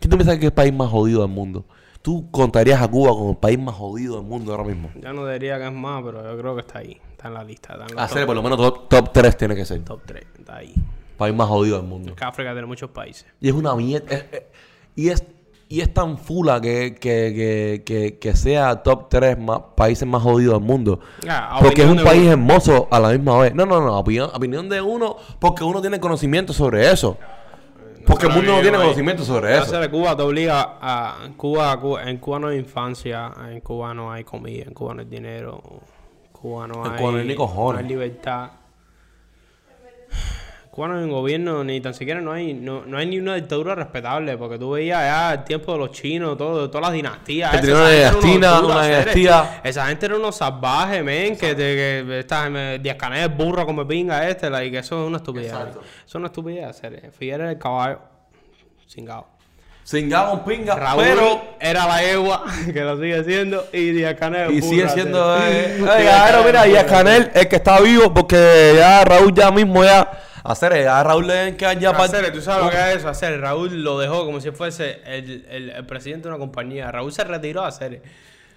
¿Quién 0.00 0.10
tú 0.10 0.16
piensas 0.16 0.34
que 0.38 0.46
es 0.46 0.50
el 0.50 0.54
país 0.54 0.72
más 0.72 0.90
jodido 0.90 1.20
del 1.22 1.30
mundo? 1.30 1.64
Tú 2.02 2.28
contarías 2.32 2.82
a 2.82 2.88
Cuba 2.88 3.10
como 3.10 3.30
el 3.30 3.36
país 3.36 3.58
más 3.58 3.74
jodido 3.76 4.16
del 4.16 4.24
mundo 4.24 4.52
ahora 4.52 4.64
mismo. 4.64 4.90
Ya 5.00 5.12
no 5.12 5.26
diría 5.26 5.58
que 5.58 5.66
es 5.66 5.72
más, 5.72 6.02
pero 6.04 6.22
yo 6.28 6.36
creo 6.40 6.54
que 6.56 6.60
está 6.62 6.78
ahí. 6.80 7.00
Está 7.12 7.28
en 7.28 7.34
la 7.34 7.44
lista. 7.44 7.74
Está 7.74 7.84
en 7.86 7.94
los 7.94 8.02
Hacer 8.02 8.18
top, 8.22 8.26
por 8.26 8.36
lo 8.36 8.42
menos 8.42 8.58
top, 8.58 8.88
top 8.88 9.12
3 9.12 9.36
tiene 9.36 9.54
que 9.54 9.64
ser. 9.64 9.84
top 9.84 10.00
3. 10.04 10.24
Está 10.40 10.56
ahí. 10.56 10.74
País 11.16 11.32
más 11.34 11.46
jodido 11.48 11.76
del 11.78 11.86
mundo. 11.86 12.16
Que 12.16 12.24
África 12.24 12.50
tiene 12.50 12.66
muchos 12.66 12.90
países. 12.90 13.26
Y 13.40 13.48
es 13.48 13.54
una 13.54 13.76
mierda. 13.76 14.06
es- 14.12 14.24
es- 14.32 14.42
y, 14.96 15.08
es, 15.10 15.22
y 15.72 15.80
es 15.80 15.94
tan 15.94 16.18
fula 16.18 16.60
que, 16.60 16.94
que, 16.94 17.82
que, 17.86 18.18
que, 18.18 18.36
sea 18.36 18.82
top 18.82 19.08
3 19.08 19.38
más, 19.38 19.60
países 19.74 20.06
más 20.06 20.22
jodidos 20.22 20.58
del 20.58 20.62
mundo. 20.66 21.00
Ah, 21.28 21.58
Porque 21.62 21.82
es 21.82 21.88
un 21.88 22.02
país 22.04 22.22
uno. 22.22 22.32
hermoso 22.32 22.88
a 22.90 23.00
la 23.00 23.08
misma 23.08 23.38
vez. 23.38 23.54
No, 23.54 23.64
no, 23.64 23.80
no. 23.80 23.98
Opinión, 23.98 24.28
opinión 24.34 24.68
de 24.68 24.80
uno 24.82 25.16
porque 25.38 25.64
uno 25.64 25.80
tiene 25.80 25.98
conocimiento 25.98 26.52
sobre 26.52 26.90
eso. 26.90 27.16
Porque 28.06 28.26
el 28.26 28.32
mundo 28.32 28.52
no 28.52 28.60
tiene 28.60 28.76
ahí. 28.76 28.82
conocimiento 28.82 29.24
sobre 29.24 29.56
eso. 29.56 29.80
De 29.80 29.88
Cuba 29.88 30.14
te 30.16 30.22
obliga 30.22 30.76
a. 30.80 31.28
Cuba, 31.36 31.78
Cuba- 31.80 32.02
en 32.10 32.18
Cuba 32.18 32.38
no 32.40 32.48
hay 32.48 32.58
infancia, 32.58 33.32
en 33.48 33.60
Cuba 33.60 33.94
no 33.94 34.12
hay 34.12 34.24
comida, 34.24 34.64
en 34.64 34.74
Cuba 34.74 34.92
no 34.94 35.00
hay 35.00 35.06
dinero, 35.06 35.62
en 36.26 36.32
Cuba 36.32 36.66
no 36.66 36.84
En 36.84 36.92
hay. 36.92 36.98
Cuba 36.98 37.12
no 37.12 37.18
hay 37.18 37.26
ni 37.28 37.34
cojones. 37.34 37.80
no 37.80 37.86
hay 37.86 37.88
libertad. 37.94 38.50
En 40.72 40.74
Cuba 40.74 40.88
no 40.88 40.96
hay 40.96 41.04
un 41.04 41.10
gobierno, 41.10 41.62
ni 41.64 41.82
tan 41.82 41.92
siquiera 41.92 42.22
no 42.22 42.32
hay, 42.32 42.54
no, 42.54 42.86
no 42.86 42.96
hay 42.96 43.04
ni 43.04 43.18
una 43.18 43.34
dictadura 43.34 43.74
respetable, 43.74 44.38
porque 44.38 44.58
tú 44.58 44.70
veías 44.70 45.02
ya 45.02 45.34
el 45.34 45.44
tiempo 45.44 45.70
de 45.74 45.78
los 45.78 45.92
chinos, 45.92 46.38
todo, 46.38 46.70
todas 46.70 46.86
las 46.86 46.94
dinastías. 46.94 47.50
Que 47.50 47.58
esas, 47.58 47.68
tenía 47.68 47.78
una 47.78 47.90
esa 47.90 48.08
era 48.08 48.20
dinastía, 48.22 48.60
una 48.60 48.86
dinastía. 48.86 49.60
Esa 49.64 49.86
gente 49.88 50.06
era 50.06 50.16
unos 50.16 50.34
salvajes, 50.34 51.04
men, 51.04 51.36
que, 51.36 51.54
te, 51.54 51.56
que 51.56 52.18
esta, 52.20 52.48
me, 52.48 52.78
Díaz 52.78 52.96
Canel, 52.96 53.28
burro 53.28 53.66
como 53.66 53.86
pinga 53.86 54.26
este, 54.26 54.48
like, 54.48 54.70
que 54.70 54.78
eso 54.78 55.02
es 55.02 55.08
una 55.08 55.18
estupidez. 55.18 55.52
Exacto. 55.52 55.80
Eso 55.80 56.06
es 56.06 56.14
una 56.14 56.28
estupidez 56.28 56.64
hacer. 56.64 57.12
Figueres 57.12 57.50
el 57.50 57.58
caballo, 57.58 57.98
cingado. 58.88 59.26
Con 60.30 60.44
pinga. 60.44 60.74
Raúl 60.74 61.04
pero. 61.04 61.42
era 61.60 61.86
la 61.86 62.02
egua, 62.02 62.44
que 62.72 62.80
lo 62.80 62.96
sigue 62.96 63.22
siendo, 63.24 63.66
y 63.74 63.90
Díaz 63.90 64.14
Canel 64.14 64.52
Y 64.52 64.60
burro, 64.62 64.70
sigue 64.70 64.88
siendo. 64.88 65.36
Eh, 65.36 65.76
Díaz 65.76 66.00
eh, 66.00 66.42
mira, 66.46 66.64
burro, 66.64 66.86
Canel, 66.88 67.30
el 67.34 67.46
que 67.46 67.56
está 67.56 67.78
vivo, 67.78 68.14
porque 68.14 68.72
ya 68.78 69.04
Raúl 69.04 69.34
ya 69.34 69.50
mismo 69.50 69.84
ya. 69.84 70.10
Hacer, 70.44 70.88
a 70.88 71.02
Raúl 71.04 71.26
le 71.26 71.34
deben 71.34 71.56
quedar 71.56 71.78
ya 71.78 71.92
pa- 71.92 72.04
Hacer, 72.04 72.32
tú 72.32 72.40
sabes 72.40 72.64
lo 72.64 72.70
que 72.70 72.76
es 72.76 72.96
eso, 72.96 73.08
hacer. 73.08 73.40
Raúl 73.40 73.82
lo 73.84 73.98
dejó 73.98 74.24
como 74.24 74.40
si 74.40 74.50
fuese 74.50 75.00
el, 75.06 75.46
el, 75.48 75.70
el 75.70 75.86
presidente 75.86 76.24
de 76.24 76.34
una 76.34 76.38
compañía. 76.38 76.90
Raúl 76.90 77.12
se 77.12 77.22
retiró 77.24 77.62
a 77.62 77.68
hacer. 77.68 78.02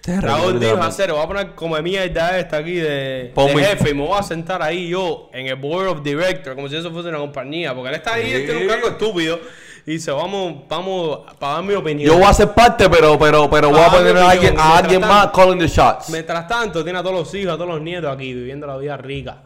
Raúl 0.08 0.60
dijo 0.60 0.78
hacer, 0.84 1.12
voy 1.12 1.24
a 1.24 1.28
poner 1.28 1.52
como 1.56 1.76
mierda 1.82 2.38
esta 2.38 2.58
aquí 2.58 2.74
de, 2.76 3.32
de 3.36 3.66
jefe 3.66 3.90
y 3.90 3.94
me 3.96 4.04
voy 4.06 4.20
a 4.20 4.22
sentar 4.24 4.62
ahí 4.62 4.88
yo 4.90 5.30
en 5.34 5.48
el 5.48 5.56
board 5.56 5.88
of 5.88 6.04
director, 6.04 6.54
como 6.54 6.70
si 6.70 6.76
eso 6.76 6.92
fuese 6.92 7.10
una 7.10 7.18
compañía, 7.18 7.74
porque 7.74 7.90
él 7.90 7.96
está 7.96 8.14
ahí, 8.14 8.32
él 8.32 8.46
tiene 8.46 8.62
un 8.62 8.68
cargo 8.68 8.88
estúpido. 8.90 9.40
Y 9.88 9.92
dice, 9.94 10.10
vamos, 10.12 10.64
vamos 10.68 11.20
para 11.40 11.54
dar 11.54 11.64
mi 11.64 11.74
opinión. 11.76 12.08
Yo 12.12 12.18
voy 12.18 12.28
a 12.28 12.34
ser 12.34 12.50
parte, 12.54 12.90
pero, 12.90 13.18
pero, 13.20 13.48
pero 13.50 13.70
voy 13.70 13.80
a 13.80 13.90
poner 13.90 14.18
a 14.18 14.30
alguien, 14.32 14.60
a 14.60 14.78
alguien 14.78 15.00
mientras 15.02 15.26
más 15.26 15.32
calling 15.32 15.60
the 15.60 15.68
shots. 15.68 16.10
Mientras 16.10 16.48
tanto, 16.48 16.84
tiene 16.84 16.98
a 17.00 17.04
todos 17.04 17.16
los 17.16 17.34
hijos, 17.36 17.54
a 17.54 17.56
todos 17.56 17.70
los 17.70 17.82
nietos 17.82 18.12
aquí, 18.12 18.34
viviendo 18.34 18.66
la 18.66 18.78
vida 18.78 18.98
rica. 18.98 19.38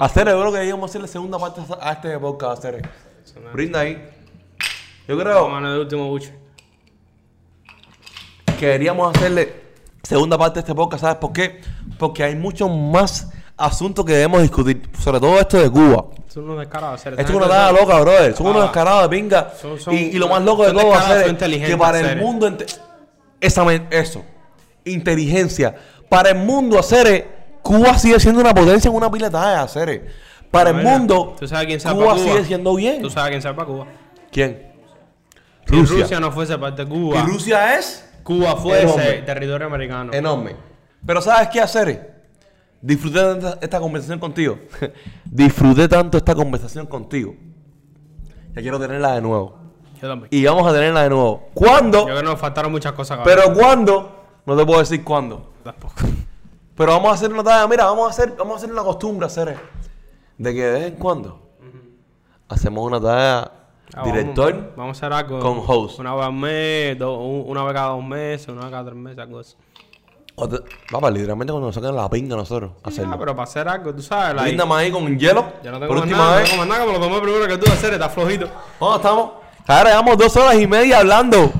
Hacer, 0.00 0.28
yo 0.28 0.40
creo 0.40 0.52
que 0.52 0.64
íbamos 0.64 0.88
a 0.88 0.90
hacer 0.90 1.00
la 1.02 1.08
segunda 1.08 1.38
parte 1.38 1.60
a 1.80 1.92
este 1.92 2.18
podcast, 2.18 2.58
hacer. 2.64 2.88
Brinda 3.52 3.80
ahí. 3.80 4.02
Yo 5.08 5.18
creo 5.18 5.48
Mano 5.48 5.70
del 5.72 5.80
último 5.80 6.08
buche. 6.08 6.34
que 8.46 8.54
queríamos 8.56 9.14
hacerle 9.16 9.62
segunda 10.02 10.38
parte 10.38 10.54
de 10.54 10.60
este 10.60 10.74
podcast, 10.74 11.02
¿sabes 11.02 11.16
por 11.18 11.32
qué? 11.32 11.60
Porque 11.98 12.22
hay 12.24 12.36
muchos 12.36 12.70
más 12.70 13.30
asuntos 13.56 14.04
que 14.04 14.12
debemos 14.12 14.42
discutir, 14.42 14.88
sobre 14.98 15.20
todo 15.20 15.38
esto 15.38 15.58
de 15.60 15.70
Cuba. 15.70 16.06
Son 16.28 16.44
unos 16.44 16.58
descarados. 16.60 17.00
hacer. 17.00 17.12
Esto 17.18 17.32
es 17.32 17.36
una 17.36 17.46
nada 17.46 17.72
loca, 17.72 18.00
brother. 18.00 18.34
Son 18.34 18.46
Ah. 18.46 18.50
unos 18.50 18.62
descarados 18.64 19.02
de 19.02 19.08
pinga. 19.08 19.52
Son- 19.60 19.78
son- 19.78 19.94
y, 19.94 19.98
y 19.98 20.12
lo 20.14 20.28
más 20.28 20.42
loco 20.42 20.64
de 20.64 20.72
todo 20.72 20.88
va 20.88 20.98
a 20.98 21.06
ser 21.22 21.36
que 21.36 21.76
para 21.76 22.00
el 22.00 22.18
mundo 22.20 22.50
esa 23.40 23.72
eso. 23.90 24.24
Inteligencia. 24.84 25.74
Para 26.08 26.30
el 26.30 26.38
mundo, 26.38 26.78
hacer 26.78 27.43
Cuba 27.64 27.98
sigue 27.98 28.20
siendo 28.20 28.42
una 28.42 28.54
potencia 28.54 28.90
en 28.90 28.94
una 28.94 29.10
pila 29.10 29.30
de 29.30 29.38
hacer 29.38 30.06
Para 30.50 30.70
el 30.70 30.76
mundo, 30.76 31.34
¿Tú 31.40 31.48
sabes 31.48 31.66
quién 31.66 31.80
Cuba, 31.80 32.12
Cuba? 32.14 32.18
sigue 32.18 32.44
siendo 32.44 32.74
bien. 32.74 33.00
¿Tú 33.00 33.08
sabes 33.08 33.30
quién 33.30 33.42
salva 33.42 33.64
Cuba? 33.64 33.86
¿Quién? 34.30 34.70
Si 35.66 35.74
Rusia. 35.74 36.02
Rusia 36.02 36.20
no 36.20 36.30
fuese 36.30 36.58
parte 36.58 36.84
de 36.84 36.90
Cuba, 36.90 37.20
Y 37.20 37.22
Rusia 37.22 37.78
es 37.78 38.06
Cuba 38.22 38.54
fuese 38.56 39.22
territorio 39.22 39.66
americano. 39.66 40.12
enorme. 40.12 40.54
Pero 41.06 41.22
¿sabes 41.22 41.48
qué 41.48 41.60
hacer? 41.62 42.22
Disfruté 42.82 43.18
tanto 43.18 43.48
esta, 43.48 43.58
esta 43.64 43.80
conversación 43.80 44.18
contigo. 44.18 44.58
Disfruté 45.24 45.88
tanto 45.88 46.18
esta 46.18 46.34
conversación 46.34 46.86
contigo. 46.86 47.34
Ya 48.54 48.60
quiero 48.60 48.78
tenerla 48.78 49.14
de 49.14 49.22
nuevo. 49.22 49.56
Yo 50.02 50.08
también. 50.08 50.28
Y 50.30 50.44
vamos 50.44 50.66
a 50.66 50.72
tenerla 50.74 51.02
de 51.04 51.08
nuevo. 51.08 51.48
¿Cuándo? 51.54 52.00
Yo 52.00 52.04
creo 52.04 52.18
que 52.18 52.22
nos 52.24 52.38
faltaron 52.38 52.70
muchas 52.70 52.92
cosas. 52.92 53.16
cabrón. 53.16 53.36
Pero 53.42 53.54
¿cuándo? 53.54 54.24
No 54.44 54.54
te 54.54 54.66
puedo 54.66 54.80
decir 54.80 55.02
cuándo. 55.02 55.54
Tampoco. 55.64 55.94
Pero 56.76 56.92
vamos 56.92 57.10
a 57.10 57.14
hacer 57.14 57.32
una 57.32 57.42
tarea. 57.44 57.66
Mira, 57.68 57.84
vamos 57.84 58.06
a 58.06 58.10
hacer, 58.10 58.34
vamos 58.36 58.54
a 58.54 58.56
hacer 58.58 58.70
una 58.72 58.82
costumbre 58.82 59.26
hacer 59.26 59.56
de 60.38 60.54
que 60.54 60.62
de 60.64 60.72
vez 60.72 60.82
en 60.88 60.94
cuando 60.96 61.40
hacemos 62.48 62.84
una 62.84 63.00
tarea 63.00 63.50
Ah, 63.96 64.02
director. 64.04 64.52
Vamos, 64.52 64.76
vamos 64.76 65.02
a 65.02 65.06
hacer 65.06 65.12
algo. 65.12 65.38
con 65.38 65.62
host. 65.64 66.00
Una 66.00 66.14
vez 66.16 66.24
al 66.26 66.32
mes, 66.32 66.98
do- 66.98 67.16
una 67.20 67.62
vez 67.62 67.74
cada 67.74 67.88
dos 67.90 68.04
meses, 68.04 68.48
una 68.48 68.62
vez 68.62 68.70
cada 68.70 68.84
tres 68.86 68.96
meses, 68.96 69.18
algo 69.20 69.38
así. 69.38 69.54
Te- 70.36 70.64
Papá, 70.90 71.10
literalmente 71.12 71.52
cuando 71.52 71.68
nos 71.68 71.74
sacan 71.76 71.94
la 71.94 72.10
pinga 72.10 72.34
nosotros. 72.34 72.72
Ah, 72.82 72.88
Hacerlo. 72.88 73.16
pero 73.20 73.36
para 73.36 73.44
hacer 73.44 73.68
algo, 73.68 73.94
tú 73.94 74.02
sabes. 74.02 74.34
like, 74.34 74.48
Linda 74.48 74.64
más 74.66 74.78
ahí 74.78 74.90
con 74.90 75.16
hielo. 75.16 75.44
yo 75.62 75.70
no 75.70 75.78
por 75.78 75.88
tengo 75.88 75.94
más 75.94 76.02
última 76.02 76.18
nada, 76.18 76.30
no 76.32 76.36
vez. 76.40 76.50
tengo 76.50 76.62
más 76.64 76.68
nada, 76.68 76.86
me 76.86 76.92
lo 76.92 77.00
tomé 77.00 77.20
primero 77.20 77.46
que 77.46 77.58
tú 77.58 77.70
hacer, 77.72 77.92
está 77.92 78.08
flojito. 78.08 78.48
¿Cómo 78.80 78.96
estamos? 78.96 79.30
Ahora 79.66 79.90
llevamos 79.90 80.18
dos 80.18 80.36
horas 80.36 80.56
y 80.56 80.66
media 80.66 80.98
hablando. 80.98 81.52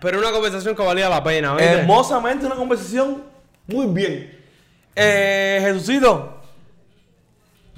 Pero 0.00 0.18
una 0.20 0.30
conversación 0.30 0.74
que 0.74 0.82
valía 0.82 1.10
la 1.10 1.22
pena, 1.22 1.54
¿viste? 1.54 1.70
Hermosamente 1.80 2.46
una 2.46 2.54
conversación 2.54 3.24
muy 3.66 3.86
bien. 3.88 4.37
Eh, 5.00 5.58
Jesucito. 5.62 6.34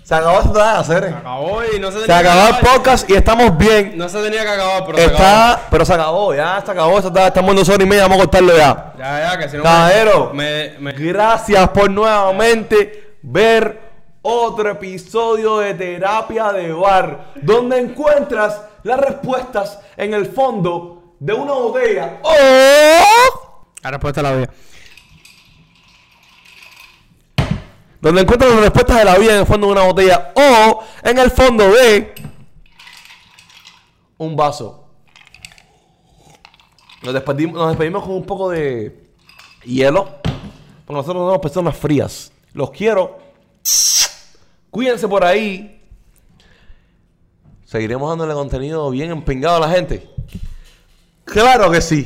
Se 0.03 0.15
acabó 0.17 0.41
esta 0.41 0.73
de 0.73 0.79
hacer. 0.81 1.05
Se 1.05 1.15
acabó 1.15 1.61
y 1.65 1.79
no 1.79 1.93
se 1.93 2.01
tenía 2.01 2.17
Se 2.19 2.23
que 2.25 2.29
acabó 2.29 2.49
el 2.49 2.67
podcast 2.67 3.11
y 3.11 3.15
estamos 3.15 3.57
bien. 3.59 3.93
No 3.97 4.09
se 4.09 4.21
tenía 4.23 4.43
que 4.43 4.49
acabar, 4.49 4.85
pero 4.87 4.99
se 4.99 5.05
acabó. 5.05 5.17
Está, 5.23 5.61
pero 5.71 5.85
se 5.85 5.95
acabó, 5.95 6.35
ya 6.35 6.63
se 6.65 6.71
acabó. 6.73 6.99
Esta- 6.99 7.27
Estamos 7.29 7.51
en 7.51 7.57
dos 7.57 7.69
horas 7.69 7.87
y 7.87 7.89
media, 7.89 8.03
vamos 8.03 8.17
a 8.19 8.21
cortarlo 8.23 8.57
ya. 8.57 8.95
Ya, 8.99 9.21
ya, 9.33 9.39
que 9.39 9.49
si 9.49 9.57
no. 9.59 9.63
Caballero. 9.63 10.31
Me, 10.35 10.75
me, 10.81 10.93
Gracias 10.93 11.69
por 11.69 11.91
nuevamente 11.91 13.19
ver 13.23 13.81
otro 14.23 14.71
episodio 14.71 15.59
de 15.59 15.75
Terapia 15.75 16.53
de 16.53 16.73
Bar, 16.73 17.33
donde 17.37 17.79
encuentras 17.79 18.63
las 18.83 18.99
respuestas 18.99 19.79
en 19.97 20.15
el 20.15 20.27
fondo 20.27 21.15
de 21.21 21.35
una 21.35 21.53
botella. 21.53 22.19
¡Oh! 22.23 23.65
La 23.83 23.91
respuesta 23.93 24.23
la 24.23 24.33
vida. 24.33 24.49
Donde 28.01 28.23
encuentras 28.23 28.51
las 28.51 28.61
respuestas 28.61 28.99
de 28.99 29.05
la 29.05 29.19
vida 29.19 29.35
en 29.35 29.41
el 29.41 29.47
fondo 29.47 29.67
de 29.67 29.73
una 29.73 29.83
botella 29.85 30.33
o 30.35 30.83
en 31.03 31.19
el 31.19 31.31
fondo 31.31 31.71
de 31.71 32.15
un 34.19 34.37
vaso. 34.37 34.87
Nos 37.03 37.15
despedimos, 37.15 37.57
nos 37.57 37.69
despedimos 37.69 38.03
con 38.03 38.13
un 38.13 38.25
poco 38.25 38.51
de 38.51 39.11
hielo. 39.65 40.21
Porque 40.85 40.99
nosotros 40.99 41.23
no 41.23 41.29
somos 41.29 41.41
personas 41.41 41.77
frías. 41.77 42.33
Los 42.53 42.71
quiero. 42.71 43.19
Cuídense 44.71 45.07
por 45.07 45.25
ahí. 45.25 45.81
Seguiremos 47.65 48.09
dándole 48.11 48.35
contenido 48.35 48.91
bien 48.91 49.11
empingado 49.11 49.57
a 49.57 49.61
la 49.61 49.71
gente. 49.71 50.09
Claro 51.25 51.71
que 51.71 51.81
sí. 51.81 51.99